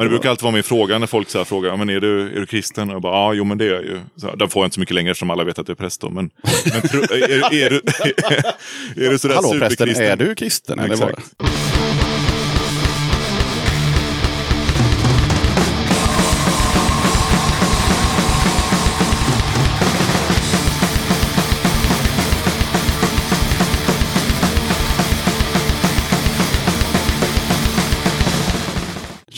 Men 0.00 0.06
det 0.06 0.10
brukar 0.10 0.30
alltid 0.30 0.42
vara 0.42 0.52
min 0.52 0.62
fråga 0.62 0.98
när 0.98 1.06
folk 1.06 1.30
så 1.30 1.38
här 1.38 1.44
frågar, 1.44 1.76
men 1.76 1.90
är 1.90 2.00
du, 2.00 2.36
är 2.36 2.40
du 2.40 2.46
kristen? 2.46 2.88
Och 2.88 2.94
jag 2.94 3.02
bara, 3.02 3.12
ja, 3.12 3.34
jo 3.34 3.44
men 3.44 3.58
det 3.58 3.64
är 3.64 3.70
jag 3.70 3.82
ju. 3.82 4.00
Så, 4.16 4.36
den 4.36 4.48
får 4.48 4.62
jag 4.62 4.66
inte 4.66 4.74
så 4.74 4.80
mycket 4.80 4.94
längre 4.94 5.10
eftersom 5.10 5.30
alla 5.30 5.44
vet 5.44 5.58
att 5.58 5.68
jag 5.68 5.74
är 5.74 5.82
präst 5.82 6.00
då. 6.00 6.10
Men, 6.10 6.30
men 6.64 7.00
är, 7.02 7.30
är, 7.30 7.54
är, 7.54 7.70
du, 7.70 7.82
är 9.06 9.10
du 9.10 9.18
sådär 9.18 9.34
Hallå 9.34 9.50
prästen, 9.50 9.70
superkristen? 9.70 10.06
är 10.06 10.16
du 10.16 10.34
kristen? 10.34 10.78
Eller? 10.78 10.94
Exakt. 10.94 11.34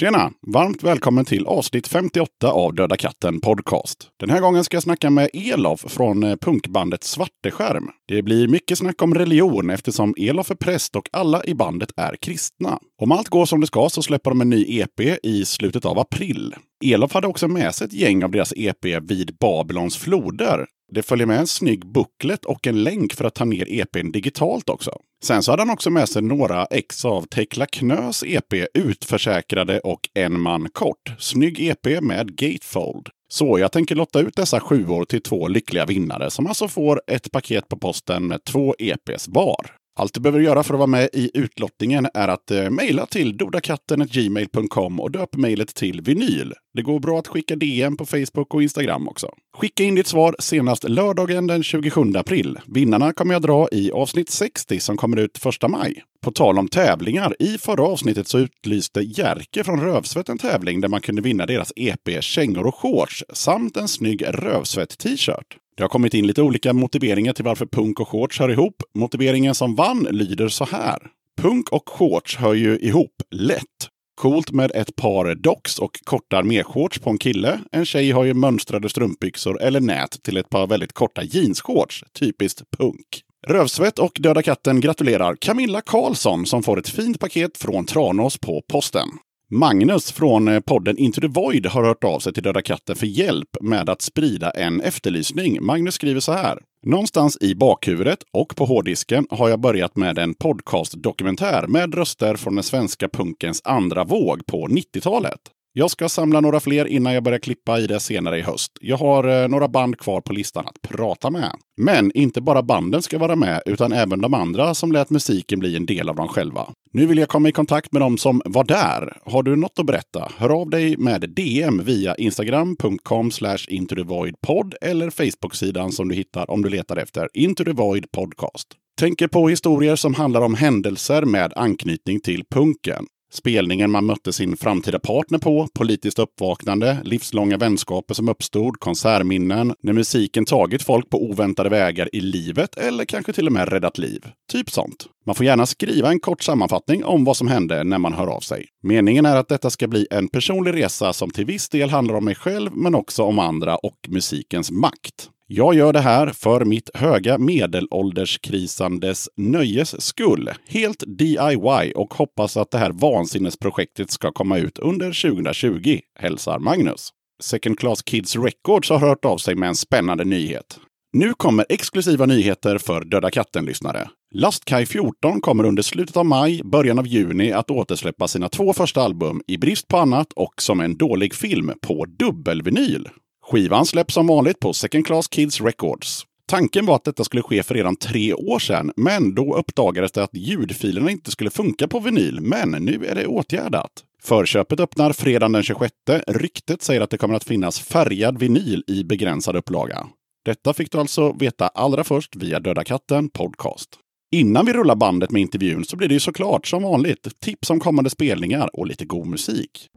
Tjena! 0.03 0.32
Varmt 0.46 0.82
välkommen 0.82 1.25
till 1.25 1.46
avsnitt 1.46 1.89
58 1.89 2.52
av 2.52 2.74
Döda 2.74 2.97
katten 2.97 3.41
Podcast. 3.41 4.09
Den 4.20 4.30
här 4.30 4.41
gången 4.41 4.65
ska 4.65 4.77
jag 4.77 4.83
snacka 4.83 5.11
med 5.11 5.30
Elof 5.33 5.80
från 5.80 6.23
eh, 6.23 6.37
punkbandet 6.37 7.05
Svarteskärm. 7.05 7.91
Det 8.09 8.23
blir 8.23 8.48
mycket 8.48 8.78
snack 8.78 9.02
om 9.02 9.15
religion 9.15 9.70
eftersom 9.70 10.15
Elof 10.19 10.51
är 10.51 10.55
präst 10.55 10.97
och 10.97 11.09
alla 11.12 11.45
i 11.45 11.55
bandet 11.55 11.92
är 11.97 12.16
kristna. 12.16 12.78
Om 13.02 13.12
allt 13.12 13.28
går 13.28 13.47
som 13.47 13.61
det 13.61 13.66
ska 13.66 13.88
så 13.88 14.02
släpper 14.02 14.30
de 14.30 14.41
en 14.41 14.51
ny 14.51 14.80
EP 14.80 15.01
i 15.23 15.45
slutet 15.45 15.84
av 15.84 15.98
april. 15.98 16.55
Elof 16.84 17.14
hade 17.14 17.27
också 17.27 17.48
med 17.48 17.75
sig 17.75 17.87
ett 17.87 17.92
gäng 17.92 18.25
av 18.25 18.30
deras 18.30 18.53
EP 18.56 18.84
vid 19.03 19.37
Babylons 19.41 19.97
floder. 19.97 20.66
Det 20.92 21.03
följer 21.03 21.27
med 21.27 21.39
en 21.39 21.47
snygg 21.47 21.87
booklet 21.87 22.45
och 22.45 22.66
en 22.66 22.83
länk 22.83 23.14
för 23.14 23.25
att 23.25 23.34
ta 23.34 23.45
ner 23.45 23.66
EPn 23.69 24.12
digitalt 24.12 24.69
också. 24.69 24.91
Sen 25.25 25.43
så 25.43 25.53
hade 25.53 25.62
han 25.62 25.71
också 25.71 25.91
med 25.91 26.09
sig 26.09 26.23
några 26.23 26.65
ex 26.65 27.05
av 27.05 27.23
Tekla 27.23 27.67
Knös 27.67 28.25
EP 28.27 28.55
Utförsäkrade 28.75 29.81
och 29.81 30.09
En 30.15 30.41
man 30.41 30.69
kort. 30.73 31.15
Snygg 31.19 31.61
EP 31.61 32.03
med 32.03 32.37
gatefold. 32.37 33.09
Så 33.29 33.59
jag 33.59 33.73
tänker 33.73 33.95
lotta 33.95 34.21
ut 34.21 34.37
dessa 34.37 34.61
sjuor 34.61 35.05
till 35.05 35.23
två 35.23 35.48
lyckliga 35.48 35.87
vinnare 35.87 36.31
som 36.31 36.47
alltså 36.47 36.69
får 36.69 37.03
ett 37.06 37.33
paket 37.33 37.69
på 37.69 37.79
posten 37.79 38.27
med 38.27 38.45
två 38.45 38.75
EPs 38.79 39.29
var. 39.29 39.81
Allt 39.95 40.15
du 40.15 40.21
behöver 40.21 40.41
göra 40.41 40.62
för 40.62 40.75
att 40.75 40.79
vara 40.79 40.87
med 40.87 41.09
i 41.12 41.31
utlottningen 41.35 42.09
är 42.15 42.29
att 42.29 42.51
eh, 42.51 42.71
mejla 42.71 43.07
till 43.07 43.37
dodakatten.gmail.com 43.37 45.01
och 45.01 45.11
döp 45.11 45.37
mejlet 45.37 45.75
till 45.75 46.01
vinyl. 46.01 46.55
Det 46.75 46.83
går 46.83 47.01
bra 47.01 47.19
att 47.19 47.29
skicka 47.29 47.57
DM 47.57 47.97
på 47.97 48.07
Facebook 48.07 48.55
och 48.55 48.63
Instagram 48.63 49.09
också. 49.09 49.29
Skicka 49.57 49.83
in 49.83 49.95
ditt 49.95 50.07
svar 50.07 50.37
senast 50.39 50.89
lördagen 50.89 51.47
den 51.47 51.63
27 51.63 52.01
april. 52.17 52.59
Vinnarna 52.67 53.13
kommer 53.13 53.35
jag 53.35 53.43
dra 53.43 53.69
i 53.73 53.93
avsnitt 53.93 54.31
60 54.31 54.81
som 54.81 54.97
kommer 54.97 55.17
ut 55.17 55.47
1 55.63 55.70
maj. 55.70 56.03
På 56.23 56.31
tal 56.31 56.59
om 56.59 56.69
tävlingar, 56.69 57.37
i 57.39 57.59
förra 57.59 57.83
avsnittet 57.83 58.29
så 58.29 58.39
utlyste 58.39 59.01
Jerker 59.01 59.63
från 59.63 59.81
Rövsvett 59.81 60.29
en 60.29 60.39
tävling 60.39 60.81
där 60.81 60.89
man 60.89 61.01
kunde 61.01 61.23
vinna 61.23 61.47
deras 61.47 61.73
EP 61.77 62.23
Kängor 62.23 62.67
och 62.67 62.75
shorts 62.75 63.25
samt 63.33 63.77
en 63.77 63.89
snygg 63.89 64.25
Rövsvett-t-shirt. 64.29 65.61
Det 65.77 65.83
har 65.83 65.89
kommit 65.89 66.15
in 66.15 66.27
lite 66.27 66.42
olika 66.42 66.73
motiveringar 66.73 67.33
till 67.33 67.45
varför 67.45 67.67
punk 67.67 68.01
och 68.01 68.09
shorts 68.09 68.39
hör 68.39 68.48
ihop. 68.48 68.83
Motiveringen 68.95 69.55
som 69.55 69.75
vann 69.75 70.06
lyder 70.11 70.48
så 70.48 70.64
här. 70.64 70.98
Punk 71.41 71.69
och 71.69 71.89
shorts 71.89 72.37
hör 72.37 72.55
ju 72.55 72.79
ihop 72.79 73.23
lätt. 73.31 73.89
Coolt 74.20 74.51
med 74.51 74.73
ett 74.75 74.97
par 74.97 75.34
docks 75.34 75.79
och 75.79 75.91
korta 76.05 76.37
arméshorts 76.37 76.98
på 76.98 77.11
en 77.11 77.19
kille. 77.19 77.61
En 77.73 77.84
tjej 77.84 78.11
har 78.11 78.25
ju 78.25 78.34
mönstrade 78.34 78.89
strumpbyxor 78.89 79.62
eller 79.62 79.81
nät 79.81 80.23
till 80.23 80.37
ett 80.37 80.48
par 80.48 80.67
väldigt 80.67 80.92
korta 80.92 81.23
jeansshorts. 81.23 82.05
Typiskt 82.19 82.62
punk. 82.79 83.07
Rövsvett 83.47 83.98
och 83.98 84.12
Döda 84.20 84.42
katten 84.42 84.81
gratulerar 84.81 85.36
Camilla 85.41 85.81
Karlsson 85.81 86.47
som 86.47 86.62
får 86.62 86.79
ett 86.79 86.89
fint 86.89 87.20
paket 87.20 87.59
från 87.59 87.86
Tranås 87.86 88.39
på 88.39 88.62
posten. 88.69 89.09
Magnus 89.55 90.12
från 90.12 90.48
eh, 90.48 90.61
podden 90.61 90.98
Into 90.98 91.20
the 91.20 91.27
Void 91.27 91.67
har 91.67 91.84
hört 91.84 92.05
av 92.05 92.19
sig 92.19 92.33
till 92.33 92.42
Döda 92.42 92.62
katten 92.62 92.97
för 92.97 93.06
hjälp 93.06 93.48
med 93.61 93.91
att 93.91 94.03
sprida 94.03 94.50
en 94.50 94.81
efterlysning. 94.81 95.64
Magnus 95.64 95.95
skriver 95.95 96.20
så 96.20 96.33
här. 96.33 96.58
Någonstans 96.86 97.39
i 97.41 97.55
bakhuvudet 97.55 98.19
och 98.33 98.57
på 98.57 98.64
hårddisken 98.64 99.27
har 99.30 99.48
jag 99.48 99.61
börjat 99.61 99.96
med 99.96 100.18
en 100.18 100.35
podcastdokumentär 100.35 101.67
med 101.67 101.95
röster 101.95 102.36
från 102.36 102.55
den 102.55 102.64
svenska 102.64 103.08
punkens 103.08 103.61
andra 103.64 104.05
våg 104.05 104.46
på 104.46 104.67
90-talet. 104.67 105.40
Jag 105.74 105.90
ska 105.90 106.08
samla 106.08 106.40
några 106.40 106.60
fler 106.60 106.84
innan 106.84 107.14
jag 107.14 107.22
börjar 107.22 107.38
klippa 107.38 107.78
i 107.78 107.86
det 107.86 108.00
senare 108.00 108.38
i 108.38 108.42
höst. 108.42 108.72
Jag 108.80 108.96
har 108.96 109.42
eh, 109.42 109.48
några 109.48 109.68
band 109.68 109.98
kvar 109.98 110.20
på 110.20 110.33
listan 110.33 110.66
att 110.66 110.83
prata 110.83 111.30
med. 111.30 111.52
Men 111.77 112.12
inte 112.12 112.40
bara 112.40 112.62
banden 112.62 113.02
ska 113.02 113.18
vara 113.18 113.36
med, 113.36 113.62
utan 113.66 113.92
även 113.92 114.20
de 114.20 114.34
andra 114.34 114.74
som 114.74 114.92
lät 114.92 115.10
musiken 115.10 115.58
bli 115.58 115.77
en 115.77 115.86
del 115.86 116.08
av 116.08 116.16
dem 116.16 116.28
själva. 116.28 116.68
Nu 116.92 117.06
vill 117.06 117.18
jag 117.18 117.28
komma 117.28 117.48
i 117.48 117.52
kontakt 117.52 117.92
med 117.92 118.02
dem 118.02 118.18
som 118.18 118.42
var 118.44 118.64
där. 118.64 119.16
Har 119.24 119.42
du 119.42 119.56
något 119.56 119.78
att 119.78 119.86
berätta? 119.86 120.33
Hör 120.36 120.60
av 120.60 120.70
dig 120.70 120.96
med 120.96 121.30
DM 121.30 121.84
via 121.84 122.14
instagram.com 122.14 123.30
intothevoidpod 123.68 124.74
eller 124.80 125.10
Facebook-sidan 125.10 125.92
som 125.92 126.08
du 126.08 126.14
hittar 126.14 126.50
om 126.50 126.62
du 126.62 126.68
letar 126.68 126.96
efter 126.96 127.28
Into 127.34 127.64
the 127.64 127.72
Void 127.72 128.10
Podcast. 128.10 128.69
Tänker 129.00 129.28
på 129.28 129.49
historier 129.49 129.96
som 129.96 130.14
handlar 130.14 130.40
om 130.40 130.54
händelser 130.54 131.22
med 131.22 131.52
anknytning 131.56 132.20
till 132.20 132.44
punken. 132.50 133.06
Spelningen 133.35 133.91
man 133.91 134.06
mötte 134.06 134.32
sin 134.32 134.56
framtida 134.56 134.99
partner 134.99 135.38
på, 135.38 135.69
politiskt 135.75 136.19
uppvaknande, 136.19 136.99
livslånga 137.05 137.56
vänskaper 137.56 138.15
som 138.15 138.29
uppstod, 138.29 138.81
konsertminnen, 138.81 139.75
när 139.82 139.93
musiken 139.93 140.44
tagit 140.44 140.82
folk 140.82 141.11
på 141.11 141.23
oväntade 141.23 141.69
vägar 141.69 142.09
i 142.12 142.20
livet 142.20 142.76
eller 142.76 143.05
kanske 143.05 143.32
till 143.32 143.47
och 143.47 143.53
med 143.53 143.69
räddat 143.69 143.99
liv. 143.99 144.25
Typ 144.53 144.70
sånt. 144.70 145.06
Man 145.26 145.35
får 145.35 145.47
gärna 145.47 145.67
skriva 145.67 146.09
en 146.09 146.20
kort 146.20 146.43
sammanfattning 146.43 147.05
om 147.05 147.25
vad 147.25 147.37
som 147.37 147.49
hände 147.49 147.85
när 147.85 147.99
man 147.99 148.12
hör 148.12 148.26
av 148.26 148.41
sig. 148.41 148.67
Meningen 148.82 149.26
är 149.26 149.37
att 149.37 149.49
detta 149.49 149.70
ska 149.70 149.88
bli 149.88 150.06
en 150.11 150.29
personlig 150.29 150.75
resa 150.75 151.12
som 151.12 151.31
till 151.31 151.47
viss 151.47 151.69
del 151.69 151.91
handlar 151.91 152.14
om 152.14 152.25
mig 152.25 152.35
själv 152.35 152.70
men 152.75 152.94
också 152.94 153.23
om 153.23 153.38
andra 153.38 153.76
och 153.76 153.99
musikens 154.09 154.70
makt. 154.70 155.29
Jag 155.55 155.75
gör 155.75 155.93
det 155.93 156.00
här 156.00 156.26
för 156.26 156.64
mitt 156.64 156.90
höga 156.94 157.38
medelålderskrisandes 157.38 159.29
nöjes 159.37 160.02
skull. 160.02 160.50
Helt 160.69 161.05
DIY 161.06 161.93
och 161.96 162.14
hoppas 162.14 162.56
att 162.56 162.70
det 162.70 162.79
här 162.79 162.90
vansinnesprojektet 162.93 164.11
ska 164.11 164.32
komma 164.32 164.58
ut 164.58 164.79
under 164.79 165.31
2020, 165.31 165.99
hälsar 166.19 166.58
Magnus. 166.58 167.11
Second 167.43 167.79
Class 167.79 168.02
Kids 168.02 168.37
Records 168.37 168.90
har 168.90 168.99
hört 168.99 169.25
av 169.25 169.38
sig 169.38 169.55
med 169.55 169.69
en 169.69 169.75
spännande 169.75 170.25
nyhet. 170.25 170.79
Nu 171.12 171.35
kommer 171.35 171.67
exklusiva 171.69 172.26
nyheter 172.26 172.79
för 172.79 173.05
Döda 173.05 173.31
katten-lyssnare. 173.31 174.08
Lastkaj 174.34 174.87
14 174.87 175.40
kommer 175.40 175.64
under 175.64 175.82
slutet 175.82 176.17
av 176.17 176.26
maj, 176.26 176.61
början 176.64 176.99
av 176.99 177.06
juni 177.06 177.52
att 177.52 177.70
återsläppa 177.70 178.29
sina 178.29 178.49
två 178.49 178.73
första 178.73 179.02
album 179.02 179.43
i 179.46 179.58
brist 179.58 179.88
på 179.88 179.96
annat 179.96 180.32
och 180.32 180.55
som 180.62 180.81
en 180.81 180.96
dålig 180.96 181.34
film 181.34 181.73
på 181.82 182.05
dubbelvinyl. 182.05 183.08
Skivan 183.52 183.87
släpps 183.87 184.14
som 184.14 184.26
vanligt 184.26 184.61
på 184.61 184.73
Second 184.73 185.06
Class 185.06 185.29
Kids 185.29 185.61
Records. 185.61 186.23
Tanken 186.46 186.87
var 186.87 186.96
att 186.96 187.05
detta 187.05 187.25
skulle 187.25 187.43
ske 187.43 187.62
för 187.62 187.75
redan 187.75 187.96
tre 187.96 188.35
år 188.35 188.58
sedan, 188.58 188.93
men 188.96 189.35
då 189.35 189.56
uppdagades 189.56 190.12
det 190.12 190.23
att 190.23 190.35
ljudfilerna 190.35 191.11
inte 191.11 191.31
skulle 191.31 191.50
funka 191.50 191.88
på 191.88 192.00
vinyl. 192.00 192.40
Men 192.40 192.70
nu 192.70 193.06
är 193.06 193.14
det 193.14 193.26
åtgärdat. 193.26 193.90
Förköpet 194.23 194.81
öppnar 194.81 195.12
fredagen 195.12 195.52
den 195.52 195.62
26. 195.62 195.93
Ryktet 196.26 196.82
säger 196.82 197.00
att 197.00 197.11
det 197.11 197.19
kommer 197.19 197.35
att 197.35 197.44
finnas 197.44 197.81
färgad 197.81 198.38
vinyl 198.38 198.85
i 198.87 199.05
begränsad 199.05 199.56
upplaga. 199.56 200.06
Detta 200.44 200.75
fick 200.75 200.93
du 200.93 200.99
alltså 200.99 201.32
veta 201.32 201.69
allra 201.69 202.05
först 202.05 202.37
via 202.37 202.61
Döda 202.61 202.84
katten 202.84 203.29
Podcast. 203.29 203.88
Innan 204.34 204.67
vi 204.67 204.73
rullar 204.73 204.96
bandet 204.96 205.31
med 205.31 205.43
intervjun 205.43 205.84
så 205.84 205.96
blir 205.96 206.08
det 206.08 206.14
ju 206.14 206.20
såklart 206.20 206.67
som 206.67 206.82
vanligt 206.82 207.40
tips 207.40 207.70
om 207.70 207.81
kommande 207.81 208.11
spelningar 208.11 208.70
och 208.73 208.87
lite 208.87 209.05
god 209.05 209.26
musik. 209.26 209.88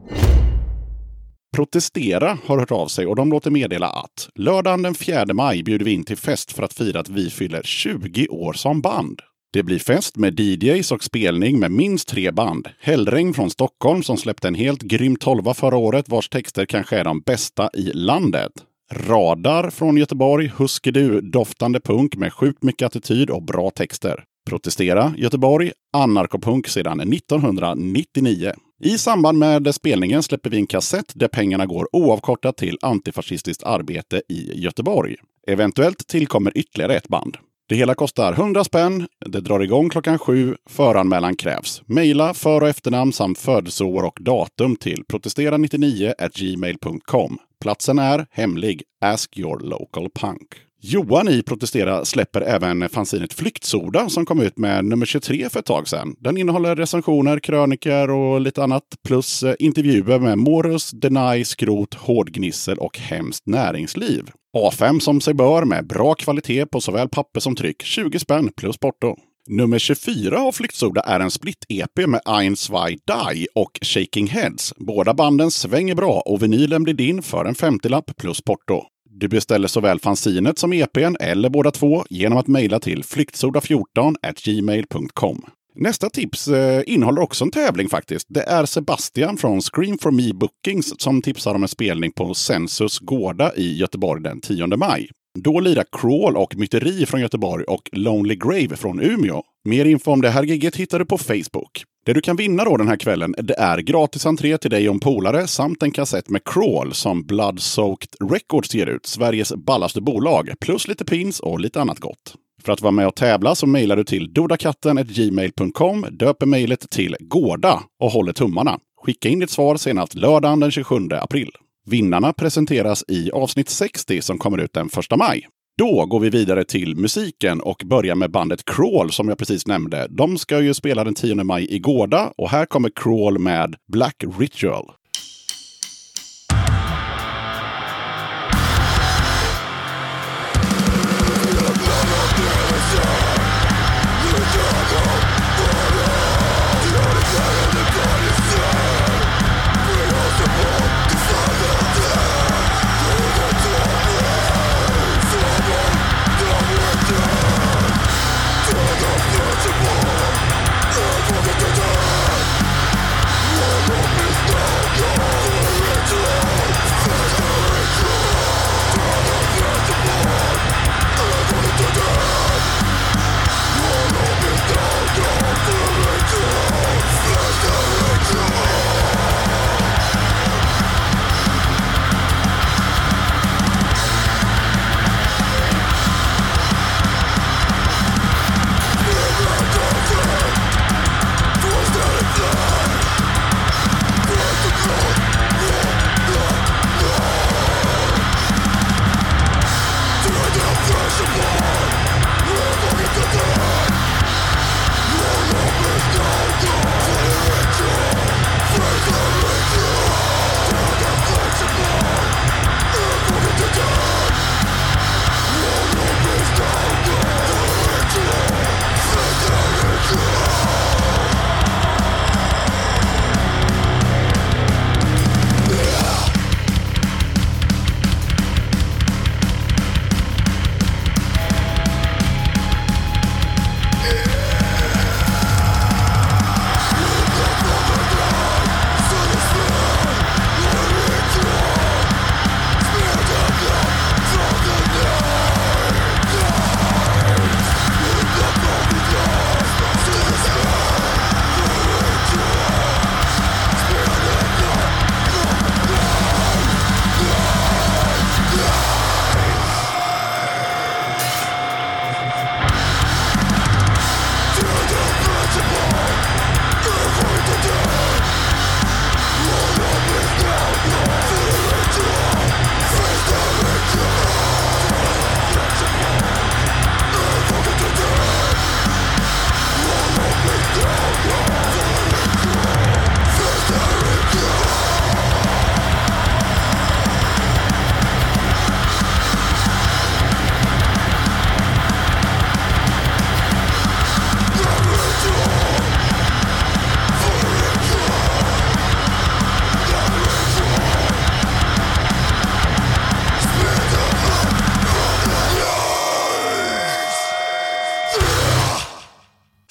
Protestera 1.55 2.37
har 2.45 2.59
hört 2.59 2.71
av 2.71 2.87
sig 2.87 3.05
och 3.05 3.15
de 3.15 3.29
låter 3.29 3.51
meddela 3.51 3.87
att 3.87 4.29
lördagen 4.35 4.81
den 4.81 4.95
4 4.95 5.25
maj 5.33 5.63
bjuder 5.63 5.85
vi 5.85 5.91
in 5.91 6.03
till 6.03 6.17
fest 6.17 6.51
för 6.51 6.63
att 6.63 6.73
fira 6.73 6.99
att 6.99 7.09
vi 7.09 7.29
fyller 7.29 7.61
20 7.63 8.27
år 8.27 8.53
som 8.53 8.81
band. 8.81 9.21
Det 9.53 9.63
blir 9.63 9.79
fest 9.79 10.17
med 10.17 10.39
DJs 10.39 10.91
och 10.91 11.03
spelning 11.03 11.59
med 11.59 11.71
minst 11.71 12.07
tre 12.07 12.31
band. 12.31 12.67
Hällregn 12.79 13.33
från 13.33 13.49
Stockholm 13.49 14.03
som 14.03 14.17
släppte 14.17 14.47
en 14.47 14.55
helt 14.55 14.81
grym 14.81 15.15
tolva 15.15 15.53
förra 15.53 15.77
året 15.77 16.09
vars 16.09 16.29
texter 16.29 16.65
kanske 16.65 16.97
är 16.97 17.03
de 17.03 17.21
bästa 17.21 17.69
i 17.73 17.91
landet. 17.93 18.51
Radar 18.93 19.69
från 19.69 19.97
Göteborg, 19.97 20.51
Huskedu-doftande 20.57 21.79
punk 21.79 22.15
med 22.15 22.33
sjukt 22.33 22.63
mycket 22.63 22.85
attityd 22.85 23.29
och 23.29 23.43
bra 23.43 23.69
texter. 23.69 24.23
Protestera 24.45 25.13
Göteborg, 25.17 25.71
anarkopunk 25.93 26.67
sedan 26.67 26.99
1999. 26.99 28.53
I 28.83 28.97
samband 28.97 29.37
med 29.37 29.75
spelningen 29.75 30.23
släpper 30.23 30.49
vi 30.49 30.57
en 30.57 30.67
kassett 30.67 31.11
där 31.15 31.27
pengarna 31.27 31.65
går 31.65 31.87
oavkortat 31.91 32.57
till 32.57 32.77
antifascistiskt 32.81 33.63
arbete 33.63 34.21
i 34.29 34.59
Göteborg. 34.59 35.15
Eventuellt 35.47 36.07
tillkommer 36.07 36.57
ytterligare 36.57 36.95
ett 36.95 37.07
band. 37.07 37.37
Det 37.69 37.75
hela 37.75 37.95
kostar 37.95 38.33
100 38.33 38.63
spänn. 38.63 39.07
Det 39.25 39.41
drar 39.41 39.59
igång 39.59 39.89
klockan 39.89 40.19
sju. 40.19 40.55
Föranmälan 40.69 41.35
krävs. 41.35 41.81
Maila 41.85 42.33
för 42.33 42.61
och 42.61 42.69
efternamn 42.69 43.13
samt 43.13 43.37
födelseår 43.37 44.03
och 44.03 44.17
datum 44.21 44.75
till 44.75 45.03
protestera99 45.13 46.13
gmail.com. 46.35 47.37
Platsen 47.61 47.99
är 47.99 48.25
hemlig. 48.31 48.83
Ask 49.01 49.37
your 49.37 49.59
local 49.59 50.09
punk. 50.09 50.64
Johan 50.87 51.29
i 51.29 51.43
Protestera 51.43 52.05
släpper 52.05 52.41
även 52.41 52.89
fanzinet 52.89 53.33
Flyktsoda 53.33 54.09
som 54.09 54.25
kom 54.25 54.41
ut 54.41 54.57
med 54.57 54.85
nummer 54.85 55.05
23 55.05 55.49
för 55.49 55.59
ett 55.59 55.65
tag 55.65 55.87
sedan. 55.87 56.15
Den 56.19 56.37
innehåller 56.37 56.75
recensioner, 56.75 57.39
kröniker 57.39 58.09
och 58.09 58.41
lite 58.41 58.63
annat 58.63 58.83
plus 59.07 59.43
eh, 59.43 59.55
intervjuer 59.59 60.19
med 60.19 60.37
Morus, 60.37 60.91
Denai, 60.91 61.45
Skrot, 61.45 61.93
Hårdgnissel 61.93 62.77
och 62.77 62.97
Hemskt 62.97 63.45
Näringsliv. 63.45 64.31
A5 64.57 64.99
som 64.99 65.21
sig 65.21 65.33
bör 65.33 65.65
med 65.65 65.87
bra 65.87 66.13
kvalitet 66.13 66.65
på 66.65 66.81
såväl 66.81 67.09
papper 67.09 67.39
som 67.39 67.55
tryck. 67.55 67.83
20 67.83 68.19
spänn 68.19 68.51
plus 68.57 68.77
porto. 68.77 69.15
Nummer 69.49 69.79
24 69.79 70.39
av 70.39 70.51
Flyktsoda 70.51 71.01
är 71.01 71.19
en 71.19 71.31
split-EP 71.31 72.07
med 72.07 72.21
Ein, 72.25 72.55
Zwei, 72.55 72.89
Die 72.89 73.47
och 73.55 73.79
Shaking 73.81 74.27
Heads. 74.27 74.73
Båda 74.77 75.13
banden 75.13 75.51
svänger 75.51 75.95
bra 75.95 76.23
och 76.25 76.43
vinylen 76.43 76.83
blir 76.83 76.93
din 76.93 77.21
för 77.21 77.45
en 77.45 77.55
50-lapp 77.55 78.17
plus 78.17 78.41
porto. 78.41 78.83
Du 79.17 79.27
beställer 79.27 79.67
såväl 79.67 79.99
fanzinet 79.99 80.59
som 80.59 80.73
EPn 80.73 81.15
eller 81.19 81.49
båda 81.49 81.71
två 81.71 82.05
genom 82.09 82.37
att 82.37 82.47
mejla 82.47 82.79
till 82.79 83.03
flyktsoda14 83.03 84.15
gmail.com. 84.43 85.45
Nästa 85.75 86.09
tips 86.09 86.47
eh, 86.47 86.83
innehåller 86.85 87.21
också 87.21 87.43
en 87.43 87.51
tävling 87.51 87.89
faktiskt. 87.89 88.27
Det 88.29 88.41
är 88.41 88.65
Sebastian 88.65 89.37
från 89.37 89.61
Scream 89.61 89.97
for 89.97 90.11
Me 90.11 90.33
Bookings 90.33 90.93
som 90.97 91.21
tipsar 91.21 91.55
om 91.55 91.63
en 91.63 91.69
spelning 91.69 92.11
på 92.11 92.33
Sensus 92.33 92.99
Gårda 92.99 93.55
i 93.55 93.77
Göteborg 93.77 94.23
den 94.23 94.41
10 94.41 94.67
maj. 94.67 95.09
Då 95.39 95.59
lirar 95.59 95.85
Crawl 95.91 96.37
och 96.37 96.55
Myteri 96.55 97.05
från 97.05 97.21
Göteborg 97.21 97.63
och 97.63 97.89
Lonely 97.91 98.35
Grave 98.35 98.75
från 98.75 98.99
Umeå. 98.99 99.41
Mer 99.65 99.85
info 99.85 100.11
om 100.11 100.21
det 100.21 100.29
här 100.29 100.43
giget 100.43 100.75
hittar 100.75 100.99
du 100.99 101.05
på 101.05 101.17
Facebook. 101.17 101.83
Det 102.05 102.13
du 102.13 102.21
kan 102.21 102.35
vinna 102.35 102.63
då 102.63 102.77
den 102.77 102.87
här 102.87 102.97
kvällen 102.97 103.35
det 103.37 103.53
är 103.53 103.77
gratis 103.77 104.25
entré 104.25 104.57
till 104.57 104.71
dig 104.71 104.89
och 104.89 104.93
en 104.93 104.99
polare 104.99 105.47
samt 105.47 105.83
en 105.83 105.91
kassett 105.91 106.29
med 106.29 106.41
Crawl 106.43 106.93
som 106.93 107.23
Blood 107.23 107.59
Soaked 107.59 108.31
Records 108.31 108.75
ger 108.75 108.87
ut, 108.87 109.05
Sveriges 109.05 109.53
ballaste 109.55 110.01
bolag, 110.01 110.49
plus 110.59 110.87
lite 110.87 111.05
pins 111.05 111.39
och 111.39 111.59
lite 111.59 111.81
annat 111.81 111.99
gott. 111.99 112.35
För 112.63 112.73
att 112.73 112.81
vara 112.81 112.91
med 112.91 113.07
och 113.07 113.15
tävla 113.15 113.55
så 113.55 113.67
mejlar 113.67 113.95
du 113.95 114.03
till 114.03 114.33
dodakatten.gmail.com, 114.33 116.05
döper 116.11 116.45
mejlet 116.45 116.89
till 116.89 117.15
Gårda 117.19 117.83
och 117.99 118.11
håller 118.11 118.33
tummarna. 118.33 118.79
Skicka 119.01 119.29
in 119.29 119.39
ditt 119.39 119.49
svar 119.49 119.77
senast 119.77 120.15
lördagen 120.15 120.59
den 120.59 120.71
27 120.71 120.95
april. 121.11 121.51
Vinnarna 121.85 122.33
presenteras 122.33 123.03
i 123.07 123.31
avsnitt 123.31 123.69
60 123.69 124.21
som 124.21 124.37
kommer 124.37 124.57
ut 124.57 124.73
den 124.73 124.87
1 124.87 125.17
maj. 125.17 125.47
Då 125.77 126.05
går 126.05 126.19
vi 126.19 126.29
vidare 126.29 126.63
till 126.63 126.95
musiken 126.95 127.61
och 127.61 127.83
börjar 127.85 128.15
med 128.15 128.31
bandet 128.31 128.65
Crawl 128.65 129.11
som 129.11 129.29
jag 129.29 129.37
precis 129.37 129.67
nämnde. 129.67 130.07
De 130.09 130.37
ska 130.37 130.61
ju 130.61 130.73
spela 130.73 131.03
den 131.03 131.13
10 131.13 131.35
maj 131.35 131.75
i 131.75 131.79
Gårda 131.79 132.33
och 132.37 132.49
här 132.49 132.65
kommer 132.65 132.89
Crawl 132.95 133.39
med 133.39 133.75
Black 133.87 134.23
Ritual. 134.39 134.91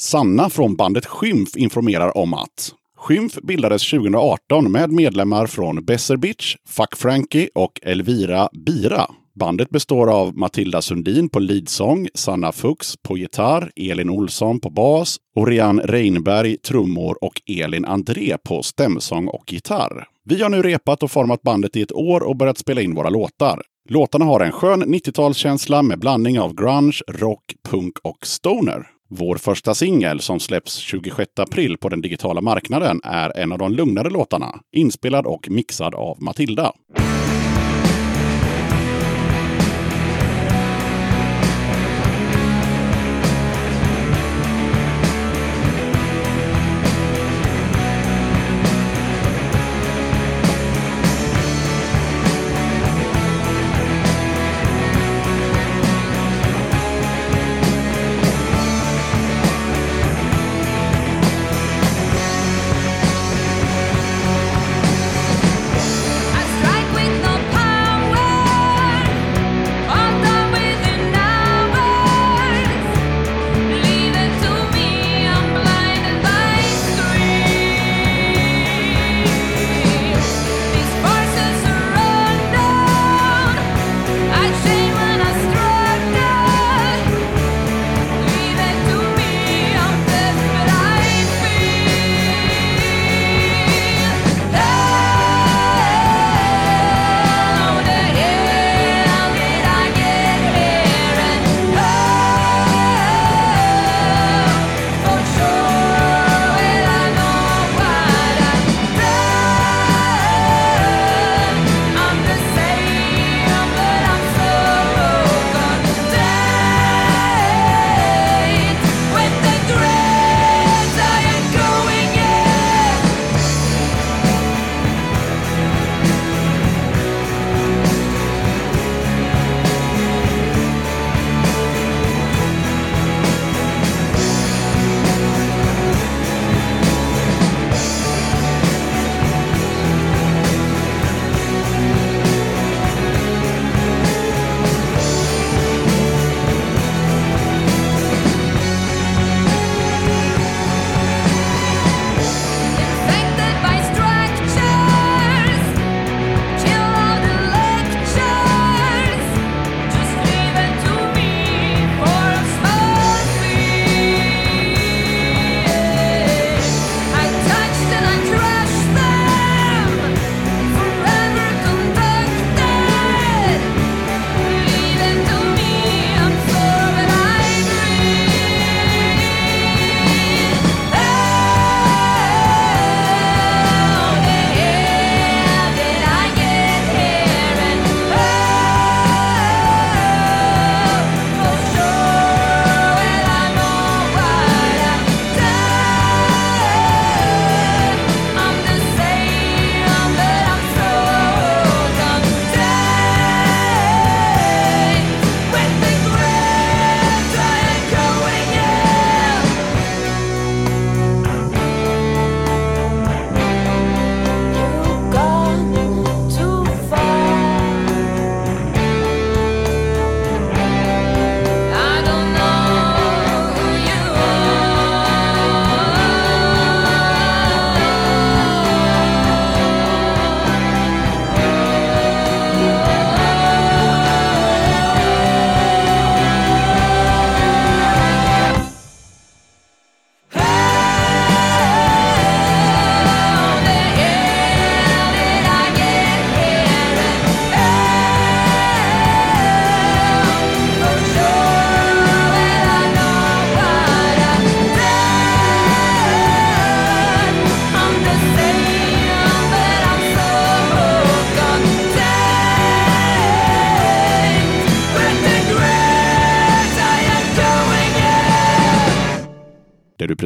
Sanna 0.04 0.50
från 0.50 0.76
bandet 0.76 1.06
Skymf 1.06 1.56
informerar 1.56 2.16
om 2.16 2.34
att 2.34 2.72
Skymf 2.96 3.34
bildades 3.42 3.90
2018 3.90 4.72
med 4.72 4.90
medlemmar 4.90 5.46
från 5.46 5.84
Besser 5.84 6.16
Bitch, 6.16 6.56
Fuck 6.68 6.96
Frankie 6.96 7.48
och 7.54 7.80
Elvira 7.82 8.48
Bira. 8.66 9.06
Bandet 9.34 9.70
består 9.70 10.10
av 10.10 10.36
Matilda 10.36 10.82
Sundin 10.82 11.28
på 11.28 11.38
leadsång, 11.38 12.08
Sanna 12.14 12.52
Fuchs 12.52 12.96
på 13.02 13.18
gitarr, 13.18 13.70
Elin 13.76 14.10
Olsson 14.10 14.60
på 14.60 14.70
bas, 14.70 15.16
Orian 15.36 15.80
Reinberg 15.80 16.56
trummor 16.56 17.24
och 17.24 17.42
Elin 17.46 17.84
André 17.84 18.36
på 18.48 18.62
stämsång 18.62 19.28
och 19.28 19.52
gitarr. 19.52 20.06
Vi 20.24 20.42
har 20.42 20.48
nu 20.48 20.62
repat 20.62 21.02
och 21.02 21.10
format 21.10 21.42
bandet 21.42 21.76
i 21.76 21.82
ett 21.82 21.92
år 21.92 22.20
och 22.20 22.36
börjat 22.36 22.58
spela 22.58 22.80
in 22.80 22.94
våra 22.94 23.08
låtar. 23.08 23.62
Låtarna 23.88 24.24
har 24.24 24.40
en 24.40 24.52
skön 24.52 24.84
90-talskänsla 24.84 25.82
med 25.82 25.98
blandning 25.98 26.40
av 26.40 26.54
grunge, 26.54 27.00
rock, 27.08 27.54
punk 27.70 27.98
och 28.02 28.26
stoner. 28.26 28.93
Vår 29.08 29.36
första 29.36 29.74
singel 29.74 30.20
som 30.20 30.40
släpps 30.40 30.76
26 30.76 31.30
april 31.36 31.78
på 31.78 31.88
den 31.88 32.00
digitala 32.00 32.40
marknaden 32.40 33.00
är 33.04 33.38
en 33.38 33.52
av 33.52 33.58
de 33.58 33.72
lugnare 33.72 34.10
låtarna, 34.10 34.60
inspelad 34.72 35.26
och 35.26 35.50
mixad 35.50 35.94
av 35.94 36.22
Matilda. 36.22 36.72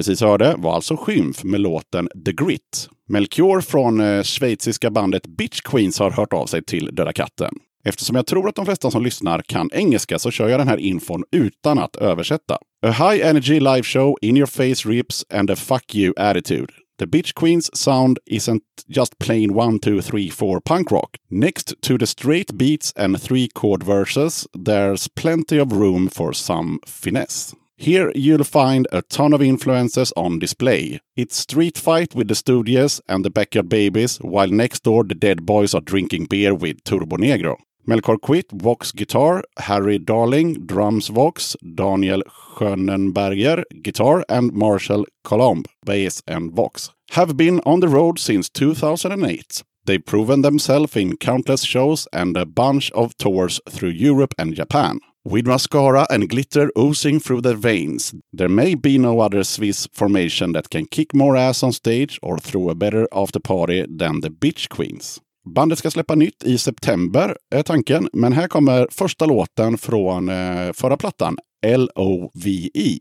Precis 0.09 0.21
hörde 0.21 0.55
var 0.59 0.75
alltså 0.75 0.97
Skymf 0.97 1.45
med 1.45 1.61
låten 1.61 2.09
The 2.25 2.33
Grit. 2.33 2.89
Melchior 3.09 3.61
från 3.61 4.01
eh, 4.01 4.23
schweiziska 4.23 4.91
bandet 4.91 5.27
Bitch 5.27 5.61
Queens 5.61 5.99
har 5.99 6.11
hört 6.11 6.33
av 6.33 6.47
sig 6.47 6.65
till 6.65 6.91
Döda 6.93 7.13
katten. 7.13 7.55
Eftersom 7.85 8.17
jag 8.17 8.27
tror 8.27 8.49
att 8.49 8.55
de 8.55 8.67
flesta 8.67 8.91
som 8.91 9.03
lyssnar 9.03 9.43
kan 9.43 9.71
engelska 9.73 10.19
så 10.19 10.31
kör 10.31 10.49
jag 10.49 10.61
den 10.61 10.69
här 10.69 10.77
infon 10.77 11.25
utan 11.33 11.79
att 11.79 11.97
översätta. 11.97 12.55
A 12.87 12.91
high 12.91 13.27
energy 13.27 13.61
live 13.61 13.83
show, 13.83 14.17
in 14.23 14.37
your 14.37 14.47
face 14.47 14.89
rips 14.89 15.25
and 15.35 15.51
a 15.51 15.57
fuck 15.57 15.95
you 15.95 16.15
attitude. 16.17 16.73
The 16.99 17.07
Bitch 17.07 17.35
Queens 17.35 17.71
sound 17.77 18.19
isn't 18.31 18.63
just 18.87 19.19
plain 19.19 19.51
1, 19.51 19.79
2, 19.81 20.01
3, 20.01 20.31
4 20.31 20.61
punk 20.61 20.91
rock. 20.91 21.17
Next 21.31 21.75
to 21.83 21.99
the 21.99 22.07
straight 22.07 22.57
beats 22.57 22.93
and 22.97 23.23
three 23.23 23.49
chord 23.55 23.83
verses, 23.83 24.47
there's 24.65 25.09
plenty 25.09 25.59
of 25.59 25.73
room 25.73 26.09
for 26.09 26.33
some 26.33 26.79
finesse. 26.87 27.55
Here 27.81 28.11
you'll 28.17 28.43
find 28.43 28.89
a 28.91 29.03
ton 29.03 29.33
of 29.33 29.41
influences 29.41 30.13
on 30.17 30.41
display. 30.41 30.99
It's 31.15 31.37
street 31.37 31.79
fight 31.79 32.13
with 32.13 32.27
the 32.27 32.35
Studios 32.35 33.01
and 33.09 33.25
the 33.25 33.31
Backyard 33.31 33.69
Babies, 33.69 34.17
while 34.17 34.49
next 34.49 34.83
door 34.83 35.05
the 35.05 35.15
Dead 35.15 35.47
Boys 35.47 35.75
are 35.75 35.81
drinking 35.81 36.25
beer 36.25 36.57
with 36.57 36.83
Turbo 36.83 37.17
Negro. 37.19 37.57
Melkor 37.87 38.21
Quit, 38.21 38.51
Vox 38.51 38.91
Guitar, 38.91 39.45
Harry 39.59 40.01
Darling, 40.01 40.67
Drums 40.67 41.07
Vox, 41.07 41.57
Daniel 41.77 42.21
Schönenberger, 42.57 43.63
Guitar, 43.81 44.25
and 44.29 44.53
Marshall 44.53 45.07
Colomb, 45.23 45.63
Bass 45.87 46.21
and 46.27 46.51
Vox, 46.51 46.91
have 47.13 47.37
been 47.37 47.61
on 47.65 47.79
the 47.79 47.89
road 47.89 48.19
since 48.19 48.49
2008. 48.49 49.63
They've 49.85 50.05
proven 50.05 50.43
themselves 50.43 50.97
in 50.97 51.17
countless 51.17 51.63
shows 51.63 52.09
and 52.13 52.37
a 52.37 52.45
bunch 52.45 52.91
of 52.91 53.17
tours 53.19 53.61
through 53.71 53.91
Europe 53.91 54.35
and 54.37 54.55
Japan. 54.55 54.99
With 55.31 55.47
mascara 55.47 56.07
and 56.11 56.27
glitter 56.27 56.71
oozing 56.79 57.21
through 57.21 57.43
their 57.43 57.57
veins, 57.57 58.15
there 58.33 58.49
may 58.49 58.75
be 58.75 58.99
no 58.99 59.21
other 59.21 59.45
Swiss 59.45 59.87
formation 59.93 60.53
that 60.53 60.71
can 60.71 60.87
kick 60.87 61.15
more 61.15 61.37
ass 61.37 61.63
on 61.63 61.73
stage 61.73 62.19
or 62.23 62.39
throw 62.39 62.71
a 62.71 62.75
better 62.75 63.07
after 63.13 63.41
party 63.41 63.87
than 63.99 64.21
the 64.21 64.31
Bitch 64.31 64.69
Queens. 64.69 65.21
Bandet 65.55 65.79
ska 65.79 65.91
släppa 65.91 66.15
nytt 66.15 66.45
i 66.45 66.59
september, 66.59 67.37
är 67.55 67.63
tanken. 67.63 68.09
Men 68.13 68.33
här 68.33 68.49
kommer 68.49 68.89
första 68.91 69.27
låten 69.27 69.79
från 69.79 70.29
eh, 70.29 70.73
förra 70.73 70.97
plattan, 70.97 71.37
L-O-V-E. 71.67 72.99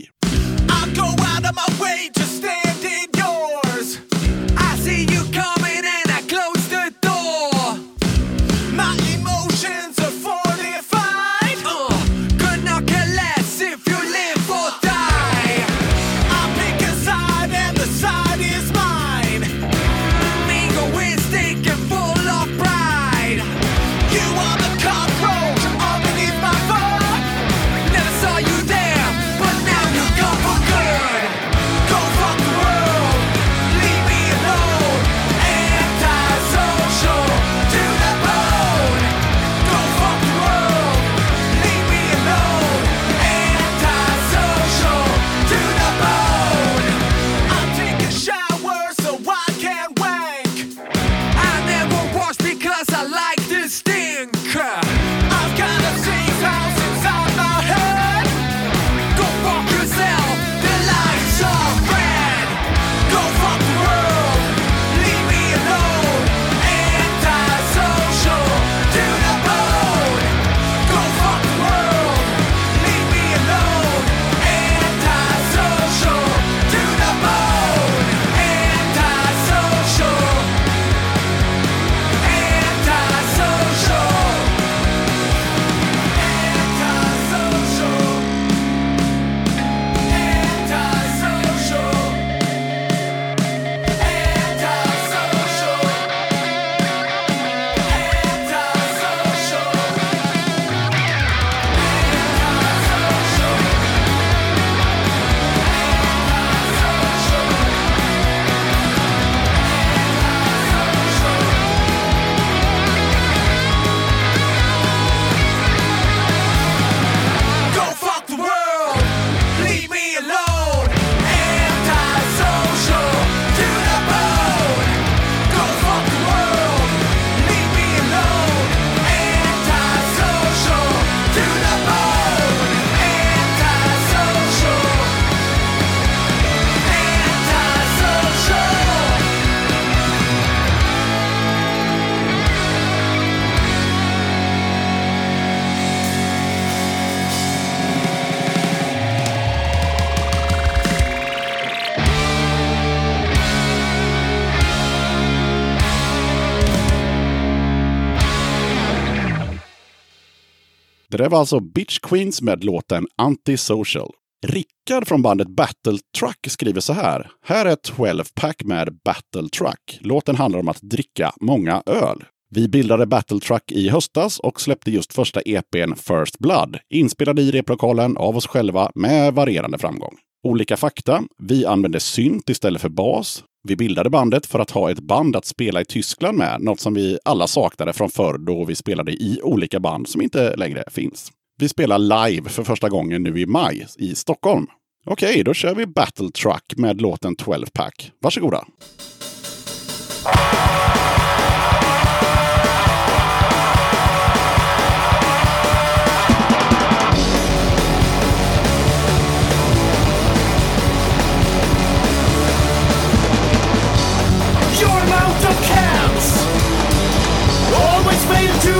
Det 161.12 161.18
där 161.18 161.30
var 161.30 161.40
alltså 161.40 161.60
Bitch 161.60 162.00
Queens 162.00 162.42
med 162.42 162.64
låten 162.64 163.08
Antisocial. 163.18 164.12
Rickard 164.48 165.08
från 165.08 165.22
bandet 165.22 165.48
Battle 165.48 166.00
Truck 166.20 166.48
skriver 166.48 166.82
så 166.82 166.94
här. 166.94 167.32
Här 167.46 167.66
är 167.66 167.76
12 167.76 168.24
pack 168.36 168.64
med 168.64 169.00
Battle 169.06 169.50
Truck. 169.50 170.00
Låten 170.02 170.36
handlar 170.36 170.60
om 170.60 170.68
att 170.68 170.82
dricka 170.82 171.32
många 171.42 171.84
öl. 171.86 172.24
Vi 172.50 172.68
bildade 172.68 173.06
Battle 173.06 173.40
Truck 173.40 173.72
i 173.72 173.90
höstas 173.90 174.40
och 174.40 174.62
släppte 174.62 174.92
just 174.92 175.14
första 175.14 175.42
EPn 175.42 175.94
First 175.96 176.40
Blood, 176.40 176.78
inspelad 176.90 177.40
i 177.40 177.52
replokalen 177.52 178.18
av 178.18 178.38
oss 178.38 178.48
själva 178.48 178.92
med 178.96 179.34
varierande 179.34 179.78
framgång. 179.78 180.16
Olika 180.44 180.78
fakta. 180.78 181.24
Vi 181.38 181.66
använde 181.66 182.00
synt 182.00 182.50
istället 182.50 182.82
för 182.82 182.90
bas. 182.90 183.44
Vi 183.68 183.76
bildade 183.76 184.10
bandet 184.10 184.46
för 184.46 184.60
att 184.60 184.72
ha 184.72 184.92
ett 184.92 185.00
band 185.00 185.36
att 185.36 185.46
spela 185.46 185.82
i 185.82 185.86
Tyskland 185.86 186.38
med, 186.38 186.62
något 186.62 186.80
som 186.80 186.94
vi 186.94 187.20
alla 187.26 187.48
saknade 187.48 187.94
från 187.94 188.10
förr 188.10 188.38
då 188.38 188.66
vi 188.66 188.76
spelade 188.76 189.12
i 189.12 189.40
olika 189.44 189.80
band 189.80 190.08
som 190.08 190.22
inte 190.22 190.56
längre 190.56 190.84
finns. 190.92 191.32
Vi 191.60 191.70
spelar 191.70 192.00
live 192.00 192.50
för 192.50 192.64
första 192.64 192.90
gången 192.90 193.24
nu 193.24 193.40
i 193.40 193.46
maj 193.46 193.88
i 193.98 194.16
Stockholm. 194.16 194.68
Okej, 195.06 195.44
då 195.44 195.54
kör 195.54 195.76
vi 195.76 195.86
Battle 195.86 196.30
Truck 196.32 196.78
med 196.78 197.02
låten 197.02 197.36
12 197.36 197.66
Pack. 197.74 198.12
Varsågoda! 198.22 198.66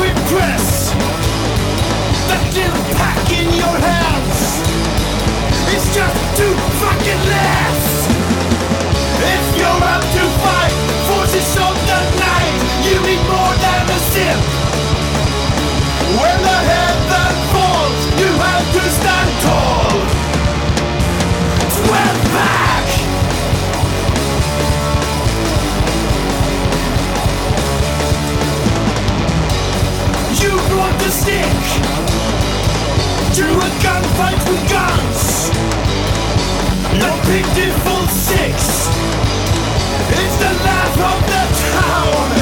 Impress. 0.04 0.78
In 3.30 3.50
your 3.54 3.78
hands 3.78 4.40
is 5.76 5.86
just 5.94 6.38
too 6.38 6.56
fucking 6.82 7.22
less. 7.30 8.08
If 9.36 9.58
you're 9.60 9.84
up 9.94 10.02
to 10.02 10.27
brought 30.70 30.98
the 31.00 31.12
stick 31.12 31.54
to 33.38 33.44
a 33.44 33.70
gunfight 33.84 34.42
with 34.50 34.64
guns. 34.70 35.50
No 37.00 37.12
pitiful 37.26 38.08
six. 38.08 38.88
It's 40.20 40.38
the 40.44 40.52
laugh 40.66 40.98
of 41.12 41.20
the 41.32 41.44
town. 41.72 42.37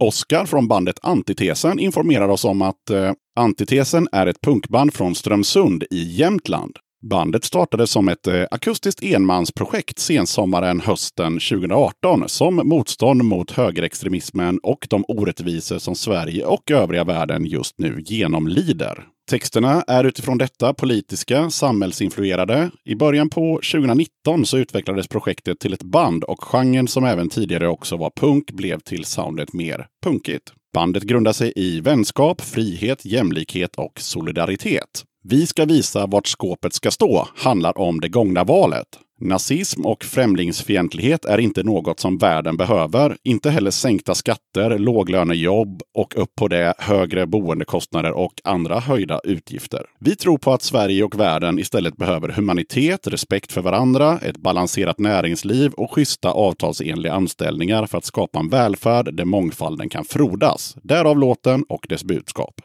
Oskar 0.00 0.46
från 0.46 0.68
bandet 0.68 0.98
Antitesen 1.02 1.78
informerar 1.78 2.28
oss 2.28 2.44
om 2.44 2.62
att 2.62 2.90
eh, 2.90 3.12
Antitesen 3.36 4.08
är 4.12 4.26
ett 4.26 4.40
punkband 4.40 4.94
från 4.94 5.14
Strömsund 5.14 5.84
i 5.90 6.02
Jämtland. 6.02 6.76
Bandet 7.10 7.44
startade 7.44 7.86
som 7.86 8.08
ett 8.08 8.26
eh, 8.26 8.44
akustiskt 8.50 9.02
enmansprojekt 9.02 9.98
sensommaren 9.98 10.80
hösten 10.80 11.32
2018 11.32 12.28
som 12.28 12.56
motstånd 12.64 13.24
mot 13.24 13.50
högerextremismen 13.50 14.58
och 14.62 14.86
de 14.90 15.04
orättvisor 15.08 15.78
som 15.78 15.94
Sverige 15.94 16.44
och 16.44 16.70
övriga 16.70 17.04
världen 17.04 17.44
just 17.44 17.78
nu 17.78 18.02
genomlider. 18.06 19.04
Texterna 19.28 19.82
är 19.86 20.04
utifrån 20.04 20.38
detta 20.38 20.74
politiska, 20.74 21.50
samhällsinfluerade. 21.50 22.70
I 22.84 22.94
början 22.94 23.30
på 23.30 23.60
2019 23.72 24.46
så 24.46 24.58
utvecklades 24.58 25.08
projektet 25.08 25.58
till 25.58 25.72
ett 25.72 25.82
band 25.82 26.24
och 26.24 26.44
genren 26.44 26.88
som 26.88 27.04
även 27.04 27.28
tidigare 27.28 27.68
också 27.68 27.96
var 27.96 28.10
punk 28.16 28.50
blev 28.50 28.80
till 28.80 29.04
soundet 29.04 29.52
mer 29.52 29.86
punkigt. 30.04 30.52
Bandet 30.74 31.02
grundar 31.02 31.32
sig 31.32 31.52
i 31.56 31.80
vänskap, 31.80 32.40
frihet, 32.40 33.04
jämlikhet 33.04 33.76
och 33.76 34.00
solidaritet. 34.00 35.04
Vi 35.24 35.46
ska 35.46 35.64
visa 35.64 36.06
vart 36.06 36.26
skåpet 36.26 36.74
ska 36.74 36.90
stå 36.90 37.28
handlar 37.36 37.78
om 37.78 38.00
det 38.00 38.08
gångna 38.08 38.44
valet. 38.44 38.88
Nazism 39.20 39.86
och 39.86 40.04
främlingsfientlighet 40.04 41.24
är 41.24 41.38
inte 41.38 41.62
något 41.62 42.00
som 42.00 42.18
världen 42.18 42.56
behöver. 42.56 43.16
Inte 43.24 43.50
heller 43.50 43.70
sänkta 43.70 44.14
skatter, 44.14 44.78
låglönejobb 44.78 45.82
och 45.94 46.16
upp 46.16 46.34
på 46.34 46.48
det 46.48 46.74
högre 46.78 47.26
boendekostnader 47.26 48.12
och 48.12 48.32
andra 48.44 48.80
höjda 48.80 49.20
utgifter. 49.24 49.86
Vi 50.00 50.16
tror 50.16 50.38
på 50.38 50.52
att 50.52 50.62
Sverige 50.62 51.04
och 51.04 51.20
världen 51.20 51.58
istället 51.58 51.96
behöver 51.96 52.28
humanitet, 52.28 53.06
respekt 53.06 53.52
för 53.52 53.60
varandra, 53.60 54.18
ett 54.22 54.36
balanserat 54.36 54.98
näringsliv 54.98 55.72
och 55.72 55.94
schyssta 55.94 56.30
avtalsenliga 56.30 57.12
anställningar 57.12 57.86
för 57.86 57.98
att 57.98 58.04
skapa 58.04 58.38
en 58.38 58.48
välfärd 58.48 59.14
där 59.14 59.24
mångfalden 59.24 59.88
kan 59.88 60.04
frodas. 60.04 60.76
Därav 60.82 61.18
låten 61.18 61.64
och 61.68 61.86
dess 61.88 62.04
budskap. 62.04 62.60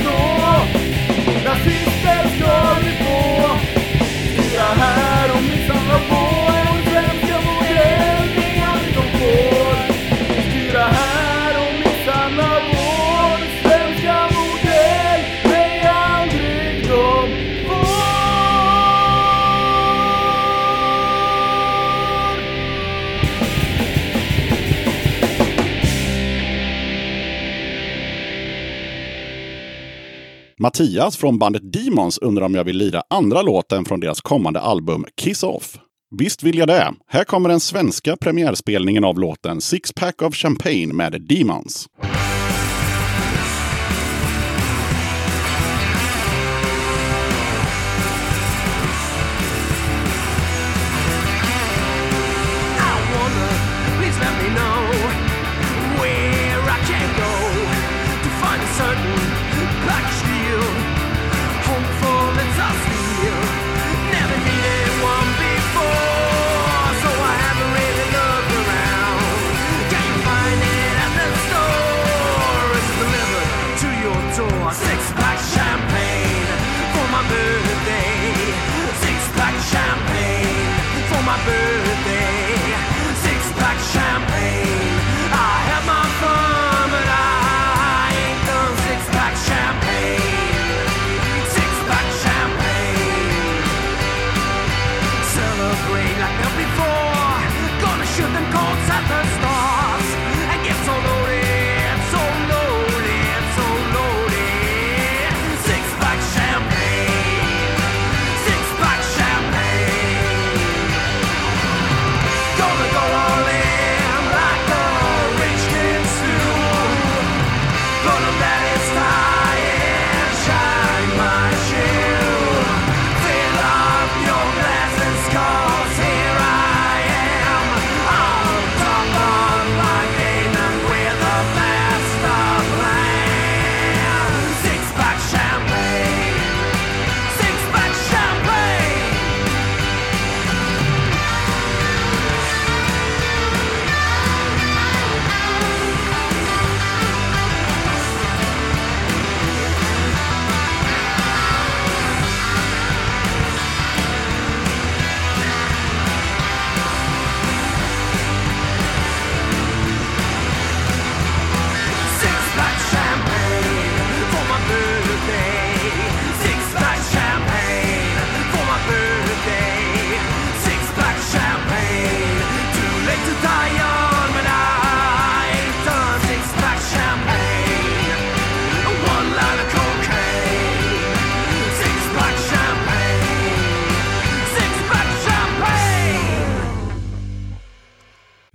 No. 0.00 0.31
Mattias 30.72 31.16
från 31.16 31.38
bandet 31.38 31.72
Demons 31.72 32.18
undrar 32.18 32.46
om 32.46 32.54
jag 32.54 32.64
vill 32.64 32.76
lira 32.76 33.02
andra 33.10 33.42
låten 33.42 33.84
från 33.84 34.00
deras 34.00 34.20
kommande 34.20 34.60
album 34.60 35.04
Kiss 35.16 35.42
Off. 35.42 35.78
Visst 36.18 36.42
vill 36.42 36.58
jag 36.58 36.68
det. 36.68 36.94
Här 37.08 37.24
kommer 37.24 37.48
den 37.48 37.60
svenska 37.60 38.16
premiärspelningen 38.16 39.04
av 39.04 39.18
låten 39.18 39.60
Six 39.60 39.92
Pack 39.92 40.22
of 40.22 40.34
Champagne 40.34 40.92
med 40.92 41.22
Demons. 41.28 41.86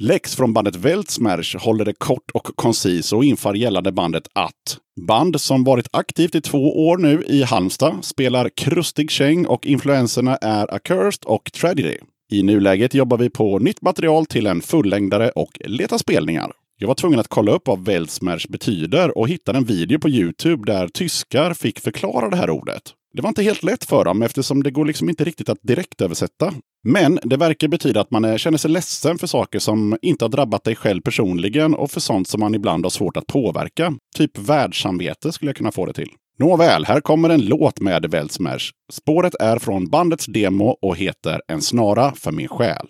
Lex 0.01 0.35
från 0.35 0.53
bandet 0.53 0.75
Weltsmash 0.75 1.57
håller 1.57 1.85
det 1.85 1.93
kort 1.93 2.31
och 2.33 2.43
koncis 2.43 3.13
och 3.13 3.23
inför 3.23 3.53
gällande 3.53 3.91
bandet 3.91 4.27
att 4.33 4.77
band 5.07 5.41
som 5.41 5.63
varit 5.63 5.87
aktivt 5.91 6.35
i 6.35 6.41
två 6.41 6.87
år 6.87 6.97
nu 6.97 7.23
i 7.27 7.43
Halmstad 7.43 8.05
spelar 8.05 8.49
krustig 8.49 9.11
käng 9.11 9.45
och 9.45 9.65
influenserna 9.65 10.35
är 10.35 10.73
Accursed 10.73 11.25
och 11.25 11.51
Tragedy. 11.53 11.97
I 12.31 12.43
nuläget 12.43 12.93
jobbar 12.93 13.17
vi 13.17 13.29
på 13.29 13.59
nytt 13.59 13.81
material 13.81 14.25
till 14.25 14.47
en 14.47 14.61
fullängdare 14.61 15.29
och 15.29 15.51
letar 15.65 15.97
spelningar. 15.97 16.51
Jag 16.79 16.87
var 16.87 16.95
tvungen 16.95 17.19
att 17.19 17.27
kolla 17.27 17.51
upp 17.51 17.67
vad 17.67 17.85
Weltsmash 17.85 18.47
betyder 18.49 19.17
och 19.17 19.29
hittade 19.29 19.57
en 19.57 19.65
video 19.65 19.99
på 19.99 20.09
Youtube 20.09 20.71
där 20.71 20.87
tyskar 20.87 21.53
fick 21.53 21.79
förklara 21.79 22.29
det 22.29 22.37
här 22.37 22.49
ordet. 22.49 22.83
Det 23.17 23.21
var 23.21 23.29
inte 23.29 23.43
helt 23.43 23.63
lätt 23.63 23.85
för 23.85 24.05
dem 24.05 24.21
eftersom 24.21 24.63
det 24.63 24.71
går 24.71 24.85
liksom 24.85 25.09
inte 25.09 25.23
riktigt 25.23 25.49
att 25.49 25.57
direkt 25.61 26.01
översätta. 26.01 26.53
Men 26.83 27.19
det 27.23 27.37
verkar 27.37 27.67
betyda 27.67 28.01
att 28.01 28.11
man 28.11 28.25
eh, 28.25 28.35
känner 28.35 28.57
sig 28.57 28.71
ledsen 28.71 29.17
för 29.17 29.27
saker 29.27 29.59
som 29.59 29.97
inte 30.01 30.25
har 30.25 30.29
drabbat 30.29 30.63
dig 30.63 30.75
själv 30.75 31.01
personligen 31.01 31.75
och 31.75 31.91
för 31.91 31.99
sånt 31.99 32.27
som 32.27 32.39
man 32.39 32.55
ibland 32.55 32.85
har 32.85 32.89
svårt 32.89 33.17
att 33.17 33.27
påverka. 33.27 33.93
Typ 34.15 34.37
världssamvete 34.37 35.31
skulle 35.31 35.49
jag 35.49 35.55
kunna 35.55 35.71
få 35.71 35.85
det 35.85 35.93
till. 35.93 36.09
Nåväl, 36.39 36.85
här 36.85 37.01
kommer 37.01 37.29
en 37.29 37.45
låt 37.45 37.79
med 37.79 38.11
Weltsmash. 38.11 38.71
Spåret 38.93 39.35
är 39.39 39.59
från 39.59 39.89
bandets 39.89 40.25
demo 40.25 40.77
och 40.81 40.97
heter 40.97 41.41
En 41.47 41.61
snara 41.61 42.13
för 42.15 42.31
min 42.31 42.47
själ. 42.47 42.87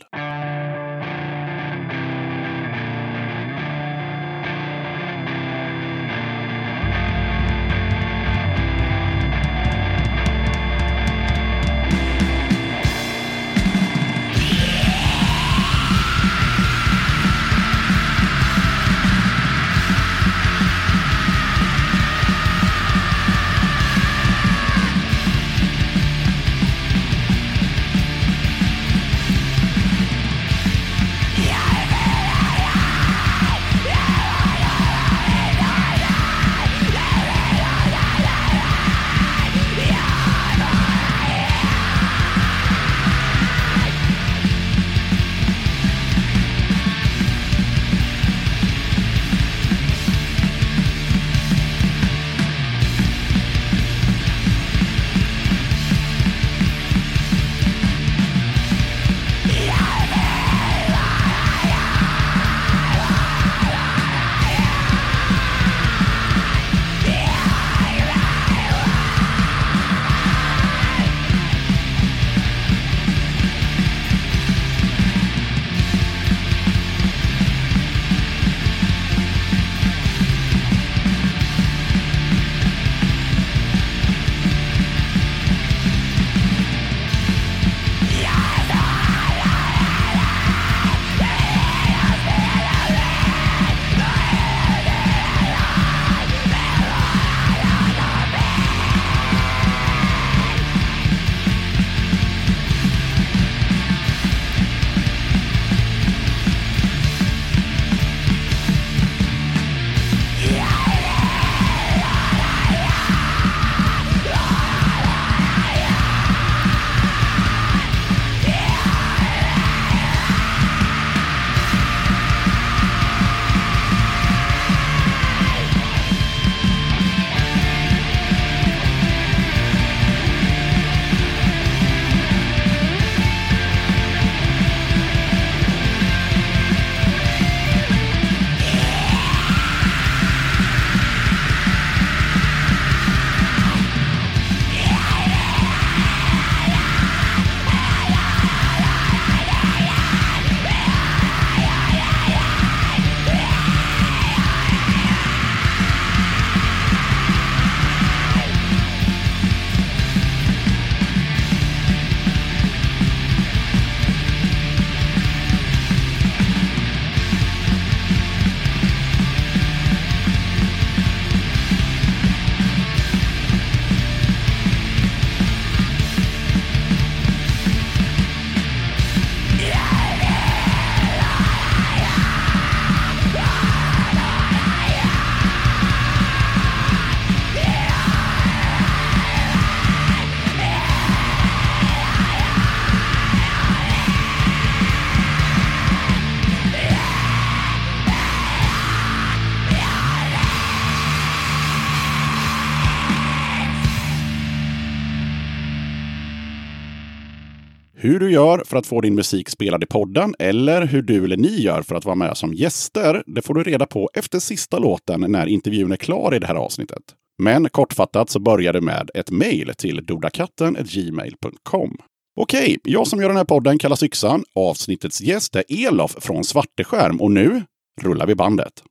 Hur 208.07 208.19
du 208.19 208.31
gör 208.31 208.63
för 208.65 208.77
att 208.77 208.87
få 208.87 209.01
din 209.01 209.15
musik 209.15 209.49
spelad 209.49 209.83
i 209.83 209.85
podden 209.85 210.35
eller 210.39 210.85
hur 210.85 211.01
du 211.01 211.25
eller 211.25 211.37
ni 211.37 211.61
gör 211.61 211.81
för 211.81 211.95
att 211.95 212.05
vara 212.05 212.15
med 212.15 212.37
som 212.37 212.53
gäster, 212.53 213.23
det 213.25 213.41
får 213.41 213.53
du 213.53 213.63
reda 213.63 213.85
på 213.85 214.09
efter 214.13 214.39
sista 214.39 214.79
låten 214.79 215.25
när 215.27 215.47
intervjun 215.47 215.91
är 215.91 215.97
klar 215.97 216.35
i 216.35 216.39
det 216.39 216.47
här 216.47 216.55
avsnittet. 216.55 217.01
Men 217.43 217.69
kortfattat 217.69 218.29
så 218.29 218.39
börjar 218.39 218.73
det 218.73 218.81
med 218.81 219.09
ett 219.13 219.31
mejl 219.31 219.73
till 219.77 220.05
dodakatten.gmail.com. 220.05 221.97
Okej, 222.39 222.77
jag 222.83 223.07
som 223.07 223.21
gör 223.21 223.27
den 223.27 223.37
här 223.37 223.45
podden 223.45 223.79
kallas 223.79 224.03
Yxan. 224.03 224.43
Avsnittets 224.55 225.21
gäst 225.21 225.55
är 225.55 225.63
Elof 225.69 226.15
från 226.19 226.43
Svarteskärm 226.43 227.21
och 227.21 227.31
nu 227.31 227.63
rullar 228.01 228.27
vi 228.27 228.35
bandet. 228.35 228.83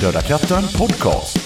Döda 0.00 0.20
katten 0.22 0.62
podcast. 0.78 1.36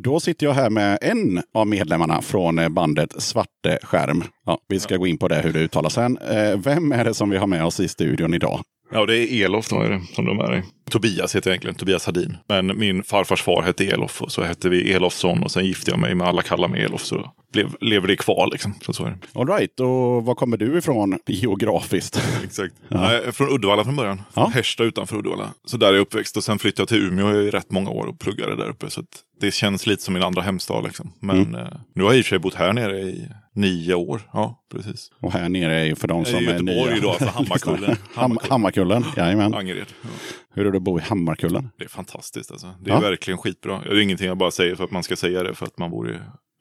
Då 0.00 0.20
sitter 0.20 0.46
jag 0.46 0.54
här 0.54 0.70
med 0.70 0.98
en 1.00 1.42
av 1.54 1.66
medlemmarna 1.66 2.22
från 2.22 2.58
eh, 2.58 2.68
bandet 2.68 3.22
Svarteskärm. 3.22 4.24
Ja, 4.46 4.58
vi 4.68 4.80
ska 4.80 4.96
gå 4.96 5.06
in 5.06 5.18
på 5.18 5.28
det 5.28 5.40
hur 5.40 5.52
det 5.52 5.58
uttalas 5.60 5.94
sen. 5.94 6.18
Eh, 6.18 6.56
Vem 6.58 6.92
är 6.92 7.04
det 7.04 7.14
som 7.14 7.30
vi 7.30 7.36
har 7.36 7.46
med 7.46 7.64
oss 7.64 7.80
i 7.80 7.88
studion 7.88 8.34
idag? 8.34 8.60
Ja, 8.92 9.06
det 9.06 9.16
är 9.16 9.44
Elof 9.44 9.68
då 9.68 9.80
är 9.80 9.90
det, 9.90 10.00
som 10.14 10.24
de 10.24 10.40
är 10.40 10.50
dig. 10.50 10.62
Tobias 10.90 11.36
heter 11.36 11.50
jag 11.50 11.52
egentligen, 11.54 11.74
Tobias 11.74 12.06
Hadin. 12.06 12.36
Men 12.48 12.78
min 12.78 13.02
farfars 13.02 13.42
far 13.42 13.62
hette 13.62 13.84
Elof 13.84 14.22
och 14.22 14.32
så 14.32 14.42
hette 14.42 14.68
vi 14.68 14.92
Elofsson 14.92 15.42
och 15.42 15.50
sen 15.50 15.64
gifte 15.64 15.90
jag 15.90 16.00
mig 16.00 16.14
med 16.14 16.26
alla 16.28 16.42
kallar 16.42 16.68
mig 16.68 16.82
Elof. 16.82 17.04
Så 17.04 17.32
blev, 17.52 17.76
lever 17.80 18.08
det 18.08 18.16
kvar 18.16 18.48
liksom. 18.52 18.74
Så, 18.80 18.92
så 18.92 19.04
är. 19.04 19.18
All 19.32 19.46
right, 19.48 19.80
och 19.80 20.24
var 20.24 20.34
kommer 20.34 20.56
du 20.56 20.78
ifrån 20.78 21.18
geografiskt? 21.26 22.22
Exakt. 22.44 22.74
Jag 22.88 23.14
är 23.14 23.32
från 23.32 23.48
Uddevalla 23.54 23.84
från 23.84 23.96
början. 23.96 24.22
Från 24.34 24.44
Ja. 24.44 24.50
Härsta 24.54 24.84
utanför 24.84 25.16
Uddevalla. 25.16 25.50
Så 25.64 25.76
där 25.76 25.88
är 25.88 25.92
jag 25.92 26.00
uppväxt 26.00 26.36
och 26.36 26.44
sen 26.44 26.58
flyttade 26.58 26.82
jag 26.82 26.88
till 26.88 27.08
Umeå 27.08 27.40
i 27.40 27.50
rätt 27.50 27.70
många 27.70 27.90
år 27.90 28.06
och 28.06 28.18
pluggade 28.20 28.56
där 28.56 28.68
uppe. 28.68 28.90
Så 28.90 29.02
det 29.40 29.50
känns 29.50 29.86
lite 29.86 30.02
som 30.02 30.14
min 30.14 30.22
andra 30.22 30.42
hemstad 30.42 30.84
liksom. 30.84 31.12
Men 31.20 31.54
eh, 31.54 31.66
nu 31.94 32.02
har 32.02 32.10
jag 32.10 32.18
i 32.18 32.20
och 32.20 32.24
för 32.24 32.30
sig 32.30 32.38
bott 32.38 32.54
här 32.54 32.72
nere 32.72 33.00
i 33.00 33.28
nio 33.58 33.94
år. 33.94 34.20
Ja, 34.32 34.64
precis. 34.72 35.10
Och 35.20 35.32
här 35.32 35.48
nere 35.48 35.74
är 35.80 35.84
ju 35.84 35.94
för 35.96 36.08
de 36.08 36.24
som 36.24 36.36
är 36.36 36.40
Göteborg 36.42 36.92
nya. 36.92 37.00
då, 37.02 37.10
alltså 37.10 37.26
Hammarkullen. 37.26 37.96
Ham 38.14 38.38
Hammarkullen, 38.42 39.04
jajamän. 39.16 39.54
Angered. 39.54 39.86
Ja. 40.02 40.08
Hur 40.54 40.66
är 40.66 40.70
det 40.70 40.76
att 40.76 40.82
bo 40.82 40.98
i 40.98 41.02
Hammarkullen? 41.02 41.68
Det 41.78 41.84
är 41.84 41.88
fantastiskt 41.88 42.50
alltså. 42.50 42.74
Det 42.80 42.90
är 42.90 42.94
Ja. 42.94 43.00
verkligen 43.00 43.38
skitbra. 43.38 43.80
Det 43.82 43.88
är 43.90 44.00
ingenting 44.00 44.26
jag 44.26 44.38
bara 44.38 44.50
säger 44.50 44.74
för 44.74 44.84
att 44.84 44.90
man 44.90 45.02
ska 45.02 45.16
säga 45.16 45.42
det 45.42 45.54
för 45.54 45.66
att 45.66 45.78
man 45.78 45.90
bor 45.90 46.10
i 46.10 46.14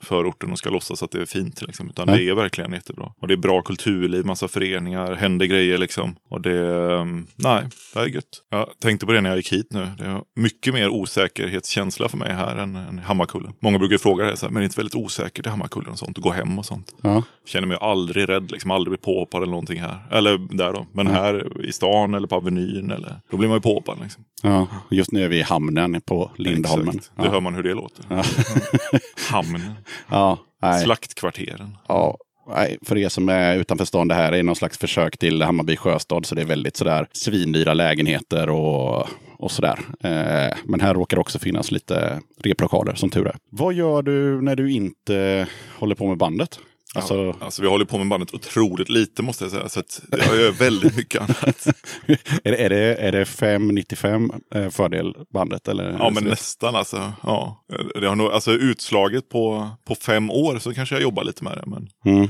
förorten 0.03 0.51
och 0.51 0.57
ska 0.57 0.69
låtsas 0.69 1.03
att 1.03 1.11
det 1.11 1.21
är 1.21 1.25
fint. 1.25 1.61
Liksom. 1.61 1.89
Utan 1.89 2.07
Nej. 2.07 2.17
det 2.25 2.29
är 2.31 2.35
verkligen 2.35 2.73
jättebra. 2.73 3.11
Och 3.21 3.27
det 3.27 3.33
är 3.33 3.37
bra 3.37 3.61
kulturliv, 3.61 4.25
massa 4.25 4.47
föreningar, 4.47 5.15
händer 5.15 5.45
grejer 5.45 5.77
liksom. 5.77 6.15
Och 6.29 6.41
det, 6.41 6.59
um, 6.61 7.27
nej, 7.35 7.63
det 7.93 7.99
är 7.99 8.05
gött. 8.05 8.23
Jag 8.51 8.67
tänkte 8.81 9.05
på 9.05 9.11
det 9.11 9.21
när 9.21 9.29
jag 9.29 9.37
gick 9.37 9.53
hit 9.53 9.67
nu. 9.71 9.87
Det 9.97 10.03
är 10.03 10.21
mycket 10.35 10.73
mer 10.73 10.89
osäkerhetskänsla 10.89 12.09
för 12.09 12.17
mig 12.17 12.33
här 12.33 12.55
än, 12.55 12.75
än 12.75 12.99
Hammarkullen. 12.99 13.53
Många 13.61 13.79
brukar 13.79 13.97
fråga 13.97 14.25
det, 14.25 14.37
så 14.37 14.45
här, 14.45 14.53
men 14.53 14.59
det 14.59 14.63
är 14.63 14.67
inte 14.67 14.79
väldigt 14.79 14.95
osäkert 14.95 15.45
i 15.45 15.49
Hammarkullen 15.49 15.91
och 15.91 15.99
sånt, 15.99 16.17
att 16.17 16.23
gå 16.23 16.31
hem 16.31 16.59
och 16.59 16.65
sånt. 16.65 16.95
Ja. 17.01 17.23
Känner 17.45 17.67
mig 17.67 17.77
aldrig 17.81 18.29
rädd, 18.29 18.51
liksom 18.51 18.71
aldrig 18.71 18.91
blir 18.91 18.97
påhoppad 19.13 19.41
eller 19.41 19.51
någonting 19.51 19.81
här. 19.81 19.99
Eller 20.11 20.37
där 20.57 20.73
då. 20.73 20.87
Men 20.91 21.07
här 21.07 21.65
i 21.65 21.71
stan 21.71 22.13
eller 22.13 22.27
på 22.27 22.35
Avenyn 22.35 22.91
eller, 22.91 23.19
då 23.31 23.37
blir 23.37 23.47
man 23.47 23.57
ju 23.57 23.61
påhoppad 23.61 23.97
liksom. 24.01 24.23
ja. 24.41 24.67
Just 24.91 25.11
nu 25.11 25.23
är 25.23 25.27
vi 25.29 25.37
i 25.37 25.41
hamnen 25.41 26.01
på 26.01 26.31
Lindholmen. 26.35 26.95
Exakt. 26.95 27.11
Det 27.17 27.23
Ja. 27.23 27.31
hör 27.31 27.41
man 27.41 27.55
hur 27.55 27.63
det 27.63 27.73
låter. 27.73 28.05
Hamnen. 29.31 29.61
Ja, 30.09 30.39
nej. 30.61 30.83
Slaktkvarteren. 30.83 31.77
Ja, 31.87 32.17
nej, 32.49 32.77
för 32.85 32.97
er 32.97 33.09
som 33.09 33.29
är 33.29 33.55
utanför 33.55 33.85
stan, 33.85 34.07
det 34.07 34.15
här 34.15 34.31
är 34.31 34.43
någon 34.43 34.55
slags 34.55 34.77
försök 34.77 35.17
till 35.17 35.41
Hammarby 35.41 35.77
sjöstad. 35.77 36.25
Så 36.25 36.35
det 36.35 36.41
är 36.41 36.45
väldigt 36.45 36.77
sådär 36.77 37.07
svindyra 37.11 37.73
lägenheter 37.73 38.49
och, 38.49 39.07
och 39.37 39.51
sådär. 39.51 39.79
Eh, 40.03 40.57
men 40.65 40.79
här 40.81 40.93
råkar 40.93 41.19
också 41.19 41.39
finnas 41.39 41.71
lite 41.71 42.19
replokaler, 42.43 42.95
som 42.95 43.09
tur 43.09 43.27
är. 43.27 43.35
Vad 43.49 43.73
gör 43.73 44.01
du 44.01 44.41
när 44.41 44.55
du 44.55 44.71
inte 44.71 45.47
håller 45.79 45.95
på 45.95 46.07
med 46.07 46.17
bandet? 46.17 46.59
Alltså, 46.97 47.35
Alltså 47.39 47.61
vi 47.61 47.67
håller 47.67 47.85
på 47.85 47.97
med 47.97 48.07
bandet 48.07 48.33
otroligt 48.33 48.89
lite 48.89 49.23
måste 49.23 49.43
jag 49.43 49.51
säga. 49.51 49.69
Så 49.69 49.79
att 49.79 50.01
jag 50.11 50.37
gör 50.39 50.51
väldigt 50.51 50.95
mycket 50.95 51.21
annat. 51.21 51.67
är, 52.43 52.51
det, 52.51 52.57
är, 52.57 52.69
det, 52.69 52.95
är 52.95 53.11
det 53.11 53.25
595 53.25 54.31
eh, 54.55 54.69
fördel 54.69 55.15
bandet? 55.33 55.67
Eller? 55.67 55.91
Ja 55.99 56.09
men 56.09 56.23
nästan 56.23 56.75
alltså. 56.75 57.13
Ja. 57.23 57.63
Det 58.01 58.07
har 58.07 58.15
nog, 58.15 58.31
alltså 58.31 58.51
utslaget 58.51 59.29
på, 59.29 59.69
på 59.85 59.95
fem 59.95 60.31
år 60.31 60.59
så 60.59 60.73
kanske 60.73 60.95
jag 60.95 61.01
jobbar 61.01 61.23
lite 61.23 61.43
med 61.43 61.57
det. 61.57 61.63
Men 61.65 61.89
Mm. 62.05 62.27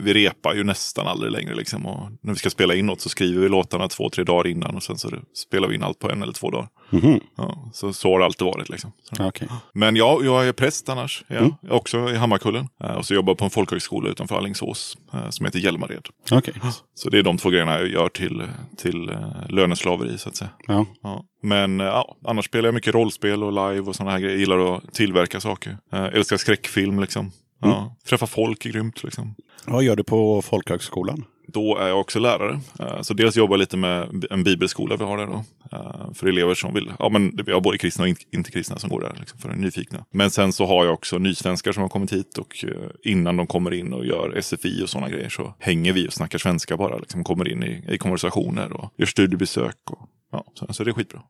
Vi, 0.00 0.12
repar 0.14 0.54
ju 0.54 0.64
nästan 0.64 1.06
aldrig 1.06 1.32
längre 1.32 1.54
liksom. 1.54 1.86
Och 1.86 2.10
när 2.20 2.32
vi 2.32 2.38
ska 2.38 2.50
spela 2.50 2.74
in 2.74 2.86
något 2.86 3.00
så 3.00 3.08
skriver 3.08 3.42
vi 3.42 3.48
låtarna 3.48 3.88
två, 3.88 4.10
tre 4.10 4.24
dagar 4.24 4.46
innan. 4.50 4.76
Och 4.76 4.82
sen 4.82 4.98
så 4.98 5.10
spelar 5.34 5.68
vi 5.68 5.74
in 5.74 5.82
allt 5.82 5.98
på 5.98 6.10
en 6.10 6.22
eller 6.22 6.32
två 6.32 6.50
dagar. 6.50 6.68
Mhm. 6.90 7.20
Ja, 7.36 7.70
så, 7.72 7.92
så 7.92 8.12
har 8.12 8.18
det 8.18 8.24
alltid 8.24 8.44
varit 8.46 8.68
liksom. 8.68 8.92
Okej. 9.20 9.48
Men 9.74 9.96
ja, 9.96 10.20
jag 10.24 10.48
är 10.48 10.52
präst 10.52 10.88
annars. 10.88 11.24
Ja. 11.28 11.36
Mm. 11.36 11.52
Också 11.70 12.10
i 12.10 12.16
Hammarkullen. 12.16 12.68
Eh, 12.84 12.90
Och 12.90 13.06
så 13.06 13.14
jobbar 13.14 13.30
jag 13.30 13.38
på 13.38 13.44
en 13.44 13.50
folkhögskola 13.50 14.08
utanför 14.10 14.36
Alingsås 14.36 14.98
eh, 15.14 15.30
som 15.30 15.46
heter 15.46 15.58
Hjälmared. 15.58 16.08
Okej. 16.30 16.54
Så 16.94 17.10
det 17.10 17.18
är 17.18 17.22
de 17.22 17.38
två 17.38 17.50
grejerna 17.50 17.72
jag 17.78 17.88
gör 17.88 18.08
till, 18.08 18.42
till 18.76 19.08
eh, 19.08 19.16
löneslaveri 19.48 20.18
så 20.18 20.28
att 20.28 20.36
säga. 20.36 20.50
Ja. 20.66 20.86
Ja. 21.02 21.24
Men 21.42 21.78
ja, 21.80 22.16
annars 22.26 22.44
spelar 22.44 22.66
jag 22.68 22.74
mycket 22.74 22.94
rollspel 22.94 23.42
och 23.44 23.52
live 23.52 23.80
och 23.88 23.96
sådana 23.96 24.10
här 24.10 24.18
grejer. 24.18 24.32
Jag 24.34 24.40
gillar 24.40 24.76
att 24.76 24.94
tillverka 24.94 25.40
saker. 25.40 25.78
Eh, 25.92 26.04
älskar 26.04 26.36
skräckfilm 26.36 27.00
liksom. 27.00 27.32
Ja. 27.62 27.96
Träffa 28.08 28.26
folk 28.26 28.66
är 28.66 28.70
grymt 28.70 29.04
liksom. 29.04 29.34
Vad 29.66 29.82
gör 29.82 29.96
du 29.96 30.04
på 30.04 30.42
folkhögskolan? 30.42 31.24
Då 31.46 31.76
är 31.78 31.88
jag 31.88 32.00
också 32.00 32.18
lärare. 32.18 32.60
Eh, 32.80 33.00
Så 33.02 33.14
dels 33.14 33.36
jobbar 33.36 33.54
jag 33.54 33.58
lite 33.60 33.76
med 33.76 34.24
en 34.30 34.44
bibelskola 34.44 34.96
vi 34.96 35.04
har 35.04 35.16
där 35.18 35.26
då. 35.26 35.44
eh, 35.72 36.12
För 36.14 36.26
elever 36.26 36.54
som 36.54 36.74
vill, 36.74 36.92
ja 36.98 37.08
men 37.08 37.36
vi 37.46 37.52
har 37.52 37.60
både 37.60 37.78
kristna 37.78 38.02
och 38.02 38.08
in- 38.08 38.16
inte 38.32 38.50
kristna 38.50 38.78
som 38.78 38.90
går 38.90 39.00
där 39.00 39.16
liksom, 39.20 39.38
för 39.38 39.48
nyfikna. 39.54 40.04
Men 40.12 40.30
sen 40.30 40.52
så 40.52 40.66
har 40.66 40.84
jag 40.84 40.94
också 40.94 41.18
nysvenskar 41.18 41.72
som 41.72 41.82
har 41.82 41.88
kommit 41.88 42.12
hit 42.12 42.38
och 42.38 42.64
eh, 42.68 42.90
innan 43.12 43.36
de 43.36 43.46
kommer 43.46 43.74
in 43.74 43.92
och 43.92 44.06
gör 44.06 44.36
SFI 44.42 44.84
och 44.84 44.88
sådana 44.90 45.08
grejer 45.10 45.28
så 45.28 45.54
hänger 45.58 45.92
vi 45.92 46.08
och 46.08 46.12
snackar 46.12 46.38
svenska 46.38 46.76
bara. 46.76 46.98
Liksom, 46.98 47.24
kommer 47.24 47.48
in 47.48 47.62
i, 47.62 47.84
i 47.94 47.98
konversationer 47.98 48.72
och 48.72 48.94
gör 48.98 49.06
studiebesök. 49.06 49.76
Och, 49.90 50.08
ja, 50.32 50.44
så, 50.54 50.72
så 50.72 50.84
det 50.84 50.90
är 50.90 50.94
skitbra. 50.94 51.20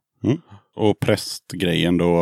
Och 0.75 1.01
prästgrejen 1.01 1.99
då, 1.99 2.14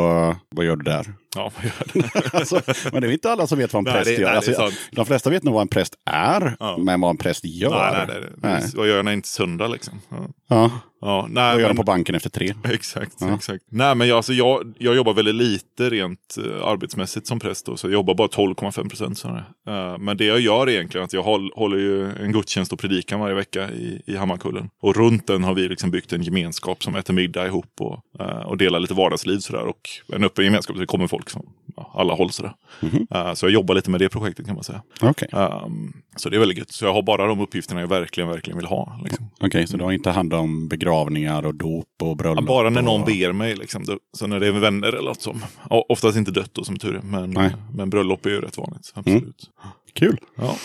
vad 0.51 0.65
gör 0.67 0.77
du 0.77 0.83
där? 0.85 1.15
Ja, 1.37 1.53
vad 1.57 1.65
gör 1.65 2.03
det? 2.11 2.35
alltså, 2.39 2.61
men 2.93 3.03
det 3.03 3.09
är 3.09 3.13
inte 3.13 3.33
alla 3.33 3.47
som 3.47 3.59
vet 3.59 3.73
vad 3.73 3.81
en 3.81 3.85
Nej, 3.85 3.93
präst 3.95 4.17
det- 4.17 4.23
gör. 4.23 4.29
nej, 4.29 4.37
Alltså, 4.37 4.71
de 4.93 5.07
flesta 5.07 5.31
vet 5.31 5.43
nog 5.43 5.55
vad 5.55 5.63
en 5.63 5.69
präst 5.69 5.95
är, 6.07 6.57
Ja. 6.61 6.77
men 6.79 7.01
vad 7.01 7.11
en 7.11 7.17
präst 7.17 7.45
gör. 7.45 7.93
nej, 7.93 8.07
nej, 8.21 8.31
nej. 8.43 8.63
Vad 8.77 8.89
gör 8.89 9.03
när 9.03 9.13
inte 9.13 9.29
söndag 9.29 9.69
liksom? 9.69 10.01
Ja. 10.09 10.17
Ja, 10.49 10.71
Ja, 11.03 11.27
nej, 11.31 11.45
vad 11.53 11.61
gör 11.61 11.69
men- 11.69 11.77
de 11.77 11.81
på 11.81 11.85
banken 11.85 12.15
efter 12.15 12.31
tre? 12.31 12.55
Exakt, 12.65 13.13
Ja. 13.21 13.35
exakt. 13.35 13.65
Nej 13.71 13.95
men 13.95 14.09
jag, 14.09 14.17
alltså, 14.17 14.33
jag, 14.33 14.75
jag 14.79 14.97
jobbar 14.97 15.15
väldigt 15.15 15.35
lite 15.35 15.91
rent 15.91 16.37
uh, 16.47 16.65
arbetsmässigt 16.67 17.27
som 17.27 17.39
präst 17.41 17.67
då, 17.67 17.77
så 17.77 17.87
jag 17.87 17.93
jobbar 17.93 18.15
bara 18.15 18.29
12,5 18.29 18.89
procent. 18.89 19.25
Eh, 19.25 19.99
men 19.99 20.17
det 20.17 20.25
jag 20.25 20.41
gör 20.41 20.69
egentligen 20.69 21.03
är 21.03 21.05
att 21.05 21.13
jag 21.13 21.23
håll, 21.23 21.51
håller 21.55 21.77
ju 21.79 22.11
en 22.13 22.33
gudstjänst 22.33 22.73
och 22.73 22.79
predikan 22.79 23.21
varje 23.21 23.35
vecka 23.35 23.71
i, 23.71 24.03
i 24.07 24.17
Hammarkullen. 24.17 24.71
Och 24.83 24.97
runt 24.97 25.27
den 25.27 25.45
har 25.45 25.55
vi 25.55 25.69
liksom 25.69 25.91
byggt 25.91 26.13
en 26.13 26.23
gemenskap 26.23 26.83
som 26.83 26.95
äter 26.97 27.15
middag 27.15 27.47
ihop 27.47 27.73
och, 27.81 28.21
eh, 28.21 28.27
och 28.47 28.57
delar 28.57 28.81
lite 28.81 28.95
vardagsliv 28.95 29.39
sådär. 29.39 29.65
Och 29.67 29.81
en 30.15 30.25
öppen 30.25 30.45
gemenskap, 30.45 30.77
så 30.77 30.81
det 30.81 30.87
kommer 30.87 31.07
folk 31.07 31.20
från 31.29 31.47
ja, 31.77 31.91
alla 31.95 32.15
håll 32.15 32.31
sådär. 32.31 32.53
Mhm. 32.81 33.07
Eh, 33.11 33.35
så 33.35 33.47
jag 33.47 33.53
jobbar 33.53 33.75
lite 33.75 33.91
med 33.91 34.01
det 34.01 34.09
projektet 34.09 34.47
kan 34.47 34.55
man 34.55 34.65
säga. 34.65 34.83
Okej, 35.01 35.29
Ehm, 35.33 35.93
så 36.17 36.29
det 36.29 36.37
är 36.37 36.39
väldigt 36.39 36.59
gött. 36.59 36.71
Så 36.71 36.85
jag 36.85 36.93
har 36.93 37.03
bara 37.03 37.27
de 37.27 37.41
uppgifterna 37.41 37.81
jag 37.81 37.89
verkligen, 37.89 38.29
verkligen 38.31 38.57
vill 38.59 38.67
ha. 38.67 39.01
Liksom. 39.05 39.31
Okej, 39.41 39.67
så 39.67 39.77
du 39.77 39.85
har 39.85 39.93
inte 39.93 40.11
hand 40.11 40.35
om 40.35 40.69
begravningar 40.69 41.47
och 41.47 41.55
dop 41.55 41.87
och 42.03 42.17
bröllop? 42.17 42.45
Ja, 42.45 42.47
bara 42.47 42.71
när 42.71 42.83
någon 42.83 43.01
och... 43.01 43.07
ber 43.07 43.33
mig. 43.33 43.57
Liksom. 43.57 43.85
Så 44.13 44.27
när 44.27 44.41
det 44.41 44.47
är 44.47 44.53
vänner 44.53 44.89
eller 44.89 45.09
något 45.09 45.23
som. 45.23 45.45
Oftast 45.69 46.17
inte 46.19 46.31
dött 46.31 46.51
då 46.55 46.65
som 46.65 46.77
tur 46.77 46.97
är. 46.97 47.03
Men, 47.03 47.31
Nej. 47.31 47.55
men 47.75 47.91
bröllop 47.91 48.27
är 48.27 48.31
ju 48.31 48.41
rätt 48.41 48.59
vanligt. 48.59 48.93
Absolut. 48.95 49.51
Kul! 49.95 50.19
Ja. 50.37 50.57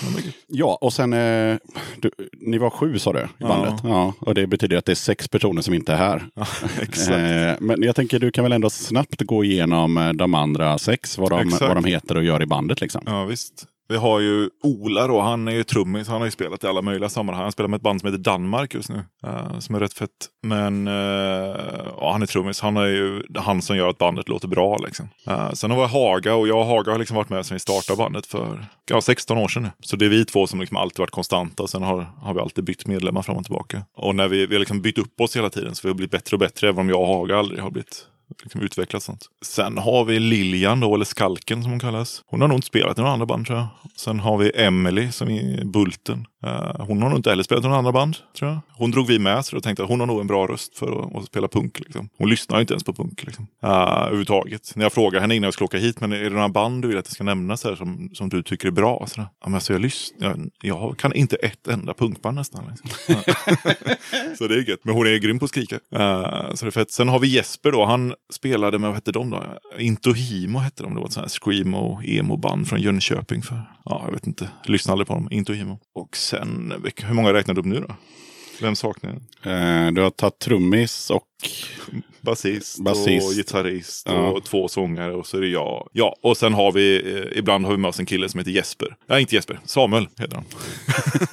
Ja, 0.47 0.78
och 0.82 0.93
sen, 0.93 1.13
eh, 1.13 1.57
du, 2.01 2.11
ni 2.41 2.57
var 2.57 2.69
sju 2.69 2.99
sa 2.99 3.13
du 3.13 3.19
i 3.19 3.23
Ja. 3.38 3.47
bandet? 3.47 3.82
Ja. 3.84 4.13
Och 4.19 4.36
det 4.36 4.47
betyder 4.47 4.78
att 4.78 4.86
det 4.86 4.93
är 4.93 4.95
sex 4.95 5.28
personer 5.28 5.61
som 5.61 5.73
inte 5.73 5.93
är 5.93 5.97
här. 5.97 6.26
ja, 6.36 6.47
exakt. 6.82 7.09
Eh, 7.09 7.53
men 7.59 7.84
jag 7.84 7.95
tänker 7.95 8.19
du 8.19 8.32
kan 8.32 8.43
väl 8.43 8.51
ändå 8.51 8.69
snabbt 8.69 9.21
gå 9.21 9.43
igenom 9.43 9.97
eh, 9.97 10.13
de 10.13 10.34
andra 10.34 10.78
sex, 10.78 11.17
vad 11.17 11.30
de, 11.30 11.39
Exakt. 11.39 11.61
vad 11.61 11.78
de 11.78 11.86
heter 11.86 12.17
och 12.17 12.23
gör 12.23 12.41
i 12.43 12.45
bandet 12.45 12.82
liksom. 12.82 13.01
Ja, 13.05 13.26
visst. 13.26 13.65
Vi 13.88 13.96
har 13.96 14.20
ju 14.20 14.50
Ola 14.64 15.08
då, 15.08 15.22
han 15.22 15.48
är 15.48 15.52
ju 15.52 15.64
trummis, 15.64 16.08
han 16.08 16.18
har 16.18 16.26
ju 16.26 16.32
spelat 16.32 16.64
i 16.64 16.68
alla 16.68 16.82
möjliga 16.82 17.10
sammanhang. 17.10 17.44
Han 17.44 17.52
spelar 17.52 17.68
med 17.68 17.78
ett 17.78 17.84
band 17.84 18.02
som 18.02 18.08
heter 18.08 18.24
Danmark 18.24 18.74
just 18.74 18.90
nu, 18.90 19.04
uh, 19.28 19.60
som 19.60 19.76
är 19.76 19.80
rätt 19.80 19.94
fett. 19.94 20.10
Men 20.44 20.88
uh, 20.88 20.94
ja, 22.00 22.12
han 22.12 22.22
är 22.22 22.26
trummis, 22.26 22.62
han 22.62 22.78
är 22.78 22.86
ju 22.86 23.24
han 23.36 23.62
som 23.62 23.78
gör 23.78 23.90
att 23.90 23.98
bandet 23.98 24.30
låter 24.30 24.48
bra. 24.48 24.78
Liksom. 24.78 25.10
Uh, 25.30 25.52
sen 25.52 25.72
har 25.72 25.78
vi 25.78 25.88
Haga 25.88 26.36
och 26.36 26.48
jag 26.48 26.60
och 26.60 26.66
Haga 26.66 26.92
har 26.92 27.00
liksom 27.00 27.18
varit 27.18 27.30
med 27.30 27.46
sedan 27.46 27.56
vi 27.56 27.60
startade 27.60 27.98
bandet 27.98 28.26
för 28.26 28.66
ja, 28.90 29.02
16 29.02 29.38
år 29.38 29.48
sedan 29.48 29.64
nu. 29.64 29.72
Så 29.80 29.96
det 29.96 30.06
är 30.06 30.10
vi 30.10 30.26
två 30.26 30.48
som 30.48 30.60
liksom 30.60 30.78
alltid 30.78 31.00
varit 31.00 31.12
konstanta. 31.12 31.64
och 31.64 31.70
Sen 31.70 31.84
har, 31.84 32.08
har 32.22 32.34
vi 32.34 32.40
alltid 32.40 32.64
bytt 32.64 32.88
medlemmar 32.88 33.22
fram 33.22 33.38
och 33.38 33.44
tillbaka. 33.44 33.82
Och 33.96 34.16
när 34.16 34.28
vi, 34.28 34.46
vi 34.46 34.56
har 34.56 34.60
liksom 34.60 34.82
bytt 34.82 34.98
upp 34.98 35.22
oss 35.22 35.36
hela 35.36 35.50
tiden 35.50 35.76
så 35.76 35.88
vi 35.88 35.90
har 35.90 35.96
blivit 35.96 36.12
bättre 36.12 36.36
och 36.36 36.40
bättre, 36.40 36.70
även 36.70 36.80
om 36.80 36.90
jag 36.90 37.02
och 37.02 37.08
Haga 37.08 37.38
aldrig 37.38 37.62
har 37.62 37.72
blivit 37.72 38.08
liksom 38.43 38.61
utvecklat 38.61 39.03
sånt. 39.03 39.26
Sen 39.41 39.78
har 39.78 40.05
vi 40.05 40.19
Lilian 40.19 40.80
då, 40.80 40.95
eller 40.95 41.05
Skalken 41.05 41.61
som 41.61 41.71
hon 41.71 41.80
kallas. 41.80 42.21
Hon 42.26 42.41
har 42.41 42.47
nog 42.47 42.57
inte 42.57 42.67
spelat 42.67 42.97
i 42.97 43.01
några 43.01 43.13
andra 43.13 43.26
band 43.26 43.47
tror 43.47 43.57
jag. 43.57 43.67
Sen 43.95 44.19
har 44.19 44.38
vi 44.38 44.51
Emily 44.55 45.11
som 45.11 45.30
är 45.30 45.65
Bulten. 45.65 46.26
Eh, 46.45 46.76
hon 46.80 47.01
har 47.01 47.09
nog 47.09 47.19
inte 47.19 47.30
heller 47.30 47.43
spelat 47.43 47.63
i 47.63 47.67
några 47.67 47.78
andra 47.78 47.91
band 47.91 48.17
tror 48.38 48.51
jag. 48.51 48.59
Hon 48.78 48.91
drog 48.91 49.07
vi 49.07 49.19
med 49.19 49.45
så 49.45 49.55
då 49.55 49.61
tänkte 49.61 49.82
jag 49.82 49.86
att 49.86 49.89
hon 49.89 49.99
har 49.99 50.07
nog 50.07 50.21
en 50.21 50.28
bra 50.28 50.47
röst 50.47 50.78
för 50.78 51.03
att, 51.03 51.15
att 51.15 51.26
spela 51.26 51.47
punk. 51.47 51.80
Liksom. 51.80 52.09
Hon 52.17 52.30
lyssnar 52.30 52.57
ju 52.57 52.61
inte 52.61 52.73
ens 52.73 52.84
på 52.84 52.93
punk 52.93 53.23
liksom. 53.23 53.47
uh, 53.63 53.69
överhuvudtaget. 53.69 54.71
När 54.76 54.86
jag 54.86 54.93
frågar 54.93 55.21
henne 55.21 55.36
innan 55.36 55.47
jag 55.47 55.53
skulle 55.53 55.65
åka 55.65 55.78
hit, 55.78 56.01
men 56.01 56.13
är 56.13 56.23
det 56.23 56.30
några 56.30 56.49
band 56.49 56.82
du 56.82 56.88
vill 56.88 56.97
att 56.97 57.07
jag 57.07 57.13
ska 57.13 57.23
nämna 57.23 57.57
så 57.57 57.69
här, 57.69 57.76
som, 57.76 58.09
som 58.13 58.30
du 58.30 58.43
tycker 58.43 58.67
är 58.67 58.71
bra? 58.71 59.05
Så 59.07 59.15
där, 59.15 59.28
ja, 59.41 59.47
men 59.47 59.55
alltså, 59.55 59.73
jag, 59.73 59.82
lyssnar, 59.82 60.28
jag, 60.30 60.45
jag 60.61 60.97
kan 60.97 61.13
inte 61.13 61.36
ett 61.36 61.67
enda 61.67 61.93
punkband 61.93 62.36
nästan. 62.36 62.63
Liksom. 62.69 63.15
så 64.38 64.47
det 64.47 64.55
är 64.55 64.69
gött. 64.69 64.80
Men 64.84 64.95
hon 64.95 65.07
är 65.07 65.17
grym 65.17 65.39
på 65.39 65.45
att 65.45 65.49
skrika. 65.49 65.76
Uh, 65.76 66.53
så 66.53 66.65
det 66.65 66.69
är 66.69 66.71
fett. 66.71 66.91
Sen 66.91 67.09
har 67.09 67.19
vi 67.19 67.28
Jesper 67.28 67.71
då. 67.71 67.86
Han 67.86 68.14
spelade 68.34 68.80
med, 68.80 68.89
vad 68.89 68.95
hette 68.95 69.11
de 69.11 69.30
då? 69.30 69.43
Intohimo 69.78 70.59
hette 70.59 70.84
de. 70.84 70.93
Det 70.93 70.99
var 70.99 71.07
ett 71.07 71.13
sånt 71.13 71.24
här 71.26 71.39
screamo 71.39 72.01
emo-band 72.03 72.68
från 72.68 72.82
Jönköping. 72.82 73.41
För, 73.41 73.61
ja, 73.86 74.01
jag 74.05 74.13
vet 74.13 74.28
inte. 74.28 74.49
Lyssnade 74.66 74.93
aldrig 74.93 75.07
på 75.07 75.13
dem. 75.13 75.28
Intohimo. 75.32 75.80
Och 75.95 76.18
sen, 76.18 76.74
hur 77.03 77.13
många 77.13 77.34
räknar 77.34 77.53
du 77.53 77.59
upp 77.59 77.66
nu 77.66 77.80
då? 77.80 77.95
Vem 78.61 78.76
saknar 78.76 79.09
jag? 79.41 79.53
Eh, 79.53 79.91
du 79.91 80.01
har 80.01 80.09
tagit 80.09 80.39
trummis 80.39 81.09
och... 81.09 81.28
Basist, 82.22 82.80
och 82.80 83.34
gitarrist 83.36 84.08
Ja. 84.10 84.14
och 84.30 84.44
två 84.44 84.68
sångare 84.68 85.14
och 85.14 85.28
så 85.28 85.38
är 85.38 85.42
det 85.42 85.48
jag. 85.48 85.90
Ja, 85.94 86.16
och 86.22 86.38
sen 86.38 86.54
har 86.54 86.72
vi, 86.72 87.14
eh, 87.16 87.38
ibland 87.40 87.66
har 87.66 87.72
vi 87.72 87.78
med 87.78 87.90
oss 87.90 88.00
en 88.00 88.06
kille 88.06 88.30
som 88.30 88.38
heter 88.38 88.52
Jesper. 88.52 88.96
Nej, 89.10 89.22
inte 89.22 89.36
Jesper, 89.36 89.60
Samuel 89.66 90.08
heter 90.20 90.36
han. 90.36 90.46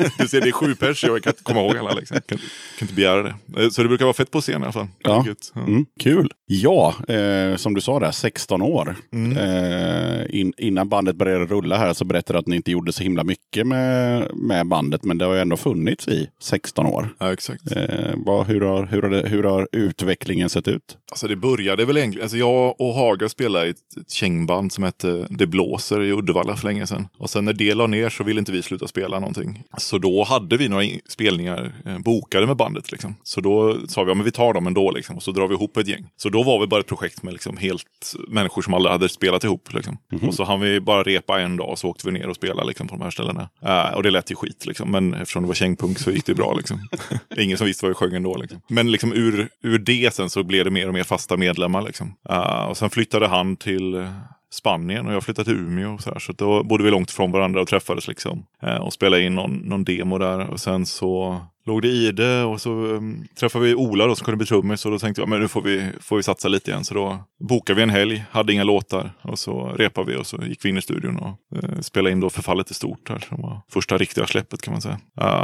du 0.18 0.28
ser, 0.28 0.40
det 0.40 0.48
är 0.48 0.52
sju 0.52 0.74
pers, 0.74 1.04
jag 1.04 1.22
kan 1.22 1.30
inte 1.30 1.42
komma 1.42 1.60
ihåg 1.60 1.76
alla 1.76 1.92
liksom. 1.94 2.14
Kan, 2.26 2.38
kan 2.38 2.38
inte 2.80 2.94
begära 2.94 3.22
det. 3.22 3.62
Eh, 3.62 3.68
Så 3.68 3.82
det 3.82 3.88
brukar 3.88 4.04
vara 4.04 4.14
fett 4.14 4.30
på 4.30 4.40
scen 4.40 4.60
i 4.60 4.64
alla 4.64 4.72
fall. 4.72 4.86
Ja. 4.98 5.24
Ja. 5.54 5.60
Mm, 5.60 5.86
kul! 6.00 6.30
Ja, 6.46 6.94
eh, 7.08 7.56
som 7.56 7.74
du 7.74 7.80
sa 7.80 8.00
där, 8.00 8.10
16 8.10 8.62
år. 8.62 8.96
Mm. 9.12 9.36
Eh, 9.38 10.40
in, 10.40 10.52
innan 10.58 10.88
bandet 10.88 11.16
började 11.16 11.44
rulla 11.46 11.76
här 11.78 11.92
så 11.92 12.04
berättade 12.04 12.36
du 12.36 12.40
att 12.40 12.46
ni 12.46 12.56
inte 12.56 12.70
gjorde 12.70 12.92
så 12.92 13.02
himla 13.02 13.24
mycket 13.24 13.66
med, 13.66 14.30
med 14.36 14.66
bandet. 14.66 15.04
Men 15.04 15.18
det 15.18 15.24
har 15.24 15.34
ju 15.34 15.40
ändå 15.40 15.56
funnits 15.56 16.08
i 16.08 16.28
16 16.42 16.86
år. 16.86 17.08
ja, 17.18 17.32
exakt. 17.32 17.72
Eh, 17.76 18.10
vad, 18.16 18.46
hur, 18.46 18.60
har, 18.60 18.86
hur, 18.86 19.02
har 19.02 19.10
det, 19.10 19.28
hur 19.28 19.42
har 19.42 19.68
utvecklingen 19.92 20.50
sett 20.50 20.68
ut? 20.68 20.96
Alltså 21.10 21.28
det 21.28 21.36
började 21.36 21.84
väl 21.84 21.96
egentligen, 21.96 22.24
alltså 22.24 22.36
jag 22.36 22.80
och 22.80 22.94
Haga 22.94 23.28
spelade 23.28 23.66
i 23.66 23.70
ett, 23.70 23.96
ett 24.00 24.10
kängband 24.10 24.72
som 24.72 24.84
hette 24.84 25.26
Det 25.30 25.46
blåser 25.46 26.02
i 26.02 26.12
Uddevalla 26.12 26.56
för 26.56 26.66
länge 26.68 26.86
sedan. 26.86 27.08
Och 27.18 27.30
sen 27.30 27.44
när 27.44 27.52
det 27.52 27.74
la 27.74 27.86
ner 27.86 28.08
så 28.10 28.24
ville 28.24 28.38
inte 28.38 28.52
vi 28.52 28.62
sluta 28.62 28.86
spela 28.88 29.18
någonting. 29.18 29.62
Så 29.78 29.98
då 29.98 30.24
hade 30.24 30.56
vi 30.56 30.68
några 30.68 30.84
in- 30.84 31.00
spelningar 31.08 31.72
eh, 31.86 31.98
bokade 31.98 32.46
med 32.46 32.56
bandet 32.56 32.92
liksom. 32.92 33.14
Så 33.22 33.40
då 33.40 33.76
sa 33.88 34.04
vi, 34.04 34.10
ja 34.10 34.14
men 34.14 34.24
vi 34.24 34.30
tar 34.30 34.54
dem 34.54 34.66
ändå 34.66 34.90
liksom. 34.90 35.16
Och 35.16 35.22
så 35.22 35.30
drar 35.32 35.48
vi 35.48 35.54
ihop 35.54 35.76
ett 35.76 35.88
gäng. 35.88 36.06
Så 36.16 36.28
då 36.28 36.42
var 36.42 36.60
vi 36.60 36.66
bara 36.66 36.80
ett 36.80 36.86
projekt 36.86 37.22
med 37.22 37.32
liksom 37.32 37.56
helt 37.56 38.14
människor 38.28 38.62
som 38.62 38.74
aldrig 38.74 38.92
hade 38.92 39.08
spelat 39.08 39.44
ihop 39.44 39.72
liksom. 39.74 39.98
Och 40.28 40.34
så 40.34 40.44
hann 40.44 40.60
vi 40.60 40.80
bara 40.80 41.02
repa 41.02 41.40
en 41.40 41.56
dag 41.56 41.68
och 41.68 41.78
så 41.78 41.88
åkte 41.88 42.06
vi 42.06 42.12
ner 42.12 42.28
och 42.28 42.36
spelade 42.36 42.68
liksom 42.68 42.88
på 42.88 42.94
de 42.96 43.02
här 43.02 43.10
ställena. 43.10 43.48
Eh, 43.64 43.94
och 43.94 44.02
det 44.02 44.10
lät 44.10 44.30
ju 44.30 44.34
skit 44.34 44.66
liksom. 44.66 44.90
Men 44.90 45.14
eftersom 45.14 45.42
det 45.42 45.48
var 45.48 45.54
kängpunk 45.54 45.98
så 45.98 46.10
gick 46.10 46.26
det 46.26 46.34
bra 46.34 46.54
liksom. 46.54 46.88
Ingen 47.38 47.58
som 47.58 47.66
visste 47.66 47.84
vad 47.84 47.90
vi 47.90 47.94
sjöng 47.94 48.14
ändå 48.14 48.36
liksom. 48.36 48.60
Men 48.68 48.90
liksom 48.92 49.12
ur, 49.12 49.48
ur 49.62 49.78
det 49.84 50.14
sen 50.14 50.30
så 50.30 50.42
blev 50.42 50.64
det 50.64 50.70
mer 50.70 50.88
och 50.88 50.94
mer 50.94 51.02
fasta 51.02 51.36
medlemmar 51.36 51.82
liksom. 51.82 52.14
Uh, 52.30 52.64
och 52.64 52.76
sen 52.76 52.90
flyttade 52.90 53.26
han 53.26 53.56
till 53.56 53.94
eh, 53.94 54.10
Spanien 54.52 55.06
och 55.06 55.14
jag 55.14 55.24
flyttade 55.24 55.44
till 55.44 55.58
Umeå. 55.58 55.94
Och 55.94 56.00
så, 56.00 56.10
här, 56.10 56.18
så 56.18 56.32
då 56.32 56.62
bodde 56.62 56.84
vi 56.84 56.90
långt 56.90 57.10
ifrån 57.10 57.32
varandra 57.32 57.60
och 57.60 57.68
träffades 57.68 58.08
liksom. 58.08 58.46
Uh, 58.66 58.76
och 58.76 58.92
spelade 58.92 59.22
in 59.22 59.34
någon, 59.34 59.52
någon 59.52 59.84
demo 59.84 60.18
där. 60.18 60.50
Och 60.50 60.60
sen 60.60 60.86
så 60.86 61.40
låg 61.64 61.82
det 61.82 61.88
i 61.88 62.12
det 62.12 62.42
och 62.42 62.60
så 62.60 62.70
um, 62.70 63.24
träffade 63.40 63.64
vi 63.64 63.74
Ola 63.74 64.06
då 64.06 64.14
som 64.14 64.24
kunde 64.24 64.36
bli 64.36 64.46
trummis. 64.46 64.84
Och 64.84 64.90
då 64.90 64.98
tänkte 64.98 65.22
jag 65.22 65.28
men 65.28 65.40
nu 65.40 65.48
får 65.48 65.62
vi, 65.62 65.88
får 66.00 66.16
vi 66.16 66.22
satsa 66.22 66.48
lite 66.48 66.70
igen. 66.70 66.84
Så 66.84 66.94
då 66.94 67.18
bokade 67.48 67.76
vi 67.76 67.82
en 67.82 67.90
helg, 67.90 68.24
hade 68.30 68.52
inga 68.52 68.64
låtar. 68.64 69.12
Och 69.22 69.38
så 69.38 69.68
repade 69.68 70.12
vi 70.12 70.18
och 70.18 70.26
så 70.26 70.36
gick 70.42 70.64
vi 70.64 70.68
in 70.68 70.76
i 70.76 70.82
studion 70.82 71.16
och 71.16 71.38
uh, 71.56 71.80
spelade 71.80 72.12
in 72.12 72.20
då 72.20 72.30
Förfallet 72.30 72.70
är 72.70 72.74
stort. 72.74 73.08
Här, 73.08 73.18
som 73.28 73.42
var 73.42 73.60
första 73.70 73.98
riktiga 73.98 74.26
släppet 74.26 74.62
kan 74.62 74.72
man 74.72 74.80
säga. 74.80 74.98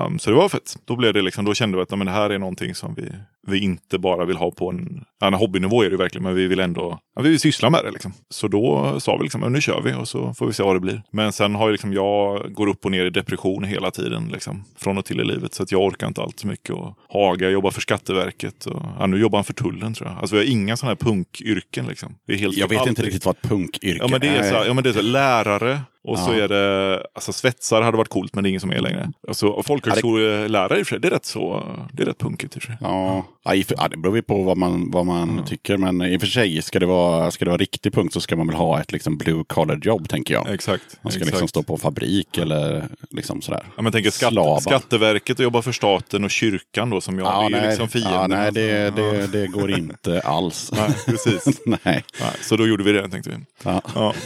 Um, 0.07 0.19
så 0.19 0.31
det 0.31 0.37
var 0.37 0.49
fett. 0.49 0.77
Då, 0.85 0.97
blev 0.97 1.15
det 1.15 1.23
liksom, 1.23 1.45
då 1.45 1.55
kände 1.55 1.77
vi 1.77 1.83
att 1.83 1.91
men 1.91 2.07
det 2.07 2.13
här 2.13 2.31
är 2.31 2.39
någonting 2.39 2.75
som 2.75 2.95
vi, 2.95 3.13
vi 3.47 3.59
inte 3.59 3.99
bara 3.99 4.25
vill 4.25 4.37
ha 4.37 4.51
på 4.51 4.71
en, 4.71 5.05
en 5.25 5.35
hobbynivå 5.35 5.83
är 5.83 5.91
det 5.91 5.97
verkligen. 5.97 6.25
Men 6.25 6.35
vi 6.35 6.47
vill 6.47 6.61
ändå 6.61 6.99
ja, 7.15 7.23
vi 7.23 7.29
vill 7.29 7.41
syssla 7.41 7.71
med 7.71 7.85
det. 7.85 7.91
Liksom. 7.91 8.13
Så 8.31 8.49
då 8.49 9.01
sa 9.01 9.17
vi 9.17 9.23
liksom, 9.23 9.53
nu 9.53 9.61
kör 9.61 9.81
vi 9.81 9.95
och 9.95 10.09
så 10.09 10.35
får 10.35 10.47
vi 10.47 10.53
se 10.53 10.63
vad 10.63 10.77
det 10.77 10.81
blir. 10.81 11.03
Men 11.13 11.33
sen 11.33 11.55
har 11.55 11.65
jag 11.65 11.73
liksom, 11.73 11.93
jag 11.93 12.53
går 12.53 12.67
upp 12.67 12.85
och 12.85 12.91
ner 12.91 13.07
i 13.07 13.11
depression 13.11 13.65
hela 13.65 13.91
tiden. 13.91 14.29
Liksom, 14.33 14.65
från 14.77 14.99
och 14.99 15.05
till 15.05 15.21
i 15.21 15.25
livet. 15.25 15.55
Så 15.55 15.63
att 15.63 15.73
jag 15.73 15.83
orkar 15.83 16.08
inte 16.09 16.23
allt 16.23 16.41
så 16.41 16.47
mycket. 16.47 16.71
Och 16.71 16.99
Haga 17.09 17.51
jobbar 17.51 17.71
för 17.71 17.81
Skatteverket. 17.81 18.67
Och, 18.67 18.83
ja, 18.99 19.07
nu 19.07 19.19
jobbar 19.21 19.39
han 19.39 19.45
för 19.45 19.53
tullen 19.53 19.95
tror 19.95 20.09
jag. 20.09 20.19
Alltså 20.19 20.37
vi 20.37 20.43
har 20.43 20.53
inga 20.53 20.77
sådana 20.77 20.91
här 21.01 21.11
punkyrken. 21.11 21.87
Liksom. 21.87 22.15
Det 22.27 22.33
är 22.33 22.37
helt, 22.37 22.57
Jag 22.57 22.69
vet 22.69 22.79
allt 22.79 22.89
inte 22.89 23.03
riktigt 23.03 23.25
vad 23.25 23.37
ett 23.37 23.49
punkyrke 23.49 23.99
Ja 24.01 24.09
men 24.09 24.21
det 24.21 24.29
är 24.29 24.43
så, 24.43 24.69
ja, 24.69 24.75
men 24.75 24.85
det 24.85 24.91
är 24.91 24.95
så 24.95 25.03
lärare 25.03 25.81
och 26.11 26.19
så 26.19 26.35
Ja. 26.35 26.45
är 26.45 26.49
det, 26.49 27.03
alltså 27.15 27.33
svetsare 27.33 27.85
hade 27.85 27.97
varit 27.97 28.09
coolt 28.09 28.35
men 28.35 28.45
det 28.45 28.49
är 28.49 28.51
ingen 28.51 28.61
som 28.61 28.71
är 28.73 28.81
längre. 28.81 29.13
Alltså, 29.29 29.63
folkhögskolelärare 29.63 30.79
i 30.79 30.83
och 30.83 30.87
för 30.87 30.95
sig, 30.95 31.01
det 31.01 31.09
är 31.09 31.13
rätt 31.13 31.25
så, 31.25 31.63
det 31.93 32.03
är 32.03 32.07
rätt 32.07 32.19
punkigt 32.19 32.57
i 32.57 32.59
och 32.59 32.63
för 32.63 32.67
sig. 32.67 32.77
Ja, 32.81 33.25
ja, 33.45 33.55
i 33.55 33.65
ja, 33.69 33.89
det 33.89 33.97
beror 33.97 34.17
ju 34.17 34.23
på 34.23 34.43
vad 34.43 34.57
man, 34.57 34.91
vad 34.91 35.07
man 35.07 35.45
tycker. 35.47 35.77
Men 35.77 36.03
i 36.03 36.17
och 36.17 36.21
för 36.21 36.29
sig, 36.29 36.63
ska 36.63 36.79
det 36.79 36.87
vara, 36.87 37.31
ska 37.31 37.45
det 37.45 37.51
vara 37.51 37.59
riktig 37.59 37.93
punkt 37.93 38.13
så 38.13 38.21
ska 38.21 38.37
man 38.37 38.47
väl 38.47 38.57
ha 38.57 38.81
ett 38.81 38.93
liksom, 38.93 39.17
blue 39.19 39.45
collar 39.47 39.81
jobb, 39.83 40.09
tänker 40.09 40.35
jag. 40.35 40.51
Exakt. 40.55 40.99
Man 41.03 41.13
ska 41.13 41.19
exakt. 41.21 41.33
liksom 41.35 41.49
stå 41.49 41.63
på 41.63 41.73
en 41.73 41.79
fabrik 41.81 42.39
eller 42.39 42.89
liksom 43.11 43.43
sådär. 43.43 43.63
Ja, 43.77 43.83
men 43.83 43.93
tänker 43.93 44.11
skatt, 44.11 44.33
Slava. 44.33 44.61
Skatteverket 44.61 45.39
och 45.39 45.45
jobba 45.45 45.63
för 45.63 45.73
staten 45.73 46.25
och 46.25 46.31
kyrkan 46.31 46.91
då 46.91 47.01
som 47.01 47.19
jag, 47.19 47.27
Ja, 47.27 47.39
det 47.41 47.45
är 47.45 47.49
ju 47.49 47.57
nej, 47.57 47.69
liksom 47.69 47.89
fienden. 47.89 48.13
ja, 48.21 48.27
nej 48.27 48.53
det, 48.53 48.91
det, 48.97 49.27
det 49.27 49.47
går 49.47 49.71
inte 49.71 50.21
alls. 50.21 50.73
Nej, 50.77 50.91
precis. 51.07 51.61
nej. 51.67 51.79
Nej, 51.85 52.05
så 52.41 52.57
då 52.57 52.67
gjorde 52.67 52.85
vi 52.85 52.93
det 52.93 53.09
tänkte 53.09 53.31
vi. 53.31 53.37
Ja. 53.65 54.15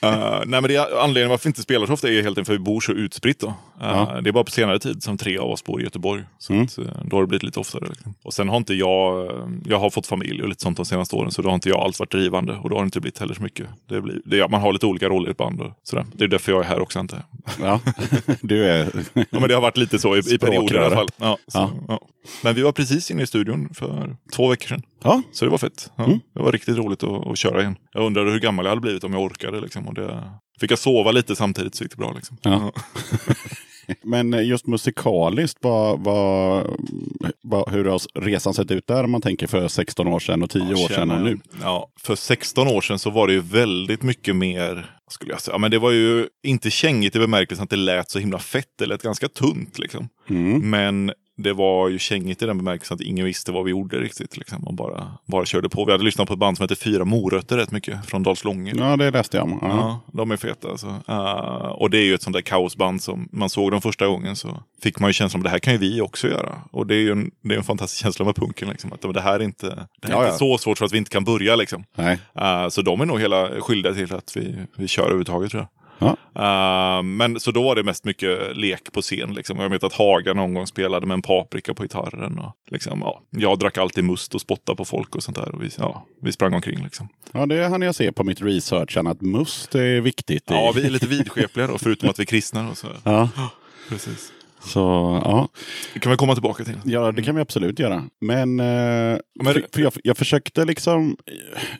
Eh, 0.00 0.40
nej, 0.46 0.60
men 0.60 0.68
det 0.72 0.78
är, 0.78 1.00
anledningen 1.02 1.30
varför 1.30 1.44
vi 1.44 1.48
inte 1.48 1.62
spelar 1.62 1.86
så 1.86 1.92
ofta 1.92 2.08
är 2.08 2.12
helt 2.12 2.26
enkelt 2.26 2.46
för 2.46 2.54
att 2.54 2.60
vi 2.60 2.64
bor 2.64 2.80
så 2.80 2.92
utspritt. 2.92 3.40
Då. 3.40 3.46
Eh, 3.46 3.54
Ja. 3.80 4.20
Det 4.22 4.30
är 4.30 4.32
bara 4.32 4.44
på 4.44 4.50
senare 4.50 4.78
tid 4.78 5.02
som 5.02 5.18
tre 5.18 5.38
av 5.38 5.50
oss 5.50 5.64
bor 5.64 5.80
i 5.80 5.84
Göteborg. 5.84 6.22
Så 6.38 6.52
Mm. 6.52 6.64
att, 6.64 6.78
eh, 6.78 6.84
då 7.04 7.16
har 7.16 7.22
det 7.22 7.26
blivit 7.26 7.42
lite 7.42 7.60
oftare. 7.60 7.88
Och 8.22 8.34
sen 8.34 8.48
har 8.48 8.56
inte 8.56 8.74
jag, 8.74 9.26
eh, 9.26 9.32
jag 9.66 9.78
har 9.78 9.90
fått 9.90 10.06
familj 10.06 10.42
och 10.42 10.48
lite 10.48 10.62
sånt 10.62 10.76
de 10.76 10.86
senaste 10.86 11.16
åren. 11.16 11.30
Så 11.30 11.42
då 11.42 11.48
har 11.48 11.54
inte 11.54 11.68
jag 11.68 11.80
alls 11.80 11.98
varit 12.00 12.10
drivande. 12.12 12.52
Och 12.56 12.70
då 12.70 12.76
har 12.76 12.82
det 12.82 12.86
inte 12.86 13.00
blivit 13.00 13.18
heller 13.18 13.34
så 13.34 13.42
mycket. 13.42 13.66
Det 13.88 14.00
blir, 14.00 14.20
det, 14.24 14.48
man 14.48 14.60
har 14.60 14.72
lite 14.72 14.86
olika 14.86 15.08
roller 15.08 15.28
i 15.28 15.30
ett 15.30 15.36
band. 15.36 15.60
Och 15.60 15.72
sådär. 15.82 16.06
Det 16.14 16.24
är 16.24 16.28
därför 16.28 16.52
jag 16.52 16.60
är 16.60 16.64
här 16.68 16.80
också 16.80 16.98
jag. 16.98 17.22
Ja. 17.62 17.80
Du 18.40 18.64
är... 18.64 18.88
Ja, 19.14 19.24
men 19.30 19.48
det 19.48 19.54
har 19.54 19.60
varit 19.62 19.76
lite 19.76 19.98
så 19.98 20.16
i, 20.16 20.18
i 20.18 20.38
perioder 20.38 20.74
i 20.74 20.78
alla 20.78 20.94
fall. 20.96 21.08
Ja, 21.16 21.38
så, 21.48 21.70
ja. 21.88 22.00
Men 22.42 22.54
vi 22.54 22.62
var 22.62 22.72
precis 22.72 23.10
inne 23.10 23.22
i 23.22 23.26
studion 23.26 23.68
för 23.74 24.16
två 24.36 24.48
veckor 24.48 24.68
sedan. 24.68 24.82
Ja, 25.04 25.22
Så 25.32 25.44
det 25.44 25.50
var 25.50 25.58
fett. 25.58 25.90
Ja, 25.96 26.04
Mm. 26.04 26.20
Det 26.34 26.42
var 26.42 26.52
riktigt 26.52 26.76
roligt 26.76 27.02
att, 27.02 27.26
att 27.26 27.38
köra 27.38 27.60
igen. 27.60 27.76
Jag 27.92 28.06
undrade 28.06 28.30
hur 28.30 28.40
gammal 28.40 28.64
jag 28.64 28.70
hade 28.70 28.80
blivit 28.80 29.04
om 29.04 29.12
jag 29.12 29.22
orkade. 29.22 29.60
Liksom, 29.60 29.88
och 29.88 29.94
det, 29.94 30.22
fick 30.60 30.70
jag 30.70 30.78
sova 30.78 31.12
lite 31.12 31.36
samtidigt 31.36 31.74
så 31.74 31.84
gick 31.84 31.90
det 31.90 31.96
bra. 31.96 32.12
Liksom. 32.12 32.36
Ja. 32.42 32.72
men 34.04 34.46
just 34.46 34.66
musikaliskt, 34.66 35.58
vad, 35.60 36.00
vad, 36.00 36.66
vad, 37.42 37.72
hur 37.72 37.84
har 37.84 38.20
resan 38.20 38.54
sett 38.54 38.70
ut 38.70 38.86
där 38.86 39.04
om 39.04 39.10
man 39.10 39.20
tänker 39.20 39.46
för 39.46 39.68
16 39.68 40.08
år 40.08 40.20
sedan 40.20 40.42
och 40.42 40.50
10 40.50 40.72
år 40.72 40.88
sedan 40.88 41.10
och 41.10 41.20
nu? 41.20 41.38
Ja, 41.62 41.88
för 42.00 42.14
16 42.14 42.68
år 42.68 42.80
sedan 42.80 42.98
så 42.98 43.10
var 43.10 43.26
det 43.26 43.32
ju 43.32 43.40
väldigt 43.40 44.02
mycket 44.02 44.36
mer, 44.36 44.96
skulle 45.10 45.32
jag 45.32 45.40
säga, 45.40 45.54
ja, 45.54 45.58
men 45.58 45.70
det 45.70 45.78
var 45.78 45.90
ju 45.90 46.28
inte 46.42 46.70
kängigt 46.70 47.16
i 47.16 47.18
bemärkelsen 47.18 47.64
att 47.64 47.70
det 47.70 47.76
lät 47.76 48.10
så 48.10 48.18
himla 48.18 48.38
fett, 48.38 48.68
det 48.78 48.86
lät 48.86 49.02
ganska 49.02 49.28
tunt 49.28 49.78
liksom. 49.78 50.08
Mm. 50.30 50.70
Men 50.70 51.12
det 51.42 51.52
var 51.52 51.88
ju 51.88 51.98
kängigt 51.98 52.42
i 52.42 52.46
den 52.46 52.58
bemärkelsen 52.58 52.94
att 52.94 53.00
ingen 53.00 53.24
visste 53.24 53.52
vad 53.52 53.64
vi 53.64 53.70
gjorde 53.70 53.96
riktigt. 53.96 54.36
Liksom, 54.36 54.64
och 54.64 54.74
bara, 54.74 55.12
bara 55.26 55.44
körde 55.44 55.68
på. 55.68 55.84
Vi 55.84 55.92
hade 55.92 56.04
lyssnat 56.04 56.28
på 56.28 56.34
ett 56.34 56.40
band 56.40 56.56
som 56.56 56.64
heter 56.64 56.74
Fyra 56.74 57.04
morötter 57.04 57.56
rätt 57.56 57.70
mycket, 57.70 58.06
från 58.06 58.22
Dalslången. 58.22 58.78
Ja, 58.78 58.96
det 58.96 59.10
läste 59.10 59.36
jag 59.36 59.44
om. 59.44 59.58
Ja. 59.62 59.68
Ja, 59.68 60.00
de 60.12 60.30
är 60.30 60.36
feta 60.36 60.68
alltså. 60.68 60.86
Uh, 61.08 61.72
och 61.72 61.90
det 61.90 61.98
är 61.98 62.04
ju 62.04 62.14
ett 62.14 62.22
sånt 62.22 62.34
där 62.34 62.40
kaosband 62.40 63.02
som 63.02 63.28
man 63.32 63.50
såg 63.50 63.70
dem 63.70 63.80
första 63.80 64.06
gången 64.06 64.36
så 64.36 64.62
fick 64.82 65.00
man 65.00 65.10
ju 65.10 65.12
känslan 65.12 65.40
att 65.40 65.44
det 65.44 65.50
här 65.50 65.58
kan 65.58 65.72
ju 65.72 65.78
vi 65.78 66.00
också 66.00 66.28
göra. 66.28 66.62
Och 66.70 66.86
det 66.86 66.94
är 66.94 67.00
ju 67.00 67.12
en, 67.12 67.30
det 67.42 67.54
är 67.54 67.58
en 67.58 67.64
fantastisk 67.64 68.02
känsla 68.02 68.24
med 68.24 68.36
punken. 68.36 68.68
Liksom, 68.68 68.92
att 68.92 69.14
det 69.14 69.20
här 69.20 69.34
är 69.34 69.44
inte, 69.44 69.66
det 69.66 70.08
här 70.08 70.10
är 70.10 70.12
Ja, 70.12 70.18
inte 70.18 70.34
ja. 70.34 70.38
så 70.38 70.58
svårt 70.58 70.78
så 70.78 70.84
att 70.84 70.92
vi 70.92 70.98
inte 70.98 71.10
kan 71.10 71.24
börja. 71.24 71.56
Liksom. 71.56 71.84
Nej. 71.96 72.18
Uh, 72.38 72.68
så 72.68 72.82
de 72.82 73.00
är 73.00 73.06
nog 73.06 73.20
hela 73.20 73.60
skyldiga 73.60 73.94
till 73.94 74.14
att 74.14 74.36
vi, 74.36 74.56
vi 74.76 74.88
kör 74.88 75.02
överhuvudtaget 75.02 75.50
tror 75.50 75.60
jag. 75.60 75.81
Ja. 76.34 76.98
Uh, 76.98 77.02
men 77.02 77.40
så 77.40 77.50
då 77.50 77.62
var 77.62 77.74
det 77.76 77.82
mest 77.82 78.04
mycket 78.04 78.56
lek 78.56 78.92
på 78.92 79.02
scen. 79.02 79.34
Liksom. 79.34 79.58
Jag 79.60 79.68
vet 79.70 79.84
att 79.84 79.92
Haga 79.92 80.34
någon 80.34 80.54
gång 80.54 80.66
spelade 80.66 81.06
med 81.06 81.14
en 81.14 81.22
paprika 81.22 81.74
på 81.74 81.82
gitarren. 81.82 82.38
Och, 82.38 82.52
liksom, 82.70 83.00
ja, 83.00 83.20
jag 83.30 83.58
drack 83.58 83.78
alltid 83.78 84.04
must 84.04 84.34
och 84.34 84.40
spottade 84.40 84.76
på 84.76 84.84
folk 84.84 85.14
och 85.16 85.22
sånt 85.22 85.36
där. 85.36 85.54
Och 85.54 85.62
vi, 85.62 85.70
ja, 85.78 86.06
vi 86.22 86.32
sprang 86.32 86.54
omkring. 86.54 86.82
Liksom. 86.84 87.08
ja, 87.32 87.46
det 87.46 87.68
hann 87.68 87.82
jag 87.82 87.94
se 87.94 88.12
på 88.12 88.24
mitt 88.24 88.42
research, 88.42 88.96
att 88.96 89.20
must 89.20 89.74
är 89.74 90.00
viktigt. 90.00 90.50
i- 90.50 90.54
Ja, 90.54 90.72
vi 90.76 90.86
är 90.86 90.90
lite 90.90 91.06
vidskepliga 91.06 91.66
då, 91.66 91.78
förutom 91.78 92.08
att 92.10 92.18
vi 92.18 92.22
är 92.22 92.26
kristna. 92.26 92.70
Och 92.70 92.78
så. 92.78 92.86
ja. 93.04 93.28
Precis. 93.88 94.32
Så 94.64 94.80
ja, 95.24 95.48
Det 95.94 96.00
kan 96.00 96.10
vi 96.12 96.16
komma 96.16 96.34
tillbaka 96.34 96.64
till. 96.64 96.74
ja 96.84 97.12
det 97.12 97.22
kan 97.22 97.34
vi 97.34 97.40
absolut 97.40 97.78
göra. 97.78 98.04
Men, 98.20 98.60
eh, 98.60 98.66
Men- 98.66 99.20
för, 99.44 99.66
för 99.72 99.80
jag, 99.82 99.92
jag 100.04 100.16
försökte 100.16 100.64
liksom 100.64 101.16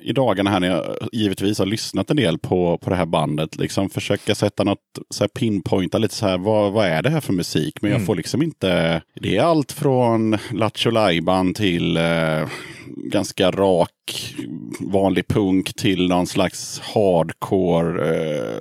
i- 0.02 0.12
dagarna 0.12 0.50
här 0.50 0.60
när 0.60 0.68
jag 0.68 0.96
givetvis 1.12 1.58
har 1.58 1.66
lyssnat 1.66 2.10
en 2.10 2.16
del 2.16 2.38
på, 2.38 2.78
på 2.78 2.90
det 2.90 2.96
här 2.96 3.06
bandet, 3.06 3.56
liksom 3.56 3.90
försöka 3.90 4.34
sätta 4.34 4.64
något, 4.64 4.78
så 5.10 5.24
här 5.24 5.28
pinpointa 5.28 5.98
lite 5.98 6.14
så 6.14 6.26
här, 6.26 6.38
vad, 6.38 6.72
vad 6.72 6.86
är 6.86 7.02
det 7.02 7.10
här 7.10 7.20
för 7.20 7.32
musik? 7.32 7.82
Men 7.82 7.90
jag 7.90 7.96
Mm. 7.96 8.06
får 8.06 8.14
liksom 8.16 8.42
inte, 8.42 9.02
det 9.20 9.36
är 9.36 9.42
allt 9.42 9.72
från 9.72 10.38
Lattjo 10.52 10.90
Lajban 10.90 11.54
till 11.54 11.96
eh, 11.96 12.48
ganska 12.96 13.50
rak 13.50 13.88
vanlig 14.80 15.28
punk 15.28 15.74
till 15.74 16.08
någon 16.08 16.26
slags 16.26 16.80
hardcore, 16.80 18.16
eh, 18.16 18.60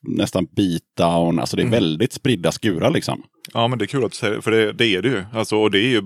nästan 0.00 0.46
beatdown. 0.56 1.38
Alltså 1.38 1.56
det 1.56 1.62
är 1.62 1.66
Mm. 1.66 1.72
väldigt 1.80 2.12
spridda 2.12 2.52
skurar 2.52 2.90
liksom. 2.90 3.22
Ja, 3.54 3.68
men 3.68 3.78
det 3.78 3.84
är 3.84 3.86
kul 3.86 4.04
att 4.04 4.10
du 4.10 4.16
säger 4.16 4.34
det, 4.36 4.42
för 4.42 4.50
det, 4.50 4.72
det 4.72 4.86
är 4.86 5.02
det 5.02 5.08
ju. 5.08 5.24
Alltså, 5.32 5.56
och 5.56 5.70
det 5.70 5.78
är 5.78 5.88
ju 5.88 6.02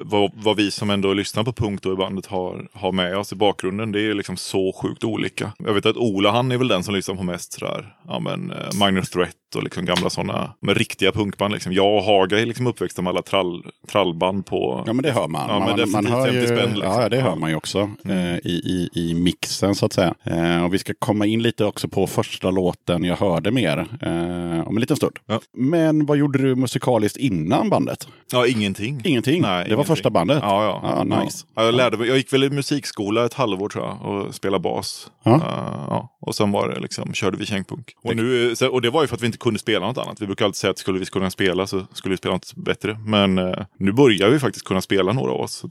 vad, 0.00 0.30
vad 0.34 0.56
vi 0.56 0.70
som 0.70 0.90
ändå 0.90 1.12
lyssnar 1.12 1.44
på 1.44 1.52
punkt 1.52 1.82
då 1.82 1.92
i 1.92 1.96
bandet 1.96 2.26
har, 2.26 2.68
har 2.72 2.92
med 2.92 3.16
oss 3.16 3.32
i 3.32 3.36
bakgrunden. 3.36 3.92
Det 3.92 3.98
är 3.98 4.02
ju 4.04 4.14
liksom 4.14 4.36
så 4.36 4.72
sjukt 4.82 5.04
olika. 5.04 5.52
Jag 5.58 5.74
vet 5.74 5.86
att 5.86 5.96
Ola, 5.96 6.30
han 6.30 6.52
är 6.52 6.56
väl 6.56 6.68
den 6.68 6.84
som 6.84 6.94
lyssnar 6.94 7.14
på 7.14 7.22
mest 7.22 7.52
sådär, 7.52 7.94
ja 8.08 8.18
men 8.18 8.50
eh, 8.50 8.86
Minor 8.86 9.02
Threat 9.02 9.34
och 9.56 9.62
liksom 9.62 9.84
gamla 9.84 10.10
sådana, 10.10 10.52
med 10.60 10.76
riktiga 10.76 11.12
punkband 11.12 11.52
liksom. 11.54 11.72
Jag 11.72 11.96
och 11.96 12.02
Haga 12.02 12.40
är 12.40 12.46
liksom 12.46 12.66
uppväxta 12.66 13.02
med 13.02 13.10
alla 13.10 13.22
trall, 13.22 13.64
trallband 13.88 14.46
på... 14.46 14.84
Ja 14.86 14.92
men 14.92 15.02
det 15.02 15.12
hör 15.12 15.28
man. 15.28 15.48
Ja, 15.48 15.58
man, 15.58 15.68
man 15.68 15.78
definitivt 15.78 16.10
hör 16.10 16.24
50 16.26 16.40
ju, 16.40 16.46
spänn, 16.46 16.74
liksom. 16.74 17.00
Ja 17.00 17.08
det 17.08 17.20
hör 17.20 17.36
man 17.36 17.50
ju 17.50 17.56
också 17.56 17.90
Mm. 18.04 18.18
eh, 18.34 18.38
i, 18.44 18.50
i, 18.94 19.00
i 19.00 19.14
mixen 19.14 19.74
så 19.74 19.86
att 19.86 19.92
säga. 19.92 20.14
Eh, 20.24 20.64
och 20.64 20.74
vi 20.74 20.78
ska 20.78 20.92
komma 20.98 21.26
in 21.26 21.42
lite 21.42 21.64
också 21.64 21.88
på 21.88 22.06
första 22.06 22.50
låten 22.50 23.04
jag 23.04 23.16
hörde 23.16 23.50
mer 23.50 23.78
eh, 23.78 24.68
om 24.68 24.76
en 24.76 24.80
liten 24.80 24.96
stund. 24.96 25.16
Ja. 25.26 25.40
Men 25.52 26.06
vad 26.06 26.18
gjorde 26.18 26.38
du 26.38 26.54
musikaliskt 26.80 27.16
innan 27.16 27.70
bandet? 27.70 28.08
Ja, 28.32 28.46
ingenting. 28.46 29.00
Ingenting? 29.04 29.42
Nej, 29.42 29.50
det 29.50 29.56
var 29.56 29.64
ingenting. 29.66 29.96
första 29.96 30.10
bandet? 30.10 30.38
Ja, 30.42 30.64
ja. 30.64 31.04
Ja, 31.10 31.22
nice. 31.22 31.46
Ja, 31.54 31.64
jag, 31.64 31.74
lärde 31.74 31.96
mig, 31.96 32.08
jag 32.08 32.16
gick 32.16 32.32
väl 32.32 32.44
i 32.44 32.50
musikskola 32.50 33.24
ett 33.24 33.34
halvår 33.34 33.68
tror 33.68 33.84
jag 33.84 34.02
och 34.02 34.34
spelade 34.34 34.62
bas. 34.62 35.10
Ja. 35.22 35.30
Uh, 35.30 35.40
ja. 35.88 36.16
Och 36.20 36.34
sen 36.34 36.52
var 36.52 36.68
det 36.68 36.80
liksom, 36.80 37.14
körde 37.14 37.36
vi 37.36 37.46
kängpunk. 37.46 37.94
Och, 38.02 38.16
nu, 38.16 38.54
och 38.70 38.82
det 38.82 38.90
var 38.90 39.02
ju 39.02 39.08
för 39.08 39.16
att 39.16 39.22
vi 39.22 39.26
inte 39.26 39.38
kunde 39.38 39.58
spela 39.58 39.86
något 39.86 39.98
annat. 39.98 40.20
Vi 40.20 40.26
brukar 40.26 40.44
alltid 40.44 40.56
säga 40.56 40.70
att 40.70 40.78
skulle 40.78 40.98
vi 40.98 41.06
kunna 41.06 41.30
spela 41.30 41.66
så 41.66 41.86
skulle 41.92 42.12
vi 42.12 42.16
spela 42.16 42.34
något 42.34 42.54
bättre. 42.54 42.98
Men 43.06 43.38
eh, 43.38 43.64
nu 43.78 43.92
börjar 43.92 44.30
vi 44.30 44.38
faktiskt 44.38 44.64
kunna 44.64 44.80
spela 44.80 45.12
några 45.12 45.32
av 45.32 45.40
oss. 45.40 45.64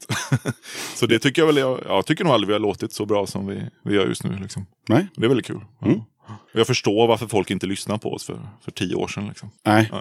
Så 0.96 1.06
det 1.06 1.20
tycker 1.20 1.42
jag 1.42 1.48
väl, 1.48 1.58
jag, 1.58 1.80
jag 1.88 2.06
tycker 2.06 2.24
nog 2.24 2.34
aldrig 2.34 2.48
vi 2.48 2.54
har 2.54 2.60
låtit 2.60 2.94
så 2.94 3.06
bra 3.06 3.28
som 3.28 3.48
vi, 3.48 3.62
vi 3.84 3.96
gör 3.96 4.06
just 4.06 4.24
nu. 4.24 4.38
Liksom. 4.42 4.66
Nej? 4.88 5.08
Det 5.16 5.26
är 5.26 5.28
väldigt 5.28 5.48
kul. 5.48 5.62
Ja. 5.80 5.88
Mm. 5.88 6.02
Jag 6.54 6.68
förstår 6.68 7.08
varför 7.08 7.28
folk 7.28 7.52
inte 7.52 7.68
lyssnar 7.68 7.98
på 7.98 8.14
oss 8.14 8.26
för, 8.26 8.40
för 8.62 8.72
tio 8.72 8.96
år 8.96 9.08
sedan. 9.08 9.28
Liksom. 9.28 9.50
Nej. 9.66 9.92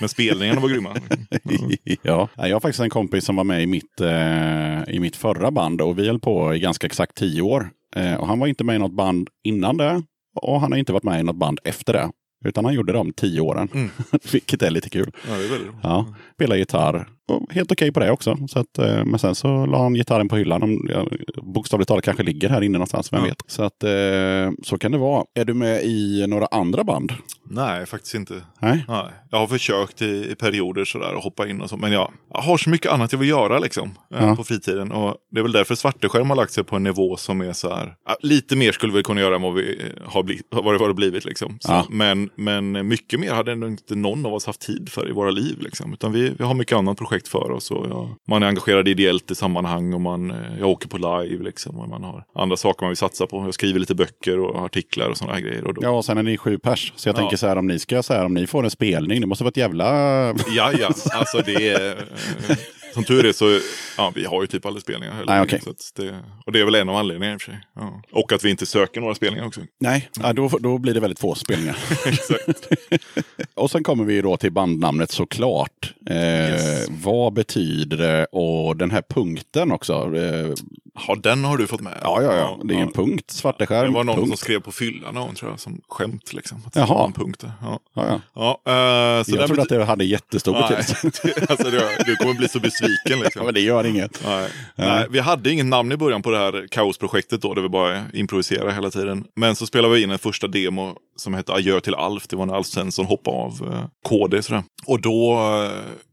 Men 0.00 0.08
spelningarna 0.08 0.60
var 0.60 0.68
grymma. 0.68 0.96
Ja. 2.02 2.28
Jag 2.36 2.56
har 2.56 2.60
faktiskt 2.60 2.80
en 2.80 2.90
kompis 2.90 3.24
som 3.24 3.36
var 3.36 3.44
med 3.44 3.62
i 3.62 3.66
mitt, 3.66 4.00
eh, 4.00 4.94
i 4.94 4.98
mitt 5.00 5.16
förra 5.16 5.50
band 5.50 5.80
och 5.80 5.98
vi 5.98 6.06
höll 6.06 6.20
på 6.20 6.54
i 6.54 6.58
ganska 6.58 6.86
exakt 6.86 7.16
tio 7.16 7.42
år. 7.42 7.70
Eh, 7.96 8.14
och 8.14 8.26
han 8.26 8.38
var 8.38 8.46
inte 8.46 8.64
med 8.64 8.76
i 8.76 8.78
något 8.78 8.96
band 8.96 9.28
innan 9.44 9.76
det 9.76 10.02
och 10.40 10.60
han 10.60 10.72
har 10.72 10.78
inte 10.78 10.92
varit 10.92 11.02
med 11.04 11.20
i 11.20 11.22
något 11.22 11.36
band 11.36 11.58
efter 11.64 11.92
det. 11.92 12.10
Utan 12.44 12.64
han 12.64 12.74
gjorde 12.74 12.92
de 12.92 13.12
tio 13.12 13.40
åren. 13.40 13.68
Mm. 13.74 13.90
Vilket 14.32 14.62
är 14.62 14.70
lite 14.70 14.90
kul. 14.90 15.12
Ja, 15.28 15.34
det 15.36 15.44
är 15.44 15.48
väldigt. 15.48 15.70
Ja, 15.82 16.14
spelar 16.34 16.56
gitarr. 16.56 17.08
Helt 17.50 17.72
okej 17.72 17.92
på 17.92 18.00
det 18.00 18.10
också. 18.10 18.36
Så 18.48 18.58
att, 18.58 18.78
eh, 18.78 19.04
men 19.04 19.18
sen 19.18 19.34
så 19.34 19.66
la 19.66 19.82
han 19.82 19.94
gitarren 19.94 20.28
på 20.28 20.36
hyllan. 20.36 20.62
Om, 20.62 20.88
bokstavligt 21.42 21.88
talat 21.88 22.04
kanske 22.04 22.22
ligger 22.22 22.48
här 22.48 22.62
inne 22.62 22.72
någonstans, 22.78 23.12
vem 23.12 23.20
Ja. 23.20 23.26
vet. 23.26 23.42
Så 23.46 23.62
att 23.62 23.84
eh, 23.84 24.50
så 24.62 24.78
kan 24.78 24.92
det 24.92 24.98
vara. 24.98 25.24
Är 25.34 25.44
du 25.44 25.54
med 25.54 25.82
i 25.84 26.26
några 26.28 26.46
andra 26.46 26.84
band? 26.84 27.12
Nej, 27.52 27.86
faktiskt 27.86 28.14
inte. 28.14 28.34
Nej? 28.62 28.84
Nej, 28.88 29.04
jag 29.30 29.38
har 29.38 29.46
försökt 29.46 30.02
i, 30.02 30.30
i 30.30 30.34
perioder 30.34 30.84
sådär 30.84 31.14
att 31.16 31.24
hoppa 31.24 31.48
in 31.48 31.60
och 31.60 31.70
så. 31.70 31.76
Men 31.76 31.92
jag, 31.92 32.12
jag 32.34 32.40
har 32.40 32.56
så 32.56 32.70
mycket 32.70 32.92
annat 32.92 33.12
jag 33.12 33.18
vill 33.18 33.28
göra 33.28 33.58
liksom 33.58 33.90
eh, 34.14 34.24
Ja. 34.26 34.36
på 34.36 34.44
fritiden. 34.44 34.92
Och 34.92 35.16
det 35.30 35.38
är 35.38 35.42
väl 35.42 35.52
därför 35.52 35.74
Svarteskärm 35.74 36.30
har 36.30 36.36
lagt 36.36 36.52
sig 36.52 36.64
på 36.64 36.76
en 36.76 36.82
nivå 36.82 37.16
som 37.16 37.40
är 37.40 37.52
så 37.52 37.74
här. 37.74 37.94
lite 38.22 38.56
mer 38.56 38.72
skulle 38.72 38.92
vi 38.92 39.02
kunna 39.02 39.20
göra 39.20 39.34
än 39.36 39.42
vad 39.42 39.54
vi 39.54 39.80
har 40.04 40.22
blivit, 40.22 40.46
vad 40.50 40.74
det 40.74 40.84
har 40.84 40.92
blivit 40.92 41.24
liksom. 41.24 41.56
Så, 41.60 41.72
Ja. 41.72 41.86
men, 41.90 42.30
men 42.34 42.88
mycket 42.88 43.20
mer 43.20 43.32
hade 43.32 43.52
ändå 43.52 43.66
inte 43.66 43.94
någon 43.94 44.26
av 44.26 44.34
oss 44.34 44.46
haft 44.46 44.60
tid 44.60 44.88
för 44.92 45.08
i 45.08 45.12
våra 45.12 45.30
liv 45.30 45.56
liksom. 45.60 45.92
Utan 45.92 46.12
vi, 46.12 46.30
vi 46.38 46.44
har 46.44 46.54
mycket 46.54 46.78
annat 46.78 46.98
projekt 46.98 47.19
för 47.28 47.50
oss. 47.50 47.70
Och 47.70 47.86
ja, 47.90 48.16
man 48.28 48.42
är 48.42 48.46
engagerad 48.46 48.88
ideellt 48.88 49.30
i 49.30 49.34
sammanhang 49.34 49.94
och 49.94 50.00
man, 50.00 50.30
eh, 50.30 50.36
jag 50.58 50.68
åker 50.68 50.88
på 50.88 50.96
live 50.96 51.44
liksom. 51.44 51.78
Och 51.80 51.88
man 51.88 52.04
har 52.04 52.24
andra 52.34 52.56
saker 52.56 52.82
man 52.82 52.90
vill 52.90 52.96
satsa 52.96 53.26
på. 53.26 53.44
Jag 53.44 53.54
skriver 53.54 53.80
lite 53.80 53.94
böcker 53.94 54.38
och 54.38 54.64
artiklar 54.64 55.08
och 55.08 55.16
sådana 55.16 55.34
här 55.34 55.40
grejer. 55.42 55.66
Och 55.66 55.74
då, 55.74 55.80
Ja, 55.84 55.90
och 55.90 56.04
sen 56.04 56.18
är 56.18 56.22
ni 56.22 56.36
sju 56.38 56.58
pers. 56.58 56.92
Så 56.96 57.08
jag 57.08 57.14
Ja. 57.14 57.18
tänker 57.18 57.36
så 57.36 57.46
här, 57.46 57.56
om 57.56 57.66
ni 57.66 57.78
ska 57.78 58.02
så 58.02 58.12
här, 58.12 58.24
om 58.24 58.34
ni 58.34 58.46
får 58.46 58.64
en 58.64 58.70
spelning, 58.70 59.20
det 59.20 59.26
måste 59.26 59.44
vara 59.44 59.50
ett 59.50 59.56
jävla... 59.56 59.86
Ja, 60.48 60.72
ja. 60.80 60.88
Alltså 61.12 61.42
det 61.46 61.68
är... 61.68 61.96
Som 62.94 63.04
tur 63.04 63.26
är 63.26 63.32
så, 63.32 63.60
ja 63.96 64.12
vi 64.14 64.24
har 64.24 64.40
ju 64.42 64.46
typ 64.46 64.66
aldrig 64.66 64.82
spelningar 64.82 65.14
heller. 65.14 65.26
Nej, 65.26 65.60
att 65.66 65.92
det, 65.96 66.14
och 66.46 66.52
det 66.52 66.60
är 66.60 66.64
väl 66.64 66.74
en 66.74 66.88
av 66.88 66.96
anledningarna 66.96 67.34
i 67.34 67.36
och 67.36 67.40
för 67.42 67.52
sig. 67.52 67.60
Ja. 67.76 68.02
Och 68.12 68.32
att 68.32 68.44
vi 68.44 68.50
inte 68.50 68.66
söker 68.66 69.00
några 69.00 69.14
spelningar 69.14 69.46
också. 69.46 69.60
Nej, 69.80 70.10
ja, 70.22 70.32
då, 70.32 70.48
då 70.48 70.78
blir 70.78 70.94
det 70.94 71.00
väldigt 71.00 71.18
få 71.20 71.34
spelningar. 71.34 71.76
Och 73.54 73.70
sen 73.70 73.82
kommer 73.84 74.04
vi 74.04 74.20
då 74.20 74.36
till 74.36 74.52
bandnamnet 74.52 75.10
såklart. 75.10 75.94
Eh, 76.10 76.16
Yes. 76.50 76.88
Vad 76.90 77.32
betyder 77.32 77.96
det? 77.96 78.24
Och 78.24 78.76
den 78.76 78.90
här 78.90 79.02
punkten 79.08 79.72
också. 79.72 79.92
Eh, 80.16 80.52
Ja, 81.08 81.14
den 81.14 81.44
har 81.44 81.56
du 81.56 81.66
fått 81.66 81.80
med. 81.80 81.98
ja, 82.02 82.22
ja, 82.22 82.34
ja. 82.34 82.58
Det 82.64 82.74
är 82.74 82.78
en 82.78 82.92
punkt. 82.92 83.30
Svarteskärm. 83.30 83.86
Det 83.86 83.94
var 83.94 84.04
någon 84.04 84.16
punkt. 84.16 84.28
som 84.28 84.36
skrev 84.36 84.60
på 84.60 84.72
fyllan 84.72 85.14
någon, 85.14 85.34
tror 85.34 85.50
jag, 85.50 85.60
som 85.60 85.80
skämt 85.88 86.32
liksom. 86.32 86.62
Att 86.66 86.76
Jaha. 86.76 87.04
en 87.06 87.12
punkt 87.12 87.40
där. 87.40 87.52
Ja. 87.62 87.78
Ja, 87.94 88.06
ja. 88.08 88.20
Ja, 88.64 88.72
eh, 89.18 89.24
så 89.24 89.36
Jag 89.36 89.46
trodde 89.46 89.62
att 89.62 89.68
det 89.68 89.84
hade 89.84 90.04
jättestor 90.04 90.52
betydelse. 90.52 90.96
alltså, 91.48 91.70
det, 91.70 91.88
du 92.06 92.16
kommer 92.16 92.34
bli 92.34 92.48
så 92.48 92.60
besviken 92.60 92.92
Ja, 93.06 93.16
liksom. 93.24 93.44
men 93.44 93.54
det 93.54 93.60
gör 93.60 93.86
inget. 93.86 94.20
Nej. 94.26 94.48
Nej, 94.76 95.06
vi 95.10 95.18
hade 95.20 95.50
ingen 95.52 95.70
namn 95.70 95.92
i 95.92 95.96
början 95.96 96.22
på 96.22 96.30
det 96.30 96.38
här 96.38 96.66
kaosprojektet 96.70 97.42
då, 97.42 97.54
där 97.54 97.62
vi 97.62 97.68
bara 97.68 98.02
improviserade 98.12 98.72
hela 98.74 98.90
tiden. 98.90 99.24
Men 99.36 99.56
så 99.56 99.66
spelade 99.66 99.94
vi 99.94 100.02
in 100.02 100.10
en 100.10 100.18
första 100.18 100.46
demo 100.46 100.94
som 101.16 101.34
hette 101.34 101.52
Adjö 101.52 101.80
till 101.80 101.94
Alf. 101.94 102.28
Det 102.28 102.36
var 102.36 102.46
när 102.46 102.54
Alf 102.54 102.66
Svensson 102.66 103.06
hoppade 103.06 103.36
av 103.36 103.72
eh, 103.72 103.84
KD. 104.08 104.42
Sådär. 104.42 104.62
Och 104.86 105.00
då, 105.00 105.32
eh, 105.64 105.70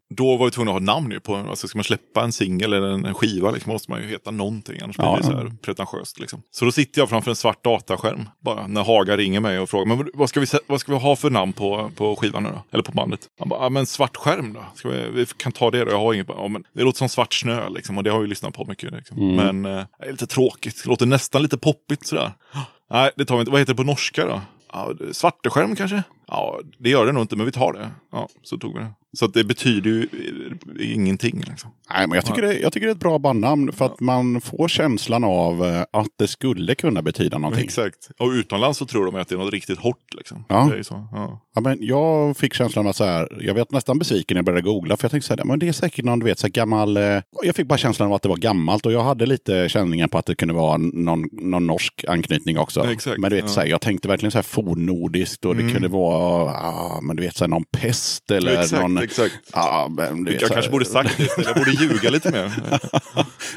då 0.09 0.37
var 0.37 0.45
vi 0.45 0.51
tvungna 0.51 0.71
att 0.71 0.75
ha 0.75 0.79
namn 0.79 1.11
ju 1.11 1.19
på, 1.19 1.35
alltså 1.35 1.67
ska 1.67 1.77
man 1.77 1.83
släppa 1.83 2.23
en 2.23 2.31
singel 2.31 2.73
eller 2.73 2.87
en, 2.87 3.05
en 3.05 3.13
skiva 3.13 3.51
liksom, 3.51 3.71
måste 3.73 3.91
man 3.91 4.01
ju 4.01 4.07
heta 4.07 4.31
någonting, 4.31 4.81
annars 4.81 4.95
Ja, 4.99 5.13
blir 5.13 5.23
det 5.23 5.35
ja. 5.35 5.41
så 5.41 5.47
här 5.47 5.55
pretentiöst. 5.61 6.19
Liksom. 6.19 6.41
Så 6.51 6.65
då 6.65 6.71
sitter 6.71 7.01
jag 7.01 7.09
framför 7.09 7.31
en 7.31 7.35
svart 7.35 7.63
dataskärm 7.63 8.29
bara 8.39 8.67
när 8.67 8.83
Haga 8.83 9.17
ringer 9.17 9.39
mig 9.39 9.59
och 9.59 9.69
frågar 9.69 9.95
men 9.95 10.09
vad 10.13 10.29
ska 10.29 10.39
vi, 10.39 10.47
vad 10.67 10.81
ska 10.81 10.91
vi 10.91 10.99
ha 10.99 11.15
för 11.15 11.29
namn 11.29 11.53
på, 11.53 11.91
på 11.95 12.15
skivan 12.15 12.43
nu 12.43 12.49
då? 12.49 12.63
Eller 12.71 12.83
på 12.83 12.91
bandet? 12.91 13.19
Han 13.39 13.49
bara, 13.49 13.63
ja 13.63 13.69
men 13.69 13.85
svart 13.85 14.17
skärm 14.17 14.53
då? 14.53 14.65
Ska 14.75 14.89
vi, 14.89 15.09
vi 15.09 15.25
kan 15.25 15.51
ta 15.51 15.71
det 15.71 15.85
då, 15.85 15.91
jag 15.91 15.99
har 15.99 16.13
inget. 16.13 16.27
Ja, 16.29 16.47
men 16.47 16.63
det 16.73 16.83
låter 16.83 16.97
som 16.97 17.09
svart 17.09 17.33
snö 17.33 17.69
liksom 17.69 17.97
och 17.97 18.03
det 18.03 18.09
har 18.09 18.19
vi 18.19 18.27
lyssnat 18.27 18.53
på 18.53 18.65
mycket. 18.65 18.93
Liksom. 18.93 19.17
Mm. 19.17 19.35
Men 19.61 19.77
eh, 19.77 19.85
det 19.99 20.07
är 20.07 20.11
lite 20.11 20.27
tråkigt, 20.27 20.83
det 20.83 20.89
låter 20.89 21.05
nästan 21.05 21.41
lite 21.41 21.57
poppigt 21.57 22.07
sådär. 22.07 22.31
Nej, 22.91 23.11
det 23.15 23.25
tar 23.25 23.35
vi 23.35 23.39
inte. 23.39 23.51
Vad 23.51 23.61
heter 23.61 23.73
det 23.73 23.77
på 23.77 23.83
norska 23.83 24.25
då? 24.25 24.41
Ja, 24.73 24.91
svarteskärm 25.11 25.75
kanske? 25.75 26.03
Ja, 26.27 26.59
det 26.77 26.89
gör 26.89 27.05
det 27.05 27.11
nog 27.11 27.23
inte, 27.23 27.35
men 27.35 27.45
vi 27.45 27.51
tar 27.51 27.73
det. 27.73 27.91
Ja, 28.11 28.29
så 28.43 28.57
tog 28.57 28.73
vi 28.73 28.79
det. 28.79 28.93
Så 29.19 29.27
det 29.27 29.43
betyder 29.43 29.89
ju 29.89 30.07
eh, 30.79 30.93
ingenting. 30.93 31.43
Liksom. 31.47 31.69
Nej, 31.93 32.07
men 32.07 32.15
jag 32.15 32.25
tycker, 32.25 32.41
det, 32.41 32.59
jag 32.59 32.73
tycker 32.73 32.87
det 32.87 32.91
är 32.91 32.95
ett 32.95 32.99
bra 32.99 33.19
bandnamn 33.19 33.71
för 33.71 33.85
att 33.85 33.99
man 33.99 34.41
får 34.41 34.67
känslan 34.67 35.23
av 35.23 35.65
eh, 35.65 35.81
att 35.93 36.07
det 36.19 36.27
skulle 36.27 36.75
kunna 36.75 37.01
betyda 37.01 37.37
någonting. 37.37 37.63
Exakt. 37.63 38.09
Och 38.19 38.29
utomlands 38.29 38.79
så 38.79 38.85
tror 38.85 39.05
de 39.05 39.15
att 39.15 39.27
det 39.27 39.35
är 39.35 39.39
något 39.39 39.53
riktigt 39.53 39.79
hårt. 39.79 40.13
Liksom. 40.17 40.45
Ja. 40.49 40.71
Ja. 40.89 41.41
Ja, 41.55 41.61
men 41.61 41.77
jag 41.81 42.37
fick 42.37 42.53
känslan 42.53 42.87
att 42.87 42.95
så 42.95 43.03
här, 43.03 43.37
jag 43.41 43.53
vet 43.53 43.71
nästan 43.71 43.99
besviken 43.99 44.35
när 44.35 44.39
jag 44.39 44.45
började 44.45 44.61
googla. 44.61 44.97
För 44.97 45.03
jag 45.05 45.11
tänkte 45.11 45.27
så 45.27 45.35
här, 45.35 45.43
men 45.45 45.59
det 45.59 45.67
är 45.67 45.71
säkert 45.73 46.05
någon 46.05 46.19
du 46.19 46.25
vet, 46.25 46.39
så 46.39 46.47
gammal... 46.47 46.97
Eh, 46.97 47.03
jag 47.43 47.55
fick 47.55 47.67
bara 47.67 47.77
känslan 47.77 48.07
av 48.07 48.13
att 48.13 48.21
det 48.21 48.29
var 48.29 48.37
gammalt. 48.37 48.85
Och 48.85 48.91
jag 48.91 49.03
hade 49.03 49.25
lite 49.25 49.69
känningar 49.69 50.07
på 50.07 50.17
att 50.17 50.25
det 50.25 50.35
kunde 50.35 50.53
vara 50.53 50.77
någon, 50.77 51.23
någon 51.31 51.67
norsk 51.67 52.05
anknytning 52.07 52.57
också. 52.59 52.83
Ja, 52.85 52.91
exakt. 52.91 53.17
Men 53.19 53.29
du 53.29 53.35
vet, 53.35 53.45
Ja. 53.45 53.49
så 53.51 53.59
här, 53.59 53.67
jag 53.67 53.81
tänkte 53.81 54.07
verkligen 54.07 54.31
så 54.31 54.37
här 54.37 54.43
fornnordiskt. 54.43 55.45
Och 55.45 55.55
det 55.55 55.61
Mm. 55.61 55.73
kunde 55.73 55.87
vara, 55.87 56.51
ah, 56.51 56.99
men 57.01 57.15
du 57.15 57.23
vet, 57.23 57.35
så 57.35 57.43
här, 57.43 57.49
någon 57.49 57.63
pest 57.63 58.31
eller 58.31 58.61
Exakt, 58.61 58.81
någon... 58.81 58.97
exakt. 59.07 59.35
Ja, 59.53 59.87
men, 59.91 60.25
Jag 60.25 60.39
här- 60.41 60.47
kanske 60.49 60.71
borde 60.71 60.85
sagt 60.85 61.17
det. 61.17 61.43
Jag 61.43 61.55
borde 61.55 61.71
ljuga 61.71 62.09
lite 62.09 62.31
mer. 62.31 62.51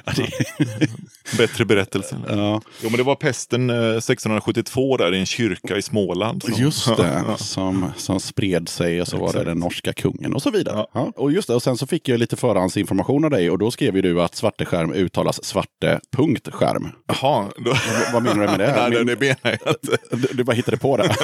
Ja, 0.05 0.13
Bättre 1.39 1.65
berättelse. 1.65 2.17
Ja, 2.29 2.63
Jo, 2.83 2.89
men 2.91 2.97
det 2.97 3.03
var 3.03 3.15
pesten 3.15 3.71
eh, 3.71 3.77
1672 3.77 4.97
där 4.97 5.15
i 5.15 5.19
en 5.19 5.27
kyrka 5.27 5.77
i 5.77 5.83
Småland. 5.83 6.43
som- 6.43 6.53
just 6.55 6.97
det. 6.97 7.23
Som, 7.39 7.93
som 7.97 8.21
spred 8.21 8.69
sig 8.69 9.01
och 9.01 9.09
så 9.09 9.17
var 9.17 9.27
det 9.27 9.31
Exakt. 9.31 9.47
den 9.47 9.59
norska 9.59 9.93
kungen 9.93 10.35
och 10.35 10.43
så 10.43 10.51
vidare. 10.51 10.75
Ja. 10.77 10.89
Ja. 10.95 11.13
Och 11.17 11.33
just 11.33 11.49
det, 11.49 11.55
och 11.55 11.63
sen 11.63 11.77
så 11.77 11.87
fick 11.87 12.09
jag 12.09 12.19
lite 12.21 12.37
förhandsinformation 12.37 13.25
av 13.25 13.31
dig 13.31 13.51
och 13.51 13.59
då 13.59 13.71
skrev 13.71 13.97
ju 13.97 14.03
du 14.03 14.23
att 14.23 14.35
svarteskärm 14.35 14.93
uttalas 14.93 15.45
svarte 15.45 16.01
punktskärm. 16.17 16.89
Jaha, 17.07 17.49
då... 17.59 17.71
Vad, 17.71 18.13
vad 18.13 18.23
menar 18.23 18.41
du 18.47 18.57
med 18.57 18.59
det? 18.59 18.75
Nej, 18.77 18.91
Min- 18.91 19.07
det 19.07 19.21
menar 19.21 19.37
jag 19.43 19.53
inte. 19.53 19.97
du, 20.17 20.29
du 20.37 20.45
bara 20.45 20.57
hittade 20.57 20.77
på 20.77 20.97
det. 20.97 21.15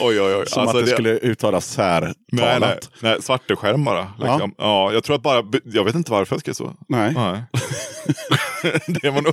Oj, 0.00 0.20
oj, 0.20 0.34
oj. 0.36 0.46
Som 0.46 0.62
Alltså, 0.62 0.78
att 0.78 0.84
det, 0.84 0.90
det- 0.90 0.94
skulle 0.94 1.10
uttalas 1.18 1.76
här 1.76 2.14
Nej, 2.32 2.60
nej, 2.60 2.78
nej, 3.00 3.22
svarteskärm 3.22 3.84
bara. 3.84 4.12
Liksom. 4.18 4.54
Ja. 4.58 4.92
jag 4.92 5.04
tror 5.04 5.16
att 5.16 5.22
bara, 5.22 5.42
jag 5.64 5.84
vet 5.84 5.94
inte 5.94 6.12
varför 6.12 6.34
jag 6.34 6.40
skrev 6.40 6.52
så. 6.54 6.72
Nej. 6.88 7.12
Nej. 7.14 7.42
det 9.02 9.10
var 9.10 9.22
nog... 9.22 9.32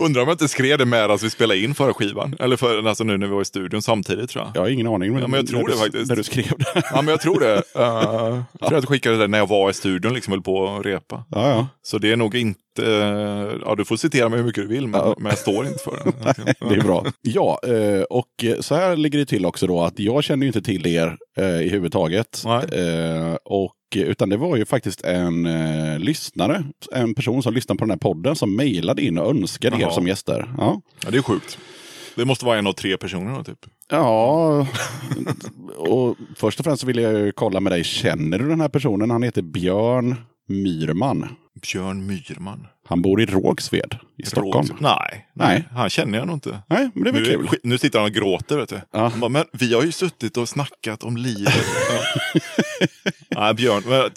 Undrar 0.00 0.22
om 0.22 0.28
jag 0.28 0.34
inte 0.34 0.48
skrev 0.48 0.78
det 0.78 0.84
med 0.84 1.10
att 1.10 1.22
vi 1.22 1.30
spelade 1.30 1.60
in 1.60 1.74
förra 1.74 1.94
skivan. 1.94 2.36
Eller 2.40 2.56
för, 2.56 2.88
alltså 2.88 3.04
nu 3.04 3.16
när 3.18 3.26
vi 3.26 3.32
var 3.32 3.42
i 3.42 3.44
studion 3.44 3.82
samtidigt 3.82 4.30
tror 4.30 4.44
jag. 4.44 4.56
Jag 4.56 4.60
har 4.60 4.68
ingen 4.68 4.86
aning. 4.86 5.18
Ja, 5.18 5.26
men 5.26 5.32
jag 5.40 5.46
tror 5.46 5.68
det 5.68 5.74
du, 5.74 5.78
faktiskt. 5.78 6.08
När 6.08 6.16
du 6.16 6.22
skrev 6.22 6.52
det. 6.58 6.82
Ja, 6.90 7.02
men 7.02 7.08
jag 7.08 7.20
tror 7.20 7.40
det. 7.40 7.54
Uh, 7.54 7.62
jag 8.60 8.68
tror 8.68 8.78
att 8.78 8.84
jag 8.84 8.88
skickade 8.88 9.16
det 9.16 9.26
när 9.28 9.38
jag 9.38 9.48
var 9.48 9.70
i 9.70 9.72
studion 9.74 10.14
liksom 10.14 10.32
höll 10.32 10.42
på 10.42 10.68
att 10.68 10.86
repa. 10.86 11.24
Ja, 11.30 11.50
ja. 11.50 11.68
Så 11.82 11.98
det 11.98 12.12
är 12.12 12.16
nog 12.16 12.34
inte... 12.34 12.60
eh, 12.78 13.58
ja, 13.64 13.74
du 13.76 13.84
får 13.84 13.96
citera 13.96 14.28
mig 14.28 14.38
hur 14.38 14.46
mycket 14.46 14.62
du 14.62 14.68
vill, 14.68 14.86
men, 14.86 15.00
Ja. 15.00 15.14
men 15.18 15.30
jag 15.30 15.38
står 15.38 15.66
inte 15.66 15.78
för 15.84 15.90
det. 16.04 16.44
Liksom. 16.46 16.68
Det 16.68 16.74
är 16.74 16.80
bra. 16.80 17.06
Ja, 17.22 17.60
eh, 17.66 18.02
och 18.02 18.44
så 18.60 18.74
här 18.74 18.96
ligger 18.96 19.18
det 19.18 19.26
till 19.26 19.46
också 19.46 19.66
då 19.66 19.82
att 19.82 19.98
jag 19.98 20.24
känner 20.24 20.42
ju 20.42 20.46
inte 20.46 20.62
till 20.62 20.86
er 20.86 21.16
i 21.62 21.68
huvudtaget. 21.68 22.42
Nej. 22.44 22.64
Eh, 22.72 23.34
och, 23.44 23.72
utan 23.96 24.28
det 24.28 24.36
var 24.36 24.56
ju 24.56 24.64
faktiskt 24.64 25.04
en 25.04 25.46
eh, 25.46 25.98
lyssnare, 25.98 26.64
en 26.92 27.14
person 27.14 27.42
som 27.42 27.54
lyssnade 27.54 27.78
på 27.78 27.84
den 27.84 27.90
här 27.90 27.98
podden 27.98 28.36
som 28.36 28.56
mejlade 28.56 29.02
in 29.02 29.18
och 29.18 29.30
önskade 29.30 29.76
er 29.76 29.80
Jaha. 29.80 29.90
som 29.90 30.06
gäster. 30.08 30.54
Ja, 30.58 30.80
Ja, 31.04 31.10
det 31.10 31.18
är 31.18 31.22
sjukt. 31.22 31.58
Det 32.14 32.24
måste 32.24 32.44
vara 32.44 32.58
en 32.58 32.66
av 32.66 32.72
tre 32.72 32.96
personer 32.96 33.36
då, 33.38 33.44
typ. 33.44 33.58
ja 33.90 34.66
och 35.76 36.16
först 36.36 36.58
och 36.60 36.64
främst 36.64 36.84
vill 36.84 36.98
jag 36.98 37.12
ju 37.12 37.32
kolla 37.32 37.60
med 37.60 37.72
dig, 37.72 37.84
känner 37.84 38.38
du 38.38 38.48
den 38.48 38.60
här 38.60 38.68
personen? 38.68 39.10
Han 39.10 39.22
heter 39.22 39.42
Björn 39.42 40.14
Myrman. 40.48 41.28
Björn 41.72 42.06
Myrman. 42.06 42.66
Han 42.88 43.02
bor 43.02 43.20
i 43.20 43.26
Rågsved 43.26 43.96
i 44.18 44.26
Stockholm. 44.26 44.66
Rågs- 44.68 44.80
Nej, 44.80 45.26
Nej. 45.34 45.64
han 45.72 45.90
känner 45.90 46.18
jag 46.18 46.26
nog 46.26 46.36
inte. 46.36 46.58
Nej, 46.68 46.90
men 46.94 47.04
det 47.04 47.10
är 47.10 47.12
väl 47.12 47.22
Nu, 47.22 47.46
kul. 47.46 47.58
nu 47.62 47.78
sitter 47.78 47.98
han 47.98 48.08
och 48.08 48.14
gråter, 48.14 48.56
vet 48.56 48.68
du. 48.68 48.80
Ja. 48.92 49.12
Bara, 49.16 49.28
men 49.28 49.44
vi 49.52 49.74
har 49.74 49.82
ju 49.82 49.92
suttit 49.92 50.36
och 50.36 50.48
snackat 50.48 51.04
om 51.04 51.16
livet. 51.16 51.54
ja. 53.28 53.54
Björn, 53.54 54.10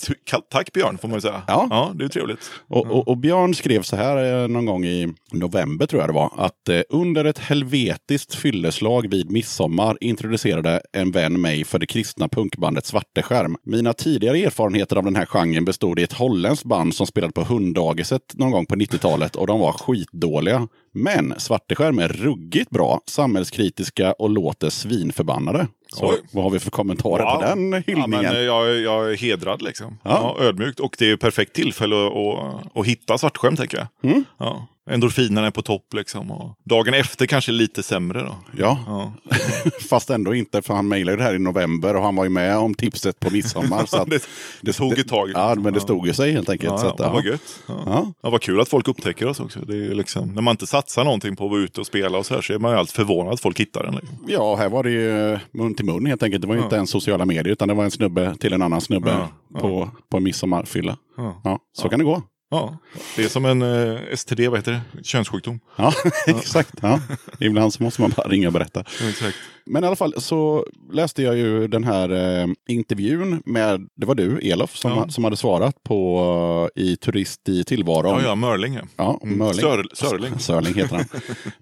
tack 0.50 0.74
Björn, 0.74 0.98
får 0.98 1.08
man 1.08 1.18
ju 1.18 1.22
säga. 1.22 1.42
Ja. 1.48 1.68
ja 1.70 1.92
det 1.96 2.06
är 2.06 2.10
trevligt. 2.10 2.52
Och, 2.68 2.92
och, 2.92 3.08
och 3.08 3.18
Björn 3.18 3.56
skrev 3.56 3.82
så 3.82 3.96
här 3.96 4.44
eh, 4.44 4.48
någon 4.48 4.66
gång 4.66 4.86
i 4.86 5.14
november 5.32 5.86
tror 5.86 6.02
jag 6.02 6.10
det 6.10 6.14
var. 6.14 6.32
Att 6.38 6.70
eh, 6.70 6.82
under 6.90 7.26
ett 7.26 7.40
helvetiskt 7.40 8.36
fylleslag 8.36 9.10
vid 9.10 9.32
midsommar 9.32 9.98
introducerade 10.02 10.82
en 10.94 11.12
vän 11.12 11.42
mig 11.42 11.64
för 11.64 11.80
det 11.80 11.86
kristna 11.86 12.28
punkbandet 12.28 12.86
Svarteskärm. 12.86 13.58
Mina 13.64 13.94
tidigare 13.94 14.38
erfarenheter 14.38 14.96
av 14.96 15.04
den 15.04 15.16
här 15.16 15.26
genren 15.26 15.66
bestod 15.66 16.00
i 16.00 16.04
ett 16.04 16.14
holländskt 16.14 16.66
band 16.66 16.96
som 16.96 17.08
spelade 17.08 17.34
på 17.34 17.44
Hunddagiset 17.44 18.34
någon 18.34 18.52
gång 18.52 18.66
på 18.66 18.76
90-talet 18.76 19.36
och 19.36 19.48
de 19.48 19.60
var 19.60 19.72
skitdåliga. 19.72 20.68
Men 20.94 21.34
Svarteskärm 21.38 22.00
är 22.00 22.08
ruggigt 22.08 22.70
bra, 22.70 23.02
samhällskritiska 23.06 24.14
och 24.14 24.30
låter 24.30 24.70
svinförbannade. 24.70 25.68
Så 25.94 26.10
Oj. 26.12 26.22
vad 26.32 26.44
har 26.44 26.52
vi 26.52 26.60
för 26.60 26.72
kommentarer 26.72 27.24
på 27.26 27.32
Wow. 27.32 27.42
den 27.42 27.72
Ja, 27.72 27.80
hyllningen? 27.88 28.10
men, 28.10 28.26
eh, 28.36 28.42
jag, 28.42 28.80
jag 28.80 29.12
är 29.12 29.18
hedrad 29.18 29.62
liksom. 29.62 29.98
Ja. 30.04 30.36
Ja. 30.40 30.44
ödmjukt. 30.46 30.80
Och 30.80 30.96
det 31.00 31.06
är 31.06 31.10
ju 31.10 31.18
perfekt 31.18 31.54
tillfälle 31.54 32.08
att, 32.08 32.14
att, 32.14 32.78
att 32.78 32.86
hitta 32.86 33.18
svartskämt, 33.18 33.60
tänker 33.60 33.78
jag. 33.78 34.12
Mm. 34.12 34.24
Ja. 34.38 34.68
Endorfinerna 34.90 35.48
är 35.48 35.52
på 35.52 35.62
topp 35.62 35.94
liksom. 35.94 36.32
Och 36.32 36.58
dagen 36.64 36.94
efter 36.94 37.26
kanske 37.26 37.52
lite 37.52 37.84
sämre 37.84 38.20
då. 38.20 38.36
Ja, 38.58 38.80
Ja. 38.88 39.14
Fast 39.90 40.10
ändå 40.10 40.36
inte, 40.36 40.62
för 40.62 40.74
han 40.74 40.88
mejlade 40.88 41.18
det 41.18 41.24
här 41.24 41.36
i 41.36 41.40
november 41.40 41.96
och 41.96 42.04
han 42.04 42.16
var 42.16 42.24
ju 42.24 42.30
med 42.30 42.58
om 42.58 42.74
tipset 42.74 43.20
på 43.20 43.30
midsommar. 43.30 43.86
så 43.86 43.98
att 43.98 44.10
det, 44.10 44.28
det 44.62 44.74
tog 44.74 45.00
ett 45.00 45.08
tag. 45.08 45.32
Ja, 45.34 45.56
men 45.56 45.74
det 45.74 45.80
stod 45.80 46.08
ju 46.08 46.14
sig 46.14 46.32
helt 46.32 46.50
enkelt. 46.50 46.72
Ja, 46.72 46.78
så 46.78 46.86
ja, 46.86 46.92
att, 46.92 46.98
det 46.98 47.04
ja. 47.04 47.14
var 47.14 47.22
gött. 47.22 47.62
Ja. 47.68 47.84
Ja. 47.86 48.14
Ja, 48.24 48.30
vad 48.30 48.42
kul 48.42 48.62
att 48.62 48.70
folk 48.70 48.88
upptäcker 48.88 49.28
oss 49.28 49.40
också. 49.40 49.60
Det 49.60 49.76
är 49.76 49.96
liksom, 49.96 50.34
när 50.34 50.42
man 50.42 50.52
inte 50.52 50.68
satsar 50.68 51.04
någonting 51.04 51.36
på 51.36 51.46
att 51.46 51.52
vara 51.52 51.62
ute 51.62 51.82
och 51.82 51.88
spela 51.88 52.18
och 52.18 52.26
så 52.26 52.34
här 52.34 52.42
så 52.42 52.54
är 52.54 52.60
man 52.60 52.72
ju 52.72 52.78
alltid 52.78 52.96
förvånad 52.96 53.34
att 53.34 53.40
folk 53.40 53.60
hittar 53.60 53.84
den. 53.84 53.96
Liksom. 53.96 54.18
ja, 54.28 54.56
här 54.56 54.70
var 54.70 54.84
det 54.84 54.92
ju 54.92 55.40
mun 55.52 55.76
till 55.76 55.86
mun 55.86 56.06
helt 56.06 56.24
enkelt. 56.24 56.42
Det 56.42 56.48
var 56.48 56.56
ju 56.56 56.62
inte 56.64 56.76
ens 56.76 56.90
sociala 56.90 57.26
medier 57.26 57.54
utan 57.54 57.68
det 57.68 57.74
var 57.74 57.84
en 57.84 57.92
snubbe 57.92 58.36
till 58.40 58.54
en 58.54 58.62
annan 58.62 58.82
snubbe 58.82 59.28
på, 59.60 59.90
på 60.10 60.18
en 60.18 60.24
midsommarfylla. 60.24 60.98
Ja, 61.44 61.60
så 61.74 61.90
kan 61.90 62.00
det 62.00 62.06
gå. 62.06 62.22
Ja. 62.54 62.78
Det 63.16 63.24
är 63.24 63.30
som 63.30 63.46
en 63.46 63.62
eh, 63.62 64.16
STD, 64.16 64.40
vad 64.48 64.60
heter 64.60 64.72
det? 64.72 65.04
Könssjukdom. 65.04 65.60
Ja, 65.76 65.94
exakt. 66.28 66.74
Ja. 66.82 67.00
Ibland 67.40 67.74
så 67.74 67.84
måste 67.84 68.02
man 68.02 68.14
bara 68.18 68.28
ringa 68.28 68.48
och 68.48 68.54
berätta. 68.54 68.80
Exakt. 69.10 69.38
Men 69.66 69.84
i 69.84 69.88
alla 69.88 69.96
fall 69.96 70.14
så 70.18 70.66
läste 70.92 71.24
jag 71.24 71.38
ju 71.38 71.68
den 71.68 71.84
här 71.84 72.10
eh, 72.42 72.48
intervjun 72.70 73.42
med, 73.46 73.82
det 73.96 74.06
var 74.06 74.16
du 74.16 74.40
Elof 74.40 74.76
som, 74.78 74.92
Ja. 74.92 75.10
som 75.10 75.24
hade 75.24 75.38
svarat 75.38 75.84
på 75.84 76.70
eh, 76.76 76.84
i 76.84 76.96
Turist 76.96 77.50
i 77.50 77.64
tillvaron. 77.64 78.20
Ja, 78.22 78.28
ja, 78.28 78.36
Mörling. 78.36 78.80
ja. 78.96 79.20
Mm. 79.24 79.38
Mörling. 79.38 79.62
Sör, 79.62 79.86
Sörling. 79.94 80.34
Sörling 80.40 80.74
heter 80.74 80.96
han. 80.96 81.06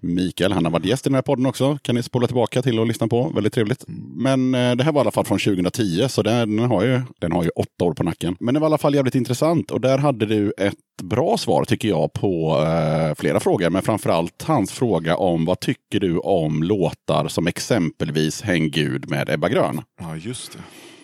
Mikael, 0.00 0.52
han 0.52 0.64
har 0.64 0.72
varit 0.72 0.84
gäst 0.84 1.06
i 1.06 1.08
den 1.08 1.14
här 1.14 1.22
podden 1.22 1.46
också. 1.46 1.78
Kan 1.82 1.94
ni 1.94 2.02
spola 2.02 2.26
tillbaka 2.26 2.62
till 2.62 2.78
och 2.80 2.86
lyssna 2.86 3.08
på. 3.08 3.32
Väldigt 3.34 3.52
trevligt. 3.52 3.84
Men 4.16 4.54
eh, 4.54 4.74
det 4.74 4.84
här 4.84 4.92
var 4.92 5.00
i 5.00 5.02
alla 5.02 5.10
fall 5.10 5.24
från 5.24 5.38
2010, 5.38 6.08
så 6.08 6.22
den, 6.22 6.56
den, 6.56 6.70
har 6.70 6.82
ju, 6.84 7.00
den 7.18 7.32
har 7.32 7.42
ju 7.42 7.48
åtta 7.48 7.84
år 7.84 7.94
på 7.94 8.02
nacken. 8.02 8.36
Men 8.40 8.54
det 8.54 8.60
var 8.60 8.66
i 8.66 8.70
alla 8.70 8.78
fall 8.78 8.94
jävligt 8.94 9.14
intressant 9.14 9.70
och 9.70 9.80
där 9.80 9.98
hade 9.98 10.26
du 10.26 10.52
ett 10.58 10.74
bra 11.02 11.36
svar 11.38 11.64
tycker 11.64 11.88
jag 11.88 12.12
på 12.12 12.58
eh, 12.62 13.14
flera 13.18 13.40
frågor. 13.40 13.70
Men 13.70 13.82
framförallt 13.82 14.42
hans 14.42 14.72
fråga 14.72 15.16
om 15.16 15.44
vad 15.44 15.60
tycker 15.60 16.00
du 16.00 16.18
om 16.18 16.62
låtar 16.62 17.28
som 17.28 17.48
exempelvis 17.96 18.42
Häng 18.42 18.70
Gud 18.70 19.10
med 19.10 19.28
Ebba 19.30 19.48
Grön? 19.48 19.80
Ja, 20.00 20.16
just 20.16 20.52
det. 20.52 20.58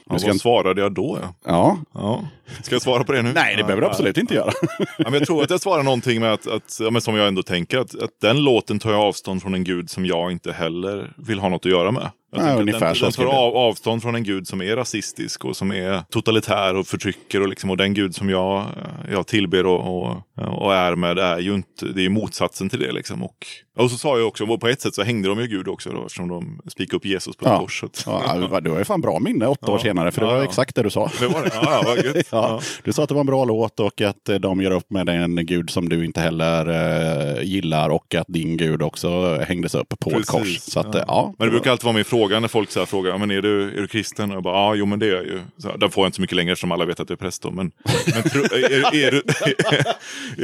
Ja, 0.07 0.13
Nu 0.13 0.19
ska 0.19 0.29
vad 0.29 0.41
svarade 0.41 0.81
jag 0.81 0.95
då? 0.95 1.19
Ja. 1.23 1.35
Ja, 1.45 1.79
Ja. 1.95 2.25
Ska 2.63 2.75
jag 2.75 2.83
svara 2.83 3.05
på 3.05 3.13
det 3.13 3.23
nu? 3.23 3.33
nej 3.33 3.57
det 3.57 3.63
behöver 3.63 3.83
du 3.83 3.87
absolut 3.89 4.19
inte 4.19 4.35
göra. 4.35 4.53
Ja, 4.79 5.05
men 5.05 5.15
jag 5.15 5.27
tror 5.27 5.43
att 5.43 5.51
jag 5.51 5.61
svarar 5.61 5.83
någonting 5.83 6.21
med 6.21 6.33
att, 6.33 6.47
att 6.47 6.79
ja, 6.81 6.91
men 6.91 7.03
som 7.03 7.17
jag 7.17 7.29
ändå 7.29 7.43
tänker, 7.43 7.79
att, 7.79 8.03
att 8.03 8.11
den 8.21 8.45
låten 8.45 8.79
tar 8.79 8.91
jag 8.91 9.01
avstånd 9.01 9.43
från 9.43 9.55
en 9.55 9.65
gud 9.65 9.91
som 9.91 10.07
jag 10.07 10.33
inte 10.33 10.53
heller 10.53 11.13
vill 11.17 11.39
ha 11.39 11.49
något 11.49 11.67
att 11.67 11.73
göra 11.73 11.91
med. 11.91 12.11
Att 12.33 12.61
ungefär 12.61 12.87
den, 12.87 12.95
så 12.95 13.05
den 13.05 13.13
tar 13.13 13.25
av, 13.27 13.57
avstånd 13.57 14.03
från 14.03 14.15
en 14.15 14.23
gud 14.25 14.47
som 14.49 14.63
är 14.63 14.77
rasistisk 14.77 15.45
och 15.45 15.57
som 15.57 15.73
är 15.73 16.03
totalitär 16.11 16.77
och 16.77 16.87
förtrycker. 16.87 17.43
Och, 17.43 17.49
liksom, 17.49 17.71
och 17.71 17.77
den 17.77 17.95
gud 17.95 18.15
som 18.15 18.31
jag, 18.31 18.65
jag 19.11 19.27
tillber 19.27 19.67
och, 19.67 19.81
och, 20.09 20.17
och 20.63 20.75
är 20.75 20.97
med 20.97 21.19
är 21.19 21.39
ju 21.39 21.55
inte, 21.55 21.87
det 21.87 22.01
är 22.01 22.03
ju 22.03 22.09
motsatsen 22.09 22.69
till 22.69 22.79
det. 22.79 22.93
Liksom. 22.93 23.23
Och, 23.23 23.47
och 23.79 23.91
så 23.91 23.97
sa 23.99 24.19
jag 24.19 24.27
också, 24.29 24.59
på 24.59 24.69
ett 24.69 24.81
sätt 24.81 24.95
så 24.95 25.03
hängde 25.03 25.29
de 25.29 25.41
ju 25.41 25.47
Gud 25.47 25.69
också 25.69 25.91
då, 25.91 26.01
eftersom 26.07 26.29
de 26.29 26.61
spikade 26.71 26.97
upp 26.97 27.05
Jesus 27.05 27.37
på 27.37 27.45
ett 27.45 27.51
Ja. 27.53 27.59
kors. 27.61 27.85
Ja, 28.07 28.61
du 28.61 28.71
har 28.71 28.79
ju 28.79 28.85
fan 28.85 29.01
bra 29.01 29.19
minne 29.19 29.47
åtta 29.47 29.73
år 29.73 29.79
Ja. 29.79 29.83
senare, 29.83 30.11
för 30.11 30.21
det 30.21 30.27
Ja, 30.27 30.31
var 30.33 30.39
ja. 30.39 30.45
exakt 30.45 30.75
det 30.75 30.83
du 30.83 30.91
sa. 30.91 31.11
Det 31.21 31.27
var 31.27 31.43
det? 31.43 31.51
Ja, 31.55 31.61
ja 31.65 31.83
vad 31.87 32.05
gött. 32.05 32.27
Ja, 32.33 32.61
du 32.85 32.93
sa 32.93 33.03
att 33.03 33.09
det 33.09 33.15
var 33.15 33.21
en 33.21 33.27
bra 33.27 33.45
låt 33.45 33.81
och 33.81 34.01
att 34.01 34.29
eh, 34.29 34.37
de 34.37 34.63
gör 34.63 34.71
upp 34.71 34.91
med 34.91 35.09
en 35.09 35.47
gud 35.47 35.71
som 35.71 35.89
du 35.89 36.05
inte 36.05 36.21
heller 36.21 36.69
eh, 37.39 37.43
gillar 37.43 37.89
och 37.91 38.15
att 38.15 38.27
din 38.29 38.57
gud 38.57 38.83
också 38.83 39.39
hängdes 39.49 39.75
upp 39.75 39.89
på 40.01 40.11
ett 40.11 40.17
Precis. 40.17 40.31
kors. 40.31 40.59
Så 40.59 40.81
att, 40.81 40.95
eh, 40.95 41.03
ja. 41.07 41.35
Men 41.39 41.47
det 41.47 41.51
brukar 41.51 41.71
alltid 41.71 41.85
vara 41.85 41.95
min 41.95 42.05
fråga 42.05 42.18
när 42.27 42.49
folk 42.49 42.71
så 42.71 42.87
frågar, 42.87 43.11
ja, 43.11 43.19
men 43.19 43.31
är, 43.31 43.43
du, 43.43 43.63
är 43.63 43.81
du 43.81 43.87
kristen? 43.87 44.31
Och 44.31 44.37
jag 44.37 44.43
bara, 44.43 44.55
ja, 44.55 44.75
jo 44.75 44.87
men 44.87 44.99
det 44.99 45.07
är 45.07 45.15
jag 45.15 45.25
ju. 45.25 45.41
Så 45.59 45.69
här, 45.69 45.79
den 45.79 45.91
får 45.91 46.03
jag 46.03 46.09
inte 46.09 46.17
så 46.17 46.21
mycket 46.23 46.37
längre 46.37 46.53
eftersom 46.53 46.73
alla 46.73 46.85
vet 46.85 47.01
att 47.01 47.11
jag 47.11 47.17
är 47.17 47.21
präst 47.21 47.43
då. 47.43 47.51
Men, 47.51 47.71
men 48.15 48.23
tro, 48.23 48.43
är, 48.43 48.95
är, 48.95 49.11
du, 49.11 49.23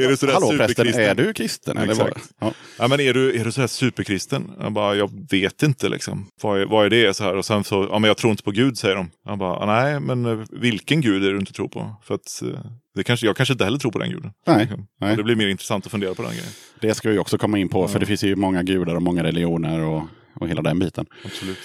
är 0.03 0.09
du 0.09 0.17
sådär 0.17 0.33
Hallå 0.33 0.47
prästen, 0.47 0.67
superkristen? 0.67 1.03
är 1.03 1.15
du 1.15 1.33
kristen? 1.33 1.77
Eller? 1.77 1.91
Exakt. 1.91 2.29
Ja. 2.39 2.51
Ja, 2.79 2.87
men 2.87 2.99
är 2.99 3.13
du, 3.13 3.39
är 3.39 3.45
du 3.45 3.51
sådär 3.51 3.67
superkristen? 3.67 4.51
Jag 4.59 4.71
bara, 4.71 4.95
jag 4.95 5.09
vet 5.31 5.63
inte 5.63 5.89
liksom. 5.89 6.27
Vad 6.41 6.61
är, 6.61 6.65
vad 6.65 6.85
är 6.85 6.89
det? 6.89 7.13
Så 7.13 7.23
här. 7.23 7.35
Och 7.35 7.45
sen 7.45 7.63
så, 7.63 7.87
ja 7.91 7.99
men 7.99 8.07
jag 8.07 8.17
tror 8.17 8.31
inte 8.31 8.43
på 8.43 8.51
Gud 8.51 8.77
säger 8.77 8.95
de. 8.95 9.09
Jag 9.25 9.37
bara, 9.37 9.65
nej 9.65 9.99
men 9.99 10.25
eh, 10.25 10.45
vilken 10.51 11.01
Gud 11.01 11.23
är 11.23 11.27
det 11.27 11.33
du 11.33 11.39
inte 11.39 11.53
tror 11.53 11.67
på? 11.67 11.95
För 12.03 12.15
att 12.15 12.41
eh, 12.41 12.59
det 12.95 13.03
kanske, 13.03 13.25
jag 13.25 13.37
kanske 13.37 13.53
inte 13.53 13.63
heller 13.63 13.77
tror 13.79 13.91
på 13.91 13.99
den 13.99 14.09
guden. 14.09 14.31
Nej, 14.47 14.59
Liksom. 14.59 14.87
nej. 15.01 15.15
Det 15.15 15.23
blir 15.23 15.35
mer 15.35 15.47
intressant 15.47 15.85
att 15.85 15.91
fundera 15.91 16.13
på 16.15 16.21
den 16.21 16.31
grejen. 16.31 16.51
Det 16.79 16.93
ska 16.93 17.09
vi 17.09 17.17
också 17.17 17.37
komma 17.37 17.57
in 17.57 17.69
på, 17.69 17.87
för 17.87 17.99
det 17.99 18.05
finns 18.05 18.23
ju 18.23 18.35
många 18.35 18.63
gudar 18.63 18.95
och 18.95 19.01
många 19.01 19.23
religioner 19.23 19.79
och, 19.81 20.03
och 20.39 20.47
hela 20.49 20.61
den 20.61 20.79
biten. 20.79 21.05
Absolut. 21.25 21.57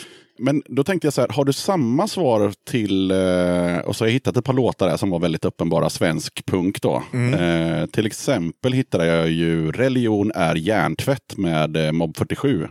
Men 0.43 0.63
då 0.67 0.85
tänkte 0.85 1.07
jag 1.07 1.15
så 1.15 1.21
här, 1.21 1.29
har 1.29 1.45
du 1.45 1.53
samma 1.53 2.09
svar 2.09 2.53
till, 2.71 3.11
eh, 3.11 3.79
och 3.79 3.97
så 3.97 4.05
har 4.05 4.09
jag 4.09 4.13
hittat 4.13 4.37
ett 4.37 4.45
par 4.45 4.53
låtar 4.53 4.89
där 4.89 4.97
som 4.97 5.11
var 5.11 5.19
väldigt 5.19 5.45
uppenbara 5.45 5.91
svensk 5.91 6.47
punk 6.47 6.83
då. 6.83 7.03
Mm. 7.13 7.35
Eh, 7.35 7.87
till 7.87 8.07
exempel 8.07 8.73
hittade 8.73 9.07
jag 9.07 9.31
ju 9.31 9.73
Religion 9.73 10.33
är 10.35 10.55
hjärntvätt 10.55 11.37
med 11.37 11.77
eh, 11.77 11.93
Mob 11.93 12.17
47. 12.17 12.69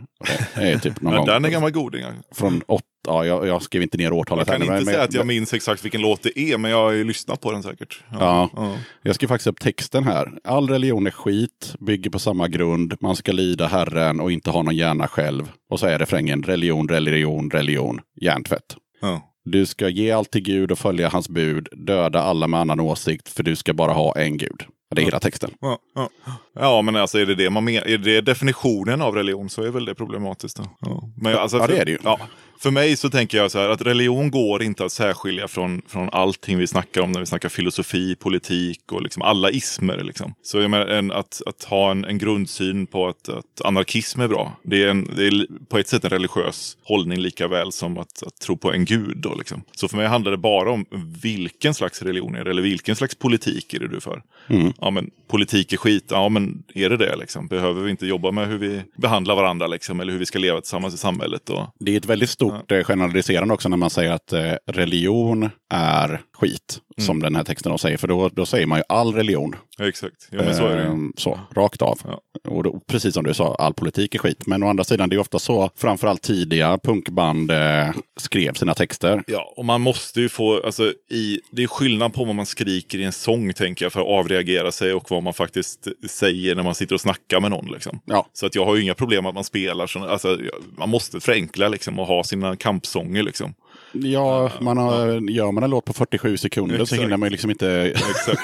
Det 0.55 0.61
är 0.71 0.79
typ 0.79 1.01
någon 1.01 1.13
Men 1.13 1.17
gång 1.19 1.27
den 1.27 1.45
är 1.45 1.49
gammal 1.49 1.71
goding. 1.71 2.01
ja. 2.01 2.09
från 2.31 2.61
åtta, 2.67 2.83
ja, 3.07 3.25
jag, 3.25 3.47
jag 3.47 3.61
skrev 3.61 3.81
inte 3.83 3.97
ner 3.97 4.13
årtalet. 4.13 4.47
Jag 4.47 4.59
kan 4.59 4.67
här, 4.67 4.75
inte 4.75 4.85
men- 4.85 4.93
säga 4.93 5.03
att 5.03 5.13
jag 5.13 5.27
minns 5.27 5.53
exakt 5.53 5.85
vilken 5.85 6.01
låt 6.01 6.23
det 6.23 6.39
är, 6.39 6.57
men 6.57 6.71
jag 6.71 6.77
har 6.77 6.91
ju 6.91 7.03
lyssnat 7.03 7.41
på 7.41 7.51
den 7.51 7.63
säkert. 7.63 8.03
Ja. 8.11 8.49
ja. 8.55 8.75
Jag 9.01 9.15
skrev 9.15 9.27
faktiskt 9.27 9.47
upp 9.47 9.59
texten 9.59 10.03
här. 10.03 10.31
All 10.43 10.69
religion 10.69 11.07
är 11.07 11.11
skit, 11.11 11.75
bygger 11.79 12.09
på 12.09 12.19
samma 12.19 12.47
grund. 12.47 12.95
Man 13.01 13.15
ska 13.15 13.31
lyda 13.31 13.67
Herren 13.67 14.19
och 14.19 14.31
inte 14.31 14.49
ha 14.49 14.61
någon 14.61 14.75
hjärna 14.75 15.07
själv. 15.07 15.51
Och 15.69 15.79
så 15.79 15.85
är 15.85 15.99
refrängen 15.99 16.43
religion, 16.43 16.87
religion, 16.89 17.49
religion, 17.49 18.01
hjärntvätt. 18.21 18.75
Ja. 19.01 19.21
Du 19.45 19.65
ska 19.65 19.89
ge 19.89 20.11
allt 20.11 20.31
till 20.31 20.41
Gud 20.41 20.71
och 20.71 20.79
följa 20.79 21.09
hans 21.09 21.29
bud. 21.29 21.67
Döda 21.71 22.21
alla 22.21 22.47
med 22.47 22.59
annan 22.59 22.79
åsikt, 22.79 23.29
för 23.29 23.43
du 23.43 23.55
ska 23.55 23.73
bara 23.73 23.93
ha 23.93 24.15
en 24.17 24.37
Gud. 24.37 24.63
Det 24.95 25.01
är 25.01 25.05
hela 25.05 25.19
texten. 25.19 25.51
Ja, 25.61 25.77
ja. 25.95 26.09
ja, 26.53 26.81
men 26.81 26.95
alltså 26.95 27.19
är 27.19 27.25
det, 27.25 27.35
det 27.35 27.49
man 27.49 27.63
men, 27.63 27.75
är 27.75 27.97
det 27.97 28.21
definitionen 28.21 29.01
av 29.01 29.15
religion 29.15 29.49
så 29.49 29.63
är 29.63 29.69
väl 29.69 29.85
det 29.85 29.95
problematiskt. 29.95 30.57
Då. 30.57 30.63
Ja. 30.79 31.03
Men, 31.17 31.37
alltså, 31.37 31.57
Ja, 31.57 31.67
det 31.67 31.77
är 31.77 31.85
det 31.85 31.91
ju. 31.91 31.97
Ja, 32.03 32.19
För 32.60 32.72
mig 32.72 32.97
så 32.97 33.10
tänker 33.10 33.38
jag 33.38 33.51
så 33.51 33.60
här 33.60 33.70
att 33.70 33.82
religion 33.82 34.32
går 34.32 34.64
inte 34.64 34.86
att 34.86 34.91
särskilja 34.91 35.47
från, 35.47 35.82
från 35.88 36.10
allting 36.10 36.57
vi 36.57 36.68
snackar 36.68 37.01
om 37.01 37.12
när 37.12 37.20
vi 37.20 37.26
snackar 37.26 37.49
filosofi, 37.49 38.16
politik 38.16 38.91
och 38.91 39.01
liksom 39.01 39.22
alla 39.22 39.51
ismer. 39.51 40.03
Liksom. 40.03 40.34
Så 40.41 40.60
jag 40.60 40.72
menar, 40.72 40.86
en, 40.86 41.12
att, 41.12 41.41
att 41.45 41.64
ha 41.64 41.91
en, 41.91 42.05
en 42.05 42.18
grundsyn 42.18 42.88
på 42.88 43.07
att, 43.07 43.30
att 43.30 43.62
anarkism 43.66 44.22
är 44.22 44.28
bra. 44.28 44.57
Det 44.64 44.84
är, 44.84 44.89
en, 44.89 45.10
det 45.16 45.28
är 45.28 45.47
på 45.70 45.78
ett 45.78 45.88
sätt 45.88 46.03
en 46.03 46.10
religiös 46.10 46.78
hållning 46.84 47.20
lika 47.20 47.47
väl 47.47 47.72
som 47.72 47.97
att, 47.97 48.24
att 48.24 48.39
tro 48.39 48.57
på 48.57 48.74
en 48.74 48.86
gud. 48.86 49.18
Då, 49.18 49.36
liksom. 49.36 49.62
Så 49.76 49.88
för 49.88 49.97
mig 49.97 50.07
handlar 50.07 50.32
det 50.32 50.38
bara 50.38 50.72
om 50.72 50.86
vilken 51.22 51.74
slags 51.74 52.01
religion 52.01 52.36
är 52.36 52.43
det 52.43 52.49
eller 52.51 52.62
vilken 52.62 52.95
slags 52.95 53.16
politik 53.16 53.74
är 53.74 53.80
det 53.80 53.88
du 53.88 54.01
för. 54.01 54.22
Mm. 54.49 54.74
Ja 54.82 54.89
men 54.89 55.12
politik 55.28 55.74
är 55.74 55.78
skit, 55.78 56.05
ja 56.10 56.30
men 56.30 56.64
är 56.74 56.89
det 56.89 56.97
det 56.97 57.16
liksom? 57.16 57.47
Behöver 57.47 57.82
vi 57.82 57.91
inte 57.91 58.07
jobba 58.07 58.32
med 58.32 58.47
hur 58.47 58.57
vi 58.57 58.82
behandlar 58.95 59.36
varandra 59.36 59.68
liksom, 59.68 59.99
eller 59.99 60.12
hur 60.12 60.20
vi 60.20 60.26
ska 60.26 60.39
leva 60.39 60.62
tillsammans 60.62 60.93
i 60.93 60.97
samhlet? 60.97 61.49
Och, 61.49 61.68
Det 61.80 61.93
är 61.93 61.97
ett 61.97 62.05
väldigt 62.05 62.30
stort 62.30 62.48
eh, 62.71 62.83
generaliserande 62.83 63.53
också 63.53 63.69
när 63.69 63.77
man 63.77 63.89
säger 63.89 64.11
att 64.11 64.33
eh, 64.33 64.53
religion 64.65 65.49
är 65.69 66.21
skit. 66.39 66.79
Som 66.97 67.19
den 67.19 67.35
här 67.35 67.43
texten 67.43 67.71
då 67.71 67.77
säger. 67.77 67.97
För 67.97 68.07
då, 68.07 68.29
då 68.29 68.45
säger 68.45 68.65
man 68.65 68.79
ju 68.79 68.83
all 68.89 69.13
religion. 69.13 69.55
ja, 69.77 69.87
exakt, 69.87 70.27
ja, 70.31 70.43
men 70.43 70.55
så 70.55 70.67
är 70.67 70.75
det. 70.75 70.83
ju. 70.83 70.89
Ehm, 70.89 71.13
så, 71.17 71.39
rakt 71.55 71.81
av. 71.81 71.99
Ja. 72.03 72.21
Och 72.47 72.63
då, 72.63 72.81
precis 72.87 73.13
som 73.13 73.23
du 73.23 73.33
sa, 73.33 73.55
all 73.55 73.73
politik 73.73 74.15
är 74.15 74.19
skit. 74.19 74.47
Men 74.47 74.63
å 74.63 74.67
andra 74.67 74.83
sidan, 74.83 75.09
det 75.09 75.15
är 75.15 75.19
ofta 75.19 75.39
så, 75.39 75.69
framförallt 75.75 76.21
tidiga 76.21 76.77
punkband 76.77 77.51
eh, 77.51 77.89
skrev 78.17 78.53
sina 78.53 78.73
texter. 78.73 79.23
Ja, 79.27 79.53
och 79.57 79.65
man 79.65 79.81
måste 79.81 80.21
ju 80.21 80.29
få, 80.29 80.65
alltså, 80.65 80.93
i, 81.11 81.39
det 81.51 81.63
är 81.63 81.67
skillnad 81.67 82.13
på 82.13 82.25
vad 82.25 82.35
man 82.35 82.45
skriker 82.45 82.97
i 82.97 83.03
en 83.03 83.11
sång 83.11 83.53
tänker 83.53 83.85
jag 83.85 83.93
för 83.93 83.99
att 83.99 84.07
avreagera 84.07 84.71
sig 84.71 84.93
och 84.93 85.11
vad 85.11 85.23
man 85.23 85.33
faktiskt 85.33 85.87
säger 86.09 86.55
när 86.55 86.63
man 86.63 86.75
sitter 86.75 86.95
och 86.95 87.01
snackar 87.01 87.39
med 87.39 87.51
någon. 87.51 87.71
Liksom. 87.71 88.01
Ja. 88.05 88.27
Så 88.33 88.45
att 88.45 88.55
jag 88.55 88.65
har 88.65 88.75
ju 88.75 88.83
inga 88.83 88.95
problem 88.95 89.25
att 89.25 89.35
man 89.35 89.43
spelar, 89.43 89.87
så, 89.87 90.05
alltså, 90.05 90.39
man 90.77 90.89
måste 90.89 91.19
förenkla 91.19 91.67
liksom, 91.67 91.99
och 91.99 92.07
ha 92.07 92.23
sina 92.39 92.55
kampsånger. 92.55 93.23
Liksom. 93.23 93.53
Ja, 93.93 94.51
man 94.61 94.77
har, 94.77 95.29
gör 95.31 95.51
man 95.51 95.63
en 95.63 95.69
låt 95.69 95.85
på 95.85 95.93
47 95.93 96.37
sekunder 96.37 96.77
så 96.77 96.83
Exakt. 96.83 97.01
hinner 97.01 97.17
man 97.17 97.27
ju 97.27 97.31
liksom 97.31 97.49
inte... 97.49 97.93
Exakt. 97.95 98.41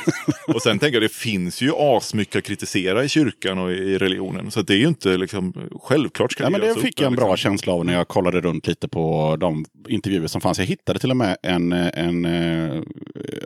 Och 0.47 0.61
sen 0.61 0.79
tänker 0.79 0.95
jag, 0.95 1.03
det 1.03 1.13
finns 1.13 1.61
ju 1.61 1.71
asmycket 1.75 2.35
att 2.35 2.43
kritisera 2.43 3.03
i 3.03 3.09
kyrkan 3.09 3.59
och 3.59 3.71
i 3.71 3.97
religionen. 3.97 4.51
Så 4.51 4.61
det 4.61 4.73
är 4.73 4.77
ju 4.77 4.87
inte 4.87 5.17
liksom, 5.17 5.53
självklart 5.83 6.31
ska 6.31 6.43
Ja, 6.43 6.49
men 6.49 6.61
det 6.61 6.75
fick 6.75 7.01
jag 7.01 7.07
en 7.07 7.13
där, 7.13 7.21
bra 7.21 7.31
liksom. 7.31 7.49
känsla 7.51 7.73
av 7.73 7.85
när 7.85 7.93
jag 7.93 8.07
kollade 8.07 8.41
runt 8.41 8.67
lite 8.67 8.87
på 8.87 9.35
de 9.39 9.65
intervjuer 9.87 10.27
som 10.27 10.41
fanns. 10.41 10.59
Jag 10.59 10.65
hittade 10.65 10.99
till 10.99 11.11
och 11.11 11.17
med 11.17 11.37
en, 11.43 11.71
en 11.73 12.25
eh, 12.25 12.81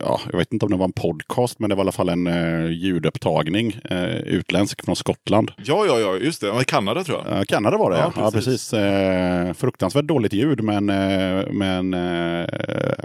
ja, 0.01 0.21
jag 0.31 0.37
vet 0.37 0.53
inte 0.53 0.65
om 0.65 0.71
det 0.71 0.77
var 0.77 0.85
en 0.85 0.91
podcast, 0.91 1.59
men 1.59 1.69
det 1.69 1.75
var 1.75 1.81
i 1.81 1.85
alla 1.85 1.91
fall 1.91 2.09
en 2.09 2.27
eh, 2.27 2.71
ljudupptagning, 2.71 3.79
eh, 3.89 4.15
utländsk 4.15 4.85
från 4.85 4.95
Skottland. 4.95 5.51
Ja, 5.63 5.85
ja, 5.87 5.99
ja, 5.99 6.15
just 6.17 6.41
det. 6.41 6.47
Ja, 6.47 6.63
Kanada 6.67 7.03
tror 7.03 7.23
jag. 7.29 7.47
Kanada 7.47 7.77
var 7.77 7.91
det, 7.91 7.97
Ja, 7.97 8.11
ja. 8.15 8.21
ja 8.23 8.31
precis. 8.31 8.71
precis. 8.71 8.73
Eh, 8.73 9.53
fruktansvärt 9.53 10.05
dåligt 10.05 10.33
ljud, 10.33 10.63
men, 10.63 10.89
eh, 10.89 11.45
men 11.89 12.41
eh, 12.41 12.45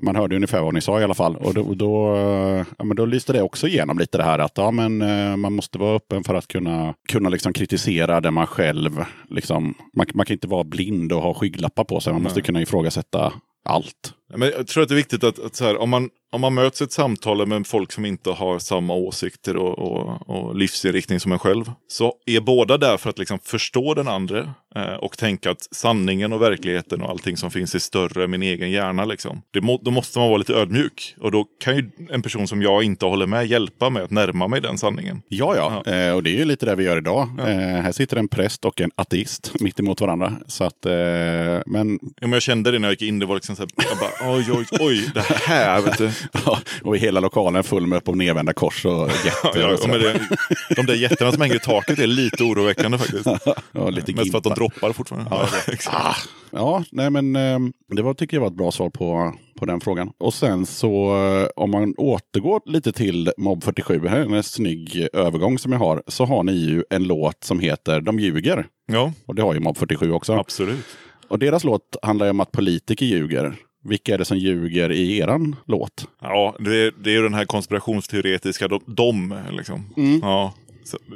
man 0.02 0.16
hörde 0.16 0.36
ungefär 0.36 0.62
vad 0.62 0.74
ni 0.74 0.80
sa 0.80 1.00
i 1.00 1.04
alla 1.04 1.14
fall. 1.14 1.36
Och 1.36 1.54
då, 1.54 1.74
då, 1.74 2.16
eh, 2.16 2.66
ja, 2.78 2.84
men 2.84 2.96
då 2.96 3.06
lyste 3.06 3.32
det 3.32 3.42
också 3.42 3.68
igenom 3.68 3.98
lite 3.98 4.18
det 4.18 4.24
här 4.24 4.38
att 4.38 4.58
ja, 4.58 4.70
men, 4.70 5.02
eh, 5.02 5.36
man 5.36 5.52
måste 5.52 5.78
vara 5.78 5.96
öppen 5.96 6.24
för 6.24 6.34
att 6.34 6.48
kunna, 6.48 6.94
kunna 7.08 7.28
liksom 7.28 7.52
kritisera 7.52 8.20
det 8.20 8.30
man 8.30 8.46
själv... 8.46 9.04
Liksom, 9.28 9.74
man, 9.96 10.06
man 10.14 10.26
kan 10.26 10.34
inte 10.34 10.48
vara 10.48 10.64
blind 10.64 11.12
och 11.12 11.22
ha 11.22 11.34
skygglappar 11.34 11.84
på 11.84 12.00
sig. 12.00 12.12
Man 12.12 12.22
måste 12.22 12.40
kunna 12.40 12.62
ifrågasätta 12.62 13.32
allt. 13.64 14.14
Men 14.28 14.52
jag 14.56 14.66
tror 14.66 14.82
att 14.82 14.88
det 14.88 14.94
är 14.94 14.96
viktigt 14.96 15.24
att, 15.24 15.38
att 15.38 15.56
så 15.56 15.64
här, 15.64 15.76
om, 15.76 15.90
man, 15.90 16.10
om 16.32 16.40
man 16.40 16.54
möts 16.54 16.80
i 16.80 16.84
ett 16.84 16.92
samtal 16.92 17.46
med 17.46 17.66
folk 17.66 17.92
som 17.92 18.04
inte 18.04 18.30
har 18.30 18.58
samma 18.58 18.94
åsikter 18.94 19.56
och, 19.56 19.78
och, 19.78 20.30
och 20.30 20.56
livsinriktning 20.56 21.20
som 21.20 21.32
en 21.32 21.38
själv. 21.38 21.72
Så 21.88 22.14
är 22.26 22.40
båda 22.40 22.78
där 22.78 22.96
för 22.96 23.10
att 23.10 23.18
liksom 23.18 23.38
förstå 23.38 23.94
den 23.94 24.08
andra 24.08 24.54
eh, 24.74 24.94
och 24.94 25.18
tänka 25.18 25.50
att 25.50 25.68
sanningen 25.74 26.32
och 26.32 26.42
verkligheten 26.42 27.02
och 27.02 27.10
allting 27.10 27.36
som 27.36 27.50
finns 27.50 27.74
är 27.74 27.78
större 27.78 28.24
än 28.24 28.30
min 28.30 28.42
egen 28.42 28.70
hjärna. 28.70 29.04
Liksom. 29.04 29.42
Det 29.50 29.60
må, 29.60 29.80
då 29.82 29.90
måste 29.90 30.18
man 30.18 30.28
vara 30.28 30.38
lite 30.38 30.54
ödmjuk. 30.54 31.14
Och 31.20 31.30
då 31.30 31.46
kan 31.60 31.76
ju 31.76 31.90
en 32.10 32.22
person 32.22 32.48
som 32.48 32.62
jag 32.62 32.82
inte 32.82 33.06
håller 33.06 33.26
med 33.26 33.46
hjälpa 33.46 33.90
mig 33.90 34.02
att 34.02 34.10
närma 34.10 34.48
mig 34.48 34.60
den 34.60 34.78
sanningen. 34.78 35.22
Ja, 35.28 35.56
ja. 35.56 35.92
Eh, 35.92 36.14
och 36.14 36.22
det 36.22 36.30
är 36.30 36.38
ju 36.38 36.44
lite 36.44 36.66
det 36.66 36.74
vi 36.74 36.84
gör 36.84 36.96
idag. 36.96 37.28
Eh, 37.38 37.46
här 37.82 37.92
sitter 37.92 38.16
en 38.16 38.28
präst 38.28 38.64
och 38.64 38.80
en 38.80 38.90
ateist 38.94 39.52
mitt 39.60 39.80
emot 39.80 40.00
varandra. 40.00 40.32
Så 40.46 40.64
att, 40.64 40.86
eh, 40.86 40.92
men 41.66 41.98
Ja, 42.24 42.26
men 42.26 42.32
jag 42.32 42.42
kände 42.42 42.70
det 42.70 42.78
när 42.78 42.88
jag 42.88 42.92
gick 42.92 43.08
in, 43.08 43.18
det 43.18 43.26
var 43.26 43.34
liksom 43.34 43.56
så 43.56 43.62
här, 43.62 43.70
jag 43.76 43.98
bara, 43.98 44.10
oj, 44.20 44.52
oj, 44.52 44.66
oj, 44.80 45.10
det 45.14 45.20
här, 45.20 45.80
vet 45.82 45.98
du. 45.98 46.10
Ja, 46.46 46.58
och 46.82 46.96
hela 46.96 47.20
lokalen 47.20 47.64
full 47.64 47.86
med 47.86 47.96
upp 47.96 48.08
och 48.08 48.16
nedvända 48.16 48.52
kors 48.52 48.84
och 48.84 49.10
jätter. 49.24 49.60
Ja, 49.60 49.68
och 49.94 49.98
det, 49.98 50.20
de 50.76 50.86
där 50.86 50.94
jättarna 50.94 51.32
som 51.32 51.40
hänger 51.40 51.54
i 51.56 51.58
taket 51.58 51.98
är 51.98 52.06
lite 52.06 52.42
oroväckande 52.44 52.98
faktiskt. 52.98 53.26
Ja, 53.72 53.90
lite 53.90 54.14
Mest 54.14 54.30
för 54.30 54.38
att 54.38 54.44
de 54.44 54.54
droppar 54.54 54.92
fortfarande. 54.92 55.30
Ja. 55.30 55.48
Ah, 55.90 56.14
ja, 56.50 56.84
nej 56.92 57.10
men 57.10 57.36
eh, 57.36 57.58
det 57.96 58.02
var, 58.02 58.14
tycker 58.14 58.36
jag 58.36 58.40
var 58.42 58.48
ett 58.48 58.56
bra 58.56 58.72
svar 58.72 58.90
på, 58.90 59.34
på 59.58 59.64
den 59.66 59.80
frågan. 59.80 60.10
Och 60.18 60.34
sen 60.34 60.66
så 60.66 61.16
eh, 61.26 61.48
om 61.56 61.70
man 61.70 61.94
återgår 61.98 62.60
lite 62.66 62.92
till 62.92 63.30
Mob 63.38 63.64
47, 63.64 64.06
här 64.08 64.18
är 64.18 64.34
en 64.36 64.42
snygg 64.42 65.08
övergång 65.12 65.58
som 65.58 65.72
jag 65.72 65.78
har, 65.78 66.02
så 66.08 66.24
har 66.24 66.42
ni 66.42 66.52
ju 66.52 66.84
en 66.90 67.04
låt 67.04 67.44
som 67.44 67.60
heter 67.60 68.00
De 68.00 68.18
ljuger. 68.18 68.66
ja, 68.86 69.12
Och 69.26 69.34
det 69.34 69.42
har 69.42 69.54
ju 69.54 69.60
Mob 69.60 69.76
47 69.78 70.12
också. 70.12 70.32
absolut. 70.34 70.84
Och 71.28 71.38
deras 71.38 71.64
låt 71.64 71.96
handlar 72.02 72.26
ju 72.26 72.30
om 72.30 72.40
att 72.40 72.52
politiker 72.52 73.06
ljuger. 73.06 73.54
Vilka 73.84 74.14
är 74.14 74.18
det 74.18 74.24
som 74.24 74.38
ljuger 74.38 74.92
i 74.92 75.18
eran 75.18 75.56
låt? 75.66 76.08
Ja, 76.20 76.56
det, 76.58 76.90
det 76.90 77.10
är 77.10 77.14
ju 77.14 77.22
den 77.22 77.34
här 77.34 77.44
konspirationsteoretiska, 77.44 78.68
de, 78.68 78.80
de 78.86 79.38
liksom. 79.50 79.94
Ja, 80.22 80.54
så, 80.56 80.63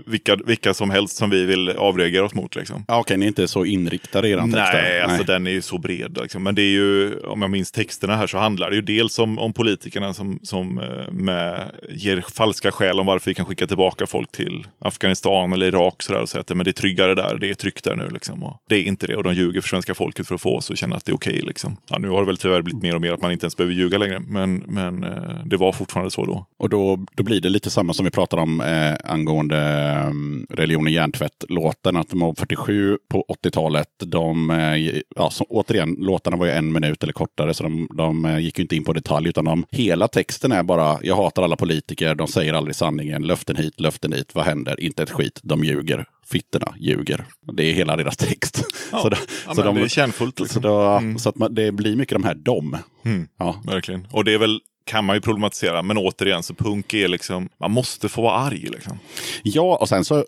vilka, 0.06 0.36
vilka 0.36 0.74
som 0.74 0.90
helst 0.90 1.16
som 1.16 1.30
vi 1.30 1.44
vill 1.44 1.70
avreagera 1.70 2.24
oss 2.24 2.34
mot 2.34 2.56
liksom. 2.56 2.84
Ja, 2.88 3.00
Okej, 3.00 3.16
ni 3.16 3.24
är 3.24 3.28
inte 3.28 3.48
så 3.48 3.64
inriktade 3.64 4.28
i 4.28 4.32
eran 4.32 4.52
text. 4.52 4.72
där. 4.72 4.82
Nej, 4.82 5.00
alltså 5.00 5.24
den 5.24 5.46
är 5.46 5.50
ju 5.50 5.62
så 5.62 5.78
bred. 5.78 6.18
Liksom. 6.22 6.42
Men 6.42 6.54
det 6.54 6.62
är 6.62 6.70
ju, 6.70 7.18
om 7.20 7.42
jag 7.42 7.50
minns 7.50 7.72
texterna 7.72 8.16
här 8.16 8.26
så 8.26 8.38
handlar 8.38 8.70
det 8.70 8.76
ju 8.76 8.82
dels 8.82 9.18
om, 9.18 9.38
om 9.38 9.52
politikerna 9.52 10.14
som, 10.14 10.38
som 10.42 10.78
eh, 10.78 11.12
med, 11.12 11.70
ger 11.90 12.24
falska 12.34 12.72
skäl 12.72 13.00
om 13.00 13.06
varför 13.06 13.30
vi 13.30 13.34
kan 13.34 13.46
skicka 13.46 13.66
tillbaka 13.66 14.06
folk 14.06 14.32
till 14.32 14.66
Afghanistan 14.78 15.52
eller 15.52 15.66
Irak 15.66 16.02
sådär, 16.02 16.20
och 16.20 16.28
säga 16.28 16.40
att 16.40 16.48
men 16.48 16.64
det 16.64 16.70
är 16.70 16.72
tryggare 16.72 17.14
där, 17.14 17.38
det 17.40 17.50
är 17.50 17.54
tryggt 17.54 17.84
där 17.84 17.96
nu. 17.96 18.08
Liksom. 18.10 18.42
Och 18.44 18.62
det 18.68 18.76
är 18.76 18.82
inte 18.82 19.06
det 19.06 19.16
och 19.16 19.22
de 19.22 19.34
ljuger 19.34 19.60
för 19.60 19.68
svenska 19.68 19.94
folket 19.94 20.28
för 20.28 20.34
att 20.34 20.40
få 20.40 20.56
oss 20.56 20.70
att 20.70 20.78
känna 20.78 20.96
att 20.96 21.04
det 21.04 21.12
är 21.12 21.16
okej. 21.16 21.40
liksom. 21.46 21.76
ja, 21.90 21.98
nu 21.98 22.08
har 22.08 22.20
det 22.20 22.26
väl 22.26 22.36
tyvärr 22.36 22.62
blivit 22.62 22.82
mer 22.82 22.94
och 22.94 23.00
mer 23.00 23.12
att 23.12 23.22
man 23.22 23.32
inte 23.32 23.44
ens 23.44 23.56
behöver 23.56 23.74
ljuga 23.74 23.98
längre. 23.98 24.20
Men, 24.20 24.62
men 24.66 25.04
eh, 25.04 25.44
det 25.44 25.56
var 25.56 25.72
fortfarande 25.72 26.10
så 26.10 26.26
då. 26.26 26.46
Och 26.58 26.68
då, 26.68 27.06
då 27.14 27.22
blir 27.22 27.40
det 27.40 27.48
lite 27.48 27.70
samma 27.70 27.92
som 27.92 28.04
vi 28.04 28.10
pratade 28.10 28.42
om 28.42 28.60
eh, 28.60 28.94
angående 29.04 29.57
eh, 29.58 30.12
religion 30.56 30.84
och 30.86 30.90
hjärntvätt-låten. 30.90 31.96
Att 31.96 32.12
Mob 32.14 32.38
47 32.38 32.98
på 33.10 33.24
80-talet, 33.44 33.88
de, 34.06 34.50
eh, 34.50 35.00
ja, 35.16 35.30
så, 35.30 35.44
återigen, 35.48 35.96
låtarna 35.98 36.36
var 36.36 36.46
ju 36.46 36.52
en 36.52 36.72
minut 36.72 37.02
eller 37.02 37.12
kortare, 37.12 37.54
så 37.54 37.62
de, 37.62 37.88
de 37.96 38.24
eh, 38.24 38.38
gick 38.38 38.58
ju 38.58 38.62
inte 38.62 38.76
in 38.76 38.84
på 38.84 38.92
detalj, 38.92 39.28
utan 39.28 39.44
de, 39.44 39.64
hela 39.70 40.08
texten 40.08 40.52
är 40.52 40.62
bara, 40.62 40.98
jag 41.02 41.16
hatar 41.16 41.42
alla 41.42 41.56
politiker, 41.56 42.14
de 42.14 42.28
säger 42.28 42.54
aldrig 42.54 42.76
sanningen, 42.76 43.22
löften 43.22 43.56
hit, 43.56 43.80
löften 43.80 44.10
dit, 44.10 44.34
vad 44.34 44.44
händer? 44.44 44.80
Inte 44.80 45.02
ett 45.02 45.10
skit, 45.10 45.40
de 45.42 45.64
ljuger. 45.64 46.04
Fittorna 46.30 46.74
ljuger. 46.80 47.24
Det 47.52 47.64
är 47.64 47.72
hela 47.72 47.96
deras 47.96 48.16
text. 48.16 48.64
Ja, 48.92 48.98
så 48.98 49.08
då- 49.08 49.16
ja, 49.46 49.54
så 49.54 49.62
de- 49.62 49.74
det 49.76 49.82
är 49.82 49.88
kärnfullt. 49.88 50.36
Så, 50.38 50.42
Liksom. 50.44 50.62
då, 50.62 51.02
så 51.18 51.28
att 51.28 51.36
man, 51.38 51.54
det 51.54 51.72
blir 51.72 51.96
mycket 51.96 52.14
de 52.14 52.24
här 52.24 52.34
dom. 52.34 52.76
Mm. 53.04 53.28
Ja. 53.38 53.62
Verkligen. 53.66 54.06
Och 54.10 54.24
det 54.24 54.34
är 54.34 54.38
väl, 54.38 54.60
kan 54.88 55.04
man 55.04 55.16
ju 55.16 55.20
problematisera, 55.20 55.82
men 55.82 55.98
återigen 55.98 56.42
så 56.42 56.54
punk 56.54 56.94
är 56.94 57.08
liksom, 57.08 57.48
man 57.60 57.70
måste 57.70 58.08
få 58.08 58.22
vara 58.22 58.34
arg 58.34 58.68
liksom. 58.72 58.98
Ja, 59.42 59.78
och 59.80 59.88
sen 59.88 60.04
så, 60.04 60.24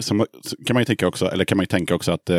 så 0.00 0.26
kan 0.66 0.74
man 0.74 0.80
ju 0.80 0.84
tänka 0.84 1.06
också, 1.06 1.26
eller 1.26 1.44
kan 1.44 1.58
man 1.58 1.62
ju 1.62 1.66
tänka 1.66 1.94
också 1.94 2.12
att 2.12 2.30
eh, 2.30 2.36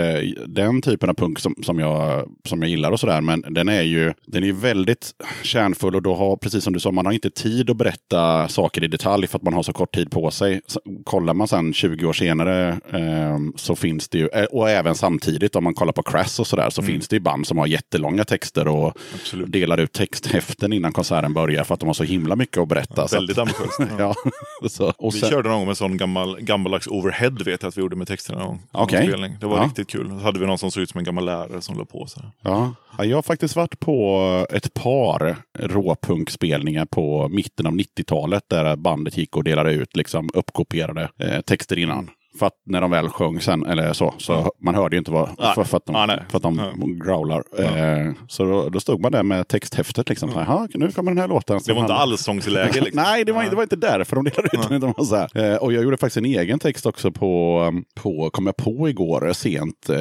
den 0.48 0.82
typen 0.82 1.10
av 1.10 1.14
punk 1.14 1.40
som, 1.40 1.56
som, 1.64 1.80
jag, 1.80 2.30
som 2.46 2.62
jag 2.62 2.70
gillar 2.70 2.92
och 2.92 3.00
sådär, 3.00 3.22
men 3.22 3.44
den 3.50 3.70
är 3.70 3.82
ju 3.82 4.14
den 4.26 4.44
är 4.44 4.52
väldigt 4.52 5.12
kärnfull 5.42 5.96
och 5.96 6.02
då 6.02 6.16
har, 6.16 6.38
precis 6.38 6.64
som 6.64 6.74
du 6.74 6.80
sa, 6.80 6.92
man 6.92 7.06
har 7.06 7.14
inte 7.14 7.30
tid 7.30 7.70
att 7.70 7.78
berätta 7.78 8.48
saker 8.48 8.84
i 8.84 8.88
detalj 8.88 9.28
för 9.28 9.38
att 9.38 9.44
man 9.44 9.54
har 9.54 9.64
så 9.64 9.74
kort 9.74 9.96
tid 9.96 10.12
på 10.12 10.32
sig. 10.32 10.62
Så, 10.68 10.80
kollar 11.04 11.34
man 11.34 11.48
sen 11.48 11.74
20 11.74 12.06
år 12.06 12.14
senare 12.14 12.70
eh, 12.94 13.38
så 13.56 13.76
finns 13.76 14.10
det 14.10 14.18
ju, 14.18 14.28
eh, 14.28 14.44
och 14.44 14.70
även 14.70 14.96
samtidigt 14.96 15.56
om 15.56 15.64
man 15.64 15.74
kollar 15.74 15.94
på 15.94 16.04
Crass 16.04 16.40
och 16.40 16.48
sådär, 16.48 16.70
så 16.70 16.82
finns 16.82 17.08
det 17.08 17.16
ju 17.16 17.20
band 17.20 17.48
som 17.48 17.58
har 17.58 17.68
jättelånga 17.68 18.24
texter 18.24 18.68
och 18.68 18.98
Absolut. 19.14 19.52
delar 19.52 19.78
ut 19.78 19.94
texthäften 19.94 20.74
innan 20.78 20.92
konserten 20.92 21.34
börjar 21.34 21.47
för 21.64 21.74
att 21.74 21.80
de 21.80 21.86
har 21.86 21.94
så 21.94 22.04
himla 22.04 22.36
mycket 22.36 22.58
att 22.58 22.68
berätta. 22.68 22.96
Så 22.96 23.02
att- 23.02 23.14
Väldigt 23.14 23.38
ambitiöst. 23.38 23.80
ja. 24.00 24.14
så, 24.70 24.94
och 24.98 25.16
Vi 25.16 25.20
sen- 25.20 25.30
körde 25.30 25.50
någon 25.50 25.58
gång 25.58 25.66
med 25.66 25.72
en 25.72 25.76
sån 25.76 25.98
gammal, 25.98 26.42
gammaldags 26.42 26.88
overhead 26.88 27.30
vet 27.46 27.62
jag 27.62 27.70
att 27.70 27.78
vi 27.78 27.82
gjorde 27.82 27.96
med 27.96 28.08
texterna 28.08 28.40
någon 28.74 28.88
spelning. 28.88 29.38
Det 29.40 29.46
var 29.46 29.58
Ja. 29.58 29.64
riktigt 29.66 29.88
kul. 29.90 30.10
Då 30.10 30.16
hade 30.16 30.40
vi 30.40 30.46
någon 30.46 30.58
som 30.58 30.72
såg 30.72 30.84
ut 30.84 30.90
som 30.90 30.98
en 31.00 31.04
gammal 31.06 31.26
lärare 31.26 31.62
som 31.62 31.78
la 31.78 31.86
på. 31.86 32.06
Så. 32.08 32.22
Ja. 32.42 32.74
Ja, 32.98 33.06
jag 33.06 33.18
har 33.18 33.22
faktiskt 33.22 33.56
varit 33.56 33.80
på 33.80 34.46
ett 34.50 34.74
par 34.74 35.36
råpunkspelningar 35.60 36.86
på 36.86 37.28
mitten 37.30 37.68
av 37.68 37.74
90-talet 37.74 38.44
där 38.48 38.76
bandet 38.76 39.18
gick 39.18 39.36
och 39.36 39.44
delade 39.44 39.72
ut 39.72 39.96
liksom 39.96 40.30
uppkopierade 40.34 41.10
eh, 41.20 41.42
texter 41.42 41.78
innan. 41.80 42.10
För 42.40 42.46
att 42.46 42.54
när 42.66 42.82
de 42.82 42.92
väl 42.92 43.10
sjöng 43.10 43.42
sen, 43.42 43.66
eller 43.66 43.94
så, 43.94 44.14
så 44.18 44.52
man 44.62 44.76
hörde 44.76 44.96
ju 44.96 44.98
inte 44.98 45.12
vad, 45.12 45.30
Nej. 45.40 45.56
för, 45.56 45.64
för 45.64 45.78
att 45.78 45.86
de, 45.86 45.96
Ja, 45.96 46.06
nej. 46.06 46.20
för 46.30 46.38
att 46.38 46.44
de 46.44 46.58
Ja. 46.60 46.72
growlar. 47.06 47.44
Eh, 47.60 48.12
så 48.28 48.44
då, 48.44 48.70
då 48.70 48.80
stod 48.80 49.02
man 49.02 49.12
där 49.12 49.24
med 49.24 49.48
texthäftet 49.48 50.10
liksom. 50.10 50.30
"Ja, 50.36 50.68
nu 50.74 50.92
kommer 50.92 51.12
den 51.12 51.18
här 51.18 51.28
låten. 51.28 51.60
Det 51.66 51.74
var 51.74 51.82
inte 51.82 51.94
allsångsläge 51.94 52.82
liksom. 52.82 53.02
Nej, 53.04 53.26
det 53.26 53.32
var, 53.32 53.44
det 53.44 53.56
var 53.56 53.64
inte 53.64 53.76
därför 53.76 54.16
de 54.16 54.26
delade 54.26 54.50
ut 54.76 54.82
den. 54.82 54.94
var 54.98 55.04
så 55.04 55.16
här. 55.16 55.52
Eh, 55.52 55.56
och 55.58 55.74
jag 55.74 55.84
gjorde 55.84 55.98
faktiskt 55.98 56.18
en 56.18 56.26
egen 56.26 56.60
text 56.60 56.86
också 56.86 57.12
på, 57.12 57.72
på 57.96 58.30
kom 58.30 58.46
jag 58.46 58.58
på 58.58 58.90
igår 58.90 59.34
sent, 59.34 59.90
eh, 59.90 59.98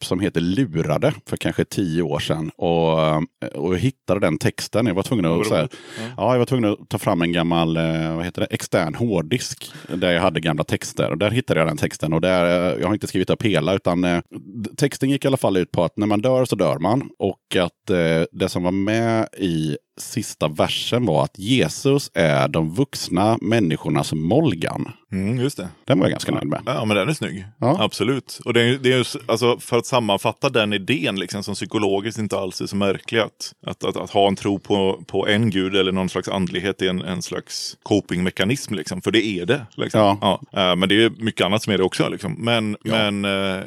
som 0.00 0.20
heter 0.20 0.40
Lurade 0.40 1.12
för 1.26 1.36
kanske 1.36 1.64
tio 1.64 2.02
år 2.02 2.18
sedan. 2.18 2.50
Och, 2.56 2.98
och 3.54 3.74
jag 3.74 3.78
hittade 3.78 4.20
den 4.20 4.38
texten. 4.38 4.86
Jag 4.86 4.94
var 4.94 5.02
tvungen 5.02 5.24
att, 5.24 5.46
så 5.46 5.54
här, 5.54 5.68
ja, 6.16 6.32
jag 6.32 6.38
var 6.38 6.46
tvungen 6.46 6.72
att 6.72 6.88
ta 6.88 6.98
fram 6.98 7.22
en 7.22 7.32
gammal 7.32 7.78
vad 8.16 8.24
heter 8.24 8.40
det, 8.40 8.46
extern 8.50 8.94
hårddisk 8.94 9.70
där 9.94 10.12
jag 10.12 10.20
hade 10.20 10.40
gamla 10.40 10.64
texter. 10.64 11.10
Och 11.10 11.18
där 11.18 11.30
hittade 11.30 11.47
jag 11.56 11.66
den 11.66 11.76
texten. 11.76 12.12
Och 12.12 12.20
där, 12.20 12.72
eh, 12.72 12.80
jag 12.80 12.86
har 12.86 12.94
inte 12.94 13.06
skrivit 13.06 13.30
upp 13.30 13.42
hela, 13.42 13.74
utan 13.74 14.04
eh, 14.04 14.20
texten 14.76 15.10
gick 15.10 15.24
i 15.24 15.28
alla 15.28 15.36
fall 15.36 15.56
ut 15.56 15.70
på 15.70 15.84
att 15.84 15.96
när 15.96 16.06
man 16.06 16.20
dör 16.20 16.44
så 16.44 16.56
dör 16.56 16.78
man. 16.78 17.10
Och 17.18 17.56
att 17.56 17.90
eh, 17.90 18.26
det 18.32 18.48
som 18.48 18.62
var 18.62 18.72
med 18.72 19.28
i 19.38 19.76
sista 19.98 20.48
versen 20.48 21.06
var 21.06 21.24
att 21.24 21.38
Jesus 21.38 22.10
är 22.14 22.48
de 22.48 22.74
vuxna 22.74 23.38
människornas 23.40 24.12
Molgan. 24.12 24.92
Mm, 25.12 25.38
just 25.40 25.56
det. 25.56 25.68
Den 25.84 25.98
var 25.98 26.06
jag 26.06 26.10
ganska 26.10 26.32
nöjd 26.32 26.46
med. 26.46 26.62
Ja, 26.66 26.84
men 26.84 26.96
den 26.96 27.08
är 27.08 27.12
snygg. 27.12 27.44
Ja. 27.58 27.76
Absolut. 27.80 28.40
Och 28.44 28.54
det 28.54 28.60
är, 28.62 28.78
det 28.78 28.92
är 28.92 28.96
ju, 28.96 29.00
s- 29.00 29.16
alltså, 29.26 29.58
för 29.58 29.78
att 29.78 29.86
sammanfatta 29.86 30.48
den 30.48 30.72
idén 30.72 31.16
liksom, 31.20 31.42
som 31.42 31.54
psykologiskt 31.54 32.18
inte 32.18 32.38
alls 32.38 32.60
är 32.60 32.66
så 32.66 32.76
märklig. 32.76 33.18
Att, 33.20 33.52
att, 33.66 33.84
att, 33.84 33.96
att 33.96 34.10
ha 34.10 34.28
en 34.28 34.36
tro 34.36 34.58
på, 34.58 35.02
på 35.06 35.28
en 35.28 35.50
gud 35.50 35.76
eller 35.76 35.92
någon 35.92 36.08
slags 36.08 36.28
andlighet 36.28 36.82
är 36.82 36.88
en, 36.90 37.02
en 37.02 37.22
slags 37.22 37.76
copingmekanism. 37.82 38.74
Liksom, 38.74 39.02
för 39.02 39.10
det 39.10 39.26
är 39.26 39.46
det. 39.46 39.66
Liksom. 39.76 40.18
Ja. 40.20 40.40
Eh, 40.52 40.76
men 40.76 40.88
det 40.88 41.04
är 41.04 41.10
mycket 41.10 41.46
annat 41.46 41.62
som 41.62 41.72
är 41.72 41.78
det 41.78 41.84
också. 41.84 42.08
Liksom. 42.08 42.32
Men, 42.38 42.76
Ja. 42.82 43.10
men 43.10 43.24
eh, 43.24 43.62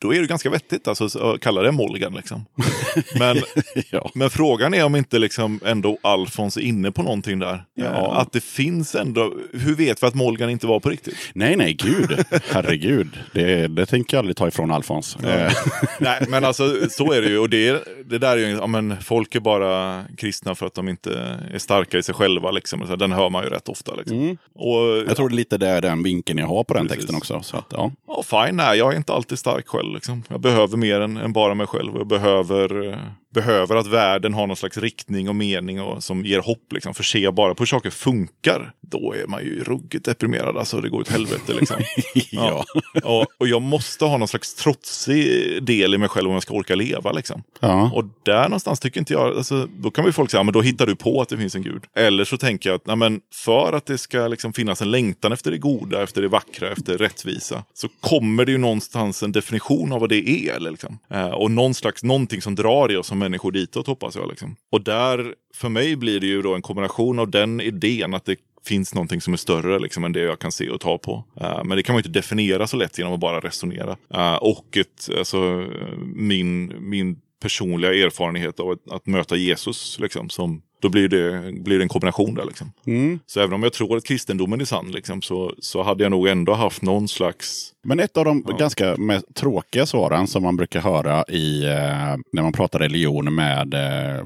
då 0.00 0.14
är 0.14 0.20
det 0.20 0.26
ganska 0.26 0.50
vettigt 0.50 0.88
alltså, 0.88 1.08
så- 1.08 1.30
att 1.30 1.40
kalla 1.40 1.62
det 1.62 1.72
Molgan. 1.72 2.14
Liksom. 2.14 2.46
Men, 3.18 3.36
ja. 3.90 4.10
men 4.14 4.30
frågan 4.30 4.74
är 4.74 4.84
om 4.84 4.96
inte 4.96 5.18
liksom 5.18 5.60
ändå 5.64 5.98
Alfons 6.02 6.56
är 6.56 6.60
inne 6.60 6.92
på 6.92 7.02
någonting 7.02 7.38
där. 7.38 7.64
Ja. 7.74 8.14
Att 8.14 8.32
det 8.32 8.44
finns 8.44 8.94
ändå, 8.94 9.34
hur 9.52 9.74
vet 9.74 10.02
vi 10.02 10.06
att 10.06 10.14
Molgan 10.14 10.50
inte 10.50 10.66
var 10.66 10.80
på 10.80 10.90
riktigt? 10.90 11.16
Nej, 11.34 11.56
nej, 11.56 11.72
gud. 11.72 12.24
Herregud. 12.50 13.08
Det, 13.32 13.68
det 13.68 13.86
tänker 13.86 14.16
jag 14.16 14.18
aldrig 14.18 14.36
ta 14.36 14.48
ifrån 14.48 14.70
Alfons. 14.70 15.16
Eh, 15.16 15.52
Nej, 16.00 16.26
men 16.28 16.44
alltså 16.44 16.74
så 16.90 17.12
är 17.12 17.22
det 17.22 17.28
ju. 17.28 17.38
Och 17.38 17.50
det, 17.50 17.84
det 18.04 18.18
där 18.18 18.36
är 18.36 18.48
ju, 18.48 18.54
ja 18.56 18.66
men 18.66 18.96
folk 19.02 19.34
är 19.34 19.40
bara 19.40 20.04
kristna 20.16 20.54
för 20.54 20.66
att 20.66 20.74
de 20.74 20.88
inte 20.88 21.38
är 21.54 21.58
starka 21.58 21.98
i 21.98 22.02
sig 22.02 22.14
själva. 22.14 22.50
Liksom. 22.50 22.96
Den 22.98 23.12
hör 23.12 23.30
man 23.30 23.44
ju 23.44 23.50
rätt 23.50 23.68
ofta. 23.68 23.94
Liksom. 23.94 24.38
Och, 24.54 24.76
jag 25.08 25.16
tror 25.16 25.28
det 25.28 25.34
är 25.34 25.36
lite 25.36 25.58
det 25.58 25.68
är 25.68 25.80
den 25.80 26.02
vinkeln 26.02 26.38
jag 26.38 26.46
har 26.46 26.64
på 26.64 26.74
den 26.74 26.82
Precis. 26.88 26.96
texten 26.98 27.16
också. 27.16 27.40
Så 27.42 27.56
att, 27.56 27.66
ja. 27.70 27.92
Ja, 28.06 28.22
fine, 28.46 28.56
nej, 28.56 28.78
jag 28.78 28.92
är 28.92 28.96
inte 28.96 29.12
alltid 29.12 29.38
stark 29.38 29.68
själv. 29.68 29.89
Liksom. 29.90 30.22
Jag 30.28 30.40
behöver 30.40 30.76
mer 30.76 31.00
än, 31.00 31.16
än 31.16 31.32
bara 31.32 31.54
mig 31.54 31.66
själv. 31.66 31.96
Jag 31.96 32.06
behöver, 32.06 32.88
eh, 32.92 32.98
behöver 33.34 33.76
att 33.76 33.86
världen 33.86 34.34
har 34.34 34.46
någon 34.46 34.56
slags 34.56 34.78
riktning 34.78 35.28
och 35.28 35.34
mening 35.34 35.80
och, 35.80 36.02
som 36.02 36.24
ger 36.24 36.38
hopp. 36.38 36.72
Liksom. 36.72 36.94
För 36.94 37.18
jag 37.18 37.34
bara 37.34 37.54
på 37.54 37.60
hur 37.62 37.66
saker 37.66 37.90
funkar, 37.90 38.72
då 38.80 39.14
är 39.14 39.26
man 39.26 39.44
ju 39.44 39.64
ruggigt 39.64 40.04
deprimerad. 40.04 40.56
Alltså, 40.56 40.80
det 40.80 40.88
går 40.88 41.00
åt 41.00 41.08
helvete. 41.08 41.52
Liksom. 41.52 41.76
ja. 42.30 42.64
och, 43.04 43.26
och 43.38 43.48
jag 43.48 43.62
måste 43.62 44.04
ha 44.04 44.16
någon 44.16 44.28
slags 44.28 44.54
trotsig 44.54 45.62
del 45.62 45.94
i 45.94 45.98
mig 45.98 46.08
själv 46.08 46.28
om 46.28 46.34
jag 46.34 46.42
ska 46.42 46.54
orka 46.54 46.74
leva. 46.74 47.12
Liksom. 47.12 47.42
ja. 47.60 47.90
Och 47.94 48.04
där 48.22 48.42
någonstans 48.42 48.80
tycker 48.80 49.00
inte 49.00 49.12
jag, 49.12 49.36
alltså, 49.36 49.68
då 49.78 49.90
kan 49.90 50.04
vi 50.04 50.12
folk 50.12 50.30
säga, 50.30 50.38
ja, 50.38 50.44
men 50.44 50.52
då 50.52 50.62
hittar 50.62 50.86
du 50.86 50.96
på 50.96 51.22
att 51.22 51.28
det 51.28 51.36
finns 51.36 51.54
en 51.54 51.62
gud. 51.62 51.84
Eller 51.96 52.24
så 52.24 52.36
tänker 52.36 52.70
jag 52.70 52.76
att 52.76 52.86
nej, 52.86 52.96
men 52.96 53.20
för 53.34 53.72
att 53.72 53.86
det 53.86 53.98
ska 53.98 54.28
liksom 54.28 54.52
finnas 54.52 54.82
en 54.82 54.90
längtan 54.90 55.32
efter 55.32 55.50
det 55.50 55.58
goda, 55.58 56.02
efter 56.02 56.22
det 56.22 56.28
vackra, 56.28 56.72
efter 56.72 56.98
rättvisa, 56.98 57.64
så 57.74 57.88
kommer 58.00 58.44
det 58.44 58.52
ju 58.52 58.58
någonstans 58.58 59.22
en 59.22 59.32
definition 59.32 59.92
av 59.92 60.00
vad 60.00 60.08
det 60.08 60.48
är. 60.48 60.60
Liksom. 60.60 60.98
eh, 61.10 61.30
och 61.30 61.50
någon 61.50 61.74
slags, 61.74 62.02
någonting 62.02 62.42
som 62.42 62.54
drar 62.54 62.92
i 62.92 62.96
oss 62.96 63.06
som 63.06 63.19
människor 63.20 63.52
ditåt 63.52 63.86
hoppas 63.86 64.16
jag. 64.16 64.28
Liksom. 64.28 64.56
Och 64.72 64.84
där, 64.84 65.34
för 65.54 65.68
mig 65.68 65.96
blir 65.96 66.20
det 66.20 66.26
ju 66.26 66.42
då 66.42 66.54
en 66.54 66.62
kombination 66.62 67.18
av 67.18 67.30
den 67.30 67.60
idén 67.60 68.14
att 68.14 68.24
det 68.24 68.36
finns 68.66 68.94
någonting 68.94 69.20
som 69.20 69.32
är 69.32 69.36
större 69.36 69.78
liksom, 69.78 70.04
än 70.04 70.12
det 70.12 70.20
jag 70.20 70.38
kan 70.38 70.52
se 70.52 70.70
och 70.70 70.80
ta 70.80 70.98
på. 70.98 71.24
Eh, 71.40 71.64
men 71.64 71.76
det 71.76 71.82
kan 71.82 71.92
man 71.92 71.98
inte 71.98 72.08
definiera 72.08 72.66
så 72.66 72.76
lätt 72.76 72.98
genom 72.98 73.12
att 73.12 73.20
bara 73.20 73.40
resonera. 73.40 73.96
Eh, 74.14 74.34
och 74.34 74.76
ett, 74.76 75.10
alltså, 75.18 75.66
min, 76.14 76.72
min 76.90 77.20
personliga 77.42 77.94
erfarenhet 77.94 78.60
av 78.60 78.70
att, 78.70 78.90
att 78.90 79.06
möta 79.06 79.36
Jesus, 79.36 79.98
liksom, 80.00 80.30
som, 80.30 80.62
då 80.80 80.88
blir 80.88 81.08
det, 81.08 81.52
blir 81.52 81.78
det 81.78 81.84
en 81.84 81.88
kombination 81.88 82.34
där. 82.34 82.44
Liksom. 82.44 82.72
Mm. 82.86 83.18
Så 83.26 83.40
även 83.40 83.54
om 83.54 83.62
jag 83.62 83.72
tror 83.72 83.96
att 83.96 84.04
kristendomen 84.04 84.60
är 84.60 84.64
sann, 84.64 84.90
liksom, 84.90 85.22
så, 85.22 85.54
så 85.58 85.82
hade 85.82 86.02
jag 86.02 86.10
nog 86.10 86.28
ändå 86.28 86.52
haft 86.52 86.82
någon 86.82 87.08
slags... 87.08 87.72
Men 87.82 88.00
ett 88.00 88.16
av 88.16 88.24
de 88.24 88.44
Ja. 88.48 88.56
ganska 88.56 88.96
tråkiga 89.34 89.86
svaren 89.86 90.26
som 90.26 90.42
man 90.42 90.56
brukar 90.56 90.80
höra 90.80 91.24
i, 91.28 91.64
eh, 91.66 92.16
när 92.32 92.42
man 92.42 92.52
pratar 92.52 92.78
religion 92.78 93.34
med 93.34 93.74
eh, 93.74 94.24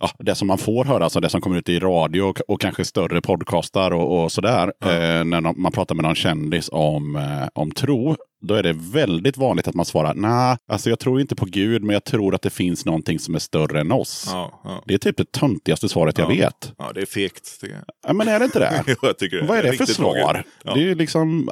ja, 0.00 0.10
det 0.18 0.34
som 0.34 0.48
man 0.48 0.58
får 0.58 0.84
höra, 0.84 1.04
alltså 1.04 1.20
det 1.20 1.28
som 1.28 1.40
kommer 1.40 1.58
ut 1.58 1.68
i 1.68 1.78
radio 1.78 2.22
och, 2.22 2.40
och 2.48 2.60
kanske 2.60 2.84
större 2.84 3.20
podcastar 3.20 3.90
och, 3.90 4.22
och 4.24 4.32
sådär. 4.32 4.72
Eh, 4.84 5.24
när 5.24 5.40
de, 5.40 5.54
man 5.62 5.72
pratar 5.72 5.94
med 5.94 6.02
någon 6.04 6.14
kändis 6.14 6.68
om, 6.72 7.16
eh, 7.16 7.48
om 7.54 7.70
tro, 7.70 8.16
då 8.42 8.54
är 8.54 8.62
det 8.62 8.72
väldigt 8.92 9.36
vanligt 9.36 9.68
att 9.68 9.74
man 9.74 9.84
svarar 9.86 10.14
nej, 10.14 10.56
alltså 10.68 10.90
jag 10.90 10.98
tror 10.98 11.20
inte 11.20 11.36
på 11.36 11.44
Gud, 11.46 11.82
men 11.84 11.94
jag 11.94 12.04
tror 12.04 12.34
att 12.34 12.42
det 12.42 12.50
finns 12.50 12.84
någonting 12.86 13.18
som 13.18 13.34
är 13.34 13.38
större 13.38 13.80
än 13.80 13.92
oss. 13.92 14.28
Ja, 14.32 14.60
ja, 14.64 14.82
Det 14.86 14.94
är 14.94 14.98
typ 14.98 15.16
det 15.16 15.32
töntigaste 15.32 15.88
svaret 15.88 16.18
jag 16.18 16.24
Ja. 16.32 16.34
vet. 16.34 16.72
ja 16.78 16.90
det 16.94 17.00
är 17.00 17.06
fegt. 17.06 17.58
jag. 17.62 17.70
Ja, 18.06 18.12
men 18.12 18.28
är 18.28 18.38
det 18.38 18.44
inte 18.44 18.58
det? 18.58 18.82
Jo, 18.86 18.94
jag 19.02 19.18
tycker 19.18 19.36
det. 19.36 19.46
Vad 19.46 19.58
är 19.58 19.62
det 19.62 19.68
för 19.72 19.78
riktigt 19.78 19.96
tråkigt. 19.96 20.22
svar? 20.22 20.44
Ja. 20.64 20.74
Det 20.74 20.80
är 20.80 20.84
ju 20.84 20.94
liksom... 20.94 21.48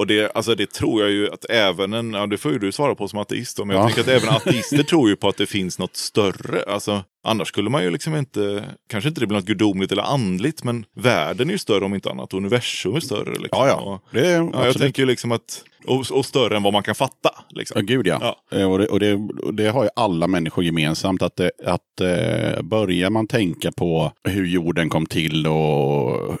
Och 0.00 0.06
det, 0.06 0.30
alltså 0.34 0.54
det 0.54 0.72
tror 0.72 1.02
jag 1.02 1.10
ju 1.10 1.30
att 1.32 1.44
även 1.50 1.92
en, 1.92 2.12
ja 2.12 2.26
det 2.26 2.38
får 2.38 2.52
ju 2.52 2.58
du 2.58 2.72
svara 2.72 2.94
på 2.94 3.08
som 3.08 3.18
ateist 3.18 3.58
men 3.58 3.70
Ja. 3.70 3.74
jag 3.76 3.86
tänker 3.86 4.00
att 4.00 4.22
även 4.22 4.34
ateister 4.36 4.82
tror 4.82 5.08
ju 5.08 5.16
på 5.16 5.28
att 5.28 5.36
det 5.36 5.46
finns 5.46 5.78
något 5.78 5.96
större. 5.96 6.62
Alltså, 6.66 7.04
annars 7.22 7.48
skulle 7.48 7.70
man 7.70 7.82
ju 7.84 7.90
liksom 7.90 8.16
inte, 8.16 8.64
kanske 8.88 9.08
inte 9.08 9.20
det 9.20 9.26
blir 9.26 9.38
något 9.38 9.46
gudomligt 9.46 9.92
eller 9.92 10.02
andligt, 10.02 10.64
men 10.64 10.84
världen 10.94 11.48
är 11.48 11.52
ju 11.52 11.58
större 11.58 11.84
om 11.84 11.94
inte 11.94 12.10
annat, 12.10 12.34
universum 12.34 12.94
är 12.96 13.00
större. 13.00 13.30
Liksom. 13.30 13.48
Ja, 13.50 13.66
ja. 13.68 14.00
Det 14.12 14.26
är 14.26 14.36
ja 14.52 14.66
jag 14.66 14.78
tänker 14.78 15.02
ju 15.02 15.06
liksom 15.06 15.32
att, 15.32 15.64
och, 15.86 16.04
och 16.12 16.26
större 16.26 16.56
än 16.56 16.62
vad 16.62 16.72
man 16.72 16.82
kan 16.82 16.94
fatta. 16.94 17.30
Liksom. 17.50 17.74
Ja, 17.80 17.82
gud 17.94 18.06
ja. 18.06 18.36
Eh, 18.52 18.70
Och, 18.72 18.78
det, 18.78 18.86
och, 18.86 19.00
det, 19.00 19.14
och 19.42 19.54
det 19.54 19.68
har 19.68 19.82
ju 19.84 19.90
alla 19.96 20.26
människor 20.26 20.64
gemensamt. 20.64 21.22
Att, 21.22 21.36
det, 21.36 21.50
att 21.64 22.00
eh, 22.00 22.62
börjar 22.62 23.10
man 23.10 23.26
tänka 23.26 23.72
på 23.72 24.12
hur 24.24 24.46
jorden 24.46 24.88
kom 24.88 25.06
till 25.06 25.46
och 25.46 26.36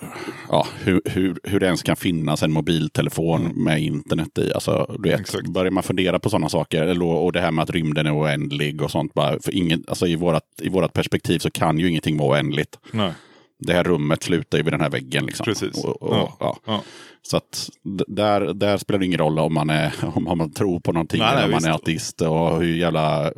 ja, 0.48 0.66
hur, 0.82 1.00
hur, 1.04 1.38
hur 1.42 1.60
det 1.60 1.66
ens 1.66 1.82
kan 1.82 1.96
finnas 1.96 2.42
en 2.42 2.52
mobiltelefon 2.52 3.42
med 3.64 3.82
internet 3.82 4.38
i. 4.38 4.52
Alltså, 4.54 4.96
du 4.98 5.08
vet, 5.08 5.10
Mm. 5.10 5.20
Exakt. 5.20 5.48
börjar 5.48 5.70
man 5.70 5.82
fundera 5.82 6.18
på 6.18 6.30
sådana 6.30 6.48
saker 6.48 7.02
och 7.02 7.32
det 7.32 7.40
här 7.40 7.50
med 7.50 7.62
att 7.62 7.70
rymden 7.70 8.06
är 8.06 8.18
oändlig 8.20 8.82
och 8.82 8.90
sånt. 8.90 9.14
Bara, 9.14 9.40
för 9.40 9.54
ingen, 9.54 9.84
alltså, 9.88 10.06
I 10.06 10.16
vårt 10.16 10.42
i 10.62 10.68
vårat 10.70 10.92
perspektiv 10.92 11.38
så 11.38 11.50
kan 11.50 11.78
ju 11.78 11.88
ingenting 11.88 12.16
vara 12.18 12.28
oändligt. 12.30 12.78
Nej. 12.92 13.12
Det 13.58 13.72
här 13.72 13.84
rummet 13.84 14.22
slutar 14.22 14.58
ju 14.58 14.64
vid 14.64 14.72
den 14.72 14.80
här 14.80 14.90
väggen. 14.90 15.26
Liksom. 15.26 15.44
Precis. 15.44 15.84
Och, 15.84 16.02
och, 16.02 16.14
Ja. 16.40 16.58
ja. 16.64 16.82
Så 17.22 17.36
att 17.36 17.68
där, 18.08 18.54
där 18.54 18.78
spelar 18.78 18.98
det 18.98 19.06
ingen 19.06 19.18
roll 19.18 19.38
om 19.38 19.54
man, 19.54 19.70
är, 19.70 19.92
om 20.14 20.38
man- 20.38 20.52
tror 20.52 20.80
på 20.80 20.92
någonting 20.92 21.20
Nej, 21.20 21.34
nej, 21.34 21.44
om 21.44 21.50
man 21.50 21.64
är 21.64 21.70
ateist 21.70 22.20
och 22.22 22.60
hur 22.62 22.74
jävla 22.76 23.32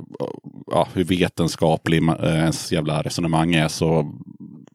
ja, 0.66 0.88
hur 0.94 1.04
vetenskaplig 1.04 2.02
ens 2.22 2.72
jävla 2.72 3.02
resonemang 3.02 3.54
är 3.54 3.68
så 3.68 4.14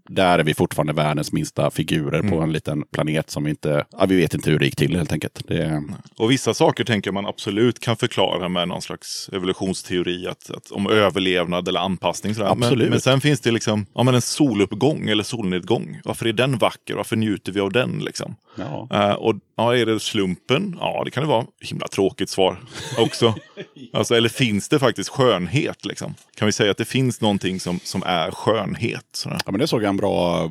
där 0.09 0.39
är 0.39 0.43
vi 0.43 0.53
fortfarande 0.53 0.93
världens 0.93 1.31
minsta 1.31 1.71
figurer 1.71 2.19
Mm. 2.19 2.31
på 2.31 2.37
en 2.41 2.51
liten 2.53 2.83
planet 2.91 3.29
som 3.29 3.43
vi 3.43 3.49
inte, 3.49 3.85
ja, 3.91 4.05
vi 4.05 4.15
vet 4.17 4.33
inte 4.33 4.51
hur 4.51 4.59
det 4.59 4.65
gick 4.65 4.75
till 4.75 4.95
helt 4.97 5.11
enkelt. 5.13 5.47
Det, 5.47 5.83
Och 6.17 6.31
vissa 6.31 6.53
saker 6.53 6.83
tänker 6.83 7.11
man 7.11 7.25
absolut 7.25 7.79
kan 7.79 7.95
förklara 7.95 8.49
med 8.49 8.67
någon 8.67 8.81
slags 8.81 9.29
evolutionsteori 9.33 10.27
att, 10.27 10.51
att, 10.51 10.71
om 10.71 10.87
överlevnad 10.89 11.67
eller 11.67 11.79
anpassning. 11.79 12.35
Sådär. 12.35 12.55
Men, 12.55 12.89
men 12.89 13.01
sen 13.01 13.21
finns 13.21 13.41
det 13.41 13.51
liksom 13.51 13.85
ja, 13.93 14.03
men 14.03 14.15
en 14.15 14.21
soluppgång 14.21 15.09
eller 15.09 15.23
solnedgång. 15.23 16.01
Varför 16.03 16.25
är 16.27 16.33
den 16.33 16.57
vacker? 16.57 16.95
Varför 16.95 17.15
njuter 17.15 17.51
vi 17.51 17.59
av 17.59 17.71
den? 17.71 17.99
Liksom? 17.99 18.35
ja. 18.55 18.87
Eh, 18.97 19.13
och 19.13 19.35
ja, 19.55 19.75
är 19.75 19.85
det 19.85 19.99
slumpen? 19.99 20.77
Ja, 20.79 21.01
det 21.05 21.11
kan 21.11 21.23
det 21.23 21.29
vara. 21.29 21.45
Himla 21.61 21.87
tråkigt 21.87 22.29
svar 22.29 22.59
också. 22.97 23.35
alltså, 23.93 24.15
eller 24.15 24.29
finns 24.29 24.69
det 24.69 24.79
faktiskt 24.79 25.09
skönhet? 25.09 25.85
Liksom? 25.85 26.15
Kan 26.35 26.45
vi 26.45 26.51
säga 26.51 26.71
att 26.71 26.77
det 26.77 26.85
finns 26.85 27.21
någonting 27.21 27.59
som, 27.59 27.79
som 27.83 28.03
är 28.05 28.31
skönhet? 28.31 29.05
Sådär? 29.11 29.39
Ja, 29.45 29.51
men 29.51 29.59
det 29.59 29.67
såg 29.67 29.83
jag 29.83 29.89
en 29.89 29.97
bra, 29.97 30.43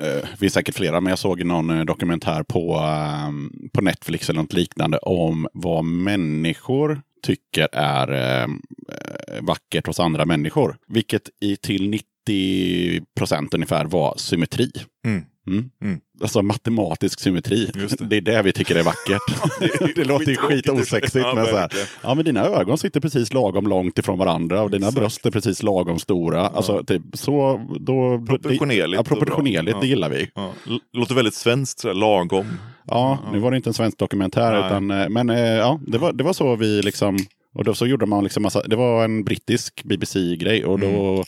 eh, 0.00 0.28
det 0.30 0.36
finns 0.38 0.52
säkert 0.52 0.74
flera, 0.74 1.00
men 1.00 1.10
jag 1.10 1.18
såg 1.18 1.44
någon 1.44 1.70
eh, 1.70 1.84
dokumentär 1.84 2.42
på, 2.42 2.74
eh, 2.74 3.30
på 3.72 3.80
Netflix 3.80 4.28
eller 4.28 4.40
något 4.40 4.52
liknande 4.52 4.98
om 4.98 5.48
vad 5.52 5.84
människor 5.84 7.00
tycker 7.22 7.68
är 7.72 8.12
eh, 8.12 8.42
eh, 8.42 9.42
vackert 9.42 9.86
hos 9.86 10.00
andra 10.00 10.24
människor. 10.26 10.76
Vilket 10.88 11.30
i 11.40 11.56
till 11.56 11.90
90 11.90 12.04
procent 13.16 13.54
ungefär 13.54 13.84
var 13.84 14.14
symmetri. 14.16 14.70
Mm. 15.06 15.24
Mm. 15.46 15.70
Mm. 15.82 16.00
Alltså 16.24 16.42
matematisk 16.42 17.20
symmetri. 17.20 17.70
Det. 17.74 18.08
Det. 18.10 18.16
är 18.16 18.20
det 18.20 18.42
vi 18.42 18.52
tycker 18.52 18.76
är 18.76 18.82
vackert. 18.82 19.22
det, 19.96 20.04
låter 20.04 20.30
ju 20.30 20.36
skitosexigt. 20.36 21.14
Ja, 21.26 21.34
men 21.34 21.44
så 21.46 21.50
här, 21.50 21.60
verkligen. 21.60 21.86
ja, 22.02 22.14
men 22.14 22.24
dina 22.24 22.44
ögon 22.44 22.78
sitter 22.78 23.00
precis 23.00 23.32
lagom 23.32 23.66
långt 23.66 23.98
ifrån 23.98 24.18
varandra 24.18 24.62
och 24.62 24.70
dina 24.70 24.86
Exakt. 24.86 25.00
bröst 25.00 25.26
är 25.26 25.30
precis 25.30 25.62
lagom 25.62 25.98
stora. 25.98 26.46
Alltså, 26.48 26.84
typ, 26.84 27.02
så, 27.12 27.60
då, 27.80 28.24
Proportionerligt 28.28 28.92
Ja, 28.94 28.98
och 28.98 29.04
bra. 29.04 29.16
proportionerligt, 29.16 29.74
Ja. 29.76 29.80
det 29.80 29.86
gillar 29.86 30.08
vi. 30.08 30.30
Ja, 30.34 30.52
låter 30.92 31.14
väldigt 31.14 31.34
svenskt, 31.34 31.78
sådär, 31.80 31.94
lagom. 31.94 32.46
Ja, 32.86 33.18
nu 33.32 33.38
var 33.38 33.50
det 33.50 33.56
inte 33.56 33.70
en 33.70 33.74
svensk 33.74 33.98
dokumentär, 33.98 34.52
Nej. 34.52 34.66
utan, 34.66 34.90
eh, 34.90 35.08
men 35.08 35.30
eh, 35.30 35.38
ja, 35.40 35.80
det 35.86 35.98
var, 35.98 36.12
det 36.12 36.24
var 36.24 36.32
så 36.32 36.56
vi 36.56 36.82
liksom... 36.82 37.18
Och 37.54 37.64
då 37.64 37.74
så 37.74 37.86
gjorde 37.86 38.06
man 38.06 38.24
liksom 38.24 38.42
massa, 38.42 38.62
det 38.62 38.76
var 38.76 39.04
en 39.04 39.24
brittisk 39.24 39.84
BBC-grej 39.84 40.64
och 40.64 40.78
då 40.80 40.86
Mm. 40.86 41.22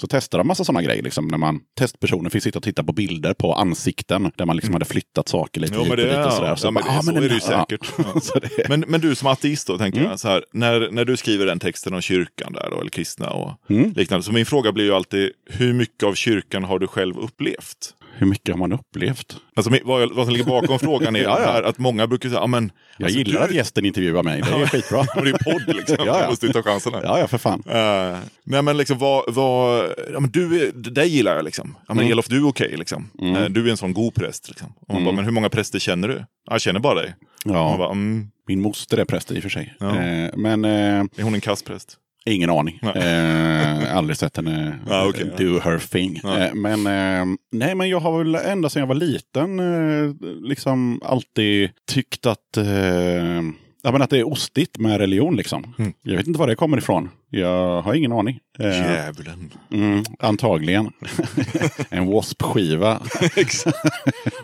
Så 0.00 0.06
testade 0.06 0.40
de 0.40 0.46
massa 0.48 0.64
sådana 0.64 0.82
grejer. 0.82 1.02
Liksom, 1.02 1.28
när 1.28 1.38
man, 1.38 1.60
testpersonen 1.78 2.30
fick 2.30 2.42
sitta 2.42 2.58
och 2.58 2.62
titta 2.62 2.84
på 2.84 2.92
bilder 2.92 3.34
på 3.34 3.54
ansikten 3.54 4.30
där 4.36 4.46
man 4.46 4.56
liksom 4.56 4.72
hade 4.74 4.84
flyttat 4.84 5.28
saker 5.28 5.60
lite 5.60 5.74
Mm. 5.74 5.86
Jo, 5.88 5.94
hit 5.96 5.98
men 5.98 6.06
och 6.06 6.12
det, 6.12 6.18
dit 6.18 6.26
och 6.26 6.32
sådär. 6.32 6.48
ja, 6.48 6.56
ja, 6.62 6.70
men 6.70 6.82
det, 6.82 6.88
bara, 6.88 6.98
ah, 6.98 7.02
så 7.02 7.12
den 7.12 7.24
är 7.24 7.28
det 7.28 7.34
ju 7.34 7.40
säkert. 7.40 7.92
Ja. 8.14 8.20
Så 8.20 8.38
det- 8.38 8.68
Men, 8.68 8.84
men 8.88 9.00
du 9.00 9.14
som 9.14 9.28
ateist 9.28 9.66
då, 9.66 9.78
tänker 9.78 9.98
Mm. 9.98 10.10
jag, 10.10 10.20
så 10.20 10.28
här, 10.28 10.44
när, 10.52 10.90
när 10.90 11.04
du 11.04 11.16
skriver 11.16 11.46
den 11.46 11.58
texten 11.58 11.94
om 11.94 12.00
kyrkan 12.00 12.52
där 12.52 12.68
då, 12.70 12.80
eller 12.80 12.90
kristna 12.90 13.30
och 13.30 13.60
Mm. 13.70 13.92
liknande. 13.92 14.22
Så 14.24 14.32
min 14.32 14.46
fråga 14.46 14.72
blir 14.72 14.84
ju 14.84 14.92
alltid, 14.94 15.30
hur 15.50 15.72
mycket 15.72 16.02
av 16.02 16.14
kyrkan 16.14 16.64
har 16.64 16.78
du 16.78 16.86
själv 16.86 17.18
upplevt? 17.18 17.94
Hur 18.18 18.26
mycket 18.26 18.54
har 18.54 18.58
man 18.58 18.72
upplevt? 18.72 19.36
Alltså 19.56 19.72
vad, 19.84 20.14
vad 20.14 20.26
som 20.26 20.32
ligger 20.32 20.44
bakom 20.46 20.78
frågan 20.78 21.16
är 21.16 21.20
Ja, 21.22 21.40
ja. 21.40 21.52
Här, 21.52 21.62
att 21.62 21.78
många 21.78 22.06
brukar 22.06 22.28
säga, 22.28 22.46
men... 22.46 22.72
Jag 22.98 23.04
alltså, 23.06 23.18
gillar 23.18 23.40
du, 23.40 23.46
att 23.46 23.54
gästen 23.54 23.84
intervjuar 23.84 24.22
mig. 24.22 24.42
Det 24.42 24.48
är 24.48 24.66
skitbra. 24.72 25.02
Det 25.14 25.20
är 25.20 25.26
ju 25.26 25.32
podd 25.32 25.76
liksom, 25.76 25.96
Ja, 25.98 26.06
ja. 26.06 26.20
jag 26.20 26.30
måste 26.30 26.46
ju 26.46 26.52
ta 26.52 26.62
chansen 26.62 26.94
här. 26.94 27.02
Ja, 27.04 27.18
ja, 27.18 27.26
för 27.26 27.38
fan. 27.38 27.62
Eh, 27.66 28.18
nej 28.44 28.62
men 28.62 28.76
liksom 28.76 28.98
vad, 28.98 29.34
vad 29.34 29.84
ja, 30.12 30.20
men 30.20 30.30
du, 30.30 30.70
dig 30.72 31.08
gillar 31.08 31.36
jag 31.36 31.44
liksom. 31.44 31.76
Ja 31.88 31.94
men 31.94 32.06
Mm. 32.06 32.12
Elof 32.12 32.26
du 32.26 32.36
är 32.36 32.48
okej 32.48 32.74
liksom. 32.76 33.10
Eh, 33.22 33.44
du 33.44 33.66
är 33.66 33.70
en 33.70 33.76
sån 33.76 33.92
god 33.92 34.14
präst 34.14 34.48
liksom. 34.48 34.72
Och 34.88 34.94
man 34.94 35.04
bara, 35.04 35.14
men 35.14 35.24
hur 35.24 35.32
många 35.32 35.48
präster 35.48 35.78
känner 35.78 36.08
du? 36.08 36.14
Ja, 36.14 36.24
Jag 36.50 36.60
känner 36.60 36.80
bara 36.80 36.94
dig. 36.94 37.14
Ja, 37.44 37.74
bara, 37.78 37.90
mm, 37.90 38.28
min 38.48 38.60
moster 38.60 38.98
är 38.98 39.04
präst 39.04 39.32
i 39.32 39.38
och 39.38 39.42
för 39.42 39.50
sig. 39.50 39.74
Ja. 39.80 39.96
Eh, 40.02 40.30
men 40.36 40.64
eh, 40.64 40.70
är 41.16 41.22
hon 41.22 41.34
en 41.34 41.40
kasspräst? 41.40 41.96
Ingen 42.26 42.50
aning. 42.50 42.80
Eh, 42.94 43.96
aldrig 43.96 44.16
sett 44.16 44.36
henne 44.36 44.78
Ja, 44.88 45.06
okej, 45.08 45.30
ja. 45.38 45.44
do 45.44 45.60
her 45.70 45.78
thing. 45.78 46.20
Ja. 46.22 46.38
Eh, 46.38 46.54
men, 46.54 46.86
eh, 46.86 47.36
nej, 47.52 47.74
men 47.74 47.88
jag 47.88 48.00
har 48.00 48.18
väl 48.18 48.34
ända 48.34 48.68
sedan 48.68 48.80
jag 48.80 48.86
var 48.86 48.94
liten 48.94 49.58
eh, 49.58 50.14
liksom 50.48 51.00
alltid 51.04 51.70
tyckt 51.92 52.26
att 52.26 52.56
eh, 52.56 53.42
Ja, 53.86 53.92
men 53.92 54.02
att 54.02 54.10
det 54.10 54.18
är 54.18 54.28
ostigt 54.28 54.78
med 54.78 54.98
religion 54.98 55.36
liksom. 55.36 55.74
Mm. 55.78 55.92
Jag 56.02 56.16
vet 56.16 56.26
inte 56.26 56.38
var 56.38 56.46
det 56.46 56.56
kommer 56.56 56.78
ifrån. 56.78 57.10
Jag 57.30 57.82
har 57.82 57.94
ingen 57.94 58.12
aning. 58.12 58.40
Eh, 58.58 58.66
Djävulen. 58.66 59.52
mm, 59.72 60.04
antagligen. 60.18 60.86
en 61.90 62.06
W.A.S.P-skiva. 62.06 63.00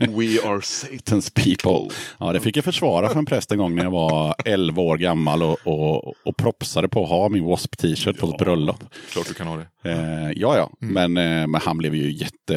We 0.01 0.49
are 0.49 0.61
Satan's 0.61 1.33
people. 1.35 1.95
Ja, 2.19 2.33
det 2.33 2.41
fick 2.41 2.57
jag 2.57 2.65
försvara 2.65 3.09
för 3.09 3.19
en 3.19 3.27
präst 3.27 3.53
en 3.53 3.59
gång 3.59 3.75
när 3.75 3.85
jag 3.85 3.91
var 3.91 4.35
11 4.45 4.83
år 4.83 4.97
gammal 4.97 5.43
och, 5.43 5.59
och, 5.65 6.15
och 6.25 6.37
propsade 6.37 6.89
på 6.89 7.03
att 7.03 7.11
ha 7.11 7.29
min 7.29 7.43
W.A.S.P-t-shirt 7.43 8.19
på 8.19 8.27
ett 8.27 8.39
bröllop. 8.39 8.85
Klart 9.13 9.29
du 9.29 9.35
kan 9.35 9.47
ha 9.47 9.57
det. 9.57 9.91
Eh, 9.91 10.31
ja, 10.37 10.57
ja. 10.57 10.71
Men, 10.79 11.17
eh, 11.17 11.47
men 11.47 11.61
han 11.61 11.79
blev 11.79 11.95
ju 11.95 12.13
jätte... 12.13 12.55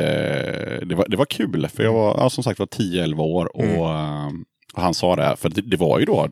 Det 0.86 0.95
var, 0.95 1.07
det 1.07 1.17
var 1.17 1.25
kul, 1.25 1.67
för 1.67 1.83
jag 1.83 1.93
var 1.93 2.17
ja, 2.17 2.29
som 2.29 2.43
sagt 2.43 2.59
var 2.59 2.65
10-11 2.67 3.19
år. 3.19 3.57
Och, 3.57 3.63
eh, 3.63 3.81
och 3.81 4.31
han 4.76 4.93
sa 4.93 5.15
det, 5.15 5.23
här, 5.23 5.36
för 5.36 5.49
det, 5.49 5.61
det 5.61 5.78
var 5.78 5.99
ju 5.99 6.05
då, 6.05 6.30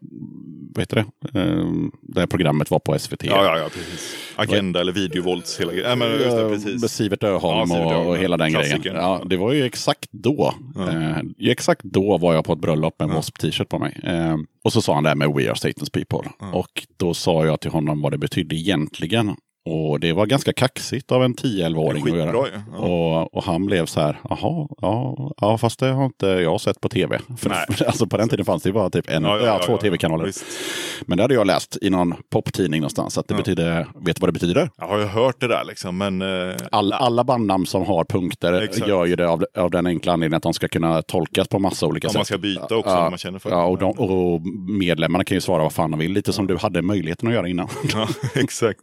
vad 0.75 0.81
heter 0.81 0.95
det, 0.95 1.39
eh, 1.39 1.65
det 2.01 2.19
här 2.19 2.27
programmet 2.27 2.71
var 2.71 2.79
på 2.79 2.99
SVT. 2.99 3.23
Ja, 3.23 3.45
ja, 3.45 3.57
ja, 3.57 3.69
precis. 3.73 4.15
Agenda 4.35 4.81
eller 4.81 4.91
videovålds 4.91 5.59
hela 5.59 5.71
grejen. 5.73 5.99
Nej, 5.99 6.09
men 6.09 6.19
just 6.19 6.63
det, 6.65 6.71
Eh, 6.71 6.79
Med. 6.81 6.89
Sivert 6.89 7.23
Öholm 7.23 7.69
Ja, 7.71 7.97
och, 7.97 8.07
och 8.09 8.17
hela 8.17 8.37
den 8.37 8.51
klassikern. 8.51 8.81
grejen. 8.81 8.97
Ja, 8.97 9.21
det 9.25 9.37
var 9.37 9.51
ju 9.53 9.63
exakt 9.65 10.09
då. 10.11 10.53
Ja. 10.75 10.89
Eh, 10.91 11.17
ju 11.37 11.51
exakt 11.51 11.83
då 11.83 12.17
var 12.17 12.33
jag 12.33 12.45
på 12.45 12.53
ett 12.53 12.59
bröllop 12.59 12.99
med 12.99 13.05
en 13.05 13.09
Ja. 13.09 13.15
W.A.S.P-t-shirt 13.15 13.69
på 13.69 13.79
mig. 13.79 13.99
Eh, 14.03 14.37
och 14.63 14.73
så 14.73 14.81
sa 14.81 14.93
han 14.93 15.03
det 15.03 15.09
här 15.09 15.15
med 15.15 15.27
We 15.33 15.43
are 15.49 15.53
Satan's 15.53 15.91
people. 15.91 16.29
Och 16.53 16.87
då 16.97 17.13
sa 17.13 17.45
jag 17.45 17.59
till 17.59 17.71
honom 17.71 18.01
vad 18.01 18.11
det 18.11 18.17
betydde 18.17 18.55
egentligen. 18.55 19.35
Och 19.65 19.99
det 19.99 20.13
var 20.13 20.25
ganska 20.25 20.53
kaxigt 20.53 21.11
av 21.11 21.23
en 21.23 21.35
10-11-åring 21.35 22.03
att 22.03 22.17
göra. 22.17 22.47
Ja. 22.73 22.77
Och, 22.77 23.33
och 23.37 23.43
han 23.43 23.65
blev 23.65 23.85
så 23.85 23.99
här, 23.99 24.19
jaha, 24.29 24.67
ja, 24.81 25.31
ja, 25.41 25.57
fast 25.57 25.79
det 25.79 25.87
har 25.87 26.05
inte 26.05 26.27
jag 26.27 26.61
sett 26.61 26.81
på 26.81 26.89
tv. 26.89 27.19
För, 27.37 27.49
alltså 27.85 28.07
på 28.07 28.17
den 28.17 28.29
tiden 28.29 28.45
fanns 28.45 28.63
det 28.63 28.71
bara 28.71 28.89
typ 28.89 29.09
en, 29.09 29.23
ja, 29.23 29.59
två 29.65 29.77
tv-kanaler. 29.77 30.31
Men 31.05 31.17
det 31.17 31.23
hade 31.23 31.33
jag 31.33 31.47
läst 31.47 31.77
i 31.81 31.89
någon 31.89 32.13
poptidning 32.29 32.81
någonstans. 32.81 33.17
Att 33.17 33.27
det 33.27 33.33
Ja. 33.33 33.37
betyder, 33.37 33.87
vet 34.05 34.15
du 34.15 34.19
vad 34.19 34.27
det 34.29 34.33
betyder? 34.33 34.69
Jag 34.77 34.87
har 34.87 34.97
ju 34.99 35.05
hört 35.05 35.39
det 35.39 35.47
där 35.47 35.63
liksom, 35.65 35.97
men... 35.97 36.21
eh, 36.21 36.55
All, 36.71 36.93
alla 36.93 37.23
bandnamn 37.23 37.65
som 37.65 37.85
har 37.85 38.03
punkter 38.05 38.53
Exakt. 38.61 38.87
gör 38.87 39.05
ju 39.05 39.15
det 39.15 39.27
av, 39.29 39.45
av 39.57 39.71
den 39.71 39.87
enkla 39.87 40.13
anledningen 40.13 40.37
att 40.37 40.43
de 40.43 40.53
ska 40.53 40.67
kunna 40.67 41.01
tolkas 41.01 41.47
på 41.47 41.59
massa 41.59 41.85
olika 41.87 42.07
sätt. 42.09 42.15
man 42.15 42.25
ska 42.25 42.37
byta 42.37 42.75
också, 42.75 42.91
Ja, 42.91 43.09
man 43.09 43.17
känner 43.17 43.39
för. 43.39 43.49
Ja, 43.49 43.65
och, 43.65 43.77
de, 43.77 43.91
och 43.91 44.41
medlemmarna 44.79 45.23
kan 45.23 45.37
ju 45.37 45.41
svara 45.41 45.63
vad 45.63 45.73
fan 45.73 45.91
de 45.91 45.99
vill. 45.99 46.11
Lite 46.11 46.33
som 46.33 46.47
du 46.47 46.57
hade 46.57 46.81
möjligheten 46.81 47.27
att 47.27 47.33
göra 47.33 47.47
innan. 47.47 47.67
Ja, 47.93 48.07
exakt. 48.35 48.79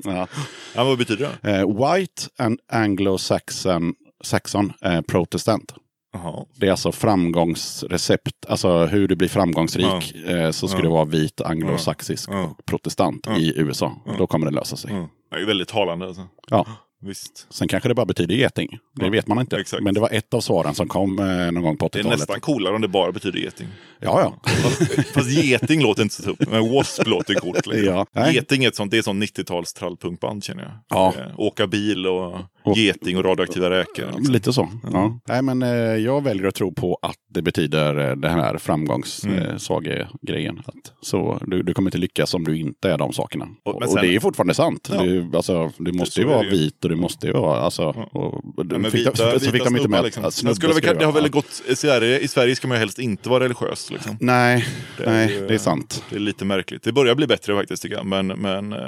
Ja. 0.74 0.80
Ja, 0.80 0.84
vad 0.84 0.98
betyder 0.98 1.30
det? 1.42 1.50
eh, 1.50 1.66
white 1.68 2.22
and 2.38 2.60
anglo-saxon 2.72 3.94
Saxon, 4.24 4.72
eh, 4.82 5.00
protestant. 5.00 5.74
Jaha. 6.12 6.44
Det 6.56 6.66
är 6.66 6.70
alltså 6.70 6.92
framgångsrecept, 6.92 8.46
alltså 8.48 8.86
hur 8.86 9.08
du 9.08 9.16
blir 9.16 9.28
framgångsrik. 9.28 10.14
Eh, 10.26 10.50
så 10.50 10.68
ska 10.68 10.78
Ja. 10.78 10.82
det 10.82 10.88
vara 10.88 11.04
vit, 11.04 11.40
anglosaxisk 11.40 12.30
Ja. 12.30 12.42
och 12.44 12.64
protestant 12.66 13.26
Ja. 13.26 13.36
i 13.36 13.52
USA. 13.56 13.96
Då 14.18 14.26
kommer 14.26 14.46
det 14.46 14.52
lösa 14.52 14.76
sig. 14.76 14.90
Ja. 14.92 15.08
Det 15.30 15.42
är 15.42 15.46
väldigt 15.46 15.68
talande 15.68 16.06
alltså. 16.06 16.28
Ja. 16.48 16.66
Visst. 17.02 17.46
Sen 17.50 17.68
kanske 17.68 17.88
det 17.88 17.94
bara 17.94 18.06
betyder 18.06 18.34
geting. 18.34 18.78
Det 18.96 19.04
Ja, 19.04 19.10
vet 19.10 19.26
man 19.26 19.38
inte. 19.40 19.56
exakt. 19.60 19.82
Men 19.82 19.94
det 19.94 20.00
var 20.00 20.08
ett 20.12 20.34
av 20.34 20.40
svaren 20.40 20.74
som 20.74 20.88
kom 20.88 21.18
eh, 21.18 21.52
någon 21.52 21.62
gång 21.62 21.76
på 21.76 21.88
Det 21.92 21.98
är 21.98 22.02
80-talet. 22.02 22.18
nästan 22.18 22.40
coolare 22.40 22.74
om 22.74 22.80
det 22.80 22.88
bara 22.88 23.12
betyder 23.12 23.38
geting. 23.38 23.66
Ja, 24.00 24.20
ja. 24.20 24.50
Fast, 24.52 25.08
fast 25.14 25.30
geting 25.30 25.82
låter 25.82 26.02
inte 26.02 26.14
så 26.14 26.22
tufft, 26.22 26.50
men 26.50 26.72
wasp 26.72 27.06
låter 27.06 27.34
coolt. 27.34 27.66
Liksom. 27.66 27.84
Ja. 27.94 28.06
Nej. 28.12 28.34
Geting 28.34 28.64
är 28.64 28.68
ett 28.68 28.76
sånt, 28.76 28.90
det 28.90 28.96
är 28.96 28.98
ett 28.98 29.04
sånt 29.04 29.24
90-tals 29.24 29.72
trallpunkband 29.72 30.44
känner 30.44 30.62
jag. 30.62 30.72
Ja. 30.90 31.14
Eh, 31.18 31.40
Åka 31.40 31.66
bil 31.66 32.06
och, 32.06 32.38
Och- 32.70 32.76
geting 32.78 33.16
och 33.16 33.24
radioaktiva 33.24 33.70
räkor. 33.70 34.04
Ja, 34.04 34.16
Liksom. 34.16 34.32
Lite 34.32 34.52
så. 34.52 34.68
Ja. 34.92 35.20
Nej, 35.28 35.42
men 35.42 35.62
eh, 35.62 35.68
jag 35.96 36.24
väljer 36.24 36.46
att 36.46 36.54
tro 36.54 36.74
på 36.74 36.98
att 37.02 37.16
det 37.34 37.42
betyder 37.42 38.08
eh, 38.10 38.16
den 38.16 38.30
här 38.32 38.58
framgångssagegrejen. 38.58 40.50
Mm. 40.54 40.64
Att 40.66 40.92
så 41.06 41.40
du, 41.46 41.62
du 41.62 41.74
kommer 41.74 41.88
inte 41.88 41.98
lyckas 41.98 42.34
om 42.34 42.44
du 42.44 42.58
inte 42.58 42.90
är 42.90 42.98
de 42.98 43.12
sakerna. 43.12 43.44
Och- 43.64 43.74
men 43.80 43.82
och 43.88 43.92
sen- 43.92 44.02
det 44.02 44.08
är 44.08 44.12
ju 44.12 44.20
fortfarande 44.20 44.54
sant. 44.54 44.88
Ja. 44.92 45.02
Du, 45.02 45.30
alltså, 45.34 45.72
du 45.78 45.92
måste 45.92 46.20
ju 46.20 46.26
vara 46.26 46.44
ju. 46.44 46.50
vit 46.50 46.84
och 46.84 46.90
du 46.90 46.96
måste 46.96 47.26
ju 47.26 47.32
vara... 47.32 47.60
Alltså, 47.60 47.84
och, 48.12 48.34
och, 48.34 48.42
Ja, 48.70 48.78
men 48.78 48.90
fick 48.90 49.00
vita, 49.00 49.16
så 49.16 49.24
vita 49.38 49.52
fick 49.52 49.64
de 49.64 49.76
inte 49.76 49.88
med 49.88 50.04
liksom. 50.04 50.24
att 50.24 50.34
Sen 50.34 50.54
snubbe 50.54 50.74
skulle 50.74 50.94
det 50.98 51.04
har 51.04 51.12
väl 51.12 51.28
gått, 51.28 51.62
i 51.68 51.76
Sverige, 51.76 52.18
I 52.18 52.28
Sverige 52.28 52.56
ska 52.56 52.68
man 52.68 52.76
ju 52.76 52.78
helst 52.78 52.98
inte 52.98 53.28
vara 53.28 53.44
religiös. 53.44 53.90
Liksom. 53.90 54.16
Nej, 54.20 54.64
Det 54.98 55.04
är 55.04 55.10
nej, 55.10 55.42
det 55.48 55.54
är 55.54 55.58
sant. 55.58 56.04
Det 56.10 56.16
är 56.16 56.20
lite 56.20 56.44
märkligt. 56.44 56.82
Det 56.82 56.92
börjar 56.92 57.14
bli 57.14 57.26
bättre 57.26 57.54
faktiskt 57.56 57.82
tycker 57.82 57.96
jag. 57.96 58.06
Men, 58.06 58.26
men 58.26 58.72
eh, 58.72 58.78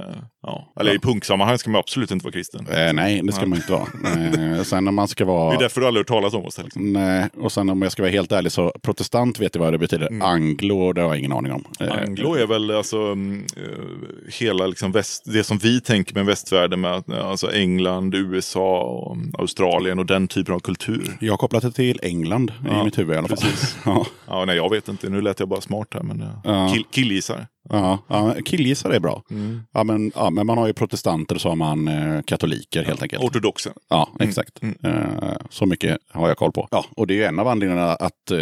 ja. 0.43 0.73
Eller 0.81 0.95
i 0.95 0.99
punksammanhang 0.99 1.59
ska 1.59 1.71
man 1.71 1.79
absolut 1.79 2.11
inte 2.11 2.25
vara 2.25 2.33
kristen. 2.33 2.67
Eh, 2.71 2.93
nej, 2.93 3.21
det 3.25 3.33
ska 3.33 3.43
Ja. 3.43 3.49
man 3.49 3.59
inte 3.59 3.73
vara. 3.73 3.87
Eh, 4.57 4.63
sen 4.63 4.85
när 4.85 4.93
man 4.93 5.09
ska 5.09 5.25
Det 5.25 5.31
är 5.31 5.35
vara... 5.35 5.59
därför 5.59 5.81
du 5.81 5.87
aldrig 5.87 6.01
hört 6.01 6.09
talas 6.09 6.35
om 6.35 6.45
oss. 6.45 6.59
Liksom. 6.59 6.93
Nej, 6.93 7.29
och 7.37 7.53
sen 7.53 7.71
om 7.71 7.83
jag 7.83 7.93
ska 7.93 8.03
vara 8.03 8.13
helt 8.13 8.33
ärlig 8.33 8.53
så 8.53 8.73
protestant 8.83 9.41
vet 9.41 9.55
jag 9.55 9.63
vad 9.63 9.73
det 9.73 9.79
betyder. 9.79 10.23
Anglo, 10.23 10.93
det 10.93 11.01
har 11.01 11.09
jag 11.09 11.19
ingen 11.19 11.33
aning 11.33 11.53
om. 11.53 11.65
Eh, 11.81 11.87
Mm. 11.93 12.05
Anglo 12.09 12.35
är 12.35 12.47
väl 12.47 12.71
alltså 12.71 12.97
mm, 12.99 13.45
eh, 13.57 14.33
hela 14.41 14.67
liksom 14.67 14.93
väst, 14.93 15.23
det 15.27 15.45
som 15.45 15.59
vi 15.59 15.81
tänker 15.81 16.15
med 16.15 16.27
västvärlden 16.27 16.81
med 16.81 17.03
eh, 17.11 17.27
alltså 17.27 17.53
England, 17.53 18.15
USA 18.15 18.81
och 18.83 19.17
mm, 19.17 19.33
Australien 19.39 19.99
och 19.99 20.07
den 20.07 20.29
typen 20.29 20.55
av 20.55 20.61
kultur. 20.61 21.17
Jag 21.21 21.33
har 21.33 21.39
kopplat 21.39 21.63
det 21.63 21.73
till 21.73 21.99
England 22.03 22.51
i 22.51 22.69
Ja, 22.69 22.85
mitt 22.85 22.99
huvud 22.99 23.15
i 23.15 23.19
alla 23.19 23.29
fall. 23.29 23.39
precis. 23.39 23.77
ja, 23.85 24.07
Ja, 24.29 24.45
nej, 24.45 24.57
jag 24.57 24.71
vet 24.71 24.89
inte. 24.89 25.09
Nu 25.09 25.21
lät 25.21 25.41
jag 25.41 25.49
bara 25.49 25.61
smart 25.61 25.89
här. 25.95 26.03
Men, 26.03 26.25
Ja. 26.45 26.71
kill, 26.75 26.85
killgissar. 26.91 27.47
ja, 27.69 27.99
ja, 28.09 28.35
killgissar 28.45 28.91
är 28.91 29.01
bra. 29.01 29.23
Mm. 29.31 29.61
Ja 29.75 29.85
men, 29.85 30.13
ja, 30.15 30.31
men 30.35 30.47
man 30.47 30.59
har 30.59 30.67
ju 30.67 30.73
protestanter 30.73 31.35
och 31.35 31.41
så 31.41 31.49
har 31.49 31.57
man 31.57 31.89
eh, 31.89 32.23
katoliker 32.23 32.85
helt 32.85 33.03
enkelt. 33.03 33.23
Ortodoxa. 33.23 33.71
Ja, 33.89 34.11
exakt. 34.21 34.63
Mm. 34.63 34.77
Eh, 34.85 35.37
så 35.51 35.67
mycket 35.67 35.99
har 36.11 36.29
jag 36.29 36.37
koll 36.37 36.53
på. 36.53 36.69
Ja, 36.71 36.85
och 36.97 37.07
det 37.07 37.15
är 37.15 37.17
ju 37.17 37.25
en 37.25 37.39
av 37.39 37.49
anledningarna 37.49 37.95
att 37.95 38.31
eh, 38.31 38.39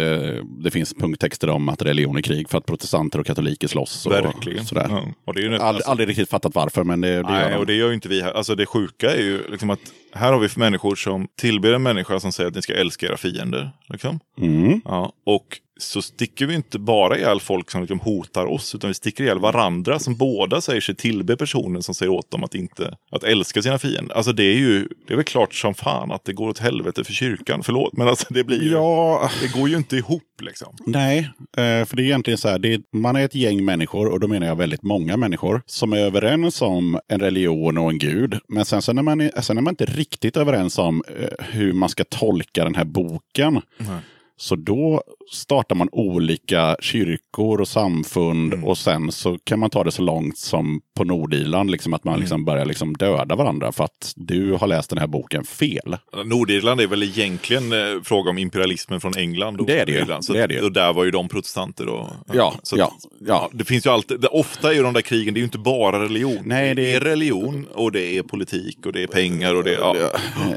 det 0.63 0.71
finns 0.71 0.93
punkttexter 0.93 1.49
om 1.49 1.69
att 1.69 1.81
religion 1.81 2.17
är 2.17 2.21
krig 2.21 2.49
för 2.49 2.57
att 2.57 2.65
protestanter 2.65 3.19
och 3.19 3.25
katoliker 3.25 3.67
slåss. 3.67 4.05
Och 4.05 4.11
Verkligen. 4.11 4.65
Sådär. 4.65 4.87
Ja. 4.89 5.03
Och 5.25 5.33
det 5.33 5.41
är 5.41 5.43
ju 5.43 5.49
nästan, 5.49 5.67
Ald, 5.67 5.81
Aldrig 5.85 6.09
riktigt 6.09 6.29
fattat 6.29 6.55
varför, 6.55 6.83
men 6.83 7.01
det, 7.01 7.07
det 7.07 7.13
gör 7.15 7.23
Nej, 7.23 7.51
de. 7.51 7.57
och 7.57 7.65
det 7.65 7.73
gör 7.73 7.87
ju 7.87 7.93
inte 7.93 8.09
vi 8.09 8.21
här. 8.21 8.31
Alltså 8.31 8.55
det 8.55 8.65
sjuka 8.65 9.11
är 9.15 9.21
ju 9.21 9.43
liksom 9.49 9.69
att 9.69 9.79
här 10.13 10.33
har 10.33 10.39
vi 10.39 10.49
människor 10.55 10.95
som 10.95 11.27
tillber 11.35 11.73
en 11.73 11.83
människa 11.83 12.19
som 12.19 12.31
säger 12.31 12.47
att 12.47 12.55
ni 12.55 12.61
ska 12.61 12.73
älska 12.73 13.05
era 13.05 13.17
fiender. 13.17 13.71
Liksom. 13.89 14.19
Mm. 14.37 14.81
Ja, 14.85 15.13
och 15.25 15.59
så 15.81 16.01
sticker 16.01 16.45
vi 16.45 16.55
inte 16.55 16.79
bara 16.79 17.17
ihjäl 17.17 17.39
folk 17.39 17.71
som 17.71 17.81
liksom 17.81 17.99
hotar 17.99 18.45
oss, 18.45 18.75
utan 18.75 18.87
vi 18.87 18.93
sticker 18.93 19.23
ihjäl 19.23 19.39
varandra 19.39 19.99
som 19.99 20.15
båda 20.15 20.61
säger 20.61 20.81
sig 20.81 20.95
tillbe 20.95 21.37
personen 21.37 21.83
som 21.83 21.95
säger 21.95 22.11
åt 22.11 22.31
dem 22.31 22.43
att 22.43 22.55
inte 22.55 22.97
att 23.11 23.23
älska 23.23 23.61
sina 23.61 23.79
fiender. 23.79 24.15
Alltså 24.15 24.33
det 24.33 24.43
är 24.43 24.57
ju, 24.57 24.87
det 25.07 25.13
är 25.13 25.15
väl 25.15 25.25
klart 25.25 25.53
som 25.53 25.73
fan 25.73 26.11
att 26.11 26.25
det 26.25 26.33
går 26.33 26.49
åt 26.49 26.59
helvete 26.59 27.03
för 27.03 27.13
kyrkan, 27.13 27.63
förlåt, 27.63 27.97
men 27.97 28.07
alltså 28.07 28.25
det 28.29 28.43
blir 28.43 28.63
ju, 28.63 28.71
Ja, 28.71 29.29
det 29.41 29.59
går 29.59 29.69
ju 29.69 29.77
inte 29.77 29.97
ihop 29.97 30.23
liksom. 30.41 30.75
Nej, 30.85 31.19
eh, 31.57 31.85
för 31.85 31.95
det 31.95 32.01
är 32.01 32.05
egentligen 32.05 32.37
så 32.37 32.49
här, 32.49 32.59
det 32.59 32.73
är, 32.73 32.81
man 32.91 33.15
är 33.15 33.25
ett 33.25 33.35
gäng 33.35 33.65
människor, 33.65 34.07
och 34.07 34.19
då 34.19 34.27
menar 34.27 34.47
jag 34.47 34.55
väldigt 34.55 34.83
många 34.83 35.17
människor, 35.17 35.61
som 35.65 35.93
är 35.93 35.97
överens 35.97 36.61
om 36.61 36.99
en 37.07 37.19
religion 37.19 37.77
och 37.77 37.89
en 37.89 37.97
gud. 37.97 38.39
Men 38.47 38.65
sen 38.65 38.81
så 38.81 38.93
när 38.93 39.03
man 39.03 39.21
är, 39.21 39.41
sen 39.41 39.57
är 39.57 39.61
man 39.61 39.71
inte 39.71 39.85
riktigt 39.85 40.37
överens 40.37 40.77
om 40.77 41.03
eh, 41.19 41.45
hur 41.45 41.73
man 41.73 41.89
ska 41.89 42.03
tolka 42.03 42.63
den 42.63 42.75
här 42.75 42.85
boken. 42.85 43.61
Nej. 43.77 43.99
Så 44.37 44.55
då 44.55 45.03
startar 45.31 45.75
man 45.75 45.89
olika 45.91 46.75
kyrkor 46.79 47.61
och 47.61 47.67
samfund 47.67 48.53
Mm. 48.53 48.65
och 48.65 48.77
sen 48.77 49.11
så 49.11 49.37
kan 49.43 49.59
man 49.59 49.69
ta 49.69 49.83
det 49.83 49.91
så 49.91 50.01
långt 50.01 50.37
som 50.37 50.81
på 50.97 51.03
Nordirland, 51.03 51.71
liksom 51.71 51.93
att 51.93 52.03
man 52.03 52.13
Mm. 52.13 52.21
liksom 52.21 52.45
börjar 52.45 52.65
liksom 52.65 52.93
döda 52.93 53.35
varandra 53.35 53.71
för 53.71 53.83
att 53.83 54.13
du 54.15 54.53
har 54.53 54.67
läst 54.67 54.89
den 54.89 54.99
här 54.99 55.07
boken 55.07 55.43
fel. 55.43 55.97
Nordirland 56.25 56.81
är 56.81 56.87
väl 56.87 57.03
egentligen 57.03 57.71
eh, 57.73 58.01
fråga 58.03 58.29
om 58.29 58.37
imperialismen 58.37 59.01
från 59.01 59.17
England. 59.17 59.59
Och 59.59 59.65
Det 59.65 59.79
är 59.79 59.85
det. 59.85 59.91
Irland. 59.91 60.23
Det 60.27 60.39
är 60.39 60.47
det. 60.47 60.61
Och 60.61 60.71
där 60.71 60.93
var 60.93 61.03
ju 61.03 61.11
de 61.11 61.29
protestanter. 61.29 61.87
Och, 61.87 62.07
Ja, 62.33 62.53
så 62.63 62.77
ja, 62.77 62.85
att- 62.85 63.07
ja. 63.27 63.49
Det 63.53 63.63
finns 63.65 63.85
ju 63.85 63.89
alltid, 63.89 64.25
ofta 64.31 64.73
ju 64.73 64.83
de 64.83 64.93
där 64.93 65.01
krigen, 65.01 65.33
det 65.33 65.37
är 65.37 65.41
ju 65.41 65.45
inte 65.45 65.57
bara 65.57 66.03
religion. 66.03 66.37
Nej, 66.45 66.75
det- 66.75 66.93
är 66.93 66.99
religion 66.99 67.67
och 67.73 67.91
det 67.91 68.17
är 68.17 68.23
politik 68.23 68.85
och 68.85 68.93
det 68.93 69.03
är 69.03 69.07
pengar 69.07 69.55
och 69.55 69.63
det 69.63 69.71
ja. 69.73 69.95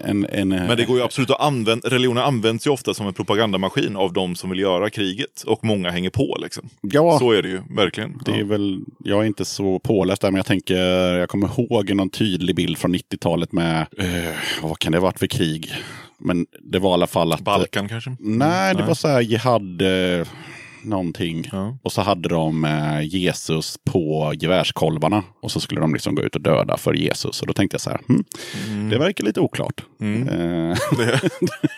En, 0.05 0.27
en, 0.33 0.49
Men 0.49 0.77
det 0.77 0.85
går 0.85 0.97
ju 0.99 1.03
absolut 1.05 1.31
att 1.31 1.41
använda, 1.41 1.89
religionen 1.89 2.25
används 2.25 2.66
ju 2.66 2.70
ofta 2.70 2.95
som 2.95 3.07
en 3.07 3.14
propagandamaskin 3.14 3.97
av 3.97 4.12
de 4.12 4.35
som 4.37 4.51
vill 4.51 4.59
göra 4.65 4.91
kriget. 4.91 5.43
Och 5.47 5.65
många 5.65 5.91
hänger 5.91 6.11
på 6.11 6.37
liksom. 6.43 6.69
Ja, 6.81 7.19
Så 7.19 7.33
är 7.33 7.43
det 7.43 7.49
ju, 7.49 7.61
verkligen. 7.71 8.21
det 8.25 8.33
är 8.33 8.39
Ja. 8.39 8.45
väl, 8.45 8.81
jag 9.05 9.23
är 9.23 9.27
inte 9.27 9.45
så 9.45 9.79
påläst 9.79 10.23
där, 10.23 10.31
men 10.31 10.37
jag 10.37 10.47
tänker, 10.47 10.77
jag 11.15 11.29
kommer 11.29 11.61
ihåg 11.61 11.95
någon 11.95 12.11
tydlig 12.11 12.57
bild 12.57 12.79
från 12.79 12.95
90-talet 12.95 13.53
med, 13.53 13.87
eh, 13.99 14.35
vad 14.62 14.79
kan 14.79 14.93
det 14.93 14.99
ha 14.99 15.03
varit 15.03 15.19
för 15.19 15.27
krig? 15.27 15.73
Men 16.19 16.47
det 16.61 16.79
var 16.79 16.91
i 16.91 16.93
alla 16.95 17.07
fall 17.07 17.33
att... 17.33 17.41
Balkan 17.41 17.89
kanske? 17.89 18.17
Nej, 18.21 18.75
det 18.75 18.79
Nej. 18.79 18.89
var 18.89 18.95
så 18.95 19.09
här 19.09 19.21
jihad 19.21 19.83
eh, 19.83 20.27
någonting. 20.85 21.49
Ja. 21.53 21.78
Och 21.82 21.93
så 21.93 22.01
hade 22.03 22.28
de 22.28 22.64
eh, 22.64 23.01
Jesus 23.03 23.76
på 23.85 24.32
gevärskolvarna. 24.41 25.22
Och 25.43 25.51
så 25.51 25.61
skulle 25.61 25.80
de 25.80 25.93
liksom 25.95 26.14
gå 26.14 26.22
ut 26.22 26.35
och 26.35 26.41
döda 26.41 26.76
för 26.76 26.95
Jesus. 26.95 27.41
Och 27.41 27.47
då 27.47 27.53
tänkte 27.53 27.74
jag 27.74 27.80
så 27.80 27.91
här, 27.91 28.01
hm, 28.09 28.91
det 28.91 28.99
verkar 28.99 29.24
lite 29.24 29.41
oklart. 29.41 29.82
Mm. 30.01 30.28
Eh, 30.28 30.76
Det, 30.99 31.20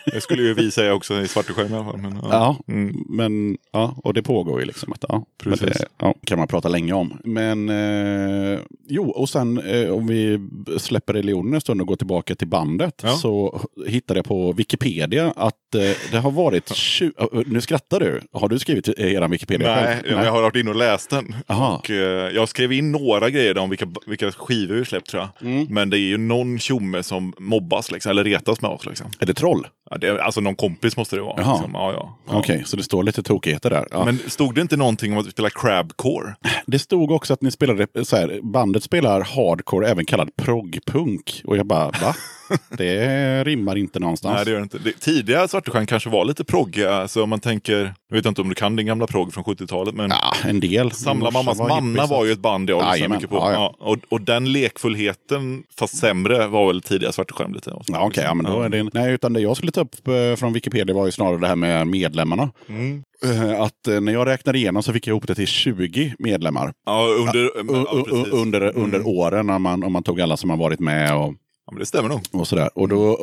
det 0.12 0.20
skulle 0.20 0.42
ju 0.42 0.54
vi 0.54 0.70
säga 0.70 0.94
också 0.94 1.20
i 1.20 1.28
Svarteskärm 1.28 1.72
i 1.72 1.74
alla 1.76 1.84
fall. 1.84 1.96
Men, 2.00 2.16
ja. 2.22 2.28
ja, 2.30 2.57
Mm. 2.74 3.04
men 3.09 3.57
ja, 3.72 3.96
och 4.04 4.14
det 4.14 4.22
pågår 4.22 4.61
ju 4.61 4.66
liksom. 4.66 4.92
Att, 4.92 5.04
ja, 5.09 5.24
Precis. 5.42 5.61
det 5.78 5.84
ja, 5.98 6.14
kan 6.24 6.38
man 6.38 6.48
prata 6.48 6.68
länge 6.68 6.92
om. 6.92 7.18
Men 7.24 7.68
eh, 7.68 8.59
jo, 8.88 9.11
och 9.11 9.28
sen 9.28 9.59
eh, 9.59 9.90
om 9.90 10.07
vi 10.07 10.38
släpper 10.78 11.12
religionen 11.12 11.54
en 11.54 11.61
stund 11.61 11.80
och 11.80 11.86
går 11.86 11.96
tillbaka 11.96 12.34
till 12.34 12.48
bandet. 12.48 13.02
Så 13.20 13.61
hittade 13.86 14.18
jag 14.18 14.24
på 14.26 14.52
Wikipedia 14.52 15.32
att 15.36 15.74
eh, 15.74 15.80
det 16.11 16.18
har 16.18 16.30
varit 16.30 16.68
20... 16.74 17.12
Nu 17.46 17.61
skrattar 17.61 18.00
du. 18.00 18.20
Har 18.32 18.48
du 18.48 18.59
skrivit 18.59 18.88
eh, 18.97 19.12
eran 19.12 19.30
Wikipedia 19.30 19.74
Nej, 19.74 19.84
själv? 20.05 20.24
jag 20.24 20.32
har 20.32 20.42
varit 20.42 20.57
inne 20.57 20.70
och 20.70 20.76
läst 20.76 21.11
den. 21.11 21.34
Aha. 21.47 21.76
Och, 21.76 21.90
eh, 21.90 22.30
jag 22.34 22.49
skrev 22.49 22.72
in 22.72 22.92
några 22.92 23.30
grejer 23.30 23.59
om 23.59 23.70
vilka, 23.70 23.86
vilka 24.07 24.32
skivor 24.32 24.74
vi 24.74 24.84
släppt 24.84 25.11
tror 25.11 25.22
jag. 25.22 25.51
Mm. 25.51 25.66
Men 25.70 25.90
det 25.90 25.99
är 25.99 26.09
ju 26.09 26.18
någon 26.18 26.59
tjomme 26.59 27.03
som 27.03 27.32
mobbas 27.38 27.90
liksom, 27.90 28.11
eller 28.11 28.24
retas 28.24 28.61
med 28.61 28.70
oss. 28.70 28.86
Liksom. 28.86 29.07
Är 29.20 29.26
det 29.26 29.34
troll? 29.34 29.66
Ja, 29.90 29.97
det 29.99 30.09
är, 30.09 30.18
alltså 30.18 30.40
någon 30.40 30.57
kompis 30.57 30.97
måste 30.97 31.16
det 31.16 31.22
vara. 31.22 31.36
Liksom. 31.36 31.70
Ja, 31.72 31.92
ja, 31.92 32.18
ja. 32.26 32.38
Okej, 32.38 32.62
så 32.66 32.76
det 32.76 32.82
står 32.82 33.03
lite 33.03 33.22
tokigheter 33.22 33.70
där. 33.70 33.86
Ja. 33.90 34.05
Men 34.05 34.18
stod 34.26 34.55
det 34.55 34.61
inte 34.61 34.76
någonting 34.76 35.12
om 35.12 35.18
att 35.18 35.26
vi 35.26 35.30
spelar 35.30 35.51
crabcore? 35.51 36.34
Det 36.66 36.78
stod 36.78 37.11
också 37.11 37.32
att 37.32 37.42
ni 37.42 37.51
spelade, 37.51 38.05
så 38.05 38.16
här, 38.16 38.40
bandet 38.42 38.82
spelar 38.82 39.20
hardcore, 39.20 39.88
även 39.88 40.05
kallad 40.05 40.36
proggpunk. 40.36 41.42
Och 41.44 41.57
jag 41.57 41.66
bara, 41.66 41.90
va? 41.90 42.14
Det 42.76 43.44
rimmar 43.44 43.76
inte 43.78 43.99
någonstans. 43.99 44.34
Nej, 44.36 44.44
det 44.44 44.51
gör 44.51 44.59
det 44.59 44.62
inte. 44.62 44.78
Det, 44.78 44.92
tidiga 45.01 45.49
Svarteskärm 45.49 45.86
kanske 45.86 46.11
var 46.11 46.24
lite 46.24 46.44
proggiga. 46.44 46.94
Alltså, 46.94 47.22
om 47.22 47.28
man 47.30 47.40
tänker, 47.40 47.94
jag 48.09 48.16
vet 48.16 48.26
inte 48.26 48.40
om 48.40 48.49
du 48.49 48.55
kan 48.55 48.76
din 48.76 48.86
gamla 48.86 49.07
progg 49.07 49.34
från 49.34 49.44
70-talet, 49.44 49.94
men 49.94 50.11
Ja, 50.11 50.32
en 50.49 50.61
del. 50.61 50.90
Samla 50.92 51.30
mammas 51.30 51.59
var 51.59 51.68
manna 51.68 51.90
hippie, 52.03 52.07
så 52.09 52.14
var 52.14 52.24
ju 52.24 52.32
ett 52.32 52.38
band 52.38 52.70
jag 52.70 52.92
lyssnade 52.92 53.14
mycket 53.14 53.30
på. 53.30 53.36
ja, 53.36 53.53
Ja, 53.53 53.74
ja. 53.80 53.86
och, 53.86 53.99
och 54.09 54.20
den 54.20 54.53
lekfullheten, 54.53 55.62
fast 55.78 55.97
sämre, 55.97 56.47
var 56.47 56.66
väl 56.66 56.82
tidiga 56.82 57.12
Svarteskärm 57.12 57.55
lite. 57.55 57.72
Ja, 57.86 58.03
okej, 58.07 58.24
ja, 58.24 58.34
men 58.34 58.47
då 58.53 58.62
är 58.62 58.68
det... 58.68 58.88
Nej, 58.92 59.12
utan 59.12 59.32
det 59.32 59.40
jag 59.40 59.57
skulle 59.57 59.72
ta 59.72 59.80
upp 59.80 60.09
eh, 60.09 60.36
från 60.36 60.53
Wikipedia 60.53 60.94
var 60.94 61.07
ju 61.07 61.12
snarare 61.12 61.38
det 61.40 61.47
här 61.47 61.57
med 61.57 61.86
medlemmarna. 61.86 62.51
Mm. 62.68 63.03
Eh, 63.24 63.61
Att 63.61 63.88
eh, 63.88 64.01
när 64.01 64.12
jag 64.12 64.26
räknade 64.26 64.59
igenom 64.59 64.82
så 64.82 64.92
fick 64.92 65.07
jag 65.07 65.12
ihop 65.12 65.26
det 65.26 65.34
till 65.34 65.47
20 65.47 66.14
medlemmar. 66.18 66.72
Ja, 66.86 67.07
under, 67.20 67.38
U- 67.44 67.51
ja, 67.68 68.05
under, 68.32 68.76
under 68.76 68.99
Mm. 68.99 69.07
åren, 69.07 69.47
när 69.47 69.59
man, 69.59 69.84
om 69.84 69.92
man 69.92 70.03
tog 70.03 70.20
alla 70.20 70.36
som 70.36 70.51
har 70.51 70.57
varit 70.57 70.80
med 70.80 71.16
och, 71.16 71.34
Ja, 71.66 71.72
men 71.72 71.78
det 71.80 71.86
stämmer 71.86 72.08
nog. 72.08 72.20
och 72.32 72.48
sådär. 72.48 72.70
Och 72.74 72.88
då, 72.88 73.18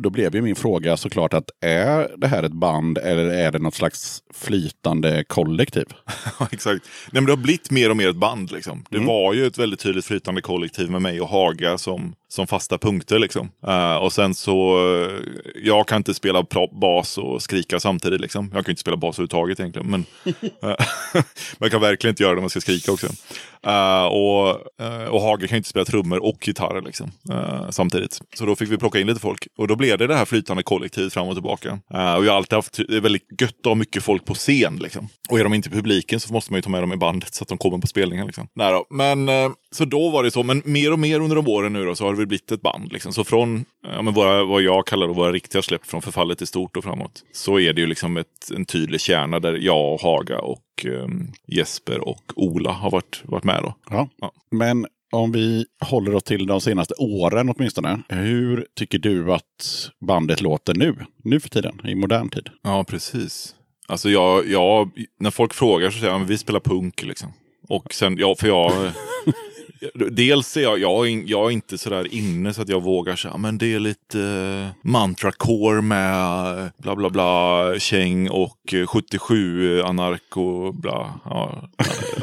då 0.00 0.10
blev 0.10 0.34
ju 0.34 0.42
min 0.42 0.56
fråga 0.56 0.96
såklart 0.96 1.34
att 1.34 1.50
är 1.60 2.10
det 2.16 2.26
här 2.26 2.42
ett 2.42 2.52
band 2.52 2.98
eller 2.98 3.24
är 3.24 3.52
det 3.52 3.58
något 3.58 3.74
slags 3.74 4.22
flytande 4.34 5.24
kollektiv? 5.24 5.84
Ja, 6.40 6.48
exakt. 6.52 6.84
Nej, 7.12 7.22
men 7.22 7.24
det 7.26 7.32
har 7.32 7.36
blivit 7.36 7.70
mer 7.70 7.90
och 7.90 7.96
mer 7.96 8.08
ett 8.10 8.16
band. 8.16 8.52
Liksom. 8.52 8.84
Det 8.90 8.96
Mm. 8.96 9.06
var 9.08 9.32
ju 9.34 9.46
ett 9.46 9.58
väldigt 9.58 9.80
tydligt 9.80 10.04
flytande 10.04 10.40
kollektiv 10.40 10.90
med 10.90 11.02
mig 11.02 11.20
och 11.20 11.28
Haga 11.28 11.78
som, 11.78 12.14
som 12.32 12.46
fasta 12.46 12.78
punkter. 12.78 13.18
Liksom. 13.18 13.50
Eh, 13.66 13.96
och 13.96 14.12
sen 14.12 14.34
så, 14.34 14.76
eh, 14.94 15.10
jag 15.64 15.88
kan 15.88 15.96
inte 15.96 16.14
spela 16.14 16.46
bas 16.80 17.18
och 17.18 17.42
skrika 17.42 17.80
samtidigt. 17.80 18.20
Liksom. 18.20 18.50
Jag 18.54 18.64
kan 18.64 18.72
inte 18.72 18.80
spela 18.80 18.96
bas 18.96 19.18
överhuvudtaget 19.18 19.60
egentligen. 19.60 19.90
Men, 19.90 20.04
eh, 20.62 20.76
men 21.12 21.24
jag 21.58 21.70
kan 21.70 21.80
verkligen 21.80 22.12
inte 22.12 22.22
göra 22.22 22.32
det 22.32 22.38
om 22.38 22.44
jag 22.44 22.50
ska 22.50 22.60
skrika 22.60 22.92
också. 22.92 23.06
Eh, 23.66 24.04
och, 24.04 24.48
eh, 24.80 25.04
och 25.04 25.20
Haga 25.20 25.46
kan 25.46 25.56
inte 25.56 25.68
spela 25.68 25.84
trummor 25.84 26.18
och 26.24 26.48
gitarr 26.48 26.82
liksom, 26.82 27.10
eh, 27.30 27.70
samtidigt. 27.70 28.20
Så 28.34 28.46
då 28.46 28.56
fick 28.56 28.70
vi 28.70 28.78
plocka 28.78 29.00
in 29.00 29.06
lite 29.06 29.20
folk. 29.20 29.46
Och 29.58 29.68
då 29.68 29.76
blev 29.76 29.98
det 29.98 30.06
det 30.06 30.16
här 30.16 30.24
flytande 30.24 30.62
kollektivet 30.62 31.12
fram 31.12 31.28
och 31.28 31.34
tillbaka. 31.34 31.78
Eh, 31.94 32.14
och 32.14 32.24
jag 32.24 32.30
har 32.30 32.36
alltid 32.36 32.56
haft, 32.56 32.80
det 32.88 32.96
är 32.96 33.00
väldigt 33.00 33.40
gött 33.40 33.54
att 33.60 33.66
ha 33.66 33.74
mycket 33.74 34.02
folk 34.02 34.24
på 34.24 34.34
scen. 34.34 34.76
Liksom. 34.76 35.08
Och 35.30 35.38
är 35.40 35.44
de 35.44 35.54
inte 35.54 35.68
i 35.68 35.72
publiken 35.72 36.20
så 36.20 36.32
måste 36.32 36.52
man 36.52 36.58
ju 36.58 36.62
ta 36.62 36.70
med 36.70 36.82
dem 36.82 36.92
i 36.92 36.96
bandet 36.96 37.34
så 37.34 37.42
att 37.44 37.48
de 37.48 37.58
kommer 37.58 37.78
på 37.78 37.86
spelningen. 37.86 38.26
Liksom. 38.26 38.48
Då. 38.54 38.86
Men, 38.90 39.28
eh, 39.28 39.50
så 39.72 39.84
då 39.84 40.10
var 40.10 40.22
det 40.22 40.30
så. 40.30 40.42
Men 40.42 40.62
mer 40.64 40.92
och 40.92 40.98
mer 40.98 41.20
under 41.20 41.36
de 41.36 41.48
åren 41.48 41.72
nu 41.72 41.84
då, 41.84 41.94
så 41.94 42.04
har 42.04 42.19
väl 42.20 42.28
blivit 42.28 42.52
ett 42.52 42.62
band. 42.62 42.92
Liksom. 42.92 43.12
Så 43.12 43.24
från 43.24 43.64
ja, 43.82 44.02
men 44.02 44.14
våra, 44.14 44.44
vad 44.44 44.62
jag 44.62 44.86
kallar 44.86 45.06
då 45.06 45.12
våra 45.12 45.32
riktiga 45.32 45.62
släpp 45.62 45.86
från 45.86 46.02
förfallet 46.02 46.38
till 46.38 46.46
stort 46.46 46.76
och 46.76 46.84
framåt. 46.84 47.22
Så 47.32 47.58
är 47.58 47.72
det 47.72 47.80
ju 47.80 47.86
liksom 47.86 48.16
ett, 48.16 48.50
en 48.54 48.64
tydlig 48.64 49.00
kärna 49.00 49.40
där 49.40 49.54
jag 49.54 49.94
och 49.94 50.00
Haga 50.00 50.38
och 50.38 50.84
eh, 50.84 51.08
Jesper 51.46 52.08
och 52.08 52.32
Ola 52.36 52.70
har 52.70 52.90
varit, 52.90 53.22
varit 53.24 53.44
med. 53.44 53.62
Då. 53.62 53.74
Ja. 53.90 54.08
Ja. 54.20 54.32
Men 54.50 54.86
om 55.12 55.32
vi 55.32 55.66
håller 55.80 56.14
oss 56.14 56.22
till 56.22 56.46
de 56.46 56.60
senaste 56.60 56.94
åren 56.98 57.54
åtminstone. 57.56 58.02
Hur 58.08 58.66
tycker 58.76 58.98
du 58.98 59.32
att 59.32 59.90
bandet 60.00 60.40
låter 60.40 60.74
nu? 60.74 60.96
Nu 61.24 61.40
för 61.40 61.48
tiden, 61.48 61.80
i 61.84 61.94
modern 61.94 62.28
tid? 62.28 62.48
Ja, 62.62 62.84
precis. 62.84 63.54
Alltså 63.88 64.10
jag, 64.10 64.48
jag, 64.48 64.90
när 65.20 65.30
folk 65.30 65.54
frågar 65.54 65.90
så 65.90 65.98
säger 65.98 66.12
jag 66.12 66.22
att 66.22 66.30
vi 66.30 66.38
spelar 66.38 66.60
punk. 66.60 67.02
Liksom. 67.02 67.32
Och 67.68 67.94
sen, 67.94 68.16
ja, 68.18 68.34
för 68.38 68.48
jag... 68.48 68.72
Dels 69.94 70.56
är 70.56 70.60
jag, 70.60 70.78
jag, 70.78 71.24
jag 71.26 71.46
är 71.46 71.50
inte 71.50 71.78
sådär 71.78 72.14
inne 72.14 72.54
så 72.54 72.62
att 72.62 72.68
jag 72.68 72.82
vågar 72.82 73.16
säga 73.16 73.36
men 73.36 73.58
det 73.58 73.74
är 73.74 73.80
lite 73.80 74.18
uh, 74.18 74.66
mantracore 74.82 75.82
med 75.82 76.58
eh, 76.58 76.66
bla 76.76 76.96
bla 76.96 77.10
bla 77.10 77.78
käng 77.78 78.28
och 78.30 78.74
eh, 78.74 78.86
77 78.86 79.82
anarko 79.82 80.72
bla. 80.72 81.14
Ja, 81.24 81.68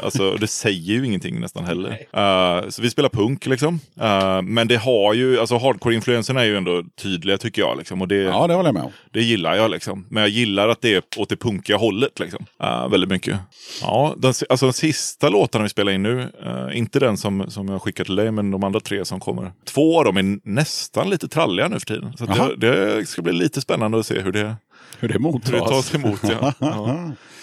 alltså 0.02 0.34
det 0.34 0.46
säger 0.46 0.94
ju 0.94 1.06
ingenting 1.06 1.40
nästan 1.40 1.64
heller. 1.64 1.90
Eh, 2.12 2.68
så 2.68 2.82
vi 2.82 2.90
spelar 2.90 3.08
punk 3.08 3.46
liksom. 3.46 3.80
Eh, 4.00 4.42
men 4.42 4.68
det 4.68 4.76
har 4.76 5.14
ju, 5.14 5.40
alltså 5.40 5.56
hardcore-influenserna 5.58 6.40
är 6.40 6.44
ju 6.44 6.56
ändå 6.56 6.82
tydliga 7.02 7.38
tycker 7.38 7.62
jag. 7.62 7.78
Liksom, 7.78 8.02
och 8.02 8.08
det, 8.08 8.16
Ja, 8.16 8.46
det 8.46 8.54
håller 8.54 8.68
jag 8.68 8.74
med 8.74 8.82
om. 8.82 8.92
det 9.12 9.22
gillar 9.22 9.54
jag 9.54 9.70
liksom. 9.70 10.06
Men 10.08 10.20
jag 10.20 10.30
gillar 10.30 10.68
att 10.68 10.80
det 10.80 10.94
är 10.94 11.02
åt 11.16 11.28
det 11.28 11.36
punkiga 11.36 11.76
hållet 11.76 12.18
liksom. 12.18 12.46
Uh, 12.62 12.88
väldigt 12.88 13.10
mycket. 13.10 13.38
Ja, 13.82 14.14
den, 14.16 14.34
alltså 14.48 14.66
den 14.66 14.72
sista 14.72 15.28
låtarna 15.28 15.62
vi 15.62 15.68
spelar 15.68 15.92
in 15.92 16.02
nu, 16.02 16.20
eh, 16.44 16.78
inte 16.78 16.98
den 16.98 17.16
som, 17.16 17.47
som 17.50 17.68
jag 17.68 17.82
skickar 17.82 18.04
till 18.04 18.16
dig, 18.16 18.30
men 18.30 18.50
de 18.50 18.64
andra 18.64 18.80
tre 18.80 19.04
som 19.04 19.20
kommer. 19.20 19.52
Två 19.64 19.98
av 19.98 20.04
dem 20.04 20.16
är 20.16 20.48
nästan 20.48 21.10
lite 21.10 21.28
tralliga 21.28 21.68
nu 21.68 21.78
för 21.78 21.86
tiden. 21.86 22.16
Så 22.16 22.26
det, 22.26 22.56
det 22.56 23.06
ska 23.06 23.22
bli 23.22 23.32
lite 23.32 23.60
spännande 23.60 23.98
att 23.98 24.06
se 24.06 24.20
hur 24.20 24.32
det, 24.32 24.56
Hur 24.98 25.08
det 25.08 25.18
mottas. 25.18 25.52
hur 25.52 25.58
det 25.58 25.68
tas 25.68 25.94
emot. 25.94 26.20
Ja. 26.22 26.52
ja. 26.58 26.88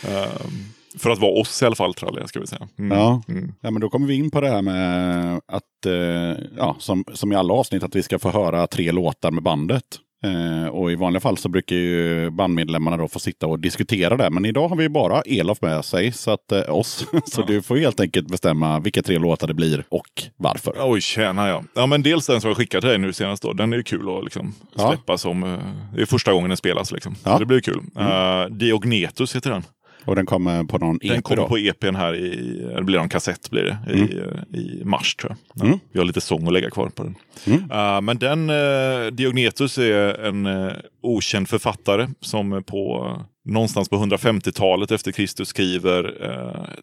Ehm, 0.07 0.51
för 0.97 1.09
att 1.09 1.19
vara 1.19 1.31
oss 1.31 1.61
i 1.61 1.65
alla 1.65 1.75
fall 1.75 1.93
tralliga, 1.93 2.27
ska 2.27 2.39
vi 2.39 2.47
säga. 2.47 2.67
Mm. 2.79 2.97
Ja. 2.97 3.21
Mm. 3.27 3.53
ja, 3.61 3.71
men 3.71 3.81
då 3.81 3.89
kommer 3.89 4.07
vi 4.07 4.15
in 4.15 4.31
på 4.31 4.41
det 4.41 4.49
här 4.49 4.61
med 4.61 5.41
att, 5.47 5.85
eh, 5.85 6.43
ja, 6.57 6.75
som, 6.79 7.03
som 7.13 7.31
i 7.31 7.35
alla 7.35 7.53
avsnitt, 7.53 7.83
att 7.83 7.95
vi 7.95 8.03
ska 8.03 8.19
få 8.19 8.29
höra 8.29 8.67
tre 8.67 8.91
låtar 8.91 9.31
med 9.31 9.43
bandet. 9.43 9.85
Eh, 10.25 10.67
och 10.67 10.91
i 10.91 10.95
vanliga 10.95 11.21
fall 11.21 11.37
så 11.37 11.49
brukar 11.49 11.75
ju 11.75 12.29
bandmedlemmarna 12.29 12.97
då 12.97 13.07
få 13.07 13.19
sitta 13.19 13.47
och 13.47 13.59
diskutera 13.59 14.17
det. 14.17 14.29
Men 14.29 14.45
idag 14.45 14.67
har 14.67 14.75
vi 14.75 14.89
bara 14.89 15.21
Elof 15.21 15.61
med 15.61 15.85
sig, 15.85 16.11
så 16.11 16.31
att 16.31 16.51
eh, 16.51 16.75
oss. 16.75 17.05
så 17.25 17.41
du 17.41 17.61
får 17.61 17.77
helt 17.77 17.99
enkelt 17.99 18.27
bestämma 18.27 18.79
vilka 18.79 19.01
tre 19.03 19.17
låtar 19.17 19.47
det 19.47 19.53
blir 19.53 19.83
och 19.89 20.23
varför. 20.37 20.73
Oj, 20.79 21.01
tjena 21.01 21.47
ja. 21.47 21.63
Ja, 21.75 21.85
men 21.85 22.03
dels 22.03 22.27
den 22.27 22.41
som 22.41 22.47
jag 22.47 22.57
skickade 22.57 22.81
till 22.81 22.89
dig 22.89 22.97
nu 22.99 23.13
senast 23.13 23.43
då. 23.43 23.53
Den 23.53 23.73
är 23.73 23.77
ju 23.77 23.83
kul 23.83 24.17
att 24.17 24.23
liksom 24.23 24.53
Ja. 24.75 24.89
släppa 24.89 25.17
som... 25.17 25.43
eh, 25.43 25.59
det 25.95 26.01
är 26.01 26.05
första 26.05 26.33
gången 26.33 26.49
den 26.49 26.57
spelas 26.57 26.91
liksom. 26.91 27.15
Ja. 27.23 27.29
Mm. 27.29 27.35
Så 27.35 27.39
det 27.39 27.45
blir 27.45 27.59
kul. 27.61 27.81
Uh, 27.99 28.55
Diognetus 28.57 29.35
heter 29.35 29.49
den. 29.51 29.63
Och 30.05 30.15
den 30.15 30.25
kommer 30.25 30.63
på 30.63 30.77
någon 30.77 30.97
Den 31.01 31.11
EP 31.17 31.23
kommer 31.23 31.41
då. 31.41 31.47
på 31.47 31.57
EPn 31.57 31.95
här 31.95 32.15
i... 32.15 32.61
Det 32.75 32.83
blir 32.83 32.99
en 32.99 33.09
kassett 33.09 33.49
blir 33.49 33.63
det. 33.63 33.93
I, 33.93 34.01
eh, 34.01 34.59
I 34.59 34.81
mars 34.85 35.15
tror 35.15 35.31
jag. 35.31 35.37
Ja, 35.53 35.65
Mm. 35.65 35.79
Vi 35.91 35.99
har 35.99 36.05
lite 36.05 36.21
sång 36.21 36.47
att 36.47 36.53
lägga 36.53 36.69
kvar 36.69 36.89
på 36.89 37.03
den. 37.03 37.15
Mm. 37.47 37.71
Eh, 37.71 38.01
men 38.01 38.17
den... 38.17 38.49
Uh, 38.49 39.11
Diognetus 39.11 39.77
är 39.77 40.25
en 40.25 40.45
eh, 40.45 40.71
okänd 41.01 41.49
författare 41.49 42.07
som 42.21 42.63
på 42.67 43.11
någonstans 43.45 43.89
på 43.89 43.95
150-talet 43.95 44.91
efter 44.91 45.11
Kristus 45.11 45.47
skriver 45.47 46.15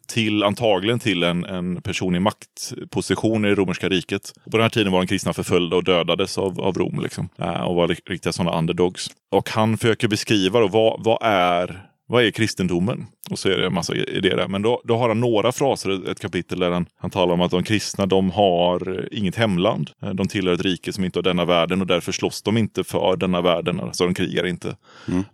till 0.09 0.43
antagligen 0.43 0.99
till 0.99 1.23
en, 1.23 1.44
en 1.44 1.82
person 1.82 2.15
i 2.16 2.20
maktposition 2.20 3.44
i 3.44 3.49
det 3.49 3.55
romerska 3.55 3.89
riket. 3.89 4.32
På 4.44 4.51
den 4.57 4.62
här 4.62 4.69
tiden 4.69 4.93
var 4.93 5.01
de 5.01 5.07
kristna 5.07 5.32
förföljda 5.32 5.77
och 5.77 5.85
dödades 5.85 6.39
av, 6.39 6.61
av 6.61 6.74
Rom 6.78 7.01
liksom, 7.03 7.28
och 7.66 7.74
var 7.74 7.89
ri- 7.89 8.01
riktiga 8.07 8.32
sådana 8.32 8.59
underdogs. 8.59 9.07
Och 9.31 9.51
han 9.51 9.77
försöker 9.78 10.09
beskriva 10.09 10.61
då, 10.61 10.69
vad, 10.69 11.05
vad 11.05 11.19
är 11.23 11.86
vad 12.12 12.24
är 12.24 12.30
kristendomen? 12.30 13.06
Och 13.30 13.39
så 13.39 13.48
är 13.48 13.59
det 13.59 13.66
en 13.66 13.74
massa 13.74 13.94
idéer 13.94 14.36
där. 14.36 14.48
Men 14.48 14.62
då, 14.62 14.82
då 14.84 14.97
har 14.97 15.09
han 15.09 15.20
några 15.20 15.52
fraser, 15.52 16.10
ett 16.10 16.20
kapitel 16.20 16.59
där 16.59 16.70
han, 16.70 16.86
han 16.97 17.10
talar 17.10 17.34
om 17.34 17.40
att 17.40 17.51
de 17.51 17.62
kristna 17.62 18.06
de 18.06 18.30
har 18.30 19.09
inget 19.12 19.36
hemland. 19.36 19.90
Eh, 20.02 20.10
De 20.10 20.28
tillhör 20.28 20.55
ett 20.55 20.62
rike 20.62 20.93
som 20.93 21.05
inte 21.05 21.18
har 21.18 21.22
denna 21.22 21.44
världen 21.44 21.80
och 21.80 21.86
därför 21.86 22.12
slåss 22.12 22.43
de 22.43 22.56
inte 22.56 22.84
för 22.84 23.16
denna 23.16 23.40
världen. 23.40 23.80
Alltså 23.80 24.05
de 24.05 24.14
krigar 24.14 24.47
inte. 24.47 24.76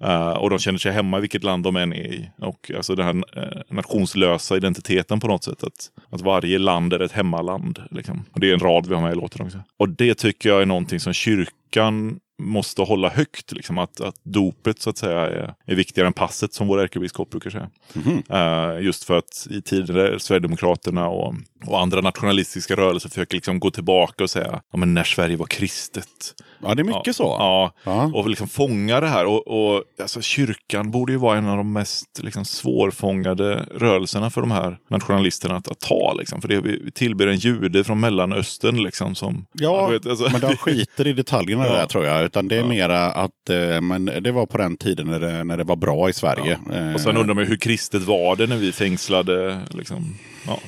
Eh, 0.01 0.31
och 0.31 0.51
de 0.51 0.59
känner 0.59 0.79
sig 0.79 0.93
hemma 0.93 1.19
i 1.19 1.21
vilket 1.21 1.45
land 1.45 1.65
de 1.65 1.77
än 1.77 1.93
är 1.93 2.07
i. 2.07 2.31
Och 2.39 2.71
alltså 2.77 2.95
den 2.95 3.07
här 3.07 3.43
eh, 3.43 3.63
nationslösa 3.71 4.57
identiteten 4.57 5.21
på 5.21 5.29
något 5.29 5.45
sätt. 5.45 5.65
Att, 5.65 5.91
att 6.11 6.21
varje 6.21 6.59
land 6.59 6.93
är 6.93 7.01
ett 7.01 7.13
hemmaland. 7.13 7.83
Liksom. 7.91 8.25
Och 8.33 8.41
det 8.41 8.51
är 8.51 8.55
en 8.55 8.61
rad 8.61 8.87
vi 8.87 8.95
har 8.95 9.03
med 9.03 9.13
i 9.13 9.17
låten 9.17 9.47
också. 9.47 9.59
Och 9.79 9.89
det 9.89 10.15
tycker 10.15 10.49
jag 10.49 10.63
är 10.63 10.67
någonting 10.67 11.01
som 11.01 11.13
kyrkan 11.13 12.19
måste 12.39 12.83
hålla 12.83 13.09
högt. 13.09 13.53
Liksom, 13.53 13.79
att, 13.79 14.01
att 14.01 14.15
dopet 14.23 14.81
så 14.81 14.91
att 14.91 14.99
säga 14.99 15.21
är, 15.21 15.55
är 15.67 15.75
viktigare 15.75 16.07
än 16.07 16.13
passet 16.13 16.55
som 16.55 16.67
vår 16.67 16.81
ärkebiskop 16.81 17.31
brukar 17.31 17.51
säga. 17.51 17.71
Eh, 18.31 18.85
just 18.85 19.05
för 19.05 19.19
att 19.19 19.47
i 19.51 19.81
där 19.81 20.19
Sverigedemokraterna 20.19 21.09
och, 21.09 21.35
och 21.67 21.81
andra 21.81 22.01
nationalistiska 22.01 22.77
rörelser 22.77 23.09
försöker 23.09 23.35
liksom 23.37 23.61
gå 23.61 23.71
tillbaka 23.71 24.25
och 24.25 24.31
säga 24.31 24.61
ja, 24.73 24.79
men 24.79 24.95
när 24.95 25.05
Sverige 25.05 25.37
var 25.37 25.47
kristet. 25.47 26.35
Ja, 26.63 26.75
det 26.75 26.83
är 26.83 26.85
mycket 26.85 27.07
ja, 27.07 27.13
så. 27.13 27.37
Ja, 27.85 28.11
och 28.15 28.29
liksom 28.29 28.49
fånga 28.49 29.01
det 29.01 29.09
här. 29.09 29.27
Och, 29.27 29.49
och 29.49 29.83
alltså, 30.01 30.21
kyrkan 30.21 30.91
borde 30.91 31.13
ju 31.13 31.19
vara 31.19 31.39
en 31.39 31.49
av 31.49 31.57
de 31.57 31.73
mest 31.73 32.21
liksom, 32.23 32.45
svårfångade 32.45 33.67
rörelserna 33.75 34.31
för 34.31 34.41
de 34.41 34.51
här 34.51 34.79
nationalisterna 34.91 35.57
att, 35.57 35.69
att 35.69 35.81
ta. 35.81 36.15
Liksom. 36.19 36.41
För 36.41 36.49
det, 36.49 36.61
vi 36.61 36.91
tillber 36.91 37.27
en 37.27 37.37
jude 37.37 37.85
från 37.85 38.01
Mellanöstern. 38.01 38.83
Liksom, 38.83 39.15
som, 39.15 39.47
Ja, 39.53 39.87
vet, 39.87 40.07
alltså- 40.07 40.29
men 40.33 40.41
de 40.41 40.57
skiter 40.57 41.07
i 41.07 41.13
detaljerna 41.13 41.67
Ja. 41.67 41.73
där 41.73 41.87
tror 41.87 42.05
jag. 42.05 42.28
Utan 42.29 42.49
det 42.49 42.57
är 42.57 42.65
mera 42.65 43.07
att 43.11 43.51
eh, 43.51 43.81
men 43.81 44.05
det 44.05 44.33
var 44.33 44.47
på 44.47 44.59
den 44.59 44.77
tiden 44.77 45.07
när 45.07 45.21
det, 45.21 45.45
när 45.45 45.57
det 45.57 45.65
var 45.65 45.77
bra 45.77 46.09
i 46.09 46.13
Sverige. 46.13 46.59
Eh, 46.73 46.95
Och 46.95 47.01
sen 47.01 47.17
undrar 47.17 47.35
man 47.35 47.45
hur 47.47 47.57
kristet 47.57 48.03
var 48.03 48.37
det 48.37 48.47
när 48.47 48.57
vi 48.57 48.73
fängslade 48.73 49.61
liksom, 49.71 50.15
ja, 50.47 50.59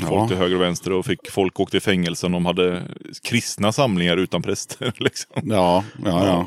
folk 0.00 0.12
Ja. 0.12 0.28
till 0.28 0.36
höger 0.36 0.56
och 0.56 0.62
vänster 0.62 0.92
och 0.92 1.06
fick 1.06 1.30
folk 1.30 1.60
åkte 1.60 1.76
i 1.76 1.80
fängelse 1.80 2.26
om 2.26 2.32
de 2.32 2.46
hade 2.46 2.82
kristna 3.22 3.72
samlingar 3.72 4.16
utan 4.16 4.42
präster. 4.42 4.92
Liksom. 4.98 5.30
Ja, 5.44 5.84
ja, 6.04 6.26
ja. 6.26 6.46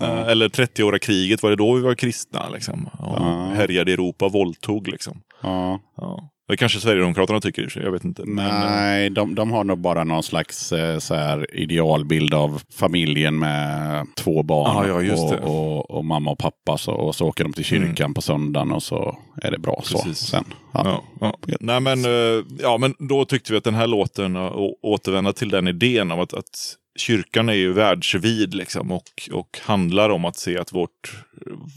Ja. 0.00 0.06
Eh, 0.06 0.28
Eller 0.28 0.48
30-åriga 0.48 0.98
kriget, 0.98 1.42
var 1.42 1.50
det 1.50 1.56
då 1.56 1.74
vi 1.74 1.80
var 1.82 1.94
kristna? 1.94 2.48
Liksom? 2.48 2.88
Ja. 2.98 3.48
Härjade 3.54 3.90
i 3.90 3.94
Europa, 3.94 4.28
våldtog. 4.28 4.88
Liksom. 4.88 5.20
ja. 5.42 5.80
Ja. 5.96 6.28
Det 6.48 6.56
kanske 6.56 6.80
Sverigedemokraterna 6.80 7.40
tycker 7.40 7.64
och 7.76 7.82
jag 7.84 7.92
vet 7.92 8.04
inte. 8.04 8.22
Men, 8.26 8.46
eh, 8.46 8.70
Nej, 8.70 9.10
de, 9.10 9.34
de 9.34 9.50
har 9.50 9.64
nog 9.64 9.78
bara 9.78 10.04
någon 10.04 10.22
slags 10.22 10.72
eh, 10.72 10.98
så 10.98 11.14
här, 11.14 11.54
idealbild 11.54 12.34
av 12.34 12.62
familjen 12.74 13.38
med 13.38 14.06
två 14.16 14.42
barn 14.42 14.88
Ja, 14.88 15.02
ja, 15.02 15.14
och. 15.22 15.32
Mm. 15.32 15.44
och, 15.44 15.90
och 15.90 16.04
mamma 16.04 16.30
och 16.30 16.38
pappa. 16.38 16.78
Så, 16.78 16.92
och 16.92 17.14
så 17.14 17.26
åker 17.26 17.44
de 17.44 17.52
till 17.52 17.64
kyrkan 17.64 18.14
på 18.14 18.22
söndagen 18.22 18.72
och 18.72 18.82
så 18.82 19.18
är 19.42 19.50
det 19.50 19.58
bra 19.58 19.76
Precis. 19.76 20.18
så. 20.18 20.26
Sen, 20.26 20.44
ja. 20.72 21.02
Ja, 21.20 21.36
ja. 21.46 21.56
Nej, 21.60 21.80
men, 21.80 22.04
eh, 22.04 22.44
ja, 22.62 22.78
men 22.78 22.94
då 22.98 23.24
tyckte 23.24 23.52
vi 23.52 23.58
att 23.58 23.64
den 23.64 23.74
här 23.74 23.86
låten, 23.86 24.36
å- 24.36 24.76
återvända 24.82 25.32
till 25.32 25.48
den 25.48 25.68
idén 25.68 26.10
om 26.10 26.20
att, 26.20 26.34
att 26.34 26.76
kyrkan 26.98 27.48
är 27.48 27.52
ju 27.52 27.72
världsvid 27.72 28.54
liksom, 28.54 28.92
och, 28.92 29.02
och 29.32 29.58
handlar 29.62 30.10
om 30.10 30.24
att 30.24 30.36
se 30.36 30.58
att 30.58 30.72
vårt, 30.72 31.24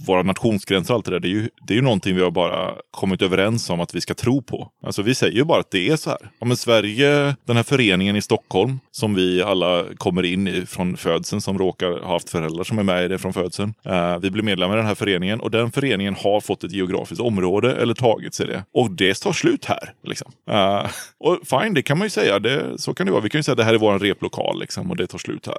våra 0.08 0.24
nationsgränser 0.24 0.94
och 0.94 0.96
allt 0.96 1.06
det 1.06 1.12
där, 1.12 1.20
det 1.20 1.28
är, 1.28 1.30
ju, 1.30 1.50
det 1.68 1.74
är 1.74 1.76
ju 1.76 1.82
någonting 1.82 2.16
vi 2.16 2.22
har 2.22 2.32
bara 2.32 2.74
kommit 2.92 3.22
överens 3.22 3.70
om 3.70 3.82
att 3.82 3.96
vi 3.96 4.02
ska 4.02 4.14
tro 4.14 4.42
på. 4.42 4.72
Alltså 4.86 5.02
vi 5.02 5.16
säger 5.16 5.38
ju 5.38 5.44
bara 5.44 5.60
att 5.60 5.72
det 5.72 5.90
är 5.90 5.96
så 5.96 6.10
här. 6.10 6.20
Ja, 6.40 6.46
men 6.46 6.58
Sverige, 6.58 7.36
den 7.46 7.56
här 7.56 7.64
föreningen 7.64 8.16
i 8.16 8.22
Stockholm 8.22 8.80
som 8.92 9.16
vi 9.16 9.42
alla 9.42 9.84
kommer 9.98 10.24
in 10.24 10.48
i 10.48 10.66
från 10.66 10.98
födseln 10.98 11.42
som 11.42 11.58
råkar 11.58 12.04
ha 12.04 12.14
haft 12.14 12.30
föräldrar 12.30 12.64
som 12.64 12.80
är 12.80 12.84
med 12.84 13.06
i 13.06 13.08
det 13.08 13.18
från 13.18 13.34
födseln. 13.34 13.74
Eh, 13.84 14.20
vi 14.20 14.32
blir 14.32 14.44
medlemmar 14.44 14.76
i 14.76 14.78
den 14.78 14.86
här 14.86 14.96
föreningen 14.96 15.40
och 15.40 15.52
den 15.52 15.72
föreningen 15.72 16.16
har 16.16 16.42
fått 16.42 16.64
ett 16.64 16.72
geografiskt 16.72 17.22
område 17.22 17.76
eller 17.76 17.94
tagit 17.94 18.34
sig 18.34 18.48
det. 18.48 18.64
Och 18.74 18.92
det 18.92 19.22
tar 19.22 19.34
slut 19.34 19.66
här. 19.66 19.94
Liksom. 20.04 20.32
Eh, 20.50 20.86
och 21.18 21.40
fine, 21.44 21.74
det 21.74 21.82
kan 21.82 21.98
man 21.98 22.06
ju 22.06 22.10
säga. 22.10 22.40
Det, 22.40 22.78
så 22.78 22.94
kan 22.94 23.06
det 23.06 23.12
vara. 23.12 23.22
Vi 23.22 23.30
kan 23.30 23.40
ju 23.40 23.44
säga 23.44 23.54
att 23.54 23.58
det 23.58 23.64
här 23.64 23.74
är 23.74 23.78
vår 23.78 24.00
replokal 24.00 24.60
liksom, 24.60 24.92
och 24.92 24.98
det 24.98 25.08
tar 25.08 25.18
slut 25.18 25.48
här. 25.48 25.58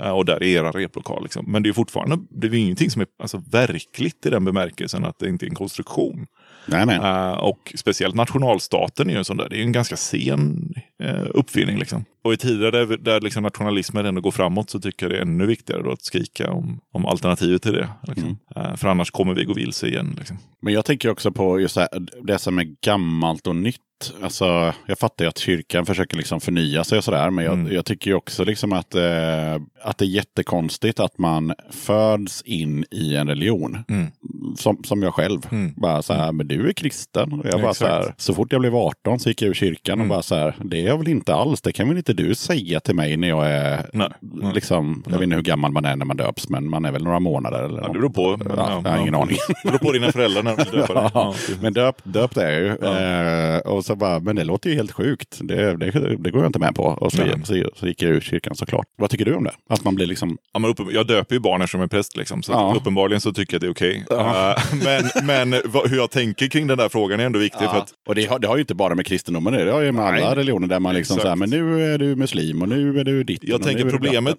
Eh, 0.00 0.10
och 0.10 0.24
där 0.24 0.42
är 0.42 0.46
era 0.46 0.70
replokal. 0.70 1.22
Liksom. 1.22 1.44
Men 1.52 1.62
det 1.62 1.68
är 1.68 1.72
fortfarande 1.72 2.18
det 2.30 2.46
är 2.46 2.54
ingenting 2.54 2.90
som 2.90 3.02
är 3.02 3.06
alltså, 3.18 3.41
verkligt 3.50 4.26
i 4.26 4.30
den 4.30 4.44
bemärkelsen 4.44 5.04
att 5.04 5.18
det 5.18 5.28
inte 5.28 5.46
är 5.46 5.48
en 5.48 5.54
konstruktion. 5.54 6.26
Nej, 6.66 6.86
nej. 6.86 6.96
Eh, 6.96 7.32
och 7.32 7.72
speciellt 7.76 8.14
nationalstaten 8.14 9.08
är 9.08 9.12
ju 9.12 9.18
en 9.18 9.24
sån 9.24 9.36
där, 9.36 9.48
det 9.48 9.54
är 9.54 9.58
ju 9.58 9.64
en 9.64 9.72
ganska 9.72 9.96
sen 9.96 10.74
uh, 11.02 11.26
uppfinning. 11.34 11.78
Liksom. 11.78 12.04
Och 12.24 12.32
i 12.32 12.36
tider 12.36 12.72
där, 12.72 12.96
där 12.96 13.20
liksom 13.20 13.42
nationalismen 13.42 14.06
ändå 14.06 14.20
går 14.20 14.30
framåt 14.30 14.70
så 14.70 14.80
tycker 14.80 15.06
jag 15.06 15.12
det 15.12 15.18
är 15.18 15.22
ännu 15.22 15.46
viktigare 15.46 15.82
då 15.82 15.92
att 15.92 16.02
skrika 16.02 16.50
om, 16.52 16.80
om 16.92 17.06
alternativet 17.06 17.62
till 17.62 17.72
det. 17.72 17.88
Liksom. 18.02 18.38
Eh, 18.56 18.76
för 18.76 18.88
annars 18.88 19.10
kommer 19.10 19.34
vi 19.34 19.44
gå 19.44 19.54
vilse 19.54 19.86
igen. 19.86 20.14
Liksom. 20.18 20.38
Men 20.60 20.74
jag 20.74 20.84
tänker 20.84 21.10
också 21.10 21.32
på 21.32 21.60
just 21.60 21.74
det, 21.74 21.80
här, 21.80 22.06
det 22.22 22.38
som 22.38 22.58
är 22.58 22.76
gammalt 22.80 23.46
och 23.46 23.56
nytt. 23.56 23.80
Alltså, 24.22 24.72
jag 24.86 24.98
fattar 24.98 25.24
ju 25.24 25.28
att 25.28 25.38
kyrkan 25.38 25.86
försöker 25.86 26.16
liksom 26.16 26.40
förnya 26.40 26.84
sig 26.84 26.98
och 26.98 27.04
sådär. 27.04 27.30
Men 27.30 27.44
jag, 27.44 27.54
Mm. 27.54 27.72
jag 27.74 27.84
tycker 27.84 28.10
ju 28.10 28.14
också 28.16 28.44
liksom 28.44 28.72
att, 28.72 28.94
eh, 28.94 29.54
att 29.82 29.98
det 29.98 30.04
är 30.04 30.08
jättekonstigt 30.08 31.00
att 31.00 31.18
man 31.18 31.52
föds 31.70 32.42
in 32.42 32.84
i 32.90 33.16
en 33.16 33.28
religion. 33.28 33.78
Mm. 33.88 34.06
Som, 34.56 34.84
som 34.84 35.02
jag 35.02 35.14
själv. 35.14 35.40
Mm. 35.50 35.72
Bara 35.76 36.02
så 36.02 36.12
här, 36.14 36.32
men 36.32 36.48
du 36.48 36.68
är 36.68 36.72
kristen. 36.72 37.32
Och 37.32 37.46
jag 37.46 37.60
bara 37.62 37.74
så, 37.74 37.86
här, 37.86 38.14
så 38.16 38.34
fort 38.34 38.52
jag 38.52 38.60
blev 38.60 38.76
18 38.76 39.18
så 39.20 39.28
gick 39.28 39.42
jag 39.42 39.48
ur 39.48 39.54
kyrkan 39.54 39.92
och 39.92 40.04
Mm. 40.04 40.08
bara 40.08 40.22
så 40.22 40.34
här, 40.34 40.54
det 40.64 40.80
är 40.82 40.86
jag 40.86 40.98
väl 40.98 41.08
inte 41.08 41.34
alls. 41.34 41.60
Det 41.60 41.72
kan 41.72 41.88
väl 41.88 41.96
inte 41.96 42.12
du 42.12 42.34
säga 42.34 42.80
till 42.80 42.94
mig 42.94 43.16
när 43.16 43.28
jag 43.28 43.50
är, 43.50 43.86
Nej. 43.92 44.08
Liksom, 44.54 45.02
jag 45.06 45.12
vet 45.12 45.22
inte 45.22 45.36
hur 45.36 45.42
gammal 45.42 45.72
man 45.72 45.84
är 45.84 45.96
när 45.96 46.04
man 46.06 46.16
döps, 46.16 46.48
men 46.48 46.70
man 46.70 46.84
är 46.84 46.92
väl 46.92 47.04
några 47.04 47.20
månader. 47.20 47.62
Eller 47.62 47.80
Ja, 47.80 47.86
det 47.88 47.92
beror 47.92 48.10
på. 48.10 48.36
Men, 48.36 48.52
Ja, 48.56 48.80
jag 48.84 48.90
har 48.90 48.98
ingen 48.98 49.14
aning. 49.14 49.36
Det 49.62 49.68
beror 49.70 49.78
på 49.78 49.92
dina 49.92 50.12
föräldrar 50.12 50.42
när 50.42 50.56
de 50.56 50.62
döpade. 50.76 51.00
Ja, 51.02 51.10
Ja. 51.14 51.34
men 51.60 51.72
döp, 51.72 51.96
döpt 52.04 52.36
är 52.36 52.50
jag 52.50 52.60
ju. 52.62 52.76
Ja. 52.82 53.00
Eh, 53.00 53.58
och 53.58 53.84
så 53.84 53.91
bara, 53.98 54.20
men 54.20 54.36
det 54.36 54.44
låter 54.44 54.70
ju 54.70 54.76
helt 54.76 54.92
sjukt. 54.92 55.38
Det, 55.42 55.76
det, 55.76 56.16
det 56.18 56.30
går 56.30 56.40
jag 56.42 56.48
inte 56.48 56.58
med 56.58 56.74
på. 56.74 56.82
Och 56.84 57.12
så, 57.12 57.24
Nej. 57.24 57.34
så, 57.44 57.70
så 57.76 57.86
gick 57.86 58.02
jag 58.02 58.10
ur 58.10 58.20
kyrkan 58.20 58.54
såklart. 58.56 58.86
Vad 58.98 59.10
tycker 59.10 59.24
du 59.24 59.34
om 59.34 59.44
det? 59.44 59.52
Att 59.68 59.84
man 59.84 59.94
blir 59.94 60.06
liksom... 60.06 60.38
Ja, 60.52 60.58
men 60.58 60.70
uppen- 60.70 60.90
jag 60.92 61.06
döper 61.06 61.34
ju 61.34 61.38
barn 61.40 61.62
eftersom 61.62 61.80
jag 61.80 61.86
är 61.86 61.88
präst. 61.96 62.16
Liksom, 62.16 62.42
så 62.42 62.52
Ja. 62.52 62.74
uppenbarligen 62.76 63.20
så 63.20 63.32
tycker 63.32 63.54
jag 63.54 63.58
att 63.58 63.60
det 63.60 63.66
är 63.66 63.88
okej. 63.90 64.04
Ja. 64.10 64.50
Eh, 64.56 64.62
men 64.84 65.26
men 65.50 65.60
vad, 65.72 65.90
hur 65.90 65.96
jag 65.96 66.10
tänker 66.10 66.46
kring 66.46 66.66
den 66.66 66.78
där 66.78 66.88
frågan 66.88 67.20
är 67.20 67.24
ändå 67.24 67.38
viktig. 67.38 67.60
För 67.70 67.76
att, 67.78 67.88
Och 68.08 68.14
det 68.14 68.24
har, 68.26 68.38
det 68.38 68.48
har 68.48 68.56
ju 68.56 68.60
inte 68.60 68.74
bara 68.74 68.94
med 68.94 69.06
kristendomen 69.06 69.52
det 69.52 69.72
har 69.72 69.80
ju 69.80 69.92
med 69.92 70.12
Nej. 70.12 70.22
alla 70.22 70.36
religioner 70.36 70.66
där 70.68 70.80
man 70.80 70.94
liksom 70.94 71.14
Exakt. 71.14 71.22
så 71.22 71.28
här, 71.28 71.36
men 71.36 71.50
nu 71.50 71.92
är 71.94 71.98
du 71.98 72.16
muslim 72.16 72.62
och 72.62 72.68
nu 72.68 73.00
är 73.00 73.04
du 73.04 73.24
ditt. 73.24 73.44
Jag 73.44 73.62
tänker 73.62 73.90
problemet, 73.90 74.38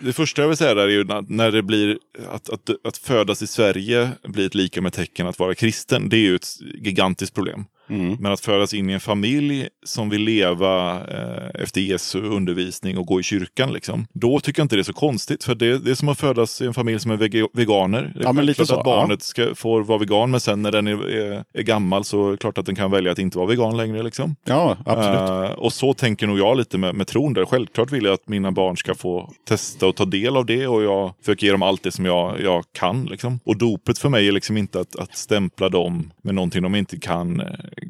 det 0.00 0.12
första 0.12 0.42
jag 0.42 0.48
vill 0.48 0.56
säga 0.56 0.74
där 0.74 0.82
är 0.84 0.88
ju 0.88 1.04
när- 1.04 1.24
när 1.28 1.50
det 1.50 1.62
blir 1.62 1.98
att, 2.32 2.50
att, 2.50 2.70
att 2.88 2.96
födas 2.96 3.42
i 3.42 3.46
Sverige 3.46 4.08
blir 4.28 4.46
ett 4.46 4.54
lika 4.54 4.80
med 4.80 4.92
tecken 4.92 5.26
att 5.26 5.38
vara 5.38 5.54
kristen. 5.54 6.08
Det 6.08 6.16
är 6.16 6.20
ju 6.20 6.34
ett 6.34 6.46
gigantiskt 6.84 7.34
problem. 7.34 7.64
Mm. 7.88 8.16
Men 8.20 8.32
att 8.32 8.40
födas 8.40 8.74
in 8.74 8.90
i 8.90 8.92
en 8.92 9.00
familj 9.00 9.68
som 9.84 10.10
vill 10.10 10.22
leva 10.22 10.92
eh, 10.94 11.62
efter 11.62 11.80
Jesu 11.80 12.22
undervisning 12.22 12.98
och 12.98 13.06
gå 13.06 13.20
i 13.20 13.22
kyrkan, 13.22 13.72
liksom, 13.72 14.06
då 14.12 14.40
tycker 14.40 14.60
jag 14.60 14.64
inte 14.64 14.76
det 14.76 14.80
är 14.80 14.84
så 14.84 14.92
konstigt. 14.92 15.44
För 15.44 15.54
det, 15.54 15.78
det 15.78 15.90
är 15.90 15.94
som 15.94 16.08
att 16.08 16.20
födas 16.20 16.62
i 16.62 16.66
en 16.66 16.74
familj 16.74 17.00
som 17.00 17.10
är 17.10 17.16
vege, 17.16 17.48
veganer. 17.52 18.12
Det 18.14 18.20
är 18.20 18.24
Ja, 18.24 18.32
men 18.32 18.46
lite 18.46 18.66
så, 18.66 18.74
att 18.74 18.84
barnet 18.84 19.22
ska, 19.22 19.54
får 19.54 19.82
vara 19.82 19.98
vegan, 19.98 20.30
men 20.30 20.40
sen 20.40 20.62
när 20.62 20.72
den 20.72 20.86
är, 20.86 21.08
är, 21.08 21.44
är 21.52 21.62
gammal 21.62 22.04
så 22.04 22.26
är 22.28 22.30
det 22.30 22.36
klart 22.36 22.58
att 22.58 22.66
den 22.66 22.74
kan 22.74 22.90
välja 22.90 23.12
att 23.12 23.18
inte 23.18 23.38
vara 23.38 23.48
vegan 23.48 23.76
längre. 23.76 24.02
Liksom. 24.02 24.36
Ja, 24.44 24.76
absolut. 24.86 25.50
Eh, 25.50 25.58
och 25.58 25.72
så 25.72 25.94
tänker 25.94 26.26
nog 26.26 26.38
jag 26.38 26.56
lite 26.56 26.78
med, 26.78 26.94
med 26.94 27.06
tron 27.06 27.34
där. 27.34 27.44
Självklart 27.44 27.92
vill 27.92 28.04
jag 28.04 28.14
att 28.14 28.28
mina 28.28 28.52
barn 28.52 28.76
ska 28.76 28.94
få 28.94 29.30
testa 29.48 29.86
och 29.86 29.96
ta 29.96 30.04
del 30.04 30.36
av 30.36 30.46
det 30.46 30.66
och 30.66 30.82
jag 30.82 31.14
försöker 31.20 31.46
ge 31.46 31.52
dem 31.52 31.62
allt 31.62 31.82
det 31.82 31.92
som 31.92 32.04
jag, 32.04 32.40
jag 32.40 32.64
kan. 32.72 33.04
Liksom. 33.04 33.40
Och 33.44 33.56
dopet 33.58 33.98
för 33.98 34.08
mig 34.08 34.28
är 34.28 34.32
liksom 34.32 34.56
inte 34.56 34.80
att, 34.80 34.96
att 34.96 35.16
stämpla 35.16 35.68
dem 35.68 36.12
med 36.22 36.34
någonting 36.34 36.62
de 36.62 36.74
inte 36.74 36.98
kan, 36.98 37.40
eh, 37.40 37.46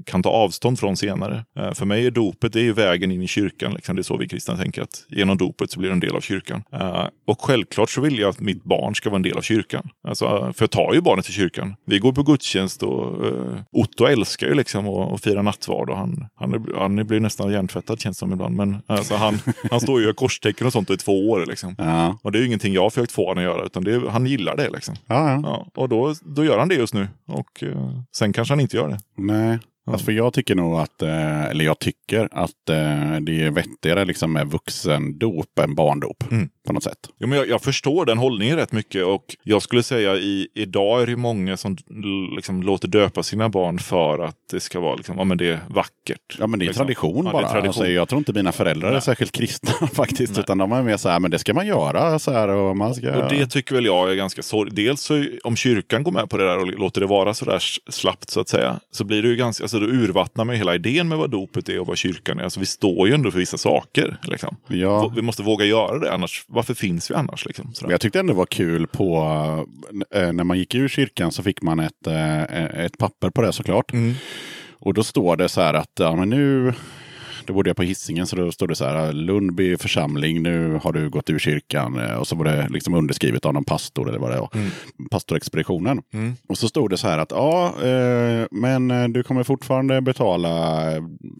kan 0.06 0.22
ta 0.22 0.28
avstånd 0.28 0.78
från 0.78 0.96
senare. 0.96 1.44
Eh, 1.58 1.72
för 1.72 1.86
mig 1.86 2.06
är 2.06 2.10
dopet 2.10 2.52
det 2.52 2.68
är 2.68 2.72
vägen 2.72 3.10
in 3.10 3.22
i 3.22 3.26
kyrkan. 3.26 3.74
Liksom. 3.74 3.96
Det 3.96 4.00
är 4.00 4.02
så 4.02 4.16
vi 4.16 4.28
kristna 4.28 4.56
tänker 4.56 4.82
att 4.82 5.04
genom 5.08 5.38
dopet 5.38 5.70
så 5.70 5.80
blir 5.80 5.88
det 5.88 5.94
en 5.94 6.00
del 6.00 6.16
av 6.16 6.20
kyrkan. 6.20 6.62
Eh, 6.72 7.06
och 7.26 7.42
självklart 7.42 7.90
så 7.90 8.00
vill 8.00 8.18
jag 8.18 8.30
att 8.30 8.40
mitt 8.40 8.64
barn 8.64 8.94
ska 8.94 9.10
vara 9.10 9.16
en 9.16 9.22
del 9.22 9.36
av 9.36 9.42
kyrkan. 9.42 9.88
Alltså, 10.08 10.52
för 10.56 10.62
jag 10.62 10.70
tar 10.70 10.94
ju 10.94 11.00
barnet 11.00 11.24
till 11.24 11.34
kyrkan. 11.34 11.74
Vi 11.86 11.98
går 11.98 12.12
på 12.12 12.22
gudstjänst 12.22 12.82
och 12.82 13.24
uh, 13.24 13.58
Otto 13.72 14.04
älskar 14.04 14.46
ju 14.46 14.54
liksom 14.54 14.88
att, 14.88 15.12
att 15.12 15.24
fira 15.24 15.42
nattvard 15.42 15.90
och 15.90 15.96
han, 15.96 16.26
han, 16.34 16.66
han 16.76 17.06
blir 17.06 17.20
nästan 17.20 17.52
hjärntvättad 17.52 18.00
känns 18.00 18.16
det 18.16 18.18
som 18.18 18.32
ibland. 18.32 18.56
Men 18.56 18.82
alltså, 18.86 19.14
han, 19.14 19.38
han 19.70 19.80
står 19.80 20.00
ju 20.00 20.04
gör 20.04 20.12
korstecken 20.12 20.66
och 20.66 20.72
sånt 20.72 20.90
i 20.90 20.96
två 20.96 21.30
år. 21.30 21.46
Liksom. 21.46 21.74
Ja, 21.78 22.18
Och 22.22 22.32
det 22.32 22.38
är 22.38 22.40
ju 22.40 22.46
ingenting 22.46 22.74
jag 22.74 22.82
har 22.82 22.90
försökt 22.90 23.12
få 23.12 23.26
honom 23.28 23.44
att 23.44 23.50
göra 23.50 23.66
utan 23.66 23.84
det 23.84 23.94
är, 23.94 24.00
han 24.08 24.26
gillar 24.26 24.56
det. 24.56 24.70
Liksom. 24.70 24.94
ja, 25.06 25.40
ja. 25.42 25.66
Och 25.74 25.88
då, 25.88 26.14
då 26.22 26.44
gör 26.44 26.58
han 26.58 26.68
det 26.68 26.74
just 26.74 26.94
nu. 26.94 27.08
Och 27.26 27.62
eh, 27.62 28.00
sen 28.16 28.32
kanske 28.32 28.52
han 28.52 28.60
inte 28.60 28.76
gör 28.76 28.88
det. 28.88 28.98
Nej. 29.16 29.58
Alltså 29.86 30.04
för 30.04 30.12
jag 30.12 30.32
tycker 30.32 30.54
nog 30.54 30.74
att, 30.74 31.02
eh, 31.02 31.44
eller 31.44 31.64
jag 31.64 31.78
tycker 31.78 32.28
att 32.32 32.68
eh, 32.70 33.16
det 33.20 33.42
är 33.42 33.50
vettigare 33.50 34.04
liksom 34.04 34.32
med 34.32 34.46
vuxendop 34.50 35.58
än 35.58 35.74
barndop. 35.74 36.30
Mm. 36.30 36.48
På 36.66 36.72
något 36.72 36.82
sätt. 36.82 36.98
Ja, 37.18 37.26
men 37.26 37.38
jag, 37.38 37.48
jag 37.48 37.62
förstår 37.62 38.04
den 38.04 38.18
hållningen 38.18 38.56
rätt 38.56 38.72
mycket 38.72 39.04
och 39.04 39.36
jag 39.42 39.62
skulle 39.62 39.82
säga 39.82 40.14
i, 40.16 40.48
idag 40.54 41.02
är 41.02 41.06
det 41.06 41.16
många 41.16 41.56
som 41.56 41.76
liksom, 42.36 42.62
låter 42.62 42.88
döpa 42.88 43.22
sina 43.22 43.48
barn 43.48 43.78
för 43.78 44.18
att 44.18 44.36
det 44.50 44.60
ska 44.60 44.80
vara 44.80 44.94
liksom, 44.94 45.18
ja, 45.18 45.24
men 45.24 45.38
det 45.38 45.48
är 45.48 45.60
vackert. 45.68 46.36
Ja 46.38 46.46
men 46.46 46.58
det 46.58 46.64
är 46.64 46.66
liksom. 46.66 46.86
tradition 46.86 47.16
Ja, 47.16 47.22
det 47.22 47.28
är 47.28 47.32
bara. 47.32 47.52
tradition. 47.52 47.68
Alltså, 47.68 47.86
jag 47.86 48.08
tror 48.08 48.18
inte 48.18 48.32
mina 48.32 48.52
föräldrar 48.52 48.88
är 48.88 48.92
Nej. 48.92 49.02
särskilt 49.02 49.32
kristna 49.32 49.88
faktiskt. 49.92 50.32
Nej. 50.32 50.40
Utan 50.40 50.58
de 50.58 50.72
är 50.72 50.82
mer 50.82 50.96
så 50.96 51.08
här, 51.08 51.20
men 51.20 51.30
det 51.30 51.38
ska 51.38 51.54
man 51.54 51.66
göra. 51.66 52.18
Så 52.18 52.32
här, 52.32 52.48
och 52.48 52.76
man 52.76 52.94
ska... 52.94 53.16
Och 53.16 53.30
det 53.30 53.46
tycker 53.46 53.74
väl 53.74 53.84
jag 53.84 54.10
är 54.10 54.14
ganska 54.14 54.42
sorgligt. 54.42 54.76
Dels 54.76 55.00
så 55.00 55.24
om 55.44 55.56
kyrkan 55.56 56.02
går 56.02 56.12
med 56.12 56.30
på 56.30 56.36
det 56.36 56.44
där 56.44 56.58
och 56.58 56.66
låter 56.66 57.00
det 57.00 57.06
vara 57.06 57.34
så 57.34 57.44
där 57.44 57.62
slappt 57.90 58.30
så 58.30 58.40
att 58.40 58.48
säga. 58.48 58.80
Så 58.90 59.04
blir 59.04 59.22
det 59.22 59.28
ju 59.28 59.36
ganska, 59.36 59.64
alltså 59.64 59.78
då 59.78 59.86
urvattnar 59.86 60.44
man 60.44 60.54
ju 60.54 60.58
hela 60.58 60.74
idén 60.74 61.08
med 61.08 61.18
vad 61.18 61.30
dopet 61.30 61.68
är 61.68 61.80
och 61.80 61.86
vad 61.86 61.98
kyrkan 61.98 62.38
är. 62.38 62.44
Alltså 62.44 62.60
vi 62.60 62.66
står 62.66 63.08
ju 63.08 63.14
ändå 63.14 63.30
för 63.30 63.38
vissa 63.38 63.58
saker. 63.58 64.16
Liksom. 64.22 64.56
Ja. 64.68 65.12
Vi 65.16 65.22
måste 65.22 65.42
våga 65.42 65.64
göra 65.64 65.98
det 65.98 66.12
annars. 66.12 66.44
Varför 66.54 66.74
finns 66.74 67.10
vi 67.10 67.14
annars? 67.14 67.46
Liksom, 67.46 67.72
jag 67.88 68.00
tyckte 68.00 68.20
ändå 68.20 68.32
det 68.32 68.38
var 68.38 68.46
kul 68.46 68.86
på, 68.86 69.16
eh, 70.14 70.32
när 70.32 70.44
man 70.44 70.58
gick 70.58 70.74
ur 70.74 70.88
kyrkan 70.88 71.32
så 71.32 71.42
fick 71.42 71.62
man 71.62 71.80
ett, 71.80 72.06
eh, 72.06 72.42
ett 72.84 72.98
papper 72.98 73.30
på 73.30 73.42
det 73.42 73.52
såklart. 73.52 73.92
Mm. 73.92 74.14
Och 74.72 74.94
då 74.94 75.04
står 75.04 75.36
det 75.36 75.48
så 75.48 75.60
här 75.60 75.74
att, 75.74 75.92
ja 75.98 76.16
men 76.16 76.30
nu, 76.30 76.74
då 77.46 77.52
bodde 77.52 77.70
jag 77.70 77.76
på 77.76 77.82
hissingen 77.82 78.26
så 78.26 78.36
då 78.36 78.52
stod 78.52 78.68
det 78.68 78.74
så 78.74 78.84
här, 78.84 79.12
Lundby 79.12 79.76
församling, 79.76 80.42
nu 80.42 80.80
har 80.82 80.92
du 80.92 81.10
gått 81.10 81.30
ur 81.30 81.38
kyrkan. 81.38 81.98
Eh, 82.00 82.14
Och 82.14 82.28
så 82.28 82.36
var 82.36 82.44
det 82.44 82.68
liksom 82.70 82.94
underskrivet 82.94 83.44
av 83.44 83.54
någon 83.54 83.64
pastor 83.64 84.08
eller 84.08 84.18
vad 84.18 84.30
det 84.30 84.38
var. 84.40 84.48
Pastorexpeditionen. 85.10 86.02
Mm. 86.12 86.34
Och 86.48 86.58
så 86.58 86.68
stod 86.68 86.90
det 86.90 86.96
så 86.96 87.08
här 87.08 87.18
att, 87.18 87.30
ja, 87.30 87.74
eh, 87.82 88.46
men 88.50 88.90
eh, 88.90 89.08
du 89.08 89.22
kommer 89.22 89.42
fortfarande 89.42 90.00
betala 90.00 90.82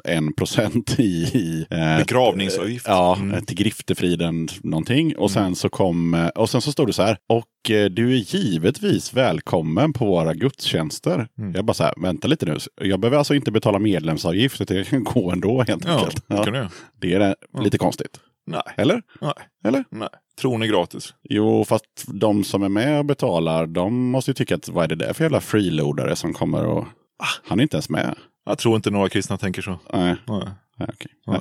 en 0.05 0.33
procent 0.33 0.99
i, 1.01 1.03
i 1.35 1.67
eh, 1.71 1.99
Begravningsavgift. 1.99 2.87
Ja, 2.89 3.17
Mm. 3.21 3.45
till 3.45 3.57
griftefriden 3.57 4.49
någonting. 4.63 5.17
Och 5.17 5.31
sen 5.31 5.57
så 5.57 5.69
kom, 5.69 6.15
eh, 6.15 6.27
och 6.29 6.51
sen 6.51 6.61
så 6.61 6.73
stod 6.73 6.87
det 6.87 6.93
så 6.93 7.03
här, 7.03 7.17
och 7.29 7.37
eh, 7.39 7.43
du 7.69 8.13
är 8.13 8.35
givetvis 8.35 9.15
välkommen 9.15 9.93
på 9.93 10.05
våra 10.07 10.35
gudstjänster. 10.35 11.29
Mm. 11.39 11.53
Jag 11.55 11.65
bara 11.65 11.75
så 11.75 11.83
här, 11.85 11.95
vänta 11.97 12.29
lite 12.29 12.47
nu. 12.47 12.59
Jag 12.81 13.01
behöver 13.01 13.19
alltså 13.19 13.35
inte 13.35 13.51
betala 13.51 13.79
medlemsavgift, 13.79 14.61
utan 14.61 14.77
jag 14.77 14.87
kan 14.87 15.05
gå 15.05 15.31
ändå 15.31 15.63
helt 15.63 15.85
Ja, 15.85 15.99
enkelt. 15.99 16.25
det 16.29 16.37
kan 16.37 16.53
du 16.53 16.59
göra. 16.59 16.71
Det 17.01 17.15
är 17.15 17.19
det, 17.19 17.35
lite 17.63 17.79
konstigt. 17.79 18.21
Nej. 18.47 18.63
Eller? 18.77 19.03
Nej. 19.21 19.33
Eller? 19.65 19.85
Nej. 19.91 20.09
Tron 20.41 20.63
är 20.63 20.67
gratis. 20.67 21.15
Jo, 21.23 21.65
fast 21.65 21.85
de 22.07 22.45
som 22.45 22.63
är 22.63 22.69
med 22.69 22.99
och 22.99 23.05
betalar, 23.05 23.67
de 23.67 24.11
måste 24.11 24.31
ju 24.31 24.35
tycka 24.35 24.55
att 24.55 24.69
vad 24.69 24.85
är 24.85 24.89
det 24.89 24.95
där 25.07 25.13
för 25.13 25.25
jävla 25.25 25.41
freeloadare 25.41 26.17
som 26.17 26.33
kommer 26.33 26.65
och... 26.67 26.87
Ah, 27.19 27.27
han 27.45 27.59
är 27.59 27.63
inte 27.63 27.77
ens 27.77 27.89
med. 27.91 28.15
Jag 28.47 28.59
tror 28.59 28.77
inte 28.77 28.91
några 28.91 29.09
kristna 29.09 29.39
tänker 29.39 29.63
så. 29.63 29.79
Nej, 29.93 30.17
Nej. 30.27 30.49
Nej 30.77 30.89
okej. 30.93 31.11
Nej. 31.27 31.41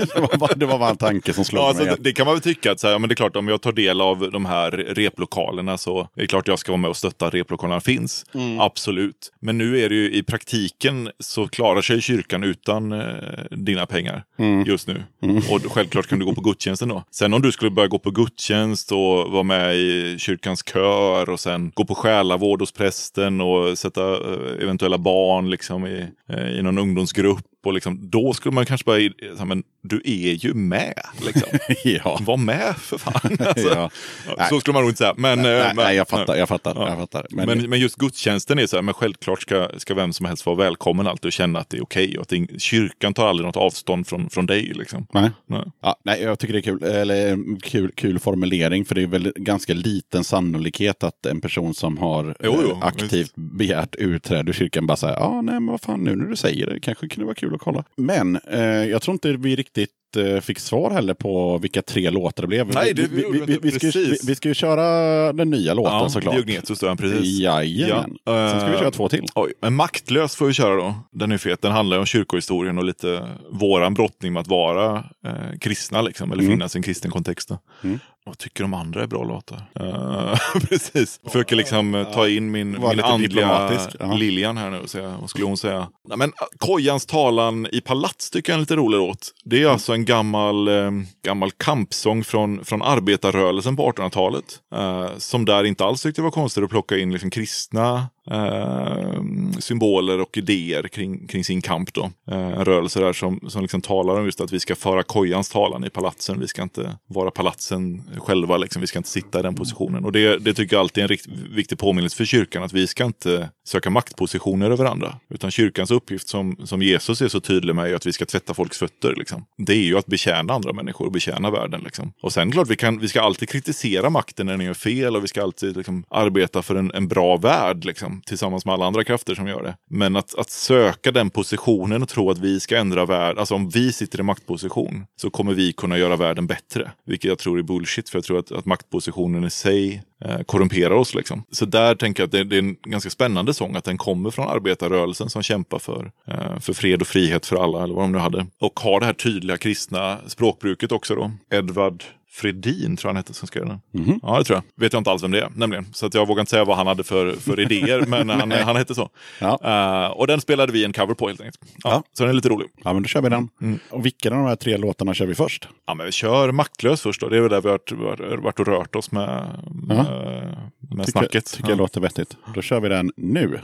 det, 0.14 0.20
var 0.20 0.38
bara, 0.38 0.54
det 0.54 0.66
var 0.66 0.78
bara 0.78 0.90
en 0.90 0.96
tanke 0.96 1.32
som 1.32 1.44
slog 1.44 1.62
Ja, 1.62 1.68
alltså, 1.68 1.84
mig. 1.84 1.94
det, 1.96 2.02
det 2.02 2.12
kan 2.12 2.26
man 2.26 2.34
väl 2.34 2.42
tycka 2.42 2.72
att 2.72 2.80
så 2.80 2.86
här, 2.86 2.94
ja, 2.94 2.98
men 2.98 3.08
det 3.08 3.12
är 3.12 3.16
klart 3.16 3.36
om 3.36 3.48
jag 3.48 3.62
tar 3.62 3.72
del 3.72 4.00
av 4.00 4.30
de 4.32 4.44
här 4.46 4.70
replokalerna 4.70 5.78
så 5.78 6.00
är 6.00 6.20
det 6.20 6.26
klart 6.26 6.48
jag 6.48 6.58
ska 6.58 6.72
vara 6.72 6.80
med 6.80 6.90
och 6.90 6.96
stötta 6.96 7.26
att 7.26 7.34
replokalerna 7.34 7.80
finns. 7.80 8.26
Mm. 8.34 8.60
Absolut. 8.60 9.32
Men 9.40 9.58
nu 9.58 9.80
är 9.80 9.88
det 9.88 9.94
ju 9.94 10.12
i 10.14 10.22
praktiken 10.22 11.10
så 11.18 11.48
klarar 11.48 11.82
sig 11.82 12.00
kyrkan 12.00 12.44
utan 12.44 12.92
eh, 12.92 13.06
dina 13.50 13.86
pengar 13.86 14.24
Mm. 14.38 14.64
just 14.64 14.88
nu. 14.88 15.02
Och 15.50 15.72
självklart 15.72 16.06
kan 16.06 16.18
du 16.18 16.24
gå 16.24 16.34
på 16.34 16.40
gudstjänsten 16.40 16.88
då. 16.88 17.02
Sen 17.10 17.34
om 17.34 17.42
du 17.42 17.52
skulle 17.52 17.70
börja 17.70 17.88
gå 17.88 17.98
på 17.98 18.10
gudstjänst 18.10 18.92
och 18.92 18.98
vara 19.32 19.42
med 19.42 19.76
i 19.76 20.16
kyrkans 20.18 20.64
kör 20.72 21.30
och 21.30 21.40
sen 21.40 21.70
gå 21.74 21.84
på 21.84 21.94
själavård 21.94 22.60
hos 22.60 22.72
prästen 22.72 23.40
och 23.40 23.78
sätta 23.78 24.12
eh, 24.12 24.62
eventuella 24.62 24.98
barn 24.98 25.50
liksom 25.50 25.86
i, 25.86 26.06
eh, 26.28 26.48
i 26.58 26.62
någon 26.62 26.78
ungdomsgrupp. 26.78 27.44
Och 27.66 27.72
liksom, 27.72 28.10
då 28.10 28.32
skulle 28.32 28.54
man 28.54 28.66
kanske 28.66 28.84
börja, 28.84 29.44
men 29.44 29.62
du 29.84 30.02
är 30.04 30.32
ju 30.32 30.54
med. 30.54 31.00
Liksom. 31.26 31.48
ja. 31.84 32.18
Var 32.22 32.36
med 32.36 32.76
för 32.76 32.98
fan. 32.98 33.36
Alltså, 33.46 33.90
ja. 34.36 34.46
så 34.48 34.60
skulle 34.60 34.72
man 34.72 34.82
nog 34.82 34.90
inte 34.90 34.98
säga. 34.98 35.14
Men, 35.16 35.38
eh, 35.38 35.44
Nej, 35.44 35.62
men, 35.66 35.84
nej, 35.84 35.96
jag 35.96 36.08
fattar. 36.08 36.36
Jag 36.36 36.48
fattar, 36.48 36.72
Ja. 36.76 36.88
jag 36.88 36.98
fattar. 36.98 37.26
Men, 37.30 37.46
Men, 37.46 37.70
men, 37.70 37.80
just 37.80 37.96
gudstjänsten 37.96 38.58
är 38.58 38.66
så 38.66 38.76
här, 38.76 38.82
men 38.82 38.94
självklart 38.94 39.42
ska, 39.42 39.68
ska 39.76 39.94
vem 39.94 40.12
som 40.12 40.26
helst 40.26 40.46
vara 40.46 40.56
välkommen 40.56 41.06
alltid 41.06 41.26
och 41.26 41.32
känna 41.32 41.58
att 41.58 41.70
det 41.70 41.76
är 41.76 41.82
okej. 41.82 42.16
och 42.18 42.22
att 42.22 42.28
det, 42.28 42.36
är- 42.36 42.58
kyrkan 42.58 43.14
tar 43.14 43.28
aldrig 43.28 43.46
något 43.46 43.56
avstånd 43.56 44.06
från, 44.06 44.30
från 44.30 44.46
dig. 44.46 44.62
Liksom. 44.74 45.06
nej. 45.12 45.30
Nej. 45.46 45.64
Ja, 45.82 45.96
nej, 46.04 46.22
jag 46.22 46.38
tycker 46.38 46.52
det 46.52 46.58
är 46.58 46.62
kul. 46.62 46.82
Eller 46.82 47.32
mm, 47.32 47.58
kul, 47.60 47.90
kul 47.94 48.18
formulering, 48.18 48.84
för 48.84 48.94
det 48.94 49.02
är 49.02 49.06
väl 49.06 49.32
ganska 49.36 49.74
liten 49.74 50.24
sannolikhet 50.24 51.04
att 51.04 51.26
en 51.26 51.40
person 51.40 51.74
som 51.74 51.98
har 51.98 52.34
Jo, 52.44 52.60
jo, 52.62 52.70
eh, 52.70 52.78
aktivt 52.82 53.12
visst. 53.12 53.32
begärt 53.36 53.94
utträde 53.94 54.48
ur 54.50 54.52
kyrkan 54.54 54.86
bara 54.86 54.96
säger 54.96 55.14
ja, 55.14 55.40
nej, 55.42 55.54
men 55.54 55.66
vad 55.66 55.80
fan 55.80 56.00
nu 56.00 56.16
när 56.16 56.24
du 56.26 56.36
säger 56.36 56.66
det, 56.66 56.80
kanske 56.80 57.08
kunde 57.08 57.24
vara 57.24 57.34
kul 57.34 57.54
att 57.54 57.60
kolla. 57.60 57.84
Men 57.96 58.36
eh, 58.50 58.60
jag 58.64 59.02
tror 59.02 59.12
inte 59.12 59.32
vi 59.32 59.56
riktigt 59.56 59.73
riktigt 59.76 60.03
eh, 60.16 60.40
fick 60.40 60.58
svar 60.58 60.90
heller 60.90 61.14
på 61.14 61.58
vilka 61.58 61.82
tre 61.82 62.10
låtar 62.10 62.42
det 62.42 62.46
blev. 62.46 62.74
Nej, 62.74 62.94
det 62.94 63.02
vi, 63.02 63.24
vi, 63.32 63.40
vi, 63.46 63.58
vi 63.62 63.70
ska, 63.70 63.86
ju- 63.86 64.10
vi, 64.10 64.16
vi 64.26 64.34
ska 64.34 64.48
ju 64.48 64.54
köra 64.54 65.32
den 65.32 65.50
nya 65.50 65.74
låten 65.74 65.92
Ja, 65.92 66.08
såklart. 66.08 66.34
Diognetus 66.34 66.78
då, 66.78 66.96
precis. 66.96 67.38
Jajamän. 67.40 68.16
Ja, 68.24 68.50
Sen 68.50 68.60
ska 68.60 68.68
vi 68.68 68.74
eh, 68.74 68.80
köra 68.80 68.90
två 68.90 69.08
till. 69.08 69.24
Oj, 69.34 69.52
men 69.60 69.74
Maktlös 69.74 70.36
får 70.36 70.46
vi 70.46 70.52
köra 70.52 70.76
då. 70.76 70.94
Den 71.10 71.32
är 71.32 71.38
fet. 71.38 71.62
Den 71.62 71.72
handlar 71.72 71.96
ju 71.96 72.00
om 72.00 72.06
kyrkohistorien 72.06 72.78
och 72.78 72.84
lite 72.84 73.28
våran 73.50 73.94
brottning 73.94 74.32
med 74.32 74.40
att 74.40 74.48
vara 74.48 74.96
eh, 75.26 75.58
kristna, 75.60 76.02
liksom, 76.02 76.32
eller 76.32 76.42
Mm. 76.42 76.52
finnas 76.56 76.74
i 76.76 76.78
en 76.78 76.82
kristen 76.82 77.10
kontext. 77.10 77.50
Mm. 77.84 77.98
Vad 78.26 78.38
tycker 78.38 78.64
de 78.64 78.74
andra 78.74 79.02
är 79.02 79.06
bra 79.06 79.24
låtar? 79.24 79.62
Eh, 79.80 80.38
precis. 80.68 81.20
Försöker 81.26 81.56
liksom 81.56 81.94
eh, 81.94 82.12
ta 82.12 82.28
in 82.28 82.50
min, 82.50 82.70
min 82.70 82.84
andliga 82.84 83.16
diplomatisk, 83.18 83.88
ja. 84.00 84.14
Lilian 84.14 84.56
här 84.56 84.70
nu 84.70 84.78
och 84.78 84.90
säga, 84.90 85.14
vad 85.20 85.30
skulle 85.30 85.44
hon 85.44 85.56
säga? 85.56 85.88
Nej, 86.08 86.18
men, 86.18 86.32
Kojans 86.58 87.06
talan 87.06 87.66
i 87.72 87.80
palats 87.80 88.30
tycker 88.30 88.52
jag 88.52 88.54
är 88.54 88.58
en 88.58 88.60
lite 88.60 88.76
rolig 88.76 88.98
låt. 88.98 89.30
Det 89.44 89.62
är 89.62 89.66
alltså 89.68 89.92
en 89.92 90.03
gammal, 90.04 90.68
eh, 90.68 90.90
gammal 91.24 91.50
kampsång 91.50 92.24
från, 92.24 92.64
från 92.64 92.82
arbetarrörelsen 92.82 93.76
på 93.76 93.92
1800-talet. 93.92 94.44
Eh, 94.74 95.08
som 95.18 95.44
där 95.44 95.64
inte 95.64 95.84
alls 95.84 96.02
tyckte 96.02 96.20
det 96.20 96.24
var 96.24 96.30
konstigt 96.30 96.64
att 96.64 96.70
plocka 96.70 96.98
in 96.98 97.12
liksom 97.12 97.30
kristna 97.30 98.08
eh, 98.30 99.22
symboler 99.58 100.20
och 100.20 100.38
idéer 100.38 100.88
kring, 100.88 101.26
kring 101.26 101.44
sin 101.44 101.62
kamp. 101.62 101.94
Då. 101.94 102.10
Eh, 102.30 102.38
en 102.38 102.64
rörelse 102.64 103.00
där 103.00 103.12
som, 103.12 103.40
som 103.48 103.62
liksom 103.62 103.80
talar 103.80 104.20
om 104.20 104.24
just 104.24 104.40
att 104.40 104.52
vi 104.52 104.60
ska 104.60 104.74
föra 104.76 105.02
kojans 105.02 105.48
talan 105.48 105.84
i 105.84 105.90
palatsen. 105.90 106.40
Vi 106.40 106.48
ska 106.48 106.62
inte 106.62 106.96
vara 107.06 107.30
palatsen 107.30 108.02
själva, 108.16 108.56
liksom. 108.56 108.80
vi 108.80 108.86
ska 108.86 108.98
inte 108.98 109.08
sitta 109.08 109.38
i 109.38 109.42
den 109.42 109.54
positionen. 109.54 110.04
Och 110.04 110.12
det, 110.12 110.38
det 110.38 110.54
tycker 110.54 110.76
jag 110.76 110.80
alltid 110.80 111.00
är 111.00 111.04
en 111.04 111.08
rikt, 111.08 111.26
viktig 111.50 111.78
påminnelse 111.78 112.16
för 112.16 112.24
kyrkan, 112.24 112.62
att 112.62 112.72
vi 112.72 112.86
ska 112.86 113.04
inte 113.04 113.50
söka 113.66 113.90
maktpositioner 113.90 114.70
över 114.70 114.84
andra. 114.84 115.18
Utan 115.30 115.50
kyrkans 115.50 115.90
uppgift 115.90 116.28
som, 116.28 116.56
som 116.64 116.82
Jesus 116.82 117.22
är 117.22 117.28
så 117.28 117.40
tydlig 117.40 117.74
med 117.74 117.90
är 117.90 117.94
att 117.94 118.06
vi 118.06 118.12
ska 118.12 118.26
tvätta 118.26 118.54
folks 118.54 118.78
fötter. 118.78 119.14
Liksom. 119.16 119.44
Det 119.56 119.72
är 119.72 119.84
ju 119.84 119.98
att 119.98 120.06
betjäna 120.06 120.52
andra 120.52 120.72
människor 120.72 121.06
och 121.06 121.12
betjäna 121.12 121.50
världen. 121.50 121.80
Liksom. 121.84 122.12
Och 122.22 122.32
sen 122.32 122.52
klart, 122.52 122.68
vi, 122.68 122.76
kan, 122.76 122.98
vi 122.98 123.08
ska 123.08 123.22
alltid 123.22 123.48
kritisera 123.48 124.10
makten 124.10 124.46
när 124.46 124.56
den 124.56 124.66
gör 124.66 124.74
fel 124.74 125.16
och 125.16 125.24
vi 125.24 125.28
ska 125.28 125.42
alltid 125.42 125.76
liksom, 125.76 126.04
arbeta 126.10 126.62
för 126.62 126.74
en, 126.74 126.90
en 126.94 127.08
bra 127.08 127.36
värld 127.36 127.84
liksom, 127.84 128.13
tillsammans 128.26 128.64
med 128.64 128.74
alla 128.74 128.86
andra 128.86 129.04
krafter 129.04 129.34
som 129.34 129.46
gör 129.46 129.62
det. 129.62 129.76
Men 129.90 130.16
att, 130.16 130.38
att 130.38 130.50
söka 130.50 131.12
den 131.12 131.30
positionen 131.30 132.02
och 132.02 132.08
tro 132.08 132.30
att 132.30 132.38
vi 132.38 132.60
ska 132.60 132.78
ändra 132.78 133.06
världen, 133.06 133.38
alltså 133.38 133.54
om 133.54 133.68
vi 133.68 133.92
sitter 133.92 134.20
i 134.20 134.22
maktposition 134.22 135.06
så 135.16 135.30
kommer 135.30 135.54
vi 135.54 135.72
kunna 135.72 135.98
göra 135.98 136.16
världen 136.16 136.46
bättre. 136.46 136.90
Vilket 137.06 137.28
jag 137.28 137.38
tror 137.38 137.58
är 137.58 137.62
bullshit, 137.62 138.08
för 138.08 138.18
jag 138.18 138.24
tror 138.24 138.38
att, 138.38 138.52
att 138.52 138.64
maktpositionen 138.64 139.44
i 139.44 139.50
sig 139.50 140.02
eh, 140.24 140.40
korrumperar 140.42 140.94
oss. 140.94 141.14
Liksom. 141.14 141.42
Så 141.50 141.64
där 141.64 141.94
tänker 141.94 142.22
jag 142.22 142.26
att 142.26 142.32
det, 142.32 142.44
det 142.44 142.56
är 142.56 142.58
en 142.58 142.76
ganska 142.82 143.10
spännande 143.10 143.54
sång, 143.54 143.76
att 143.76 143.84
den 143.84 143.98
kommer 143.98 144.30
från 144.30 144.48
arbetarrörelsen 144.48 145.30
som 145.30 145.42
kämpar 145.42 145.78
för, 145.78 146.10
eh, 146.28 146.58
för 146.60 146.72
fred 146.72 147.00
och 147.00 147.06
frihet 147.06 147.46
för 147.46 147.64
alla, 147.64 147.84
eller 147.84 147.94
vad 147.94 148.04
de 148.04 148.12
nu 148.12 148.18
hade. 148.18 148.46
Och 148.60 148.80
har 148.80 149.00
det 149.00 149.06
här 149.06 149.12
tydliga 149.12 149.56
kristna 149.56 150.18
språkbruket 150.26 150.92
också 150.92 151.14
då. 151.14 151.30
Edvard 151.50 152.04
Fredin 152.34 152.96
tror 152.96 153.08
jag 153.08 153.14
han 153.14 153.16
hette 153.16 153.34
som 153.34 153.48
skrev 153.48 153.66
den. 153.66 153.80
Mhm. 153.92 154.20
Ja, 154.22 154.38
det 154.38 154.44
tror 154.44 154.56
jag. 154.56 154.82
Vet 154.84 154.92
jag 154.92 155.00
inte 155.00 155.10
alls 155.10 155.22
vem 155.22 155.30
det 155.30 155.40
är, 155.40 155.48
nämligen. 155.56 155.86
Så 155.92 156.06
att 156.06 156.14
jag 156.14 156.26
vågar 156.28 156.40
inte 156.40 156.50
säga 156.50 156.64
vad 156.64 156.76
han 156.76 156.86
hade 156.86 157.04
för, 157.04 157.32
för 157.32 157.60
idéer, 157.60 158.00
men 158.08 158.30
han, 158.30 158.50
han 158.52 158.76
hette 158.76 158.94
så. 158.94 159.10
Ja. 159.40 159.58
Eh, 159.64 160.10
och 160.10 160.26
den 160.26 160.40
spelade 160.40 160.72
vi 160.72 160.84
en 160.84 160.92
cover 160.92 161.14
på 161.14 161.26
helt 161.28 161.40
enkelt. 161.40 161.58
Ja, 161.62 161.90
Ja. 161.90 162.02
Så 162.12 162.22
den 162.22 162.30
är 162.30 162.34
lite 162.34 162.48
rolig. 162.48 162.68
Ja, 162.84 162.92
men 162.92 163.02
då 163.02 163.06
kör 163.08 163.22
vi 163.22 163.28
den. 163.28 163.48
Mm. 163.62 163.78
Och 163.90 164.06
vilka 164.06 164.30
av 164.30 164.36
de 164.36 164.46
här 164.46 164.56
tre 164.56 164.76
låtarna 164.76 165.14
kör 165.14 165.26
vi 165.26 165.34
först? 165.34 165.68
Ja, 165.86 165.94
men 165.94 166.06
vi 166.06 166.12
kör 166.12 166.52
Maktlös 166.52 167.00
först 167.00 167.20
då. 167.20 167.28
Det 167.28 167.36
är 167.36 167.40
väl 167.40 167.50
där 167.50 167.60
vi 167.60 167.68
har 167.68 168.36
varit, 168.36 168.60
och 168.60 168.66
rört 168.66 168.96
oss 168.96 169.12
med, 169.12 169.28
med, 169.74 169.96
med 169.96 171.06
Tycker, 171.06 171.10
snacket. 171.20 171.46
tycker 171.52 171.68
jag 171.68 171.78
låter 171.78 172.00
vettigt. 172.00 172.36
Då 172.54 172.62
kör 172.62 172.80
vi 172.80 172.88
den 172.88 173.10
nu. 173.16 173.58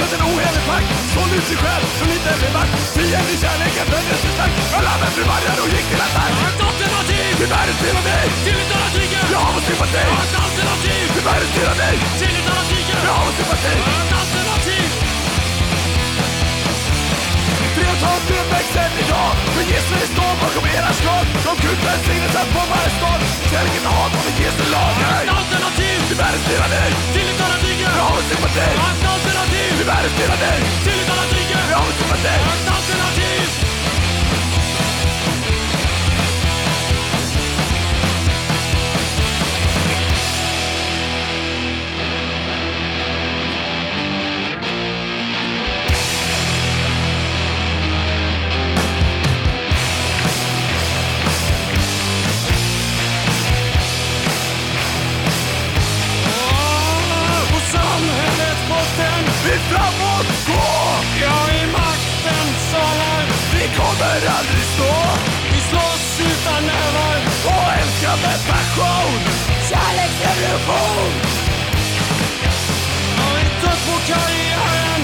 Var 0.00 0.08
en 0.16 0.22
ohelig 0.30 0.64
pakt 0.70 0.88
Sålde 1.14 1.34
ut 1.38 1.46
sig 1.50 1.58
själv 1.64 1.84
för 1.98 2.06
lite 2.12 2.30
med 2.42 2.52
makt. 2.58 2.74
Fientlig 2.96 3.38
kärlek, 3.44 3.74
en 3.82 3.88
vändes 3.94 4.20
för 4.24 4.32
stark 4.36 4.54
Jag 4.74 4.82
la 4.86 4.94
mig 5.00 5.10
för 5.16 5.24
vargar 5.32 5.58
och 5.64 5.70
gick 5.74 5.86
till 5.90 6.02
attack. 6.06 6.34
Ett 6.48 6.60
alternativ 6.68 7.30
till 7.38 7.50
världens 7.54 7.80
dig 8.10 8.26
Till 8.46 8.58
ett 8.62 8.72
annat 8.76 8.94
rike 9.00 9.20
Jag 9.34 9.40
har 9.44 9.52
vår 9.56 9.64
sympati. 9.68 10.04
Ett 10.24 10.36
alternativ 10.44 11.04
till 11.14 11.24
världens 11.28 11.52
dig 11.82 11.96
Till 12.20 12.34
ett 12.40 12.48
annat 12.52 12.68
rike 12.74 12.94
Jag 13.08 13.14
har 13.18 13.24
vår 13.26 13.34
sympati. 13.38 13.74
Ett 14.02 14.12
alternativ 14.22 14.88
Treårtal 17.74 18.20
blev 18.28 18.44
växeln 18.54 18.94
idag 19.04 19.32
För 19.54 19.64
Jesus 19.72 20.04
står 20.14 20.32
bakom 20.42 20.64
era 20.76 20.90
slag. 21.00 21.24
De 21.46 21.52
Gud 21.64 21.80
välsignelsen 21.86 22.46
på 22.54 22.62
varje 22.72 22.90
stad. 22.98 23.20
Kärleken 23.50 23.84
hat 23.94 24.12
och 24.18 24.40
Jesu 24.42 24.64
lag. 24.74 24.94
Ett 25.22 25.30
alternativ 25.40 25.89
del 26.16 26.62
av 26.62 26.70
dig. 26.70 26.90
Till 27.12 27.28
ett 27.34 27.40
annat 27.40 27.62
rike 27.64 27.82
Jag 27.82 28.02
har 28.02 28.14
vår 28.16 28.22
sympati 28.30 28.60
Ett 28.60 29.06
alternativ. 29.14 29.70
Del 30.18 30.30
av 30.30 30.38
dig. 30.38 30.60
Till 30.84 31.00
ett 31.02 31.10
annat 31.14 31.32
rike 31.32 31.58
Jag 31.70 31.76
har 31.78 31.84
vår 31.86 31.92
sympati 32.00 32.28
Ett 32.28 32.68
alternativ 32.76 33.79
telefon. 70.50 71.12
Jag 73.18 73.34
är 73.40 73.50
trött 73.60 73.82
på 73.88 73.96
karriären 74.10 75.00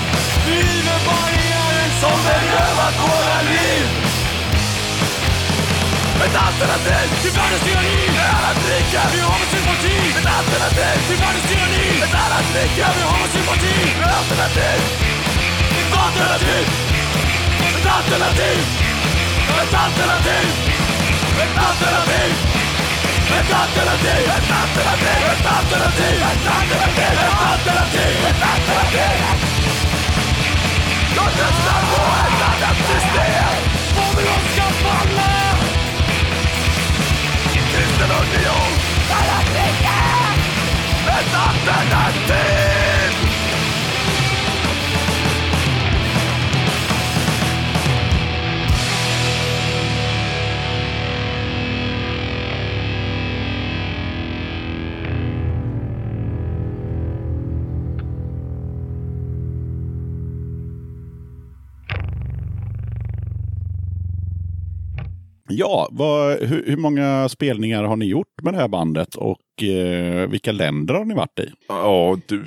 driver 0.47 0.98
barriären 1.09 1.90
som 2.01 2.16
berövat 2.27 2.94
våra 3.05 3.39
liv 3.52 3.86
ett 6.27 6.36
alternativ 6.47 7.06
till 7.23 7.31
världens 7.39 7.62
tyranni. 7.66 7.98
Är 8.23 8.31
annat 8.39 8.59
dricka 8.64 9.02
Vi 9.12 9.20
har 9.20 9.36
vår 9.40 9.48
sympati. 9.55 9.97
Ett 10.18 10.31
alternativ 10.39 10.97
till 11.09 11.18
världens 11.23 11.47
tyranni. 11.51 11.86
Ett 12.05 12.14
annat 12.24 12.47
dricka 12.52 12.86
Vi 12.97 13.02
har 13.09 13.16
vår 13.20 13.31
sympati. 13.36 13.77
Ett 14.02 14.14
alternativ. 14.20 14.78
Ett 15.81 15.94
alternativ. 16.05 16.64
Ett 17.77 17.86
alternativ. 17.97 18.59
Ett 19.62 19.74
alternativ. 19.85 20.47
Ett 21.43 21.59
alternativ 21.68 22.65
ett 23.30 23.52
alternativ, 23.62 24.22
ett 24.36 24.50
alternativ, 24.62 25.22
ett 25.32 25.46
alternativ, 25.58 26.22
ett 26.32 26.46
alternativ, 26.58 27.16
ett 27.24 27.40
alternativ, 27.52 28.16
ett 28.30 28.42
alternativ. 28.52 29.18
Jag 31.16 31.30
röstar 31.40 31.80
på 31.90 32.02
ett 32.26 32.40
annat 32.50 32.78
system. 32.90 33.54
Babylon 33.96 34.42
ska 34.52 34.66
falla. 34.82 35.32
Kristen 37.52 38.10
union. 38.10 38.72
Ett 41.06 41.34
alternativ. 41.46 42.95
Ja, 65.58 65.88
vad, 65.90 66.38
hur, 66.42 66.66
hur 66.66 66.76
många 66.76 67.28
spelningar 67.28 67.84
har 67.84 67.96
ni 67.96 68.04
gjort 68.04 68.42
med 68.42 68.54
det 68.54 68.60
här 68.60 68.68
bandet? 68.68 69.14
Och 69.14 69.36
eh, 69.62 70.26
vilka 70.30 70.52
länder 70.52 70.94
har 70.94 71.04
ni 71.04 71.14
varit 71.14 71.38
i? 71.38 71.50
Ja, 71.68 72.18
du, 72.26 72.44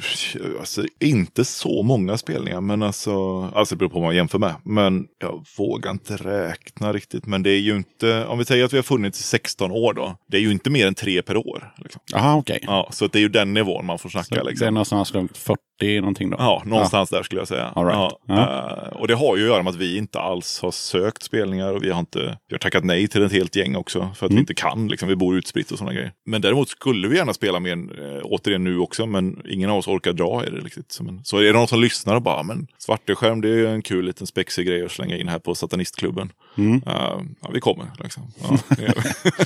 alltså 0.59 0.83
inte 0.99 1.45
så 1.45 1.83
många 1.83 2.17
spelningar, 2.17 2.61
men 2.61 2.83
alltså, 2.83 3.41
alltså 3.55 3.75
det 3.75 3.79
beror 3.79 3.89
på 3.89 3.99
vad 3.99 4.03
man 4.07 4.15
jämför 4.15 4.39
med. 4.39 4.55
Men 4.63 5.07
jag 5.19 5.45
vågar 5.57 5.91
inte 5.91 6.15
räkna 6.15 6.93
riktigt. 6.93 7.25
Men 7.25 7.43
det 7.43 7.49
är 7.51 7.59
ju 7.59 7.75
inte, 7.75 8.25
om 8.25 8.37
vi 8.39 8.45
säger 8.45 8.65
att 8.65 8.73
vi 8.73 8.77
har 8.77 8.83
funnits 8.83 9.19
i 9.19 9.23
16 9.23 9.71
år 9.71 9.93
då, 9.93 10.15
det 10.27 10.37
är 10.37 10.41
ju 10.41 10.51
inte 10.51 10.69
mer 10.69 10.87
än 10.87 10.95
tre 10.95 11.21
per 11.21 11.37
år. 11.37 11.73
Liksom. 11.77 12.01
Jaha, 12.11 12.35
okej. 12.37 12.59
Ja, 12.61 12.87
så 12.91 13.07
det 13.07 13.17
är 13.19 13.21
ju 13.21 13.29
den 13.29 13.53
nivån 13.53 13.85
man 13.85 13.99
får 13.99 14.09
snacka. 14.09 14.23
Så 14.25 14.35
Det 14.35 14.41
är 14.41 14.45
Liksom. 14.45 14.73
någonstans 14.73 15.13
runt 15.13 15.37
40 15.37 15.59
någonting 15.99 16.29
då? 16.29 16.37
Ja, 16.39 16.63
någonstans 16.65 17.09
där 17.09 17.23
skulle 17.23 17.41
jag 17.41 17.47
säga. 17.47 17.71
All 17.75 17.85
right. 17.85 18.11
ja. 18.27 18.89
Eh, 18.91 18.97
och 19.01 19.07
det 19.07 19.13
har 19.15 19.37
ju 19.37 19.43
att 19.43 19.49
göra 19.49 19.63
med 19.63 19.69
att 19.71 19.75
vi 19.79 19.97
inte 19.97 20.19
alls 20.19 20.59
har 20.61 20.71
sökt 20.71 21.23
spelningar 21.23 21.73
och 21.73 21.83
vi 21.83 21.89
har, 21.91 21.99
inte, 21.99 22.19
vi 22.19 22.53
har 22.53 22.59
tackat 22.59 22.83
nej 22.83 23.07
till 23.07 23.23
ett 23.23 23.31
helt 23.31 23.55
gäng 23.55 23.75
också 23.75 23.99
för 24.15 24.25
att 24.25 24.29
Mm. 24.31 24.35
vi 24.35 24.39
inte 24.39 24.53
kan. 24.53 24.87
Liksom, 24.87 25.09
vi 25.09 25.15
bor 25.15 25.37
utspritt 25.37 25.71
och 25.71 25.77
sådana 25.77 25.93
grejer. 25.93 26.11
Men 26.25 26.41
däremot 26.41 26.69
skulle 26.69 26.98
vi 27.07 27.17
gärna 27.17 27.33
spela 27.33 27.59
mer, 27.59 27.73
eh, 27.73 28.21
återigen 28.23 28.63
nu 28.63 28.77
också, 28.77 29.05
men 29.05 29.41
ingen 29.49 29.69
av 29.69 29.77
oss 29.77 29.87
orkar 29.87 30.13
dra 30.13 30.45
i 30.45 30.49
det. 30.49 30.57
Riktigt. 30.57 30.91
Så, 30.91 31.03
men, 31.03 31.23
så 31.23 31.37
är 31.37 31.43
det 31.43 31.53
någon 31.53 31.67
som 31.67 31.81
lyssnar 31.81 32.15
och 32.15 32.21
bara, 32.21 32.43
men 32.43 32.67
Svarteskärm 32.77 33.41
det 33.41 33.49
är 33.49 33.55
ju 33.55 33.67
en 33.67 33.81
kul 33.81 34.05
liten 34.05 34.27
spexig 34.27 34.67
grej 34.67 34.85
att 34.85 34.91
slänga 34.91 35.17
in 35.17 35.27
här 35.27 35.39
på 35.39 35.55
Satanistklubben. 35.55 36.31
Mm. 36.59 36.81
Eh, 36.87 37.21
ja, 37.41 37.49
vi 37.53 37.59
kommer. 37.59 37.85
Liksom. 37.99 38.23
Ja, 38.41 38.57
det. 38.77 38.93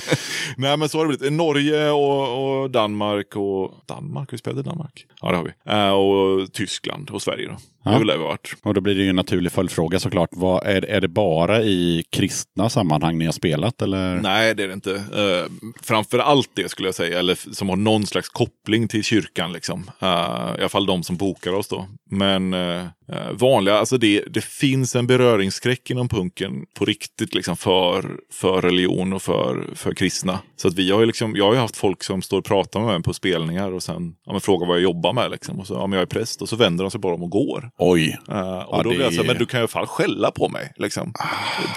Nej, 0.56 0.76
men 0.76 0.88
så 0.88 0.98
har 0.98 1.06
det 1.06 1.18
blivit. 1.18 1.32
Norge 1.32 1.90
och, 1.90 2.62
och 2.62 2.70
Danmark 2.70 3.36
och... 3.36 3.74
Danmark? 3.86 4.32
Vi 4.32 4.38
spelade 4.38 4.62
Danmark. 4.62 5.06
Ja, 5.20 5.30
det 5.30 5.36
har 5.36 5.44
vi. 5.44 5.72
Eh, 5.72 5.90
och 5.90 6.52
Tyskland 6.52 7.10
och 7.10 7.22
Sverige 7.22 7.48
då. 7.48 7.56
Det 7.84 7.90
Ja. 7.90 7.98
vi 7.98 8.12
har. 8.12 8.38
Och 8.62 8.74
då 8.74 8.80
blir 8.80 8.94
det 8.94 9.02
ju 9.02 9.08
en 9.08 9.16
naturlig 9.16 9.52
följdfråga 9.52 10.00
såklart. 10.00 10.28
Vad, 10.32 10.66
är, 10.66 10.84
är 10.84 11.00
det 11.00 11.08
bara 11.08 11.62
i 11.62 12.04
kristna 12.10 12.68
sammanhang 12.70 13.18
ni 13.18 13.24
har 13.24 13.32
spelat? 13.32 13.82
Eller? 13.82 14.14
Nej, 14.14 14.54
det 14.54 14.62
är 14.62 14.68
det 14.68 14.74
inte. 14.74 14.90
Uh, 14.90 15.70
framför 15.82 16.18
allt 16.18 16.50
det 16.54 16.68
skulle 16.68 16.88
jag 16.88 16.94
säga, 16.94 17.18
eller 17.18 17.54
som 17.54 17.68
har 17.68 17.76
någon 17.76 18.06
slags 18.06 18.28
koppling 18.28 18.88
till 18.88 19.04
kyrkan. 19.04 19.52
Liksom. 19.52 19.90
Eh, 20.00 20.08
I 20.08 20.60
alla 20.60 20.68
fall 20.68 20.86
de 20.86 21.02
som 21.02 21.16
bokar 21.16 21.52
oss 21.52 21.68
då. 21.68 21.86
Men 22.10 22.54
eh, 22.54 22.60
eh, 22.60 22.86
vanliga, 23.32 23.74
alltså 23.78 23.98
det, 23.98 24.24
det 24.30 24.44
finns 24.44 24.96
en 24.96 25.06
beröringsskräck 25.06 25.90
inom 25.90 26.08
punken 26.08 26.52
på 26.78 26.84
riktigt 26.84 27.34
liksom 27.34 27.56
för, 27.56 28.04
för 28.32 28.62
religion 28.62 29.12
och 29.12 29.22
för, 29.22 29.68
för 29.74 29.94
kristna. 29.94 30.38
Så 30.56 30.68
att 30.68 30.74
vi 30.74 30.90
har 30.90 31.00
ju 31.00 31.06
liksom, 31.06 31.36
jag 31.36 31.44
har 31.44 31.52
ju 31.54 31.58
haft 31.58 31.76
folk 31.76 32.02
som 32.04 32.22
står 32.22 32.38
och 32.38 32.44
pratar 32.44 32.80
med 32.80 32.88
mig 32.88 33.02
på 33.02 33.12
spelningar 33.12 33.72
och 33.72 33.82
sen 33.82 34.14
ja, 34.26 34.32
men 34.32 34.40
frågar 34.40 34.66
vad 34.66 34.76
jag 34.76 34.82
jobbar 34.82 35.12
med. 35.12 35.30
Liksom. 35.30 35.60
Och 35.60 35.66
så, 35.66 35.74
ja, 35.74 35.86
men 35.86 35.92
jag 35.98 36.02
är 36.02 36.06
präst 36.06 36.42
och 36.42 36.48
så 36.48 36.56
vänder 36.56 36.84
de 36.84 36.90
sig 36.90 37.00
bara 37.00 37.14
om 37.14 37.22
och 37.22 37.30
går. 37.30 37.70
Oj. 37.78 38.18
Uh, 38.30 38.36
och 38.38 38.78
Ja, 38.78 38.80
då 38.84 38.90
blir 38.90 39.00
jag 39.00 39.12
så 39.12 39.16
här, 39.16 39.24
är- 39.24 39.26
men 39.28 39.38
du 39.38 39.46
kan 39.46 39.58
i 39.58 39.60
alla 39.60 39.68
fall 39.68 39.86
skälla 39.86 40.30
på 40.30 40.48
mig. 40.48 40.72
Liksom. 40.76 41.12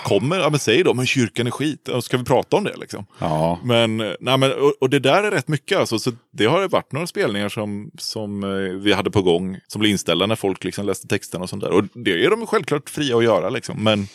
Kommer, 0.03 0.39
ja 0.39 0.49
men 0.49 0.59
säg 0.59 0.83
då, 0.83 0.93
men 0.93 1.05
kyrkan 1.05 1.47
är 1.47 1.51
skit. 1.51 1.87
Och 1.87 2.03
Ska 2.03 2.17
vi 2.17 2.23
prata 2.23 2.57
om 2.57 2.63
det 2.63 2.77
liksom? 2.77 3.05
Ja. 3.19 3.59
Men, 3.63 3.97
nej, 3.97 4.37
men 4.37 4.51
och, 4.51 4.73
och 4.81 4.89
det 4.89 4.99
där 4.99 5.23
är 5.23 5.31
rätt 5.31 5.47
mycket 5.47 5.77
alltså. 5.77 5.99
Så 5.99 6.11
det 6.33 6.45
har 6.45 6.61
ju 6.61 6.67
varit 6.67 6.91
några 6.91 7.07
spelningar 7.07 7.49
som, 7.49 7.91
som 7.97 8.43
eh, 8.43 8.49
vi 8.81 8.93
hade 8.93 9.11
på 9.11 9.21
gång. 9.21 9.57
Som 9.67 9.79
blev 9.79 9.91
inställda 9.91 10.25
när 10.25 10.35
folk 10.35 10.63
liksom 10.63 10.85
läste 10.85 11.07
texterna 11.17 11.43
och 11.43 11.49
sånt 11.49 11.63
där. 11.63 11.71
Och 11.71 11.83
det 11.93 12.25
är 12.25 12.29
de 12.29 12.47
självklart 12.47 12.89
fria 12.89 13.17
att 13.17 13.23
göra 13.23 13.49
liksom. 13.49 13.83
Men, 13.83 14.07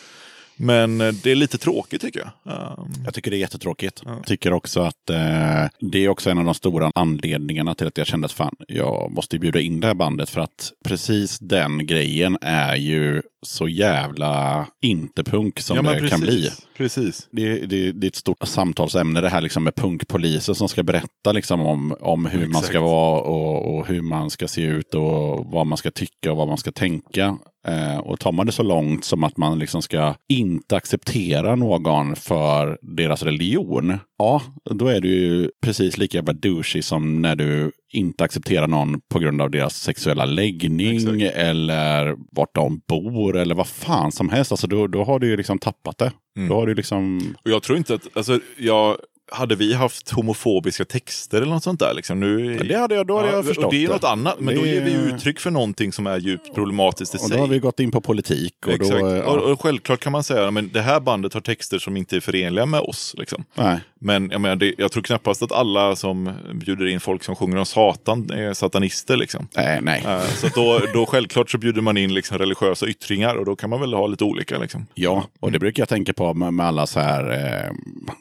men 0.55 1.01
eh, 1.01 1.13
det 1.13 1.31
är 1.31 1.35
lite 1.35 1.57
tråkigt 1.57 2.01
tycker 2.01 2.19
jag. 2.19 2.53
Um, 2.53 2.93
Jag 3.05 3.13
tycker 3.13 3.31
det 3.31 3.37
är 3.37 3.39
jättetråkigt. 3.39 4.03
Tycker 4.25 4.53
också 4.53 4.81
att 4.81 5.09
eh, 5.09 5.65
det 5.79 6.05
är 6.05 6.09
också 6.09 6.29
en 6.29 6.37
av 6.37 6.45
de 6.45 6.53
stora 6.53 6.91
anledningarna 6.95 7.75
till 7.75 7.87
att 7.87 7.97
jag 7.97 8.07
kände 8.07 8.25
att 8.25 8.31
fan, 8.31 8.55
jag 8.67 9.11
måste 9.11 9.39
bjuda 9.39 9.59
in 9.59 9.79
det 9.79 9.87
här 9.87 9.93
bandet 9.93 10.29
för 10.29 10.41
att 10.41 10.71
precis 10.85 11.39
den 11.39 11.87
grejen 11.87 12.37
är 12.41 12.75
ju 12.75 13.21
så 13.43 13.67
jävla 13.67 14.65
inte 14.81 15.23
punk 15.23 15.59
som 15.59 15.77
ja, 15.77 15.93
det 15.93 16.09
kan 16.09 16.19
bli. 16.19 16.49
Precis. 16.77 17.27
Det, 17.31 17.65
det, 17.65 17.91
det 17.91 18.07
är 18.07 18.09
ett 18.09 18.15
stort 18.15 18.47
samtalsämne 18.47 19.21
det 19.21 19.29
här 19.29 19.41
liksom 19.41 19.63
med 19.63 19.75
punkpoliser 19.75 20.53
som 20.53 20.69
ska 20.69 20.83
berätta 20.83 21.31
liksom 21.31 21.61
om, 21.61 21.95
om 21.99 22.25
hur 22.25 22.39
man 22.39 22.49
Exakt. 22.49 22.67
ska 22.67 22.81
vara 22.81 23.21
och, 23.21 23.77
och 23.77 23.87
hur 23.87 24.01
man 24.01 24.29
ska 24.29 24.47
se 24.47 24.61
ut 24.61 24.93
och 24.93 25.45
vad 25.45 25.67
man 25.67 25.77
ska 25.77 25.91
tycka 25.91 26.31
och 26.31 26.37
vad 26.37 26.47
man 26.47 26.57
ska 26.57 26.71
tänka. 26.71 27.37
Eh, 27.67 27.97
och 27.97 28.19
tar 28.19 28.31
man 28.31 28.45
det 28.45 28.51
så 28.51 28.63
långt 28.63 29.05
som 29.05 29.23
att 29.23 29.37
man 29.37 29.59
liksom 29.59 29.81
ska 29.81 30.15
inte 30.29 30.75
acceptera 30.75 31.55
någon 31.55 32.15
för 32.15 32.77
deras 32.81 33.23
religion. 33.23 33.99
Ja, 34.23 34.41
då 34.75 34.87
är 34.87 35.01
du 35.01 35.07
ju 35.09 35.49
precis 35.61 35.97
lika 35.97 36.17
jävla 36.17 36.33
douchey 36.33 36.81
som 36.81 37.21
när 37.21 37.35
du 37.35 37.71
inte 37.93 38.23
accepterar 38.23 38.67
någon 38.67 39.01
på 39.01 39.19
grund 39.19 39.41
av 39.41 39.51
deras 39.51 39.75
sexuella 39.75 40.25
läggning 40.25 40.95
Exakt. 40.95 41.37
eller 41.37 42.15
vart 42.31 42.55
de 42.55 42.81
bor 42.87 43.37
eller 43.37 43.55
vad 43.55 43.67
fan 43.67 44.11
som 44.11 44.29
helst. 44.29 44.51
Alltså 44.51 44.67
då, 44.67 44.87
då 44.87 45.03
har 45.03 45.19
du 45.19 45.27
ju 45.27 45.37
liksom 45.37 45.59
tappat 45.59 45.97
det. 45.97 46.11
Mm. 46.37 46.49
Då 46.49 46.55
har 46.55 46.67
du 46.67 46.75
liksom... 46.75 47.35
Och 47.45 47.51
jag 47.51 47.63
tror 47.63 47.77
inte 47.77 47.93
att, 47.93 48.17
alltså, 48.17 48.39
jag, 48.57 48.97
hade 49.31 49.55
vi 49.55 49.73
haft 49.73 50.09
homofobiska 50.09 50.85
texter 50.85 51.37
eller 51.41 51.51
något 51.53 51.63
sånt 51.63 51.79
där? 51.79 51.93
Liksom, 51.93 52.19
nu, 52.19 52.57
Det 52.57 52.75
hade 52.79 52.95
jag, 52.95 53.07
då 53.07 53.15
hade 53.17 53.29
Ja, 53.29 53.35
jag 53.35 53.45
förstått 53.45 53.65
och 53.65 53.71
det 53.71 53.83
är 53.83 53.87
det. 53.87 53.93
något 53.93 54.03
annat, 54.03 54.39
men 54.39 54.55
Det 54.55 54.61
då 54.61 54.67
ger 54.67 54.81
vi 54.85 54.91
uttryck 54.93 55.39
för 55.39 55.51
någonting 55.51 55.91
som 55.93 56.07
är 56.07 56.17
djupt 56.17 56.53
problematiskt 56.55 57.15
i 57.15 57.17
Och 57.17 57.21
sig. 57.21 57.37
då 57.37 57.43
har 57.43 57.47
vi 57.47 57.59
gått 57.59 57.79
in 57.79 57.91
på 57.91 58.01
politik. 58.01 58.53
Och 58.67 58.73
Exakt. 58.73 58.99
då, 58.99 59.09
ja, 59.15 59.23
och, 59.23 59.51
och 59.51 59.61
självklart 59.61 59.99
kan 59.99 60.11
man 60.11 60.23
säga 60.23 60.47
att 60.47 60.73
det 60.73 60.81
här 60.81 60.99
bandet 60.99 61.33
har 61.33 61.41
texter 61.41 61.79
som 61.79 61.97
inte 61.97 62.15
är 62.15 62.19
förenliga 62.19 62.65
med 62.65 62.79
oss. 62.79 63.15
Liksom. 63.17 63.43
nej. 63.55 63.79
Men 64.03 64.29
jag, 64.31 64.41
menar, 64.41 64.55
det, 64.55 64.73
jag 64.77 64.91
tror 64.91 65.03
knappast 65.03 65.43
att 65.43 65.51
alla 65.51 65.95
som 65.95 66.31
bjuder 66.53 66.85
in 66.87 66.99
folk 66.99 67.23
som 67.23 67.35
sjunger 67.35 67.57
om 67.57 67.65
Satan 67.65 68.29
är 68.31 68.53
satanister. 68.53 69.17
Liksom. 69.17 69.47
Nej, 69.55 69.79
nej. 69.81 70.03
Eh, 70.07 70.19
Så 70.21 70.47
då, 70.55 70.79
då 70.93 71.05
självklart 71.05 71.49
så 71.51 71.57
bjuder 71.57 71.81
man 71.81 71.97
in 71.97 72.13
liksom 72.13 72.37
religiösa 72.37 72.87
yttringar 72.87 73.35
och 73.35 73.45
då 73.45 73.55
kan 73.55 73.69
man 73.69 73.79
väl 73.79 73.93
ha 73.93 74.07
lite 74.07 74.23
olika. 74.23 74.57
Liksom. 74.57 74.85
Ja, 74.93 75.23
och 75.39 75.51
det 75.51 75.59
brukar 75.59 75.81
jag 75.81 75.89
tänka 75.89 76.13
på 76.13 76.33
med, 76.33 76.53
med 76.53 76.65
alla 76.65 76.85
så 76.87 76.99
här 76.99 77.31
eh, 77.31 77.71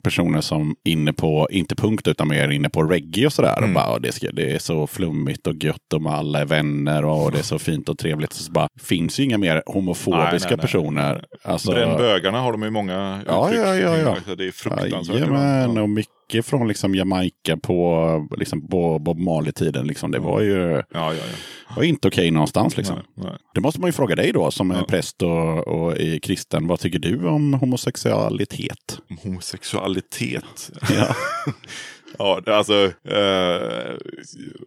personer 0.02 0.40
som 0.40 0.76
inne 0.84 1.12
på, 1.12 1.48
inte 1.50 1.74
punkt 1.74 2.09
utan 2.09 2.28
mer 2.28 2.48
inne 2.48 2.68
på 2.68 2.82
reggae 2.82 3.26
och 3.26 3.32
sådär. 3.32 3.59
Mm. 3.59 3.70
Och 3.70 3.74
bara, 3.74 3.86
"Ja, 3.92 3.98
det, 3.98 4.12
ska, 4.12 4.30
det 4.32 4.50
är 4.54 4.59
så 4.59 4.86
flummigt 4.86 5.46
och 5.46 5.64
gött 5.64 5.92
och 5.94 6.12
alla 6.12 6.40
är 6.40 6.44
vänner 6.44 7.04
och 7.04 7.32
det 7.32 7.38
är 7.38 7.42
så 7.42 7.59
fint 7.59 7.88
och 7.88 7.98
trevligt. 7.98 8.32
Så 8.32 8.52
bara, 8.52 8.68
finns 8.82 9.20
ju 9.20 9.24
inga 9.24 9.38
mer 9.38 9.62
homofobiska 9.66 10.18
Nej, 10.28 10.38
nej, 10.40 10.48
nej. 10.50 10.59
personer. 10.59 11.24
Alltså, 11.44 11.70
Brännbögarna 11.72 12.40
har 12.40 12.52
de 12.52 12.62
ju 12.62 12.70
många 12.70 13.20
Ja, 13.26 13.48
uttryck 13.48 13.66
ja, 13.66 13.76
ja, 13.76 13.96
ja. 13.98 14.14
kring. 14.14 14.24
Så 14.26 14.34
Det 14.34 14.46
är 14.46 14.52
fruktansvärt. 14.52 15.18
Ja. 15.28 15.71
Och 15.78 15.88
mycket 15.90 16.46
från 16.46 16.68
liksom 16.68 16.94
Jamaica 16.94 17.56
på, 17.56 18.28
liksom 18.38 18.68
på 18.68 18.98
Bob 18.98 19.18
Marley-tiden. 19.18 19.86
Liksom. 19.86 20.10
Det 20.10 20.18
var 20.18 20.40
ju 20.40 20.70
Ja, 20.72 20.84
ja, 20.92 21.14
ja. 21.14 21.74
var 21.76 21.82
inte 21.82 22.08
okej 22.08 22.30
någonstans. 22.30 22.76
Liksom. 22.76 22.96
Nej, 22.96 23.26
nej. 23.30 23.38
Det 23.54 23.60
måste 23.60 23.80
man 23.80 23.88
ju 23.88 23.92
fråga 23.92 24.14
dig 24.16 24.32
då 24.32 24.50
som 24.50 24.70
är 24.70 24.82
präst 24.82 25.22
och, 25.22 25.68
och 25.68 26.00
är 26.00 26.18
kristen. 26.18 26.66
Vad 26.66 26.80
tycker 26.80 26.98
du 26.98 27.26
om 27.28 27.54
homosexualitet? 27.54 28.98
Homosexualitet. 29.22 30.70
Ja. 30.96 31.14
Ja, 32.18 32.40
alltså, 32.47 32.74
eh, 33.05 33.94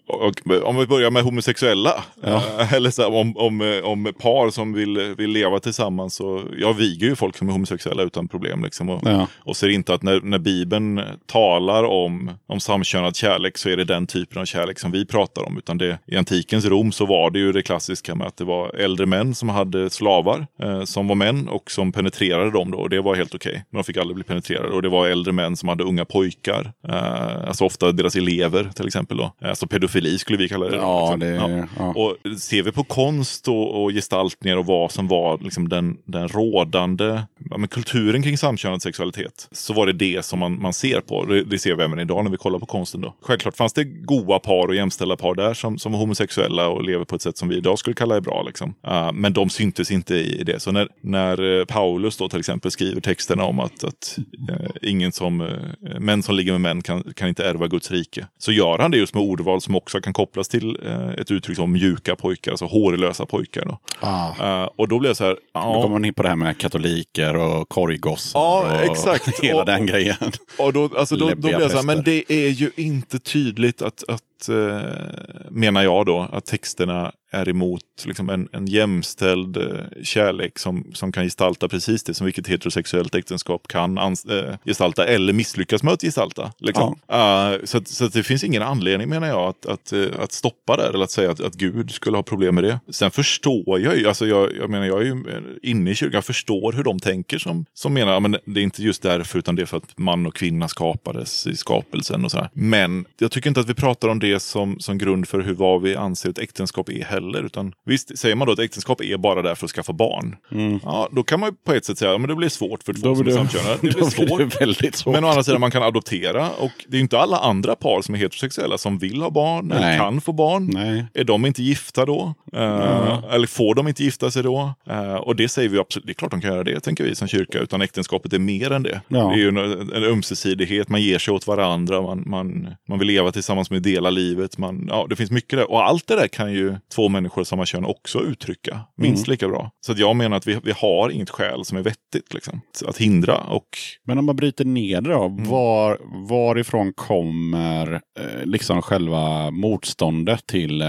och, 0.08 0.34
om 0.64 0.78
vi 0.78 0.88
börjar 0.88 1.12
med 1.12 1.24
homosexuella. 1.24 2.04
Eh, 2.24 2.74
eller 2.74 2.90
så 2.90 3.08
om, 3.08 3.38
om, 3.38 3.82
om 3.84 4.14
par 4.20 4.50
som 4.50 4.74
vill, 4.74 5.16
vill 5.18 5.30
leva 5.30 5.60
tillsammans. 5.60 6.16
Så, 6.16 6.44
jag 6.58 6.74
viger 6.74 7.08
ju 7.08 7.16
folk 7.16 7.38
som 7.38 7.48
är 7.48 7.52
homosexuella 7.52 8.04
utan 8.04 8.28
problem. 8.28 8.64
Liksom, 8.64 8.90
och, 8.90 9.02
Ja. 9.06 9.28
och 9.40 9.58
ser 9.58 9.70
inte 9.70 9.94
att 9.94 10.04
när, 10.04 10.22
när 10.22 10.40
Bibeln 10.40 11.02
talar 11.26 11.84
om, 11.84 12.32
om 12.48 12.60
samkönad 12.60 13.16
kärlek 13.16 13.58
så 13.58 13.70
är 13.70 13.78
det 13.78 13.84
den 13.84 14.08
typen 14.08 14.42
av 14.42 14.46
kärlek 14.46 14.80
som 14.80 14.92
vi 14.92 15.06
pratar 15.06 15.46
om. 15.46 15.58
Utan 15.58 15.78
det, 15.78 15.98
I 16.06 16.18
antikens 16.18 16.66
Rom 16.66 16.92
så 16.92 17.06
var 17.06 17.32
det 17.32 17.40
ju 17.40 17.52
det 17.52 17.62
klassiska 17.62 18.16
med 18.16 18.28
att 18.28 18.38
det 18.38 18.44
var 18.44 18.76
äldre 18.76 19.06
män 19.06 19.36
som 19.36 19.50
hade 19.50 19.90
slavar 19.90 20.48
eh, 20.64 20.84
som 20.84 21.08
var 21.08 21.16
män 21.16 21.48
och 21.50 21.72
som 21.72 21.92
penetrerade 21.92 22.52
dem. 22.52 22.72
Då, 22.72 22.78
och 22.78 22.90
det 22.90 23.02
var 23.02 23.16
helt 23.16 23.36
okej. 23.36 23.64
Men 23.70 23.80
de 23.80 23.84
fick 23.84 23.98
aldrig 23.98 24.16
bli 24.16 24.24
penetrerade. 24.24 24.70
Och 24.70 24.82
det 24.82 24.90
var 24.90 25.08
äldre 25.08 25.34
män 25.34 25.56
som 25.56 25.70
hade 25.70 25.84
unga 25.84 26.06
pojkar. 26.06 26.72
Eh, 26.88 27.35
alltså 27.48 27.66
ofta 27.66 27.92
deras 27.92 28.16
elever 28.16 28.70
till 28.76 28.88
exempel. 28.88 29.18
Då. 29.18 29.34
Alltså 29.42 29.68
pedofili 29.68 30.20
skulle 30.20 30.38
vi 30.38 30.50
kalla 30.50 30.70
det. 30.70 30.76
Ja, 30.76 31.16
liksom. 31.16 31.20
det, 31.20 31.68
ja. 31.78 31.94
Och 31.96 32.40
ser 32.40 32.64
vi 32.64 32.72
på 32.72 32.84
konst 32.84 33.48
och, 33.48 33.84
och 33.84 33.92
gestaltningar 33.92 34.58
och 34.58 34.66
vad 34.66 34.92
som 34.92 35.08
var 35.08 35.40
liksom 35.44 35.70
den, 35.70 35.98
den 36.06 36.28
rådande 36.28 37.22
ja, 37.50 37.58
men 37.58 37.68
kulturen 37.68 38.24
kring 38.24 38.38
samkönad 38.38 38.82
sexualitet 38.82 39.48
så 39.52 39.74
var 39.74 39.86
det 39.86 39.94
det 39.94 40.26
som 40.26 40.40
man, 40.40 40.62
man 40.62 40.74
ser 40.74 41.02
på. 41.02 41.26
Det, 41.26 41.44
det 41.44 41.60
ser 41.60 41.76
vi 41.76 41.84
även 41.84 42.00
idag 42.00 42.24
när 42.24 42.32
vi 42.32 42.38
kollar 42.38 42.60
på 42.60 42.66
konsten. 42.66 43.02
Då. 43.02 43.16
Självklart 43.22 43.58
fanns 43.58 43.74
det 43.74 43.84
goa 43.84 44.40
par 44.40 44.68
och 44.68 44.76
jämställda 44.76 45.16
par 45.16 45.36
där 45.36 45.54
som, 45.54 45.78
som 45.78 45.92
var 45.92 46.00
homosexuella 46.00 46.68
och 46.68 46.84
lever 46.84 47.06
på 47.06 47.16
ett 47.16 47.22
sätt 47.22 47.38
som 47.38 47.48
vi 47.50 47.58
idag 47.58 47.80
skulle 47.80 47.94
kalla 47.94 48.16
är 48.16 48.22
bra. 48.22 48.44
Liksom. 48.44 48.74
Uh, 48.88 49.12
men 49.12 49.34
de 49.34 49.50
syntes 49.50 49.92
inte 49.92 50.16
i 50.16 50.44
det. 50.44 50.60
Så 50.60 50.72
när, 50.72 50.90
när 51.02 51.60
eh, 51.60 51.66
Paulus 51.66 52.18
då 52.18 52.30
till 52.30 52.40
exempel 52.40 52.72
skriver 52.72 53.02
texterna 53.02 53.44
om 53.44 53.60
att, 53.60 53.84
att 53.84 54.18
eh, 54.50 54.70
ingen 54.82 55.12
som, 55.12 55.42
eh, 55.42 56.00
män 56.00 56.24
som 56.24 56.36
ligger 56.36 56.52
med 56.52 56.62
män 56.62 56.82
kan, 56.82 57.14
kan 57.16 57.25
inte 57.28 57.46
ärva 57.46 57.68
Guds 57.68 57.92
rike. 57.92 58.28
Så 58.38 58.52
gör 58.52 58.78
han 58.80 58.92
det 58.92 58.98
just 58.98 59.14
med 59.14 59.24
ordval 59.24 59.62
som 59.62 59.76
också 59.76 60.02
kan 60.02 60.14
kopplas 60.14 60.48
till 60.48 60.78
eh, 60.86 61.10
ett 61.10 61.32
uttryck 61.32 61.58
som 61.58 61.72
mjuka 61.72 62.16
pojkar, 62.16 62.52
alltså 62.52 62.66
hårlösa 62.66 63.26
pojkar. 63.26 63.66
Då. 63.66 63.80
Ah. 64.00 64.62
Eh, 64.64 64.70
och 64.76 64.88
då 64.88 65.00
blev 65.00 65.10
jag 65.10 65.18
så 65.18 65.24
här, 65.24 65.34
Då 65.34 65.40
ja, 65.54 65.74
kommer 65.82 65.90
man 65.96 66.06
in 66.06 66.14
på 66.14 66.24
det 66.24 66.30
här 66.30 66.36
med 66.36 66.58
katoliker 66.58 67.36
och 67.36 67.70
korggossar. 67.70 68.40
Ja, 68.40 68.76
och 68.76 68.92
exakt. 68.92 69.40
Hela 69.44 69.60
Och- 69.60 69.66
den 69.66 69.86
grejen. 69.86 70.16
och 70.60 70.74
då, 70.74 70.90
alltså 70.98 71.16
då, 71.16 71.30
då 71.30 71.36
blev 71.36 71.60
jag 71.62 71.72
så 71.72 71.78
här, 71.78 71.84
men 71.84 72.04
det 72.04 72.32
är 72.34 72.50
ju 72.50 72.72
inte 72.76 73.20
tydligt 73.20 73.82
att, 73.82 74.04
att 74.08 74.22
eh, 74.50 75.50
menar 75.50 75.84
jag 75.84 76.06
då, 76.06 76.30
att 76.32 76.46
texterna 76.46 77.12
är 77.32 77.50
emot 77.50 77.82
liksom 78.06 78.30
en, 78.30 78.48
en 78.52 78.66
jämställd 78.66 79.58
eh, 79.58 79.64
kärlek 80.04 80.60
som, 80.60 80.92
som 80.94 81.12
kan 81.12 81.24
gestalta 81.24 81.68
precis 81.68 82.04
det 82.04 82.14
som 82.14 82.26
vilket 82.26 82.48
heterosexuellt 82.48 83.16
äktenskap 83.16 83.68
kan 83.68 84.00
ans- 84.00 84.50
eh, 84.50 84.56
gestalta 84.66 85.06
eller 85.06 85.34
misslyckas 85.34 85.84
med 85.84 85.94
att 85.94 86.02
gestalta. 86.02 86.52
Liksom. 86.58 87.00
Eh, 87.08 87.54
så 87.64 87.78
att, 87.78 87.88
så 87.88 88.06
att 88.06 88.14
det 88.14 88.24
finns 88.24 88.44
ingen 88.44 88.62
anledning 88.62 89.10
menar 89.10 89.28
jag 89.28 89.50
att, 89.50 89.66
att, 89.66 89.94
att 90.20 90.32
stoppa 90.32 90.78
det 90.78 90.88
eller 90.88 91.04
att 91.04 91.12
säga 91.12 91.32
att, 91.32 91.42
att 91.42 91.54
Gud 91.54 91.92
skulle 91.92 92.18
ha 92.18 92.24
problem 92.24 92.56
med 92.56 92.64
det. 92.64 92.80
Sen 92.90 93.12
förstår 93.12 93.80
jag 93.80 93.98
ju, 93.98 94.08
alltså 94.08 94.28
jag, 94.28 94.56
jag 94.56 94.70
menar 94.70 94.86
jag 94.86 95.02
är 95.02 95.06
ju 95.06 95.24
inne 95.64 95.92
i 95.92 95.96
kyrkan, 95.96 96.14
jag 96.14 96.26
förstår 96.26 96.74
hur 96.74 96.84
de 96.84 97.00
tänker 97.00 97.38
som, 97.38 97.66
som 97.74 97.94
menar 97.94 98.16
att 98.16 98.22
men 98.22 98.38
det 98.46 98.60
är 98.60 98.64
inte 98.64 98.84
just 98.84 99.02
därför 99.02 99.40
utan 99.40 99.56
det 99.56 99.62
är 99.62 99.66
för 99.66 99.78
att 99.78 99.98
man 99.98 100.26
och 100.26 100.36
kvinna 100.36 100.68
skapades 100.68 101.48
i 101.48 101.56
skapelsen 101.56 102.26
och 102.26 102.32
sådär. 102.32 102.50
Men 102.54 103.06
jag 103.18 103.32
tycker 103.32 103.50
inte 103.50 103.60
att 103.60 103.70
vi 103.70 103.74
pratar 103.74 104.08
om 104.08 104.20
det 104.20 104.35
som, 104.40 104.80
som 104.80 104.98
grund 104.98 105.28
för 105.28 105.40
hur 105.40 105.54
vad 105.54 105.82
vi 105.82 105.96
anser 105.96 106.30
ett 106.30 106.40
äktenskap 106.40 106.90
är 106.90 107.04
heller. 107.04 107.44
Utan 107.46 107.74
visst, 107.86 108.18
säger 108.18 108.36
man 108.36 108.48
då 108.48 108.54
att 108.54 108.60
äktenskap 108.60 109.02
är 109.02 109.18
bara 109.18 109.42
där 109.42 109.56
för 109.56 109.66
att 109.66 109.72
skaffa 109.72 109.94
barn. 109.94 110.36
Ja, 110.84 111.10
då 111.12 111.24
kan 111.24 111.40
man 111.40 111.56
på 111.66 111.74
ett 111.74 111.86
sätt 111.86 111.98
säga 111.98 112.16
att 112.16 112.28
det 112.28 112.36
blir 112.36 112.50
svårt 112.50 112.84
för 112.84 112.94
två 112.94 113.02
Då 113.10 113.16
som 113.16 113.22
är 113.28 113.30
det, 113.30 113.36
samkönade. 113.36 113.76
Det 113.82 113.82
blir 113.82 113.94
blir 113.94 114.04
det 114.06 114.52
svårt. 114.52 114.62
väldigt 114.62 114.96
svårt. 114.96 115.14
Men 115.14 115.24
å 115.24 115.28
andra 115.28 115.44
sidan, 115.44 115.60
man 115.62 115.72
kan 115.72 115.84
adoptera. 115.84 116.50
Och 116.60 116.72
det 116.88 116.98
är 116.98 117.02
inte 117.02 117.20
alla 117.20 117.38
andra 117.38 117.76
par 117.76 118.02
som 118.02 118.16
är 118.16 118.20
heterosexuella 118.20 118.78
som 118.78 118.98
vill 118.98 119.22
ha 119.22 119.30
barn 119.30 119.72
eller 119.72 119.82
Nej. 119.82 119.98
kan 120.00 120.22
få 120.22 120.34
barn. 120.34 120.70
Nej. 120.74 121.06
Är 121.14 121.24
de 121.24 121.46
inte 121.46 121.64
gifta 121.64 122.06
då? 122.06 122.34
Eh, 122.54 123.24
Eller 123.32 123.48
får 123.48 123.76
de 123.76 123.88
inte 123.88 124.04
gifta 124.04 124.32
sig 124.32 124.44
då? 124.44 124.74
Eh, 124.90 125.16
och 125.16 125.36
det 125.36 125.48
säger 125.50 125.70
vi 125.70 125.80
absolut, 125.80 126.06
det 126.06 126.12
är 126.12 126.14
klart 126.14 126.32
de 126.32 126.42
kan 126.42 126.52
göra 126.52 126.64
det, 126.64 126.80
tänker 126.80 127.04
vi 127.04 127.16
som 127.16 127.28
kyrka. 127.28 127.60
Utan 127.60 127.82
äktenskapet 127.82 128.34
är 128.34 128.40
mer 128.40 128.72
än 128.72 128.84
det. 128.84 129.02
Ja. 129.08 129.18
Det 129.28 129.34
är 129.34 129.38
ju 129.38 129.48
en, 129.48 129.58
en 129.92 130.04
ömsesidighet, 130.04 130.90
man 130.90 131.02
ger 131.02 131.20
sig 131.20 131.34
åt 131.34 131.48
varandra, 131.48 132.02
man, 132.02 132.24
man, 132.26 132.68
man 132.90 133.00
vill 133.00 133.08
leva 133.08 133.32
tillsammans 133.32 133.72
med 133.72 133.82
dela 133.82 134.10
livet. 134.16 134.58
Man, 134.58 134.86
ja, 134.90 135.06
det 135.10 135.16
finns 135.16 135.32
mycket 135.32 135.60
där. 135.60 135.72
Och 135.72 135.88
allt 135.88 136.08
det 136.08 136.16
där 136.16 136.28
kan 136.28 136.54
ju 136.54 136.76
två 136.96 137.10
människor 137.10 137.42
av 137.42 137.46
samma 137.46 137.66
kön 137.66 137.86
också 137.86 138.20
uttrycka, 138.20 138.80
minst 138.98 139.28
lika 139.28 139.48
bra. 139.48 139.72
Så 139.86 139.92
att 139.92 140.00
jag 140.00 140.16
menar 140.16 140.38
att 140.38 140.48
vi, 140.48 140.60
vi 140.64 140.72
har 140.78 141.10
inget 141.10 141.30
skäl 141.30 141.66
som 141.66 141.78
är 141.78 141.82
vettigt 141.82 142.34
liksom, 142.34 142.62
att 142.86 142.98
hindra. 142.98 143.38
Och 143.38 143.68
Men 144.08 144.18
om 144.18 144.26
man 144.26 144.36
bryter 144.36 144.66
ner 144.66 145.02
det 145.02 145.10
då, 145.10 145.26
Mm. 145.26 145.50
var, 145.50 145.98
varifrån 146.30 146.94
kommer 146.94 147.94
eh, 147.94 148.46
liksom 148.46 148.82
själva 148.82 149.52
motståndet 149.52 150.48
till 150.48 150.82
eh, 150.82 150.88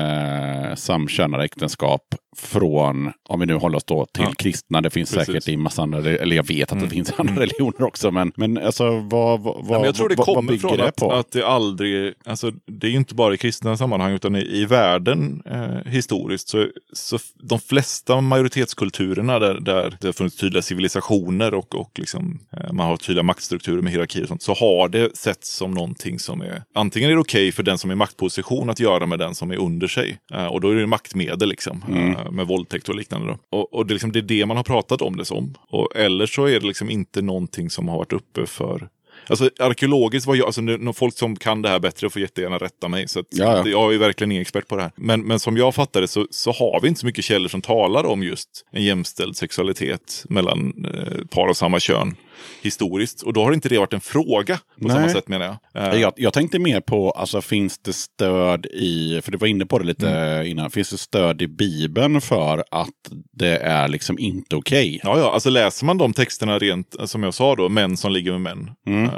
samkönade 0.77 1.45
äktenskap 1.45 2.03
från, 2.37 3.13
om 3.29 3.41
vi 3.41 3.47
nu 3.47 3.55
håller 3.55 3.77
oss 3.77 3.85
då 3.85 4.07
till 4.07 4.23
Ja. 4.23 4.33
kristna, 4.39 4.81
det 4.81 4.91
finns 4.91 5.11
Precis. 5.15 5.27
säkert 5.27 5.49
i 5.49 5.57
massa 5.57 5.83
andra, 5.83 5.99
eller 5.99 6.37
jag 6.37 6.47
vet 6.49 6.73
att 6.73 6.81
det 6.81 6.89
finns 6.89 7.13
andra 7.19 7.35
religioner 7.43 7.83
också, 7.83 8.11
men, 8.11 8.33
men 8.37 8.59
alltså 8.59 8.91
vad, 9.01 9.41
vad, 9.41 9.57
Ja, 9.69 9.73
men 9.73 9.83
jag 9.85 9.95
tror 9.95 10.09
det 10.09 10.15
vad, 10.15 10.27
vad 10.27 10.37
kommer 10.37 10.53
bygger 10.53 10.69
från 10.69 10.79
det 10.79 10.89
att, 10.89 10.97
på? 10.97 11.13
att 11.13 11.31
det 11.33 11.47
aldrig, 11.47 12.15
alltså 12.25 12.51
det 12.67 12.87
är 12.87 12.91
ju 12.91 12.97
inte 12.97 13.15
bara 13.17 13.35
i 13.35 13.39
kristna 13.39 13.77
sammanhang 13.77 14.13
utan 14.13 14.37
i, 14.37 14.41
i 14.41 14.65
världen 14.65 15.43
eh, 15.47 15.93
historiskt 15.93 16.49
så, 16.49 16.69
så 16.93 17.19
de 17.35 17.61
flesta 17.61 18.21
majoritetskulturerna 18.21 19.39
där, 19.39 19.55
där 19.55 19.97
det 20.01 20.09
har 20.09 20.13
funnits 20.13 20.37
tydliga 20.37 20.63
civilisationer 20.63 21.55
och, 21.55 21.75
och 21.75 21.91
liksom, 21.99 22.41
eh, 22.53 22.73
man 22.73 22.87
har 22.87 22.97
tydliga 22.97 23.23
maktstrukturer 23.23 23.83
med 23.83 23.93
hierarkier 23.93 24.23
och 24.23 24.29
sånt, 24.29 24.43
så 24.43 24.55
har 24.55 24.89
det 24.89 25.17
setts 25.17 25.57
som 25.57 25.71
någonting 25.71 26.19
som 26.19 26.41
är, 26.41 26.63
antingen 26.75 27.11
är 27.11 27.15
det 27.15 27.21
okej 27.21 27.53
för 27.53 27.63
den 27.63 27.79
som 27.79 27.91
är 27.91 27.95
i 27.95 27.97
maktposition 27.97 28.71
att 28.71 28.81
göra 28.81 29.07
med 29.07 29.19
den 29.19 29.35
som 29.35 29.51
är 29.51 29.57
under 29.57 29.89
sig. 29.89 30.19
Eh, 30.33 30.47
och 30.47 30.61
då 30.61 30.71
är 30.71 30.75
det 30.75 30.87
maktmedel 30.87 31.49
liksom, 31.49 31.83
eh, 31.89 32.31
med 32.31 32.47
våldtäkt 32.47 32.89
och 32.89 32.95
liknande. 32.95 33.27
Då. 33.27 33.59
Och, 33.59 33.75
och 33.75 33.87
det, 33.87 33.93
är 33.93 33.95
liksom, 33.95 34.13
det 34.13 34.19
är 34.19 34.23
det 34.23 34.47
man 34.47 34.57
har 34.57 34.65
pratat 34.65 35.03
om 35.03 35.17
det 35.17 35.25
som. 35.25 35.55
Och, 35.71 35.97
eller 35.97 36.27
så 36.27 36.45
är 36.45 36.61
det 36.61 36.67
liksom 36.67 36.91
inte 36.91 37.23
någonting 37.23 37.71
som 37.71 37.89
har 37.89 37.99
varit 37.99 38.13
uppe 38.13 38.47
för 38.47 38.89
Alltså 39.29 39.51
arkeologiskt 39.59 40.27
var 40.27 40.35
jag, 40.35 40.47
alltså 40.47 40.61
nu, 40.61 40.93
folk 40.93 41.19
som 41.19 41.37
kan 41.37 41.63
det 41.63 41.69
här 41.69 41.79
bättre 41.79 42.11
får 42.11 42.23
jättegärna 42.23 42.59
rätta 42.59 42.89
mig. 42.89 43.09
Så 43.09 43.21
att, 43.21 43.27
Ja, 43.31 43.57
ja. 43.57 43.69
Jag 43.69 43.95
är 43.95 43.99
verkligen 43.99 44.33
ingen 44.33 44.43
expert 44.43 44.69
på 44.69 44.77
det 44.77 44.83
här. 44.83 44.93
Men, 44.97 45.21
men 45.23 45.41
som 45.41 45.57
jag 45.57 45.75
fattar 45.75 46.01
det 46.01 46.09
så, 46.09 46.27
så 46.31 46.53
har 46.53 46.81
vi 46.83 46.89
inte 46.89 47.01
så 47.01 47.07
mycket 47.07 47.25
källor 47.25 47.49
som 47.49 47.63
talar 47.63 48.05
om 48.05 48.23
just 48.23 48.49
en 48.73 48.85
jämställd 48.85 49.37
sexualitet 49.37 50.25
mellan 50.29 50.87
eh, 50.95 51.27
par 51.27 51.49
av 51.49 51.55
samma 51.55 51.81
kön 51.81 52.17
historiskt. 52.63 53.23
Och 53.23 53.33
då 53.33 53.45
har 53.45 53.53
inte 53.53 53.69
det 53.69 53.79
varit 53.79 53.93
en 53.93 54.01
fråga 54.01 54.57
på 54.57 54.89
Nej. 54.89 54.97
samma 54.97 55.09
sätt 55.09 55.29
menar 55.29 55.59
jag. 55.73 55.95
Eh, 55.95 56.01
Jag, 56.01 56.13
jag 56.17 56.33
tänkte 56.33 56.59
mer 56.59 56.81
på, 56.81 57.11
alltså 57.11 57.41
finns 57.41 57.79
det 57.79 57.93
stöd 57.93 58.67
i, 58.67 59.21
för 59.25 59.33
du 59.33 59.39
var 59.39 59.47
inne 59.49 59.67
på 59.67 59.79
det 59.79 59.85
lite 59.85 60.11
Mm. 60.11 60.47
innan, 60.47 60.71
finns 60.71 60.91
det 60.91 60.99
stöd 60.99 61.43
i 61.43 61.47
Bibeln 61.49 62.21
för 62.21 62.65
att 62.71 62.89
det 63.33 63.57
är 63.57 63.89
liksom 63.89 64.19
inte 64.19 64.57
okej? 64.57 65.01
Ja, 65.03 65.19
ja, 65.19 65.33
alltså 65.33 65.51
läser 65.51 65.87
man 65.87 65.99
de 65.99 66.13
texterna 66.13 66.59
rent, 66.59 66.97
eh, 67.01 67.05
som 67.07 67.23
jag 67.23 67.35
sa 67.35 67.55
då, 67.57 67.69
män 67.69 67.97
som 67.97 68.13
ligger 68.13 68.33
med 68.33 68.41
män. 68.41 68.71
Mm. 68.87 69.11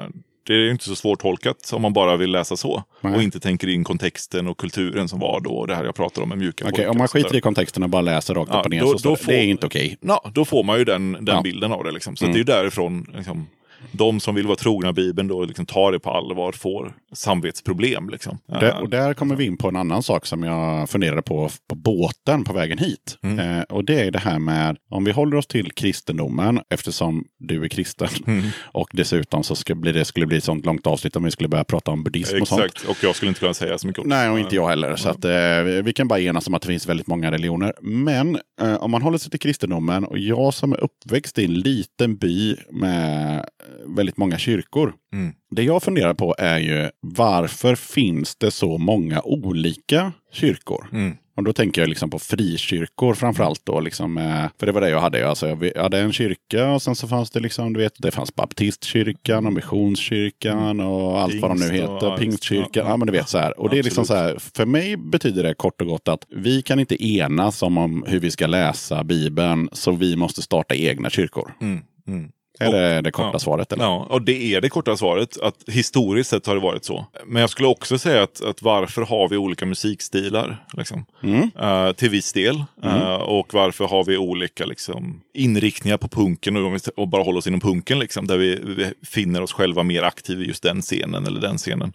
Det 0.49 0.55
är 0.55 0.59
ju 0.59 0.71
inte 0.71 0.85
så 0.85 0.97
svårtolkat 0.97 1.71
om 1.73 1.83
man 1.83 1.93
bara 1.93 2.17
vill 2.17 2.31
läsa 2.31 2.57
så. 2.57 2.83
Nej. 3.01 3.15
Och 3.15 3.23
inte 3.23 3.41
tänker 3.41 3.69
in 3.69 3.85
kontexten 3.85 4.47
och 4.49 4.57
kulturen 4.59 5.09
som 5.09 5.19
var 5.21 5.41
då. 5.41 5.51
Och 5.51 5.67
det 5.67 5.75
här 5.75 5.85
jag 5.85 5.95
pratar 5.95 6.23
om 6.23 6.29
med 6.29 6.39
mjuka 6.39 6.65
Okej, 6.65 6.73
pojkar 6.77 6.91
om 6.91 6.99
man 6.99 7.09
skiter 7.09 7.37
i 7.37 7.41
kontexten 7.41 7.83
och 7.83 7.89
bara 7.91 8.03
läser 8.03 8.35
rakt 8.35 8.51
Ja, 8.53 8.59
upp 8.59 8.65
och 8.65 8.71
ner 8.71 8.81
då- 8.81 8.99
så 8.99 9.09
då 9.09 9.15
det, 9.15 9.23
får- 9.25 9.33
det 9.33 9.39
är 9.39 9.45
inte 9.45 9.67
okej. 9.67 9.97
Ja, 10.01 10.31
då 10.35 10.45
får 10.45 10.65
man 10.65 10.79
ju 10.79 10.85
den, 10.85 11.13
den 11.13 11.25
Ja. 11.27 11.33
Mm. 11.33 11.43
bilden 11.43 11.73
av 11.73 11.85
det. 11.85 11.91
Liksom. 11.93 12.17
Så 12.17 12.25
att 12.25 12.33
det 12.33 12.37
är 12.37 12.39
ju 12.39 12.45
därifrån 12.45 13.07
liksom, 13.17 13.47
de 13.93 14.21
som 14.21 14.35
vill 14.35 14.47
vara 14.47 14.57
trogna 14.57 14.93
Bibeln 14.93 15.29
då 15.29 15.45
liksom 15.45 15.67
tar 15.67 15.93
det 15.93 15.99
på 16.01 16.11
allvar 16.11 16.53
får 16.53 16.93
samvetsproblem. 17.15 18.09
Liksom. 18.09 18.39
Det, 18.47 18.69
Eh, 18.69 18.79
och 18.79 18.89
där 18.89 19.15
kommer 19.15 19.37
vi 19.37 19.45
in 19.45 19.57
på 19.57 19.69
en 19.69 19.77
annan 19.77 20.03
sak 20.03 20.27
som 20.27 20.43
jag 20.43 20.91
funderade 20.91 21.23
på 21.23 21.51
på 21.69 21.75
båten 21.75 22.45
på 22.45 22.53
vägen 22.53 22.79
hit. 22.79 23.19
Mm. 23.23 23.39
Eh, 23.39 23.63
och 23.63 23.85
det 23.85 24.01
är 24.01 24.11
det 24.11 24.19
här 24.19 24.39
med, 24.39 24.77
om 24.91 25.05
vi 25.05 25.11
håller 25.13 25.37
oss 25.37 25.47
till 25.47 25.73
kristendomen, 25.73 26.61
eftersom 26.71 27.25
du 27.39 27.65
är 27.65 27.69
kristen. 27.69 28.09
Mm. 28.27 28.43
Och 28.73 28.89
dessutom 28.93 29.43
så 29.45 29.55
ska 29.55 29.75
bli, 29.75 29.93
det 29.93 30.05
skulle 30.05 30.27
bli 30.27 30.37
ett 30.37 30.45
sånt 30.45 30.67
långt 30.67 30.87
avsnitt 30.87 31.17
om 31.17 31.25
vi 31.25 31.31
skulle 31.31 31.49
börja 31.49 31.65
prata 31.65 31.91
om 31.91 32.05
buddhism 32.05 32.41
och 32.43 32.49
sånt. 32.49 32.65
Exakt, 32.65 32.89
och 32.89 32.97
jag 33.05 33.17
skulle 33.17 33.29
inte 33.29 33.41
kunna 33.41 33.55
säga 33.55 33.79
så 33.79 33.87
mycket 33.87 34.03
om 34.03 34.09
Nej, 34.09 34.31
och 34.31 34.39
inte 34.39 34.55
jag 34.57 34.69
heller. 34.69 34.97
Så 34.97 35.09
att, 35.09 35.25
eh, 35.25 35.83
vi- 35.85 35.93
kan 35.93 36.09
bara 36.09 36.21
enas 36.21 36.47
om 36.47 36.55
att 36.55 36.63
det 36.63 36.69
finns 36.69 36.87
väldigt 36.87 37.07
många 37.07 37.31
religioner. 37.31 37.73
Men 37.83 38.39
eh, 38.61 38.75
om 38.75 38.91
man 38.91 39.03
håller 39.03 39.19
sig 39.19 39.31
till 39.31 39.41
kristendomen 39.41 40.05
och 40.05 40.19
jag 40.19 40.55
som 40.55 40.73
är 40.73 40.81
uppväxt 40.81 41.39
i 41.39 41.45
en 41.45 41.55
liten 41.55 42.17
by 42.17 42.57
med 42.71 43.45
väldigt 43.87 44.17
många 44.17 44.39
kyrkor. 44.39 44.95
Mm. 45.13 45.33
Det 45.51 45.63
jag 45.63 45.83
funderar 45.83 46.15
på 46.15 46.35
är 46.39 46.59
ju 46.59 46.89
varför 47.01 47.75
finns 47.75 48.37
det 48.37 48.51
så 48.51 48.79
många 48.79 49.21
olika 49.23 50.13
kyrkor? 50.33 50.89
Mm. 50.93 51.17
Och 51.37 51.45
då 51.45 51.53
tänker 51.53 51.81
jag 51.83 51.89
liksom 51.89 52.11
på 52.11 52.19
frikyrkor 52.19 53.15
framförallt 53.15 53.61
då. 53.67 53.81
Liksom, 53.81 54.19
eh, 54.19 54.45
för 54.59 54.67
det 54.67 54.73
var 54.73 54.81
det 54.81 54.91
jag 54.91 55.01
hade. 55.01 55.29
Alltså, 55.29 55.49
jag 55.75 55.83
hade 55.83 55.99
en 56.01 56.13
kyrka 56.13 56.71
och 56.71 56.83
sen 56.83 56.95
så 56.95 57.09
fanns 57.09 57.31
det 57.31 57.41
liksom, 57.41 57.73
du 57.73 57.81
vet, 57.81 57.93
det 57.99 58.11
fanns 58.11 58.35
baptistkyrkan 58.35 59.47
och 59.47 59.53
missionskyrkan 59.53 60.81
och 60.81 61.21
allt 61.21 61.35
vad 61.35 61.51
de 61.51 61.59
nu 61.59 61.69
Pingst 61.69 61.89
och- 61.89 61.95
heter. 61.95 62.17
Pingstkyrkan. 62.19 62.71
ja, 62.85 62.89
Ja, 62.91 62.97
men 62.97 63.07
du 63.07 63.13
vet 63.13 63.29
så 63.29 63.39
här. 63.39 63.61
Och 63.61 63.71
det 63.71 63.79
är 63.79 63.83
liksom 63.83 64.05
så 64.07 64.15
här, 64.15 64.37
för 64.55 64.67
mig 64.67 64.97
betyder 64.97 65.43
det 65.43 65.55
kort 65.55 65.81
och 65.81 65.87
gott 65.87 66.09
att 66.09 66.25
vi 66.29 66.63
kan 66.63 66.79
inte 66.81 67.05
enas 67.07 67.63
om, 67.63 67.79
om 67.79 68.05
hur 68.07 68.21
vi 68.21 68.31
ska 68.31 68.47
läsa 68.47 69.05
Bibeln. 69.05 69.69
Så 69.73 69.93
vi 69.93 70.17
måste 70.17 70.43
starta 70.43 70.75
egna 70.75 71.11
kyrkor. 71.11 71.55
Mm. 71.61 71.81
Mm. 72.09 72.31
Är 72.59 72.73
det 72.73 73.01
det 73.01 73.11
korta 73.11 73.31
Ja. 73.33 73.39
svaret? 73.39 73.73
Eller? 73.73 73.85
Ja, 73.85 74.07
och 74.11 74.23
det 74.23 74.55
är 74.55 74.61
det 74.61 74.69
korta 74.69 74.97
svaret. 74.97 75.41
Att 75.41 75.55
historiskt 75.67 76.31
sett 76.31 76.47
har 76.47 76.55
det 76.55 76.61
varit 76.61 76.85
så. 76.85 77.07
Men 77.27 77.41
jag 77.41 77.51
skulle 77.51 77.69
också 77.69 77.99
säga 77.99 78.23
att, 78.23 78.45
att 78.45 78.63
varför 78.63 79.03
har 79.03 79.29
vi 79.29 79.37
olika 79.37 79.67
musikstilar? 79.67 80.65
Liksom? 80.73 81.05
Mm. 81.23 81.51
Eh, 81.61 81.93
till 81.93 82.11
viss 82.11 82.33
del. 82.33 82.65
Eh, 82.83 83.15
och 83.15 83.55
varför 83.55 83.85
har 83.85 84.05
vi 84.05 84.17
olika 84.17 84.67
liksom, 84.67 85.21
inriktningar 85.35 85.97
på 85.97 86.09
punken 86.09 86.57
och, 86.57 86.67
om 86.67 86.73
vi- 86.73 86.79
och 86.97 87.09
bara 87.09 87.23
håller 87.23 87.39
oss 87.39 87.47
inom 87.47 87.61
punken. 87.61 87.99
Liksom, 87.99 88.27
där 88.27 88.37
vi, 88.39 88.61
vi 88.65 88.93
finner 89.07 89.43
oss 89.43 89.53
själva 89.53 89.83
mer 89.83 90.03
aktiva 90.03 90.43
i 90.43 90.47
just 90.47 90.63
den 90.63 90.81
scenen 90.83 91.27
eller 91.27 91.41
den 91.41 91.59
scenen. 91.59 91.93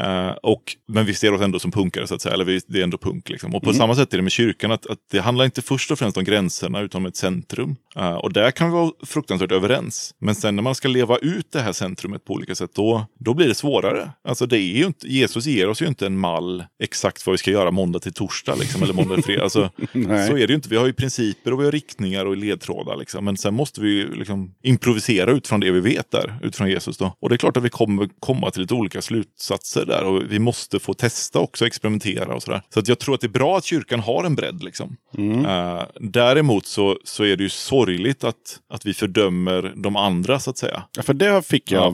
Eh, 0.00 0.30
och, 0.42 0.76
men 0.88 1.04
vi 1.06 1.14
ser 1.14 1.34
oss 1.34 1.40
ändå 1.40 1.58
som 1.58 1.70
punkare 1.70 2.06
så 2.06 2.14
att 2.14 2.22
säga. 2.22 2.34
Eller 2.34 2.44
vi, 2.44 2.60
det 2.66 2.78
är 2.78 2.84
ändå 2.84 2.98
punk. 2.98 3.28
Liksom. 3.28 3.54
Och 3.54 3.62
på 3.62 3.72
samma 3.72 3.94
sätt 3.94 4.12
är 4.12 4.16
det 4.16 4.22
med 4.22 4.32
kyrkan. 4.32 4.72
Att, 4.72 4.86
att 4.86 4.98
det 5.10 5.20
handlar 5.20 5.44
inte 5.44 5.62
först 5.62 5.90
och 5.90 5.98
främst 5.98 6.16
om 6.16 6.24
gränserna 6.24 6.80
utan 6.80 7.00
om 7.02 7.06
ett 7.06 7.16
centrum. 7.16 7.76
Och 8.22 8.32
där 8.32 8.50
kan 8.50 8.66
vi 8.70 8.74
vara 8.74 8.90
fruktansvärt 9.06 9.52
överens. 9.52 9.99
Men 10.18 10.34
sen 10.34 10.56
när 10.56 10.62
man 10.62 10.74
ska 10.74 10.88
leva 10.88 11.16
ut 11.16 11.52
det 11.52 11.60
här 11.60 11.72
centrumet 11.72 12.24
på 12.24 12.32
olika 12.32 12.54
sätt, 12.54 12.70
då, 12.74 13.06
då 13.18 13.34
blir 13.34 13.48
det 13.48 13.54
svårare. 13.54 14.10
Alltså 14.24 14.46
det 14.46 14.58
är 14.58 14.76
ju 14.76 14.86
inte, 14.86 15.08
Jesus 15.08 15.46
ger 15.46 15.68
oss 15.68 15.82
ju 15.82 15.86
inte 15.86 16.06
en 16.06 16.18
mall 16.18 16.64
exakt 16.82 17.26
vad 17.26 17.32
vi 17.32 17.38
ska 17.38 17.50
göra 17.50 17.70
måndag 17.70 17.98
till 17.98 18.12
torsdag. 18.12 18.54
Liksom, 18.54 18.82
eller 18.82 18.94
måndag 18.94 19.14
till 19.14 19.24
fredag. 19.24 19.42
Alltså, 19.42 19.70
så 19.92 20.36
är 20.36 20.46
det 20.46 20.48
ju 20.48 20.54
inte. 20.54 20.68
Vi 20.68 20.76
har 20.76 20.86
ju 20.86 20.92
principer 20.92 21.52
och 21.52 21.60
vi 21.60 21.64
har 21.64 21.72
riktningar 21.72 22.26
och 22.26 22.36
ledtrådar. 22.36 22.96
Liksom. 22.96 23.24
Men 23.24 23.36
sen 23.36 23.54
måste 23.54 23.80
vi 23.80 23.90
ju 23.90 24.14
liksom 24.14 24.54
improvisera 24.62 25.30
utifrån 25.30 25.60
det 25.60 25.70
vi 25.70 25.80
vet 25.80 26.10
där, 26.10 26.38
utifrån 26.42 26.70
Jesus. 26.70 26.96
Då. 26.96 27.16
Och 27.20 27.28
det 27.28 27.34
är 27.34 27.36
klart 27.36 27.56
att 27.56 27.64
vi 27.64 27.70
kommer 27.70 28.08
komma 28.20 28.50
till 28.50 28.62
lite 28.62 28.74
olika 28.74 29.02
slutsatser 29.02 29.86
där. 29.86 30.04
Och 30.04 30.22
vi 30.28 30.38
måste 30.38 30.78
få 30.78 30.94
testa 30.94 31.38
också, 31.38 31.66
experimentera 31.66 32.34
och 32.34 32.42
sådär. 32.42 32.62
Så 32.74 32.80
att 32.80 32.88
jag 32.88 32.98
tror 32.98 33.14
att 33.14 33.20
det 33.20 33.26
är 33.26 33.28
bra 33.28 33.56
att 33.56 33.64
kyrkan 33.64 34.00
har 34.00 34.24
en 34.24 34.34
bredd. 34.34 34.62
Liksom. 34.62 34.96
Eh, 35.18 35.82
däremot 36.00 36.66
så, 36.66 36.98
så 37.04 37.24
är 37.24 37.36
det 37.36 37.42
ju 37.42 37.48
sorgligt 37.48 38.24
att, 38.24 38.60
att 38.72 38.86
vi 38.86 38.94
fördömer 38.94 39.72
de 39.76 39.89
andra 39.96 40.40
så 40.40 40.50
att 40.50 40.58
säga. 40.58 40.82
Ja, 40.96 41.02
för 41.02 41.14
det 41.14 41.46
fick 41.46 41.72
jag 41.72 41.80
Ja. 41.80 41.86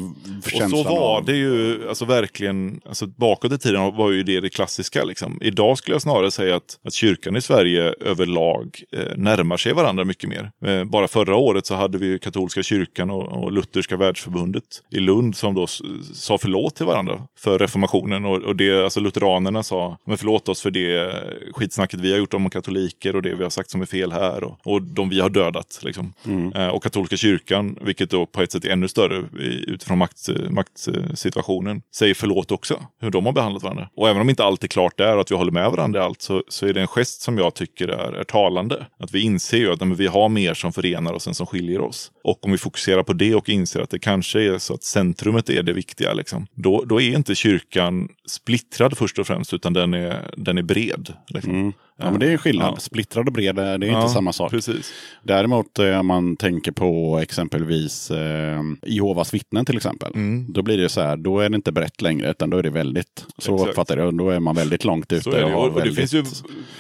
Och 0.45 0.51
känslan 0.51 0.71
så 0.71 0.83
var 0.83 1.17
av. 1.17 1.25
det 1.25 1.37
ju, 1.37 1.89
alltså 1.89 2.05
verkligen, 2.05 2.81
alltså 2.89 3.07
bakåt 3.07 3.53
i 3.53 3.59
tiden 3.59 3.97
var 3.97 4.11
ju 4.11 4.23
det 4.23 4.41
det 4.41 4.49
klassiska. 4.49 5.05
Liksom. 5.05 5.39
Idag 5.43 5.79
skulle 5.79 5.95
jag 5.95 6.03
snarare 6.03 6.31
säga 6.31 6.57
att, 6.57 6.79
att 6.85 6.95
kyrkan 6.95 7.37
i 7.37 7.41
Sverige 7.41 7.95
överlag 8.01 8.83
eh, 8.93 9.17
närmar 9.17 9.57
sig 9.57 9.73
varandra 9.73 10.05
mycket 10.05 10.29
mer. 10.31 10.51
Eh, 10.67 10.85
bara 10.85 11.09
förra 11.09 11.37
året 11.37 11.67
så 11.67 11.75
hade 11.75 11.99
vi 11.99 12.07
ju 12.07 12.19
katolska 12.19 12.63
kyrkan 12.63 13.11
och, 13.11 13.45
och 13.45 13.53
Lutherska 13.53 13.97
världsförbundet 13.97 14.65
i 14.91 15.01
Lund 15.01 15.37
som 15.37 15.55
då 15.55 15.67
sa 16.15 16.39
förlåt 16.39 16.77
till 16.77 16.87
varandra 16.87 17.23
för 17.39 17.59
reformationen. 17.59 18.25
Och, 18.25 18.43
och 18.43 18.57
det, 18.57 18.85
alltså 18.85 19.01
lutheranerna 19.01 19.63
sa, 19.63 19.99
men 20.07 20.19
förlåt 20.19 20.49
oss 20.49 20.63
för 20.63 20.71
det 20.71 21.15
skitsnacket 21.53 22.01
vi 22.01 22.11
har 22.11 22.19
gjort 22.19 22.35
om 22.35 22.51
katoliker 22.51 23.17
och 23.17 23.23
det 23.23 23.35
vi 23.35 23.43
har 23.43 23.51
sagt 23.51 23.71
som 23.71 23.83
är 23.83 23.87
fel 23.87 24.13
här 24.13 24.45
och, 24.45 24.59
och 24.65 24.83
de 24.83 25.09
vi 25.09 25.21
har 25.21 25.29
dödat. 25.29 25.81
Liksom. 25.83 26.13
Eh, 26.55 26.69
och 26.69 26.83
katolska 26.83 27.17
kyrkan, 27.17 27.79
vilket 27.87 28.11
då 28.11 28.27
på 28.27 28.43
ett 28.43 28.53
sätt 28.53 28.65
är 28.65 28.71
ännu 28.71 28.89
större 28.89 29.25
utifrån 29.67 29.99
makt, 29.99 30.29
maktsituationen, 30.51 31.83
säger 31.95 32.15
förlåt 32.15 32.53
också. 32.53 32.83
Hur 33.01 33.11
de 33.11 33.27
har 33.27 33.33
behandlat 33.33 33.63
varandra. 33.63 33.89
Och 33.97 34.09
även 34.09 34.23
om 34.23 34.31
inte 34.31 34.45
allt 34.45 34.65
är 34.65 34.69
klart 34.69 34.99
där 34.99 35.15
och 35.15 35.21
att 35.21 35.31
vi 35.31 35.35
håller 35.35 35.53
med 35.53 35.71
varandra 35.71 36.01
i 36.01 36.03
allt 36.03 36.23
så, 36.23 36.43
så 36.49 36.67
är 36.67 36.73
det 36.73 36.81
en 36.81 36.87
gest 36.87 37.21
som 37.21 37.39
jag 37.39 37.55
tycker 37.55 37.89
är, 37.89 38.13
är 38.13 38.25
talande. 38.25 38.87
Att 38.99 39.15
vi 39.15 39.21
inser 39.21 39.59
ju 39.59 39.73
att 39.73 39.81
nej, 39.81 39.89
men 39.89 39.97
vi 39.97 40.07
har 40.07 40.29
mer 40.29 40.55
som 40.55 40.73
förenar 40.73 41.13
oss 41.13 41.27
än 41.27 41.35
som 41.35 41.47
skiljer 41.47 41.81
oss. 41.81 42.13
Och 42.25 42.45
om 42.45 42.53
vi 42.53 42.59
fokuserar 42.59 43.03
på 43.03 43.13
det 43.13 43.35
och 43.35 43.49
inser 43.49 43.81
att 43.81 43.91
det 43.91 43.99
kanske 43.99 44.43
är 44.43 44.59
så 44.59 44.75
att 44.75 44.83
centrumet 44.83 45.51
är 45.51 45.63
det 45.63 45.73
viktiga, 45.73 46.13
liksom, 46.13 46.47
då, 46.55 46.85
då 46.85 47.01
är 47.01 47.17
inte 47.17 47.35
kyrkan 47.35 48.09
splittrad 48.27 48.99
först 48.99 49.19
och 49.19 49.27
främst, 49.27 49.55
utan 49.55 49.73
den 49.73 49.95
är, 49.95 50.31
den 50.37 50.59
är 50.59 50.63
bred. 50.63 51.13
Liksom. 51.29 51.53
Mm. 51.53 51.73
Ja, 51.99 52.11
men 52.11 52.21
det 52.21 52.27
är 52.27 52.31
en 52.33 52.39
skillnad. 52.39 52.73
Ja. 52.77 52.81
Splittrad 52.81 53.27
och 53.27 53.33
bred, 53.33 53.55
det 53.57 53.63
är 53.63 53.75
inte 53.75 53.87
Ja, 53.87 54.09
samma 54.09 54.33
sak. 54.33 54.51
Precis. 54.51 54.93
Däremot 55.23 55.79
eh, 55.79 56.01
om 56.01 56.07
man 56.07 56.37
tänker 56.37 56.73
på 56.73 57.19
exempelvis 57.23 58.11
eh, 58.11 58.61
Jehovas 58.87 59.35
vittnen 59.35 59.65
till 59.65 59.77
exempel. 59.77 60.13
Mm. 60.15 60.53
Då 60.53 60.63
blir 60.63 60.79
det 60.79 60.89
så 60.89 61.01
här, 61.01 61.17
då 61.17 61.41
är 61.41 61.49
det 61.49 61.57
inte 61.57 61.73
brett 61.73 62.03
längre 62.03 62.31
utan 62.31 62.51
då 62.51 62.57
är 62.59 62.63
det 62.63 62.71
väldigt, 62.71 63.25
så 63.39 63.55
Exakt. 63.55 63.71
uppfattar 63.71 63.97
jag 63.97 64.15
det, 64.15 64.19
då 64.19 64.31
är 64.31 64.41
man 64.41 64.55
väldigt 64.57 64.85
långt 64.85 65.13
ute. 65.13 65.23
Så 65.23 65.31
är 65.31 65.41
det. 65.45 65.55
Och, 65.55 65.63
och 65.65 65.69
det 65.75 65.79
väldigt- 65.81 65.97
finns 66.11 66.15
ju, 66.15 66.25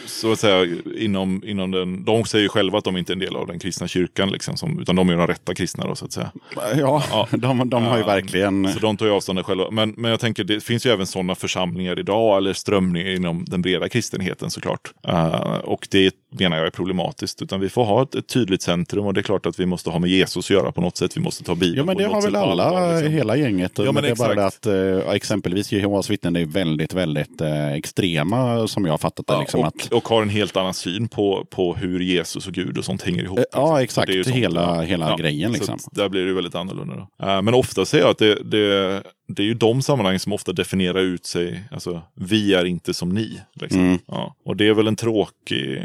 så 0.07 0.33
att 0.33 0.39
säga, 0.39 0.75
inom, 0.99 1.43
inom 1.47 1.71
den, 1.71 2.05
de 2.05 2.25
säger 2.25 2.43
ju 2.43 2.49
själva 2.49 2.79
att 2.79 2.85
de 2.85 2.97
inte 2.97 3.13
är 3.13 3.15
en 3.15 3.19
del 3.21 3.37
av 3.37 3.47
den 3.47 3.59
kristna 3.59 3.89
kyrkan, 3.89 4.31
liksom, 4.31 4.57
som, 4.57 4.79
utan 4.81 4.97
de 4.97 5.09
är 5.09 5.17
de 5.17 5.27
rätta 5.27 5.55
kristna 5.55 5.87
då, 5.87 5.95
så 5.95 6.05
att 6.05 6.13
säga. 6.13 6.31
Ja, 6.77 7.03
Ja. 7.11 7.29
de, 7.37 7.71
de 7.71 7.85
har 7.85 7.99
ju 7.99 8.05
verkligen... 8.05 8.69
Så 8.73 8.79
de 8.79 8.97
tar 8.97 9.07
ju 9.07 9.13
avstånd 9.13 9.45
själva. 9.47 9.71
Men, 9.71 9.95
men 9.97 10.11
jag 10.11 10.21
tänker, 10.21 10.45
det 10.45 10.61
finns 10.61 10.87
ju 10.87 10.91
även 10.91 11.07
sådana 11.07 11.35
församlingar 11.35 11.99
idag, 11.99 12.37
eller 12.39 12.53
strömningar 12.53 13.11
inom 13.11 13.45
den 13.45 13.63
breda 13.63 13.89
kristenheten 13.89 14.51
såklart. 14.51 14.93
Uh, 15.09 15.59
och 15.65 15.89
det 15.91 16.15
menar 16.39 16.57
jag 16.57 16.67
är 16.67 16.71
problematiskt. 16.71 17.43
Utan 17.43 17.61
vi 17.61 17.69
får 17.69 17.85
ha 17.85 18.03
ett, 18.03 18.15
ett 18.15 18.29
tydligt 18.29 18.63
centrum 18.63 19.07
och 19.07 19.15
det 19.15 19.21
är 19.21 19.23
klart 19.23 19.47
att 19.47 19.61
vi 19.61 19.67
måste 19.67 19.91
ha 19.91 19.99
med 19.99 20.11
Jesus 20.11 20.47
att 20.47 20.51
göra 20.51 20.73
på 20.73 20.81
något 20.81 20.97
sätt. 20.97 21.17
Vi 21.17 21.21
måste 21.21 21.45
ta 21.45 21.55
Bibeln 21.55 21.77
Ja 21.77 21.85
men 21.85 21.97
det 21.97 22.05
har 22.05 22.23
väl 22.23 22.37
alla, 22.37 22.65
allvar, 22.65 22.95
liksom. 22.95 23.13
hela 23.13 23.37
gänget. 23.37 23.73
Ja, 23.77 23.85
men 23.85 23.95
men 23.95 24.03
det 24.03 24.11
är 24.11 24.37
bara 24.37 24.47
att 24.47 24.67
eh, 24.67 25.15
exempelvis 25.15 25.73
Jehovas 25.73 26.11
vittnen 26.11 26.37
är 26.37 26.45
väldigt, 26.45 26.95
väldigt 26.95 27.41
eh, 27.41 27.73
extrema 27.73 28.69
som 28.69 28.85
jag 28.85 28.93
har 28.93 28.99
fattat 28.99 29.27
det. 29.27 29.33
Ja, 29.33 29.41
liksom, 29.41 29.61
och, 29.61 29.67
att, 29.67 29.93
och 29.93 30.09
har 30.09 30.23
en 30.23 30.29
helt 30.29 30.57
annan 30.57 30.75
syn 30.75 31.09
på, 31.09 31.47
på 31.51 31.75
hur 31.75 32.01
Jesus 32.01 32.47
och 32.47 32.53
Gud 32.53 32.79
och 32.79 32.85
sånt 32.85 33.03
hänger 33.03 33.23
ihop. 33.23 33.39
Eh, 33.39 33.45
ja, 33.53 33.61
liksom. 33.61 33.85
exakt. 33.85 34.07
Det 34.07 34.13
är 34.13 34.17
ju 34.17 34.25
sånt, 34.25 34.37
Hela- 34.37 34.81
hela 34.81 35.17
grejen, 35.17 35.53
liksom. 35.53 35.79
där 35.93 36.09
blir 36.09 36.27
det 36.27 36.33
väldigt 36.33 36.55
annorlunda. 36.55 37.07
Men 37.19 37.55
ofta 37.55 37.85
ser 37.85 37.99
jag 37.99 38.11
att 38.11 38.19
det, 38.19 38.35
det, 38.35 39.03
det 39.29 39.43
är 39.43 39.47
ju 39.47 39.55
de 39.55 39.83
sammanhang 39.83 40.19
som 40.19 40.33
ofta 40.33 40.53
definierar 40.53 41.01
ut 41.01 41.27
sig. 41.27 41.63
Alltså, 41.71 42.03
vi 42.15 42.55
är 42.55 42.65
inte 42.65 42.95
som 42.95 43.09
ni. 43.09 43.41
Liksom. 43.55 43.81
Mm. 43.81 43.99
Ja. 44.07 44.35
Och 44.45 44.57
det 44.57 44.69
är 44.69 44.75
väl 44.75 44.87
en 44.87 44.97
tråkig... 44.97 45.83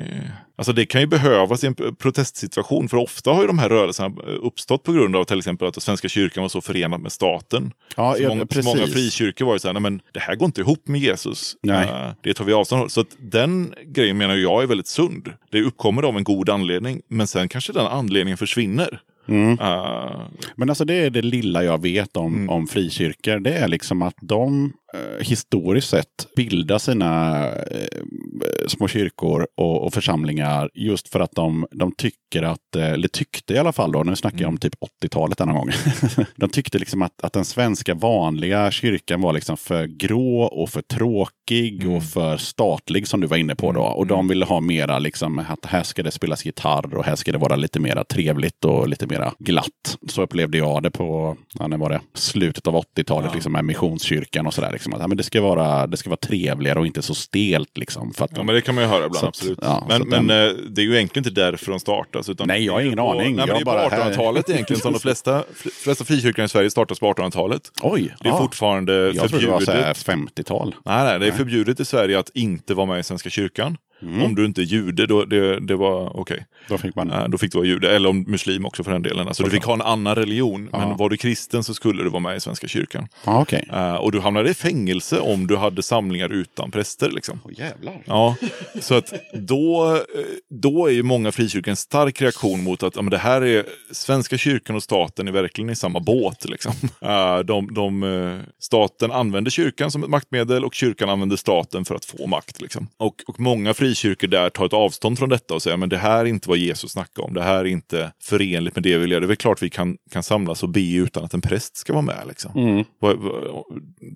Alltså 0.55 0.73
det 0.73 0.85
kan 0.85 1.01
ju 1.01 1.07
behövas 1.07 1.63
i 1.63 1.67
en 1.67 1.75
protestsituation. 1.95 2.89
För 2.89 2.97
ofta 2.97 3.31
har 3.31 3.41
ju 3.41 3.47
de 3.47 3.59
här 3.59 3.69
rörelserna 3.69 4.15
uppstått 4.41 4.83
på 4.83 4.91
grund 4.91 5.15
av 5.15 5.23
till 5.23 5.37
exempel 5.37 5.67
att 5.67 5.83
Svenska 5.83 6.09
kyrkan 6.09 6.41
var 6.41 6.49
så 6.49 6.61
förenad 6.61 7.01
med 7.01 7.11
staten. 7.11 7.71
ja, 7.95 8.15
Så 8.17 8.27
många, 8.27 8.41
så 8.41 8.47
precis. 8.47 8.65
många 8.65 8.87
frikyrkor 8.87 9.45
var 9.45 9.53
ju 9.53 9.59
så 9.59 9.67
här, 9.67 9.73
nej 9.73 9.81
men 9.81 10.01
det 10.11 10.19
här 10.19 10.35
går 10.35 10.45
inte 10.45 10.61
ihop 10.61 10.87
med 10.87 11.01
Jesus. 11.01 11.55
Nej. 11.63 11.87
Eh, 11.87 12.11
det 12.23 12.33
tar 12.33 12.45
vi 12.45 12.53
avstånd 12.53 12.81
från. 12.81 12.89
Så 12.89 13.01
att 13.01 13.15
den 13.19 13.73
grejen 13.85 14.17
menar 14.17 14.35
jag 14.35 14.63
är 14.63 14.67
väldigt 14.67 14.87
sund. 14.87 15.33
Det 15.51 15.61
uppkommer 15.61 16.03
av 16.03 16.17
en 16.17 16.23
god 16.23 16.49
anledning, 16.49 17.01
men 17.07 17.27
sen 17.27 17.49
kanske 17.49 17.73
den 17.73 17.85
anledningen 17.85 18.37
försvinner. 18.37 19.01
Mm. 19.27 19.59
Eh, 19.59 20.21
Men 20.55 20.69
alltså 20.69 20.85
det 20.85 20.93
är 20.93 21.09
det 21.09 21.21
lilla 21.21 21.63
jag 21.63 21.81
vet 21.81 22.17
om, 22.17 22.33
Mm. 22.35 22.49
om 22.49 22.67
frikyrkor. 22.67 23.39
Det 23.39 23.53
är 23.53 23.67
liksom 23.67 24.01
att 24.01 24.15
de 24.21 24.73
historiskt 25.19 25.89
sett 25.89 26.27
bildar 26.35 26.77
sina 26.77 27.45
eh, 27.47 28.67
små 28.67 28.87
kyrkor 28.87 29.47
och, 29.57 29.83
och 29.85 29.93
församlingar 29.93 30.69
just 30.73 31.07
för 31.07 31.19
att 31.19 31.31
de, 31.31 31.67
de 31.71 31.91
tycker 31.91 32.43
att, 32.43 32.75
eh, 32.75 32.91
eller 32.91 33.07
tyckte 33.07 33.53
i 33.53 33.57
alla 33.57 33.71
fall 33.71 33.91
då, 33.91 34.03
nu 34.03 34.15
snackar 34.15 34.41
jag 34.41 34.49
om 34.49 34.57
typ 34.57 34.73
80-talet 35.03 35.37
denna 35.37 35.53
gång. 35.53 35.69
de 36.35 36.49
tyckte 36.49 36.79
liksom 36.79 37.01
att, 37.01 37.21
att 37.23 37.33
den 37.33 37.45
svenska 37.45 37.93
vanliga 37.93 38.71
kyrkan 38.71 39.21
var 39.21 39.33
liksom 39.33 39.57
för 39.57 39.85
grå 39.85 40.41
och 40.41 40.69
för 40.69 40.81
tråkig 40.81 41.89
och 41.89 42.03
för 42.03 42.37
statlig 42.37 43.07
som 43.07 43.21
du 43.21 43.27
var 43.27 43.37
inne 43.37 43.55
på 43.55 43.71
då. 43.71 43.81
Och 43.81 44.07
de 44.07 44.27
ville 44.27 44.45
ha 44.45 44.59
mera 44.59 44.99
liksom 44.99 45.39
att 45.39 45.65
här 45.65 45.83
ska 45.83 46.03
det 46.03 46.11
spelas 46.11 46.45
gitarr 46.45 46.95
och 46.95 47.05
här 47.05 47.15
ska 47.15 47.31
det 47.31 47.37
vara 47.37 47.55
lite 47.55 47.79
mera 47.79 48.03
trevligt 48.03 48.65
och 48.65 48.87
lite 48.87 49.07
mera 49.07 49.33
glatt. 49.39 49.97
Så 50.09 50.21
upplevde 50.21 50.57
jag 50.57 50.83
det 50.83 50.91
på, 50.91 51.37
ja, 51.59 51.67
när 51.67 51.77
var 51.77 51.89
det? 51.89 52.01
Slutet 52.13 52.67
av 52.67 52.75
80-talet 52.75 53.31
Ja. 53.31 53.33
liksom 53.33 53.51
med 53.51 53.65
Missionskyrkan 53.65 54.47
och 54.47 54.53
sådär. 54.53 54.73
Liksom, 54.81 55.01
att, 55.01 55.07
men 55.09 55.17
det, 55.17 55.23
ska 55.23 55.41
vara, 55.41 55.87
det 55.87 55.97
ska 55.97 56.09
vara 56.09 56.17
trevligare 56.17 56.79
och 56.79 56.85
inte 56.87 57.01
så 57.01 57.13
stelt 57.15 57.77
liksom. 57.77 58.13
För 58.13 58.25
att, 58.25 58.31
ja, 58.37 58.43
men 58.43 58.55
det 58.55 58.61
kan 58.61 58.75
man 58.75 58.83
ju 58.83 58.89
höra 58.89 59.05
ibland, 59.05 59.17
Så 59.19 59.25
absolut. 59.27 59.59
ja, 59.61 59.85
men 59.89 60.01
men 60.09 60.27
den- 60.27 60.47
eh, 60.47 60.53
det 60.69 60.81
är 60.81 60.85
ju 60.85 60.95
egentligen 60.95 61.27
inte 61.27 61.41
därför 61.41 61.71
de 61.71 61.79
startas. 61.79 62.29
Utan 62.29 62.47
Nej, 62.47 62.65
jag 62.65 62.73
har 62.73 62.81
ingen 62.81 62.97
på- 62.97 63.11
aning. 63.11 63.35
Nej, 63.35 63.45
Jag 63.47 63.57
det 63.57 63.61
är 63.61 63.65
bara- 63.65 63.89
på 63.89 63.95
1800-talet 63.95 64.49
egentligen 64.49 64.81
som 64.81 64.93
de 64.93 64.99
flesta, 64.99 65.43
flesta 65.83 66.03
frikyrkorna 66.05 66.45
i 66.45 66.49
Sverige 66.49 66.69
startas 66.71 66.99
på 66.99 67.13
1800-talet. 67.13 67.61
Oj! 67.81 68.15
Det 68.21 68.27
är 68.27 68.31
ja. 68.33 68.37
fortfarande 68.37 68.93
Jag 68.93 69.29
trodde 69.29 69.45
det 69.45 69.51
var 69.51 69.59
förbjudet. 69.59 69.97
så 69.97 70.11
här 70.11 70.17
50-tal. 70.17 70.75
Nej, 70.85 71.03
nej, 71.03 71.19
det 71.19 71.27
är 71.27 71.31
förbjudet 71.31 71.79
i 71.79 71.85
Sverige 71.85 72.19
att 72.19 72.29
inte 72.33 72.73
vara 72.73 72.85
med 72.87 72.99
i 72.99 73.03
Svenska 73.03 73.29
kyrkan. 73.29 73.77
Mm. 74.01 74.23
Om 74.23 74.35
du 74.35 74.45
inte 74.45 74.61
är 74.61 74.65
jude, 74.65 75.05
då, 75.05 75.25
det, 75.25 75.59
det 75.59 75.75
var 75.75 76.17
okej. 76.19 76.45
Då 76.69 76.77
fick 76.77 76.95
man... 76.95 77.11
Eh, 77.11 77.27
Då 77.27 77.37
fick 77.37 77.51
du 77.51 77.57
vara 77.57 77.67
jude, 77.67 77.95
eller 77.95 78.09
om 78.09 78.21
muslim 78.27 78.65
också 78.65 78.83
för 78.83 78.91
den 78.91 79.01
delen. 79.01 79.27
Alltså, 79.27 79.43
du 79.43 79.49
fick 79.49 79.63
ha 79.63 79.73
en 79.73 79.81
annan 79.81 80.15
religion, 80.15 80.69
Ja. 80.71 80.87
men 80.87 80.97
var 80.97 81.09
du 81.09 81.17
kristen 81.17 81.63
så 81.63 81.73
skulle 81.73 82.03
du 82.03 82.09
vara 82.09 82.19
med 82.19 82.37
i 82.37 82.39
Svenska 82.39 82.67
kyrkan. 82.67 83.07
Ja, 83.25 83.41
okej. 83.41 83.67
Eh, 83.73 83.95
och 83.95 84.11
du 84.11 84.19
hamnade 84.19 84.49
i 84.49 84.53
fängelse 84.53 85.19
om 85.19 85.47
du 85.47 85.55
hade 85.57 85.83
samlingar 85.83 86.29
utan 86.29 86.71
präster. 86.71 87.09
Liksom. 87.11 87.39
Åh 87.45 87.51
jävlar. 87.57 88.01
Ja, 88.05 88.35
så 88.81 88.95
att 88.95 89.13
då, 89.33 89.93
eh, 89.95 90.21
då 90.49 90.87
är 90.87 90.91
ju 90.91 91.03
många 91.03 91.31
frikyrkor 91.31 91.69
en 91.69 91.75
stark 91.75 92.21
reaktion 92.21 92.63
mot 92.63 92.83
att 92.83 92.95
ja, 92.95 93.01
men 93.01 93.11
det 93.11 93.17
här 93.17 93.41
är 93.41 93.65
Svenska 93.91 94.37
kyrkan 94.37 94.75
och 94.75 94.83
staten 94.83 95.27
är 95.27 95.31
verkligen 95.31 95.69
i 95.69 95.75
samma 95.75 95.99
båt. 95.99 96.49
Liksom. 96.49 96.71
Eh, 97.01 97.39
De, 97.39 97.73
de, 97.73 98.41
staten 98.59 99.11
använder 99.11 99.51
kyrkan 99.51 99.91
som 99.91 100.03
ett 100.03 100.09
maktmedel 100.09 100.65
och 100.65 100.73
kyrkan 100.73 101.09
använder 101.09 101.35
staten 101.35 101.85
för 101.85 101.95
att 101.95 102.05
få 102.05 102.27
makt. 102.27 102.61
Liksom. 102.61 102.87
Och, 102.97 103.15
och 103.27 103.39
många 103.39 103.73
frikyrkor 103.73 103.90
frikyrkor 103.95 104.27
där 104.27 104.49
tar 104.49 104.65
ett 104.65 104.73
avstånd 104.73 105.17
från 105.17 105.29
detta 105.29 105.53
och 105.53 105.61
säger 105.61 105.77
men 105.77 105.89
det 105.89 105.97
här 105.97 106.19
är 106.19 106.25
inte 106.25 106.49
vad 106.49 106.57
Jesus 106.57 106.91
snackar 106.91 107.23
om. 107.23 107.33
Det 107.33 107.43
här 107.43 107.59
är 107.59 107.65
inte 107.65 108.11
förenligt 108.23 108.75
med 108.75 108.83
det 108.83 108.97
vi 108.97 109.07
göra. 109.07 109.19
Det 109.19 109.25
är 109.25 109.27
väl 109.27 109.37
klart 109.37 109.61
vi 109.61 109.69
kan, 109.69 109.97
kan 110.11 110.23
samlas 110.23 110.63
och 110.63 110.69
be 110.69 110.95
utan 110.95 111.23
att 111.23 111.33
en 111.33 111.41
präst 111.41 111.77
ska 111.77 111.93
vara 111.93 112.01
med. 112.01 112.23
Liksom. 112.27 112.51
Mm. 112.55 112.85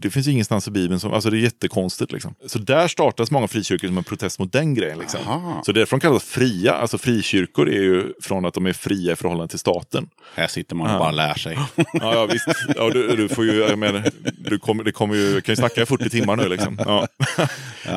Det 0.01 0.09
finns 0.09 0.27
ingenstans 0.27 0.67
i 0.67 0.71
Bibeln 0.71 0.99
som, 0.99 1.13
alltså 1.13 1.29
det 1.29 1.37
är 1.37 1.39
jättekonstigt. 1.39 2.11
Liksom. 2.11 2.35
Så 2.45 2.59
där 2.59 2.87
startas 2.87 3.31
många 3.31 3.47
frikyrkor 3.47 3.87
som 3.87 3.97
en 3.97 4.03
protest 4.03 4.39
mot 4.39 4.51
den 4.51 4.73
grejen. 4.73 4.99
Liksom. 4.99 5.19
Aha. 5.27 5.61
Så 5.65 5.71
därför 5.71 5.97
de 5.97 5.99
kallas 5.99 6.23
fria. 6.23 6.73
Alltså 6.73 6.97
frikyrkor 6.97 7.69
är 7.69 7.81
ju 7.81 8.13
från 8.21 8.45
att 8.45 8.53
de 8.53 8.65
är 8.65 8.73
fria 8.73 9.13
i 9.13 9.15
förhållande 9.15 9.47
till 9.47 9.59
staten. 9.59 10.09
Här 10.35 10.47
sitter 10.47 10.75
man 10.75 10.93
och 10.93 10.99
bara 10.99 11.11
lär 11.11 11.33
sig. 11.33 11.57
Ja, 11.75 12.13
ja 12.13 12.25
visst. 12.25 12.47
Ja, 12.75 12.89
du, 12.89 13.15
du 13.15 13.27
får 13.27 13.45
ju, 13.45 13.51
jag 13.59 13.79
menar, 13.79 14.03
du 14.37 14.59
kommer, 14.59 14.83
det 14.83 14.91
kommer 14.91 15.15
ju, 15.15 15.41
kan 15.41 15.53
ju 15.53 15.55
snacka 15.55 15.81
i 15.81 15.85
40 15.85 16.09
timmar 16.09 16.35
nu 16.35 16.49
liksom. 16.49 16.79
Ja. 16.85 17.07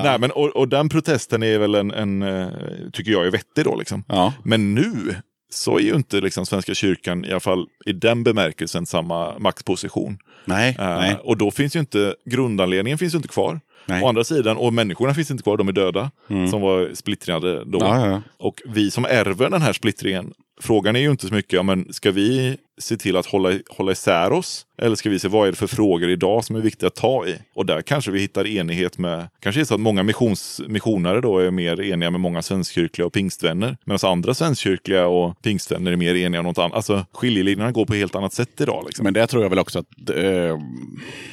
Nej, 0.03 0.19
men, 0.19 0.31
och, 0.31 0.49
och 0.49 0.69
den 0.69 0.89
protesten 0.89 1.43
är 1.43 1.59
väl 1.59 1.68
en, 1.75 1.91
en, 1.91 2.23
eh, 2.23 2.49
tycker 2.93 3.13
jag 3.13 3.27
är 3.27 3.31
vettig 3.31 3.65
då 3.65 3.77
liksom. 3.77 4.05
Ja. 4.09 4.33
Men 4.43 4.75
nu 4.75 5.15
så 5.51 5.79
är 5.79 5.83
ju 5.83 5.95
inte 5.95 6.21
liksom 6.21 6.47
Svenska 6.47 6.75
kyrkan, 6.75 7.25
i 7.25 7.31
alla 7.31 7.41
fall 7.41 7.67
i 7.87 7.93
den 7.93 8.25
bemärkelsen, 8.25 8.87
samma 8.87 9.39
maktposition. 9.39 10.19
Nej, 10.45 10.77
Eh, 10.79 10.99
nej. 10.99 11.17
Och 11.25 11.37
då 11.37 11.51
finns 11.51 11.77
ju 11.77 11.81
inte, 11.81 12.15
grundanledningen 12.25 12.99
finns 12.99 13.15
ju 13.15 13.17
inte 13.17 13.29
kvar. 13.29 13.61
Nej. 13.87 14.03
Å 14.03 14.09
andra 14.09 14.25
sidan, 14.25 14.57
och 14.57 14.73
människorna 14.73 15.15
finns 15.15 15.31
inte 15.31 15.43
kvar, 15.43 15.57
de 15.57 15.69
är 15.69 15.73
döda. 15.73 16.11
Som 16.51 16.61
var 16.61 16.91
splittrade 16.95 17.65
då. 17.65 17.79
Ja, 17.81 18.07
ja. 18.09 18.23
Och 18.37 18.63
vi 18.67 18.91
som 18.91 19.05
ärver 19.05 19.51
den 19.51 19.63
här 19.63 19.73
splittringen, 19.73 20.33
frågan 20.61 20.97
är 20.97 21.01
ju 21.01 21.11
inte 21.11 21.29
så 21.29 21.35
mycket, 21.35 21.53
ja, 21.53 21.63
men 21.63 21.93
ska 21.93 22.11
vi 22.11 22.57
se 22.79 22.97
till 22.97 23.17
att 23.17 23.27
hålla, 23.27 23.59
hålla 23.69 23.93
isär 23.93 24.33
oss? 24.33 24.67
Eller 24.83 24.97
ska 24.97 25.11
vi 25.11 25.19
se 25.19 25.29
vad 25.29 25.47
är 25.47 25.51
det 25.51 25.57
för 25.57 25.67
frågor 25.67 26.11
idag 26.11 26.45
som 26.45 26.57
är 26.57 26.61
viktiga 26.61 26.87
att 26.87 26.95
ta 26.95 27.27
i? 27.27 27.35
Och 27.55 27.67
där 27.67 27.83
kanske 27.83 28.11
vi 28.11 28.21
hittar 28.21 28.47
enighet 28.47 28.99
med, 28.99 29.29
kanske 29.41 29.59
är 29.59 29.63
det 29.63 29.67
så 29.67 29.75
att 29.75 29.81
många 29.81 30.03
missions, 30.03 30.61
missionare 30.69 31.21
då 31.21 31.39
är 31.39 31.51
mer 31.51 31.81
eniga 31.81 32.11
med 32.11 32.21
många 32.21 32.43
svenskkyrkliga 32.43 33.07
och 33.07 33.13
pingstvänner. 33.13 33.77
Medan 33.85 34.11
andra 34.11 34.35
svenskkyrkliga 34.35 35.07
och 35.07 35.43
pingstvänner 35.43 35.93
är 35.93 35.97
mer 35.97 36.15
eniga 36.15 36.41
om 36.41 36.47
något 36.47 36.59
annat. 36.59 36.75
Alltså 36.75 37.07
skiljelinjerna 37.13 37.73
går 37.73 37.87
på 37.87 37.93
ett 37.93 37.99
helt 37.99 38.15
annat 38.15 38.33
sätt 38.33 38.61
idag. 38.61 38.85
Liksom. 38.87 39.05
Men 39.05 39.15
det 39.15 39.27
tror 39.27 39.43
jag 39.43 39.51
väl 39.51 39.59
också 39.59 39.79
att 39.79 40.11
eh, 40.11 40.59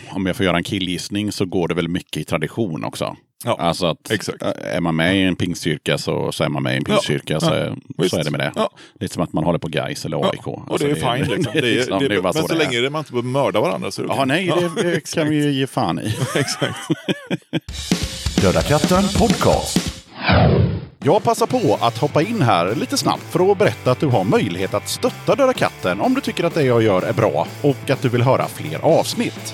om 0.09 0.26
jag 0.26 0.35
får 0.35 0.45
göra 0.45 0.57
en 0.57 0.63
killgissning 0.63 1.31
så 1.31 1.45
går 1.45 1.67
det 1.67 1.73
väl 1.73 1.88
mycket 1.88 2.22
i 2.22 2.23
tradition 2.23 2.84
också. 2.84 3.15
Ja, 3.45 3.57
alltså 3.59 3.85
att 3.85 4.11
exakt. 4.11 4.41
eh, 4.43 4.76
är 4.76 4.81
man 4.81 4.95
med 4.95 5.17
i 5.17 5.22
en 5.22 5.35
pingstkyrka 5.35 5.97
så, 5.97 6.31
så 6.31 6.43
är 6.43 6.49
man 6.49 6.63
med 6.63 6.73
i 6.73 6.77
en 6.77 6.84
pingstkyrka. 6.84 7.34
Ja, 7.34 7.39
så, 7.39 7.76
ja, 7.97 8.09
så 8.09 8.17
är 8.17 8.23
det 8.23 8.31
med 8.31 8.39
det. 8.39 8.51
Ja. 8.55 8.69
Det 8.99 9.05
är 9.05 9.09
som 9.09 9.23
att 9.23 9.34
man 9.34 9.43
håller 9.43 9.59
på 9.59 9.67
Gais 9.67 10.05
eller 10.05 10.30
AIK. 10.30 10.47
Och 10.47 10.61
Alltså, 10.72 10.88
det 10.88 10.91
är 11.01 11.17
fine. 11.17 11.35
Liksom. 11.35 11.53
Det 11.53 11.59
är, 11.59 11.61
liksom, 11.61 11.99
det 11.99 12.07
det 12.07 12.22
men 12.22 12.34
så 12.34 12.39
så 12.41 12.47
det 12.47 12.55
länge 12.55 12.89
man 12.89 12.99
inte 12.99 13.11
behöver 13.11 13.30
mörda 13.30 13.61
varandra 13.61 13.91
så 13.91 14.01
är 14.01 14.07
det 14.07 14.13
Ja, 14.17 14.26
nej, 14.26 14.53
det, 14.76 14.84
det 14.84 15.11
kan 15.13 15.30
vi 15.30 15.35
ju 15.35 15.51
ge 15.51 15.67
fan 15.67 15.99
i. 15.99 16.07
Exakt. 16.35 16.80
Döda 18.41 18.61
katten 18.61 19.03
podcast. 19.17 19.93
Jag 20.99 21.23
passar 21.23 21.45
på 21.45 21.77
att 21.81 21.97
hoppa 21.97 22.22
in 22.22 22.41
här 22.41 22.76
lite 22.76 22.97
snabbt 22.97 23.23
för 23.23 23.51
att 23.51 23.57
berätta 23.57 23.91
att 23.91 23.99
du 23.99 24.07
har 24.07 24.23
möjlighet 24.23 24.73
att 24.73 24.88
stötta 24.89 25.35
Döda 25.35 25.53
katten 25.53 26.01
om 26.01 26.13
du 26.13 26.22
tycker 26.22 26.43
att 26.43 26.53
det 26.53 26.63
jag 26.63 26.84
gör 26.84 27.01
är 27.01 27.13
bra 27.13 27.47
och 27.61 27.89
att 27.89 28.01
du 28.01 28.09
vill 28.09 28.22
höra 28.22 28.47
fler 28.47 28.80
avsnitt. 28.85 29.53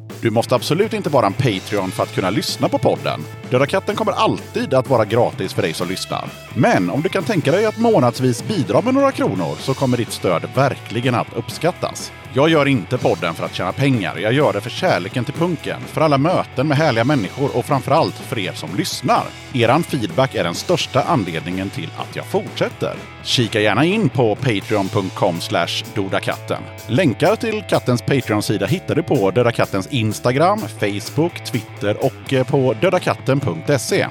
Du 0.21 0.31
måste 0.31 0.55
absolut 0.55 0.93
inte 0.93 1.09
vara 1.09 1.25
en 1.25 1.33
Patreon 1.33 1.91
för 1.91 2.03
att 2.03 2.15
kunna 2.15 2.29
lyssna 2.29 2.69
på 2.69 2.77
podden. 2.77 3.25
Döda 3.49 3.65
katten 3.65 3.95
kommer 3.95 4.11
alltid 4.11 4.73
att 4.73 4.89
vara 4.89 5.05
gratis 5.05 5.53
för 5.53 5.61
dig 5.61 5.73
som 5.73 5.87
lyssnar. 5.87 6.25
Men 6.55 6.89
om 6.89 7.01
du 7.01 7.09
kan 7.09 7.23
tänka 7.23 7.51
dig 7.51 7.65
att 7.65 7.77
månadsvis 7.77 8.47
bidra 8.47 8.81
med 8.81 8.93
några 8.93 9.11
kronor 9.11 9.55
så 9.59 9.73
kommer 9.73 9.97
ditt 9.97 10.11
stöd 10.11 10.49
verkligen 10.55 11.15
att 11.15 11.33
uppskattas. 11.35 12.11
Jag 12.33 12.49
gör 12.49 12.67
inte 12.67 12.97
podden 12.97 13.33
för 13.33 13.45
att 13.45 13.55
tjäna 13.55 13.71
pengar. 13.71 14.17
Jag 14.17 14.33
gör 14.33 14.53
det 14.53 14.61
för 14.61 14.69
kärleken 14.69 15.25
till 15.25 15.33
punken, 15.33 15.81
för 15.87 16.01
alla 16.01 16.17
möten 16.17 16.67
med 16.67 16.77
härliga 16.77 17.03
människor 17.03 17.57
och 17.57 17.65
framförallt 17.65 18.15
för 18.15 18.39
er 18.39 18.53
som 18.53 18.69
lyssnar. 18.77 19.23
Eran 19.53 19.83
feedback 19.83 20.35
är 20.35 20.43
den 20.43 20.55
största 20.55 21.03
anledningen 21.03 21.69
till 21.69 21.89
att 21.97 22.15
jag 22.15 22.25
fortsätter. 22.25 22.95
Kika 23.23 23.61
gärna 23.61 23.85
in 23.85 24.09
på 24.09 24.35
patreon.com 24.35 25.41
slash 25.41 25.83
dodakatten. 25.95 26.63
Länkar 26.87 27.35
till 27.35 27.63
kattens 27.69 28.01
Patreon-sida 28.01 28.65
hittar 28.65 28.95
du 28.95 29.03
på 29.03 29.31
Döda 29.31 29.51
Kattens 29.51 29.87
Instagram, 29.93 30.59
Facebook, 30.59 31.45
Twitter 31.45 32.05
och 32.05 32.33
eh, 32.33 32.47
på 32.47 32.73
dödakatten.se. 32.81 34.07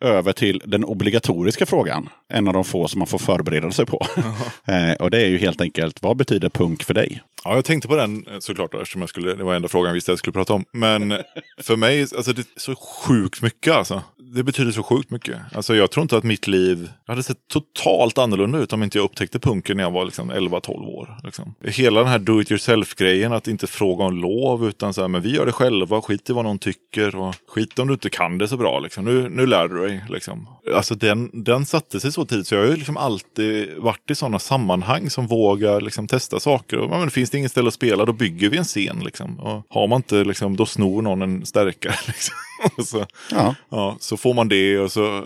Över 0.00 0.32
till 0.32 0.62
den 0.64 0.84
obligatoriska 0.84 1.66
frågan. 1.66 2.08
En 2.28 2.48
av 2.48 2.54
de 2.54 2.64
få 2.64 2.88
som 2.88 2.98
man 2.98 3.06
får 3.06 3.18
förbereda 3.18 3.70
sig 3.70 3.86
på. 3.86 4.06
eh, 4.64 4.92
och 4.92 5.10
det 5.10 5.22
är 5.22 5.26
ju 5.26 5.38
helt 5.38 5.60
enkelt, 5.60 6.02
vad 6.02 6.16
betyder 6.16 6.48
punk 6.48 6.84
för 6.84 6.94
dig? 6.94 7.22
Ja, 7.44 7.54
jag 7.54 7.64
tänkte 7.64 7.88
på 7.88 7.96
den 7.96 8.26
eh, 8.26 8.38
såklart 8.38 8.74
eftersom 8.74 9.02
jag 9.02 9.08
skulle, 9.08 9.34
det 9.34 9.44
var 9.44 9.54
enda 9.54 9.68
frågan 9.68 9.86
jag 9.86 9.94
visste 9.94 10.12
jag 10.12 10.18
skulle 10.18 10.32
prata 10.32 10.54
om. 10.54 10.64
Men 10.72 11.14
för 11.62 11.76
mig, 11.76 12.00
alltså 12.00 12.32
det 12.32 12.40
är 12.40 12.60
så 12.60 12.74
sjukt 12.74 13.42
mycket 13.42 13.72
alltså. 13.72 14.02
Det 14.36 14.42
betyder 14.42 14.72
så 14.72 14.82
sjukt 14.82 15.10
mycket. 15.10 15.36
Alltså 15.52 15.74
jag 15.74 15.90
tror 15.90 16.02
inte 16.02 16.16
att 16.16 16.24
mitt 16.24 16.46
liv 16.46 16.90
hade 17.06 17.22
sett 17.22 17.48
totalt 17.48 18.18
annorlunda 18.18 18.58
ut 18.58 18.72
om 18.72 18.82
inte 18.82 18.98
jag 18.98 19.04
upptäckte 19.04 19.38
punken 19.38 19.76
när 19.76 19.84
jag 19.84 19.90
var 19.90 20.04
liksom 20.04 20.32
11-12 20.32 20.86
år. 20.86 21.18
Liksom. 21.24 21.54
Hela 21.64 22.00
den 22.00 22.08
här 22.08 22.18
do 22.18 22.40
it 22.40 22.50
yourself-grejen, 22.50 23.32
att 23.32 23.48
inte 23.48 23.66
fråga 23.66 24.04
om 24.04 24.16
lov 24.16 24.68
utan 24.68 24.94
så 24.94 25.00
här, 25.00 25.08
men 25.08 25.22
vi 25.22 25.34
gör 25.34 25.46
det 25.46 25.52
själva, 25.52 26.02
skit 26.02 26.30
i 26.30 26.32
vad 26.32 26.44
någon 26.44 26.58
tycker 26.58 27.16
och 27.16 27.34
skit 27.48 27.78
om 27.78 27.86
du 27.86 27.92
inte 27.94 28.10
kan 28.10 28.38
det 28.38 28.48
så 28.48 28.56
bra. 28.56 28.78
Liksom. 28.78 29.04
Nu, 29.04 29.28
nu 29.28 29.46
lär 29.46 29.68
du 29.68 29.86
dig. 29.86 30.04
Liksom. 30.08 30.48
Alltså 30.74 30.94
den, 30.94 31.30
den 31.44 31.66
satte 31.66 32.00
sig 32.00 32.12
så 32.12 32.24
tidigt 32.24 32.46
så 32.46 32.54
jag 32.54 32.62
har 32.62 32.68
ju 32.68 32.76
liksom 32.76 32.96
alltid 32.96 33.68
varit 33.76 34.10
i 34.10 34.14
sådana 34.14 34.38
sammanhang 34.38 35.10
som 35.10 35.26
vågar 35.26 35.80
liksom 35.80 36.06
testa 36.06 36.40
saker. 36.40 36.78
Och, 36.78 36.90
men 36.90 37.10
finns 37.10 37.30
det 37.30 37.38
ingen 37.38 37.50
ställe 37.50 37.68
att 37.68 37.74
spela, 37.74 38.04
då 38.04 38.12
bygger 38.12 38.48
vi 38.48 38.56
en 38.56 38.64
scen. 38.64 39.00
Liksom. 39.04 39.40
Och 39.40 39.66
har 39.68 39.86
man 39.86 39.96
inte, 39.96 40.24
liksom, 40.24 40.56
då 40.56 40.66
snor 40.66 41.02
någon 41.02 41.22
en 41.22 41.46
stärkare. 41.46 41.94
Liksom. 42.06 42.34
Så, 42.84 43.06
Ja. 43.30 43.54
ja, 43.68 43.96
så 44.00 44.16
får 44.16 44.34
man 44.34 44.48
det 44.48 44.78
och 44.78 44.92
så, 44.92 45.24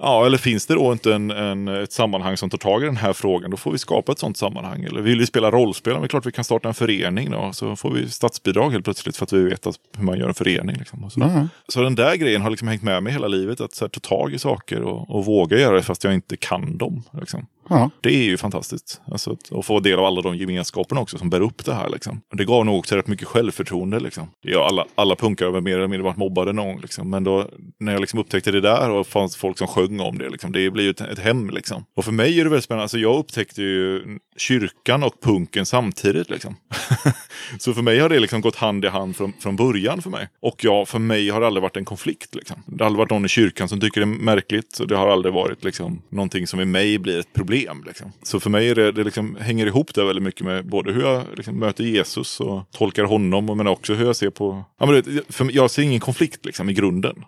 ja, 0.00 0.26
eller 0.26 0.38
finns 0.38 0.66
det 0.66 0.74
då 0.74 0.92
inte 0.92 1.14
en, 1.14 1.30
en, 1.30 1.68
ett 1.68 1.92
sammanhang 1.92 2.36
som 2.36 2.50
tar 2.50 2.58
tag 2.58 2.82
i 2.82 2.86
den 2.86 2.96
här 2.96 3.12
frågan, 3.12 3.50
då 3.50 3.56
får 3.56 3.72
vi 3.72 3.78
skapa 3.78 4.12
ett 4.12 4.18
sådant 4.18 4.36
sammanhang. 4.36 4.84
Eller 4.84 5.00
vill 5.00 5.18
vi 5.18 5.26
spela 5.26 5.50
rollspel, 5.50 5.92
men 5.92 6.02
det 6.02 6.06
är 6.06 6.08
klart 6.08 6.26
vi 6.26 6.32
kan 6.32 6.44
starta 6.44 6.68
en 6.68 6.74
förening 6.74 7.30
då, 7.30 7.50
så 7.52 7.76
får 7.76 7.90
vi 7.90 8.10
statsbidrag 8.10 8.70
helt 8.70 8.84
plötsligt 8.84 9.16
för 9.16 9.24
att 9.24 9.32
vi 9.32 9.42
vet 9.42 9.66
att, 9.66 9.76
hur 9.96 10.04
man 10.04 10.18
gör 10.18 10.28
en 10.28 10.34
förening. 10.34 10.76
Liksom. 10.76 11.10
Så. 11.10 11.20
Ja. 11.20 11.48
så 11.68 11.82
den 11.82 11.94
där 11.94 12.14
grejen 12.14 12.42
har 12.42 12.50
liksom 12.50 12.68
hängt 12.68 12.82
med 12.82 13.02
mig 13.02 13.12
hela 13.12 13.28
livet, 13.28 13.60
att 13.60 13.74
så 13.74 13.84
här, 13.84 13.88
ta 13.88 14.00
tag 14.00 14.32
i 14.34 14.38
saker 14.38 14.82
och, 14.82 15.10
och 15.10 15.24
våga 15.24 15.58
göra 15.58 15.76
det 15.76 15.82
fast 15.82 16.04
jag 16.04 16.14
inte 16.14 16.36
kan 16.36 16.78
dem. 16.78 17.02
Liksom. 17.20 17.46
Ja. 17.68 17.90
Det 18.00 18.08
är 18.08 18.24
ju 18.24 18.36
fantastiskt. 18.36 19.00
Alltså, 19.10 19.32
att, 19.32 19.52
att 19.52 19.66
få 19.66 19.80
del 19.80 19.98
av 19.98 20.04
alla 20.04 20.22
de 20.22 20.36
gemenskaperna 20.36 21.00
också 21.00 21.18
som 21.18 21.30
bär 21.30 21.40
upp 21.40 21.64
det 21.64 21.74
här. 21.74 21.88
Liksom. 21.88 22.20
Det 22.36 22.44
gav 22.44 22.66
nog 22.66 22.78
också 22.78 22.96
rätt 22.96 23.06
mycket 23.06 23.28
självförtroende. 23.28 24.00
Liksom. 24.00 24.30
Ja, 24.40 24.66
alla, 24.66 24.86
alla 24.94 25.16
punkare 25.16 25.46
har 25.46 25.52
väl 25.52 25.62
mer 25.62 25.76
eller 25.76 25.88
mindre 25.88 26.04
varit 26.04 26.16
mobbade 26.16 26.52
någon 26.52 26.66
gång. 26.66 26.80
Liksom. 26.80 27.10
Men 27.10 27.24
då, 27.24 27.46
när 27.80 27.92
jag 27.92 28.00
liksom 28.00 28.20
upptäckte 28.20 28.50
det 28.50 28.60
där 28.60 28.90
och 28.90 29.06
fanns 29.06 29.36
folk 29.36 29.58
som 29.58 29.66
sjöng 29.66 30.00
om 30.00 30.18
det. 30.18 30.28
Liksom, 30.28 30.52
det 30.52 30.70
blir 30.70 30.84
ju 30.84 30.90
ett, 30.90 31.00
ett 31.00 31.18
hem. 31.18 31.50
Liksom. 31.50 31.84
Och 31.96 32.04
för 32.04 32.12
mig 32.12 32.40
är 32.40 32.44
det 32.44 32.50
väldigt 32.50 32.64
spännande. 32.64 32.82
Alltså, 32.82 32.98
jag 32.98 33.18
upptäckte 33.18 33.62
ju 33.62 34.02
kyrkan 34.36 35.02
och 35.02 35.20
punken 35.22 35.66
samtidigt. 35.66 36.30
Liksom. 36.30 36.56
Så 37.58 37.74
för 37.74 37.82
mig 37.82 37.98
har 37.98 38.08
det 38.08 38.20
liksom 38.20 38.40
gått 38.40 38.56
hand 38.56 38.84
i 38.84 38.88
hand 38.88 39.16
från, 39.16 39.32
från 39.40 39.56
början 39.56 40.02
för 40.02 40.10
mig. 40.10 40.28
Och 40.42 40.64
ja, 40.64 40.86
för 40.86 40.98
mig 40.98 41.28
har 41.28 41.40
det 41.40 41.46
aldrig 41.46 41.62
varit 41.62 41.76
en 41.76 41.84
konflikt. 41.84 42.34
Liksom. 42.34 42.62
Det 42.66 42.84
har 42.84 42.86
aldrig 42.86 42.98
varit 42.98 43.10
någon 43.10 43.24
i 43.24 43.28
kyrkan 43.28 43.68
som 43.68 43.80
tycker 43.80 44.00
det 44.00 44.04
är 44.04 44.22
märkligt. 44.24 44.78
Och 44.78 44.88
det 44.88 44.96
har 44.96 45.08
aldrig 45.08 45.34
varit 45.34 45.64
liksom, 45.64 46.02
någonting 46.08 46.46
som 46.46 46.60
i 46.60 46.64
mig 46.64 46.98
blir 46.98 47.18
ett 47.18 47.32
problem. 47.32 47.57
Liksom. 47.86 48.12
Så 48.22 48.40
för 48.40 48.50
mig 48.50 48.68
är 48.70 48.74
det, 48.74 48.92
det 48.92 49.04
liksom, 49.04 49.36
hänger 49.40 49.66
ihop 49.66 49.94
det 49.94 50.04
väldigt 50.04 50.22
mycket 50.22 50.46
med 50.46 50.66
både 50.66 50.92
hur 50.92 51.02
jag 51.02 51.22
liksom, 51.36 51.58
möter 51.58 51.84
Jesus 51.84 52.40
och 52.40 52.70
tolkar 52.70 53.04
honom. 53.04 53.50
och 53.50 53.56
Men 53.56 53.66
också 53.66 53.94
hur 53.94 54.06
jag 54.06 54.16
ser 54.16 54.30
på... 54.30 54.64
Ja, 54.80 54.86
men 54.86 54.94
det, 54.94 55.22
för 55.28 55.50
jag 55.52 55.70
ser 55.70 55.82
ingen 55.82 56.00
konflikt 56.00 56.44
liksom, 56.46 56.70
i 56.70 56.72
grunden. 56.72 57.24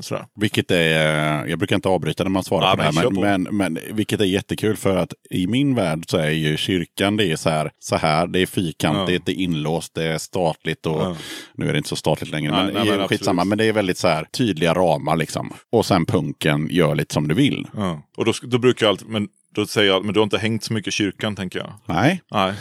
Sådär. 0.00 0.24
Vilket 0.34 0.70
är, 0.70 1.46
jag 1.46 1.58
brukar 1.58 1.76
inte 1.76 1.88
avbryta 1.88 2.22
när 2.24 2.30
man 2.30 2.44
svarar 2.44 2.66
Ja, 2.66 2.70
på 2.70 2.76
det 2.76 2.82
här, 2.82 3.10
men 3.10 3.42
men, 3.42 3.56
men, 3.56 3.78
vilket 3.92 4.20
är 4.20 4.24
jättekul 4.24 4.76
för 4.76 4.96
att 4.96 5.12
i 5.30 5.46
min 5.46 5.74
värld 5.74 6.04
så 6.06 6.16
är 6.16 6.30
ju 6.30 6.56
kyrkan, 6.56 7.16
det 7.16 7.26
är 7.32 7.36
så 7.36 7.50
här, 7.50 7.70
så 7.78 7.96
här 7.96 8.26
det 8.26 8.40
är 8.42 8.46
fyrkantigt, 8.46 9.26
det 9.26 9.32
är 9.32 9.36
inlåst, 9.36 9.94
det 9.94 10.04
är 10.04 10.18
statligt 10.18 10.86
och 10.86 11.02
Ja. 11.02 11.16
nu 11.54 11.68
är 11.68 11.72
det 11.72 11.78
inte 11.78 11.88
så 11.88 11.96
statligt 11.96 12.30
längre, 12.30 12.52
Nej, 12.52 12.64
men, 12.64 12.86
nej, 12.86 12.98
men 12.98 13.08
skitsamma, 13.08 13.44
men 13.44 13.58
det 13.58 13.64
är 13.64 13.72
väldigt 13.72 13.98
så 13.98 14.08
här 14.08 14.24
tydliga 14.24 14.74
ramar 14.74 15.16
liksom. 15.16 15.52
Och 15.72 15.86
sen 15.86 16.06
punken, 16.06 16.68
gör 16.70 16.94
lite 16.94 17.14
som 17.14 17.28
du 17.28 17.34
vill. 17.34 17.66
Ja. 17.76 18.02
Och 18.16 18.24
då, 18.24 18.32
då 18.42 18.58
brukar 18.58 18.86
jag 18.86 18.90
alltid, 18.90 19.08
men 19.08 19.28
då 19.54 19.66
säger 19.66 19.88
jag, 19.88 20.04
men 20.04 20.14
du 20.14 20.20
har 20.20 20.24
inte 20.24 20.38
hängt 20.38 20.64
så 20.64 20.72
mycket 20.72 20.88
i 20.88 20.90
kyrkan 20.90 21.36
tänker 21.36 21.58
jag. 21.58 21.72
Nej, 21.86 22.22
Nej. 22.30 22.52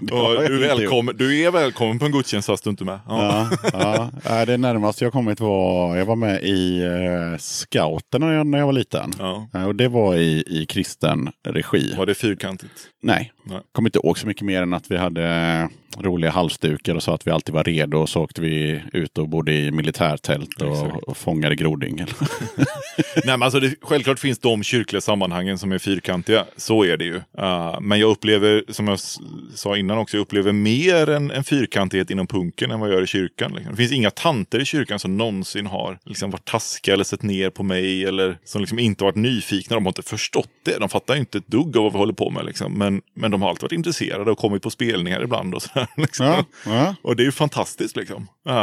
Och 0.12 0.42
du, 0.48 0.58
välkommen, 0.58 1.16
du 1.16 1.40
är 1.40 1.50
välkommen 1.50 1.98
på 1.98 2.04
en 2.06 2.12
gudstjänst 2.12 2.46
fast 2.46 2.64
du 2.64 2.70
inte 2.70 2.84
är 2.84 2.86
med. 2.86 3.00
Ja. 3.08 3.50
Ja, 3.72 4.10
ja. 4.24 4.44
Det 4.44 4.56
närmaste 4.56 5.04
jag 5.04 5.12
kommit 5.12 5.40
var, 5.40 5.96
jag 5.96 6.06
var 6.06 6.16
med 6.16 6.42
i 6.42 6.80
eh, 6.82 7.38
scouterna 7.38 8.26
när 8.26 8.32
jag, 8.34 8.46
när 8.46 8.58
jag 8.58 8.66
var 8.66 8.72
liten. 8.72 9.12
Ja. 9.18 9.48
Eh, 9.54 9.64
Och 9.66 9.74
det 9.74 9.88
var 9.88 10.14
i, 10.14 10.44
i 10.46 10.66
kristen 10.66 11.30
regi. 11.48 11.94
Var 11.98 12.06
det 12.06 12.14
fyrkantigt? 12.14 12.72
Nej, 13.02 13.32
Nej. 13.44 13.60
kommer 13.72 13.88
inte 13.88 13.98
ihåg 13.98 14.18
så 14.18 14.26
mycket 14.26 14.42
mer 14.42 14.62
än 14.62 14.74
att 14.74 14.90
vi 14.90 14.96
hade 14.96 15.68
roliga 15.98 16.30
halsdukar 16.30 16.94
och 16.94 17.02
sa 17.02 17.14
att 17.14 17.26
vi 17.26 17.30
alltid 17.30 17.54
var 17.54 17.64
redo. 17.64 17.98
Och 17.98 18.08
så 18.08 18.22
åkte 18.22 18.40
vi 18.40 18.82
ut 18.92 19.18
och 19.18 19.28
bodde 19.28 19.52
i 19.52 19.70
militärtält 19.70 20.62
och, 20.62 20.72
Exakt. 20.72 21.04
och 21.04 21.16
fångade 21.16 21.56
grodyngel. 21.56 22.08
Nej, 22.96 23.22
men 23.24 23.42
alltså 23.42 23.60
det, 23.60 23.74
självklart 23.80 24.18
finns 24.18 24.38
de 24.38 24.62
kyrkliga 24.62 25.00
sammanhangen 25.00 25.58
som 25.58 25.72
är 25.72 25.78
fyrkantiga. 25.78 26.44
Så 26.56 26.84
är 26.84 26.96
det 26.96 27.04
ju. 27.04 27.14
Uh, 27.14 27.80
men 27.80 28.00
jag 28.00 28.10
upplever, 28.10 28.64
som 28.68 28.88
jag 28.88 28.98
sa 29.54 29.76
innan 29.76 29.98
också, 29.98 30.16
jag 30.16 30.22
upplever 30.22 30.52
mer 30.52 31.10
en, 31.10 31.30
en 31.30 31.44
fyrkantighet 31.44 32.10
inom 32.10 32.26
punken 32.26 32.70
än 32.70 32.80
vad 32.80 32.88
jag 32.88 32.94
gör 32.94 33.02
i 33.02 33.06
kyrkan. 33.06 33.52
Liksom. 33.54 33.70
Det 33.70 33.76
finns 33.76 33.92
inga 33.92 34.10
tanter 34.10 34.60
i 34.60 34.64
kyrkan 34.64 34.98
som 34.98 35.16
någonsin 35.16 35.66
har 35.66 35.98
liksom, 36.04 36.30
varit 36.30 36.44
taskiga 36.44 36.94
eller 36.94 37.04
sett 37.04 37.22
ner 37.22 37.50
på 37.50 37.62
mig 37.62 38.04
eller 38.04 38.38
som 38.44 38.60
liksom 38.60 38.78
inte 38.78 39.04
varit 39.04 39.16
nyfikna. 39.16 39.76
De 39.76 39.84
har 39.84 39.90
inte 39.90 40.02
förstått 40.02 40.50
det. 40.62 40.78
De 40.78 40.88
fattar 40.88 41.16
inte 41.16 41.38
ett 41.38 41.48
dugg 41.48 41.76
av 41.76 41.82
vad 41.82 41.92
vi 41.92 41.98
håller 41.98 42.12
på 42.12 42.30
med. 42.30 42.44
Liksom. 42.44 42.72
Men, 42.72 43.02
men 43.14 43.30
de 43.34 43.42
har 43.42 43.48
alltid 43.48 43.62
varit 43.62 43.72
intresserade 43.72 44.30
och 44.30 44.38
kommit 44.38 44.62
på 44.62 44.70
spelningar 44.70 45.22
ibland. 45.22 45.54
Och, 45.54 45.62
sådär, 45.62 45.88
liksom. 45.96 46.26
Ja, 46.26 46.44
ja. 46.66 46.94
och 47.02 47.16
det 47.16 47.22
är 47.22 47.24
ju 47.24 47.32
fantastiskt. 47.32 47.96
Liksom. 47.96 48.22
Uh, 48.48 48.54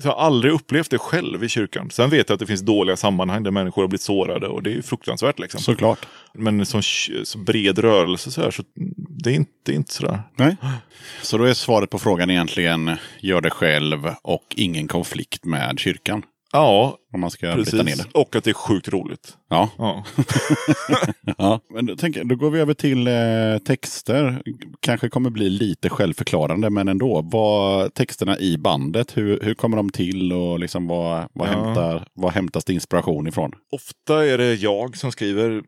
så 0.00 0.08
jag 0.08 0.12
har 0.12 0.26
aldrig 0.26 0.52
upplevt 0.52 0.90
det 0.90 0.98
själv 0.98 1.44
i 1.44 1.48
kyrkan. 1.48 1.90
Sen 1.90 2.10
vet 2.10 2.28
jag 2.28 2.34
att 2.34 2.40
det 2.40 2.46
finns 2.46 2.60
dåliga 2.60 2.96
sammanhang 2.96 3.42
där 3.42 3.50
människor 3.50 3.82
har 3.82 3.88
blivit 3.88 4.02
sårade 4.02 4.48
och 4.48 4.62
det 4.62 4.70
är 4.70 4.74
ju 4.74 4.82
fruktansvärt. 4.82 5.38
Liksom. 5.38 5.60
Såklart. 5.60 6.06
Men 6.34 6.66
som 6.66 6.82
så 7.24 7.38
bred 7.38 7.78
rörelse 7.78 8.30
så 8.30 8.40
här, 8.40 8.50
så 8.50 8.62
det 9.08 9.30
är 9.30 9.34
inte, 9.34 9.50
det 9.66 9.72
är 9.72 9.76
inte 9.76 9.94
sådär. 9.94 10.22
Nej. 10.36 10.56
Så 11.22 11.38
då 11.38 11.44
är 11.44 11.54
svaret 11.54 11.90
på 11.90 11.98
frågan 11.98 12.30
egentligen 12.30 12.96
gör 13.20 13.40
det 13.40 13.50
själv 13.50 14.10
och 14.22 14.44
ingen 14.56 14.88
konflikt 14.88 15.44
med 15.44 15.78
kyrkan. 15.78 16.22
Ja, 16.52 16.98
Om 17.14 17.20
man 17.20 17.30
ska 17.30 17.54
bryta 17.54 17.76
ner 17.76 17.84
precis. 17.84 18.04
det. 18.04 18.18
Och 18.18 18.36
att 18.36 18.44
det 18.44 18.50
är 18.50 18.54
sjukt 18.54 18.88
roligt. 18.88 19.36
Ja. 19.50 19.70
Ja. 19.78 20.04
Ja, 21.38 21.60
men 21.70 21.96
jag- 22.02 22.28
då 22.28 22.34
går 22.36 22.50
vi 22.50 22.60
över 22.60 22.74
till 22.74 23.06
eh, 23.06 23.58
texter. 23.66 24.42
Kanske 24.80 25.08
kommer 25.08 25.30
bli 25.30 25.50
lite 25.50 25.88
självförklarande, 25.88 26.70
men 26.70 26.88
ändå. 26.88 27.22
Vad, 27.32 27.94
texterna 27.94 28.38
i 28.38 28.58
bandet, 28.58 29.16
hur, 29.16 29.40
hur 29.42 29.54
kommer 29.54 29.76
de 29.76 29.90
till 29.90 30.32
och 30.32 30.58
liksom 30.60 30.86
vad, 30.86 31.28
vad, 31.32 31.48
Ja. 31.48 31.52
hämtar, 31.52 32.06
vad 32.14 32.32
hämtas 32.32 32.64
det 32.64 32.72
inspiration 32.72 33.26
ifrån? 33.26 33.52
Ofta 33.72 34.26
är 34.26 34.38
det 34.38 34.54
jag 34.54 34.96
som 34.96 35.12
skriver 35.12 35.62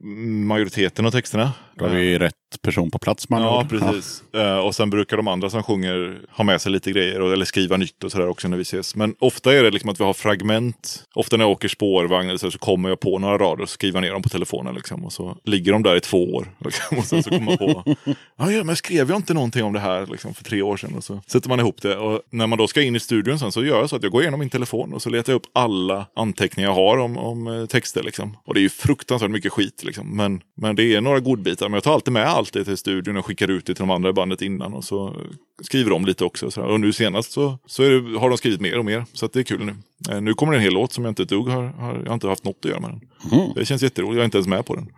majoriteten 0.44 1.06
av 1.06 1.10
texterna. 1.10 1.52
Då 1.78 1.85
har 1.85 1.94
vi 1.94 2.18
rätt 2.18 2.32
person 2.62 2.90
på 2.90 2.98
plats 2.98 3.28
man 3.28 3.43
Ja, 3.43 3.66
precis. 3.70 4.23
Eh, 4.35 4.59
och 4.59 4.74
sen 4.74 4.90
brukar 4.90 5.16
de 5.16 5.28
andra 5.28 5.51
som 5.51 5.62
sjunger 5.62 6.18
ha 6.31 6.44
med 6.44 6.60
sig 6.60 6.73
lite 6.73 6.90
grejer 6.90 7.20
eller 7.32 7.44
skriva 7.44 7.77
nytt 7.77 8.05
och 8.05 8.12
sådär 8.12 8.28
också 8.28 8.48
när 8.48 8.56
vi 8.56 8.62
ses. 8.62 8.97
Men 8.97 9.14
ofta 9.18 9.55
är 9.55 9.62
det 9.62 9.70
liksom 9.70 9.90
att 9.90 10.01
vi 10.01 10.05
har 10.05 10.14
fragment. 10.14 11.05
Ofta 11.14 11.35
när 11.36 11.44
jag 11.44 11.52
åker 11.52 11.68
spårvagn 11.68 12.28
eller 12.28 12.38
så, 12.38 12.50
så 12.50 12.58
kommer 12.58 12.88
jag 12.88 13.00
på 13.00 13.18
några 13.18 13.38
rader 13.38 13.62
och 13.62 13.68
skriver 13.68 14.00
ner 14.00 14.12
dem 14.12 14.22
på 14.22 14.28
telefonen. 14.28 14.74
Liksom, 14.74 15.04
och 15.04 15.12
så 15.12 15.36
ligger 15.44 15.72
de 15.72 15.82
där 15.82 15.96
i 15.96 16.00
två 16.00 16.34
år. 16.34 16.48
Liksom, 16.64 16.98
och 16.98 17.04
sen 17.04 17.22
så 17.22 17.30
kommer 17.30 17.44
man 17.44 17.58
på, 17.58 17.96
ja, 18.36 18.50
ja, 18.50 18.64
men 18.64 18.76
skrev 18.76 19.08
jag 19.08 19.18
inte 19.18 19.34
någonting 19.34 19.64
om 19.64 19.72
det 19.72 19.80
här 19.80 20.06
liksom, 20.06 20.34
för 20.34 20.44
tre 20.44 20.62
år 20.62 20.76
sedan? 20.76 20.94
Och 20.94 21.04
så 21.04 21.20
sätter 21.26 21.48
man 21.48 21.60
ihop 21.60 21.82
det. 21.82 21.96
Och 21.96 22.22
när 22.30 22.46
man 22.46 22.58
då 22.58 22.68
ska 22.68 22.82
in 22.82 22.96
i 22.96 23.00
studion 23.00 23.38
sen 23.38 23.52
så 23.52 23.64
gör 23.64 23.80
jag 23.80 23.90
så 23.90 23.96
att 23.96 24.02
jag 24.02 24.12
går 24.12 24.22
igenom 24.22 24.40
min 24.40 24.50
telefon 24.50 24.92
och 24.92 25.02
så 25.02 25.10
letar 25.10 25.32
jag 25.32 25.36
upp 25.36 25.50
alla 25.52 26.06
anteckningar 26.16 26.70
jag 26.70 26.74
har 26.74 26.98
om, 26.98 27.18
om 27.18 27.46
eh, 27.46 27.66
texter. 27.66 28.02
Liksom. 28.02 28.36
Och 28.44 28.54
det 28.54 28.60
är 28.60 28.62
ju 28.62 28.68
fruktansvärt 28.68 29.30
mycket 29.30 29.52
skit. 29.52 29.84
Liksom. 29.84 30.16
Men, 30.16 30.40
men 30.56 30.76
det 30.76 30.94
är 30.94 31.00
några 31.00 31.20
godbitar. 31.20 31.68
Men 31.68 31.74
jag 31.74 31.84
tar 31.84 31.94
alltid 31.94 32.12
med 32.12 32.26
allt 32.26 32.52
det 32.52 32.64
till 32.64 32.76
studion 32.76 33.16
och 33.16 33.26
skickar 33.26 33.50
ut 33.50 33.66
det 33.66 33.74
till 33.74 33.82
de 33.82 33.90
andra 33.90 34.10
i 34.10 34.12
bandet 34.12 34.42
innan. 34.42 34.74
Och 34.74 34.84
så 34.84 35.16
skriver 35.62 35.90
de 35.90 36.06
lite 36.06 36.24
också. 36.24 36.50
Så 36.50 36.60
här. 36.60 36.68
Och 36.68 36.80
nu 36.80 36.92
senast 36.92 37.32
så, 37.32 37.58
så 37.66 37.82
det, 37.82 38.18
har 38.18 38.28
de 38.28 38.38
skrivit 38.38 38.60
mer 38.60 38.78
och 38.78 38.84
mer. 38.84 39.04
Så 39.12 39.26
det 39.26 39.38
är 39.38 39.42
kul 39.42 39.64
nu. 39.64 39.74
Eh, 40.14 40.20
nu 40.20 40.34
kommer 40.34 40.52
det 40.52 40.58
en 40.58 40.62
hel 40.62 40.72
låt 40.72 40.92
som 40.92 41.04
jag 41.04 41.10
inte 41.10 41.22
ett 41.22 41.28
dugg 41.28 41.48
har, 41.48 41.62
har, 41.62 41.94
jag 41.94 42.06
har 42.06 42.14
inte 42.14 42.28
haft 42.28 42.44
något 42.44 42.58
att 42.64 42.70
göra 42.70 42.80
med 42.80 42.90
den. 42.90 43.00
Mm. 43.32 43.52
Det 43.54 43.64
känns 43.64 43.82
jätteroligt, 43.82 44.14
jag 44.14 44.20
är 44.20 44.24
inte 44.24 44.38
ens 44.38 44.48
med 44.48 44.66
på 44.66 44.74
den. 44.74 44.88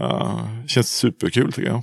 Uh, 0.00 0.66
känns 0.66 0.96
superkul 0.96 1.52
tycker 1.52 1.68
jag. 1.70 1.82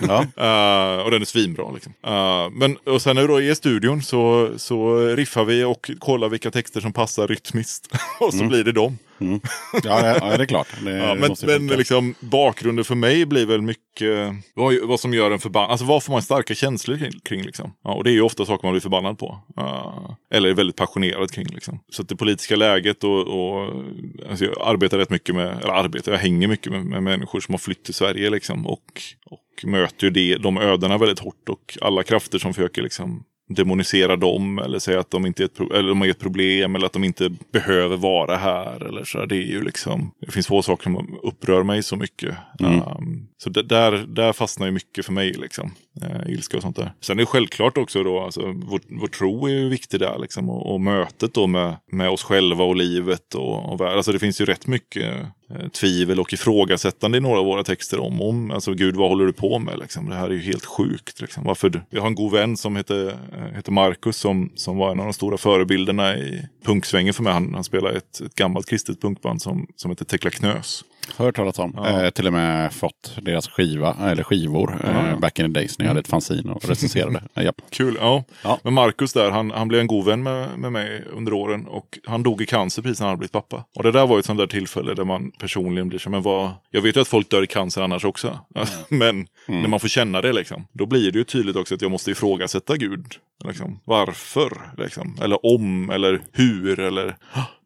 Ja. 0.00 0.20
Eh, 0.36 1.04
och 1.04 1.10
den 1.10 1.20
är 1.20 1.24
svinbra. 1.24 1.70
Liksom. 1.70 1.92
Eh, 2.06 2.50
men 2.50 2.76
och 2.76 3.02
sen 3.02 3.16
vi 3.16 3.26
då 3.26 3.40
i 3.40 3.54
studion 3.54 4.02
så, 4.02 4.50
så 4.56 5.06
riffar 5.06 5.44
vi 5.44 5.64
och 5.64 5.90
kollar 5.98 6.28
vilka 6.28 6.50
texter 6.50 6.80
som 6.80 6.92
passar 6.92 7.28
rytmiskt. 7.28 7.94
och 8.20 8.34
så 8.34 8.44
blir 8.44 8.64
det 8.64 8.72
dem. 8.72 8.98
Ja, 9.84 10.02
det, 10.02 10.18
ja, 10.20 10.36
det 10.36 10.44
är 10.44 10.46
klart. 10.46 10.68
Det, 10.84 10.90
Ja, 10.90 11.14
men 11.14 11.36
men 11.42 11.66
liksom, 11.66 12.14
bakgrunden 12.20 12.84
för 12.84 12.94
mig 12.94 13.26
blir 13.26 13.46
väl 13.46 13.62
mycket 13.62 14.34
vad, 14.54 14.74
vad 14.82 15.00
som 15.00 15.14
gör 15.14 15.30
en 15.30 15.38
förbannad. 15.38 15.70
Alltså 15.70 15.86
vad 15.86 16.02
får 16.02 16.12
man 16.12 16.22
starka 16.22 16.54
känslor 16.54 16.96
kring? 16.96 17.20
kring 17.24 17.42
liksom? 17.42 17.72
ja, 17.84 17.92
och 17.92 18.04
det 18.04 18.10
är 18.10 18.12
ju 18.12 18.22
ofta 18.22 18.46
saker 18.46 18.66
man 18.66 18.72
blir 18.72 18.80
förbannad 18.80 19.18
på. 19.18 19.38
Eh, 19.58 20.10
eller 20.34 20.48
är 20.48 20.54
väldigt 20.54 20.76
passionerad 20.76 21.30
kring. 21.30 21.46
Liksom. 21.46 21.80
Så 21.90 22.02
att 22.02 22.08
det 22.08 22.16
politiska 22.16 22.56
läget 22.56 23.04
och, 23.04 23.20
och 23.20 23.84
alltså 24.30 24.44
jag 24.44 24.54
arbetar 24.60 24.98
rätt 24.98 25.10
mycket 25.10 25.34
med, 25.34 25.62
eller 25.62 25.72
arbetar, 25.72 26.12
jag 26.12 26.18
hänger 26.18 26.48
mycket 26.48 26.72
med, 26.72 26.84
med 26.84 27.02
människor 27.02 27.40
som 27.40 27.52
har 27.52 27.58
flytt 27.58 27.84
till 27.84 27.94
Sverige 27.94 28.30
liksom. 28.30 28.66
Och, 28.66 29.02
och 29.26 29.64
möter 29.64 30.06
ju 30.06 30.10
det, 30.10 30.36
de 30.36 30.58
ödena 30.58 30.98
väldigt 30.98 31.18
hårt. 31.18 31.48
Och 31.48 31.78
alla 31.80 32.02
krafter 32.02 32.38
som 32.38 32.54
försöker 32.54 32.82
liksom 32.82 33.24
demonisera 33.54 34.16
dem 34.16 34.58
eller 34.58 34.78
säga 34.78 35.00
att 35.00 35.10
de 35.10 35.26
inte 35.26 35.42
är 35.42 35.44
ett, 35.44 35.60
eller 35.60 35.88
de 35.88 36.02
är 36.02 36.08
ett 36.08 36.18
problem 36.18 36.74
eller 36.74 36.86
att 36.86 36.92
de 36.92 37.04
inte 37.04 37.30
behöver 37.52 37.96
vara 37.96 38.36
här. 38.36 38.86
Eller 38.86 39.04
så. 39.04 39.26
Det, 39.26 39.36
är 39.36 39.46
ju 39.46 39.64
liksom, 39.64 40.10
det 40.20 40.32
finns 40.32 40.46
få 40.46 40.62
saker 40.62 40.82
som 40.82 41.18
upprör 41.22 41.62
mig 41.62 41.82
så 41.82 41.96
mycket. 41.96 42.36
Um, 42.58 43.28
så 43.38 43.50
det, 43.50 43.62
där, 43.62 43.92
där 43.92 44.32
fastnar 44.32 44.66
ju 44.66 44.72
mycket 44.72 45.06
för 45.06 45.12
mig. 45.12 45.32
Liksom 45.32 45.70
eh, 46.02 46.32
ilska 46.32 46.56
och 46.56 46.62
sånt 46.62 46.76
där. 46.76 46.92
Sen 47.00 47.18
är 47.18 47.22
det 47.22 47.26
självklart 47.26 47.78
också 47.78 48.02
då, 48.02 48.20
alltså, 48.20 48.40
vår, 48.56 48.80
vår 48.88 49.06
tro 49.08 49.46
är 49.46 49.50
ju 49.50 49.68
viktig 49.68 50.00
där. 50.00 50.18
Liksom, 50.18 50.50
och, 50.50 50.72
och 50.74 50.80
mötet 50.80 51.34
då 51.34 51.46
med, 51.46 51.76
med 51.92 52.08
oss 52.10 52.22
själva 52.22 52.64
och 52.64 52.76
livet. 52.76 53.34
Och, 53.34 53.72
och 53.72 53.80
världen. 53.80 53.96
alltså, 53.96 54.12
det 54.12 54.18
finns 54.18 54.40
ju 54.40 54.44
rätt 54.44 54.66
mycket 54.66 55.14
eh, 55.50 55.68
tvivel 55.68 56.20
och 56.20 56.32
ifrågasättande 56.32 57.18
i 57.18 57.20
några 57.20 57.38
av 57.38 57.44
våra 57.44 57.64
texter 57.64 58.00
om, 58.00 58.20
om 58.22 58.50
alltså 58.50 58.72
Gud 58.74 58.96
vad 58.96 59.08
håller 59.08 59.26
du 59.26 59.32
på 59.32 59.58
med? 59.58 59.78
Liksom? 59.78 60.08
Det 60.08 60.14
här 60.16 60.26
är 60.26 60.34
ju 60.34 60.40
helt 60.40 60.64
sjukt. 60.64 61.20
Liksom. 61.20 61.44
Varför? 61.44 61.68
du- 61.70 61.82
Jag 61.90 62.00
har 62.00 62.08
en 62.08 62.14
god 62.14 62.32
vän 62.32 62.56
som 62.56 62.76
heter, 62.76 63.08
eh, 63.08 63.54
heter 63.56 63.72
Marcus 63.72 64.16
som, 64.16 64.52
som 64.54 64.76
var 64.76 64.90
en 64.92 65.00
av 65.00 65.06
de 65.06 65.12
stora 65.12 65.38
förebilderna 65.38 66.16
i 66.16 66.46
punksvängen 66.64 67.14
för 67.14 67.22
mig. 67.22 67.32
Han, 67.32 67.54
han 67.54 67.64
spelar 67.64 67.92
ett, 67.92 68.20
ett 68.20 68.34
gammalt 68.34 68.68
kristet 68.70 69.00
punkband 69.00 69.42
som, 69.42 69.66
som 69.76 69.90
heter 69.90 70.04
Tekla 70.04 70.30
Knös. 70.30 70.84
Hört 71.16 71.36
talas 71.36 71.58
om. 71.58 71.72
Ja. 71.76 72.02
Eh, 72.02 72.10
till 72.10 72.26
och 72.26 72.32
med 72.32 72.72
fått 72.72 73.16
deras 73.22 73.48
skiva, 73.48 73.96
eller 74.00 74.22
skivor, 74.22 74.80
Ja. 74.84 75.06
eh, 75.08 75.18
back 75.18 75.38
in 75.38 75.54
the 75.54 75.60
days 75.60 75.78
när 75.78 75.86
jag 75.86 75.90
hade 75.90 76.00
ett 76.00 76.08
fanzine 76.08 76.52
och 76.52 76.64
recenserade. 76.68 77.22
Eh, 77.34 77.44
japp. 77.44 77.62
Kul, 77.70 77.96
ja. 78.00 78.24
Ja. 78.44 78.58
Men 78.62 78.74
Marcus 78.74 79.12
där, 79.12 79.30
han, 79.30 79.50
han 79.50 79.68
blev 79.68 79.80
en 79.80 79.86
god 79.86 80.04
vän 80.06 80.22
med, 80.22 80.58
med 80.58 80.72
mig 80.72 81.04
under 81.12 81.32
åren 81.32 81.66
och 81.66 81.98
han 82.06 82.22
dog 82.22 82.42
i 82.42 82.46
cancer 82.46 82.82
precis 82.82 83.00
när 83.00 83.06
han 83.06 83.10
hade 83.12 83.18
blivit 83.18 83.32
pappa. 83.32 83.64
Och 83.76 83.82
det 83.82 83.92
där 83.92 84.06
var 84.06 84.16
ju 84.16 84.20
ett 84.20 84.26
sånt 84.26 84.38
där 84.38 84.46
tillfälle 84.46 84.94
där 84.94 85.04
man 85.04 85.30
personligen 85.38 85.88
blir 85.88 85.98
så, 85.98 86.10
men 86.10 86.22
vad, 86.22 86.50
jag 86.70 86.82
vet 86.82 86.96
ju 86.96 87.00
att 87.00 87.08
folk 87.08 87.30
dör 87.30 87.42
i 87.42 87.46
cancer 87.46 87.82
annars 87.82 88.04
också. 88.04 88.38
men 88.88 89.26
när 89.46 89.68
man 89.68 89.80
får 89.80 89.88
känna 89.88 90.20
det 90.20 90.32
liksom, 90.32 90.66
då 90.72 90.86
blir 90.86 91.12
det 91.12 91.18
ju 91.18 91.24
tydligt 91.24 91.56
också 91.56 91.74
att 91.74 91.82
jag 91.82 91.90
måste 91.90 92.10
ifrågasätta 92.10 92.76
Gud. 92.76 93.06
Liksom. 93.44 93.80
Varför? 93.84 94.52
Liksom. 94.78 95.16
Eller 95.22 95.46
om, 95.46 95.90
eller 95.90 96.20
hur, 96.32 96.80
eller 96.80 97.16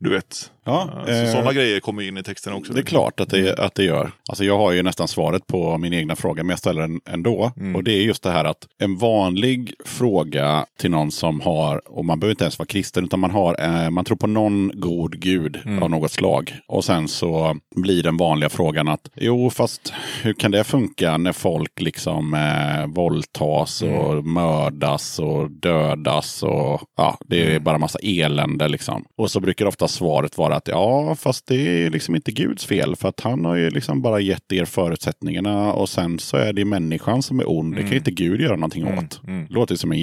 du 0.01 0.11
vet. 0.11 0.51
Ja, 0.67 1.05
eh, 1.09 1.33
sådana 1.33 1.53
grejer 1.53 1.81
kommer 1.81 2.03
in 2.03 2.17
i 2.19 2.23
texten 2.23 2.53
också. 2.53 2.73
Det 2.73 2.81
är 2.81 2.85
klart 2.85 3.21
att 3.21 3.29
det, 3.31 3.59
att 3.59 3.75
det 3.75 3.85
gör. 3.85 4.11
Alltså 4.29 4.45
jag 4.45 4.59
har 4.59 4.73
ju 4.73 4.83
nästan 4.83 5.09
svaret 5.09 5.47
på 5.47 5.79
min 5.79 5.93
egna 5.93 6.17
fråga, 6.17 6.43
men 6.43 6.51
jag 6.51 6.59
ställer 6.59 6.83
den 6.83 7.01
ändå. 7.07 7.53
Mm. 7.57 7.77
Och 7.77 7.85
det 7.85 7.93
är 7.93 8.03
just 8.03 8.23
det 8.23 8.31
här 8.31 8.45
att 8.45 8.67
en 8.79 8.97
vanlig 8.99 9.75
fråga 9.85 10.67
till 10.79 10.91
någon 10.91 11.11
som 11.11 11.41
har, 11.41 11.89
och 11.89 12.05
man 12.05 12.21
behöver 12.21 12.33
inte 12.33 12.45
ens 12.45 12.59
vara 12.59 12.67
kristen, 12.67 13.05
utan 13.05 13.21
man, 13.21 13.31
har, 13.31 13.57
eh, 13.61 13.91
man 13.91 14.05
tror 14.05 14.17
på 14.17 14.27
någon 14.27 14.71
god 14.75 15.21
gud 15.21 15.61
Mm. 15.65 15.83
av 15.83 15.91
något 15.91 16.13
slag. 16.13 16.55
Och 16.69 16.85
sen 16.85 17.09
så 17.09 17.57
blir 17.77 18.03
den 18.03 18.17
vanliga 18.17 18.49
frågan 18.49 18.89
att, 18.89 19.09
jo 19.17 19.51
fast 19.51 19.93
hur 20.23 20.33
kan 20.33 20.51
det 20.51 20.65
funka 20.65 21.17
när 21.17 21.33
folk 21.33 21.81
liksom 21.81 22.35
eh, 22.35 22.87
våldtas 22.87 23.83
och 23.83 24.13
Mm. 24.13 24.33
mördas 24.33 25.19
och 25.19 25.51
dödas 25.69 26.43
och 26.43 26.81
ja, 26.97 27.19
det 27.27 27.43
är 27.43 27.51
Mm. 27.51 27.63
bara 27.65 27.79
massa 27.79 27.99
elände 28.03 28.69
liksom. 28.69 29.05
Och 29.17 29.31
så 29.31 29.41
brukar 29.41 29.67
ofta 29.67 29.89
svaret 29.89 30.39
vara 30.39 30.57
att 30.57 30.69
ja, 30.69 31.15
fast 31.21 31.47
det 31.47 31.57
är 31.85 31.91
liksom 31.91 32.15
inte 32.15 32.33
Guds 32.33 32.65
fel 32.67 32.97
för 32.97 33.09
att 33.09 33.21
han 33.21 33.45
har 33.45 33.55
ju 33.55 33.71
liksom 33.71 34.03
bara 34.03 34.21
gett 34.21 34.53
er 34.53 34.65
förutsättningarna 34.65 35.73
och 35.73 35.89
sen 35.89 36.19
så 36.19 36.37
är 36.37 36.53
det 36.53 36.65
människan 36.65 37.23
som 37.23 37.41
är 37.41 37.51
ond. 37.51 37.75
Det 37.75 37.81
kan 37.83 37.91
ju 37.91 37.97
inte 37.97 38.11
Gud 38.11 38.41
göra 38.41 38.57
någonting 38.57 38.99
åt. 38.99 39.21
mm. 39.27 39.47
Låter 39.51 39.77
som 39.77 39.93
en 39.93 39.99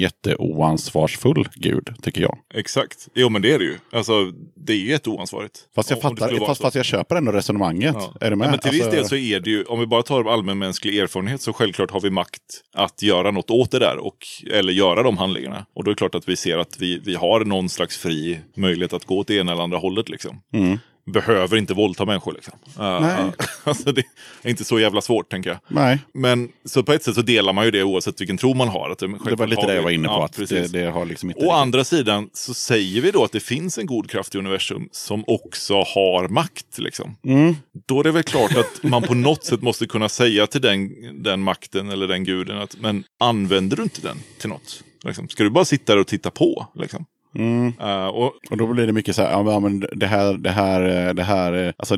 jätteoansvarsfull 0.56 1.48
Gud, 1.54 1.88
tycker 2.02 2.20
jag. 2.22 2.38
Exakt. 2.54 3.08
Jo 3.14 3.28
men 3.28 3.42
det 3.42 3.52
är 3.52 3.58
det 3.58 3.64
ju. 3.64 3.76
Alltså 3.92 4.12
det 4.56 4.72
är 4.72 4.76
ju 4.76 4.88
jätteoansvarigt. 4.90 5.58
Fast 5.74 5.90
jag, 5.90 5.96
Om- 5.96 6.16
fattar, 6.16 6.46
fast, 6.46 6.62
fast 6.62 6.76
jag 6.76 6.84
köper 6.84 7.16
ändå 7.16 7.32
resonemanget. 7.32 7.94
Ja. 7.98 8.14
Är 8.20 8.30
du 8.30 8.36
med? 8.36 8.46
Ja, 8.46 8.50
men 8.50 8.58
till 8.60 8.70
viss 8.70 8.82
Alltså- 8.82 8.96
del 8.96 9.08
så 9.08 9.16
är 9.16 9.40
det 9.40 9.50
ju, 9.50 9.64
om 9.64 9.80
vi 9.80 9.86
bara 9.86 10.02
tar 10.02 10.32
allmänmänsklig 10.32 10.98
erfarenhet 10.98 11.40
så 11.42 11.52
självklart 11.52 11.90
har 11.90 12.00
vi 12.00 12.10
makt 12.10 12.42
att 12.74 13.02
göra 13.02 13.30
något 13.30 13.50
åt 13.50 13.70
det 13.70 13.78
där. 13.78 13.96
Och, 13.98 14.16
eller 14.52 14.72
göra 14.72 15.02
de 15.02 15.18
handlingarna. 15.18 15.51
Och 15.74 15.84
då 15.84 15.90
är 15.90 15.94
det 15.94 15.98
klart 15.98 16.14
att 16.14 16.28
vi 16.28 16.36
ser 16.36 16.58
att 16.58 16.78
vi, 16.78 16.98
vi 16.98 17.14
har 17.14 17.44
någon 17.44 17.68
slags 17.68 17.98
fri 17.98 18.40
möjlighet 18.56 18.92
att 18.92 19.04
gå 19.04 19.18
åt 19.18 19.26
det 19.26 19.34
ena 19.34 19.52
eller 19.52 19.62
andra 19.62 19.78
hållet. 19.78 20.08
Liksom. 20.08 20.40
Mm. 20.52 20.78
behöver 21.06 21.56
inte 21.56 21.74
våldta 21.74 22.04
människor. 22.04 22.32
Liksom. 22.32 22.54
Uh, 22.78 23.28
alltså 23.64 23.92
det 23.92 24.04
är 24.42 24.50
inte 24.50 24.64
så 24.64 24.80
jävla 24.80 25.00
svårt 25.00 25.30
tänker 25.30 25.50
jag. 25.50 25.58
Nej, 25.68 25.98
Men 26.14 26.48
så 26.64 26.82
på 26.82 26.92
ett 26.92 27.02
sätt 27.02 27.14
så 27.14 27.22
delar 27.22 27.52
man 27.52 27.64
ju 27.64 27.70
det 27.70 27.82
oavsett 27.82 28.20
vilken 28.20 28.38
tro 28.38 28.54
man 28.54 28.68
har. 28.68 28.90
Att 28.90 28.98
det, 28.98 29.06
det 29.06 29.34
var 29.34 29.46
lite 29.46 29.66
det 29.66 29.74
jag 29.74 29.82
var 29.82 29.90
inne 29.90 30.08
på. 30.08 30.14
Ja, 30.14 30.24
att 30.24 30.32
det, 30.32 30.38
precis. 30.38 30.72
det 30.72 30.90
har 30.90 31.04
liksom 31.04 31.30
inte... 31.30 31.46
Å 31.46 31.50
andra 31.50 31.84
sidan 31.84 32.30
så 32.32 32.54
säger 32.54 33.00
vi 33.00 33.10
då 33.10 33.24
att 33.24 33.32
det 33.32 33.40
finns 33.40 33.78
en 33.78 33.86
god 33.86 34.10
kraft 34.10 34.34
i 34.34 34.38
universum 34.38 34.88
som 34.92 35.24
också 35.26 35.74
har 35.74 36.28
makt. 36.28 36.78
Liksom. 36.78 37.16
Mm. 37.24 37.56
Då 37.86 38.00
är 38.00 38.04
det 38.04 38.12
väl 38.12 38.22
klart 38.22 38.56
att 38.56 38.82
man 38.82 39.02
på 39.02 39.14
något 39.14 39.44
sätt 39.44 39.62
måste 39.62 39.86
kunna 39.86 40.08
säga 40.08 40.46
till 40.46 40.60
den, 40.60 40.92
den 41.22 41.40
makten 41.40 41.90
eller 41.90 42.08
den 42.08 42.24
guden 42.24 42.58
att 42.58 42.76
men 42.80 43.04
använder 43.20 43.76
du 43.76 43.82
inte 43.82 44.00
den 44.00 44.16
till 44.38 44.48
något? 44.48 44.82
Liksom? 45.04 45.28
Ska 45.28 45.42
du 45.42 45.50
bara 45.50 45.64
sitta 45.64 45.92
där 45.92 46.00
och 46.00 46.06
titta 46.06 46.30
på? 46.30 46.66
Liksom? 46.74 47.04
Mm. 47.34 47.72
Eh, 47.80 48.06
och, 48.06 48.32
Och 48.50 48.56
då 48.56 48.66
blir 48.66 48.86
det 48.86 48.92
mycket 48.92 49.16
så 49.16 49.22
här, 49.22 49.30
ja, 49.30 49.60
men 49.60 49.80
det 49.92 50.06
här, 50.06 50.34
det 50.34 50.50
här, 50.50 51.06
eh, 51.08 51.14
det 51.14 51.22
här, 51.22 51.52
eh, 51.52 51.72
alltså, 51.76 51.96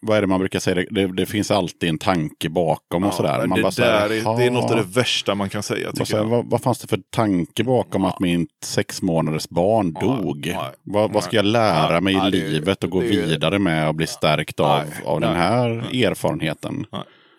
vad 0.00 0.16
är 0.16 0.20
det 0.20 0.26
man 0.26 0.40
brukar 0.40 0.58
säga, 0.58 0.74
det, 0.74 0.86
det, 0.90 1.06
det 1.16 1.26
finns 1.26 1.50
alltid 1.50 1.88
en 1.88 1.98
tanke 1.98 2.48
bakom 2.48 3.04
och 3.04 3.14
sådär. 3.14 3.46
Man 3.46 3.56
det, 3.56 3.62
bara 3.62 3.72
så 3.72 3.82
här, 3.82 4.10
är, 4.10 4.38
det 4.38 4.44
är 4.44 4.50
något 4.50 4.70
av 4.70 4.76
det 4.76 5.00
värsta 5.00 5.34
man 5.34 5.48
kan 5.48 5.62
säga. 5.62 5.86
Vad, 5.86 5.94
Tycker 5.94 6.04
så 6.04 6.16
här, 6.16 6.24
vad, 6.24 6.50
vad 6.50 6.62
fanns 6.62 6.78
det 6.78 6.88
för 6.88 7.00
tanke 7.10 7.64
bakom 7.64 8.04
att 8.04 8.20
min 8.20 8.46
sex 8.64 9.02
månaders 9.02 9.48
barn 9.48 9.96
Ja, 10.00 10.06
dog? 10.06 10.46
nej, 10.46 10.70
vad, 10.82 11.12
vad 11.12 11.24
ska 11.24 11.36
jag 11.36 11.44
lära 11.44 11.90
nej, 11.90 12.00
mig 12.00 12.14
i 12.14 12.16
nej, 12.16 12.30
livet 12.30 12.84
och 12.84 12.90
gå 12.90 12.98
vidare 13.00 13.58
med 13.58 13.88
och 13.88 13.94
bli 13.94 14.06
stärkt 14.06 14.60
av, 14.60 14.78
Nej, 14.78 14.94
av 15.04 15.20
den 15.20 15.32
nej, 15.32 15.40
här 15.40 15.68
erfarenheten? 16.04 16.86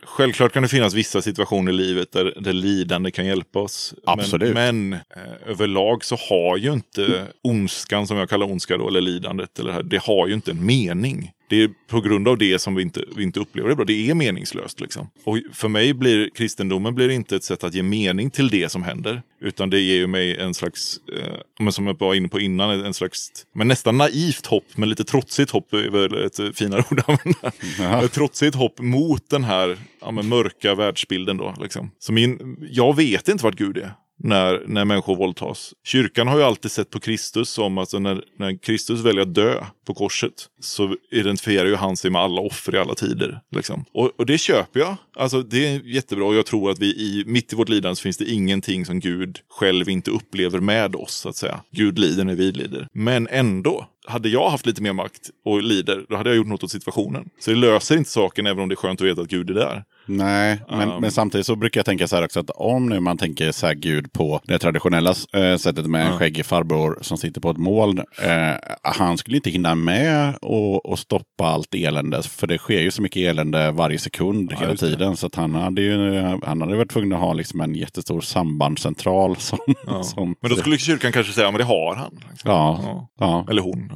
Självklart 0.07 0.53
kan 0.53 0.63
det 0.63 0.69
finnas 0.69 0.93
vissa 0.93 1.21
situationer 1.21 1.71
i 1.71 1.75
livet 1.75 2.11
där, 2.11 2.33
där 2.39 2.53
lidande 2.53 3.11
kan 3.11 3.25
hjälpa 3.25 3.59
oss. 3.59 3.93
Absolut. 4.05 4.53
Men, 4.53 4.89
men 4.89 4.99
eh, 5.15 5.49
överlag 5.49 6.05
så 6.05 6.15
har 6.15 6.57
ju 6.57 6.73
inte 6.73 7.27
ondskan, 7.43 8.07
som 8.07 8.17
jag 8.17 8.29
kallar 8.29 8.51
ondska 8.51 8.77
då, 8.77 8.87
eller 8.87 9.01
lidandet, 9.01 9.59
eller 9.59 9.69
det, 9.69 9.75
här, 9.75 9.83
det 9.83 10.03
har 10.03 10.27
ju 10.27 10.33
inte 10.33 10.51
en 10.51 10.65
mening. 10.65 11.31
Det 11.49 11.63
är 11.63 11.69
på 11.87 12.01
grund 12.01 12.27
av 12.27 12.37
det 12.37 12.59
som 12.59 12.75
vi 12.75 12.81
inte, 12.81 13.03
vi 13.15 13.23
inte 13.23 13.39
upplever 13.39 13.69
det 13.69 13.75
bra. 13.75 13.85
Det 13.85 14.09
är 14.09 14.13
meningslöst. 14.13 14.81
Liksom. 14.81 15.09
Och 15.23 15.39
för 15.53 15.67
mig 15.67 15.93
blir 15.93 16.29
kristendomen 16.29 16.95
blir 16.95 17.09
inte 17.09 17.35
ett 17.35 17.43
sätt 17.43 17.63
att 17.63 17.73
ge 17.73 17.83
mening 17.83 18.31
till 18.31 18.49
det 18.49 18.71
som 18.71 18.83
händer. 18.83 19.21
Utan 19.41 19.69
det 19.69 19.79
ger 19.79 19.95
ju 19.95 20.07
mig 20.07 20.37
en 20.37 20.53
slags, 20.53 20.99
eh, 21.17 21.33
men 21.59 21.73
som 21.73 21.87
jag 21.87 21.99
var 21.99 22.13
inne 22.13 22.27
på 22.27 22.39
innan, 22.39 22.85
en 22.85 22.93
slags 22.93 23.29
men 23.53 23.67
nästan 23.67 23.97
naivt 23.97 24.45
hopp, 24.45 24.65
men 24.75 24.89
lite 24.89 25.03
trotsigt 25.03 25.51
hopp 25.51 25.73
är 25.73 25.89
väl 25.89 26.25
ett 26.25 26.57
finare 26.57 26.83
ord 26.91 26.99
att 26.99 27.09
använda. 27.09 28.05
Ett 28.05 28.13
trotsigt 28.13 28.55
hopp 28.55 28.79
mot 28.79 29.29
den 29.29 29.43
här 29.43 29.77
ja, 30.01 30.11
mörka 30.11 30.75
världsbilden. 30.75 31.37
Då, 31.37 31.55
liksom. 31.61 31.91
Så 31.99 32.13
min, 32.13 32.57
jag 32.71 32.95
vet 32.95 33.27
inte 33.27 33.43
vart 33.43 33.55
Gud 33.55 33.77
är 33.77 33.93
när, 34.19 34.63
när 34.67 34.85
människor 34.85 35.15
våldtas. 35.15 35.73
Kyrkan 35.85 36.27
har 36.27 36.37
ju 36.37 36.43
alltid 36.43 36.71
sett 36.71 36.89
på 36.89 36.99
Kristus 36.99 37.49
som 37.49 37.77
att 37.77 37.93
när, 37.93 38.23
när 38.39 38.57
Kristus 38.57 38.99
väljer 38.99 39.21
att 39.21 39.33
dö 39.33 39.63
på 39.87 39.93
korset 39.93 40.33
så 40.61 40.95
identifierar 41.11 41.65
ju 41.65 41.75
han 41.75 41.97
sig 41.97 42.11
med 42.11 42.21
alla 42.21 42.41
offer 42.41 42.75
i 42.75 42.77
alla 42.77 42.95
tider. 42.95 43.39
Liksom. 43.51 43.85
Och, 43.93 44.11
och 44.17 44.25
det 44.25 44.37
köper 44.37 44.79
jag. 44.79 44.95
Alltså, 45.15 45.41
det 45.41 45.67
är 45.67 45.81
jättebra 45.85 46.25
och 46.25 46.35
jag 46.35 46.45
tror 46.45 46.71
att 46.71 46.79
vi 46.79 46.85
i, 46.85 47.23
mitt 47.27 47.53
i 47.53 47.55
vårt 47.55 47.69
lidande 47.69 47.95
så 47.95 48.01
finns 48.01 48.17
det 48.17 48.31
ingenting 48.31 48.85
som 48.85 48.99
Gud 48.99 49.39
själv 49.49 49.89
inte 49.89 50.11
upplever 50.11 50.59
med 50.59 50.95
oss. 50.95 51.13
så 51.13 51.29
att 51.29 51.35
säga. 51.35 51.61
Gud 51.71 51.99
lider 51.99 52.23
när 52.23 52.35
vi 52.35 52.51
lider. 52.51 52.87
Men 52.93 53.27
ändå, 53.27 53.87
hade 54.07 54.29
jag 54.29 54.49
haft 54.49 54.65
lite 54.65 54.81
mer 54.81 54.93
makt 54.93 55.29
och 55.45 55.63
lider, 55.63 56.05
då 56.09 56.15
hade 56.15 56.29
jag 56.29 56.37
gjort 56.37 56.47
något 56.47 56.63
åt 56.63 56.71
situationen. 56.71 57.29
Så 57.39 57.51
det 57.51 57.57
löser 57.57 57.97
inte 57.97 58.09
saken 58.09 58.47
även 58.47 58.63
om 58.63 58.69
det 58.69 58.73
är 58.73 58.75
skönt 58.75 59.01
att 59.01 59.07
veta 59.07 59.21
att 59.21 59.27
Gud 59.27 59.49
är 59.49 59.53
där. 59.53 59.83
Nej, 60.09 60.61
men, 60.69 60.91
Um. 60.91 61.01
men 61.01 61.11
samtidigt 61.11 61.45
så 61.47 61.55
brukar 61.55 61.79
jag 61.79 61.85
tänka 61.85 62.07
så 62.07 62.15
här 62.15 62.23
också 62.25 62.39
att 62.39 62.49
om 62.49 62.89
nu 62.89 62.99
man 62.99 63.17
tänker 63.17 63.51
så 63.51 63.67
här 63.67 63.73
Gud 63.73 64.13
på 64.13 64.41
det 64.43 64.59
traditionella 64.59 65.09
eh, 65.33 65.57
sättet 65.57 65.85
med 65.85 66.07
en 66.07 66.17
skäggig 66.17 66.45
farbror 66.45 66.97
som 67.01 67.17
sitter 67.17 67.41
på 67.41 67.49
ett 67.49 67.57
moln. 67.57 67.97
Eh, 68.21 68.55
han 68.81 69.17
skulle 69.17 69.37
inte 69.37 69.49
hinna 69.49 69.75
med 69.75 70.35
och, 70.41 70.85
och 70.85 70.99
stoppa 70.99 71.45
allt 71.45 71.75
elände. 71.75 72.23
För 72.23 72.47
det 72.47 72.57
sker 72.57 72.79
ju 72.81 72.91
så 72.91 73.01
mycket 73.01 73.19
elände 73.21 73.71
varje 73.71 73.99
sekund 73.99 74.51
Ja, 74.51 74.57
hela 74.59 74.71
det. 74.71 74.77
tiden. 74.77 75.17
Så 75.17 75.27
att 75.27 75.35
han 75.35 75.55
hade 75.55 75.81
ju 75.81 76.21
han 76.45 76.61
hade 76.61 76.75
varit 76.75 76.91
tvungen 76.91 77.13
att 77.13 77.19
ha 77.19 77.33
liksom 77.33 77.61
en 77.61 77.75
jättestor 77.75 78.21
sambandscentral. 78.21 79.35
Som, 79.37 79.57
Ja. 79.87 80.03
som, 80.03 80.35
Men 80.41 80.49
då 80.51 80.55
skulle 80.57 80.77
kyrkan 80.77 81.11
kanske 81.11 81.33
säga, 81.33 81.47
ja 81.47 81.51
men 81.51 81.57
det 81.57 81.63
har 81.65 81.95
han. 81.95 82.19
Liksom. 82.29 82.51
Ja. 82.51 83.09
ja, 83.19 83.45
Eller 83.49 83.61
hon. 83.61 83.91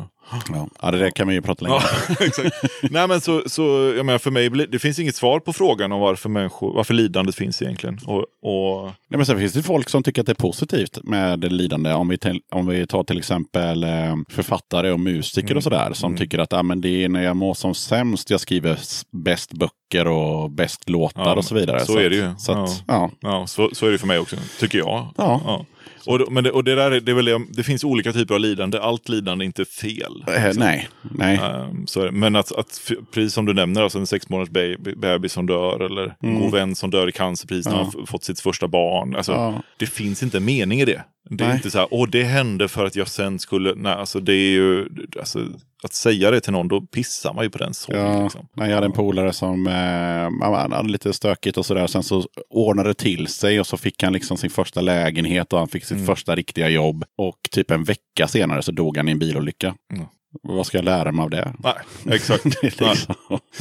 Ja. 0.49 0.67
ja, 0.81 0.91
det 0.91 0.97
där 0.99 1.09
kan 1.09 1.27
vi 1.27 1.33
ju 1.33 1.41
prata 1.41 1.65
länge. 1.65 1.79
Ja. 2.19 2.49
Nej 2.89 3.07
men 3.07 3.21
så, 3.21 3.43
så 3.45 3.93
jag 3.97 4.05
menar 4.05 4.19
för 4.19 4.31
mig, 4.31 4.49
det 4.49 4.79
finns 4.79 4.99
inget 4.99 5.15
svar 5.15 5.39
på 5.39 5.53
frågan 5.53 5.91
om 5.91 5.99
varför, 5.99 6.29
människor, 6.29 6.73
varför 6.73 6.93
lidandet 6.93 7.35
finns 7.35 7.61
egentligen. 7.61 7.99
Och, 8.05 8.25
och, 8.41 8.83
Nej, 8.85 9.17
men 9.17 9.25
sen 9.25 9.37
finns 9.39 9.53
det 9.53 9.63
folk 9.63 9.89
som 9.89 10.03
tycker 10.03 10.21
att 10.21 10.25
det 10.25 10.31
är 10.31 10.35
positivt 10.35 10.99
med 11.03 11.51
lidande. 11.53 11.93
Om 11.93 12.07
vi, 12.07 12.17
till, 12.17 12.41
om 12.51 12.67
vi 12.67 12.87
tar 12.87 13.03
till 13.03 13.17
exempel 13.17 13.83
eh, 13.83 14.15
författare 14.29 14.91
och 14.91 14.99
musiker 14.99 15.41
Mm. 15.47 15.57
och 15.57 15.63
sådär. 15.63 15.93
Som 15.93 16.17
tycker 16.17 16.39
att 16.39 16.53
ah, 16.53 16.63
men 16.63 16.81
det 16.81 17.03
är 17.03 17.09
när 17.09 17.23
jag 17.23 17.35
mår 17.37 17.53
som 17.53 17.75
sämst 17.75 18.29
jag 18.29 18.39
skriver 18.39 18.79
bäst 19.11 19.53
böcker 19.53 20.07
och 20.07 20.51
bäst 20.51 20.89
låtar 20.89 21.21
Ja, 21.25 21.35
och 21.35 21.45
så 21.45 21.55
vidare. 21.55 21.85
så 21.85 21.97
är 21.97 22.09
det 22.09 22.15
ju. 22.15 22.31
Så 22.37 22.51
att, 22.51 22.83
Ja. 22.87 23.09
ja. 23.21 23.29
ja, 23.31 23.47
så, 23.47 23.69
så 23.73 23.85
är 23.87 23.91
det 23.91 23.97
för 23.97 24.07
mig 24.07 24.19
också, 24.19 24.35
tycker 24.59 24.77
jag. 24.77 25.07
Ja. 25.17 25.65
Och, 26.05 26.31
men 26.33 26.43
det, 26.43 26.51
och 26.51 26.63
det, 26.63 26.75
där, 26.75 26.91
är- 26.91 26.99
det, 27.01 27.11
är 27.11 27.15
väl, 27.15 27.25
det, 27.25 27.41
det 27.49 27.63
finns 27.63 27.83
olika 27.83 28.13
typer 28.13 28.33
av 28.35 28.39
lidande. 28.39 28.77
Allt 28.79 29.09
lidande 29.09 29.43
är 29.43 29.45
inte 29.45 29.65
fel. 29.65 30.23
Eh, 30.35 30.51
nej, 30.55 30.87
nej. 31.01 31.37
Ehm, 31.37 31.87
så. 31.87 32.09
Men 32.11 32.35
att, 32.35 32.51
att, 32.51 32.91
precis 33.13 33.33
som 33.33 33.45
du 33.45 33.53
nämner, 33.53 33.81
alltså 33.81 33.99
en 33.99 34.07
sex 34.07 34.29
månaders 34.29 34.77
bebis 34.97 35.33
som 35.33 35.45
dör 35.45 35.79
eller 35.85 36.15
en 36.19 36.39
god 36.39 36.51
vän 36.51 36.75
som 36.75 36.89
dör 36.91 37.09
i 37.09 37.11
cancer 37.11 37.47
precis 37.47 37.65
när 37.65 37.73
Mm. 37.73 37.85
Ja. 37.85 37.91
han 37.97 38.07
fått 38.07 38.23
sitt 38.23 38.39
första 38.39 38.67
barn. 38.67 39.15
Alltså, 39.15 39.31
Ja. 39.31 39.63
Det 39.77 39.85
finns 39.85 40.23
inte 40.23 40.37
en 40.37 40.45
mening 40.45 40.79
i 40.81 40.85
det. 40.85 41.03
Det 41.29 41.43
är 41.43 41.47
Nej. 41.47 41.55
inte 41.55 41.71
så 41.71 41.77
här, 41.79 41.87
åh 41.91 42.09
det 42.09 42.23
hände 42.23 42.67
för 42.67 42.85
att 42.85 42.95
jag 42.95 43.07
sen 43.07 43.39
skulle, 43.39 43.73
nej 43.75 43.93
alltså 43.93 44.19
det 44.19 44.33
är 44.33 44.51
ju, 44.51 44.85
alltså, 45.19 45.39
att 45.83 45.93
säga 45.93 46.31
det 46.31 46.41
till 46.41 46.51
någon, 46.53 46.67
då 46.67 46.81
pissar 46.81 47.33
man 47.33 47.43
ju 47.43 47.49
på 47.49 47.57
den 47.57 47.73
sorgen. 47.73 48.01
Ja, 48.05 48.23
Liksom. 48.23 48.47
jag 48.55 48.63
hade 48.75 48.85
en 48.85 48.91
polare 48.91 49.33
som 49.33 49.67
eh, 49.67 50.51
hade 50.71 50.89
lite 50.89 51.13
stökigt 51.13 51.57
och 51.57 51.65
sådär. 51.65 51.87
Sen 51.87 52.03
så 52.03 52.23
ordnade 52.49 52.89
det 52.89 52.93
till 52.93 53.27
sig 53.27 53.59
och 53.59 53.67
så 53.67 53.77
fick 53.77 54.03
han 54.03 54.13
liksom 54.13 54.37
sin 54.37 54.49
första 54.49 54.81
lägenhet 54.81 55.53
och 55.53 55.59
han 55.59 55.67
fick 55.67 55.83
sitt 55.85 55.91
Mm. 55.95 56.05
första 56.05 56.35
riktiga 56.35 56.69
jobb. 56.69 57.03
Och 57.17 57.37
typ 57.51 57.71
en 57.71 57.83
vecka 57.83 58.27
senare 58.27 58.61
så 58.61 58.71
dog 58.71 58.97
han 58.97 59.07
i 59.07 59.11
en 59.11 59.19
bilolycka. 59.19 59.75
Mm. 59.93 60.05
Vad 60.43 60.65
ska 60.65 60.77
jag 60.77 60.85
lära 60.85 61.11
mig 61.11 61.23
av 61.23 61.29
det? 61.29 61.53
Nej, 61.59 61.73
exakt. 62.15 62.45
Liksom, 62.63 62.95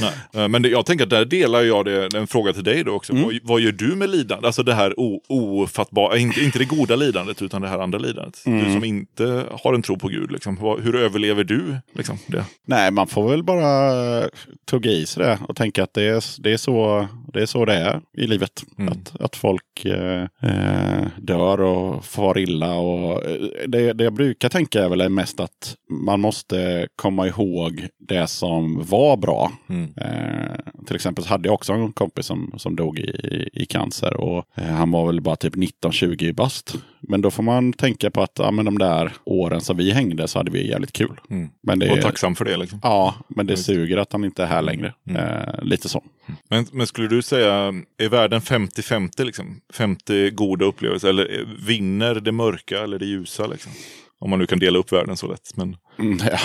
Nej. 0.01 0.13
Eh, 0.35 0.49
Men 0.49 0.63
det, 0.63 0.69
jag 0.69 0.87
tänker 0.87 1.05
att 1.05 1.11
där 1.11 1.25
delar 1.25 1.63
jag 1.63 1.85
det, 1.85 2.15
en 2.15 2.27
fråga 2.27 2.53
till 2.53 2.65
dig 2.65 2.85
då 2.85 2.93
också. 2.93 3.13
Mm. 3.13 3.25
Vad, 3.25 3.39
vad 3.43 3.61
gör 3.61 3.73
du 3.73 3.97
med 3.97 4.11
lidande? 4.11 4.47
Alltså 4.47 4.63
det 4.63 4.75
här 4.75 5.01
o, 5.01 5.23
ofattbara, 5.29 6.19
inte, 6.19 6.41
inte 6.41 6.59
det 6.59 6.65
goda 6.65 6.97
lidandet 6.97 7.43
utan 7.43 7.63
det 7.63 7.69
här 7.69 7.79
andra 7.79 7.99
lidandet. 7.99 8.47
Mm. 8.47 8.65
Du 8.65 8.73
som 8.73 8.85
inte 8.85 9.45
har 9.63 9.75
en 9.75 9.83
tro 9.83 9.99
på 9.99 10.09
Gud, 10.09 10.33
liksom. 10.33 10.59
Hur 10.83 10.97
överlever 10.97 11.45
du 11.45 11.77
liksom, 11.95 12.19
det? 12.27 12.45
Nej, 12.67 12.91
man 12.91 13.07
får 13.07 13.31
väl 13.31 13.43
bara 13.43 14.29
tugga 14.71 14.91
i 14.91 15.07
sig 15.07 15.25
det 15.25 15.39
och 15.49 15.57
tänka 15.57 15.83
att 15.83 15.95
det 15.95 16.03
är, 16.03 16.43
det 16.43 16.53
är, 16.53 16.57
så, 16.57 17.07
det 17.33 17.43
är 17.43 17.47
så 17.47 17.65
det 17.65 17.75
är 17.75 18.01
i 18.17 18.27
livet. 18.27 18.65
Mm. 18.79 18.93
Att, 18.93 19.21
att 19.21 19.37
folk 19.37 19.85
eh, 19.85 20.23
eh, 20.43 21.07
dör 21.19 21.61
och 21.61 22.05
far 22.05 22.39
illa. 22.39 22.75
Och, 22.75 23.25
eh, 23.25 23.43
det, 23.67 23.93
det 23.93 24.05
jag 24.05 24.13
brukar 24.13 24.49
tänka 24.49 24.85
är 24.85 24.89
väl 24.89 25.09
mest 25.09 25.41
att 25.41 25.77
man 25.91 26.21
måste 26.21 26.60
komma 26.97 27.27
ihåg 27.27 27.89
det 27.99 28.27
som 28.27 28.85
var 28.85 29.17
bra. 29.17 29.53
Mm. 29.69 29.93
Eh, 29.97 30.85
till 30.87 30.97
exempel 30.97 31.25
så 31.25 31.31
hade 31.31 31.49
jag 31.49 31.55
också 31.55 31.73
en 31.73 31.93
kompis 31.93 32.27
som, 32.27 32.55
som 32.57 32.77
dog 32.77 32.99
i, 32.99 33.49
i 33.53 33.67
cancer. 33.67 34.17
Och 34.17 34.45
eh, 34.55 34.65
Han 34.65 34.91
var 34.91 35.07
väl 35.07 35.21
bara 35.21 35.37
typ 35.37 35.55
19-20 35.55 36.33
bast. 36.33 36.75
Men 37.01 37.21
då 37.21 37.31
får 37.31 37.43
man 37.43 37.73
tänka 37.73 38.11
på 38.11 38.23
att 38.23 38.39
ja, 38.39 38.51
men 38.51 38.65
de 38.65 38.79
där 38.79 39.13
åren 39.25 39.61
som 39.61 39.77
vi 39.77 39.91
hängde 39.91 40.29
så 40.29 40.39
hade 40.39 40.51
vi 40.51 40.69
jävligt 40.69 40.93
kul. 40.93 41.21
Mm. 41.31 41.49
Men 41.63 41.79
det, 41.79 41.91
Och 41.91 42.01
tacksam 42.01 42.35
för 42.35 42.45
det. 42.45 42.57
Liksom. 42.57 42.81
Ja, 42.83 43.15
men 43.29 43.47
det 43.47 43.57
suger 43.57 43.97
att 43.97 44.13
han 44.13 44.25
inte 44.25 44.43
är 44.43 44.47
här 44.47 44.63
längre. 44.63 44.95
Eh, 45.11 45.63
lite 45.63 45.89
så. 45.89 46.05
Men, 46.49 46.67
men 46.73 46.87
skulle 46.87 47.09
du 47.09 47.23
säga, 47.23 47.75
är 47.99 48.09
världen 48.09 48.41
50-50? 48.41 49.25
Liksom? 49.25 49.61
50 49.73 50.31
goda 50.31 50.65
upplevelser? 50.65 51.09
Eller 51.09 51.39
eh, 51.39 51.47
vinner 51.67 52.15
det 52.15 52.33
mörka 52.33 52.83
eller 52.83 52.99
det 52.99 53.07
ljusa? 53.07 53.47
Liksom? 53.47 53.73
Om 54.19 54.31
man 54.31 54.39
nu 54.39 54.47
kan 54.47 54.59
dela 54.59 54.79
upp 54.79 54.93
världen 54.93 55.17
så 55.17 55.27
lätt. 55.27 55.57
Men, 55.57 55.77
Mm, 56.01 56.19
ja. 56.31 56.39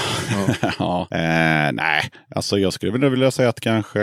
ja. 0.80 1.08
Eh, 1.12 1.72
nej, 1.74 2.10
alltså 2.36 2.60
jag 2.60 2.74
skulle 2.74 2.92
väl 2.92 3.10
vilja 3.10 3.32
säga 3.32 3.50
att 3.50 3.60
kanske 3.60 4.00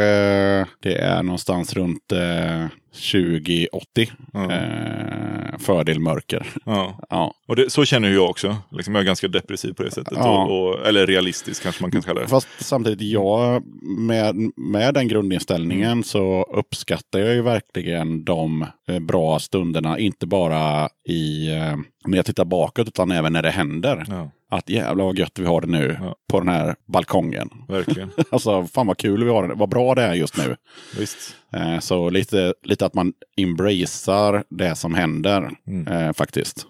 det 0.83 0.95
är 0.99 1.23
någonstans 1.23 1.74
runt 1.74 2.12
eh, 2.12 2.66
2080. 2.93 4.11
Ja. 4.33 4.53
Eh, 4.53 5.59
fördel 5.59 6.01
mörker. 6.01 6.47
ja. 6.65 6.99
Ja. 7.11 7.35
Och 7.49 7.57
det, 7.57 7.70
så 7.70 7.85
känner 7.85 8.11
jag 8.11 8.31
också. 8.31 8.57
Liksom, 8.70 8.95
jag 8.95 9.03
är 9.03 9.07
ganska 9.07 9.29
depressiv 9.29 9.73
på 9.73 9.83
det 9.83 9.91
sättet. 9.91 10.12
Ja. 10.16 10.45
Och, 10.45 10.69
och, 10.69 10.87
eller 10.87 11.07
realistisk 11.07 11.62
kanske 11.62 11.83
man 11.83 11.91
kan 11.91 12.03
kalla 12.03 12.20
det. 12.20 12.29
Fast 12.29 12.49
samtidigt, 12.59 13.01
jag 13.01 13.62
med, 13.99 14.37
med 14.57 14.95
den 14.95 15.09
grundinställningen 15.09 16.05
så 16.05 16.43
uppskattar 16.43 17.19
jag 17.19 17.35
ju 17.35 17.43
verkligen 17.43 18.24
de 18.24 18.66
eh, 18.89 18.99
bra 18.99 19.39
stunderna. 19.39 19.99
Inte 19.99 20.27
bara 20.27 20.89
i 21.09 21.49
eh, 21.53 21.77
när 22.07 22.16
jag 22.16 22.27
tittar 22.27 22.45
bakåt 22.45 22.89
utan 22.89 23.11
även 23.11 23.33
när 23.33 23.43
det 23.43 23.51
händer. 23.51 24.05
Ja, 24.09 24.31
Att 24.53 24.69
jävlar 24.70 25.05
vad 25.05 25.19
gött 25.19 25.39
vi 25.39 25.47
har 25.47 25.61
det 25.61 25.66
nu 25.66 25.97
Ja. 26.01 26.15
på 26.31 26.39
den 26.41 26.49
här 26.49 26.74
balkongen. 26.87 27.51
verkligen. 27.69 28.11
Alltså 28.31 28.66
fan 28.66 28.87
vad 28.87 28.99
kul 28.99 29.24
vi 29.24 29.31
har 29.31 29.49
det. 29.49 29.55
Vad 29.55 29.69
bra 29.69 29.95
det 29.95 30.03
är 30.03 30.15
just 30.15 30.37
nu. 30.37 30.57
Visst. 30.99 31.37
Eh, 31.57 31.79
så 31.79 32.11
lite, 32.11 32.55
lite 32.62 32.87
att 32.87 32.95
man 32.95 33.12
embracear 33.37 34.45
det 34.49 34.74
som 34.77 34.95
händer 34.95 35.51
Mm. 35.66 35.87
eh, 35.89 36.12
faktiskt. 36.12 36.66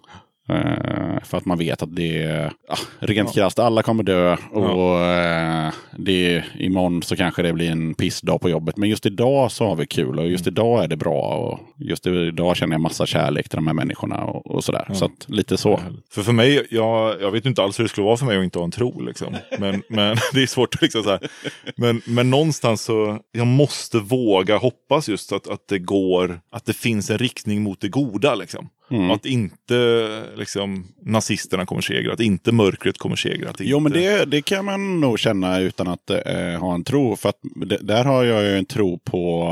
Eh, 0.49 1.25
för 1.25 1.39
att 1.39 1.45
man 1.45 1.59
vet 1.59 1.83
att 1.83 1.97
det 1.97 2.23
är, 2.23 2.53
ja, 2.69 2.77
rent 2.99 3.35
krasst, 3.35 3.59
alla 3.59 3.83
kommer 3.83 4.03
dö 4.03 4.37
och 4.51 5.01
eh, 5.01 5.73
det, 5.99 6.45
imorgon 6.59 7.03
så 7.03 7.17
kanske 7.17 7.43
det 7.43 7.53
blir 7.53 7.71
en 7.71 7.95
pissdag 7.95 8.39
på 8.39 8.49
jobbet. 8.51 8.77
Men 8.77 8.89
just 8.89 9.07
idag 9.07 9.53
så 9.53 9.67
har 9.67 9.77
vi 9.77 9.87
kul 9.87 10.19
och 10.19 10.29
just 10.29 10.47
idag 10.47 10.85
är 10.85 10.89
det 10.89 10.97
bra 10.97 11.37
och 11.37 11.61
just 11.79 12.07
idag 12.07 12.57
känner 12.57 12.75
jag 12.75 12.81
massa 12.81 13.07
kärlek 13.07 13.49
till 13.49 13.57
de 13.57 13.67
här 13.67 13.75
människorna 13.75 14.25
och, 14.25 14.47
och 14.47 14.65
sådär. 14.65 14.89
Så 14.93 15.05
att 15.05 15.29
lite 15.29 15.57
så. 15.57 15.81
För 16.11 16.23
för 16.23 16.33
mig, 16.33 16.67
jag, 16.71 17.23
jag 17.23 17.31
vet 17.31 17.47
inte 17.47 17.63
alls 17.63 17.79
hur 17.79 17.85
det 17.85 17.89
skulle 17.89 18.05
vara 18.05 18.17
för 18.17 18.27
mig 18.27 18.39
att 18.39 18.45
inte 18.45 18.59
ha 18.59 18.65
en 18.65 18.71
tro. 18.71 19.01
Liksom. 19.01 19.37
Men, 19.59 19.83
men 19.89 20.17
det 20.33 20.43
är 20.43 20.47
svårt 20.47 20.75
att 20.75 20.83
liksom 20.83 21.03
så 21.03 21.11
här. 21.11 21.29
Men, 21.77 22.03
men 22.05 22.31
någonstans 22.31 22.83
så, 22.83 23.19
jag 23.33 23.47
måste 23.47 23.99
våga 23.99 24.57
hoppas 24.57 25.09
just 25.09 25.33
att, 25.33 25.49
att 25.49 25.69
det 25.69 25.79
går, 25.79 26.41
att 26.51 26.65
det 26.65 26.77
finns 26.77 27.11
en 27.11 27.19
riktning 27.19 27.63
mot 27.63 27.81
det 27.81 27.89
goda. 27.89 28.35
Liksom. 28.35 28.69
Mm. 28.91 29.11
Att 29.11 29.27
inte 29.27 30.07
liksom, 30.37 30.87
nazisterna 31.03 31.67
kommer 31.67 31.83
segra, 31.83 32.13
att 32.13 32.21
inte 32.21 32.53
mörkret 32.53 32.99
kommer 32.99 33.17
segra. 33.17 33.51
Att 33.51 33.57
Jo, 33.61 33.81
men 33.81 33.93
inte- 33.97 34.19
det, 34.19 34.25
det 34.25 34.43
kan 34.43 34.65
man 34.65 35.01
nog 35.01 35.19
känna 35.19 35.61
utan 35.61 35.89
att 35.89 36.11
eh, 36.11 36.61
ha 36.61 36.75
en 36.75 36.85
tro. 36.85 37.17
För 37.17 37.29
att 37.29 37.39
det, 37.67 37.77
där 37.83 38.05
har 38.05 38.25
jag 38.25 38.43
ju 38.43 38.59
en 38.59 38.65
tro 38.65 38.99
på, 38.99 39.49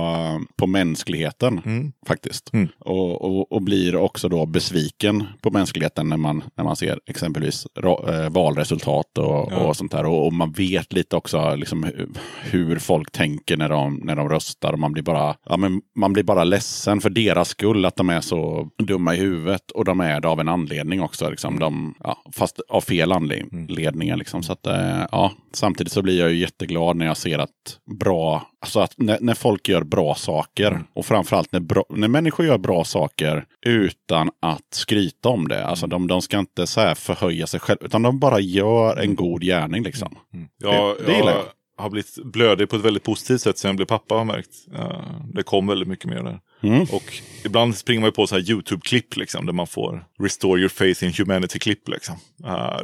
på 0.57 0.67
mänskligheten 0.67 1.61
Mm. 1.65 1.93
faktiskt. 2.07 2.51
Mm. 2.53 2.69
Och, 2.79 3.23
och, 3.23 3.53
och 3.53 3.63
blir 3.63 3.97
också 3.97 4.29
då 4.29 4.47
besviken 4.47 5.25
på 5.41 5.51
mänskligheten 5.51 6.09
när 6.09 6.17
man, 6.17 6.45
när 6.57 6.65
man 6.65 6.77
ser 6.77 7.01
exempelvis 7.07 7.67
ra, 7.79 8.25
eh, 8.25 8.31
valresultat 8.31 9.19
och, 9.19 9.25
Ja. 9.51 9.57
och 9.57 9.77
sånt 9.77 9.93
där. 9.93 10.07
Och, 10.07 10.27
och 10.27 10.33
man 10.33 10.53
vet 10.53 10.93
lite 10.93 11.17
också 11.17 11.55
liksom, 11.55 11.85
hur, 11.85 12.09
hur 12.43 12.79
folk 12.79 13.11
tänker 13.13 13.57
när 13.57 13.69
de, 13.69 14.01
när 14.05 14.17
de 14.17 14.29
röstar. 14.29 14.73
Och 14.73 14.79
man, 14.79 14.93
blir 14.93 15.03
bara, 15.03 15.37
ja, 15.49 15.57
men 15.57 15.81
man 15.97 16.13
blir 16.13 16.23
bara 16.25 16.45
ledsen 16.45 17.01
för 17.01 17.11
deras 17.11 17.49
skull 17.49 17.85
att 17.85 17.97
de 17.97 18.11
är 18.11 18.21
så 18.21 18.69
dumma 18.79 19.15
i 19.15 19.19
huvudet. 19.21 19.71
Och 19.71 19.85
de 19.85 20.01
är 20.01 20.21
det 20.21 20.29
av 20.29 20.41
en 20.41 20.49
anledning 20.49 21.03
också. 21.03 21.31
Liksom. 21.31 21.59
De, 21.59 21.95
ja, 22.05 22.23
fast 22.33 22.61
av 22.69 22.81
fel 22.81 23.13
anledningar. 23.13 24.17
Liksom. 24.17 24.43
Så 24.43 24.53
att, 24.53 24.67
eh, 24.67 25.03
ja, 25.13 25.33
samtidigt 25.53 25.93
så 25.93 26.03
blir 26.03 26.19
jag 26.21 26.31
ju 26.31 26.37
jätteglad 26.37 26.97
när 26.97 27.07
jag 27.07 27.17
ser 27.17 27.39
att 27.39 27.51
bra, 28.01 28.43
alltså 28.61 28.81
att 28.81 28.95
när, 28.97 29.19
när 29.21 29.35
folk 29.35 29.69
gör 29.69 29.83
bra 29.85 30.15
saker 30.15 30.81
och 30.95 31.07
framförallt 31.07 31.53
när, 31.53 31.61
bra, 31.61 31.85
när 31.91 32.09
människor 32.09 32.47
gör 32.47 32.59
bra 32.59 32.85
saker 32.85 33.45
utan 33.67 34.31
att 34.43 34.75
skryta 34.75 35.29
om 35.29 35.49
det. 35.49 35.67
Alltså 35.67 35.87
de, 35.87 36.07
de 36.07 36.23
ska 36.23 36.39
inte 36.39 36.67
så 36.67 36.81
här 36.81 36.95
förhöja 36.95 37.47
sig 37.47 37.61
själva 37.61 37.87
utan 37.87 38.03
de 38.03 38.19
bara 38.19 38.41
gör 38.41 38.97
en 38.97 39.15
god 39.15 39.43
gärning 39.43 39.83
liksom. 39.83 40.17
Ja, 40.59 40.95
Det- 40.99 41.07
det 41.07 41.17
gillar 41.17 41.33
jag. 41.33 41.45
har 41.83 41.91
blivit 41.91 42.15
blödig 42.25 42.69
på 42.69 42.77
ett 42.77 42.83
väldigt 42.85 43.03
positivt 43.03 43.41
sätt 43.41 43.59
sen 43.59 43.69
jag 43.69 43.77
blev 43.77 43.87
pappa 43.87 44.15
har 44.15 44.25
märkt. 44.25 44.51
Det 45.35 45.43
kom 45.43 45.67
väldigt 45.67 45.89
mycket 45.89 46.05
mer 46.07 46.23
där. 46.23 46.41
Mm. 46.63 46.83
Och 46.83 47.13
ibland 47.45 47.77
springer 47.77 48.01
man 48.01 48.09
ju 48.09 48.13
på 48.13 48.27
så 48.27 48.35
här 48.35 48.43
YouTube-klipp 48.43 49.17
liksom, 49.17 49.47
där 49.47 49.53
man 49.53 49.67
får 49.67 50.05
Restore 50.19 50.61
your 50.61 50.69
faith 50.69 51.05
in 51.05 51.13
humanity-klipp. 51.13 51.89
Liksom. 51.89 52.17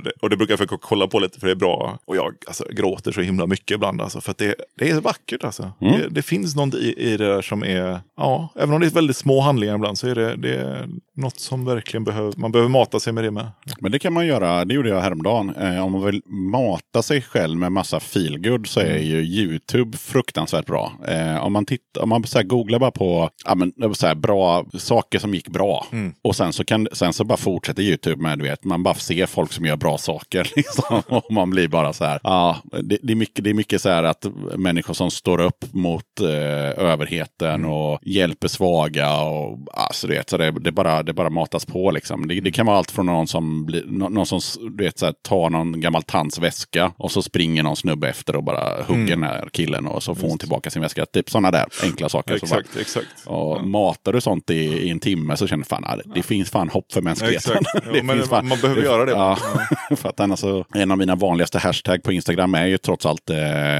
Det, 0.04 0.12
och 0.20 0.30
det 0.30 0.36
brukar 0.36 0.52
jag 0.52 0.58
försöka 0.58 0.78
kolla 0.82 1.06
på 1.06 1.18
lite 1.18 1.40
för 1.40 1.46
det 1.46 1.52
är 1.52 1.56
bra. 1.56 1.98
Och 2.04 2.16
jag 2.16 2.34
alltså, 2.46 2.64
gråter 2.70 3.12
så 3.12 3.20
himla 3.20 3.46
mycket 3.46 3.74
ibland. 3.74 4.00
Alltså, 4.00 4.20
för 4.20 4.30
att 4.30 4.38
det, 4.38 4.54
det 4.78 4.90
är 4.90 5.00
vackert. 5.00 5.44
Alltså. 5.44 5.72
Mm. 5.80 6.00
Det, 6.00 6.08
det 6.08 6.22
finns 6.22 6.56
något 6.56 6.74
i, 6.74 6.94
i 6.98 7.16
det 7.16 7.26
där 7.26 7.42
som 7.42 7.64
är, 7.64 8.00
ja, 8.16 8.48
även 8.56 8.74
om 8.74 8.80
det 8.80 8.86
är 8.86 8.90
väldigt 8.90 9.16
små 9.16 9.40
handlingar 9.40 9.74
ibland 9.74 9.98
så 9.98 10.08
är 10.08 10.14
det, 10.14 10.36
det 10.36 10.88
något 11.16 11.40
som 11.40 11.64
verkligen 11.64 12.04
behöver, 12.04 12.34
man 12.36 12.52
behöver 12.52 12.70
mata 12.70 13.00
sig 13.00 13.12
med 13.12 13.24
det 13.24 13.30
med. 13.30 13.46
Men 13.80 13.92
det 13.92 13.98
kan 13.98 14.12
man 14.12 14.26
göra, 14.26 14.64
det 14.64 14.74
gjorde 14.74 14.88
jag 14.88 15.00
häromdagen. 15.00 15.54
Eh, 15.56 15.84
om 15.84 15.92
man 15.92 16.04
vill 16.04 16.22
mata 16.26 17.02
sig 17.02 17.22
själv 17.22 17.58
med 17.58 17.72
massa 17.72 18.00
feelgood 18.00 18.66
så 18.66 18.80
är 18.80 18.98
ju 18.98 19.22
YouTube 19.22 19.98
fruktansvärt 19.98 20.66
bra. 20.66 20.92
Eh, 21.08 21.44
om 21.44 21.52
man, 21.52 21.66
tittar, 21.66 22.02
om 22.02 22.08
man 22.08 22.24
så 22.24 22.42
googlar 22.42 22.78
bara 22.78 22.90
på 22.90 23.30
ja, 23.44 23.54
men, 23.54 23.94
så 23.94 24.14
bra 24.14 24.66
saker 24.74 25.18
som 25.18 25.34
gick 25.34 25.48
bra. 25.48 25.86
Och 26.22 26.36
sen 26.36 26.52
så, 26.52 26.64
kan, 26.64 26.88
sen 26.92 27.12
så 27.12 27.24
bara 27.24 27.36
fortsätter 27.36 27.82
YouTube 27.82 28.22
med, 28.22 28.38
du 28.38 28.44
vet, 28.44 28.64
man 28.64 28.82
bara 28.82 28.94
ser 28.94 29.26
folk 29.26 29.52
som 29.52 29.64
gör 29.64 29.76
bra 29.76 29.98
saker. 29.98 30.50
Liksom, 30.56 31.02
och 31.06 31.32
man 31.32 31.50
blir 31.50 31.68
bara 31.68 31.92
så 31.92 32.04
här, 32.04 32.20
ja, 32.22 32.56
det, 32.82 32.98
det, 33.02 33.12
är 33.12 33.16
mycket, 33.16 33.44
det 33.44 33.50
är 33.50 33.54
mycket 33.54 33.82
så 33.82 33.88
här 33.88 34.02
att 34.02 34.26
människor 34.56 34.94
som 34.94 35.10
står 35.10 35.40
upp 35.40 35.64
mot 35.72 36.20
eh, 36.20 36.84
överheten 36.84 37.64
och 37.64 37.98
hjälper 38.02 38.48
svaga. 38.48 39.20
Och, 39.20 39.58
alltså, 39.72 40.06
du 40.06 40.14
vet, 40.14 40.30
så 40.30 40.36
det, 40.36 40.50
det, 40.50 40.72
bara, 40.72 41.02
det 41.06 41.12
bara 41.12 41.30
matas 41.30 41.64
på. 41.66 41.90
Liksom. 41.90 42.28
Det, 42.28 42.40
det 42.40 42.50
kan 42.50 42.66
vara 42.66 42.76
allt 42.78 42.90
från 42.90 43.06
någon 43.06 43.26
som, 43.26 43.66
blir, 43.66 43.84
nå- 43.86 44.08
någon 44.08 44.26
som 44.26 44.40
du 44.76 44.84
vet, 44.84 44.98
så 44.98 45.06
här, 45.06 45.14
tar 45.22 45.50
någon 45.50 45.80
gammal 45.80 46.02
tants 46.02 46.38
väska 46.38 46.92
och 46.96 47.10
så 47.12 47.22
springer 47.22 47.62
någon 47.62 47.76
snubbe 47.76 48.08
efter 48.08 48.36
och 48.36 48.44
bara 48.44 48.82
hugger 48.82 49.06
den 49.06 49.22
här 49.22 49.48
killen 49.52 49.86
och 49.86 50.02
så 50.02 50.14
får 50.14 50.28
hon 50.28 50.38
tillbaka 50.38 50.70
sin 50.70 50.82
väska. 50.82 51.06
Typ 51.06 51.30
sådana 51.30 51.50
där 51.50 51.64
enkla 51.84 52.08
saker. 52.08 52.38
Så 52.38 52.46
bara- 52.46 52.60
Exakt, 52.60 52.76
exakt. 52.80 53.26
och 53.26 53.64
matar 53.66 54.12
du 54.12 54.20
sånt 54.20 54.50
i, 54.50 54.54
i 54.54 54.90
en 54.90 55.00
timme 55.00 55.36
så 55.36 55.46
känner 55.46 55.64
du 55.64 55.68
fan, 55.68 55.84
ja, 55.88 55.96
det, 55.96 56.02
det 56.14 56.22
finns 56.22 56.50
fan 56.50 56.68
hopp 56.68 56.92
för 56.92 57.00
mänskligheten. 57.02 57.56
Exakt. 57.56 57.66
Ja, 57.86 57.92
Det 57.92 58.02
men 58.02 58.16
finns 58.16 58.28
fan- 58.28 58.48
man 58.48 58.58
behöver 58.62 58.82
göra 58.82 59.04
det. 59.04 59.10
Ja, 59.12 59.38
för 59.96 60.08
att 60.08 60.20
annars 60.20 60.38
så, 60.38 60.64
en 60.74 60.90
av 60.90 60.98
mina 60.98 61.14
vanligaste 61.14 61.58
hashtag 61.58 62.02
på 62.02 62.12
Instagram 62.12 62.54
är 62.54 62.66
ju 62.66 62.78
trots 62.78 63.06
allt 63.06 63.30
eh, 63.30 63.36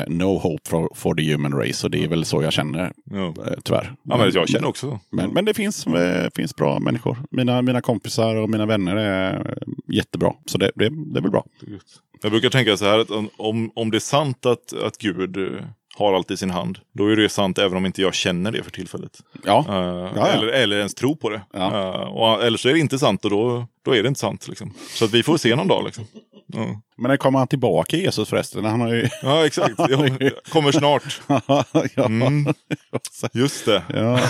no 0.08 0.38
hope 0.38 0.68
for, 0.68 0.88
for 0.94 1.14
the 1.14 1.32
human 1.32 1.52
race. 1.52 1.86
Och 1.86 1.90
det 1.90 2.04
är 2.04 2.08
väl 2.08 2.24
så 2.24 2.42
jag 2.42 2.52
känner, 2.52 2.92
Ja. 3.10 3.26
eh, 3.26 3.32
tyvärr. 3.64 3.92
Ja, 4.02 4.16
men 4.16 4.30
jag 4.34 4.48
känner 4.48 4.68
också 4.68 4.90
så. 4.90 4.98
Men, 5.16 5.30
men 5.30 5.44
det 5.44 5.54
finns, 5.54 5.86
eh, 5.86 6.28
finns 6.36 6.56
bra 6.56 6.78
människor. 6.78 7.15
Mina, 7.30 7.62
mina 7.62 7.80
kompisar 7.80 8.34
och 8.36 8.50
mina 8.50 8.66
vänner 8.66 8.96
är 8.96 9.54
jättebra. 9.92 10.32
Så 10.46 10.58
det, 10.58 10.70
det, 10.74 10.88
det 11.12 11.18
är 11.18 11.22
väl 11.22 11.30
bra. 11.30 11.44
Jag 12.22 12.30
brukar 12.32 12.50
tänka 12.50 12.76
så 12.76 12.84
här 12.84 12.98
att 12.98 13.10
om- 13.36 13.70
om, 13.74 13.90
det 13.90 13.98
är 13.98 14.00
sant 14.00 14.46
att, 14.46 14.72
att 14.72 14.98
Gud 14.98 15.36
eh, 15.36 15.64
har 15.98 16.14
allt 16.14 16.30
i 16.30 16.36
sin 16.36 16.50
hand, 16.50 16.78
då 16.92 17.06
är 17.12 17.16
det 17.16 17.28
sant 17.28 17.58
även 17.58 17.76
om 17.76 17.86
inte 17.86 18.02
jag 18.02 18.14
känner 18.14 18.52
det 18.52 18.62
för 18.62 18.70
tillfället. 18.70 19.18
Ja, 19.44 19.64
Eh, 19.68 20.12
ja. 20.16 20.26
Eller, 20.28 20.46
eller 20.46 20.76
ens 20.78 20.94
tror 20.94 21.14
på 21.16 21.30
det. 21.30 21.42
Ja. 21.52 21.94
Eh, 21.94 22.00
och, 22.00 22.44
eller 22.44 22.58
så 22.58 22.68
är 22.68 22.72
det 22.72 22.78
inte 22.78 22.98
sant 22.98 23.24
och 23.24 23.30
då, 23.30 23.66
då 23.84 23.94
är 23.96 24.02
det 24.02 24.08
inte 24.08 24.20
sant. 24.20 24.48
Liksom. 24.48 24.72
Så 24.88 25.04
att 25.04 25.10
vi 25.12 25.22
får 25.22 25.36
se 25.36 25.56
någon 25.56 25.68
dag. 25.68 25.84
Liksom. 25.84 26.04
Ja. 26.46 26.80
men 26.96 27.08
när 27.08 27.16
kommer 27.16 27.38
han 27.38 27.48
tillbaka 27.48 27.96
Jesus 27.96 28.28
förresten? 28.28 28.64
Han 28.64 28.80
har 28.80 28.92
ju... 28.94 29.08
ja, 29.22 29.46
exakt. 29.46 29.74
Jag 29.78 30.30
kommer 30.52 30.72
snart. 30.72 31.20
ja. 31.96 32.04
Mm. 32.04 32.46
Just 33.32 33.64
det. 33.66 33.82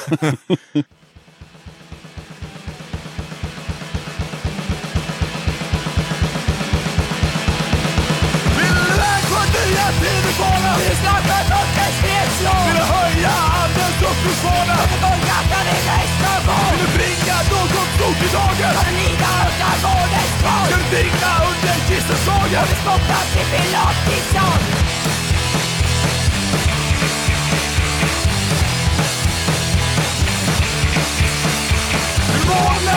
försvara? 10.26 10.70
Vill 10.78 10.88
du 10.90 10.96
snacka 11.04 11.38
något 11.52 11.70
stridslåg? 11.98 12.62
Vill 12.66 12.78
du 12.80 12.84
höja 12.96 13.34
andens 13.60 13.98
uppförsvana? 14.10 14.74
Vill 14.80 14.90
du 14.94 14.98
börja 15.06 15.36
från 15.50 15.64
din 15.68 15.84
nästa 15.90 16.32
gång? 16.46 16.66
Vill 16.70 16.82
du 16.84 16.88
bringa 16.98 17.36
något 17.52 17.90
stort 17.96 18.20
i 18.26 18.28
dagen? 18.36 18.72
Ska 18.74 18.82
du 18.88 18.94
lida 19.00 19.30
utan 19.48 19.76
vårdens 19.84 20.32
tvång? 20.40 20.64
Ska 20.66 20.76
du 20.82 20.86
digna 20.96 21.32
under 21.50 21.76
kistelslagen? 21.88 22.58
Har 22.60 22.68
du 22.72 22.76
spottlat 22.84 23.26
till 23.32 23.46
Pilatisson? 23.52 24.60
Vill 32.32 32.44
du 32.44 32.58
ute 32.72 32.96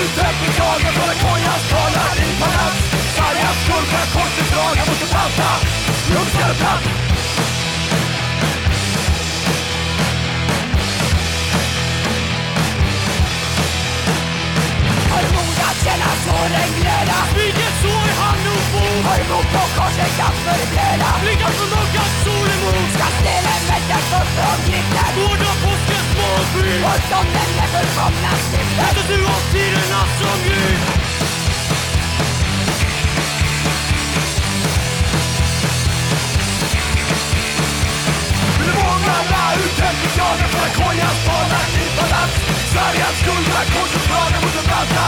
på 0.00 0.12
tempeldagen 0.20 0.92
från 0.96 1.08
en 1.12 1.18
kojas 1.24 1.62
talar 1.72 2.14
i 2.26 2.30
palats? 2.40 2.80
Sargas 3.16 3.56
skurkar 3.64 4.06
korsdragen 4.14 4.84
mot 4.88 5.02
en 5.04 5.08
planta 5.14 5.79
Platt 6.10 6.82
Har 15.12 15.24
mod 15.34 15.58
att 15.68 15.78
känna 15.84 16.10
såren 16.24 16.70
glöda? 16.78 17.18
Vilket 17.36 17.74
sår 17.82 18.08
han 18.20 18.38
nog 18.46 18.62
får? 18.72 18.96
Har 19.08 19.20
mod 19.30 19.46
på 19.54 19.62
korset 19.76 20.20
att 20.28 20.38
förblöda? 20.44 21.08
Blicka 21.22 21.48
från 21.56 21.72
ögat 21.80 22.12
solen 22.24 22.58
mot 22.64 22.90
Ska 22.94 23.06
stenen 23.20 23.62
vältas 23.70 24.04
bort 24.12 24.30
från 24.36 24.58
grytan? 24.66 25.10
Båda 25.18 25.50
påskens 25.62 26.10
målskydd 26.18 26.82
Och 26.90 27.02
som 27.10 27.26
den 27.36 27.50
med 27.56 27.68
fullkomna 27.72 28.32
syften 28.50 28.76
Väntar 28.78 29.06
du 29.10 29.18
av 29.34 29.42
tiderna 29.52 30.00
som 30.18 30.36
Gud? 30.46 31.09
Vill 39.00 39.08
du 39.08 39.12
måla 39.12 39.54
ut 39.54 39.76
tempeldagen 39.76 40.48
för 40.52 40.62
att 40.66 40.76
kojas 40.80 41.18
talar 41.26 41.66
i 41.82 41.86
balans 41.96 42.32
Sveriges 42.72 43.18
guldrekord 43.26 43.88
som 43.92 44.02
slagen 44.06 44.40
mot 44.44 44.56
en 44.60 44.64
planta 44.70 45.06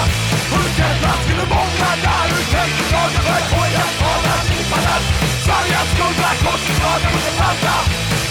Pulken 0.51 0.95
plats 1.01 1.25
Vill 1.29 1.39
du 1.41 1.47
måla 1.47 2.15
ut 2.37 2.49
tempeldagen 2.55 3.23
för 3.27 3.35
att 3.41 3.49
kojas 3.53 3.93
talar 4.01 4.43
i 4.57 4.61
balans 4.71 5.07
Sveriges 5.45 5.91
guldrekord 5.99 6.61
som 6.67 6.75
slagen 6.81 7.11
mot 7.15 7.27
en 7.31 7.37
planta 7.39 7.77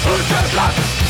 Pulken 0.04 0.46
plats 0.54 1.01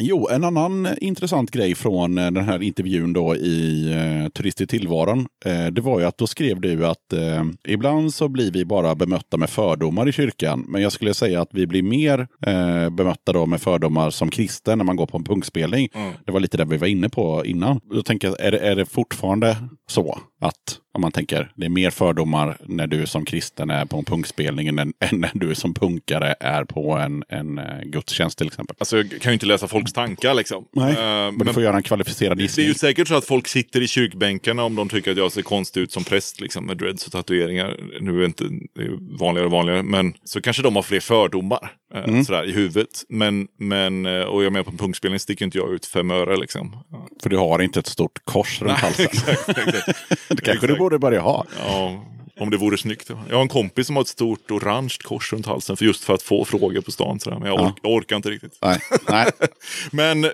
Jo, 0.00 0.28
en 0.30 0.44
annan 0.44 0.88
intressant 1.00 1.50
grej 1.50 1.74
från 1.74 2.18
eh, 2.18 2.30
den 2.30 2.44
här 2.44 2.62
intervjun 2.62 3.12
då 3.12 3.36
i 3.36 3.92
eh, 3.92 4.28
Turist 4.28 4.60
i 4.60 4.66
tillvaron. 4.66 5.26
Eh, 5.44 5.66
det 5.66 5.80
var 5.80 6.00
ju 6.00 6.06
att 6.06 6.18
då 6.18 6.26
skrev 6.26 6.60
du 6.60 6.86
att 6.86 7.12
eh, 7.12 7.44
ibland 7.68 8.14
så 8.14 8.28
blir 8.28 8.52
vi 8.52 8.64
bara 8.64 8.94
bemötta 8.94 9.36
med 9.36 9.50
fördomar 9.50 10.08
i 10.08 10.12
kyrkan. 10.12 10.64
Men 10.68 10.82
jag 10.82 10.92
skulle 10.92 11.14
säga 11.14 11.42
att 11.42 11.48
vi 11.52 11.66
blir 11.66 11.82
mer 11.82 12.28
eh, 12.46 12.90
bemötta 12.90 13.32
då 13.32 13.46
med 13.46 13.60
fördomar 13.60 14.10
som 14.10 14.30
kristen 14.30 14.78
när 14.78 14.84
man 14.84 14.96
går 14.96 15.06
på 15.06 15.16
en 15.16 15.24
punkspelning. 15.24 15.88
Mm. 15.94 16.12
Det 16.26 16.32
var 16.32 16.40
lite 16.40 16.56
det 16.56 16.64
vi 16.64 16.76
var 16.76 16.86
inne 16.86 17.08
på 17.08 17.44
innan. 17.44 17.80
Då 17.90 18.02
tänker 18.02 18.28
jag, 18.28 18.40
är 18.40 18.50
det, 18.50 18.58
är 18.58 18.76
det 18.76 18.86
fortfarande 18.86 19.56
så 19.88 20.18
att 20.40 20.78
om 20.94 21.00
man 21.02 21.12
tänker 21.12 21.52
det 21.56 21.64
är 21.66 21.70
mer 21.70 21.90
fördomar 21.90 22.56
när 22.66 22.86
du 22.86 23.06
som 23.06 23.24
kristen 23.24 23.70
är 23.70 23.84
på 23.84 23.96
en 23.98 24.04
punkspelning 24.04 24.68
än, 24.68 24.78
än 24.78 24.92
när 25.10 25.30
du 25.34 25.54
som 25.54 25.74
punkare 25.74 26.34
är 26.40 26.64
på 26.64 26.92
en, 26.92 27.24
en 27.28 27.58
eh, 27.58 27.80
gudstjänst 27.84 28.38
till 28.38 28.46
exempel? 28.46 28.76
Alltså 28.80 28.96
jag 28.96 29.10
kan 29.20 29.32
ju 29.32 29.34
inte 29.34 29.46
läsa 29.46 29.68
folks 29.68 29.92
tankar 29.92 30.34
liksom. 30.34 30.64
Nej, 30.72 30.92
Eh, 30.92 31.32
men 31.32 31.46
du 31.46 31.52
får 31.52 31.62
göra 31.62 31.76
en 31.76 31.82
kvalificerad 31.82 32.36
Det 32.38 32.40
är 32.40 32.42
gissning. 32.42 32.66
ju 32.66 32.74
säkert 32.74 33.08
så 33.08 33.14
att 33.14 33.24
folk 33.24 33.48
sitter 33.48 33.80
i 33.82 33.88
kyrkbänkarna 33.88 34.64
om 34.64 34.74
de 34.76 34.88
tycker 34.88 35.10
att 35.10 35.16
jag 35.16 35.32
ser 35.32 35.42
konstig 35.42 35.80
ut 35.80 35.92
som 35.92 36.04
präst 36.04 36.40
liksom, 36.40 36.66
med 36.66 36.76
dreads 36.76 37.06
och 37.06 37.12
tatueringar. 37.12 37.76
Nu 38.00 38.14
är 38.14 38.18
det 38.18 38.24
inte 38.24 38.44
det 38.74 38.82
är 38.82 39.18
vanligare 39.18 39.46
och 39.46 39.52
vanligare, 39.52 39.82
men 39.82 40.14
så 40.24 40.40
kanske 40.40 40.62
de 40.62 40.76
har 40.76 40.82
fler 40.82 41.00
fördomar 41.00 41.72
eh, 41.94 42.04
Mm. 42.04 42.24
sådär, 42.24 42.48
i 42.48 42.52
huvudet. 42.52 42.88
Men, 43.08 43.46
men, 43.58 44.06
och 44.06 44.44
jag 44.44 44.52
menar 44.52 44.64
på 44.64 44.70
en 44.70 44.76
punkspelning 44.78 45.20
sticker 45.20 45.44
inte 45.44 45.58
jag 45.58 45.72
ut 45.74 45.86
fem 45.86 46.10
öre 46.10 46.36
liksom. 46.36 46.76
För 47.22 47.30
du 47.30 47.36
har 47.36 47.62
inte 47.62 47.80
ett 47.80 47.86
stort 47.86 48.18
kors 48.24 48.62
runt 48.62 48.78
halsen. 48.78 49.04
exakt, 49.06 49.48
exakt. 49.58 49.98
Det 50.36 50.42
kanske 50.42 50.66
du 50.66 50.76
borde 50.76 50.98
börja 50.98 51.20
ha. 51.20 51.44
Ja, 51.58 52.04
om 52.40 52.50
det 52.50 52.56
vore 52.56 52.78
snyggt. 52.78 53.10
Jag 53.28 53.34
har 53.36 53.42
en 53.42 53.48
kompis 53.48 53.86
som 53.86 53.96
har 53.96 54.00
ett 54.02 54.08
stort 54.08 54.50
orange 54.50 54.94
kors 55.04 55.32
runt 55.32 55.46
halsen 55.46 55.76
för 55.76 55.84
just 55.84 56.04
för 56.04 56.14
att 56.14 56.22
få 56.22 56.44
frågor 56.44 56.80
på 56.80 56.90
stan. 56.90 57.20
Sådär. 57.20 57.38
Men 57.38 57.48
jag, 57.48 57.60
ork, 57.60 57.74
jag 57.82 57.92
orkar 57.92 58.16
inte 58.16 58.30
riktigt. 58.30 58.58
Nej, 58.62 58.80
nej. 59.08 59.26
Men, 59.92 60.24
eh, 60.24 60.30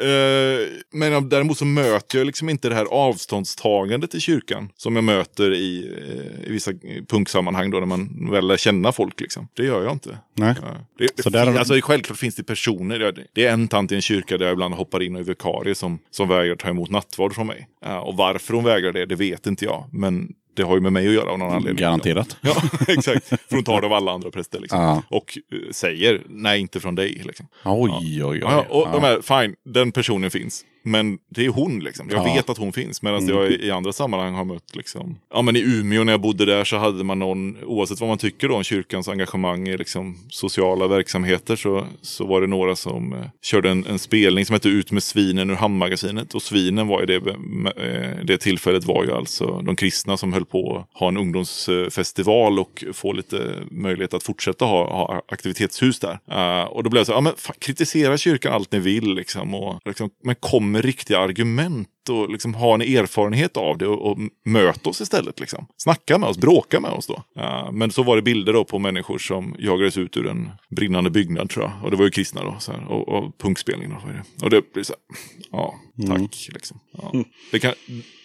men 0.92 1.28
däremot 1.28 1.58
så 1.58 1.64
möter 1.64 2.18
jag 2.18 2.26
liksom 2.26 2.48
inte 2.48 2.68
det 2.68 2.74
här 2.74 2.84
avståndstagandet 2.84 4.14
i 4.14 4.20
kyrkan 4.20 4.68
som 4.76 4.94
jag 4.96 5.04
möter 5.04 5.52
i, 5.54 5.92
eh, 6.08 6.48
i 6.48 6.52
vissa 6.52 6.72
punksammanhang 7.08 7.70
då 7.70 7.78
när 7.78 7.86
man 7.86 8.30
väl 8.30 8.46
lär 8.46 8.56
känna 8.56 8.92
folk. 8.92 9.20
Liksom. 9.20 9.48
Det 9.54 9.64
gör 9.64 9.82
jag 9.84 9.92
inte. 9.92 10.18
nej. 10.34 10.54
Ja. 10.62 10.68
Det, 10.98 11.08
det 11.16 11.22
Så 11.22 11.30
där 11.30 11.38
har 11.38 11.46
fin- 11.46 11.52
du- 11.54 11.58
alltså, 11.58 11.74
självklart 11.82 12.18
finns 12.18 12.34
det 12.34 12.42
personer. 12.44 12.98
Det- 12.98 13.14
Det 13.32 13.46
är 13.46 13.52
en 13.52 13.68
tant 13.68 13.92
i 13.92 13.94
en 13.94 14.02
kyrka 14.02 14.38
där 14.38 14.46
jag 14.46 14.52
ibland 14.52 14.74
hoppar 14.74 15.02
in 15.02 15.14
och 15.14 15.20
är 15.20 15.24
vikarie 15.24 15.74
som, 15.74 15.98
som 16.10 16.28
vägrar 16.28 16.56
ta 16.56 16.68
emot 16.68 16.90
nattvard 16.90 17.34
från 17.34 17.46
mig. 17.46 17.68
Ja, 17.84 18.00
och 18.00 18.16
varför 18.16 18.54
hon 18.54 18.64
vägrar 18.64 18.92
det, 18.92 19.06
det 19.06 19.14
vet 19.14 19.46
inte 19.46 19.64
jag. 19.64 19.84
Men 19.92 20.28
det 20.54 20.62
har 20.62 20.74
ju 20.74 20.80
med 20.80 20.92
mig 20.92 21.06
att 21.06 21.14
göra 21.14 21.30
av 21.30 21.38
någon 21.38 21.52
anledning. 21.52 21.80
Garanterat. 21.80 22.36
Ja, 22.40 22.56
exakt. 22.88 23.28
För 23.28 23.38
hon 23.50 23.64
tar 23.64 23.80
det 23.80 23.86
av 23.86 23.92
alla 23.92 24.12
andra 24.12 24.30
präster. 24.30 24.60
Liksom. 24.60 24.80
Ja. 24.80 25.02
Och 25.08 25.38
eh, 25.52 25.58
säger 25.70 26.22
nej, 26.28 26.60
inte 26.60 26.80
från 26.80 26.94
dig. 26.94 27.22
Liksom. 27.24 27.46
Oj, 27.64 27.90
oj, 28.00 28.24
oj. 28.24 28.38
Ja, 28.42 28.66
och 28.68 28.88
de 28.92 29.02
här, 29.02 29.42
fine, 29.42 29.56
den 29.64 29.92
personen 29.92 30.30
finns. 30.30 30.64
Men 30.86 31.18
det 31.28 31.44
är 31.44 31.48
hon 31.48 31.80
liksom. 31.80 32.06
Jag 32.10 32.18
Ja. 32.18 32.22
Mm. 32.22 32.34
vet 32.36 32.50
att 32.50 32.58
hon 32.58 32.72
finns. 32.72 33.02
Medan 33.02 33.26
jag 33.28 33.50
i, 33.52 33.70
andra 33.70 33.92
sammanhang 33.92 34.34
har 34.34 34.44
mött 34.44 34.76
liksom. 34.76 35.18
Ja 35.34 35.42
men 35.42 35.56
i 35.56 35.60
Umeå 35.60 36.04
när 36.04 36.12
jag 36.12 36.20
bodde 36.20 36.44
där 36.44 36.64
så 36.64 36.76
hade 36.76 37.04
man 37.04 37.18
någon, 37.18 37.64
oavsett 37.64 38.00
vad 38.00 38.08
man 38.08 38.18
tycker 38.18 38.48
då 38.48 38.54
om 38.56 38.62
kyrkans 38.62 39.08
engagemang 39.08 39.68
i 39.68 39.76
liksom 39.76 40.16
sociala 40.28 40.86
verksamheter 40.86 41.56
så, 41.56 41.86
så 42.02 42.26
var 42.26 42.40
det 42.40 42.46
några 42.46 42.76
som 42.76 43.12
eh, 43.12 43.18
körde 43.42 43.70
en, 43.70 43.86
en 43.86 43.98
spelning 43.98 44.46
som 44.46 44.54
hette 44.54 44.68
Ut 44.68 44.92
med 44.92 45.02
svinen 45.02 45.50
ur 45.50 45.54
Hamnmagasinet. 45.54 46.34
Och 46.34 46.42
svinen 46.42 46.86
var 46.86 47.02
i 47.02 47.06
det, 47.06 47.14
eh, 47.16 48.24
det 48.24 48.38
tillfället 48.38 48.84
var 48.84 49.04
ju 49.04 49.12
alltså 49.12 49.60
de 49.62 49.76
kristna 49.76 50.16
som 50.16 50.32
höll 50.32 50.44
på 50.44 50.76
att 50.92 50.98
ha 51.00 51.08
en 51.08 51.16
ungdomsfestival 51.16 52.58
och 52.58 52.84
få 52.92 53.12
lite 53.12 53.54
möjlighet 53.70 54.14
att 54.14 54.22
fortsätta 54.22 54.64
ha, 54.64 54.90
ha 54.90 55.22
aktivitetshus 55.28 56.00
där. 56.00 56.18
Eh, 56.30 56.64
och 56.64 56.82
då 56.82 56.90
blev 56.90 57.00
det 57.00 57.06
så, 57.06 57.12
ja 57.12 57.20
men 57.20 57.32
fan, 57.36 57.56
kritisera 57.58 58.18
kyrkan 58.18 58.52
allt 58.52 58.72
ni 58.72 58.78
vill 58.78 59.14
liksom. 59.14 59.54
Och, 59.54 59.80
liksom 59.84 60.10
men 60.24 60.34
kom 60.34 60.73
med 60.74 60.84
riktiga 60.84 61.18
argument 61.18 61.88
och 62.10 62.30
liksom 62.30 62.54
ha 62.54 62.74
en 62.74 62.82
erfarenhet 62.82 63.56
av 63.56 63.78
det 63.78 63.86
och, 63.86 64.10
och 64.10 64.18
möt 64.44 64.86
oss 64.86 65.00
istället. 65.00 65.40
Liksom. 65.40 65.66
Snacka 65.76 66.18
med 66.18 66.28
oss, 66.28 66.38
bråka 66.38 66.80
med 66.80 66.90
oss 66.90 67.06
då. 67.06 67.22
Eh, 67.36 67.72
men 67.72 67.90
så 67.90 68.02
var 68.02 68.16
det 68.16 68.22
bilder 68.22 68.52
då 68.52 68.64
på 68.64 68.78
människor 68.78 69.18
som 69.18 69.56
jagades 69.58 69.98
ut 69.98 70.16
ur 70.16 70.26
en 70.26 70.50
brinnande 70.76 71.10
byggnad 71.10 71.50
tror 71.50 71.64
jag. 71.64 71.84
Och 71.84 71.90
det 71.90 71.96
var 71.96 72.04
ju 72.04 72.10
kristna 72.10 72.44
då. 72.44 72.56
Så 72.58 72.72
här, 72.72 72.84
och, 72.88 73.08
och 73.08 73.38
punkspelning 73.38 73.90
då. 73.90 73.96
Och 74.44 74.50
det 74.50 74.72
blir 74.72 74.82
så 74.82 74.92
här, 74.92 75.18
ja, 75.50 75.74
tack. 76.06 76.48
Liksom. 76.52 76.80
Ja. 76.92 77.12
Det 77.52 77.58
kan, 77.58 77.72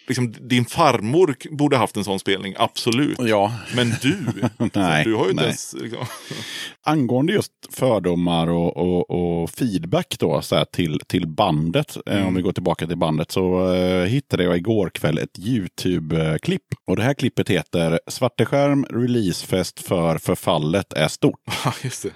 liksom, 0.10 0.32
din 0.50 0.66
farmor 0.66 1.36
borde 1.52 1.78
haft 1.78 1.98
en 1.98 2.04
sån 2.04 2.20
spelning, 2.20 2.54
absolut. 2.58 3.18
Ja, 3.22 3.54
Men 3.76 3.94
du, 4.02 4.18
Nej, 4.74 5.04
du 5.04 5.16
har 5.16 5.24
ju 5.24 5.30
inte 5.32 5.42
nej. 5.44 5.46
ens... 5.46 5.76
Liksom, 5.82 6.06
angående 6.86 7.34
just 7.34 7.52
fördomar 7.72 8.48
och, 8.48 8.78
och, 8.78 9.10
och 9.44 9.50
feedback 9.50 10.16
då, 10.20 10.42
så 10.42 10.56
här, 10.56 10.66
till, 10.66 11.00
till 11.08 11.28
bandet, 11.28 11.98
eh, 12.06 12.16
Mm. 12.20 12.28
om 12.28 12.36
vi 12.36 12.42
går 12.42 12.52
tillbaka 12.52 12.88
till 12.88 12.98
bandet, 12.98 13.32
så 13.32 13.74
eh, 13.74 14.06
hittade 14.06 14.44
jag 14.44 14.58
igår 14.58 14.90
kväll 14.90 15.18
ett 15.18 15.40
YouTube-klipp. 15.40 16.64
Och 16.88 16.96
det 16.96 17.04
här 17.04 17.14
klippet 17.14 17.50
heter 17.50 18.00
Svarteskärm 18.08 18.86
releasefest 18.86 19.80
för 19.88 20.18
förfallet 20.18 20.94
är 20.94 21.08
stort. 21.08 21.40
Just 21.84 22.04
det. 22.04 22.10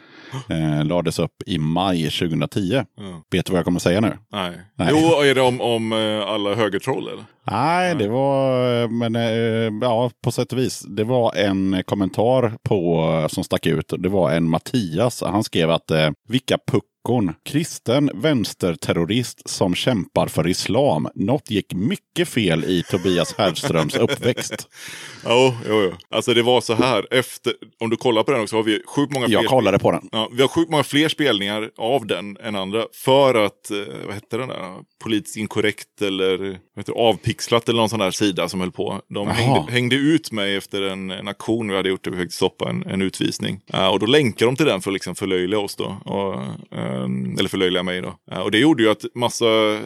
Eh, 0.55 0.85
lades 0.85 1.19
upp 1.19 1.31
i 1.45 1.57
maj 1.57 2.03
2010. 2.09 2.73
Ja. 2.73 2.83
Vet 3.31 3.45
du 3.45 3.51
vad 3.51 3.57
jag 3.57 3.65
kommer 3.65 3.79
säga 3.79 4.01
nu? 4.01 4.17
Nej. 4.31 4.51
Nej. 4.77 4.87
Jo, 4.91 4.97
är 5.21 5.35
det 5.35 5.41
om, 5.41 5.61
om 5.61 5.93
eh, 5.93 6.27
alla 6.27 6.55
högertroll 6.55 7.07
eller? 7.07 7.23
Nej, 7.51 7.95
det 7.95 8.07
var, 8.07 8.87
men 8.87 9.15
eh, 9.15 9.87
ja, 9.87 10.11
på 10.23 10.31
sätt 10.31 10.53
och 10.53 10.59
vis. 10.59 10.85
Det 10.87 11.03
var 11.03 11.35
en 11.35 11.83
kommentar 11.85 12.53
på, 12.63 13.27
som 13.29 13.43
stack 13.43 13.65
ut. 13.65 13.93
Det 13.97 14.09
var 14.09 14.31
en 14.31 14.49
Mattias. 14.49 15.21
Han 15.21 15.43
skrev 15.43 15.71
att 15.71 15.91
eh, 15.91 16.09
vilka 16.29 16.57
puckon. 16.67 17.33
Kristen 17.45 18.11
vänsterterrorist 18.13 19.49
som 19.49 19.75
kämpar 19.75 20.27
för 20.27 20.47
islam. 20.47 21.07
Något 21.15 21.51
gick 21.51 21.73
mycket 21.73 22.27
fel 22.29 22.63
i 22.63 22.83
Tobias 22.83 23.33
Härströms 23.37 23.95
uppväxt. 23.95 24.67
Jo, 25.25 25.53
jo, 25.67 25.81
jo. 25.81 25.91
Alltså 26.09 26.33
det 26.33 26.41
var 26.41 26.61
så 26.61 26.73
här. 26.73 27.13
Efter, 27.13 27.53
om 27.79 27.89
du 27.89 27.97
kollar 27.97 28.23
på 28.23 28.31
den 28.31 28.41
också 28.41 28.55
har 28.55 28.63
vi 28.63 28.81
sjukt 28.87 29.13
många. 29.13 29.27
Jag 29.27 29.45
kollade 29.45 29.79
på 29.79 29.91
den. 29.91 30.09
Ja, 30.11 30.29
vi 30.31 30.41
har 30.41 30.49
sjukt 30.49 30.71
många 30.71 30.83
fler 30.83 31.09
spelningar 31.09 31.69
av 31.77 32.07
den 32.07 32.37
än 32.37 32.55
andra. 32.55 32.85
För 32.93 33.45
att, 33.45 33.71
eh, 33.71 33.77
vad 34.05 34.13
hette 34.13 34.37
den 34.37 34.47
där? 34.47 34.79
Politiskt 35.03 35.37
inkorrekt 35.37 36.01
eller 36.01 36.37
vad 36.37 36.77
heter 36.77 36.93
det, 36.93 36.99
avpixlat 37.33 37.69
eller 37.69 37.79
någon 37.79 37.89
sån 37.89 37.99
där 37.99 38.11
sida 38.11 38.49
som 38.49 38.59
höll 38.59 38.71
på. 38.71 39.01
De 39.09 39.27
hängde, 39.27 39.71
hängde 39.71 39.95
ut 39.95 40.31
mig 40.31 40.55
efter 40.55 40.81
en, 40.81 41.11
en 41.11 41.27
aktion 41.27 41.69
vi 41.69 41.75
hade 41.75 41.89
gjort 41.89 42.03
där 42.03 42.11
vi 42.11 42.17
försökte 42.17 42.35
stoppa 42.35 42.69
en, 42.69 42.83
en 42.87 43.01
utvisning. 43.01 43.59
Eh, 43.73 43.87
och 43.87 43.99
då 43.99 44.05
länkade 44.05 44.45
de 44.51 44.55
till 44.55 44.65
den 44.65 44.81
för 44.81 44.91
att 44.91 44.93
liksom 44.93 45.15
förlöjliga 45.15 45.59
oss 45.59 45.75
då. 45.75 45.97
Och, 46.05 46.33
ehm, 46.77 47.35
eller 47.39 47.49
förlöjliga 47.49 47.83
mig 47.83 48.01
då. 48.01 48.15
Eh, 48.31 48.39
och 48.39 48.51
det 48.51 48.57
gjorde 48.59 48.83
ju 48.83 48.89
att 48.89 49.05
massa 49.15 49.45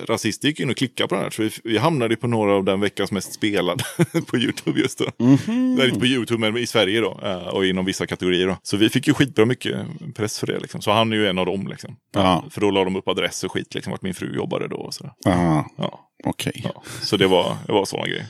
rasister 0.10 0.48
gick 0.48 0.60
in 0.60 0.70
och 0.70 0.78
klickade 0.78 1.08
på 1.08 1.16
den 1.16 1.24
här. 1.24 1.32
Så 1.32 1.42
vi, 1.42 1.50
vi 1.64 1.78
hamnade 1.78 2.16
på 2.16 2.28
några 2.28 2.54
av 2.54 2.64
den 2.64 2.80
veckans 2.80 3.12
mest 3.12 3.34
spelade 3.34 3.84
på 4.28 4.38
YouTube 4.38 4.80
just 4.80 5.00
då. 5.00 5.06
Nej, 5.48 5.88
inte 5.88 6.00
på 6.00 6.06
YouTube 6.06 6.40
men 6.52 6.58
i 6.64 6.68
Sverige 6.68 7.02
då. 7.02 7.20
eh, 7.24 7.48
Och 7.48 7.66
inom 7.66 7.86
vissa 7.86 8.06
kategorier 8.08 8.48
då. 8.48 8.58
Så 8.64 8.78
vi 8.78 8.90
fick 8.90 9.08
ju 9.08 9.14
skitbra 9.14 9.46
mycket 9.46 9.78
press 10.16 10.40
för 10.40 10.48
det 10.48 10.60
liksom. 10.60 10.82
Så 10.82 10.92
han 10.92 11.14
är 11.14 11.18
ju 11.18 11.28
en 11.28 11.38
av 11.38 11.46
dem 11.46 11.68
liksom. 11.68 11.96
För 12.50 12.62
då 12.62 12.72
la 12.72 12.84
de 12.84 12.96
upp 12.96 13.08
adress 13.08 13.44
och 13.44 13.52
skit 13.52 13.74
liksom. 13.76 13.92
Vart 13.92 14.02
min 14.02 14.14
fru 14.14 14.36
jobbade 14.36 14.68
då 14.68 14.78
och 14.78 14.94
sådär. 14.94 15.12
Ja. 15.78 16.04
Okej. 16.26 16.62
Ja. 16.64 16.82
Så 17.02 17.18
det 17.18 17.28
var, 17.28 17.56
det 17.68 17.74
var 17.74 17.86
sådana 17.86 18.08
grejer. 18.08 18.26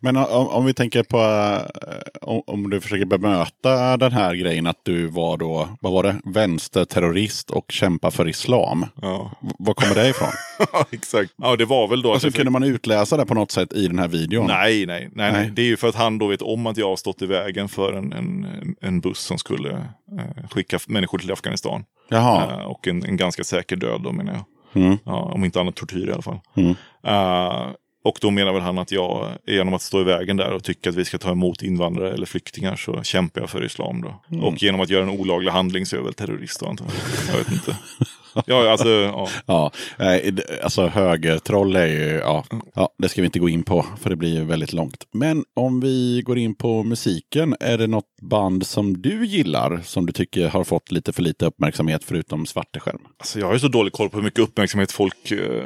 Men 0.00 0.16
om, 0.16 0.48
om 0.48 0.64
vi 0.64 0.74
tänker 0.74 1.02
på, 1.02 1.18
eh, 1.18 2.28
om, 2.28 2.42
om 2.46 2.70
du 2.70 2.80
försöker 2.80 3.04
bemöta 3.04 3.96
den 3.96 4.12
här 4.12 4.34
grejen 4.34 4.66
att 4.66 4.80
du 4.82 5.06
var 5.06 5.36
då, 5.36 5.68
vad 5.80 5.92
var 5.92 6.02
det, 6.02 6.16
vänsterterrorist 6.24 7.50
och 7.50 7.72
kämpa 7.72 8.10
för 8.10 8.28
islam. 8.28 8.86
Ja, 9.02 9.30
V- 9.42 9.48
Var 9.58 9.74
kommer 9.74 9.94
det 9.94 10.08
ifrån? 10.08 10.28
exakt. 10.90 11.32
Ja, 11.36 11.56
det 11.56 11.64
var 11.64 11.88
väl 11.88 12.02
då 12.02 12.12
Alltså, 12.12 12.30
kunde 12.30 12.50
man 12.50 12.62
utläsa 12.62 13.16
det 13.16 13.26
på 13.26 13.34
något 13.34 13.50
sätt 13.50 13.72
i 13.72 13.88
den 13.88 13.98
här 13.98 14.08
videon? 14.08 14.46
Nej, 14.46 14.86
nej, 14.86 15.08
nej, 15.12 15.32
nej. 15.32 15.32
Nej. 15.32 15.50
Det 15.56 15.62
är 15.62 15.66
ju 15.66 15.76
för 15.76 15.88
att 15.88 15.94
han 15.94 16.18
då 16.18 16.26
vet 16.26 16.42
om 16.42 16.66
att 16.66 16.76
jag 16.76 16.88
har 16.88 16.96
stått 16.96 17.22
i 17.22 17.26
vägen 17.26 17.68
för 17.68 17.92
en, 17.92 18.12
en, 18.12 18.46
en 18.80 19.00
buss 19.00 19.18
som 19.20 19.38
skulle 19.38 19.70
eh, 19.72 20.48
skicka 20.50 20.78
människor 20.86 21.18
till 21.18 21.32
Afghanistan. 21.32 21.84
Jaha. 22.08 22.52
Eh, 22.60 22.66
och 22.66 22.88
en, 22.88 23.04
en 23.04 23.16
ganska 23.16 23.44
säker 23.44 23.76
död 23.76 24.00
då 24.04 24.12
menar 24.12 24.32
jag. 24.32 24.44
Mm. 24.82 24.98
Ja, 25.04 25.12
om 25.34 25.44
inte 25.44 25.60
annat 25.60 25.74
tortyr 25.74 26.08
i 26.08 26.12
alla 26.12 26.22
fall. 26.22 26.40
Mm. 26.56 26.74
Eh, 27.06 27.70
och 28.04 28.18
då 28.20 28.30
menar 28.30 28.52
väl 28.52 28.62
han 28.62 28.78
att 28.78 28.92
jag, 28.92 29.28
genom 29.46 29.74
att 29.74 29.82
stå 29.82 30.00
i 30.00 30.04
vägen 30.04 30.36
där 30.36 30.52
och 30.52 30.64
tycka 30.64 30.90
att 30.90 30.96
vi 30.96 31.04
ska 31.04 31.18
ta 31.18 31.30
emot 31.30 31.62
invandrare 31.62 32.12
eller 32.12 32.26
flyktingar 32.26 32.76
så 32.76 33.02
kämpar 33.02 33.40
jag 33.40 33.50
för 33.50 33.64
islam 33.64 34.00
då. 34.02 34.22
Mm. 34.30 34.44
Och 34.44 34.62
genom 34.62 34.80
att 34.80 34.90
göra 34.90 35.02
en 35.02 35.20
olaglig 35.20 35.50
handling 35.50 35.86
så 35.86 35.96
är 35.96 35.98
jag 35.98 36.04
väl 36.04 36.14
terrorist 36.14 36.60
då 36.60 36.66
antar 36.66 36.86
jag. 36.86 37.34
Jag 37.34 37.44
vet 37.44 37.52
inte. 37.52 37.76
Ja, 38.46 38.70
alltså, 38.70 38.88
ja. 38.88 39.28
Ja, 39.46 39.72
eh, 39.98 40.34
alltså 40.62 40.86
högertroll 40.86 41.76
är 41.76 41.86
ju, 41.86 42.18
ja, 42.18 42.44
ja, 42.74 42.88
det 42.98 43.08
ska 43.08 43.20
vi 43.20 43.26
inte 43.26 43.38
gå 43.38 43.48
in 43.48 43.62
på 43.62 43.86
för 44.00 44.10
det 44.10 44.16
blir 44.16 44.34
ju 44.34 44.44
väldigt 44.44 44.72
långt. 44.72 45.04
Men 45.12 45.44
om 45.56 45.80
vi 45.80 46.22
går 46.24 46.38
in 46.38 46.54
på 46.54 46.82
musiken, 46.82 47.56
är 47.60 47.78
det 47.78 47.86
något 47.86 48.20
band 48.22 48.66
som 48.66 49.02
du 49.02 49.26
gillar 49.26 49.80
som 49.84 50.06
du 50.06 50.12
tycker 50.12 50.48
har 50.48 50.64
fått 50.64 50.90
lite 50.90 51.12
för 51.12 51.22
lite 51.22 51.46
uppmärksamhet 51.46 52.04
förutom 52.04 52.46
Svarteskärm? 52.46 53.00
Alltså 53.18 53.38
jag 53.40 53.46
har 53.46 53.52
ju 53.54 53.60
så 53.60 53.68
dålig 53.68 53.92
koll 53.92 54.10
på 54.10 54.16
hur 54.16 54.24
mycket 54.24 54.40
uppmärksamhet 54.40 54.92
folk 54.92 55.30
eh, 55.30 55.62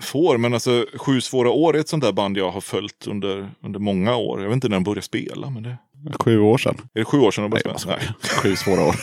får. 0.00 0.38
Men 0.38 0.54
alltså 0.54 0.86
Sju 0.96 1.20
svåra 1.20 1.50
år 1.50 1.76
är 1.76 1.80
ett 1.80 1.88
sånt 1.88 2.04
där 2.04 2.12
band 2.12 2.38
jag 2.38 2.50
har 2.50 2.60
följt 2.60 3.06
under, 3.06 3.50
under 3.62 3.80
många 3.80 4.16
år. 4.16 4.40
Jag 4.40 4.48
vet 4.48 4.54
inte 4.54 4.68
när 4.68 4.76
de 4.76 4.84
började 4.84 5.02
spela. 5.02 5.50
Men 5.50 5.62
det, 5.62 5.76
Sju 6.20 6.40
år 6.40 6.58
sedan. 6.58 6.76
är 6.94 6.98
det 6.98 7.04
sju 7.04 7.18
år 7.20 7.30
sedan 7.30 7.42
de 7.44 7.50
började 7.50 7.78
spela? 7.78 7.96
Nej. 7.96 8.30
Sju 8.42 8.56
svåra 8.56 8.84
år. 8.84 8.94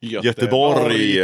Göteborg. 0.00 1.20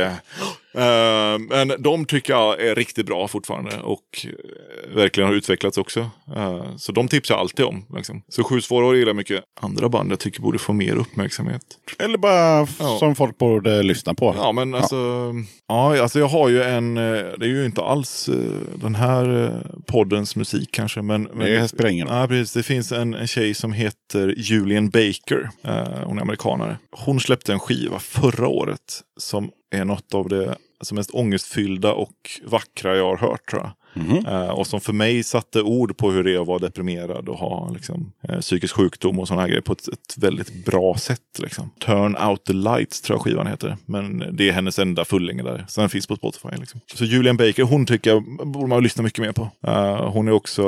Eh, 0.75 1.39
men 1.39 1.73
de 1.79 2.05
tycker 2.05 2.33
jag 2.33 2.61
är 2.63 2.75
riktigt 2.75 3.07
bra 3.07 3.29
fortfarande 3.29 3.81
och 3.81 4.27
eh, 4.27 4.95
verkligen 4.97 5.29
har 5.29 5.37
utvecklats 5.37 5.79
också. 5.79 6.01
Eh, 6.37 6.77
så 6.77 6.93
de 6.93 7.09
tipsar 7.09 7.35
jag 7.35 7.41
alltid 7.41 7.65
om. 7.65 7.85
Liksom. 7.97 8.23
Så 8.29 8.45
Sju 8.45 8.61
svåra 8.61 8.87
år 8.87 8.97
gillar 8.97 9.15
mycket. 9.15 9.45
Andra 9.61 9.89
band 9.89 10.13
jag 10.13 10.19
tycker 10.19 10.43
borde 10.43 10.59
få 10.59 10.73
mer 10.73 10.95
uppmärksamhet. 10.97 11.63
Eller 11.99 12.19
bara 12.19 12.67
Ja. 12.79 12.97
som 12.99 13.15
folk 13.15 13.39
borde 13.39 13.83
lyssna 13.83 14.15
på. 14.15 14.35
Ja, 14.39 14.53
men 14.53 14.75
alltså, 14.75 15.35
ja. 15.69 16.03
alltså 16.03 16.19
jag 16.19 16.29
har 16.29 16.49
ju 16.49 16.63
en, 16.63 16.95
det 16.95 17.41
är 17.41 17.45
ju 17.49 17.65
inte 17.65 17.83
alls 17.83 18.31
den 18.75 18.95
här 18.95 19.53
poddens 19.87 20.37
musik 20.37 20.69
kanske. 20.73 21.03
Men, 21.03 21.23
men 21.23 21.39
Det 21.39 21.73
roll. 21.83 22.07
Ja, 22.09 22.27
precis. 22.29 22.53
Det 22.53 22.63
finns 22.63 22.93
en, 22.93 23.15
en 23.15 23.27
tjej 23.27 23.55
som 23.55 23.73
heter 23.73 24.35
Julian 24.37 24.91
Baker. 24.91 25.51
Eh, 25.65 26.05
hon 26.05 26.19
är 26.19 26.23
amerikanare. 26.23 26.79
Hon 26.91 27.21
släppte 27.21 27.53
en 27.53 27.61
skiva 27.61 27.99
förra 27.99 28.49
året 28.49 29.01
som 29.17 29.51
är 29.71 29.85
något 29.85 30.15
av 30.15 30.29
det 30.29 30.57
alltså, 30.79 30.95
mest 30.95 31.11
ångestfyllda 31.11 31.93
och 31.93 32.31
vackra 32.45 32.97
jag 32.97 33.05
har 33.05 33.17
hört 33.17 33.51
tror 33.51 33.63
jag. 33.63 33.73
Mm. 33.95 34.27
Eh, 34.27 34.49
och 34.49 34.67
som 34.67 34.81
för 34.81 34.93
mig 34.93 35.23
satte 35.23 35.63
ord 35.63 35.97
på 35.97 36.11
hur 36.11 36.25
det 36.25 36.35
är 36.35 36.41
att 36.41 36.47
vara 36.47 36.59
deprimerad 36.59 37.29
och 37.29 37.39
ha 37.39 37.71
liksom, 37.75 38.13
eh, 38.29 38.39
psykisk 38.39 38.75
sjukdom 38.75 39.19
och 39.19 39.29
sådana 39.29 39.49
grejer 39.49 39.61
på 39.61 39.73
ett, 39.73 39.89
ett 39.89 40.15
väldigt 40.17 40.65
bra 40.65 40.97
sätt. 40.97 41.39
Liksom. 41.39 41.71
Turn 41.79 42.17
out 42.17 42.45
the 42.45 42.53
lights 42.53 43.01
tror 43.01 43.17
jag 43.17 43.25
skivan 43.25 43.47
heter. 43.47 43.77
Men 43.87 44.37
det 44.37 44.49
är 44.49 44.53
hennes 44.53 44.79
enda 44.79 45.05
fullängd 45.05 45.45
där. 45.45 45.65
Så 45.69 45.81
den 45.81 45.91
finns 45.91 46.07
på 46.07 46.17
Spotify. 46.17 46.49
Liksom. 46.59 46.81
Så 46.95 47.05
Julian 47.05 47.37
Baker, 47.37 47.63
hon 47.63 47.87
tycker 47.87 48.11
jag 48.11 48.25
borde 48.49 48.67
man 48.67 48.83
lyssna 48.83 49.03
mycket 49.03 49.19
mer 49.19 49.33
på. 49.33 49.51
Eh, 49.67 50.11
hon 50.11 50.29
är 50.29 50.33
också, 50.33 50.63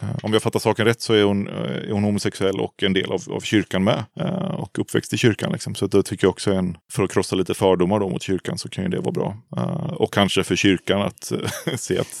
eh, 0.00 0.08
om 0.22 0.32
jag 0.32 0.42
fattar 0.42 0.60
saken 0.60 0.84
rätt 0.84 1.00
så 1.00 1.14
är 1.14 1.24
hon, 1.24 1.48
eh, 1.48 1.54
är 1.54 1.92
hon 1.92 2.04
homosexuell 2.04 2.60
och 2.60 2.82
en 2.82 2.92
del 2.92 3.12
av, 3.12 3.22
av 3.30 3.40
kyrkan 3.40 3.84
med. 3.84 4.04
Eh, 4.20 4.54
och 4.54 4.78
uppväxt 4.78 5.12
i 5.12 5.16
kyrkan. 5.16 5.52
Liksom. 5.52 5.74
Så 5.74 5.86
det 5.86 6.02
tycker 6.02 6.24
jag 6.24 6.30
också 6.30 6.50
är 6.50 6.56
en, 6.56 6.76
för 6.92 7.02
att 7.02 7.12
krossa 7.12 7.36
lite 7.36 7.54
fördomar 7.54 8.00
då 8.00 8.08
mot 8.08 8.22
kyrkan 8.22 8.58
så 8.58 8.68
kan 8.68 8.84
ju 8.84 8.90
det 8.90 9.00
vara 9.00 9.12
bra. 9.12 9.36
Och 9.96 10.12
kanske 10.12 10.44
för 10.44 10.56
kyrkan 10.56 11.02
att 11.02 11.32
se 11.76 11.98
att 11.98 12.11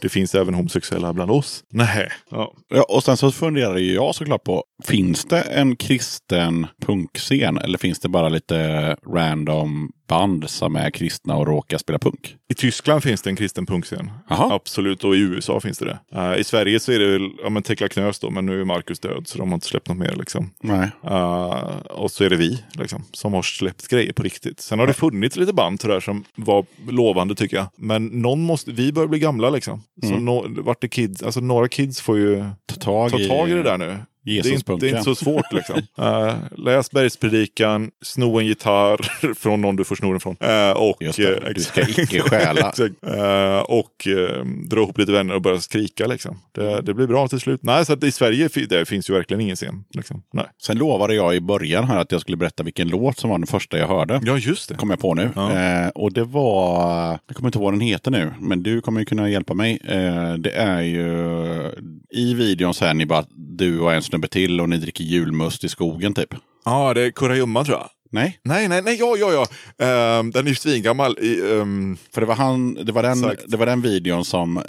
det 0.00 0.08
finns 0.08 0.34
även 0.34 0.54
homosexuella 0.54 1.12
bland 1.12 1.30
oss. 1.30 1.64
Nej. 1.70 2.08
Ja. 2.30 2.54
Ja, 2.68 2.82
och 2.88 3.04
sen 3.04 3.16
så 3.16 3.30
funderar 3.32 3.76
ju 3.76 3.94
jag 3.94 4.14
såklart 4.14 4.44
på, 4.44 4.64
finns 4.84 5.24
det 5.24 5.40
en 5.40 5.76
kristen 5.76 6.66
punkscen 6.86 7.58
eller 7.58 7.78
finns 7.78 7.98
det 7.98 8.08
bara 8.08 8.28
lite 8.28 8.96
random 9.14 9.92
band 10.10 10.50
som 10.50 10.76
är 10.76 10.90
kristna 10.90 11.36
och 11.36 11.46
råkar 11.46 11.78
spela 11.78 11.98
punk? 11.98 12.36
I 12.48 12.54
Tyskland 12.54 13.02
finns 13.02 13.22
det 13.22 13.30
en 13.30 13.36
kristen 13.36 13.66
punkscen. 13.66 14.10
Jaha. 14.28 14.54
Absolut, 14.54 15.04
och 15.04 15.16
i 15.16 15.18
USA 15.18 15.60
finns 15.60 15.78
det 15.78 15.84
det. 15.84 15.98
Eh, 16.18 16.40
I 16.40 16.44
Sverige 16.44 16.80
så 16.80 16.92
är 16.92 16.98
det 16.98 17.06
väl, 17.06 17.30
ja 17.42 17.50
men 17.50 17.62
Tekla 17.62 17.88
Knös 17.88 18.18
då, 18.18 18.30
men 18.30 18.46
nu 18.46 18.60
är 18.60 18.64
Marcus 18.64 19.00
död 19.00 19.28
så 19.28 19.38
de 19.38 19.48
har 19.48 19.54
inte 19.54 19.66
släppt 19.66 19.88
något 19.88 19.98
mer 19.98 20.16
liksom. 20.16 20.50
Nej. 20.62 20.90
Eh, 21.04 21.76
och 21.90 22.10
så 22.10 22.24
är 22.24 22.30
det 22.30 22.36
vi 22.36 22.64
liksom, 22.72 23.04
som 23.12 23.34
har 23.34 23.42
släppt 23.42 23.88
grejer 23.88 24.12
på 24.12 24.22
riktigt. 24.22 24.60
Sen 24.60 24.78
har 24.78 24.86
det 24.86 24.92
funnits 24.92 25.36
lite 25.36 25.52
band 25.52 25.80
sådär 25.80 26.00
som 26.00 26.24
var 26.34 26.64
lovande 26.88 27.34
tycker 27.34 27.56
jag. 27.56 27.66
Men 27.76 28.06
någon 28.06 28.40
måste, 28.40 28.70
vi 28.70 28.92
börjar 28.92 29.08
bli 29.08 29.18
gamla 29.18 29.50
liksom. 29.50 29.82
Så 30.02 30.10
no, 30.10 30.62
vart 30.62 30.84
är 30.84 30.88
kids, 30.88 31.22
alltså 31.22 31.40
några 31.40 31.68
kids 31.68 32.00
får 32.00 32.18
ju 32.18 32.44
Ta 32.66 32.74
tag, 32.74 33.10
ta 33.10 33.18
tag 33.18 33.50
i 33.50 33.52
det 33.52 33.62
där 33.62 33.78
nu. 33.78 33.98
Det 34.38 34.48
är, 34.48 34.52
inte, 34.52 34.76
det 34.76 34.86
är 34.86 34.90
inte 34.90 35.02
så 35.02 35.14
svårt 35.14 35.52
liksom. 35.52 35.76
Eh, 36.00 36.34
läs 36.56 36.90
Bergspredikan, 36.90 37.90
sno 38.02 38.38
en 38.38 38.46
gitarr 38.46 39.34
från 39.34 39.60
någon 39.60 39.76
du 39.76 39.84
får 39.84 39.96
sno 39.96 40.10
den 40.10 40.20
från. 40.20 40.36
Eh, 40.40 40.70
och, 40.70 40.96
Just 41.00 41.18
det, 41.18 41.36
eh, 41.36 41.54
du 41.54 41.60
ska 41.60 41.80
icke 41.88 42.20
stjäla. 42.20 42.72
Eh, 43.02 43.58
och 43.58 44.08
dra 44.70 44.82
ihop 44.82 44.98
lite 44.98 45.12
vänner 45.12 45.34
och 45.34 45.42
börja 45.42 45.60
skrika 45.60 46.06
liksom. 46.06 46.38
Det, 46.52 46.80
det 46.80 46.94
blir 46.94 47.06
bra 47.06 47.28
till 47.28 47.40
slut. 47.40 47.60
Nej, 47.62 47.86
så 47.86 47.92
att 47.92 48.04
i 48.04 48.12
Sverige 48.12 48.48
det 48.68 48.88
finns 48.88 49.10
ju 49.10 49.14
verkligen 49.14 49.40
ingen 49.40 49.56
scen. 49.56 49.84
Liksom. 49.94 50.22
Nej. 50.32 50.44
Sen 50.62 50.78
lovade 50.78 51.14
jag 51.14 51.36
i 51.36 51.40
början 51.40 51.84
här 51.84 51.98
att 51.98 52.12
jag 52.12 52.20
skulle 52.20 52.36
berätta 52.36 52.62
vilken 52.62 52.88
låt 52.88 53.18
som 53.18 53.30
var 53.30 53.38
den 53.38 53.46
första 53.46 53.78
jag 53.78 53.88
hörde. 53.88 54.20
Ja, 54.24 54.38
just 54.38 54.68
det. 54.68 54.74
Kom 54.74 54.90
jag 54.90 54.98
på 54.98 55.14
nu. 55.14 55.30
Ja. 55.34 55.90
Och 55.90 56.12
det 56.12 56.24
var, 56.24 57.18
jag 57.26 57.36
kommer 57.36 57.48
inte 57.48 57.58
ihåg 57.58 57.64
vad 57.64 57.72
den 57.72 57.80
heter 57.80 58.10
nu, 58.10 58.32
men 58.40 58.62
du 58.62 58.80
kommer 58.80 59.00
ju 59.00 59.06
kunna 59.06 59.30
hjälpa 59.30 59.54
mig. 59.54 59.78
Det 60.38 60.52
är 60.54 60.80
ju, 60.80 61.10
i 62.10 62.34
videon 62.34 62.74
så 62.74 62.84
är 62.84 62.94
ni 62.94 63.06
bara 63.06 63.24
du 63.36 63.80
och 63.80 63.94
en 63.94 64.02
snubbe 64.02 64.19
till 64.28 64.60
och 64.60 64.68
ni 64.68 64.76
dricker 64.76 65.04
julmust 65.04 65.64
i 65.64 65.68
skogen 65.68 66.14
typ. 66.14 66.34
Ja, 66.64 66.94
det 66.94 67.02
är 67.02 67.10
Kurragömma 67.10 67.64
tror 67.64 67.78
jag. 67.78 67.88
Nej, 68.12 68.38
Nej, 68.44 68.68
nej, 68.68 68.82
nej, 68.82 68.96
ja, 69.00 69.16
ja, 69.18 69.32
ja. 69.32 69.46
Ehm, 69.86 70.30
den 70.30 70.44
är 70.46 70.48
ju 70.48 70.54
svingammal. 70.54 71.18
I, 71.20 71.52
ehm, 71.52 71.96
för 72.14 72.20
det 72.20 72.26
var, 72.26 72.34
han, 72.34 72.74
det 72.74 72.92
var, 72.92 73.02
den, 73.02 73.12
Exakt. 73.24 73.42
det 73.50 73.56
var 73.56 73.66
den 73.66 73.82
videon 73.82 74.24
som 74.24 74.56
eh, 74.56 74.64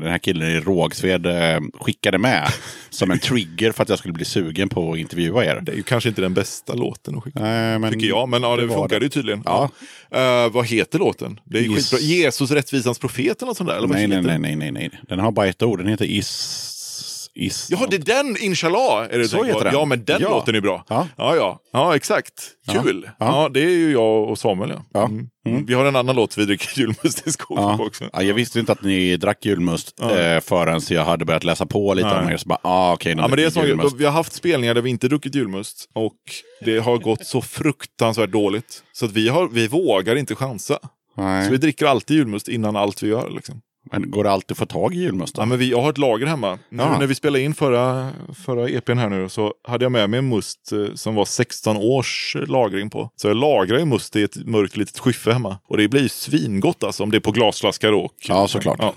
den 0.00 0.10
här 0.10 0.18
killen 0.18 0.48
i 0.48 0.60
Rågsved 0.60 1.26
eh, 1.26 1.60
skickade 1.80 2.18
med. 2.18 2.48
som 2.90 3.10
en 3.10 3.18
trigger 3.18 3.72
för 3.72 3.82
att 3.82 3.88
jag 3.88 3.98
skulle 3.98 4.14
bli 4.14 4.24
sugen 4.24 4.68
på 4.68 4.92
att 4.92 4.98
intervjua 4.98 5.44
er. 5.44 5.60
det 5.62 5.72
är 5.72 5.76
ju 5.76 5.82
kanske 5.82 6.08
inte 6.08 6.20
den 6.22 6.34
bästa 6.34 6.74
låten 6.74 7.16
att 7.16 7.24
skicka. 7.24 7.40
Nej, 7.40 7.78
men 7.78 7.92
Tycker 7.92 8.06
jag, 8.06 8.28
men 8.28 8.42
ja, 8.42 8.56
det, 8.56 8.66
det 8.66 8.98
det. 8.98 9.04
ju 9.04 9.08
tydligen. 9.08 9.42
Ja. 9.44 9.70
Ja. 10.10 10.44
Eh, 10.44 10.50
vad 10.52 10.66
heter 10.66 10.98
låten? 10.98 11.40
Det 11.44 11.58
är 11.58 11.62
Yes. 11.62 11.74
skitbra. 11.90 11.98
Jesus 11.98 12.50
rättvisans 12.50 12.98
profet 12.98 13.42
eller 13.42 13.46
något 13.46 13.56
sånt 13.56 13.68
där? 13.70 13.76
Eller 13.76 13.88
Nej, 13.88 14.06
nej, 14.06 14.22
nej, 14.22 14.38
nej, 14.38 14.56
nej, 14.56 14.72
nej. 14.72 14.90
Den 15.08 15.18
har 15.18 15.32
bara 15.32 15.46
ett 15.46 15.62
ord. 15.62 15.78
Den 15.78 15.88
heter 15.88 16.04
Is... 16.04 16.78
is 17.34 17.68
Jaha, 17.70 17.86
det 17.90 17.96
är 17.96 18.22
den, 18.22 18.36
Inshallah! 18.40 19.06
Är 19.10 19.18
det 19.18 19.28
Så 19.28 19.44
heter 19.44 19.64
den. 19.64 19.72
Ja, 19.74 19.84
men 19.84 20.04
den 20.04 20.22
Ja. 20.22 20.30
låten 20.30 20.54
är 20.54 20.60
bra. 20.60 20.84
Ja. 20.88 21.08
ja, 21.16 21.36
ja, 21.36 21.60
ja 21.72 21.96
exakt. 21.96 22.32
Kul! 22.72 23.10
Ja. 23.18 23.26
Ja. 23.26 23.48
det 23.48 23.60
är 23.60 23.70
ju 23.70 23.92
jag 23.92 24.28
och 24.28 24.38
Samuel. 24.38 24.70
Ja. 24.70 24.82
Ja. 24.92 25.04
Mm. 25.04 25.28
Mm. 25.46 25.66
Vi 25.66 25.74
har 25.74 25.84
en 25.84 25.96
annan 25.96 26.16
låt 26.16 26.38
vi 26.38 26.44
dricker 26.44 26.78
julmust 26.80 27.26
i 27.26 27.32
skogen 27.32 27.62
Ja. 27.64 27.84
också. 27.86 28.04
Ja, 28.12 28.22
jag 28.22 28.34
visste 28.34 28.60
inte 28.60 28.72
att 28.72 28.82
ni 28.82 29.16
drack 29.16 29.44
julmust 29.44 30.00
eh, 30.00 30.40
förrän 30.40 30.80
jag 30.88 31.04
hade 31.04 31.24
börjat 31.24 31.44
läsa 31.44 31.66
på 31.66 31.94
lite 31.94 32.08
om 32.08 32.28
er. 32.28 32.36
Så 32.36 32.48
bara, 32.48 32.58
ah, 32.62 32.92
okej, 32.92 33.14
Ja, 33.18 33.28
men 33.28 33.36
det 33.36 33.44
är 33.44 33.50
så, 33.50 33.96
vi 33.96 34.04
har 34.04 34.12
haft 34.12 34.32
spelningar 34.32 34.74
där 34.74 34.82
vi 34.82 34.90
inte 34.90 35.08
druckit 35.08 35.34
julmust 35.34 35.88
och 35.94 36.16
det 36.64 36.78
har 36.78 36.98
gått 36.98 37.26
så 37.26 37.40
fruktansvärt 37.42 38.30
dåligt. 38.32 38.82
Så 38.92 39.04
att 39.06 39.12
vi, 39.12 39.28
har, 39.28 39.48
vi 39.48 39.68
vågar 39.68 40.16
inte 40.16 40.34
chansa. 40.34 40.78
Nej. 41.16 41.44
Så 41.44 41.50
vi 41.50 41.56
dricker 41.56 41.86
alltid 41.86 42.16
julmust 42.16 42.48
innan 42.48 42.76
allt 42.76 43.02
vi 43.02 43.08
gör. 43.08 43.30
Liksom. 43.30 43.60
Men 43.84 44.10
går 44.10 44.24
det 44.24 44.30
alltid 44.30 44.52
att 44.54 44.58
få 44.58 44.66
tag 44.66 44.94
i 44.94 44.98
julmust? 44.98 45.34
Ja, 45.38 45.44
men 45.44 45.58
vi, 45.58 45.70
jag 45.70 45.82
har 45.82 45.90
ett 45.90 45.98
lager 45.98 46.26
hemma. 46.26 46.58
Nu, 46.68 46.82
Ja. 46.82 46.98
när 46.98 47.06
vi 47.06 47.14
spelade 47.14 47.44
in 47.44 47.54
förra, 47.54 48.10
förra 48.44 48.68
EPn 48.68 48.98
här 48.98 49.08
nu 49.08 49.28
så 49.28 49.54
hade 49.68 49.84
jag 49.84 49.92
med 49.92 50.10
mig 50.10 50.18
en 50.18 50.28
must 50.28 50.72
eh, 50.72 50.94
som 50.94 51.14
var 51.14 51.24
16 51.24 51.76
års 51.76 52.36
eh, 52.40 52.46
lagring 52.46 52.90
på. 52.90 53.10
Så 53.16 53.28
jag 53.28 53.36
lagrar 53.36 53.78
ju 53.78 53.84
must 53.84 54.16
i 54.16 54.22
ett 54.22 54.36
mörkt 54.46 54.76
litet 54.76 54.98
skiffe 54.98 55.32
hemma. 55.32 55.58
Och 55.66 55.76
det 55.76 55.88
blir 55.88 56.02
ju 56.02 56.08
svingott 56.08 56.84
alltså 56.84 57.02
om 57.02 57.10
det 57.10 57.16
är 57.16 57.20
på 57.20 57.32
glasflaskor 57.32 57.92
och... 57.94 58.12
Ja, 58.28 58.48
såklart. 58.48 58.78
Ja. 58.80 58.94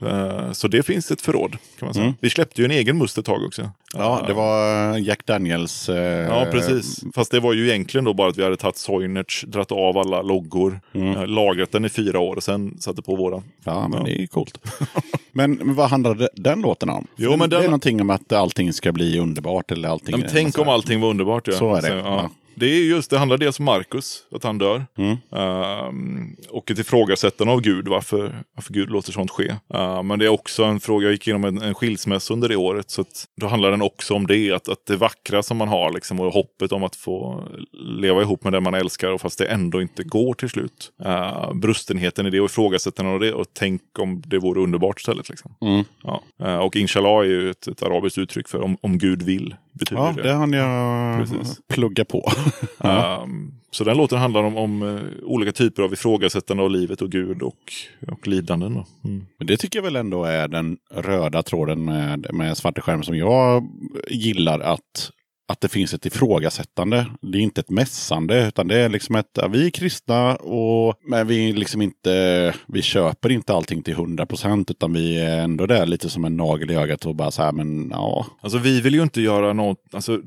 Ja. 0.00 0.08
Eh, 0.08 0.52
Så 0.52 0.68
det 0.68 0.82
finns 0.82 1.10
ett 1.10 1.20
förråd 1.20 1.50
kan 1.78 1.86
man 1.86 1.94
säga. 1.94 2.04
Mm. 2.04 2.16
Vi 2.20 2.30
släppte 2.30 2.60
ju 2.60 2.64
en 2.64 2.70
egen 2.70 2.98
must 2.98 3.18
ett 3.18 3.24
tag 3.24 3.44
också. 3.44 3.70
ja, 3.94 4.24
det 4.26 4.32
var 4.32 4.96
Jack 4.98 5.26
Daniels... 5.26 5.88
Eh, 5.88 6.10
Ja, 6.30 6.46
precis. 6.52 7.00
Fast 7.14 7.30
det 7.30 7.40
var 7.40 7.52
ju 7.52 7.68
egentligen 7.68 8.04
då 8.04 8.14
bara 8.14 8.28
att 8.28 8.38
vi 8.38 8.42
hade 8.44 8.56
tagit 8.56 8.76
Soinerts, 8.76 9.44
dratt 9.48 9.72
av 9.72 9.98
alla 9.98 10.22
loggor, 10.22 10.80
eh, 10.94 11.26
lagrat 11.26 11.72
den 11.72 11.84
i 11.84 11.88
fyra 11.88 12.18
år 12.18 12.36
och 12.36 12.42
sen 12.42 12.80
satte 12.80 13.02
på 13.02 13.16
våran. 13.16 13.42
Ja, 13.64 13.88
men 13.88 14.06
är 14.22 14.26
coolt. 14.26 14.58
men, 15.32 15.74
vad 15.74 15.90
handlade 15.90 16.28
den 16.34 16.60
låten 16.60 16.88
om? 16.88 17.06
Jo, 17.16 17.30
men 17.36 17.50
det 17.50 17.56
den- 17.56 17.64
är 17.64 17.68
någonting 17.68 18.00
om 18.00 18.10
att 18.10 18.32
allting 18.32 18.72
ska 18.72 18.92
bli 18.92 19.18
underbart 19.18 19.70
eller 19.72 19.88
allting. 19.88 20.18
Men 20.18 20.28
tänk 20.32 20.58
om 20.58 20.68
allting 20.68 21.00
var 21.00 21.08
underbart. 21.10 21.46
Ja. 21.48 21.52
Så 21.52 21.74
är 21.74 21.82
det, 21.82 21.88
ja. 21.88 21.96
ja. 21.96 22.30
Det 22.60 22.66
är 22.66 22.84
just, 22.84 23.10
det 23.10 23.18
handlar 23.18 23.38
dels 23.38 23.58
om 23.58 23.64
Markus, 23.64 24.22
att 24.34 24.44
han 24.44 24.58
dör. 24.58 24.86
Mm. 24.98 25.16
Ehm, 25.32 26.36
och 26.48 26.70
ett 26.70 26.78
ifrågasättande 26.78 27.52
av 27.52 27.60
Gud, 27.60 27.88
varför, 27.88 28.42
varför 28.54 28.72
Gud 28.72 28.90
låter 28.90 29.12
sånt 29.12 29.30
ske. 29.30 29.54
Ehm, 29.74 30.06
men 30.06 30.18
det 30.18 30.24
är 30.24 30.28
också 30.28 30.64
en 30.64 30.80
fråga, 30.80 31.04
jag 31.06 31.12
gick 31.12 31.26
igenom 31.26 31.44
en, 31.44 31.62
en 31.62 31.74
skilsmässa 31.74 32.34
under 32.34 32.48
det 32.48 32.56
året. 32.56 32.90
Så 32.90 33.00
att, 33.00 33.24
då 33.40 33.46
handlar 33.46 33.70
den 33.70 33.82
också 33.82 34.14
om 34.14 34.26
det, 34.26 34.52
att, 34.52 34.68
att 34.68 34.86
det 34.86 34.96
vackra 34.96 35.42
som 35.42 35.56
man 35.56 35.68
har 35.68 35.92
liksom, 35.92 36.20
och 36.20 36.32
hoppet 36.32 36.72
om 36.72 36.84
att 36.84 36.96
få 36.96 37.44
leva 37.72 38.22
ihop 38.22 38.44
med 38.44 38.52
den 38.52 38.62
man 38.62 38.74
älskar 38.74 39.08
och 39.08 39.20
fast 39.20 39.38
det 39.38 39.46
ändå 39.46 39.82
inte 39.82 40.04
går 40.04 40.34
till 40.34 40.48
slut. 40.50 40.90
Uh, 41.06 41.54
brustenheten 41.54 42.26
i 42.26 42.30
det 42.30 42.40
och 42.40 42.50
ifrågasättandet 42.50 43.12
av 43.14 43.20
det 43.20 43.32
och 43.32 43.46
tänk 43.52 43.82
om 43.98 44.22
det 44.26 44.38
vore 44.38 44.60
underbart 44.60 45.00
istället. 45.00 45.28
Liksom. 45.28 45.54
Mm. 45.60 45.84
Ja. 46.02 46.22
Eh, 46.42 46.56
och 46.56 46.76
inshallah 46.76 47.18
är 47.18 47.24
ju 47.24 47.50
ett, 47.50 47.66
ett 47.66 47.82
arabiskt 47.82 48.18
uttryck 48.18 48.48
för 48.48 48.60
om, 48.60 48.76
om 48.80 48.98
Gud 48.98 49.22
vill. 49.22 49.54
Betyder 49.72 50.02
Ja, 50.02 50.12
det. 50.16 50.22
det 50.22 50.32
hann 50.32 50.52
jag 50.52 51.18
Precis. 51.18 51.60
plugga 51.68 52.04
på. 52.04 52.30
Ehm, 52.80 53.54
så 53.70 53.84
den 53.84 53.96
låten 53.96 54.18
handlar 54.18 54.42
om, 54.42 54.56
om 54.56 54.82
eh, 54.82 55.24
olika 55.24 55.52
typer 55.52 55.82
av 55.82 55.92
ifrågasättande 55.92 56.62
av 56.62 56.70
livet 56.70 57.02
och 57.02 57.10
Gud 57.10 57.42
och, 57.42 57.72
och 58.12 58.28
lidanden. 58.28 58.84
Mm. 59.04 59.26
Men 59.38 59.46
det 59.46 59.56
tycker 59.56 59.78
jag 59.78 59.84
väl 59.84 59.96
ändå 59.96 60.24
är 60.24 60.48
den 60.48 60.76
röda 60.90 61.42
tråden 61.42 61.84
med, 61.84 62.26
med 62.32 62.56
Svarte 62.56 62.80
skärm 62.80 63.02
som 63.02 63.16
jag 63.16 63.68
gillar 64.08 64.60
att 64.60 65.10
att 65.50 65.60
det 65.60 65.68
finns 65.68 65.94
ett 65.94 66.06
ifrågasättande. 66.06 67.06
Det 67.20 67.38
är 67.38 67.42
inte 67.42 67.60
ett 67.60 67.70
mässande 67.70 68.46
utan 68.48 68.68
det 68.68 68.78
är 68.78 68.88
liksom 68.88 69.14
ett, 69.16 69.30
ja, 69.32 69.48
vi 69.48 69.66
är 69.66 69.70
kristna 69.70 70.36
och 70.36 70.94
men 71.04 71.26
vi 71.26 71.52
liksom 71.52 71.82
inte, 71.82 72.54
vi 72.66 72.82
köper 72.82 73.30
inte 73.30 73.54
allting 73.54 73.82
till 73.82 73.92
100 73.92 74.26
procent 74.26 74.70
utan 74.70 74.92
vi 74.92 75.20
är 75.20 75.40
ändå 75.40 75.66
där 75.66 75.86
lite 75.86 76.10
som 76.10 76.24
en 76.24 76.36
nagel 76.36 76.70
i 76.70 76.74
ögat 76.74 77.06
och 77.06 77.16
bara 77.16 77.30
så 77.30 77.42
här 77.42 77.52
men 77.52 77.90
ja. 77.90 78.26
Alltså 78.40 78.58
vi 78.58 78.80
vill 78.80 78.94
ju 78.94 79.02
inte 79.02 79.20
göra 79.20 79.52
något, 79.52 79.78
alltså 79.92 80.20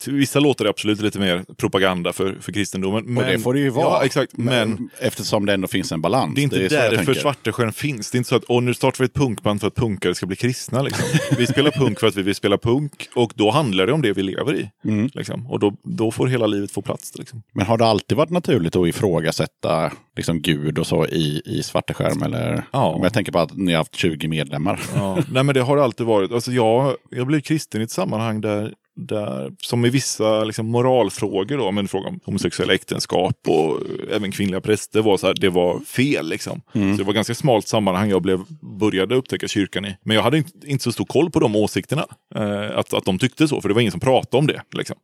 Till 0.00 0.12
vissa 0.12 0.40
låter 0.40 0.64
det 0.64 0.70
absolut 0.70 1.00
lite 1.00 1.18
mer 1.18 1.44
propaganda 1.56 2.12
för, 2.12 2.36
för 2.40 2.52
kristendomen. 2.52 3.04
Men, 3.04 3.24
och 3.24 3.30
det 3.30 3.38
får 3.38 3.54
det 3.54 3.60
ju 3.60 3.70
vara. 3.70 3.84
Ja, 3.84 4.04
exakt. 4.04 4.36
Men, 4.36 4.90
Eftersom 4.98 5.46
det 5.46 5.54
ändå 5.54 5.68
finns 5.68 5.92
en 5.92 6.00
balans. 6.00 6.34
det 6.34 6.40
är 6.40 6.42
inte 6.42 6.68
så 6.68 6.74
jag 6.74 6.92
därför. 6.92 7.14
Svartesjön 7.14 7.72
finns. 7.72 8.10
Det 8.10 8.16
är 8.16 8.18
inte 8.18 8.28
så 8.28 8.36
att 8.36 8.44
Åh, 8.48 8.62
nu 8.62 8.74
startar 8.74 8.98
vi 8.98 9.04
ett 9.04 9.14
punkband 9.14 9.60
för 9.60 9.68
att 9.68 9.74
punkare 9.74 10.14
ska 10.14 10.26
bli 10.26 10.36
kristna. 10.36 10.82
Liksom. 10.82 11.04
Vi 11.38 11.46
spelar 11.46 11.70
punk 11.70 12.00
för 12.00 12.06
att 12.06 12.16
vi 12.16 12.22
vill 12.22 12.34
spela 12.34 12.58
punk 12.58 13.08
och 13.14 13.32
då 13.34 13.50
handlar 13.50 13.86
det 13.86 13.92
om 13.92 14.02
det 14.02 14.12
vi 14.12 14.22
lever 14.22 14.54
i. 14.54 14.70
Mm. 14.84 15.10
Liksom. 15.14 15.50
Och 15.50 15.58
då, 15.58 15.76
då 15.82 16.10
får 16.10 16.26
hela 16.26 16.46
livet 16.46 16.70
få 16.70 16.82
plats. 16.82 17.18
Liksom. 17.18 17.42
Men 17.52 17.66
har 17.66 17.78
det 17.78 17.84
alltid 17.86 18.16
varit 18.16 18.30
naturligt 18.30 18.76
att 18.76 18.88
ifrågasätta 18.88 19.92
liksom, 20.16 20.42
Gud 20.42 20.78
och 20.78 20.86
så 20.86 21.06
i, 21.06 21.42
i 21.44 21.62
Svarteskärm? 21.62 22.22
Eller? 22.22 22.64
Ja. 22.72 22.84
Om 22.84 23.02
jag 23.02 23.12
tänker 23.12 23.32
på 23.32 23.38
att 23.38 23.56
ni 23.56 23.72
har 23.72 23.78
haft 23.78 23.94
20 23.94 24.28
medlemmar. 24.28 24.80
Ja. 24.94 25.18
Nej 25.32 25.42
men 25.42 25.54
det 25.54 25.60
har 25.60 25.76
det 25.76 25.84
alltid 25.84 26.06
varit. 26.06 26.32
Alltså, 26.32 26.52
jag, 26.52 26.96
jag 27.10 27.26
blev 27.26 27.40
kristen 27.40 27.80
i 27.80 27.84
ett 27.84 27.90
sammanhang 27.90 28.40
där 28.40 28.74
där, 29.06 29.52
som 29.62 29.84
i 29.84 29.90
vissa 29.90 30.44
liksom, 30.44 30.66
moralfrågor, 30.66 31.58
då, 31.58 31.70
men 31.70 31.88
fråga 31.88 32.08
om 32.08 32.20
homosexuella 32.24 32.74
äktenskap 32.74 33.36
och 33.46 33.78
även 34.10 34.32
kvinnliga 34.32 34.60
präster, 34.60 35.02
var 35.02 35.16
så 35.16 35.26
här, 35.26 35.34
det 35.34 35.48
var 35.48 35.80
fel. 35.80 36.28
Liksom. 36.28 36.60
Så 36.72 36.78
det 36.78 37.04
var 37.04 37.12
ganska 37.12 37.34
smalt 37.34 37.68
sammanhang 37.68 38.10
jag 38.10 38.22
blev, 38.22 38.40
började 38.60 39.14
upptäcka 39.14 39.48
kyrkan 39.48 39.84
i. 39.84 39.96
Men 40.02 40.16
jag 40.16 40.22
hade 40.22 40.36
inte, 40.36 40.50
inte 40.66 40.84
så 40.84 40.92
stor 40.92 41.04
koll 41.04 41.30
på 41.30 41.40
de 41.40 41.56
åsikterna. 41.56 42.06
Eh, 42.34 42.78
att, 42.78 42.94
att 42.94 43.04
de 43.04 43.18
tyckte 43.18 43.48
så, 43.48 43.60
för 43.60 43.68
det 43.68 43.74
var 43.74 43.80
ingen 43.80 43.90
som 43.90 44.00
pratade 44.00 44.36
om 44.36 44.46
det. 44.46 44.62
Liksom. 44.72 44.96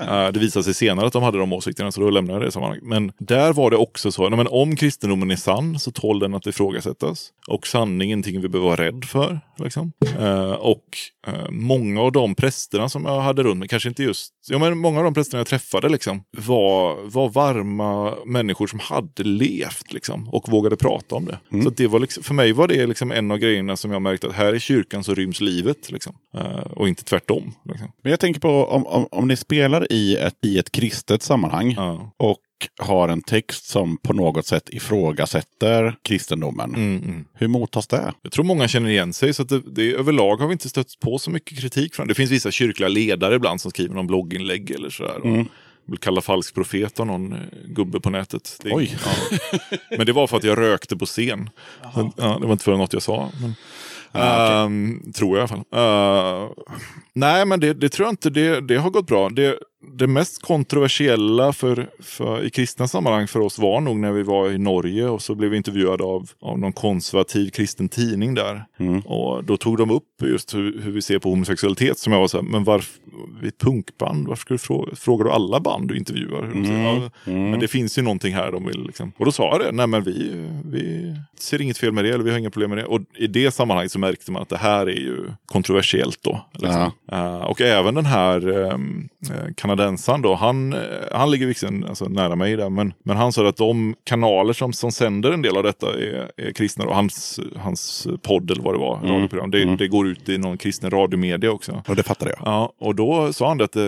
Eh, 0.00 0.28
det 0.32 0.40
visade 0.40 0.64
sig 0.64 0.74
senare 0.74 1.06
att 1.06 1.12
de 1.12 1.22
hade 1.22 1.38
de 1.38 1.52
åsikterna, 1.52 1.92
så 1.92 2.00
då 2.00 2.10
lämnade 2.10 2.38
jag 2.38 2.46
det 2.46 2.52
sammanhanget. 2.52 2.84
Men 2.84 3.12
där 3.18 3.52
var 3.52 3.70
det 3.70 3.76
också 3.76 4.12
så, 4.12 4.30
men 4.30 4.46
om 4.46 4.76
kristendomen 4.76 5.30
är 5.30 5.36
sann 5.36 5.78
så 5.78 5.90
tål 5.90 6.18
den 6.18 6.34
att 6.34 6.46
ifrågasättas. 6.46 7.28
Och 7.48 7.66
sanning 7.66 8.10
är 8.10 8.14
ingenting 8.20 8.40
vi 8.40 8.48
behöver 8.48 8.68
vara 8.68 8.86
rädd 8.86 9.04
för. 9.04 9.40
Liksom. 9.58 9.92
Eh, 10.18 10.52
och 10.52 10.84
eh, 11.26 11.50
många 11.50 12.02
av 12.02 12.12
de 12.12 12.34
prästerna 12.34 12.88
som 12.88 13.04
jag 13.04 13.20
hade 13.20 13.39
runt 13.42 13.58
mig, 13.58 13.68
kanske 13.68 13.88
inte 13.88 14.02
just, 14.02 14.32
ja 14.48 14.58
men 14.58 14.78
många 14.78 14.98
av 14.98 15.04
de 15.04 15.14
prästerna 15.14 15.40
jag 15.40 15.46
träffade 15.46 15.88
liksom, 15.88 16.22
var, 16.30 16.96
var 17.10 17.28
varma 17.28 18.14
människor 18.26 18.66
som 18.66 18.78
hade 18.78 19.22
levt 19.22 19.92
liksom, 19.92 20.28
och 20.28 20.48
vågade 20.48 20.76
prata 20.76 21.14
om 21.14 21.24
det. 21.24 21.38
Så 21.62 21.68
att 21.68 21.76
det 21.76 21.86
var 21.86 21.98
liksom, 22.00 22.22
för 22.22 22.34
mig 22.34 22.52
var 22.52 22.68
det 22.68 22.86
liksom 22.86 23.12
en 23.12 23.30
av 23.30 23.38
grejerna 23.38 23.76
som 23.76 23.90
jag 23.92 24.02
märkte 24.02 24.26
att 24.26 24.34
här 24.34 24.54
i 24.54 24.60
kyrkan 24.60 25.04
så 25.04 25.14
ryms 25.14 25.40
livet. 25.40 25.90
Liksom. 25.90 26.16
Eh, 26.34 26.42
och 26.56 26.88
inte 26.88 27.04
tvärtom. 27.04 27.52
Liksom. 27.64 27.92
Men 28.02 28.10
jag 28.10 28.20
tänker 28.20 28.40
på 28.40 28.64
om, 28.66 28.86
om, 28.86 29.06
om 29.10 29.28
ni 29.28 29.36
spelar 29.36 29.92
i 29.92 30.16
ett, 30.16 30.34
i 30.44 30.58
ett 30.58 30.72
kristet 30.72 31.22
sammanhang 31.22 31.74
Ja. 31.76 32.12
och 32.16 32.36
har 32.78 33.08
en 33.08 33.22
text 33.22 33.64
som 33.64 33.96
på 33.96 34.12
något 34.12 34.46
sätt 34.46 34.68
ifrågasätter 34.68 35.96
kristendomen. 36.02 36.74
Mm, 36.74 36.96
mm. 36.96 37.24
Hur 37.34 37.48
mottas 37.48 37.86
det? 37.86 38.12
Jag 38.22 38.32
tror 38.32 38.44
många 38.44 38.68
känner 38.68 38.90
igen 38.90 39.12
sig, 39.12 39.34
så 39.34 39.42
att 39.42 39.48
det, 39.48 39.60
det, 39.60 39.94
överlag 39.94 40.36
har 40.36 40.46
vi 40.46 40.52
inte 40.52 40.68
stött 40.68 41.00
på 41.00 41.18
så 41.18 41.30
mycket 41.30 41.58
kritik 41.58 41.94
från 41.94 42.08
det. 42.08 42.14
finns 42.14 42.30
vissa 42.30 42.50
kyrkliga 42.50 42.88
ledare 42.88 43.34
ibland 43.34 43.60
som 43.60 43.70
skriver 43.70 43.94
någon 43.94 44.06
blogginlägg 44.06 44.70
eller 44.70 44.90
sådär. 44.90 45.20
Mm. 45.24 45.40
Och 45.40 45.46
vill 45.92 45.98
kalla 45.98 46.20
falsk 46.20 46.54
profet 46.54 47.00
av 47.00 47.06
någon 47.06 47.32
eh, 47.32 47.38
gubbe 47.64 48.00
på 48.00 48.10
nätet. 48.10 48.58
Det 48.62 48.72
Oj. 48.72 48.96
Ja. 49.04 49.38
Men 49.96 50.06
det 50.06 50.12
var 50.12 50.26
för 50.26 50.36
att 50.36 50.44
jag 50.44 50.58
rökte 50.58 50.96
på 50.96 51.06
scen. 51.06 51.50
Så, 51.94 52.12
ja, 52.16 52.38
det 52.40 52.46
var 52.46 52.52
inte 52.52 52.64
för 52.64 52.76
något 52.76 52.92
jag 52.92 53.02
sa. 53.02 53.30
Men, 53.40 53.54
Ah, 54.12 54.64
Ehm, 54.64 55.12
tror 55.14 55.38
jag 55.38 55.48
i 55.48 55.52
alla 55.52 55.62
fall. 55.62 55.64
Eh, 55.72 56.50
nej, 57.20 57.46
men 57.46 57.60
det, 57.60 57.74
det 57.74 57.88
tror 57.88 58.06
jag 58.06 58.12
inte. 58.12 58.30
Det, 58.30 58.60
det 58.60 58.76
har 58.76 58.90
gått 58.90 59.06
bra. 59.06 59.28
Det, 59.28 59.58
det 59.98 60.06
mest 60.06 60.42
kontroversiella 60.42 61.52
för, 61.52 61.88
för, 62.00 62.44
i 62.44 62.50
kristna 62.50 62.88
sammanhang 62.88 63.28
för 63.28 63.40
oss 63.40 63.58
var 63.58 63.80
nog 63.80 63.96
när 63.96 64.12
vi 64.12 64.22
var 64.22 64.50
i 64.50 64.58
Norge 64.58 65.08
och 65.08 65.22
så 65.22 65.34
blev 65.34 65.50
vi 65.50 65.56
intervjuade 65.56 66.04
av, 66.04 66.30
av 66.40 66.58
någon 66.58 66.72
konservativ 66.72 67.50
kristen 67.50 67.88
tidning 67.88 68.34
där. 68.34 68.64
Mm. 68.78 69.00
Och 69.00 69.44
då 69.44 69.56
tog 69.56 69.76
de 69.76 69.90
upp 69.90 70.22
just 70.22 70.54
hur, 70.54 70.80
hur 70.82 70.92
vi 70.92 71.02
ser 71.02 71.18
på 71.18 71.30
homosexualitet 71.30 71.98
som 71.98 72.12
jag 72.12 72.20
var 72.20 72.28
så 72.28 72.36
här, 72.36 72.44
men 72.44 72.64
varför, 72.64 73.00
vi 73.40 73.46
är 73.46 73.48
ett 73.48 73.58
punkband, 73.58 74.28
varför 74.28 74.40
ska 74.40 74.54
du 74.54 74.58
fråga, 74.58 74.96
frågar 74.96 75.24
du 75.24 75.30
alla 75.30 75.60
band 75.60 75.88
du 75.88 75.96
intervjuar? 75.96 76.44
Mm. 76.44 76.84
Ja, 76.84 77.10
Mm. 77.26 77.50
Men 77.50 77.60
det 77.60 77.68
finns 77.68 77.98
ju 77.98 78.02
någonting 78.02 78.34
här 78.34 78.52
de 78.52 78.66
vill 78.66 78.86
liksom. 78.86 79.12
Och 79.18 79.24
då 79.24 79.32
sa 79.32 79.50
jag 79.50 79.60
det, 79.60 79.72
nej 79.72 79.86
men 79.86 80.02
vi, 80.02 80.46
vi 80.64 81.14
ser 81.38 81.60
inget 81.60 81.78
fel 81.78 81.92
med 81.92 82.04
det, 82.04 82.10
eller 82.10 82.24
vi 82.24 82.30
har 82.30 82.38
inga 82.38 82.50
problem 82.50 82.70
med 82.70 82.78
det. 82.78 82.84
Och 82.84 83.00
i 83.18 83.26
det 83.26 83.50
sammanhanget 83.50 83.92
så 83.92 83.98
märkte 83.98 84.32
man 84.32 84.42
att 84.42 84.48
det 84.48 84.56
här 84.56 84.86
är 84.86 85.00
ju 85.00 85.16
kontroversiellt 85.46 86.18
då. 86.22 86.46
Liksom. 86.52 86.90
Eh, 87.12 87.40
och 87.40 87.60
även 87.60 87.94
den 87.94 88.06
här 88.06 88.48
um, 88.48 89.08
kanadensaren 89.56 90.22
då, 90.22 90.34
han, 90.34 90.72
eh, 90.72 90.80
han 91.12 91.30
ligger 91.30 91.46
visserligen 91.46 91.84
alltså, 91.84 92.04
nära 92.04 92.36
mig 92.36 92.56
där, 92.56 92.70
men, 92.70 92.92
men 93.02 93.16
han 93.16 93.32
sa 93.32 93.48
att 93.48 93.56
de 93.56 93.94
kanaler 94.04 94.52
som, 94.52 94.72
som 94.72 94.92
sänder 94.92 95.32
en 95.32 95.42
del 95.42 95.56
av 95.56 95.62
detta 95.62 95.86
är, 95.86 96.30
är 96.36 96.52
kristna. 96.52 96.84
Och 96.84 96.94
hans, 96.94 97.40
hans 97.56 98.08
podd 98.22 98.50
eller 98.50 98.62
vad 98.62 98.74
det 98.74 98.78
var, 98.78 99.00
radioprogram, 99.02 99.50
det, 99.50 99.76
det 99.76 99.88
går 99.88 100.08
ut 100.08 100.28
i 100.28 100.38
någon 100.38 100.58
kristen 100.58 100.90
radiomedia 100.90 101.50
också. 101.50 101.82
Och 101.88 101.96
det 101.96 102.02
fattar 102.02 102.28
jag. 102.28 102.38
Ja, 102.44 102.72
och 102.78 102.94
då 102.94 103.32
sa 103.32 103.48
han 103.48 103.58
det 103.58 103.64
att 103.64 103.76
eh, 103.76 103.82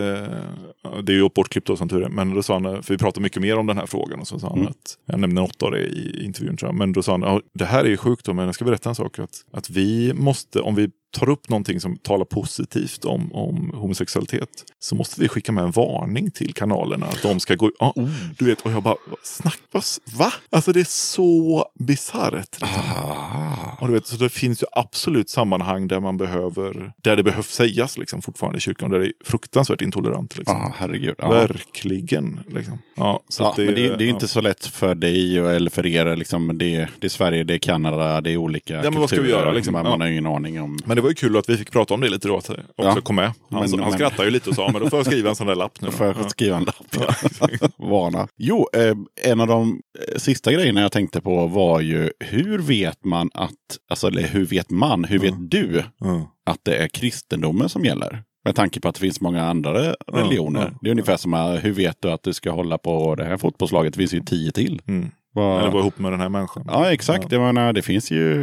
det 1.02 1.12
är 1.12 1.16
ju 1.16 1.28
bortklippt 1.34 1.66
då 1.66 1.76
som 1.76 1.88
tur 1.88 2.02
är, 2.02 2.08
men 2.08 2.34
då 2.34 2.42
sa 2.42 2.54
han, 2.54 2.82
för 2.82 2.94
vi 2.94 2.98
pratar 2.98 3.20
mycket 3.20 3.42
mer 3.42 3.58
om 3.58 3.66
den 3.66 3.78
här 3.78 3.86
frågan, 3.86 4.20
och 4.20 4.28
så 4.28 4.38
sa 4.38 4.48
han 4.48 4.68
att, 4.68 4.98
jag 5.06 5.20
nämnde 5.20 5.40
något 5.40 5.62
av 5.62 5.70
det 5.70 5.80
i 5.80 6.24
intervjun 6.24 6.56
tror 6.56 6.68
jag, 6.68 6.76
men 6.76 6.92
då 6.92 7.02
sa 7.02 7.12
han, 7.12 7.22
ja, 7.22 7.40
det 7.54 7.64
här 7.64 7.84
är 7.84 7.88
ju 7.88 7.96
sjukt 7.96 8.26
då, 8.26 8.32
men 8.32 8.46
jag 8.46 8.54
ska 8.54 8.64
berätta 8.64 8.88
en 8.88 8.94
sak, 8.94 9.18
att, 9.18 9.44
att 9.52 9.70
vi 9.70 10.12
måste, 10.14 10.60
om 10.60 10.74
vi 10.74 10.90
tar 11.12 11.28
upp 11.28 11.48
någonting 11.48 11.80
som 11.80 11.96
talar 11.96 12.24
positivt 12.24 13.04
om, 13.04 13.32
om 13.32 13.70
homosexualitet 13.74 14.48
så 14.78 14.94
måste 14.94 15.20
vi 15.20 15.28
skicka 15.28 15.52
med 15.52 15.64
en 15.64 15.70
varning 15.70 16.30
till 16.30 16.54
kanalerna 16.54 17.06
att 17.06 17.22
de 17.22 17.40
ska 17.40 17.54
gå... 17.54 17.70
Ja, 17.78 17.94
Du 18.38 18.44
vet, 18.44 18.60
och 18.60 18.72
jag 18.72 18.82
bara, 18.82 18.96
snack, 19.22 19.58
vad, 19.70 19.84
va? 20.18 20.32
Alltså 20.50 20.72
det 20.72 20.80
är 20.80 20.84
så 20.84 21.66
bisarrt. 21.78 22.56
Ah. 22.60 23.71
Och 23.82 23.88
du 23.88 23.94
vet, 23.94 24.06
så 24.06 24.16
det 24.16 24.28
finns 24.28 24.62
ju 24.62 24.66
absolut 24.72 25.30
sammanhang 25.30 25.88
där 25.88 26.00
man 26.00 26.16
behöver, 26.16 26.92
där 27.02 27.16
det 27.16 27.22
behövs 27.22 27.46
sägas 27.50 27.98
liksom, 27.98 28.22
fortfarande 28.22 28.56
i 28.58 28.60
kyrkan, 28.60 28.90
där 28.90 28.98
det 28.98 29.06
är 29.06 29.12
fruktansvärt 29.24 29.80
intolerant. 29.82 30.38
Liksom. 30.38 30.56
Ah, 30.56 30.72
herregud. 30.78 31.14
Ja. 31.18 31.30
Verkligen. 31.30 32.40
Liksom. 32.54 32.78
Ja, 32.94 33.22
så 33.28 33.42
Ja, 33.42 33.50
att 33.50 33.56
men 33.56 33.66
det, 33.66 33.72
det 33.74 33.80
är 33.84 33.98
ju 33.98 34.06
ja. 34.06 34.14
inte 34.14 34.28
så 34.28 34.40
lätt 34.40 34.66
för 34.66 34.94
dig 34.94 35.38
eller 35.38 35.70
för 35.70 35.86
er. 35.86 36.16
Liksom, 36.16 36.58
det, 36.58 36.88
det 37.00 37.06
är 37.06 37.08
Sverige, 37.08 37.44
det 37.44 37.54
är 37.54 37.58
Kanada, 37.58 38.20
det 38.20 38.30
är 38.30 38.36
olika 38.36 38.82
men 38.82 38.94
vad 38.94 39.08
ska 39.08 39.16
vi 39.16 39.22
kulturer. 39.22 39.42
göra, 39.44 39.52
liksom? 39.52 39.72
Man, 39.72 39.84
Ja. 39.84 39.90
man 39.90 40.00
har 40.00 40.08
ingen 40.08 40.26
aning 40.26 40.60
om... 40.62 40.78
Men 40.84 40.96
det 40.96 41.02
var 41.02 41.08
ju 41.08 41.14
kul 41.14 41.36
att 41.36 41.48
vi 41.48 41.56
fick 41.56 41.70
prata 41.70 41.94
om 41.94 42.00
det 42.00 42.08
lite 42.08 42.28
då, 42.28 42.36
att 42.36 42.50
också 42.50 42.62
Ja. 42.76 43.00
kom 43.00 43.16
med. 43.16 43.24
Han, 43.24 43.34
Men- 43.50 43.70
han 43.70 43.80
men- 43.80 43.92
skrattade 43.92 44.24
ju 44.24 44.30
lite 44.30 44.50
och 44.50 44.56
sa, 44.56 44.70
men 44.72 44.82
då 44.82 44.90
får 44.90 44.98
jag 44.98 45.06
skriva 45.06 45.28
en 45.30 45.36
sån 45.36 45.46
där 45.46 45.54
lapp 45.54 45.80
nu. 45.80 45.86
Då 45.86 45.92
får 45.92 46.06
jag 46.06 46.16
Ja. 46.20 46.28
skriva 46.28 46.56
en 46.56 46.64
lapp. 46.64 46.96
Vana. 47.76 48.28
Jo, 48.36 48.68
eh, 48.72 48.94
en 49.30 49.40
av 49.40 49.46
de 49.46 49.80
eh, 50.08 50.18
sista 50.18 50.52
grejerna 50.52 50.80
jag 50.80 50.92
tänkte 50.92 51.20
på 51.20 51.46
var 51.46 51.80
ju 51.80 52.10
hur 52.20 52.58
vet 52.58 53.04
man 53.04 53.30
att, 53.34 53.50
alltså 53.90 54.06
eller 54.06 54.22
hur 54.22 54.46
vet 54.46 54.70
man, 54.70 55.04
hur 55.04 55.18
vet 55.18 55.34
du 55.50 55.82
Ja. 55.98 56.32
att 56.46 56.58
det 56.62 56.76
är 56.76 56.88
kristendomen 56.88 57.68
som 57.68 57.84
gäller? 57.84 58.22
Med 58.44 58.54
tanke 58.54 58.80
på 58.80 58.88
att 58.88 58.94
det 58.94 59.00
finns 59.00 59.20
många 59.20 59.42
andra 59.44 59.94
religioner. 60.12 60.60
ja, 60.72 60.78
det 60.82 60.88
är 60.88 60.90
ungefär 60.90 61.16
som, 61.16 61.34
eh, 61.34 61.50
hur 61.50 61.72
vet 61.72 61.96
du 62.02 62.10
att 62.10 62.22
du 62.22 62.32
ska 62.32 62.50
hålla 62.50 62.78
på 62.78 63.14
det 63.14 63.24
här 63.24 63.36
fotbollslaget? 63.36 63.92
Det 63.94 63.98
finns 63.98 64.14
ju 64.14 64.20
tio 64.20 64.52
till. 64.52 64.80
Mm. 64.88 65.10
Vad- 65.34 65.60
Eller 65.60 65.70
vara 65.70 65.80
ihop 65.80 65.98
med 65.98 66.12
den 66.12 66.20
här 66.20 66.28
människan. 66.28 66.64
Ja, 66.66 66.92
exakt. 66.92 67.32
Ja. 67.32 67.38
Jag 67.38 67.54
menar, 67.54 67.72
det 67.72 67.82
finns 67.82 68.10
ju, 68.10 68.34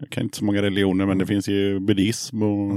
jag 0.00 0.10
kan 0.10 0.22
inte 0.22 0.36
så 0.36 0.44
många 0.44 0.62
religioner, 0.62 1.06
men 1.06 1.18
det 1.18 1.26
finns 1.26 1.48
ju 1.48 1.80
buddhism 1.80 2.42
och, 2.42 2.72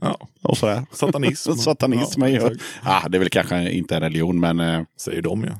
Ja. 0.00 0.18
och 0.42 0.56
sådär. 0.58 0.82
Satanism. 0.92 1.52
Satanism 1.56 2.20
Ja, 2.22 2.26
är 2.28 2.30
ju, 2.30 2.36
exakt. 2.36 2.60
ah, 2.82 3.08
det 3.08 3.16
är 3.16 3.18
väl 3.18 3.28
kanske 3.28 3.70
inte 3.70 3.96
en 3.96 4.00
religion, 4.02 4.40
men 4.40 4.60
eh, 4.60 4.80
Säger 5.00 5.22
de 5.22 5.44
ja. 5.44 5.52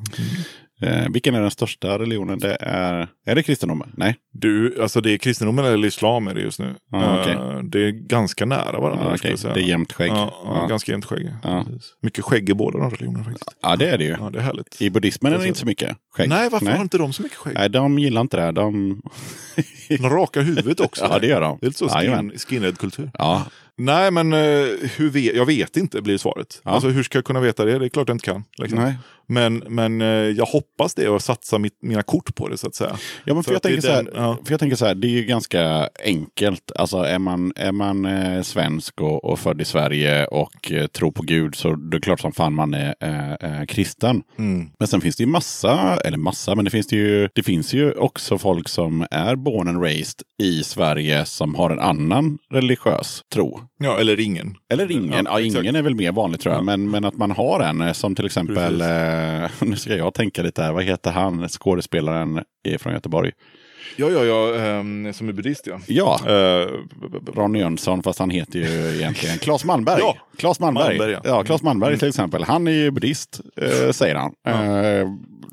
Eh, 0.80 1.08
vilken 1.10 1.34
är 1.34 1.40
den 1.40 1.50
största 1.50 1.98
religionen? 1.98 2.38
Det 2.38 2.56
är, 2.60 3.08
är 3.26 3.34
det 3.34 3.42
kristendomen? 3.42 3.92
Nej. 3.96 4.16
Du, 4.32 4.82
alltså 4.82 5.00
det 5.00 5.10
är 5.12 5.18
kristendomen 5.18 5.64
eller 5.64 5.88
islam 5.88 6.28
är 6.28 6.34
det 6.34 6.40
just 6.40 6.58
nu. 6.60 6.74
Ja, 6.92 7.20
okej. 7.20 7.32
Eh, 7.34 7.58
Det 7.62 7.78
är 7.86 7.90
ganska 7.90 8.46
nära 8.46 8.80
varandra. 8.80 9.16
Jag 9.22 9.38
säga. 9.38 9.54
Det 9.54 9.60
är 9.60 9.64
jämnt 9.64 9.92
skägg. 9.92 10.10
Ja, 10.10 10.34
ja, 10.44 10.58
Ja. 10.60 10.66
ganska 10.66 10.92
jämnt 10.92 11.04
skägg. 11.04 11.30
Precis. 11.42 11.94
Mycket 12.02 12.24
skägg 12.24 12.50
i 12.50 12.54
båda 12.54 12.78
de 12.78 12.90
religionerna 12.90 13.24
faktiskt. 13.24 13.50
Ja, 13.62 13.76
det 13.76 13.90
är 13.90 13.98
det 13.98 14.04
ju. 14.04 14.16
Ja, 14.20 14.30
det 14.30 14.38
är 14.38 14.42
härligt. 14.42 14.82
I 14.82 14.90
buddhismen 14.90 15.32
är 15.32 15.38
det 15.38 15.46
inte 15.46 15.58
så 15.60 15.66
mycket 15.66 15.96
skägg. 16.16 16.28
Nej, 16.28 16.48
varför 16.50 16.66
Nej. 16.66 16.74
har 16.74 16.82
inte 16.82 16.98
de 16.98 17.12
så 17.12 17.22
mycket 17.22 17.38
skägg? 17.38 17.54
Nej, 17.54 17.70
de 17.70 17.98
gillar 17.98 18.20
inte 18.20 18.36
det. 18.36 18.52
De... 18.52 19.02
De 19.88 20.10
rakar 20.10 20.42
huvudet 20.42 20.80
också. 20.80 21.04
Ja, 21.10 21.18
det 21.18 21.26
gör 21.26 21.40
de. 21.40 21.58
Det 21.60 21.66
är 21.66 21.68
lite 21.68 21.78
så 21.78 21.88
skin, 21.88 22.32
skinhead-kultur. 22.48 23.10
Ja, 23.18 23.46
Nej, 23.76 24.10
men 24.10 24.32
eh, 24.32 24.38
hur 24.96 25.10
vet, 25.10 25.36
jag 25.36 25.46
vet 25.46 25.76
inte 25.76 26.02
blir 26.02 26.18
svaret. 26.18 26.60
Alltså 26.64 26.88
hur 26.88 27.02
ska 27.02 27.18
jag 27.18 27.24
kunna 27.24 27.40
veta 27.40 27.64
det? 27.64 27.78
Det 27.78 27.84
är 27.84 27.88
klart 27.88 28.08
jag 28.08 28.14
inte 28.14 28.24
kan. 28.24 28.44
Liksom. 28.58 28.78
nej. 28.78 28.94
Men, 29.30 29.56
men 29.68 30.00
eh, 30.00 30.06
jag 30.08 30.46
hoppas 30.46 30.94
det 30.94 31.08
och 31.08 31.22
satsa 31.22 31.58
mitt, 31.58 31.82
mina 31.82 32.02
kort 32.02 32.34
på 32.34 32.48
det 32.48 32.58
så 32.58 32.66
att 32.66 32.74
säga. 32.74 32.96
Ja, 33.24 33.34
men 33.34 33.42
för, 33.42 33.48
För 33.48 33.52
jag 33.54 33.62
tänker 33.62 33.80
så 33.80 33.88
här, 33.92 34.02
den- 34.02 34.12
ja. 34.16 34.38
för 34.44 34.52
jag 34.52 34.60
tänker 34.60 34.76
så 34.76 34.86
här, 34.86 34.94
det 34.94 35.06
är 35.06 35.10
ju 35.10 35.22
ganska 35.24 35.88
enkelt. 36.04 36.72
Alltså 36.76 36.96
är 36.98 37.18
man, 37.18 37.52
är 37.56 37.72
man 37.72 38.04
eh, 38.06 38.42
svensk 38.42 39.00
och, 39.00 39.24
och 39.24 39.38
född 39.38 39.60
i 39.60 39.64
Sverige 39.64 40.26
och 40.26 40.72
eh, 40.72 40.86
tror 40.86 41.10
på 41.10 41.22
Gud 41.22 41.54
så 41.54 41.74
det 41.74 41.96
är 41.96 42.00
klart 42.00 42.20
som 42.20 42.32
fan 42.32 42.54
man 42.54 42.74
är 42.74 42.94
eh, 43.00 43.32
eh, 43.60 43.64
kristen. 43.66 44.22
Mm. 44.38 44.70
Men 44.78 44.88
sen 44.88 45.00
finns 45.00 45.16
det 45.16 45.22
ju 45.22 45.30
massa, 45.30 45.96
eller 46.04 46.18
massa, 46.18 46.54
men 46.54 46.64
det 46.64 46.70
finns 46.70 46.86
det 46.86 46.96
ju, 46.96 47.28
det 47.34 47.42
finns 47.42 47.72
ju 47.74 47.92
också 47.92 48.38
folk 48.38 48.68
som 48.68 49.06
är 49.10 49.36
born 49.36 49.68
and 49.68 49.82
raised 49.82 50.22
i 50.42 50.62
Sverige 50.64 51.24
som 51.24 51.54
har 51.54 51.70
en 51.70 51.80
annan 51.80 52.38
religiös 52.50 53.22
tro. 53.34 53.60
Ja, 53.82 54.00
eller 54.00 54.20
ingen. 54.20 54.56
Eller 54.72 54.90
ingen, 54.90 55.24
ja, 55.24 55.40
Ja, 55.40 55.60
ingen 55.60 55.76
är 55.76 55.82
väl 55.82 55.94
mer 55.94 56.12
vanligt 56.12 56.40
tror 56.40 56.54
jag, 56.54 56.64
men, 56.64 56.90
men 56.90 57.04
att 57.04 57.16
man 57.16 57.30
har 57.30 57.60
en 57.60 57.80
eh, 57.80 57.92
som 57.92 58.14
till 58.14 58.26
exempel, 58.26 58.80
eh, 58.80 59.50
nu 59.68 59.76
ska 59.76 59.96
jag 59.96 60.14
tänka 60.14 60.42
lite 60.42 60.62
här, 60.62 60.72
vad 60.72 60.84
heter 60.84 61.10
han, 61.10 61.48
skådespelaren 61.48 62.40
eh, 62.68 62.78
från 62.78 62.92
Göteborg? 62.92 63.32
Ja, 63.96 64.10
ja, 64.10 64.24
ja, 64.24 64.54
ehm, 64.54 65.12
som 65.12 65.28
är 65.28 65.32
buddhist 65.32 65.66
ja. 65.66 65.80
Ja, 65.86 66.20
Eh, 66.26 66.68
Ronny 67.34 67.58
Jönsson, 67.58 68.02
fast 68.02 68.18
han 68.18 68.30
heter 68.30 68.58
ju 68.58 68.96
egentligen 68.96 69.38
Claes 69.38 69.64
Malmberg. 69.64 69.98
Ja, 70.00 70.16
Claes 70.36 70.60
Malmberg. 70.60 70.98
Malmberg, 70.98 71.12
ja. 71.12 71.20
ja. 71.24 71.44
Claes 71.44 71.62
Malmberg 71.62 71.98
till 71.98 72.08
exempel. 72.08 72.44
Han 72.44 72.68
är 72.68 72.72
ju 72.72 72.90
buddhist, 72.90 73.40
eh, 73.56 73.90
säger 73.90 74.14
han. 74.14 74.34
Eh, 74.46 75.08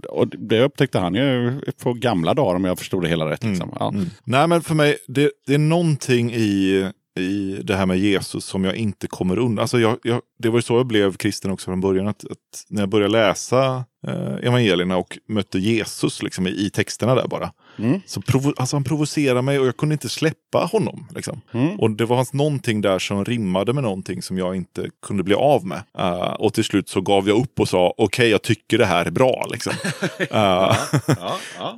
och 0.10 0.28
det 0.28 0.62
upptäckte 0.62 1.00
han 1.00 1.16
ju 1.16 1.60
på 1.84 1.94
gamla 1.94 2.34
dagar 2.34 2.56
om 2.56 2.66
jag 2.66 2.80
förstod 2.80 3.04
det 3.04 3.10
hela 3.10 3.30
rätt. 3.30 3.44
Liksom. 3.44 3.76
Ja. 3.80 3.94
Nej, 4.24 4.48
men 4.48 4.62
för 4.62 4.76
mig, 4.76 4.98
det, 5.08 5.32
det 5.48 5.54
är 5.54 5.58
någonting 5.58 6.34
i, 6.34 6.86
i 7.18 7.62
det 7.64 7.76
här 7.76 7.86
med 7.86 8.00
Jesus 8.00 8.46
som 8.46 8.66
jag 8.66 8.76
inte 8.76 9.08
kommer 9.08 9.40
undan. 9.40 9.62
Alltså 9.62 9.80
jag, 9.80 9.98
jag, 10.04 10.22
det 10.40 10.50
var 10.50 10.58
ju 10.58 10.62
så 10.62 10.78
jag 10.78 10.88
blev 10.88 11.14
kristen 11.14 11.52
också 11.52 11.66
från 11.66 11.82
början. 11.82 12.08
Att, 12.08 12.24
att 12.24 12.66
när 12.70 12.82
jag 12.82 12.90
började 12.90 13.12
läsa 13.12 13.86
eh, 14.08 14.36
evangelierna 14.48 14.98
och 14.98 15.18
mötte 15.28 15.60
Jesus 15.60 16.24
liksom, 16.24 16.48
i, 16.48 16.50
i 16.50 16.70
texterna 16.70 17.16
där 17.16 17.28
bara. 17.28 17.52
Mm. 17.80 18.02
Så 18.06 18.22
provo, 18.22 18.54
alltså 18.58 18.76
han 18.76 18.84
provocerade 18.84 19.42
mig 19.42 19.60
och 19.60 19.68
jag 19.68 19.78
kunde 19.78 19.94
inte 19.94 20.10
släppa 20.10 20.60
honom. 20.60 21.08
Liksom. 21.16 21.42
Mm. 21.52 21.80
Och 21.80 21.92
det 21.92 22.06
var 22.06 22.36
någonting 22.36 22.82
där 22.82 23.00
som 23.00 23.26
rimmade 23.26 23.74
med 23.74 23.84
någonting 23.84 24.22
som 24.22 24.38
jag 24.38 24.56
inte 24.56 24.90
kunde 25.06 25.24
bli 25.24 25.36
av 25.36 25.66
med. 25.66 25.82
Eh, 25.98 26.34
och 26.34 26.54
till 26.54 26.64
slut 26.64 26.90
så 26.90 27.02
gav 27.02 27.28
jag 27.28 27.42
upp 27.42 27.60
och 27.60 27.70
sa 27.70 27.94
okej, 27.98 28.30
jag 28.30 28.42
tycker 28.42 28.78
det 28.78 28.86
här 28.86 29.06
är 29.06 29.12
bra. 29.12 29.48
Liksom. 29.52 29.74
Eh, 30.32 30.78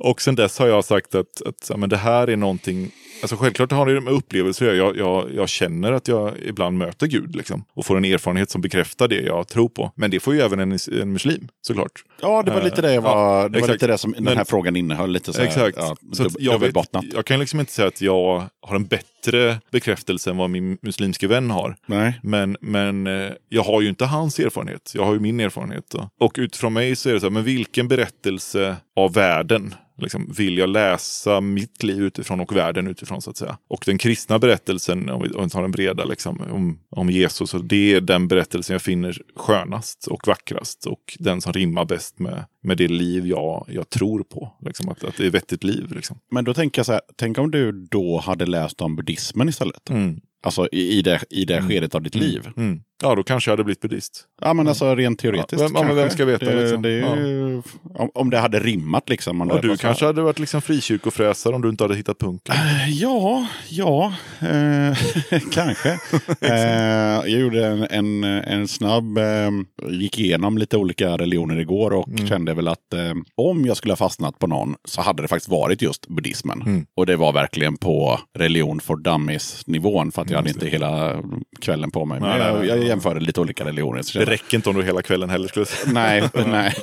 och 0.00 0.20
sen 0.20 0.34
dess 0.34 0.58
har 0.58 0.66
jag 0.66 0.84
sagt 0.84 1.14
att, 1.14 1.42
att 1.46 1.66
ja, 1.68 1.76
men 1.76 1.88
det 1.88 1.96
här 1.96 2.30
är 2.30 2.36
någonting 2.36 2.90
Alltså 3.22 3.36
självklart 3.36 3.72
har 3.72 3.86
det 3.86 4.00
med 4.00 4.12
upplevelser 4.12 4.74
jag, 4.74 4.96
jag, 4.96 5.34
jag 5.34 5.48
känner 5.48 5.92
att 5.92 6.08
jag 6.08 6.34
ibland 6.44 6.78
möter 6.78 7.06
Gud 7.06 7.36
liksom, 7.36 7.64
och 7.74 7.86
får 7.86 7.96
en 7.96 8.04
erfarenhet 8.04 8.50
som 8.50 8.60
bekräftar 8.60 9.08
det 9.08 9.20
jag 9.20 9.48
tror 9.48 9.68
på. 9.68 9.92
Men 9.94 10.10
det 10.10 10.20
får 10.20 10.34
ju 10.34 10.40
även 10.40 10.60
en, 10.60 10.78
en 11.00 11.12
muslim 11.12 11.48
såklart. 11.62 12.04
Ja, 12.20 12.42
det 12.42 12.50
var 12.50 12.62
lite 12.62 12.82
det, 12.82 12.94
jag 12.94 13.02
var, 13.02 13.10
Ja, 13.42 13.48
det, 13.48 13.60
var 13.60 13.68
lite 13.68 13.86
det 13.86 13.98
som 13.98 14.12
den 14.12 14.24
Men- 14.24 14.36
här 14.36 14.44
frågan 14.44 14.76
innehöll. 14.76 15.10
Lite 15.10 15.32
så 15.32 15.40
här, 15.40 15.46
Exakt. 15.48 15.76
Ja, 15.80 15.96
så 16.12 16.24
dub- 16.24 16.36
jag, 16.38 16.58
vet, 16.58 16.74
jag 17.14 17.24
kan 17.26 17.40
liksom 17.40 17.60
inte 17.60 17.72
säga 17.72 17.88
att 17.88 18.00
jag 18.00 18.44
har 18.62 18.76
en 18.76 18.86
bättre 18.86 19.60
bekräftelse 19.70 20.30
än 20.30 20.36
vad 20.36 20.50
min 20.50 20.78
muslimske 20.82 21.26
vän 21.26 21.50
har. 21.50 21.76
Nej. 21.86 22.20
Men, 22.22 22.56
men 22.60 23.06
eh, 23.06 23.30
jag 23.48 23.62
har 23.62 23.80
ju 23.80 23.88
inte 23.88 24.04
hans 24.04 24.38
erfarenhet. 24.38 24.92
Jag 24.94 25.04
har 25.04 25.12
ju 25.12 25.20
min 25.20 25.40
erfarenhet. 25.40 25.84
Då. 25.92 26.08
Och 26.20 26.34
utifrån 26.38 26.72
mig 26.72 26.96
så 26.96 27.08
är 27.08 27.14
det 27.14 27.20
så 27.20 27.26
här, 27.26 27.30
men 27.30 27.44
vilken 27.44 27.88
berättelse 27.88 28.76
av 28.96 29.12
världen 29.14 29.74
liksom, 30.00 30.32
vill 30.36 30.58
jag 30.58 30.68
läsa 30.68 31.40
mitt 31.40 31.82
liv 31.82 32.02
utifrån 32.02 32.40
och 32.40 32.56
världen 32.56 32.86
utifrån 32.86 33.22
så 33.22 33.30
att 33.30 33.36
säga. 33.36 33.58
Och 33.68 33.82
den 33.86 33.98
kristna 33.98 34.38
berättelsen, 34.38 35.10
om 35.10 35.22
vi, 35.22 35.28
om 35.30 35.44
vi 35.44 35.50
tar 35.50 35.62
den 35.62 35.70
breda, 35.70 36.04
liksom, 36.04 36.40
om, 36.50 36.78
om 36.90 37.10
Jesus, 37.10 37.54
och 37.54 37.64
det 37.64 37.94
är 37.94 38.00
den 38.00 38.28
berättelsen 38.28 38.74
jag 38.74 38.82
finner 38.82 39.22
skönast 39.36 40.06
och 40.06 40.26
vackrast 40.26 40.86
och 40.86 41.16
den 41.18 41.40
som 41.40 41.52
rimmar 41.52 41.84
bäst 41.84 42.18
med, 42.18 42.44
med 42.62 42.76
det 42.76 42.88
liv 42.88 43.26
jag, 43.26 43.66
jag 43.68 43.90
tror 43.90 44.22
på. 44.22 44.52
Liksom, 44.60 44.88
att, 44.88 45.04
att 45.04 45.16
det 45.16 45.24
är 45.24 45.28
ett 45.28 45.34
vettigt 45.34 45.64
liv. 45.64 45.92
Liksom. 45.92 46.18
Men 46.30 46.44
då 46.44 46.54
tänker 46.54 46.78
jag 46.78 46.86
så 46.86 46.92
här, 46.92 47.02
tänk 47.16 47.38
om 47.38 47.50
du 47.50 47.72
då 47.72 48.18
hade 48.18 48.46
läst 48.46 48.80
om 48.80 48.96
buddhismen 48.96 49.48
istället. 49.48 49.90
Mm. 49.90 50.20
Alltså 50.42 50.68
i, 50.72 50.98
i 50.98 51.02
det, 51.02 51.20
i 51.30 51.44
det 51.44 51.62
skedet 51.62 51.94
av 51.94 52.02
ditt 52.02 52.14
liv. 52.14 52.48
Mm. 52.56 52.80
Ja, 53.02 53.14
då 53.14 53.22
kanske 53.22 53.50
jag 53.50 53.52
hade 53.52 53.64
blivit 53.64 53.80
buddhist. 53.80 54.24
Ja, 54.40 54.52
men 54.54 54.68
alltså 54.68 54.94
rent 54.94 55.18
teoretiskt. 55.18 55.52
Ja, 55.52 55.66
vem- 55.66 55.72
ja, 55.74 55.80
kanske. 55.80 55.94
vem 55.94 56.10
ska 56.10 56.24
veta, 56.24 56.44
Det, 56.44 56.60
liksom? 56.62 56.82
det 56.82 56.88
är 56.90 57.16
ju, 57.16 57.62
om, 57.94 58.10
om 58.14 58.30
det 58.30 58.38
hade 58.38 58.60
rimmat 58.60 59.08
liksom. 59.08 59.40
Om 59.40 59.50
Och 59.50 59.60
det 59.62 59.68
du 59.68 59.76
kanske 59.76 60.06
hade 60.06 60.22
varit 60.22 60.38
liksom 60.38 60.62
frikyrkofräsare 60.62 61.54
om 61.54 61.62
du 61.62 61.68
inte 61.68 61.84
hade 61.84 61.96
hittat 61.96 62.18
punken. 62.18 62.54
Ja, 62.88 63.46
ja, 63.68 64.12
eh, 64.40 64.98
kanske. 65.52 65.98
Eh, 66.40 67.30
jag 67.30 67.40
gjorde 67.40 67.66
en, 67.66 67.86
en, 67.90 68.24
en 68.24 68.68
snabb, 68.68 69.18
eh, 69.18 69.50
gick 69.88 70.18
igenom 70.18 70.58
lite 70.58 70.76
olika 70.76 71.16
religioner 71.16 71.58
igår 71.60 71.90
och 71.90 72.08
Mm. 72.08 72.26
kände 72.26 72.54
väl 72.54 72.68
att 72.68 72.94
eh, 72.94 73.14
om 73.36 73.66
jag 73.66 73.76
skulle 73.76 73.92
ha 73.92 73.96
fastnat 73.96 74.38
på 74.38 74.46
någon 74.46 74.74
så 74.84 75.00
hade 75.00 75.22
det 75.22 75.28
faktiskt 75.28 75.50
varit 75.50 75.82
just 75.82 76.06
buddhismen. 76.08 76.62
Mm. 76.62 76.86
Och 76.94 77.06
det 77.06 77.16
var 77.16 77.32
verkligen 77.32 77.76
på 77.76 78.20
religion 78.38 78.80
for 78.80 78.96
dummies-nivån 78.96 80.12
för 80.12 80.22
att 80.22 80.30
jag 80.30 80.36
hade 80.36 80.48
Just 80.48 80.62
inte 80.62 80.68
hela 80.68 81.22
kvällen 81.60 81.90
på 81.90 82.04
mig. 82.04 82.20
Men 82.20 82.28
Nej, 82.38 82.66
jag, 82.68 82.84
jag. 82.84 82.89
Jämförde 82.90 83.20
lite 83.20 83.40
olika 83.40 83.64
religioner. 83.64 84.02
Så 84.02 84.06
Det 84.06 84.12
kände, 84.12 84.32
räcker 84.32 84.56
inte 84.56 84.70
om 84.70 84.76
du 84.76 84.82
hela 84.82 85.02
kvällen 85.02 85.30
heller 85.30 85.48
skulle 85.48 85.66
säga. 85.66 85.92
Nej, 85.92 86.28
nej. 86.46 86.74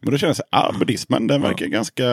Men 0.00 0.10
då 0.12 0.18
kände 0.18 0.26
jag 0.28 0.36
så 0.36 0.42
ah, 0.50 0.72
buddhismen, 0.78 1.26
den 1.26 1.42
Ja. 1.42 1.48
verkar 1.48 1.66
ganska 1.66 2.04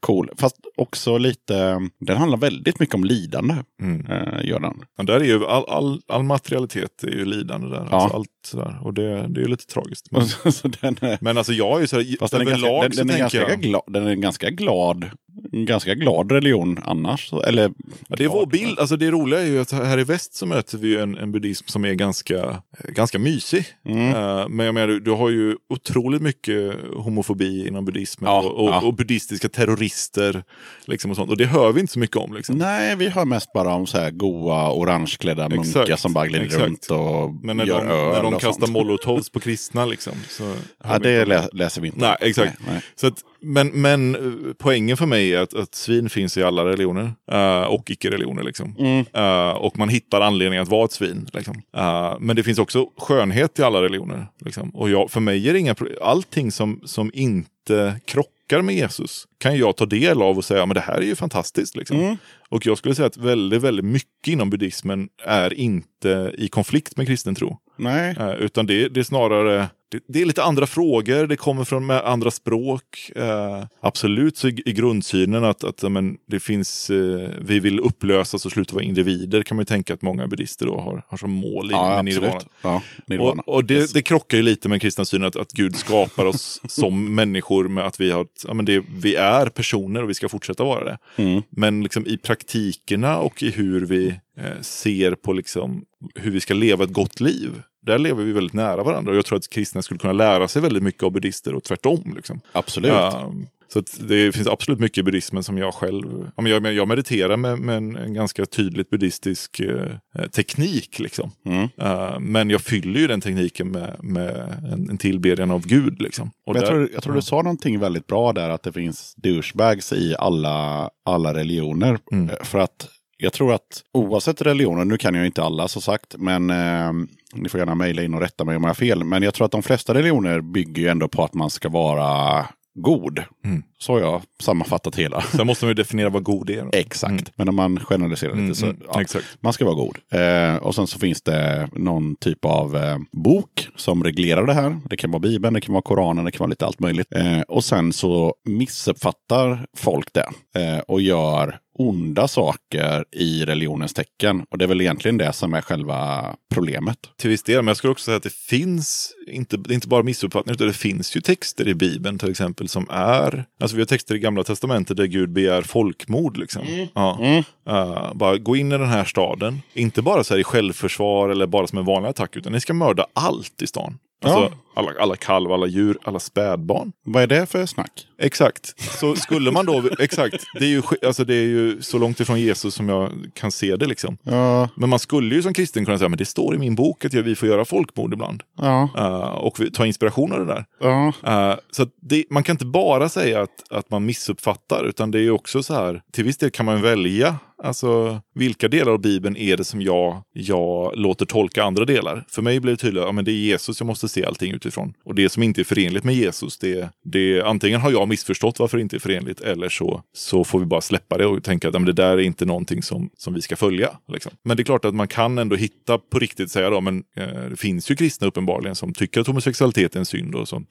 cool. 0.00 0.30
Fast 0.38 0.56
också 0.76 1.18
lite, 1.18 1.88
den 2.00 2.16
handlar 2.16 2.38
väldigt 2.38 2.80
mycket 2.80 2.94
om 2.94 3.04
lidande, 3.04 3.54
Mm. 3.82 4.06
eh, 4.06 4.44
gör 4.44 4.60
den. 4.60 4.76
Men 4.96 5.06
där 5.06 5.20
är 5.20 5.24
ju 5.24 5.46
all, 5.46 5.64
all, 5.68 6.00
all 6.08 6.22
materialitet 6.22 7.02
är 7.02 7.08
ju 7.10 7.24
lidande 7.24 7.68
där. 7.68 7.88
Ja. 7.90 7.96
Alltså 8.02 8.16
allt 8.16 8.28
sådär. 8.46 8.78
Och 8.82 8.94
det, 8.94 9.26
det 9.28 9.40
är 9.40 9.48
lite 9.48 9.66
tragiskt. 9.66 10.06
Men, 10.10 10.28
så 10.52 10.68
den 10.68 10.96
är, 11.00 11.18
men 11.20 11.38
alltså 11.38 11.52
jag 11.52 11.76
är 11.76 11.80
ju 11.80 11.86
sådär, 11.86 12.16
fast 12.18 12.32
den 12.32 12.40
är, 12.40 12.50
ganska, 12.50 12.68
den, 12.68 12.92
så 12.92 12.98
den, 13.04 13.10
är 13.10 13.18
ganska 13.18 13.56
glad, 13.56 13.82
den 13.86 14.06
är 14.06 14.10
en 14.10 14.20
ganska 14.20 14.50
glad, 14.50 15.10
ganska 15.52 15.94
glad 15.94 16.32
religion 16.32 16.78
annars. 16.84 17.32
Eller, 17.32 17.72
Ja, 18.08 18.16
det 18.16 18.24
är 18.24 18.28
vår 18.28 18.46
bild. 18.46 18.78
Alltså 18.78 18.96
det 18.96 19.10
roliga 19.10 19.40
är 19.40 19.46
ju 19.46 19.60
att 19.60 19.70
här 19.70 19.98
i 19.98 20.04
väst 20.04 20.34
så 20.34 20.46
möter 20.46 20.78
vi 20.78 20.96
en, 20.96 21.18
en 21.18 21.32
buddhism 21.32 21.66
som 21.68 21.84
är 21.84 21.94
ganska, 21.94 22.62
ganska 22.88 23.18
mysig. 23.18 23.64
Mm. 23.84 24.14
Eh, 24.14 24.48
men 24.48 24.66
jag 24.66 24.74
menar, 24.74 24.88
du, 24.88 25.00
du 25.00 25.10
har 25.10 25.30
ju 25.30 25.56
otroligt 25.68 26.22
mycket 26.22 26.74
homofobi 26.96 27.68
inom 27.68 27.84
buddhismen. 27.84 28.30
Ja, 28.30 28.38
och, 28.38 28.64
och, 28.64 28.70
ja. 28.70 28.80
och 28.80 28.94
buddhistiska 28.94 29.48
terrorister. 29.48 30.42
Liksom 30.84 31.10
och, 31.10 31.16
sånt. 31.16 31.30
och 31.30 31.36
det 31.36 31.46
hör 31.46 31.72
vi 31.72 31.80
inte 31.80 31.92
så 31.92 31.98
mycket 31.98 32.16
om. 32.16 32.34
Liksom. 32.34 32.56
Nej, 32.56 32.96
vi 32.96 33.08
hör 33.08 33.24
mest 33.24 33.52
bara 33.52 33.74
om 33.74 33.86
så 33.86 33.98
här 33.98 34.10
goa 34.10 34.72
orangeklädda 34.72 35.48
munkar 35.48 35.96
som 35.96 36.12
bara 36.12 36.26
glider 36.26 36.44
exakt. 36.44 36.64
runt 36.64 36.86
och 36.90 37.34
Men 37.42 37.56
när 37.56 37.64
gör 37.64 37.84
de, 37.84 37.90
öl 37.90 38.12
när 38.12 38.22
de 38.22 38.29
och 38.34 38.40
kastar 38.40 38.66
sånt. 38.66 38.72
molotovs 38.78 39.30
på 39.30 39.40
kristna 39.40 39.86
liksom. 39.86 40.12
Så 40.28 40.54
Ja, 40.84 40.98
det 40.98 41.24
lä 41.24 41.48
läser 41.52 41.80
vi 41.80 41.86
inte. 41.86 42.00
Nej, 42.00 42.16
exakt. 42.20 42.56
Nej, 42.60 42.72
nej. 42.72 42.82
Så 42.94 43.06
att, 43.06 43.14
men, 43.40 43.68
men 43.68 44.14
eh, 44.14 44.52
poängen 44.58 44.96
för 44.96 45.06
mig 45.06 45.34
är 45.34 45.38
att, 45.40 45.54
att 45.54 45.74
svin 45.74 46.10
finns 46.10 46.36
i 46.36 46.42
alla 46.42 46.64
religioner 46.64 47.12
eh, 47.32 47.62
och 47.62 47.90
icke-religioner. 47.90 48.42
Liksom. 48.42 48.74
Mm. 48.78 49.04
Eh, 49.14 49.50
och 49.56 49.78
man 49.78 49.88
hittar 49.88 50.20
anledning 50.20 50.58
att 50.60 50.68
vara 50.68 50.84
ett 50.84 50.92
svin. 50.92 51.28
Liksom. 51.32 51.62
Eh, 51.76 52.16
men 52.20 52.36
det 52.36 52.42
finns 52.42 52.58
också 52.58 52.86
skönhet 52.98 53.58
i 53.58 53.62
alla 53.62 53.82
religioner. 53.82 54.26
Liksom. 54.44 54.70
Och 54.70 54.90
jag, 54.90 55.10
för 55.10 55.20
mig 55.20 55.48
är 55.48 55.52
det 55.52 55.58
inga 55.58 55.74
pro- 55.74 56.02
allting 56.02 56.52
som, 56.52 56.80
som 56.84 57.10
inte 57.14 58.00
krockar 58.04 58.30
med 58.62 58.74
Jesus 58.74 59.24
kan 59.38 59.56
jag 59.58 59.76
ta 59.76 59.86
del 59.86 60.22
av 60.22 60.36
och 60.36 60.44
säga 60.44 60.66
men 60.66 60.74
det 60.74 60.80
här 60.80 60.94
är 60.94 61.02
ju 61.06 61.14
fantastiskt. 61.14 61.76
Liksom. 61.76 62.00
Mm. 62.00 62.16
Och 62.48 62.66
jag 62.66 62.78
skulle 62.78 62.94
säga 62.94 63.06
att 63.06 63.16
väldigt, 63.16 63.62
väldigt 63.62 63.84
mycket 63.84 64.28
inom 64.28 64.50
buddhismen 64.50 65.08
är 65.24 65.54
inte 65.54 66.34
i 66.38 66.48
konflikt 66.48 66.96
med 66.96 67.06
kristen 67.06 67.34
tro. 67.34 67.58
nej. 67.76 68.16
Eh, 68.18 68.30
utan 68.30 68.66
det, 68.66 68.88
det 68.88 69.00
är 69.00 69.04
snarare 69.04 69.68
det, 69.90 70.00
det 70.08 70.22
är 70.22 70.26
lite 70.26 70.42
andra 70.42 70.66
frågor, 70.66 71.26
det 71.26 71.36
kommer 71.36 71.64
från 71.64 71.90
andra 71.90 72.30
språk. 72.30 73.10
Eh, 73.16 73.64
absolut 73.80 74.36
så 74.36 74.48
i, 74.48 74.62
i 74.66 74.72
grundsynen 74.72 75.44
att, 75.44 75.64
att 75.64 75.92
men, 75.92 76.16
det 76.26 76.40
finns, 76.40 76.90
eh, 76.90 77.30
vi 77.40 77.60
vill 77.60 77.80
upplösas 77.80 78.46
och 78.46 78.52
sluta 78.52 78.74
vara 78.74 78.84
individer 78.84 79.42
kan 79.42 79.56
man 79.56 79.62
ju 79.62 79.66
tänka 79.66 79.94
att 79.94 80.02
många 80.02 80.26
buddhister 80.26 80.66
då 80.66 80.80
har, 80.80 81.04
har 81.08 81.18
som 81.18 81.30
mål 81.30 81.70
i 81.70 81.72
Ja, 81.72 82.02
med 82.02 82.04
nirvana. 82.04 82.40
Ja, 82.62 82.82
nirvana. 83.06 83.42
Och, 83.46 83.54
och 83.54 83.64
det, 83.64 83.94
det 83.94 84.02
krockar 84.02 84.36
ju 84.36 84.42
lite 84.42 84.68
med 84.68 84.82
kristna 84.82 85.04
synen 85.04 85.28
att, 85.28 85.36
att 85.36 85.52
Gud 85.52 85.76
skapar 85.76 86.24
oss 86.24 86.60
som 86.68 87.14
människor 87.14 87.68
med 87.68 87.86
att 87.86 88.00
vi, 88.00 88.10
har, 88.10 88.26
ja, 88.46 88.54
men 88.54 88.64
det, 88.64 88.84
vi 89.02 89.14
är 89.14 89.46
personer 89.46 90.02
och 90.02 90.10
vi 90.10 90.14
ska 90.14 90.28
fortsätta 90.28 90.64
vara 90.64 90.84
det. 90.84 90.98
Mm. 91.16 91.42
Men 91.50 91.82
liksom 91.82 92.06
i 92.06 92.16
praktikerna 92.16 93.18
och 93.18 93.42
i 93.42 93.50
hur 93.50 93.86
vi 93.86 94.08
eh, 94.36 94.60
ser 94.60 95.14
på 95.14 95.32
liksom, 95.32 95.84
hur 96.14 96.30
vi 96.30 96.40
ska 96.40 96.54
leva 96.54 96.84
ett 96.84 96.92
gott 96.92 97.20
liv. 97.20 97.50
Där 97.86 97.98
lever 97.98 98.24
vi 98.24 98.32
väldigt 98.32 98.54
nära 98.54 98.82
varandra 98.82 99.10
och 99.10 99.16
jag 99.18 99.26
tror 99.26 99.38
att 99.38 99.48
kristna 99.50 99.82
skulle 99.82 99.98
kunna 99.98 100.12
lära 100.12 100.48
sig 100.48 100.62
väldigt 100.62 100.82
mycket 100.82 101.02
av 101.02 101.12
buddhister 101.12 101.54
och 101.54 101.64
tvärtom. 101.64 102.12
Liksom. 102.16 102.40
Absolut. 102.52 102.90
Ja, 102.90 103.32
så 103.72 103.82
det 104.00 104.32
finns 104.32 104.48
absolut 104.48 104.80
mycket 104.80 104.98
i 104.98 105.02
buddhismen 105.02 105.42
som 105.42 105.58
jag 105.58 105.74
själv... 105.74 106.30
Ja, 106.36 106.42
men 106.42 106.52
jag, 106.52 106.72
jag 106.72 106.88
mediterar 106.88 107.36
med, 107.36 107.58
med 107.58 107.76
en, 107.76 107.96
en 107.96 108.14
ganska 108.14 108.46
tydligt 108.46 108.90
buddhistisk 108.90 109.60
eh, 109.60 110.26
teknik. 110.34 110.98
Liksom. 110.98 111.30
Mm. 111.46 111.68
Eh, 111.80 112.20
men 112.20 112.50
jag 112.50 112.60
fyller 112.60 113.00
ju 113.00 113.06
den 113.06 113.20
tekniken 113.20 113.68
med, 113.70 113.96
med 114.02 114.36
en, 114.72 114.90
en 114.90 114.98
tillbedjan 114.98 115.50
av 115.50 115.66
Gud. 115.66 116.02
Liksom. 116.02 116.30
Och 116.46 116.54
Men 116.54 116.62
jag, 116.62 116.72
där- 116.72 116.76
tror, 116.76 116.88
jag 116.94 117.02
tror 117.02 117.14
du 117.14 117.22
sa 117.22 117.36
någonting 117.42 117.78
väldigt 117.78 118.06
bra 118.06 118.32
där, 118.32 118.48
att 118.48 118.62
det 118.62 118.72
finns 118.72 119.14
douchebags 119.16 119.92
i 119.92 120.14
alla, 120.18 120.90
alla 121.04 121.34
religioner. 121.34 121.98
Mm. 122.12 122.30
För 122.44 122.58
att 122.58 122.88
jag 123.20 123.32
tror 123.32 123.52
att 123.52 123.82
oavsett 123.92 124.42
religioner, 124.42 124.84
nu 124.84 124.96
kan 124.96 125.14
jag 125.14 125.26
inte 125.26 125.42
alla 125.42 125.68
så 125.68 125.80
sagt, 125.80 126.14
men 126.18 126.50
eh, 126.50 126.92
ni 127.34 127.48
får 127.48 127.58
gärna 127.60 127.74
mejla 127.74 128.02
in 128.02 128.14
och 128.14 128.20
rätta 128.20 128.44
mig 128.44 128.56
om 128.56 128.62
jag 128.62 128.68
har 128.70 128.74
fel. 128.74 129.04
Men 129.04 129.22
jag 129.22 129.34
tror 129.34 129.44
att 129.44 129.52
de 129.52 129.62
flesta 129.62 129.94
religioner 129.94 130.40
bygger 130.40 130.82
ju 130.82 130.88
ändå 130.88 131.08
på 131.08 131.24
att 131.24 131.34
man 131.34 131.50
ska 131.50 131.68
vara 131.68 132.46
god. 132.74 133.22
Mm. 133.44 133.62
Så 133.78 133.92
har 133.92 134.00
jag 134.00 134.22
sammanfattat 134.42 134.96
hela. 134.96 135.20
Sen 135.20 135.46
måste 135.46 135.64
man 135.64 135.70
ju 135.70 135.74
definiera 135.74 136.08
vad 136.08 136.22
god 136.22 136.50
är. 136.50 136.68
Exakt. 136.72 137.10
Mm. 137.10 137.24
Men 137.36 137.48
om 137.48 137.56
man 137.56 137.80
generaliserar 137.80 138.30
lite 138.30 138.42
Mm, 138.42 138.54
så, 138.54 138.66
mm, 138.66 138.76
ja, 139.14 139.20
man 139.40 139.52
ska 139.52 139.64
vara 139.64 139.74
god. 139.74 139.98
Eh, 140.12 140.56
och 140.56 140.74
sen 140.74 140.86
så 140.86 140.98
finns 140.98 141.22
det 141.22 141.68
någon 141.72 142.16
typ 142.16 142.44
av 142.44 142.76
eh, 142.76 142.98
bok 143.12 143.68
som 143.76 144.04
reglerar 144.04 144.46
det 144.46 144.54
här. 144.54 144.80
Det 144.90 144.96
kan 144.96 145.10
vara 145.10 145.20
Bibeln, 145.20 145.54
det 145.54 145.60
kan 145.60 145.72
vara 145.72 145.82
Koranen, 145.82 146.24
det 146.24 146.30
kan 146.30 146.38
vara 146.38 146.50
lite 146.50 146.66
allt 146.66 146.80
möjligt. 146.80 147.14
Eh, 147.14 147.40
och 147.40 147.64
sen 147.64 147.92
så 147.92 148.34
missuppfattar 148.44 149.66
folk 149.76 150.08
det 150.12 150.28
eh, 150.60 150.78
och 150.78 151.00
gör 151.00 151.58
onda 151.80 152.28
saker 152.28 153.04
i 153.12 153.44
religionens 153.44 153.94
tecken. 153.94 154.44
Och 154.50 154.58
det 154.58 154.64
är 154.64 154.66
väl 154.66 154.80
egentligen 154.80 155.18
det 155.18 155.32
som 155.32 155.54
är 155.54 155.60
själva 155.60 156.34
problemet. 156.54 156.98
Till 157.18 157.30
viss 157.30 157.42
del, 157.42 157.56
men 157.56 157.66
jag 157.66 157.76
skulle 157.76 157.90
också 157.90 158.04
säga 158.04 158.16
att 158.16 158.22
det 158.22 158.32
finns, 158.32 159.12
inte, 159.26 159.56
det 159.56 159.72
är 159.72 159.74
inte 159.74 159.88
bara 159.88 160.02
missuppfattningar, 160.02 160.54
utan 160.54 160.66
det 160.66 160.72
finns 160.72 161.16
ju 161.16 161.20
texter 161.20 161.68
i 161.68 161.74
Bibeln 161.74 162.18
till 162.18 162.30
exempel 162.30 162.68
som 162.68 162.86
är, 162.90 163.44
alltså 163.60 163.76
vi 163.76 163.82
har 163.82 163.86
texter 163.86 164.14
i 164.14 164.18
Gamla 164.18 164.44
Testamentet 164.44 164.96
där 164.96 165.06
Gud 165.06 165.30
begär 165.30 165.62
folkmord. 165.62 166.36
Liksom. 166.36 166.88
Ja. 166.94 167.42
Eh, 167.68 168.14
bara 168.14 168.38
gå 168.38 168.56
in 168.56 168.72
i 168.72 168.78
den 168.78 168.88
här 168.88 169.04
staden, 169.04 169.62
inte 169.74 170.02
bara 170.02 170.24
så 170.24 170.34
här 170.34 170.40
i 170.40 170.44
självförsvar 170.44 171.28
eller 171.28 171.46
bara 171.46 171.66
som 171.66 171.78
en 171.78 171.84
vanlig 171.84 172.08
attack, 172.08 172.36
utan 172.36 172.52
ni 172.52 172.60
ska 172.60 172.74
mörda 172.74 173.06
allt 173.12 173.62
i 173.62 173.66
stan. 173.66 173.98
Alltså 174.24 174.40
Ja. 174.40 174.50
alla, 174.74 174.90
alla 175.00 175.16
kalvar, 175.16 175.54
alla 175.54 175.66
djur, 175.66 175.98
alla 176.04 176.18
spädbarn. 176.18 176.92
Vad 177.04 177.22
är 177.22 177.26
det 177.26 177.46
för 177.46 177.66
snack? 177.66 178.06
Exakt. 178.18 178.80
Så 179.00 179.14
skulle 179.16 179.50
man 179.50 179.66
då, 179.66 179.82
exakt, 179.98 180.44
det 180.54 180.64
är, 180.64 180.68
ju, 180.68 180.82
alltså 181.06 181.24
det 181.24 181.34
är 181.34 181.44
ju 181.46 181.82
så 181.82 181.98
långt 181.98 182.20
ifrån 182.20 182.40
Jesus 182.40 182.74
som 182.74 182.88
jag 182.88 183.10
kan 183.34 183.52
se 183.52 183.76
det 183.76 183.86
liksom. 183.86 184.16
Ja, 184.22 184.68
Men 184.76 184.88
man 184.88 184.98
skulle 184.98 185.34
ju 185.34 185.42
som 185.42 185.54
kristen 185.54 185.84
kunna 185.84 185.98
säga, 185.98 186.08
men 186.08 186.18
det 186.18 186.24
står 186.26 186.54
i 186.54 186.58
min 186.58 186.74
bok 186.74 187.04
att 187.04 187.14
vi 187.14 187.34
får 187.36 187.48
göra 187.48 187.64
folkmord 187.64 188.12
ibland. 188.12 188.42
ja, 188.58 188.88
Eh, 188.96 189.20
och 189.30 189.60
ta 189.74 189.86
inspiration 189.86 190.32
av 190.32 190.38
det 190.38 190.44
där. 190.54 190.64
ja. 190.80 191.12
Eh, 191.24 191.56
så 191.70 191.86
det, 192.02 192.24
man 192.30 192.42
kan 192.42 192.54
inte 192.54 192.66
bara 192.66 193.08
säga 193.08 193.42
att, 193.42 193.72
att 193.72 193.90
man 193.90 194.06
missuppfattar, 194.06 194.84
utan 194.84 195.10
det 195.10 195.18
är 195.18 195.22
ju 195.22 195.30
också 195.30 195.62
så 195.62 195.74
här, 195.74 196.02
till 196.12 196.24
viss 196.24 196.36
del 196.38 196.50
kan 196.50 196.66
man 196.66 196.82
välja, 196.82 197.36
alltså 197.62 198.20
vilka 198.34 198.68
delar 198.68 198.92
av 198.92 199.00
Bibeln 199.00 199.36
är 199.36 199.56
det 199.56 199.64
som 199.64 199.82
jag, 199.82 200.22
jag 200.32 200.96
låter 200.96 201.26
tolka 201.26 201.64
andra 201.64 201.84
delar? 201.84 202.24
För 202.28 202.42
mig 202.42 202.60
blir 202.60 202.72
det 202.72 202.76
tydligt, 202.76 203.02
ja 203.02 203.12
men 203.12 203.24
det 203.24 203.30
är 203.30 203.34
Jesus 203.34 203.80
jag 203.80 203.86
måste 203.86 204.08
se 204.08 204.24
allting 204.24 204.52
utifrån. 204.52 204.92
Och 205.04 205.14
det 205.14 205.28
som 205.28 205.42
inte 205.42 205.60
är 205.60 205.64
förenligt 205.64 206.04
med 206.04 206.14
Jesus, 206.14 206.58
det, 206.58 206.88
det 207.04 207.42
antingen 207.42 207.80
har 207.80 207.90
jag 207.90 208.08
missförstått 208.08 208.58
varför 208.58 208.76
det 208.76 208.82
inte 208.82 208.96
är 208.96 209.00
förenligt, 209.00 209.40
eller 209.40 209.68
så, 209.68 210.02
så 210.12 210.44
får 210.44 210.58
vi 210.58 210.66
bara 210.66 210.80
släppa 210.80 211.18
det 211.18 211.26
och 211.26 211.44
tänka 211.44 211.68
att 211.68 211.74
ja, 211.74 211.80
men 211.80 211.86
det 211.86 211.92
där 211.92 212.12
är 212.12 212.18
inte 212.18 212.44
någonting 212.44 212.82
som, 212.82 213.10
som 213.16 213.34
vi 213.34 213.42
ska 213.42 213.56
följa. 213.56 213.90
Liksom. 214.12 214.32
Men 214.44 214.56
det 214.56 214.62
är 214.62 214.64
klart 214.64 214.84
att 214.84 214.94
man 214.94 215.08
kan 215.08 215.38
ändå 215.38 215.56
hitta 215.56 215.98
på 215.98 216.18
riktigt 216.18 216.50
säga 216.50 216.70
då, 216.70 216.80
men 216.80 217.02
eh, 217.16 217.50
det 217.50 217.56
finns 217.56 217.90
ju 217.90 217.96
kristna 217.96 218.26
uppenbarligen 218.26 218.74
som 218.74 218.94
tycker 218.94 219.20
att 219.20 219.26
homosexualitet 219.26 219.94
är 219.94 219.98
en 219.98 220.06
synd 220.06 220.34
och 220.34 220.48
som 220.48 220.66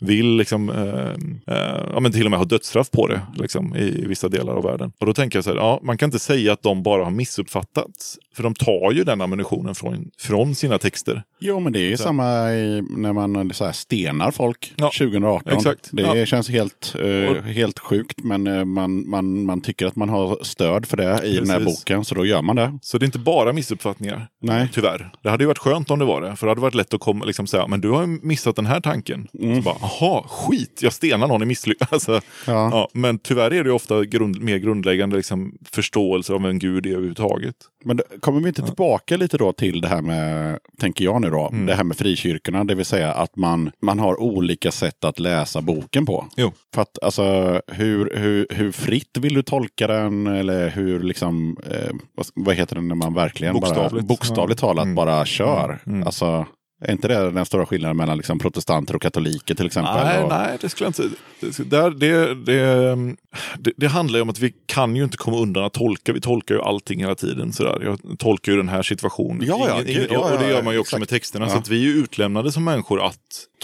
vill 0.00 0.36
liksom, 0.36 0.70
eh, 0.70 1.56
eh, 1.56 1.82
ja, 1.92 2.00
men 2.00 2.12
till 2.12 2.24
och 2.24 2.30
med 2.30 2.38
ha 2.38 2.44
dödsstraff 2.44 2.90
på 2.90 3.06
det 3.06 3.20
liksom, 3.34 3.76
i, 3.76 3.82
i 3.82 4.06
vissa 4.06 4.28
delar 4.28 4.52
av 4.52 4.62
världen. 4.62 4.92
Och 4.98 5.06
då 5.06 5.14
tänker 5.14 5.38
jag 5.38 5.44
så 5.44 5.50
här, 5.50 5.56
ja, 5.56 5.80
man 5.82 5.98
kan 5.98 6.06
inte 6.06 6.18
säga 6.30 6.52
att 6.52 6.62
de 6.62 6.82
bara 6.82 7.04
har 7.04 7.10
missuppfattats. 7.10 8.18
För 8.34 8.42
de 8.42 8.54
tar 8.54 8.92
ju 8.92 9.04
den 9.04 9.20
ammunitionen 9.20 9.74
från, 9.74 10.10
från 10.18 10.54
sina 10.54 10.78
texter. 10.78 11.22
Jo, 11.40 11.60
men 11.60 11.72
det 11.72 11.78
är 11.80 11.88
ju 11.88 11.96
samma 11.96 12.52
i, 12.52 12.82
när 12.90 13.12
man 13.12 13.54
så 13.54 13.64
här 13.64 13.72
stenar 13.72 14.30
folk 14.30 14.72
Ja, 14.76 14.90
2018. 14.98 15.52
exakt. 15.56 15.88
Det 15.92 16.02
Ja. 16.02 16.26
känns 16.26 16.48
helt, 16.50 16.94
eh, 17.00 17.42
helt 17.42 17.78
sjukt, 17.78 18.18
men 18.24 18.46
eh, 18.46 18.64
man, 18.64 19.08
man, 19.10 19.44
man 19.46 19.60
tycker 19.60 19.86
att 19.86 19.96
man 19.96 20.08
har 20.08 20.38
stöd 20.42 20.86
för 20.86 20.96
det 20.96 21.22
i 21.24 21.36
den 21.36 21.50
här 21.50 21.58
Precis. 21.58 21.80
boken, 21.84 22.04
så 22.04 22.14
då 22.14 22.26
gör 22.26 22.42
man 22.42 22.56
det. 22.56 22.78
Så 22.82 22.98
det 22.98 23.04
är 23.04 23.06
inte 23.06 23.18
bara 23.18 23.52
missuppfattningar. 23.52 24.26
Nej. 24.42 24.68
Tyvärr. 24.72 25.10
Det 25.22 25.30
hade 25.30 25.42
ju 25.44 25.48
varit 25.48 25.58
skönt 25.58 25.90
om 25.90 25.98
det 25.98 26.04
var 26.04 26.20
det. 26.20 26.36
För 26.36 26.46
det 26.46 26.50
hade 26.50 26.60
varit 26.60 26.74
lätt 26.74 26.94
att 26.94 27.00
komma, 27.00 27.24
liksom 27.24 27.46
säga, 27.46 27.66
men 27.66 27.80
du 27.80 27.90
har 27.90 28.00
ju 28.00 28.06
missat 28.22 28.56
den 28.56 28.66
här 28.66 28.80
tanken. 28.80 29.28
Så 29.32 29.62
bara, 29.62 29.76
jaha, 29.80 30.22
skit, 30.28 30.80
jag 30.82 30.92
stenar 30.92 31.28
någon 31.28 31.42
i 31.42 31.46
misslyckande. 31.46 31.90
Alltså, 31.94 32.12
Ja. 32.46 32.70
ja, 32.72 32.88
men 32.94 33.18
tyvärr 33.18 33.44
är 33.52 33.62
det 33.64 33.68
ju 33.68 33.74
ofta 33.74 34.04
grund, 34.04 34.40
mer 34.42 34.56
grundläggande 34.56 35.16
liksom, 35.16 35.52
förståelse 35.72 36.32
av 36.32 36.46
en 36.46 36.58
gud 36.58 36.86
är 36.86 36.90
överhuvudtaget. 36.90 37.54
Men 37.84 37.96
det- 37.96 38.04
kommer 38.20 38.40
vi 38.40 38.48
inte 38.48 38.62
tillbaka 38.62 39.16
lite 39.16 39.38
då 39.38 39.52
till 39.52 39.80
det 39.80 39.88
här 39.88 40.02
med, 40.02 40.58
tänker 40.80 41.04
jag 41.04 41.20
nu 41.20 41.30
då, 41.30 41.48
Mm. 41.52 41.66
det 41.66 41.74
här 41.74 41.84
med 41.84 41.96
frikyrkorna, 41.96 42.64
det 42.64 42.74
vill 42.74 42.84
säga 42.84 43.12
att 43.12 43.36
man, 43.36 43.70
man 43.82 43.98
har 43.98 44.20
olika 44.20 44.70
sätt 44.70 45.04
att 45.04 45.18
läsa 45.18 45.60
boken 45.60 46.06
på. 46.06 46.26
Jo. 46.36 46.52
För 46.74 46.82
att 46.82 46.98
alltså, 47.02 47.60
hur, 47.66 48.12
hur, 48.16 48.46
hur 48.50 48.72
fritt 48.72 49.18
vill 49.20 49.34
du 49.34 49.42
tolka 49.42 49.86
den? 49.86 50.26
Eller 50.26 50.68
hur 50.70 51.00
liksom, 51.02 51.56
eh, 51.70 51.90
vad, 52.14 52.26
vad 52.34 52.54
heter 52.54 52.74
det 52.76 52.82
när 52.82 52.94
man 52.94 53.14
verkligen 53.14 53.54
Bokstavligt. 53.54 53.92
bara, 53.92 54.02
bokstavligt 54.02 54.60
talat 54.60 54.84
Mm. 54.84 54.94
bara 54.94 55.24
kör? 55.24 55.78
Mm. 55.86 56.02
Alltså, 56.06 56.46
är 56.80 56.92
inte 56.92 57.08
det 57.08 57.30
den 57.30 57.44
stora 57.46 57.66
skillnaden 57.66 57.96
mellan 57.96 58.16
liksom 58.16 58.38
protestanter 58.38 58.96
och 58.96 59.02
katoliker 59.02 59.54
till 59.54 59.66
exempel? 59.66 59.94
Nej, 60.04 60.22
och, 60.22 60.28
nej, 60.28 60.56
det 60.60 60.68
skulle 60.68 60.84
jag 60.96 61.06
inte 61.06 61.16
det, 61.64 61.90
det, 61.90 62.34
det, 62.34 63.16
det, 63.58 63.72
det 63.76 63.86
handlar 63.88 64.18
ju 64.18 64.22
om 64.22 64.30
att 64.30 64.38
vi 64.38 64.54
kan 64.66 64.96
ju 64.96 65.04
inte 65.04 65.16
komma 65.16 65.36
undan 65.38 65.64
att 65.64 65.72
tolka. 65.72 66.12
Vi 66.12 66.20
tolkar 66.20 66.54
ju 66.54 66.60
allting 66.62 67.00
hela 67.00 67.14
tiden. 67.14 67.52
Sådär. 67.52 67.80
Jag 67.84 68.18
tolkar 68.18 68.52
ju 68.52 68.58
den 68.58 68.68
här 68.68 68.82
situationen. 68.82 69.46
Ja, 69.46 69.64
ja, 69.68 69.74
Ingen- 69.82 69.94
gud, 69.94 70.08
ja, 70.10 70.18
och 70.32 70.38
det 70.38 70.44
ja, 70.44 70.50
gör 70.50 70.62
man 70.62 70.74
ju 70.74 70.80
också 70.80 70.96
exakt. 70.96 71.00
med 71.00 71.08
texterna. 71.08 71.46
Ja. 71.46 71.50
Så 71.52 71.58
att 71.58 71.68
vi 71.68 71.76
är 71.76 71.84
ju 71.92 71.92
utlämnade 72.02 72.52
som 72.52 72.64
människor 72.64 73.02
att 73.06 73.16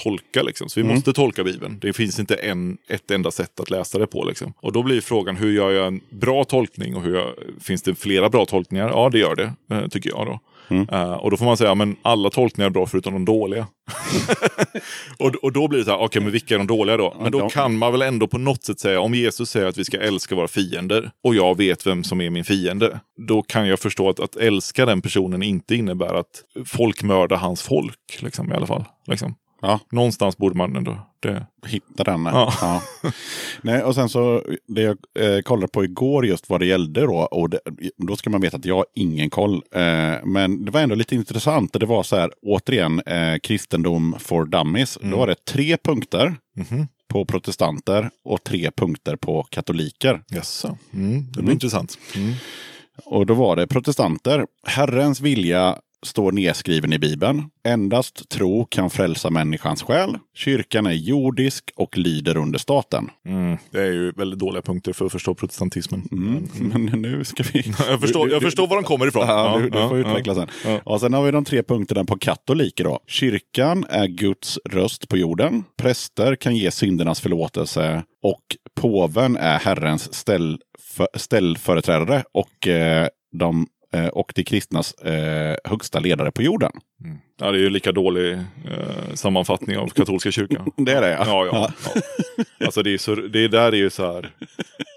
tolka. 0.03 0.43
Liksom. 0.43 0.69
Så 0.69 0.81
vi 0.81 0.85
Mm. 0.85 0.95
måste 0.95 1.13
tolka 1.13 1.45
Bibeln. 1.45 1.79
Det 1.81 1.93
finns 1.93 2.19
inte 2.21 2.35
en, 2.35 2.79
ett 2.89 3.11
enda 3.11 3.31
sätt 3.31 3.61
att 3.61 3.71
läsa 3.71 3.99
det 3.99 4.07
på. 4.07 4.25
Liksom. 4.25 4.53
Och 4.61 4.73
då 4.73 4.83
blir 4.83 5.01
frågan, 5.01 5.37
hur 5.37 5.53
gör 5.53 5.71
jag 5.71 5.87
en 5.87 6.01
bra 6.11 6.45
tolkning? 6.45 6.97
Och 6.97 7.03
hur 7.03 7.15
jag, 7.17 7.27
finns 7.61 7.83
det 7.83 7.95
flera 7.95 8.29
bra 8.29 8.47
tolkningar? 8.47 8.89
Ja, 8.89 9.09
det 9.13 9.19
gör 9.19 9.35
det, 9.37 9.53
eh, 9.75 9.89
tycker 9.89 10.11
jag. 10.11 10.27
då. 10.27 10.41
Mm. 10.69 10.89
Eh, 10.93 11.13
och 11.13 11.31
då 11.31 11.37
får 11.37 11.45
man 11.45 11.57
säga, 11.57 11.75
men 11.75 11.97
alla 12.03 12.31
tolkningar 12.31 12.67
är 12.67 12.73
bra 12.73 12.87
förutom 12.87 13.13
de 13.13 13.25
dåliga. 13.25 13.67
och, 15.19 15.35
och 15.35 15.53
då 15.53 15.69
blir 15.69 15.79
det 15.79 15.85
så 15.85 15.91
här, 15.91 15.99
okej 15.99 16.23
men 16.23 16.33
vilka 16.33 16.55
är 16.55 16.59
de 16.59 16.67
dåliga 16.67 16.97
då? 16.97 17.17
Men 17.21 17.33
då 17.33 17.49
kan 17.49 17.79
man 17.79 17.93
väl 17.93 18.03
ändå 18.03 18.27
på 18.27 18.39
något 18.39 18.65
sätt 18.65 18.81
säga, 18.81 19.01
om 19.01 19.15
Jesus 19.15 19.51
säger 19.51 19.67
att 19.67 19.79
vi 19.79 19.85
ska 19.85 20.01
älska 20.01 20.35
våra 20.35 20.49
fiender 20.49 21.11
och 21.25 21.35
jag 21.35 21.57
vet 21.57 21.87
vem 21.87 22.05
som 22.05 22.21
är 22.21 22.31
min 22.31 22.45
fiende. 22.45 23.01
Då 23.29 23.43
kan 23.43 23.69
jag 23.69 23.81
förstå 23.81 24.09
att, 24.09 24.21
att 24.21 24.37
älska 24.37 24.87
den 24.87 25.03
personen 25.03 25.43
inte 25.43 25.75
innebär 25.75 26.15
att 26.15 26.43
folk 26.67 27.03
mördar 27.03 27.37
hans 27.37 27.63
folk. 27.63 28.19
Liksom, 28.21 28.53
I 28.53 28.55
alla 28.55 28.67
fall. 28.67 28.85
Liksom. 29.07 29.35
Ja. 29.63 29.81
Någonstans 29.93 30.37
borde 30.37 30.57
man 30.57 30.77
ändå... 30.77 30.99
Det... 31.21 31.47
hitta 31.67 32.05
den. 32.05 32.25
Ja. 32.25 32.53
Ja. 32.61 32.83
Nej, 33.63 33.83
och 33.83 33.95
sen 33.95 34.09
så, 34.09 34.43
det 34.69 34.83
jag 34.83 34.97
eh, 35.19 35.41
kollade 35.43 35.69
på 35.69 35.85
igår 35.85 36.27
just 36.27 36.51
vad 36.51 36.61
det 36.61 36.67
gällde 36.67 37.01
då, 37.01 37.17
och 37.17 37.51
det, 37.51 37.61
då 37.97 38.17
ska 38.17 38.31
man 38.31 38.41
veta 38.41 38.57
att 38.57 38.65
jag 38.65 38.77
har 38.77 38.87
ingen 38.95 39.31
koll. 39.31 39.55
Eh, 39.75 40.15
men 40.25 40.65
det 40.65 40.71
var 40.71 40.81
ändå 40.81 40.95
lite 40.95 41.15
intressant. 41.15 41.73
Det 41.73 41.87
var 41.87 42.03
så 42.03 42.17
här, 42.17 42.31
återigen, 42.43 43.01
eh, 43.01 43.39
kristendom 43.43 44.17
for 44.19 44.45
dummies. 44.45 44.99
Då 45.03 45.17
var 45.17 45.27
det 45.27 45.45
tre 45.45 45.77
punkter 45.77 46.35
Mhm. 46.57 46.89
på 47.09 47.25
protestanter 47.25 48.11
och 48.25 48.45
tre 48.45 48.71
punkter 48.77 49.17
på 49.17 49.43
katoliker. 49.43 50.23
Jaså. 50.29 50.79
Mm, 50.95 51.33
det 51.33 51.43
blir 51.43 51.53
intressant. 51.53 51.99
Mm. 52.17 52.33
Och 53.05 53.27
då 53.27 53.35
var 53.35 53.57
det 53.57 53.67
protestanter. 53.67 54.47
Herrens 54.67 55.21
vilja 55.21 55.77
står 56.07 56.33
nedskriven 56.33 56.93
i 56.93 56.99
Bibeln. 56.99 57.45
Endast 57.69 58.29
tro 58.29 58.65
kan 58.65 58.91
frälsa 58.91 59.31
människans 59.31 59.83
själ. 59.83 60.19
Kyrkan 60.35 60.87
är 60.87 60.93
jordisk 60.93 61.71
och 61.77 61.99
lyder 61.99 62.37
under 62.37 62.59
staten. 62.59 63.11
Mm. 63.27 63.57
Det 63.71 63.81
är 63.81 63.93
ju 63.93 64.11
väldigt 64.11 64.39
dåliga 64.39 64.63
punkter 64.63 64.93
för 64.93 65.07
att 65.07 65.13
förstå 65.13 65.35
protestantismen. 65.35 66.09
Mm. 66.13 66.49
Men 66.61 67.03
nu 67.03 67.25
ska 67.25 67.43
vi... 67.53 67.65
Jag, 67.89 68.01
förstår, 68.01 68.31
jag 68.31 68.43
förstår 68.43 68.67
var 68.67 68.77
de 68.77 68.85
kommer 68.85 69.09
ifrån. 69.09 69.27
Ja, 69.29 69.59
du, 69.59 69.71
du 69.71 69.79
Ja, 69.79 69.89
får 69.89 69.99
ja, 69.99 70.11
utveckla 70.11 70.35
sen. 70.35 70.49
Ja. 70.65 70.81
Och 70.85 71.01
sen 71.01 71.15
har 71.15 71.23
vi 71.23 71.31
de 71.31 71.45
tre 71.45 71.63
punkterna 71.63 72.05
på 72.05 72.19
katoliker. 72.19 72.85
Då. 72.85 73.01
Kyrkan 73.07 73.85
är 73.89 74.07
Guds 74.07 74.59
röst 74.71 75.09
på 75.09 75.17
jorden. 75.17 75.65
Präster 75.79 76.37
kan 76.37 76.57
ge 76.57 76.71
syndernas 76.71 77.21
förlåtelse. 77.21 78.03
Och 78.23 78.43
påven 78.81 79.37
är 79.37 79.59
Herrens 79.59 80.15
ställ, 80.15 80.59
för, 80.79 81.09
ställföreträdare 81.15 82.25
och, 82.33 82.69
eh, 82.69 83.09
de, 83.39 83.67
Eh, 83.93 84.07
och 84.07 84.33
de 84.35 84.45
kristnas 84.45 84.95
eh, 84.95 85.57
högsta 85.65 85.99
ledare 85.99 86.33
på 86.33 86.43
jorden. 86.43 86.73
Ja, 87.41 87.51
det 87.53 87.59
är 87.59 87.63
ju 87.63 87.71
lika 87.71 87.93
dålig 87.93 88.33
eh, 88.33 89.15
sammanfattning 89.15 89.79
av 89.79 89.89
katolska 89.89 90.31
kyrkan. 90.31 90.71
Det 90.77 90.93
är 90.93 91.01
det 91.01 91.11
Ja, 91.11 91.47
ja. 91.53 91.71
ja. 91.85 92.01
Alltså 92.67 92.83
det, 92.83 92.91
är 92.95 92.99
så, 92.99 93.15
det 93.15 93.49
där 93.49 93.73
är 93.73 93.77
ju 93.77 93.91
så 93.91 94.13
här. 94.13 94.31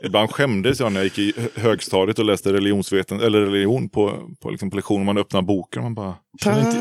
Ibland 0.06 0.30
skämdes 0.32 0.80
jag 0.80 0.92
när 0.92 1.00
jag 1.00 1.04
gick 1.06 1.20
i 1.20 1.34
hö- 1.42 1.50
högstadiet 1.62 2.20
och 2.20 2.26
läste 2.26 2.54
religionsveten, 2.54 3.20
eller 3.20 3.42
religion 3.42 3.90
på, 3.90 4.30
på, 4.42 4.50
liksom 4.50 4.70
på 4.70 4.76
lektion. 4.76 5.06
Man 5.06 5.18
öppnar 5.18 5.42
boken 5.42 5.80
och 5.80 5.84
man 5.84 5.96
bara. 5.96 6.16
"Känner 6.44 6.60
Inte, 6.60 6.78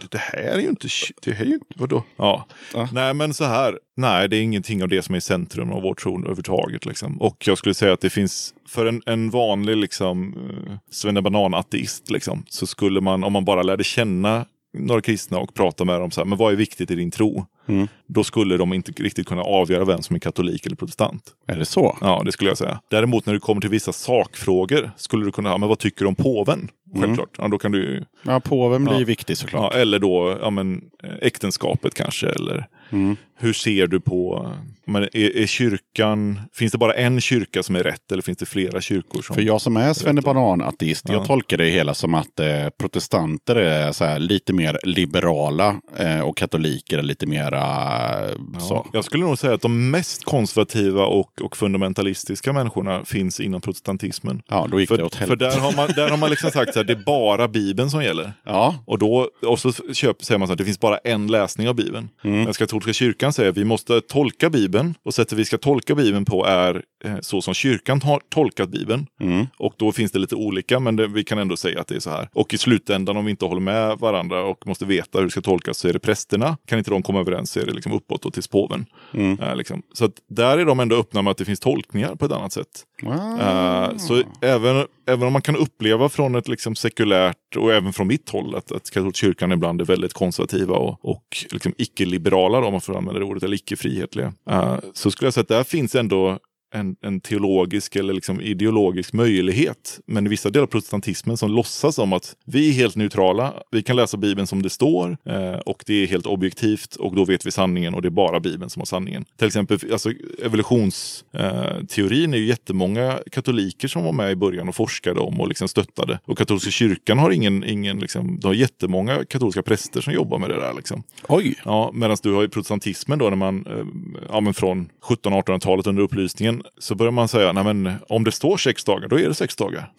det, 0.00 0.06
det 0.10 0.18
här 0.18 0.42
är 0.42 0.58
ju 0.60 0.68
inte... 0.68 0.88
Det 1.24 1.32
här 1.32 1.44
är 1.44 1.48
ju 1.48 1.54
inte 1.54 1.66
vadå? 1.76 2.02
Ja. 2.16 2.46
Ja. 2.74 2.88
Nej, 2.92 3.14
men 3.14 3.34
så 3.34 3.44
här. 3.44 3.78
Nej, 3.96 4.28
det 4.28 4.36
är 4.36 4.42
ingenting 4.42 4.82
av 4.82 4.88
det 4.88 5.02
som 5.02 5.14
är 5.14 5.18
i 5.18 5.20
centrum 5.20 5.72
av 5.72 5.82
vår 5.82 5.94
tro 5.94 6.18
överhuvudtaget. 6.18 6.86
Liksom. 6.86 7.20
Och 7.20 7.36
jag 7.46 7.58
skulle 7.58 7.74
säga 7.74 7.92
att 7.92 8.00
det 8.00 8.10
finns, 8.10 8.54
för 8.68 8.86
en, 8.86 9.02
en 9.06 9.30
vanlig 9.30 9.76
liksom, 9.76 10.34
uh, 10.34 10.76
svennebanan-ateist, 10.90 12.10
liksom, 12.10 12.44
så 12.48 12.66
skulle 12.66 13.00
man, 13.00 13.24
om 13.24 13.32
man 13.32 13.44
bara 13.44 13.62
lärde 13.62 13.84
känna 13.84 14.46
några 14.72 15.00
kristna 15.00 15.38
och 15.38 15.54
prata 15.54 15.84
med 15.84 16.00
dem 16.00 16.10
så 16.10 16.20
här, 16.20 16.26
men 16.26 16.38
vad 16.38 16.52
är 16.52 16.56
viktigt 16.56 16.90
i 16.90 16.94
din 16.94 17.10
tro? 17.10 17.46
Mm. 17.68 17.88
Då 18.06 18.24
skulle 18.24 18.56
de 18.56 18.72
inte 18.72 18.92
riktigt 18.92 19.26
kunna 19.28 19.42
avgöra 19.42 19.84
vem 19.84 20.02
som 20.02 20.16
är 20.16 20.20
katolik 20.20 20.66
eller 20.66 20.76
protestant. 20.76 21.22
Är 21.46 21.56
det 21.58 21.64
så? 21.64 21.96
Ja, 22.00 22.22
det 22.24 22.32
skulle 22.32 22.50
jag 22.50 22.58
säga. 22.58 22.80
Däremot 22.90 23.26
när 23.26 23.34
det 23.34 23.40
kommer 23.40 23.60
till 23.60 23.70
vissa 23.70 23.92
sakfrågor 23.92 24.90
skulle 24.96 25.24
du 25.24 25.32
kunna, 25.32 25.50
ja, 25.50 25.58
men 25.58 25.68
vad 25.68 25.78
tycker 25.78 26.00
du 26.04 26.08
om 26.08 26.14
påven? 26.14 26.68
självklart. 27.00 27.28
Ja, 27.38 27.48
då 27.48 27.58
kan 27.58 27.72
du 27.72 28.04
Ja, 28.22 28.40
påven 28.40 28.84
blir 28.84 28.98
Ja. 28.98 29.04
viktig 29.04 29.36
såklart. 29.36 29.74
Ja, 29.74 29.80
eller 29.80 29.98
då 29.98 30.38
ja, 30.40 30.50
men, 30.50 30.82
eh, 31.02 31.10
äktenskapet 31.22 31.94
kanske. 31.94 32.26
Eller 32.28 32.66
Mm. 32.92 33.16
hur 33.38 33.52
ser 33.52 33.86
du 33.86 34.00
på, 34.00 34.52
men 34.86 35.02
är, 35.02 35.36
är 35.36 35.46
kyrkan, 35.46 36.40
finns 36.52 36.72
det 36.72 36.78
bara 36.78 36.94
en 36.94 37.20
kyrka 37.20 37.62
som 37.62 37.76
är 37.76 37.82
rätt 37.82 38.12
eller 38.12 38.22
finns 38.22 38.38
det 38.38 38.46
flera 38.46 38.80
kyrkor? 38.80 39.22
Som, 39.22 39.34
För 39.36 39.42
jag 39.42 39.60
som 39.60 39.76
är 39.76 39.92
svennebanan-ateist, 39.92 41.08
jag 41.08 41.20
Ja. 41.20 41.24
tolkar 41.24 41.56
det 41.56 41.64
hela 41.64 41.94
som 41.94 42.14
att 42.14 42.40
eh, 42.40 42.68
protestanter 42.78 43.56
är 43.56 43.92
så 43.92 44.04
här, 44.04 44.18
lite 44.18 44.52
mer 44.52 44.78
liberala 44.82 45.80
eh, 45.96 46.20
och 46.20 46.36
katoliker 46.36 46.98
är 46.98 47.02
lite 47.02 47.26
mera 47.26 47.49
eh, 47.58 48.58
så. 48.58 48.74
Ja, 48.74 48.86
jag 48.92 49.04
skulle 49.04 49.24
nog 49.24 49.38
säga 49.38 49.54
att 49.54 49.62
de 49.62 49.90
mest 49.90 50.24
konservativa 50.24 51.04
och, 51.04 51.42
och 51.42 51.56
fundamentalistiska 51.56 52.52
människorna 52.52 53.04
finns 53.04 53.40
inom 53.40 53.60
protestantismen. 53.60 54.42
Ja, 54.48 54.66
då 54.70 54.80
gick 54.80 54.88
det 54.90 54.96
För, 54.96 55.02
åt 55.02 55.14
för 55.14 55.20
helvete. 55.20 55.44
där 55.44 55.58
har 55.60 55.76
man, 55.76 55.88
där 55.96 56.10
har 56.10 56.16
man 56.16 56.30
liksom 56.30 56.50
sagt 56.50 56.76
att 56.76 56.86
det 56.86 56.92
är 56.92 57.02
bara 57.06 57.48
Bibeln 57.48 57.90
som 57.90 58.02
gäller. 58.04 58.32
Ja, 58.44 58.74
Och, 58.86 58.98
då, 58.98 59.28
och 59.46 59.58
så 59.58 59.72
köp, 59.92 60.24
säger 60.24 60.38
man 60.38 60.48
så 60.48 60.52
att 60.52 60.58
det 60.58 60.64
finns 60.64 60.80
bara 60.80 60.98
en 60.98 61.26
läsning 61.26 61.68
av 61.68 61.74
Bibeln. 61.74 62.08
Mm. 62.24 62.44
Den 62.44 62.54
katolska 62.54 62.92
kyrkan 62.92 63.32
säger 63.32 63.50
att 63.50 63.56
vi 63.56 63.64
måste 63.64 64.00
tolka 64.00 64.50
Bibeln 64.50 64.94
och 65.04 65.14
sättet 65.14 65.38
vi 65.38 65.44
ska 65.44 65.58
tolka 65.58 65.94
Bibeln 65.94 66.24
på 66.24 66.46
är 66.46 66.82
så 67.20 67.42
som 67.42 67.54
kyrkan 67.54 68.02
har 68.02 68.20
tolkat 68.28 68.68
Bibeln. 68.68 69.06
mm. 69.20 69.46
Och 69.58 69.74
då 69.76 69.92
finns 69.92 70.12
det 70.12 70.18
lite 70.18 70.34
olika, 70.34 70.80
men 70.80 70.96
det, 70.96 71.06
vi 71.06 71.24
kan 71.24 71.38
ändå 71.38 71.56
säga 71.56 71.80
att 71.80 71.86
det 71.86 71.94
är 71.94 72.00
så 72.00 72.10
här. 72.10 72.28
Och 72.32 72.54
i 72.54 72.58
slutändan, 72.58 73.16
om 73.16 73.24
vi 73.24 73.30
inte 73.30 73.44
håller 73.44 73.60
med 73.60 73.98
varandra 73.98 74.42
och 74.42 74.66
måste 74.66 74.84
veta 74.84 75.18
hur 75.18 75.24
det 75.24 75.30
ska 75.30 75.40
tolkas, 75.40 75.78
så 75.78 75.88
är 75.88 75.92
det 75.92 75.98
prästerna. 75.98 76.56
Kan 76.66 76.78
inte 76.78 76.90
de 76.90 77.02
komma 77.02 77.20
överens 77.20 77.50
så 77.50 77.60
är 77.60 77.66
det 77.66 77.72
liksom 77.72 77.92
uppåt 77.92 78.24
och 78.26 78.32
till 78.32 78.42
påven. 78.50 78.86
Mm. 79.14 79.40
Eh, 79.40 79.56
liksom. 79.56 79.82
Så 79.92 80.04
att 80.04 80.12
där 80.28 80.58
är 80.58 80.64
de 80.64 80.80
ändå 80.80 80.96
öppna 80.96 81.22
med 81.22 81.30
att 81.30 81.36
det 81.36 81.44
finns 81.44 81.60
tolkningar 81.60 82.14
på 82.14 82.24
ett 82.24 82.32
annat 82.32 82.52
sätt. 82.52 82.84
Ah. 83.06 83.84
Eh, 83.84 83.96
så 83.96 84.22
även, 84.40 84.86
även 85.06 85.26
om 85.26 85.32
man 85.32 85.42
kan 85.42 85.56
uppleva 85.56 86.08
från 86.08 86.34
ett 86.34 86.48
liksom 86.48 86.74
sekulärt 86.74 87.56
och 87.56 87.72
även 87.72 87.92
från 87.92 88.06
mitt 88.06 88.30
håll 88.30 88.54
att, 88.54 88.72
att 88.72 88.90
katolska 88.90 89.26
kyrkan 89.26 89.52
ibland 89.52 89.80
är 89.80 89.84
väldigt 89.84 90.12
konservativa 90.12 90.76
och, 90.76 90.98
och 91.04 91.24
liksom 91.50 91.74
icke-liberala, 91.78 92.58
om 92.58 92.72
man 92.72 92.80
får 92.80 92.96
använda 92.96 93.18
det 93.20 93.26
ordet, 93.26 93.42
eller 93.42 93.56
icke-frihetliga. 93.56 94.32
eh, 94.50 94.76
så 94.92 95.10
skulle 95.10 95.26
jag 95.26 95.34
säga 95.34 95.42
att 95.42 95.48
där 95.48 95.64
finns 95.64 95.94
ändå 95.94 96.38
en, 96.70 96.96
en 97.00 97.20
teologisk 97.20 97.96
eller 97.96 98.12
liksom 98.12 98.40
ideologisk 98.40 99.12
möjlighet. 99.12 100.00
Men 100.06 100.26
i 100.26 100.28
vissa 100.28 100.50
delar 100.50 100.62
av 100.62 100.66
protestantismen 100.66 101.36
som 101.36 101.50
låtsas 101.50 101.98
om 101.98 102.12
att 102.12 102.36
vi 102.44 102.68
är 102.68 102.72
helt 102.72 102.96
neutrala, 102.96 103.54
vi 103.70 103.82
kan 103.82 103.96
läsa 103.96 104.16
Bibeln 104.16 104.46
som 104.46 104.62
det 104.62 104.70
står 104.70 105.16
eh, 105.24 105.52
och 105.52 105.84
det 105.86 105.94
är 105.94 106.06
helt 106.06 106.26
objektivt 106.26 106.96
och 106.96 107.14
då 107.14 107.24
vet 107.24 107.46
vi 107.46 107.50
sanningen 107.50 107.94
och 107.94 108.02
det 108.02 108.08
är 108.08 108.10
bara 108.10 108.40
Bibeln 108.40 108.70
som 108.70 108.80
har 108.80 108.86
sanningen. 108.86 109.24
Till 109.36 109.46
exempel 109.46 109.78
alltså, 109.92 110.12
evolutionsteorin 110.42 112.34
är 112.34 112.38
ju 112.38 112.46
jättemånga 112.46 113.18
katoliker 113.30 113.88
som 113.88 114.04
var 114.04 114.12
med 114.12 114.30
i 114.30 114.36
början 114.36 114.68
och 114.68 114.74
forskade 114.74 115.20
om 115.20 115.40
och 115.40 115.48
liksom 115.48 115.68
stöttade. 115.68 116.18
Och 116.24 116.38
katolska 116.38 116.70
kyrkan 116.70 117.18
har 117.18 117.30
ingen, 117.30 117.64
ingen 117.64 117.98
liksom, 117.98 118.40
de 118.40 118.46
har 118.46 118.54
jättemånga 118.54 119.24
katolska 119.24 119.62
präster 119.62 120.00
som 120.00 120.12
jobbar 120.12 120.38
med 120.38 120.50
det 120.50 120.60
där. 120.60 120.74
Liksom. 120.74 121.02
Oj! 121.28 121.54
Ja, 121.64 121.90
Medan 121.94 122.16
du 122.22 122.32
har 122.32 122.42
ju 122.42 122.48
protestantismen 122.48 123.18
då, 123.18 123.28
när 123.28 123.36
man, 123.36 123.66
eh, 123.66 123.84
ja, 124.28 124.40
men 124.40 124.54
från 124.54 124.88
1700-1800-talet 125.02 125.86
under 125.86 126.02
upplysningen, 126.02 126.59
så 126.78 126.94
börjar 126.94 127.12
man 127.12 127.28
säga, 127.28 127.52
nej 127.52 127.64
men 127.64 127.94
om 128.08 128.24
det 128.24 128.32
står 128.32 128.56
sex 128.56 128.84
dagar, 128.84 129.08
då 129.08 129.18
är 129.18 129.28
det 129.28 129.34
sex 129.34 129.56
dagar. 129.56 129.92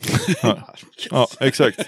ja, 1.12 1.28
exakt. 1.40 1.80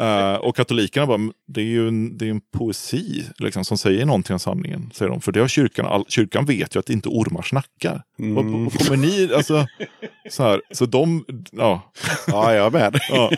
Eh, 0.00 0.34
och 0.34 0.56
katolikerna 0.56 1.06
bara, 1.06 1.32
det 1.46 1.60
är 1.60 1.64
ju 1.64 1.88
en, 1.88 2.18
det 2.18 2.26
är 2.26 2.30
en 2.30 2.40
poesi 2.40 3.24
liksom, 3.38 3.64
som 3.64 3.78
säger 3.78 4.06
någonting 4.06 4.32
om 4.32 4.40
sanningen, 4.40 4.90
säger 4.94 5.10
de. 5.10 5.20
För 5.20 5.32
det 5.32 5.40
har 5.40 5.48
kyrkan, 5.48 5.86
all, 5.86 6.04
kyrkan 6.08 6.44
vet 6.44 6.74
ju 6.74 6.78
att 6.78 6.90
inte 6.90 7.08
ormar 7.08 7.42
snackar. 7.42 8.02
Vad, 8.16 8.44
vad 8.44 8.78
kommer 8.78 8.96
ni, 8.96 9.30
alltså, 9.34 9.66
så 10.30 10.42
här, 10.42 10.62
så 10.70 10.86
de, 10.86 11.24
ja. 11.52 11.92
Ja, 12.26 12.54
jag 12.54 12.66
är 12.66 12.70
med. 12.70 13.00
ja. 13.10 13.30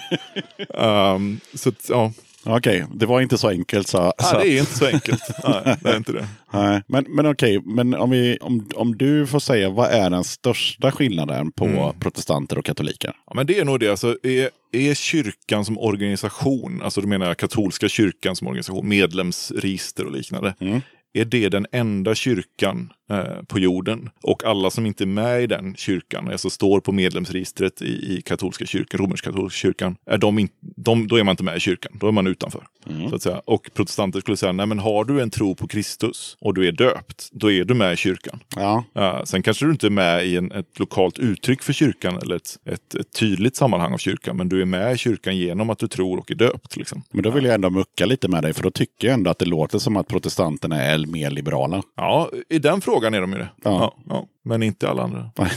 Ehm, 1.15 1.41
så 1.55 1.73
ja. 1.89 2.13
Okej, 2.45 2.85
det 2.95 3.07
var 3.07 3.21
inte 3.21 3.39
så 3.39 3.49
enkelt. 3.49 3.89
Så, 3.89 4.13
så. 4.19 4.37
Nej, 4.37 4.49
det 4.49 4.57
är 4.57 4.61
inte 4.61 4.79
så 4.79 4.87
enkelt. 4.87 5.23
Nej, 5.45 5.77
det 5.81 5.89
är 5.91 5.97
inte 5.97 6.13
det. 6.13 6.27
Nej, 6.53 6.83
men, 6.87 7.05
men 7.09 7.27
okej, 7.27 7.61
men 7.65 7.95
om, 7.95 8.11
vi, 8.11 8.39
om, 8.41 8.69
om 8.75 8.97
du 8.99 9.27
får 9.27 9.41
säga 9.41 9.71
vad 9.71 9.91
är 9.91 10.11
den 10.11 10.25
största 10.25 10.93
skillnaden 10.93 11.53
på 11.53 11.65
Mm. 11.67 11.99
protestanter 12.01 12.59
och 12.59 12.65
katoliker? 12.65 13.13
Ja, 13.27 13.33
men 13.35 13.47
det 13.47 13.59
är 13.59 13.65
nog 13.65 13.81
det. 13.81 13.89
Alltså, 13.91 14.17
är, 14.23 14.51
är 14.73 14.95
kyrkan 14.95 15.65
som 15.65 15.79
organisation, 15.79 16.83
alltså 16.83 17.01
då 17.01 17.09
menar 17.09 17.27
jag 17.27 17.37
katolska 17.37 17.89
kyrkan 17.89 18.37
som 18.37 18.47
organisation, 18.47 18.89
medlemsregister 18.89 20.05
och 20.07 20.13
liknande. 20.13 20.55
Mm. 20.61 20.81
Är 21.13 21.25
det 21.25 21.49
den 21.49 21.67
enda 21.73 22.15
kyrkan 22.15 22.93
eh, 23.11 23.43
på 23.49 23.59
jorden? 23.59 24.11
Och 24.23 24.45
alla 24.45 24.71
som 24.71 24.87
inte 24.87 25.05
är 25.05 25.07
med 25.07 25.43
i 25.43 25.47
den 25.47 25.75
kyrkan, 25.77 26.29
alltså 26.29 26.51
står 26.51 26.81
på 26.81 26.93
medlemsregistret 26.93 27.83
i, 27.83 28.17
i 28.17 28.23
katolska 28.23 28.67
kyrkan, 28.67 29.01
romersk-katolska 29.01 29.57
kyrkan, 29.57 29.97
är 30.07 30.19
de 30.19 30.39
in, 30.39 30.49
de, 30.85 31.09
då 31.09 31.17
är 31.17 31.25
man 31.25 31.33
inte 31.33 31.43
med 31.45 31.57
i 31.57 31.61
kyrkan, 31.61 31.93
då 31.95 32.09
är 32.09 32.13
man 32.13 32.27
utanför. 32.27 32.67
Så 33.09 33.15
att 33.15 33.23
säga. 33.23 33.43
Och 33.45 33.71
protestanter 33.75 34.21
skulle 34.21 34.37
säga, 34.37 34.53
nej 34.53 34.67
men 34.67 34.79
har 34.79 35.05
du 35.05 35.23
en 35.23 35.31
tro 35.31 35.55
på 35.55 35.69
Kristus 35.69 36.37
och 36.41 36.55
du 36.55 36.69
är 36.69 36.73
döpt, 36.73 37.29
då 37.33 37.51
är 37.51 37.65
du 37.65 37.75
med 37.75 37.93
i 37.93 37.97
kyrkan. 37.97 38.41
Ja, 38.57 38.85
Ja, 38.93 39.23
sen 39.27 39.43
kanske 39.43 39.65
du 39.65 39.71
inte 39.71 39.87
är 39.87 39.91
med 39.91 40.27
i 40.27 40.37
en, 40.37 40.53
ett 40.53 40.79
lokalt 40.79 41.19
uttryck 41.19 41.63
för 41.63 41.73
kyrkan 41.73 42.19
eller 42.23 42.37
ett, 42.37 42.59
ett, 42.65 42.95
ett 42.95 43.13
tydligt 43.13 43.57
sammanhang 43.57 43.93
av 43.93 43.99
kyrkan. 43.99 44.37
Men 44.37 44.49
du 44.49 44.61
är 44.61 44.65
med 44.65 44.95
i 44.95 44.99
kyrkan 44.99 45.37
genom 45.37 45.71
att 45.71 45.79
du 45.79 45.89
tror 45.89 46.19
och 46.19 46.31
är 46.31 46.35
döpt. 46.35 46.77
Liksom. 46.77 47.03
men 47.11 47.23
då 47.23 47.31
vill 47.31 47.45
jag 47.45 47.55
ändå 47.55 47.71
mucka 47.71 48.07
lite 48.07 48.29
med 48.29 48.43
dig, 48.43 48.53
för 48.53 48.63
då 48.63 48.71
tycker 48.71 49.07
jag 49.07 49.15
ändå 49.15 49.31
att 49.31 49.39
det 49.39 49.47
låter 49.47 49.79
som 49.79 49.97
att 49.97 50.09
protestanterna 50.09 50.83
är 50.83 50.99
mer 51.07 51.31
liberala. 51.31 51.83
Ja, 51.97 52.31
i 52.49 52.59
den 52.59 52.81
frågan 52.81 53.15
är 53.15 53.21
de 53.21 53.33
ju 53.33 53.39
det. 53.39 53.49
Ja. 53.65 53.71
Ja. 53.71 53.95
Ja, 54.09 54.27
Men 54.43 54.63
inte 54.63 54.89
alla 54.91 55.03
andra. 55.03 55.31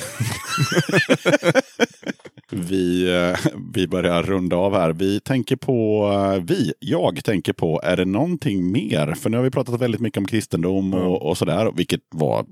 Vi, 2.55 3.15
eh, 3.15 3.51
vi 3.73 3.87
börjar 3.87 4.23
runda 4.23 4.55
av 4.55 4.75
här. 4.75 4.93
Vi 4.93 5.19
tänker 5.19 5.55
på, 5.55 6.09
eh, 6.13 6.43
vi, 6.43 6.73
jag 6.79 7.23
tänker 7.23 7.53
på, 7.53 7.81
är 7.83 7.97
det 7.97 8.05
någonting 8.05 8.71
mer? 8.71 9.13
För 9.13 9.29
nu 9.29 9.37
har 9.37 9.43
vi 9.43 9.51
pratat 9.51 9.81
väldigt 9.81 10.01
mycket 10.01 10.17
om 10.17 10.25
kristendom 10.25 10.93
och, 10.93 11.29
och 11.29 11.37
sådär, 11.37 11.71
vilket 11.75 12.01
var 12.11 12.45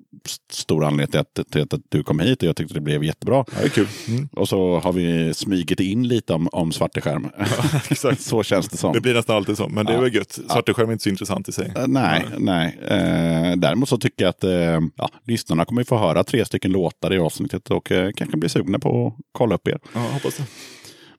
stor 0.51 0.85
anledning 0.85 1.11
till 1.11 1.19
att, 1.19 1.51
till 1.51 1.61
att 1.61 1.73
du 1.89 2.03
kom 2.03 2.19
hit 2.19 2.41
och 2.43 2.47
jag 2.49 2.55
tyckte 2.55 2.73
det 2.73 2.81
blev 2.81 3.03
jättebra. 3.03 3.35
Ja, 3.51 3.57
det 3.59 3.65
är 3.65 3.69
kul. 3.69 3.87
Mm. 4.07 4.29
Och 4.31 4.49
så 4.49 4.79
har 4.79 4.93
vi 4.93 5.33
smygit 5.33 5.79
in 5.79 6.07
lite 6.07 6.33
om, 6.33 6.47
om 6.51 6.71
svarteskärm. 6.71 7.29
exakt. 7.89 8.21
så 8.21 8.43
känns 8.43 8.69
det 8.69 8.77
som. 8.77 8.93
Det 8.93 9.01
blir 9.01 9.13
nästan 9.13 9.35
alltid 9.35 9.57
så. 9.57 9.67
Men 9.69 9.85
det 9.85 9.91
är 9.91 9.95
Ja. 9.95 10.01
väl 10.01 10.15
gött. 10.15 10.31
Svarteskärm 10.49 10.87
är 10.89 10.91
inte 10.93 11.03
så 11.03 11.09
intressant 11.09 11.49
i 11.49 11.51
sig. 11.51 11.71
Eh, 11.75 11.87
Nej, 11.87 12.25
nej. 12.37 12.77
Eh, 12.87 13.55
däremot 13.57 13.89
så 13.89 13.97
tycker 13.97 14.25
jag 14.25 14.29
att 14.29 14.43
eh, 14.43 14.79
ja, 14.95 15.09
lyssnarna 15.27 15.65
kommer 15.65 15.83
få 15.83 15.97
höra 15.97 16.23
tre 16.23 16.45
stycken 16.45 16.71
låtar 16.71 17.13
i 17.13 17.19
avsnittet 17.19 17.71
och 17.71 17.91
eh, 17.91 18.11
kanske 18.15 18.37
bli 18.37 18.49
sugna 18.49 18.79
på 18.79 19.07
att 19.07 19.13
kolla 19.31 19.55
upp 19.55 19.67
er. 19.67 19.79
Ja, 19.93 19.99
hoppas 19.99 20.37
det. 20.37 20.43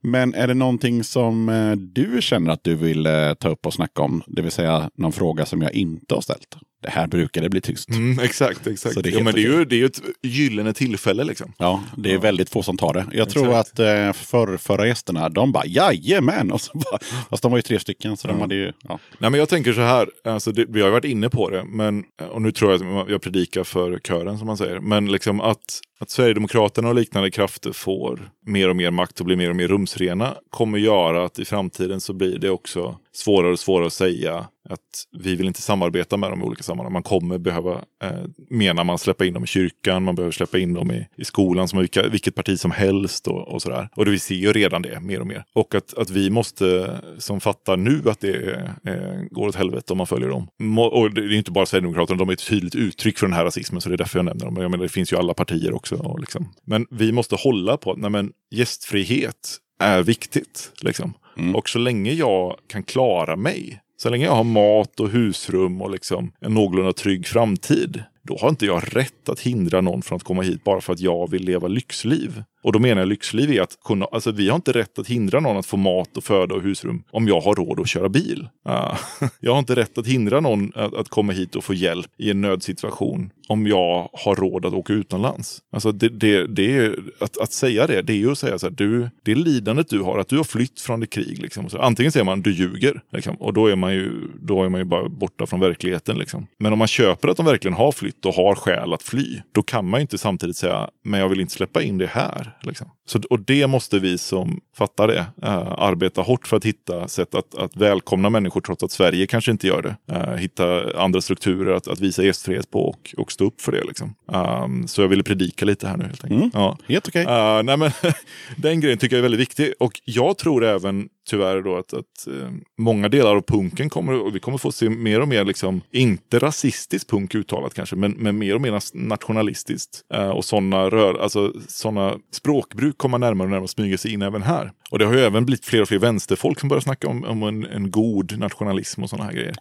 Men 0.05 0.35
är 0.35 0.47
det 0.47 0.55
någonting 0.55 1.05
som 1.05 1.47
du 1.95 2.19
känner 2.23 2.51
att 2.53 2.65
du 2.65 2.75
vill 2.75 3.09
ta 3.41 3.49
upp 3.49 3.67
och 3.67 3.75
snacka 3.75 4.03
om? 4.03 4.23
Det 4.27 4.43
vill 4.43 4.51
säga 4.51 4.91
någon 4.95 5.13
fråga 5.13 5.47
som 5.47 5.63
jag 5.63 5.73
inte 5.73 6.15
har 6.15 6.21
ställt. 6.23 6.57
Det 6.83 6.91
här 6.91 7.07
brukar 7.07 7.43
det 7.43 7.49
bli 7.49 7.61
tyst. 7.61 7.89
Mm, 7.89 8.19
exakt, 8.19 8.67
exakt. 8.67 8.95
Så 8.95 9.01
det 9.01 9.09
är 9.11 9.13
ja, 9.13 9.25
men 9.25 9.35
det 9.35 9.41
är, 9.41 9.59
ju, 9.59 9.65
det 9.65 9.75
är 9.75 9.79
ju 9.79 9.87
ett 9.87 10.01
gyllene 10.23 10.73
tillfälle 10.73 11.25
liksom. 11.25 11.53
Ja, 11.59 11.83
det 11.97 12.13
är 12.13 12.19
väldigt 12.19 12.51
få 12.51 12.63
som 12.63 12.77
tar 12.77 12.95
det. 12.95 13.07
Jag 13.13 13.31
tror 13.31 13.49
Exakt. 13.49 13.71
att 13.71 13.79
eh, 13.79 14.13
för, 14.13 14.57
förra 14.57 14.87
gästerna, 14.87 15.29
de 15.29 15.53
bara 15.53 15.67
jajamän! 15.67 16.53
Och 16.53 16.61
så 16.61 16.73
bara, 16.75 16.99
fast 17.31 17.43
de 17.43 17.51
var 17.51 17.59
ju 17.59 17.63
tre 17.63 17.79
stycken, 17.79 18.17
så 18.17 18.29
de 18.29 18.41
hade 18.41 18.55
ju... 18.55 18.73
Ja. 18.89 18.99
Nej, 19.19 19.31
men 19.31 19.41
jag 19.41 19.49
tänker 19.49 19.73
så 19.73 19.81
här, 19.81 20.09
alltså 20.25 20.53
det, 20.53 20.65
vi 20.69 20.81
har 20.81 20.89
ju 20.89 20.93
varit 20.93 21.05
inne 21.05 21.29
på 21.29 21.51
det, 21.51 21.65
men, 21.65 22.05
och 22.31 22.43
nu 22.43 22.53
tror 22.53 22.73
jag 22.73 22.99
att 22.99 23.11
jag 23.11 23.23
predikar 23.23 23.65
för 23.65 23.99
kören 23.99 24.39
som 24.39 24.47
man 24.47 24.57
säger, 24.57 24.81
men 24.81 25.13
liksom 25.13 25.41
att, 25.41 25.81
att 26.01 26.11
Sverigedemokraterna 26.11 26.89
och 26.89 26.95
liknande 26.95 27.31
krafter 27.31 27.73
får 27.73 28.31
mer 28.47 28.69
och 28.69 28.77
mer 28.77 28.91
makt 28.91 29.21
och 29.21 29.27
blir 29.27 29.37
mer 29.37 29.51
och 29.51 29.57
mer 29.57 29.69
rumsrena 29.69 30.35
kommer 30.51 30.79
göra 30.79 31.25
att 31.25 31.39
i 31.39 31.45
framtiden 31.45 32.01
så 32.01 32.13
blir 32.13 32.39
det 32.39 32.51
också 32.51 32.97
svårare 33.15 33.53
och 33.53 33.59
svårare 33.59 33.87
att 33.87 33.93
säga 33.93 34.47
att 34.69 35.07
vi 35.19 35.37
vill 35.37 35.47
inte 35.47 35.63
samarbeta 35.63 36.17
med 36.17 36.31
dem 36.31 36.41
i 36.41 36.45
olika 36.45 36.63
sammanhang. 36.63 36.93
Man 36.93 37.03
kommer 37.03 37.39
behöva, 37.39 37.73
eh, 38.03 38.11
menar 38.51 38.85
man, 38.85 38.99
släppa 38.99 39.25
in 39.25 39.35
dem 39.35 39.45
i 39.45 39.47
kyrkan, 39.47 40.03
man 40.03 40.15
behöver 40.15 40.33
släppa 40.33 40.59
in 40.59 40.75
dem 40.75 40.91
i, 40.91 41.07
i 41.17 41.25
skolan 41.25 41.69
som 41.69 41.79
vilka, 41.79 42.09
vilket 42.09 42.35
parti 42.35 42.59
som 42.59 42.71
helst 42.71 43.29
och, 43.29 43.49
och 43.49 43.63
sådär. 43.63 43.89
Och 43.95 44.05
det, 44.05 44.11
vi 44.11 44.19
ser 44.19 44.35
ju 44.35 44.53
redan 44.53 44.83
det 44.83 45.01
mer 45.01 45.21
och 45.21 45.27
mer. 45.27 45.45
Och 45.53 45.75
att, 45.75 45.99
att 45.99 46.11
vi 46.11 46.31
måste, 46.31 46.99
som 47.19 47.41
fattar 47.41 47.77
nu 47.77 48.03
att 48.07 48.21
det 48.21 48.53
eh, 48.85 49.23
går 49.31 49.49
åt 49.49 49.55
helvete 49.55 49.93
om 49.93 49.99
man 49.99 50.07
följer 50.07 50.29
dem. 50.29 50.49
Må, 50.59 50.85
och 50.85 51.15
det 51.15 51.21
är 51.21 51.33
inte 51.33 51.51
bara 51.51 51.67
Sverigedemokraterna, 51.67 52.19
de 52.19 52.29
är 52.29 52.33
ett 52.33 52.47
tydligt 52.47 52.75
uttryck 52.75 53.19
för 53.19 53.27
den 53.27 53.37
här 53.37 53.45
rasismen, 53.45 53.81
så 53.81 53.89
det 53.89 53.95
är 53.95 53.99
därför 53.99 54.19
jag 54.19 54.25
nämner 54.25 54.45
dem. 54.45 54.55
Men 54.55 54.63
jag 54.63 54.71
menar, 54.71 54.83
det 54.83 54.89
finns 54.89 55.13
ju 55.13 55.17
alla 55.17 55.35
partier 55.35 55.75
också. 55.75 55.97
Och 55.97 56.21
liksom. 56.21 56.53
Men 56.65 56.87
vi 56.91 57.13
måste 57.13 57.37
hålla 57.37 57.77
på 57.77 57.95
nej, 57.95 58.11
men, 58.11 58.33
gästfrihet 58.51 59.59
är 59.79 60.03
viktigt. 60.03 60.73
Liksom. 60.81 61.15
Och 61.55 61.69
så 61.69 61.79
länge 61.79 62.13
jag 62.13 62.57
kan 62.67 62.83
klara 62.83 63.37
mig, 63.37 63.82
så 63.97 64.11
länge 64.11 64.25
jag 64.25 64.33
har 64.33 64.45
mat 64.45 65.01
och 65.01 65.11
husrum 65.11 65.83
och 65.83 65.91
liksom 65.91 66.33
en 66.41 66.55
någorlunda 66.55 66.93
trygg 66.93 67.27
framtid, 67.27 68.03
då 68.23 68.39
har 68.39 68.49
inte 68.49 68.67
jag 68.67 68.97
rätt 68.97 69.29
att 69.29 69.41
hindra 69.41 69.81
någon 69.81 70.03
från 70.03 70.17
att 70.17 70.23
komma 70.23 70.43
hit 70.43 70.65
bara 70.65 70.81
för 70.81 70.93
att 70.93 71.01
jag 71.01 71.31
vill 71.31 71.45
leva 71.45 71.69
lyxliv. 71.69 72.43
Och 72.63 72.73
då 72.73 72.79
menar 72.79 73.01
jag 73.01 73.09
lyxliv 73.09 73.51
är 73.51 73.61
att 73.61 73.79
kunna, 73.85 74.07
alltså 74.13 74.31
vi 74.33 74.49
har 74.49 74.57
inte 74.57 74.73
rätt 74.73 74.99
att 74.99 75.09
hindra 75.09 75.41
någon 75.41 75.57
att 75.57 75.67
få 75.67 75.77
mat 75.77 76.17
och 76.17 76.25
föda 76.25 76.55
och 76.55 76.63
husrum 76.63 77.05
om 77.11 77.29
jag 77.29 77.41
har 77.41 77.55
råd 77.55 77.81
att 77.81 77.89
köra 77.89 78.09
bil. 78.09 78.49
Uh, 78.69 78.99
jag 79.41 79.53
har 79.53 79.59
inte 79.59 79.77
rätt 79.77 79.99
att 79.99 80.07
hindra 80.07 80.41
någon 80.41 80.73
att, 80.75 80.95
att 80.95 81.09
komma 81.09 81.33
hit 81.33 81.57
och 81.57 81.65
få 81.65 81.75
hjälp 81.75 82.07
i 82.19 82.31
en 82.31 82.41
nödsituation 82.41 83.31
om 83.49 83.67
jag 83.67 84.09
har 84.13 84.37
råd 84.37 84.67
att 84.67 84.75
åka 84.75 84.93
utomlands. 84.93 85.63
Alltså 85.73 85.93
det, 85.93 86.09
det, 86.09 86.47
det 86.47 86.77
är, 86.77 86.99
att, 87.21 87.39
att 87.39 87.53
säga 87.53 87.87
det, 87.87 88.03
det 88.03 88.13
är 88.13 88.17
ju 88.17 88.33
att 88.33 88.39
säga 88.39 88.59
så 88.59 88.67
här, 88.67 88.75
du, 88.75 89.09
det 89.23 89.35
lidandet 89.35 89.89
du 89.89 90.01
har, 90.01 90.19
att 90.19 90.29
du 90.29 90.37
har 90.37 90.45
flytt 90.45 90.81
från 90.81 91.03
ett 91.03 91.11
krig. 91.11 91.43
Liksom. 91.43 91.71
Så 91.71 91.79
antingen 91.79 92.13
säger 92.13 92.25
man 92.25 92.43
du 92.43 92.53
ljuger, 92.53 93.01
liksom, 93.13 93.37
och 93.37 93.53
då 93.53 93.67
är, 93.67 93.77
man 93.77 93.95
ju, 93.95 94.13
då 94.41 94.65
är 94.65 94.69
man 94.69 94.81
ju 94.81 94.85
bara 94.85 95.09
borta 95.09 95.47
från 95.47 95.61
verkligheten. 95.61 96.19
Liksom. 96.19 96.47
Men 96.59 96.73
om 96.73 96.79
man 96.79 96.89
köper 96.89 97.29
att 97.29 97.37
de 97.37 97.47
verkligen 97.47 97.75
har 97.75 97.93
flytt 97.93 98.12
och 98.27 98.35
har 98.35 98.55
skäl 98.55 98.93
att 98.93 99.03
fly, 99.03 99.41
då 99.53 99.63
kan 99.63 99.89
man 99.89 100.01
ju 100.01 100.03
inte 100.03 100.19
samtidigt 100.19 100.57
säga, 100.57 100.91
men 101.05 101.21
jag 101.21 101.29
vill 101.29 101.41
inte 101.41 101.53
släppa 101.53 101.83
in 101.83 101.99
det 101.99 102.07
här. 102.07 102.59
Liksom. 102.63 102.91
Så, 103.07 103.21
och 103.31 103.41
det 103.41 103.67
måste 103.67 103.99
vi 103.99 104.19
som 104.19 104.61
fattar 104.77 105.09
det 105.09 105.27
äh, 105.43 105.73
arbeta 105.79 106.21
hårt 106.23 106.47
för 106.47 106.57
att 106.57 106.65
hitta 106.65 107.09
sätt 107.09 107.35
att, 107.35 107.55
att 107.55 107.77
välkomna 107.77 108.31
människor 108.31 108.61
trots 108.61 108.83
att 108.83 108.91
Sverige 108.91 109.27
kanske 109.27 109.51
inte 109.51 109.67
gör 109.67 109.83
det. 109.83 110.15
Äh, 110.15 110.35
hitta 110.35 110.99
andra 111.01 111.21
strukturer 111.21 111.75
att, 111.75 111.89
att 111.89 112.01
visa 112.01 112.23
gästfrihet 112.23 112.71
på 112.71 112.89
och, 112.89 113.15
och 113.17 113.33
stå 113.33 113.45
upp 113.45 113.61
för 113.61 113.73
det. 113.73 113.85
Liksom. 113.85 114.15
Um, 114.27 114.89
så 114.89 115.03
jag 115.03 115.09
ville 115.09 115.23
predika 115.23 115.65
lite 115.65 115.89
här 115.89 115.97
nu 115.97 116.05
helt 116.05 116.25
enkelt. 116.25 116.41
Mm. 116.41 116.51
Ja. 116.55 116.79
Helt 116.87 117.09
okej. 117.09 117.25
Uh, 117.25 117.63
nej, 117.63 117.77
men 117.77 117.91
den 118.57 118.81
grejen 118.81 118.99
tycker 118.99 119.17
jag 119.17 119.19
är 119.19 119.23
väldigt 119.23 119.41
viktig. 119.41 119.73
Och 119.81 120.01
jag 120.05 120.39
tror 120.39 120.65
även 120.65 121.09
tyvärr 121.33 121.63
då 121.63 121.77
att, 121.77 121.93
att 121.93 122.27
eh, 122.27 122.51
många 122.79 123.09
delar 123.09 123.37
av 123.37 123.43
punken 123.43 123.91
kommer, 123.91 124.21
och 124.21 124.35
vi 124.35 124.41
kommer 124.41 124.59
få 124.59 124.73
se 124.73 124.91
mer 124.91 125.21
och 125.21 125.29
mer, 125.29 125.45
liksom, 125.45 125.81
inte 125.93 126.39
rasistisk 126.39 127.09
punk 127.09 127.35
uttalat 127.35 127.75
kanske, 127.75 127.97
men, 127.97 128.13
men 128.13 128.39
mer 128.39 128.55
och 128.55 128.61
mer 128.61 128.81
nationalistiskt. 128.95 130.01
Eh, 130.15 130.29
och 130.29 130.45
sådana 130.45 130.91
rör, 130.91 131.15
alltså 131.15 131.53
sådana 131.69 132.19
språkbruk 132.33 132.99
kommer 132.99 133.19
närmare 133.19 133.47
och 133.47 133.51
närmare 133.51 133.69
smyga 133.69 133.99
sig 133.99 134.13
in 134.13 134.23
även 134.23 134.43
här. 134.43 134.73
Och 134.91 134.99
det 134.99 135.05
har 135.05 135.15
ju 135.15 135.21
även 135.21 135.47
blivit 135.47 135.65
fler 135.65 135.83
och 135.83 135.89
fler 135.89 135.99
vänsterfolk 135.99 136.61
som 136.61 136.69
börjar 136.69 136.81
snacka 136.81 137.09
om, 137.09 137.25
om 137.25 137.43
en, 137.43 137.65
en 137.67 137.91
god 137.91 138.39
nationalism 138.39 139.03
och 139.03 139.11
sådana 139.11 139.25
här 139.25 139.33
grejer. 139.33 139.55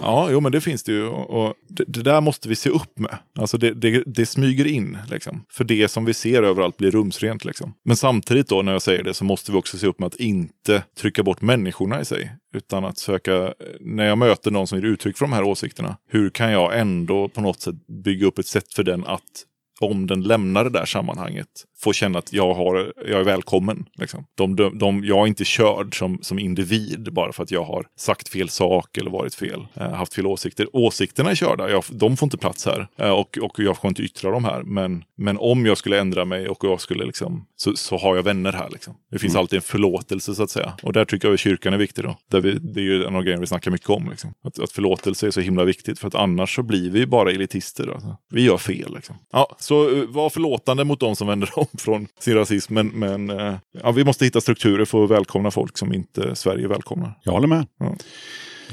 Ja, 0.00 0.28
jo 0.30 0.40
men 0.40 0.52
det 0.52 0.60
finns 0.60 0.82
det 0.82 0.92
ju. 0.92 1.06
Och, 1.06 1.46
och 1.46 1.54
det, 1.68 1.84
det 1.86 2.02
där 2.02 2.20
måste 2.20 2.48
vi 2.48 2.56
se 2.56 2.70
upp 2.70 2.98
med. 2.98 3.18
Alltså 3.38 3.58
det, 3.58 3.74
det, 3.74 4.02
det 4.06 4.26
smyger 4.26 4.66
in, 4.66 4.98
liksom. 5.10 5.44
För 5.50 5.64
det 5.64 5.88
som 5.88 6.04
vi 6.04 6.14
ser 6.14 6.42
överallt 6.42 6.76
blir 6.76 6.90
rumsrent, 6.90 7.44
liksom. 7.44 7.74
Men 7.84 7.96
samtidigt 7.96 8.48
då, 8.48 8.62
när 8.62 8.72
jag 8.72 8.82
säger 8.82 9.02
det, 9.02 9.14
så 9.14 9.24
måste 9.24 9.52
vi 9.52 9.58
också 9.58 9.78
se 9.78 9.86
upp 9.86 9.98
med 9.98 10.06
att 10.06 10.14
inte 10.14 10.82
trycka 11.02 11.22
bort 11.22 11.40
människorna 11.40 12.00
i 12.00 12.04
sig. 12.04 12.36
Utan 12.54 12.84
att 12.84 12.98
söka, 12.98 13.54
när 13.80 14.04
jag 14.04 14.18
möter 14.18 14.50
någon 14.50 14.66
som 14.66 14.78
ger 14.78 14.86
uttryck 14.86 15.18
för 15.18 15.24
de 15.24 15.32
här 15.32 15.42
åsikterna, 15.42 15.96
hur 16.08 16.30
kan 16.30 16.52
jag 16.52 16.78
ändå 16.78 17.28
på 17.28 17.40
något 17.40 17.60
sätt 17.60 17.86
bygga 18.04 18.26
upp 18.26 18.38
ett 18.38 18.46
sätt 18.46 18.74
för 18.74 18.82
den 18.82 19.04
att 19.06 19.46
om 19.86 20.06
den 20.06 20.22
lämnar 20.22 20.64
det 20.64 20.70
där 20.70 20.84
sammanhanget 20.84 21.48
få 21.82 21.92
känna 21.92 22.18
att 22.18 22.32
jag, 22.32 22.54
har, 22.54 22.92
jag 22.96 23.20
är 23.20 23.24
välkommen. 23.24 23.84
Liksom. 23.94 24.26
De, 24.34 24.56
de, 24.56 24.78
de, 24.78 25.04
jag 25.04 25.18
är 25.18 25.26
inte 25.26 25.44
körd 25.44 25.98
som, 25.98 26.18
som 26.22 26.38
individ 26.38 27.08
bara 27.12 27.32
för 27.32 27.42
att 27.42 27.50
jag 27.50 27.64
har 27.64 27.86
sagt 27.96 28.28
fel 28.28 28.48
sak 28.48 28.98
eller 28.98 29.10
varit 29.10 29.34
fel, 29.34 29.66
eh, 29.74 29.90
haft 29.90 30.14
fel 30.14 30.26
åsikter. 30.26 30.76
Åsikterna 30.76 31.30
är 31.30 31.34
körda, 31.34 31.70
jag, 31.70 31.84
de 31.90 32.16
får 32.16 32.26
inte 32.26 32.38
plats 32.38 32.66
här 32.66 32.88
eh, 32.96 33.10
och, 33.10 33.38
och 33.38 33.58
jag 33.58 33.76
får 33.76 33.88
inte 33.88 34.02
yttra 34.02 34.30
dem 34.30 34.44
här. 34.44 34.62
Men, 34.62 35.04
men 35.16 35.38
om 35.38 35.66
jag 35.66 35.78
skulle 35.78 36.00
ändra 36.00 36.24
mig 36.24 36.48
och 36.48 36.64
jag 36.64 36.80
skulle 36.80 37.04
liksom, 37.04 37.46
så, 37.56 37.76
så 37.76 37.96
har 37.96 38.16
jag 38.16 38.22
vänner 38.22 38.52
här. 38.52 38.68
Liksom. 38.70 38.94
Det 39.10 39.18
finns 39.18 39.36
alltid 39.36 39.56
en 39.56 39.62
förlåtelse 39.62 40.34
så 40.34 40.42
att 40.42 40.50
säga. 40.50 40.72
Och 40.82 40.92
där 40.92 41.04
tycker 41.04 41.28
jag 41.28 41.34
att 41.34 41.40
kyrkan 41.40 41.74
är 41.74 41.78
viktig. 41.78 42.04
Då. 42.04 42.16
Där 42.30 42.40
vi, 42.40 42.52
det 42.52 42.80
är 42.80 42.84
ju 42.84 43.04
en 43.04 43.16
av 43.16 43.22
grejerna 43.22 43.40
vi 43.40 43.46
snackar 43.46 43.70
mycket 43.70 43.90
om. 43.90 44.10
Liksom. 44.10 44.34
Att, 44.44 44.58
att 44.58 44.72
förlåtelse 44.72 45.26
är 45.26 45.30
så 45.30 45.40
himla 45.40 45.64
viktigt 45.64 45.98
för 45.98 46.08
att 46.08 46.14
annars 46.14 46.54
så 46.54 46.62
blir 46.62 46.90
vi 46.90 47.06
bara 47.06 47.30
elitister. 47.30 47.92
Alltså. 47.94 48.16
Vi 48.30 48.42
gör 48.42 48.58
fel. 48.58 48.94
Liksom. 48.94 49.16
Ja, 49.32 49.56
så 49.58 49.71
eh, 49.72 50.04
var 50.08 50.30
förlåtande 50.30 50.84
mot 50.84 51.00
de 51.00 51.16
som 51.16 51.26
vänder 51.26 51.50
om 51.58 51.66
från 51.78 52.06
sin 52.18 52.34
rasism. 52.34 52.74
Men, 52.74 52.88
men 52.88 53.30
eh, 53.30 53.54
ja, 53.82 53.90
vi 53.90 54.04
måste 54.04 54.24
hitta 54.24 54.40
strukturer 54.40 54.84
för 54.84 55.04
att 55.04 55.10
välkomna 55.10 55.50
folk 55.50 55.78
som 55.78 55.94
inte 55.94 56.34
Sverige 56.34 56.68
välkomnar. 56.68 57.18
Jag 57.22 57.32
håller 57.32 57.48
med. 57.48 57.66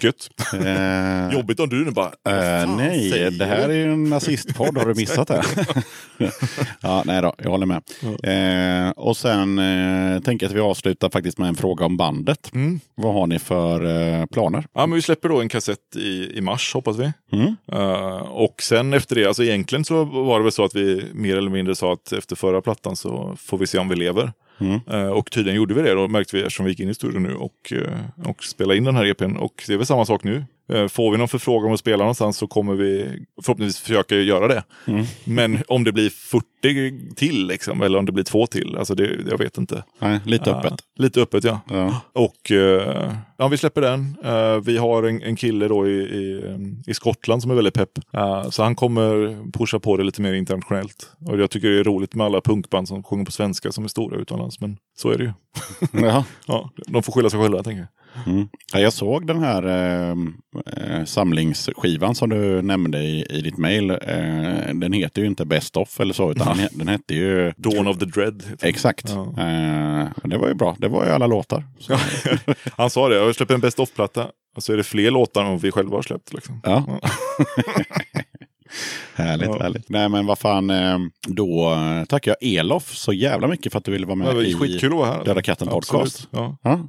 Gött. 0.04 0.30
Eh, 0.54 1.34
Jobbigt 1.34 1.60
om 1.60 1.70
du 1.70 1.86
nu 1.86 1.92
bara... 1.92 2.06
Eh, 2.08 2.12
"Vad 2.24 2.44
fan 2.68 2.78
nej, 2.78 3.32
det 3.32 3.46
här 3.46 3.58
är 3.58 3.68
du?" 3.68 3.74
ju 3.76 3.94
en 3.94 4.04
nazistpodd. 4.04 4.78
Har 4.78 4.86
du 4.86 4.94
missat 4.98 5.28
det? 5.28 5.44
ja, 6.82 7.04
nej 7.06 7.22
då, 7.22 7.34
jag 7.38 7.50
håller 7.50 7.66
med. 7.66 7.82
Eh, 8.88 8.90
och 8.92 9.18
sen 9.18 9.60
eh, 9.60 10.20
tänker 10.22 10.46
jag 10.46 10.50
att 10.52 10.56
vi 10.56 10.60
avslutar 10.62 11.10
faktiskt 11.10 11.38
med 11.38 11.48
en 11.50 11.56
fråga 11.56 11.86
om 11.86 11.98
bandet. 11.98 12.52
Mm. 12.54 12.80
Vad 12.96 13.14
har 13.14 13.28
ni 13.28 13.40
för 13.40 13.86
eh, 14.20 14.26
planer? 14.26 14.66
Ja, 14.74 14.86
men 14.88 14.96
vi 14.96 15.02
släpper 15.02 15.30
då 15.30 15.42
en 15.42 15.50
kassett 15.50 15.96
i, 15.96 16.38
i 16.38 16.42
mars 16.42 16.74
hoppas 16.74 16.98
vi. 16.98 17.12
Mm. 17.32 17.56
Eh, 17.72 18.18
och 18.18 18.62
sen 18.62 18.94
efter 18.94 19.16
det, 19.16 19.26
alltså 19.26 19.44
egentligen 19.44 19.86
så 19.86 20.04
var 20.04 20.40
det 20.40 20.44
väl 20.44 20.52
så 20.52 20.66
att 20.66 20.76
vi 20.76 21.04
mer 21.14 21.38
eller 21.38 21.52
mindre 21.52 21.76
sa 21.76 21.94
att 21.94 22.12
efter 22.12 22.36
förra 22.36 22.62
plattan 22.62 22.96
så 22.96 23.36
får 23.40 23.58
vi 23.58 23.68
se 23.68 23.78
om 23.78 23.90
vi 23.90 23.96
lever. 23.96 24.32
Mm. 24.60 24.80
Eh, 24.92 25.08
och 25.08 25.32
tydligen 25.32 25.58
gjorde 25.58 25.74
vi 25.74 25.82
det 25.82 25.94
då, 25.94 26.08
märkte 26.08 26.36
vi 26.36 26.42
eftersom 26.42 26.66
vi 26.66 26.72
gick 26.72 26.80
in 26.80 26.90
i 26.90 26.94
studion 26.94 27.24
nu 27.24 27.36
och, 27.36 27.74
eh, 27.74 28.30
och 28.30 28.44
spelade 28.44 28.78
in 28.78 28.84
den 28.84 28.96
här 28.96 29.06
EPn. 29.06 29.36
Och 29.36 29.64
det 29.68 29.74
är 29.74 29.78
väl 29.78 29.86
samma 29.86 30.06
sak 30.06 30.24
nu. 30.24 30.46
Eh, 30.70 30.88
Får 30.88 31.12
vi 31.12 31.18
någon 31.18 31.28
förfrågan 31.28 31.68
om 31.68 31.74
att 31.74 31.80
spela 31.80 31.98
någonstans 32.04 32.38
så 32.38 32.48
kommer 32.48 32.74
vi 32.76 33.06
förhoppningsvis 33.42 33.82
försöka 33.84 34.16
göra 34.16 34.48
det. 34.48 34.64
Mm. 34.88 35.06
Men 35.24 35.60
om 35.68 35.84
det 35.84 35.92
blir 35.92 36.10
40 36.10 37.16
till 37.16 37.48
liksom, 37.48 37.82
eller 37.82 38.00
om 38.00 38.06
det 38.06 38.12
blir 38.12 38.24
två 38.24 38.48
till, 38.48 38.76
alltså 38.78 38.96
det, 38.96 39.18
jag 39.30 39.38
vet 39.38 39.58
inte. 39.58 39.84
Nej, 40.00 40.20
lite 40.26 40.52
öppet. 40.52 40.74
lite 40.96 41.22
öppet 41.22 41.44
ja. 41.44 41.60
Ja. 41.70 42.02
Och 42.14 42.52
eh, 42.52 43.14
ja, 43.38 43.48
vi 43.48 43.58
släpper 43.58 43.82
den. 43.82 44.16
Eh, 44.24 44.56
vi 44.64 44.78
har 44.78 45.04
en, 45.04 45.22
en 45.22 45.36
kille 45.36 45.68
då 45.68 45.88
i, 45.88 45.92
i, 46.00 46.42
i 46.88 46.94
Skottland 46.94 47.42
som 47.42 47.52
är 47.52 47.56
väldigt 47.56 47.74
pepp. 47.74 47.92
Så 48.50 48.64
han 48.64 48.76
kommer 48.76 49.38
pusha 49.52 49.80
på 49.80 49.98
det 49.98 50.04
lite 50.04 50.22
mer 50.22 50.34
internationellt. 50.34 51.12
Och 51.26 51.40
jag 51.40 51.50
tycker 51.50 51.70
det 51.70 51.80
är 51.80 51.84
roligt 51.84 52.16
med 52.16 52.26
alla 52.26 52.42
punkband 52.42 52.88
som 52.88 53.04
sjunger 53.04 53.26
på 53.26 53.32
svenska 53.32 53.72
som 53.72 53.84
är 53.84 53.88
stora 53.88 54.18
utomlands. 54.18 54.60
Men 54.60 54.78
så 54.98 55.10
är 55.12 55.18
det 55.18 55.24
ju. 55.24 55.32
Ja. 56.08 56.26
Ja, 56.48 56.70
de 56.88 57.04
får 57.04 57.14
skylla 57.14 57.30
sig 57.30 57.40
själva 57.40 57.64
tänker 57.64 57.80
jag. 57.80 57.88
Mm. 58.26 58.48
Ja, 58.74 58.80
jag 58.80 58.94
såg 58.94 59.28
den 59.28 59.40
här 59.44 59.64
eh, 59.68 60.16
eh, 60.76 61.06
samlingsskivan 61.06 62.16
som 62.16 62.30
du 62.30 62.62
nämnde 62.62 63.00
i, 63.00 63.26
i 63.30 63.42
ditt 63.42 63.58
mejl. 63.58 63.90
Eh, 63.92 63.98
den 64.74 64.94
heter 64.94 65.22
ju 65.22 65.28
inte 65.28 65.46
Best 65.46 65.78
of 65.78 66.00
eller 66.00 66.14
så, 66.14 66.32
utan 66.32 66.48
den, 66.48 66.66
he- 66.66 66.70
den 66.78 66.88
hette 66.88 67.14
ju... 67.16 67.54
Dawn 67.58 67.88
of 67.88 67.98
the 67.98 68.06
Dread. 68.06 68.44
Exakt. 68.62 69.10
Ja. 69.10 69.22
Eh, 69.44 70.08
det 70.24 70.38
var 70.38 70.48
ju 70.48 70.54
bra. 70.54 70.76
Det 70.80 70.88
var 70.88 71.06
ju 71.06 71.12
alla 71.12 71.28
låtar. 71.28 71.64
Han 72.78 72.90
sa 72.90 73.10
det, 73.10 73.16
jag 73.16 73.36
släpper 73.36 73.54
en 73.54 73.60
best 73.62 73.80
of-platta. 73.80 74.28
Och 74.56 74.64
så 74.64 74.74
är 74.74 74.78
det 74.78 74.84
fler 74.84 75.12
låtar 75.12 75.42
än 75.44 75.50
vad 75.52 75.62
vi 75.62 75.72
själva 75.72 75.96
har 75.98 76.02
släppt. 76.02 76.34
Liksom. 76.34 76.62
ja. 76.64 76.86
härligt, 79.16 79.48
Ja. 79.50 79.60
härligt. 79.62 79.90
Nej, 79.90 80.10
men 80.10 80.26
vad 80.26 80.40
fan. 80.40 80.70
Eh, 80.70 80.98
då 81.28 81.78
tackar 82.10 82.36
jag 82.40 82.54
Elof 82.54 82.96
så 82.96 83.14
jävla 83.14 83.48
mycket 83.48 83.72
för 83.72 83.80
att 83.80 83.86
du 83.86 83.92
ville 83.92 84.06
vara 84.06 84.16
med 84.16 84.28
var 84.36 84.42
i. 84.44 84.80
Döda 85.26 85.42
katten 85.42 85.68
podcast. 85.68 86.28
Ja. 86.32 86.58
Ja. 86.64 86.88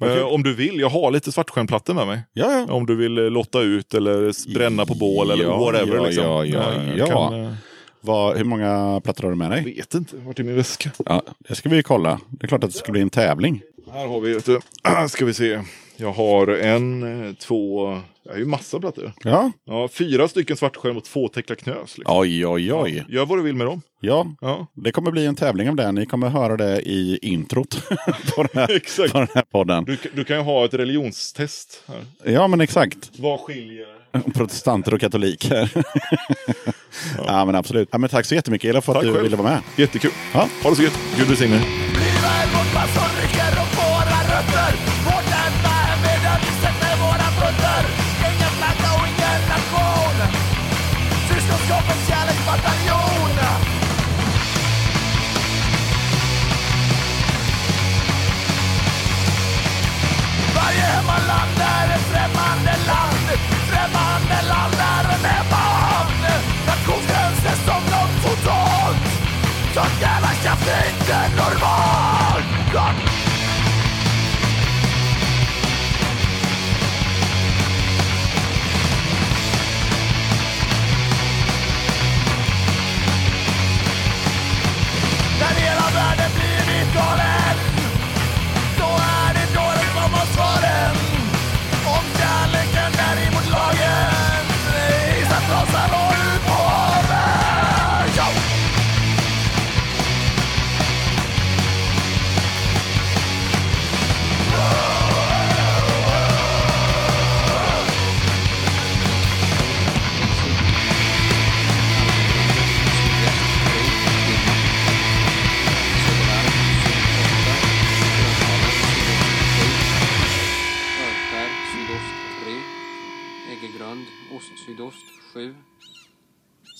Vad 0.00 0.18
Eh, 0.18 0.24
om 0.26 0.42
du 0.42 0.54
vill, 0.54 0.80
jag 0.80 0.88
har 0.88 1.10
lite 1.10 1.32
svartskärmplattor 1.32 1.94
med 1.94 2.06
mig. 2.06 2.20
Ja, 2.32 2.52
ja. 2.68 2.74
Om 2.74 2.86
du 2.86 2.96
vill 2.96 3.18
eh, 3.18 3.24
lotta 3.24 3.60
ut 3.60 3.94
eller 3.94 4.52
bränna 4.54 4.86
på 4.86 4.94
bål 4.94 5.30
eller 5.30 5.44
Ja, 5.44 5.58
whatever. 5.58 5.96
ja, 5.96 6.04
liksom. 6.04 6.24
ja, 6.24 6.44
ja, 6.44 6.72
Eh, 6.72 6.96
ja. 6.98 7.06
Kan, 7.06 7.56
Vad, 8.00 8.36
hur 8.36 8.44
många 8.44 9.00
plattor 9.04 9.22
har 9.22 9.30
du 9.30 9.36
med 9.36 9.46
jag 9.58 9.64
dig? 9.64 9.74
vet 9.74 9.94
inte, 9.94 10.16
vart 10.16 10.38
är 10.38 10.44
min 10.44 10.56
väska? 10.56 10.90
Ja, 11.06 11.22
det 11.48 11.54
ska 11.54 11.68
vi 11.68 11.82
kolla. 11.82 12.20
Det 12.30 12.44
är 12.46 12.48
klart 12.48 12.64
att 12.64 12.72
det 12.72 12.78
ska 12.78 12.92
bli 12.92 13.00
en 13.00 13.10
tävling. 13.10 13.62
Här 13.92 14.06
har 14.06 14.20
vi, 14.20 14.34
vet 14.34 14.46
du, 14.46 14.60
ska 15.08 15.24
vi 15.24 15.34
se. 15.34 15.60
Jag 16.00 16.12
har 16.12 16.46
en, 16.46 17.02
eh, 17.28 17.34
två, 17.34 17.88
jag 18.24 18.32
har 18.32 18.38
ju 18.38 18.44
massa 18.46 18.80
plattor. 18.80 19.12
Ja. 19.24 19.52
Ja, 19.66 19.88
fyra 19.88 20.28
stycken 20.28 20.56
svartskärm 20.56 20.96
och 20.96 21.04
två 21.04 21.28
Tekla 21.28 21.56
Knös. 21.56 21.98
Liksom. 21.98 22.18
Oj, 22.18 22.46
oj, 22.46 22.72
oj. 22.72 23.04
Gör 23.08 23.26
vad 23.26 23.38
du 23.38 23.42
vill 23.42 23.54
med 23.56 23.66
dem. 23.66 23.82
Ja, 24.00 24.26
Ja, 24.40 24.66
det 24.74 24.92
kommer 24.92 25.10
bli 25.10 25.26
en 25.26 25.34
tävling 25.36 25.68
om 25.68 25.76
det. 25.76 25.92
Ni 25.92 26.06
kommer 26.06 26.28
höra 26.28 26.56
det 26.56 26.80
i 26.80 27.18
introt 27.22 27.88
på 28.36 28.42
den 28.42 28.50
här, 28.54 28.76
exakt. 28.76 29.12
på 29.12 29.18
den 29.18 29.28
här 29.34 29.42
podden. 29.42 29.84
Du, 29.84 29.96
du 30.14 30.24
kan 30.24 30.36
ju 30.36 30.42
ha 30.42 30.64
ett 30.64 30.74
religionstest. 30.74 31.82
Här. 31.88 32.32
Ja, 32.32 32.46
men 32.48 32.60
exakt. 32.60 33.10
Vad 33.18 33.40
skiljer? 33.40 33.86
Protestanter 34.34 34.94
och 34.94 35.00
katoliker. 35.00 35.70
ja. 37.26 37.44
men 37.44 37.54
absolut. 37.54 37.88
Ja, 37.92 37.98
men 37.98 38.10
tack 38.10 38.26
så 38.26 38.34
jättemycket 38.34 38.70
Ela 38.70 38.80
för 38.80 38.92
att 38.92 38.96
Tack 38.96 39.04
du 39.06 39.12
själv. 39.12 39.22
ville 39.22 39.36
vara 39.36 39.48
med. 39.50 39.60
Jättekul. 39.76 40.10
Ja. 40.34 40.48
Ha 40.62 40.70
det 40.70 40.76
så 40.76 40.82
gött. 40.82 40.98
Gud 41.18 41.26
välsigne 41.28 41.56
er. 41.56 41.62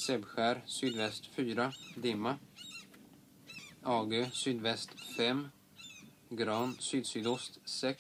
Säbbskär 0.06 0.62
sydväst 0.66 1.26
4, 1.36 1.72
dimma. 1.96 2.36
Agö 3.82 4.26
sydväst 4.32 4.90
5, 5.16 5.48
Gran 6.30 6.76
sydsydost 6.78 7.68
6. 7.68 7.98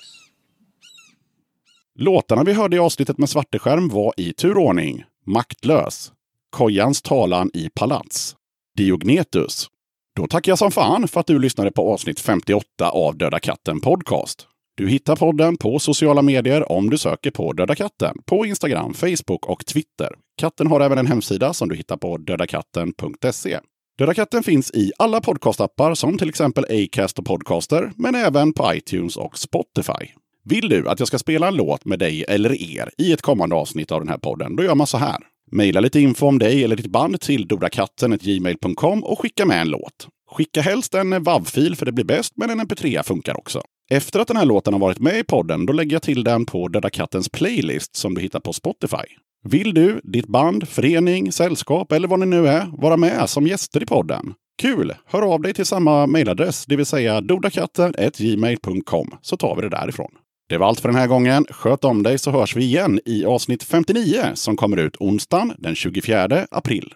Låtarna 1.98 2.44
vi 2.44 2.52
hörde 2.52 2.76
i 2.76 2.78
avsnittet 2.78 3.18
med 3.18 3.30
Svarteskärm 3.30 3.88
var 3.88 4.14
i 4.16 4.32
turordning 4.32 5.04
Maktlös, 5.26 6.12
Kojans 6.50 7.02
talan 7.02 7.50
i 7.54 7.70
palats, 7.74 8.36
Diognetus. 8.76 9.68
Då 10.16 10.26
tackar 10.26 10.52
jag 10.52 10.58
som 10.58 10.70
fan 10.70 11.08
för 11.08 11.20
att 11.20 11.26
du 11.26 11.38
lyssnade 11.38 11.72
på 11.72 11.92
avsnitt 11.92 12.20
58 12.20 12.90
av 12.90 13.16
Döda 13.16 13.40
katten 13.40 13.80
Podcast. 13.80 14.49
Du 14.80 14.88
hittar 14.88 15.16
podden 15.16 15.56
på 15.56 15.78
sociala 15.78 16.22
medier 16.22 16.72
om 16.72 16.90
du 16.90 16.98
söker 16.98 17.30
på 17.30 17.52
Döda 17.52 17.74
katten 17.74 18.16
på 18.26 18.46
Instagram, 18.46 18.94
Facebook 18.94 19.46
och 19.46 19.66
Twitter. 19.66 20.08
Katten 20.36 20.66
har 20.66 20.80
även 20.80 20.98
en 20.98 21.06
hemsida 21.06 21.52
som 21.54 21.68
du 21.68 21.76
hittar 21.76 21.96
på 21.96 22.16
dödakatten.se. 22.16 23.58
Döda 23.98 24.14
katten 24.14 24.42
finns 24.42 24.70
i 24.70 24.92
alla 24.98 25.20
podcastappar 25.20 25.94
som 25.94 26.18
till 26.18 26.28
exempel 26.28 26.64
Acast 26.70 27.18
och 27.18 27.24
Podcaster, 27.24 27.92
men 27.96 28.14
även 28.14 28.52
på 28.52 28.74
iTunes 28.74 29.16
och 29.16 29.38
Spotify. 29.38 30.12
Vill 30.44 30.68
du 30.68 30.88
att 30.88 30.98
jag 30.98 31.08
ska 31.08 31.18
spela 31.18 31.48
en 31.48 31.56
låt 31.56 31.84
med 31.84 31.98
dig 31.98 32.24
eller 32.28 32.62
er 32.62 32.90
i 32.98 33.12
ett 33.12 33.22
kommande 33.22 33.56
avsnitt 33.56 33.92
av 33.92 34.00
den 34.00 34.08
här 34.08 34.18
podden, 34.18 34.56
då 34.56 34.62
gör 34.62 34.74
man 34.74 34.86
så 34.86 34.98
här. 34.98 35.18
Maila 35.52 35.80
lite 35.80 36.00
info 36.00 36.26
om 36.26 36.38
dig 36.38 36.64
eller 36.64 36.76
ditt 36.76 36.92
band 36.92 37.20
till 37.20 37.48
dodakatten.gmail.com 37.48 39.04
och 39.04 39.20
skicka 39.20 39.46
med 39.46 39.60
en 39.60 39.68
låt. 39.68 40.08
Skicka 40.30 40.60
helst 40.60 40.94
en 40.94 41.22
WAV-fil 41.22 41.76
för 41.76 41.86
det 41.86 41.92
blir 41.92 42.04
bäst, 42.04 42.32
men 42.36 42.50
en 42.50 42.60
mp3 42.60 43.02
funkar 43.02 43.38
också. 43.38 43.62
Efter 43.92 44.20
att 44.20 44.28
den 44.28 44.36
här 44.36 44.44
låten 44.44 44.72
har 44.72 44.80
varit 44.80 44.98
med 44.98 45.18
i 45.18 45.24
podden, 45.24 45.66
då 45.66 45.72
lägger 45.72 45.92
jag 45.92 46.02
till 46.02 46.24
den 46.24 46.46
på 46.46 46.68
Döda 46.68 46.90
Kattens 46.90 47.28
playlist 47.28 47.96
som 47.96 48.14
du 48.14 48.20
hittar 48.20 48.40
på 48.40 48.52
Spotify. 48.52 48.96
Vill 49.44 49.74
du, 49.74 50.00
ditt 50.04 50.26
band, 50.26 50.68
förening, 50.68 51.32
sällskap 51.32 51.92
eller 51.92 52.08
vad 52.08 52.20
ni 52.20 52.26
nu 52.26 52.48
är, 52.48 52.66
vara 52.78 52.96
med 52.96 53.30
som 53.30 53.46
gäster 53.46 53.82
i 53.82 53.86
podden? 53.86 54.34
Kul! 54.62 54.94
Hör 55.06 55.22
av 55.22 55.40
dig 55.40 55.54
till 55.54 55.66
samma 55.66 56.06
mejladress, 56.06 56.66
det 56.66 56.76
vill 56.76 56.86
säga 56.86 57.20
dodakatten.gmail.com, 57.20 59.14
så 59.22 59.36
tar 59.36 59.56
vi 59.56 59.62
det 59.62 59.68
därifrån. 59.68 60.10
Det 60.48 60.58
var 60.58 60.68
allt 60.68 60.80
för 60.80 60.88
den 60.88 60.98
här 60.98 61.06
gången. 61.06 61.46
Sköt 61.50 61.84
om 61.84 62.02
dig 62.02 62.18
så 62.18 62.30
hörs 62.30 62.56
vi 62.56 62.64
igen 62.64 63.00
i 63.04 63.24
avsnitt 63.24 63.62
59 63.62 64.22
som 64.34 64.56
kommer 64.56 64.76
ut 64.76 64.96
onsdagen 64.96 65.52
den 65.58 65.74
24 65.74 66.46
april. 66.50 66.94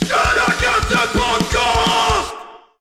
Döda 0.00 0.52
katten 0.62 1.49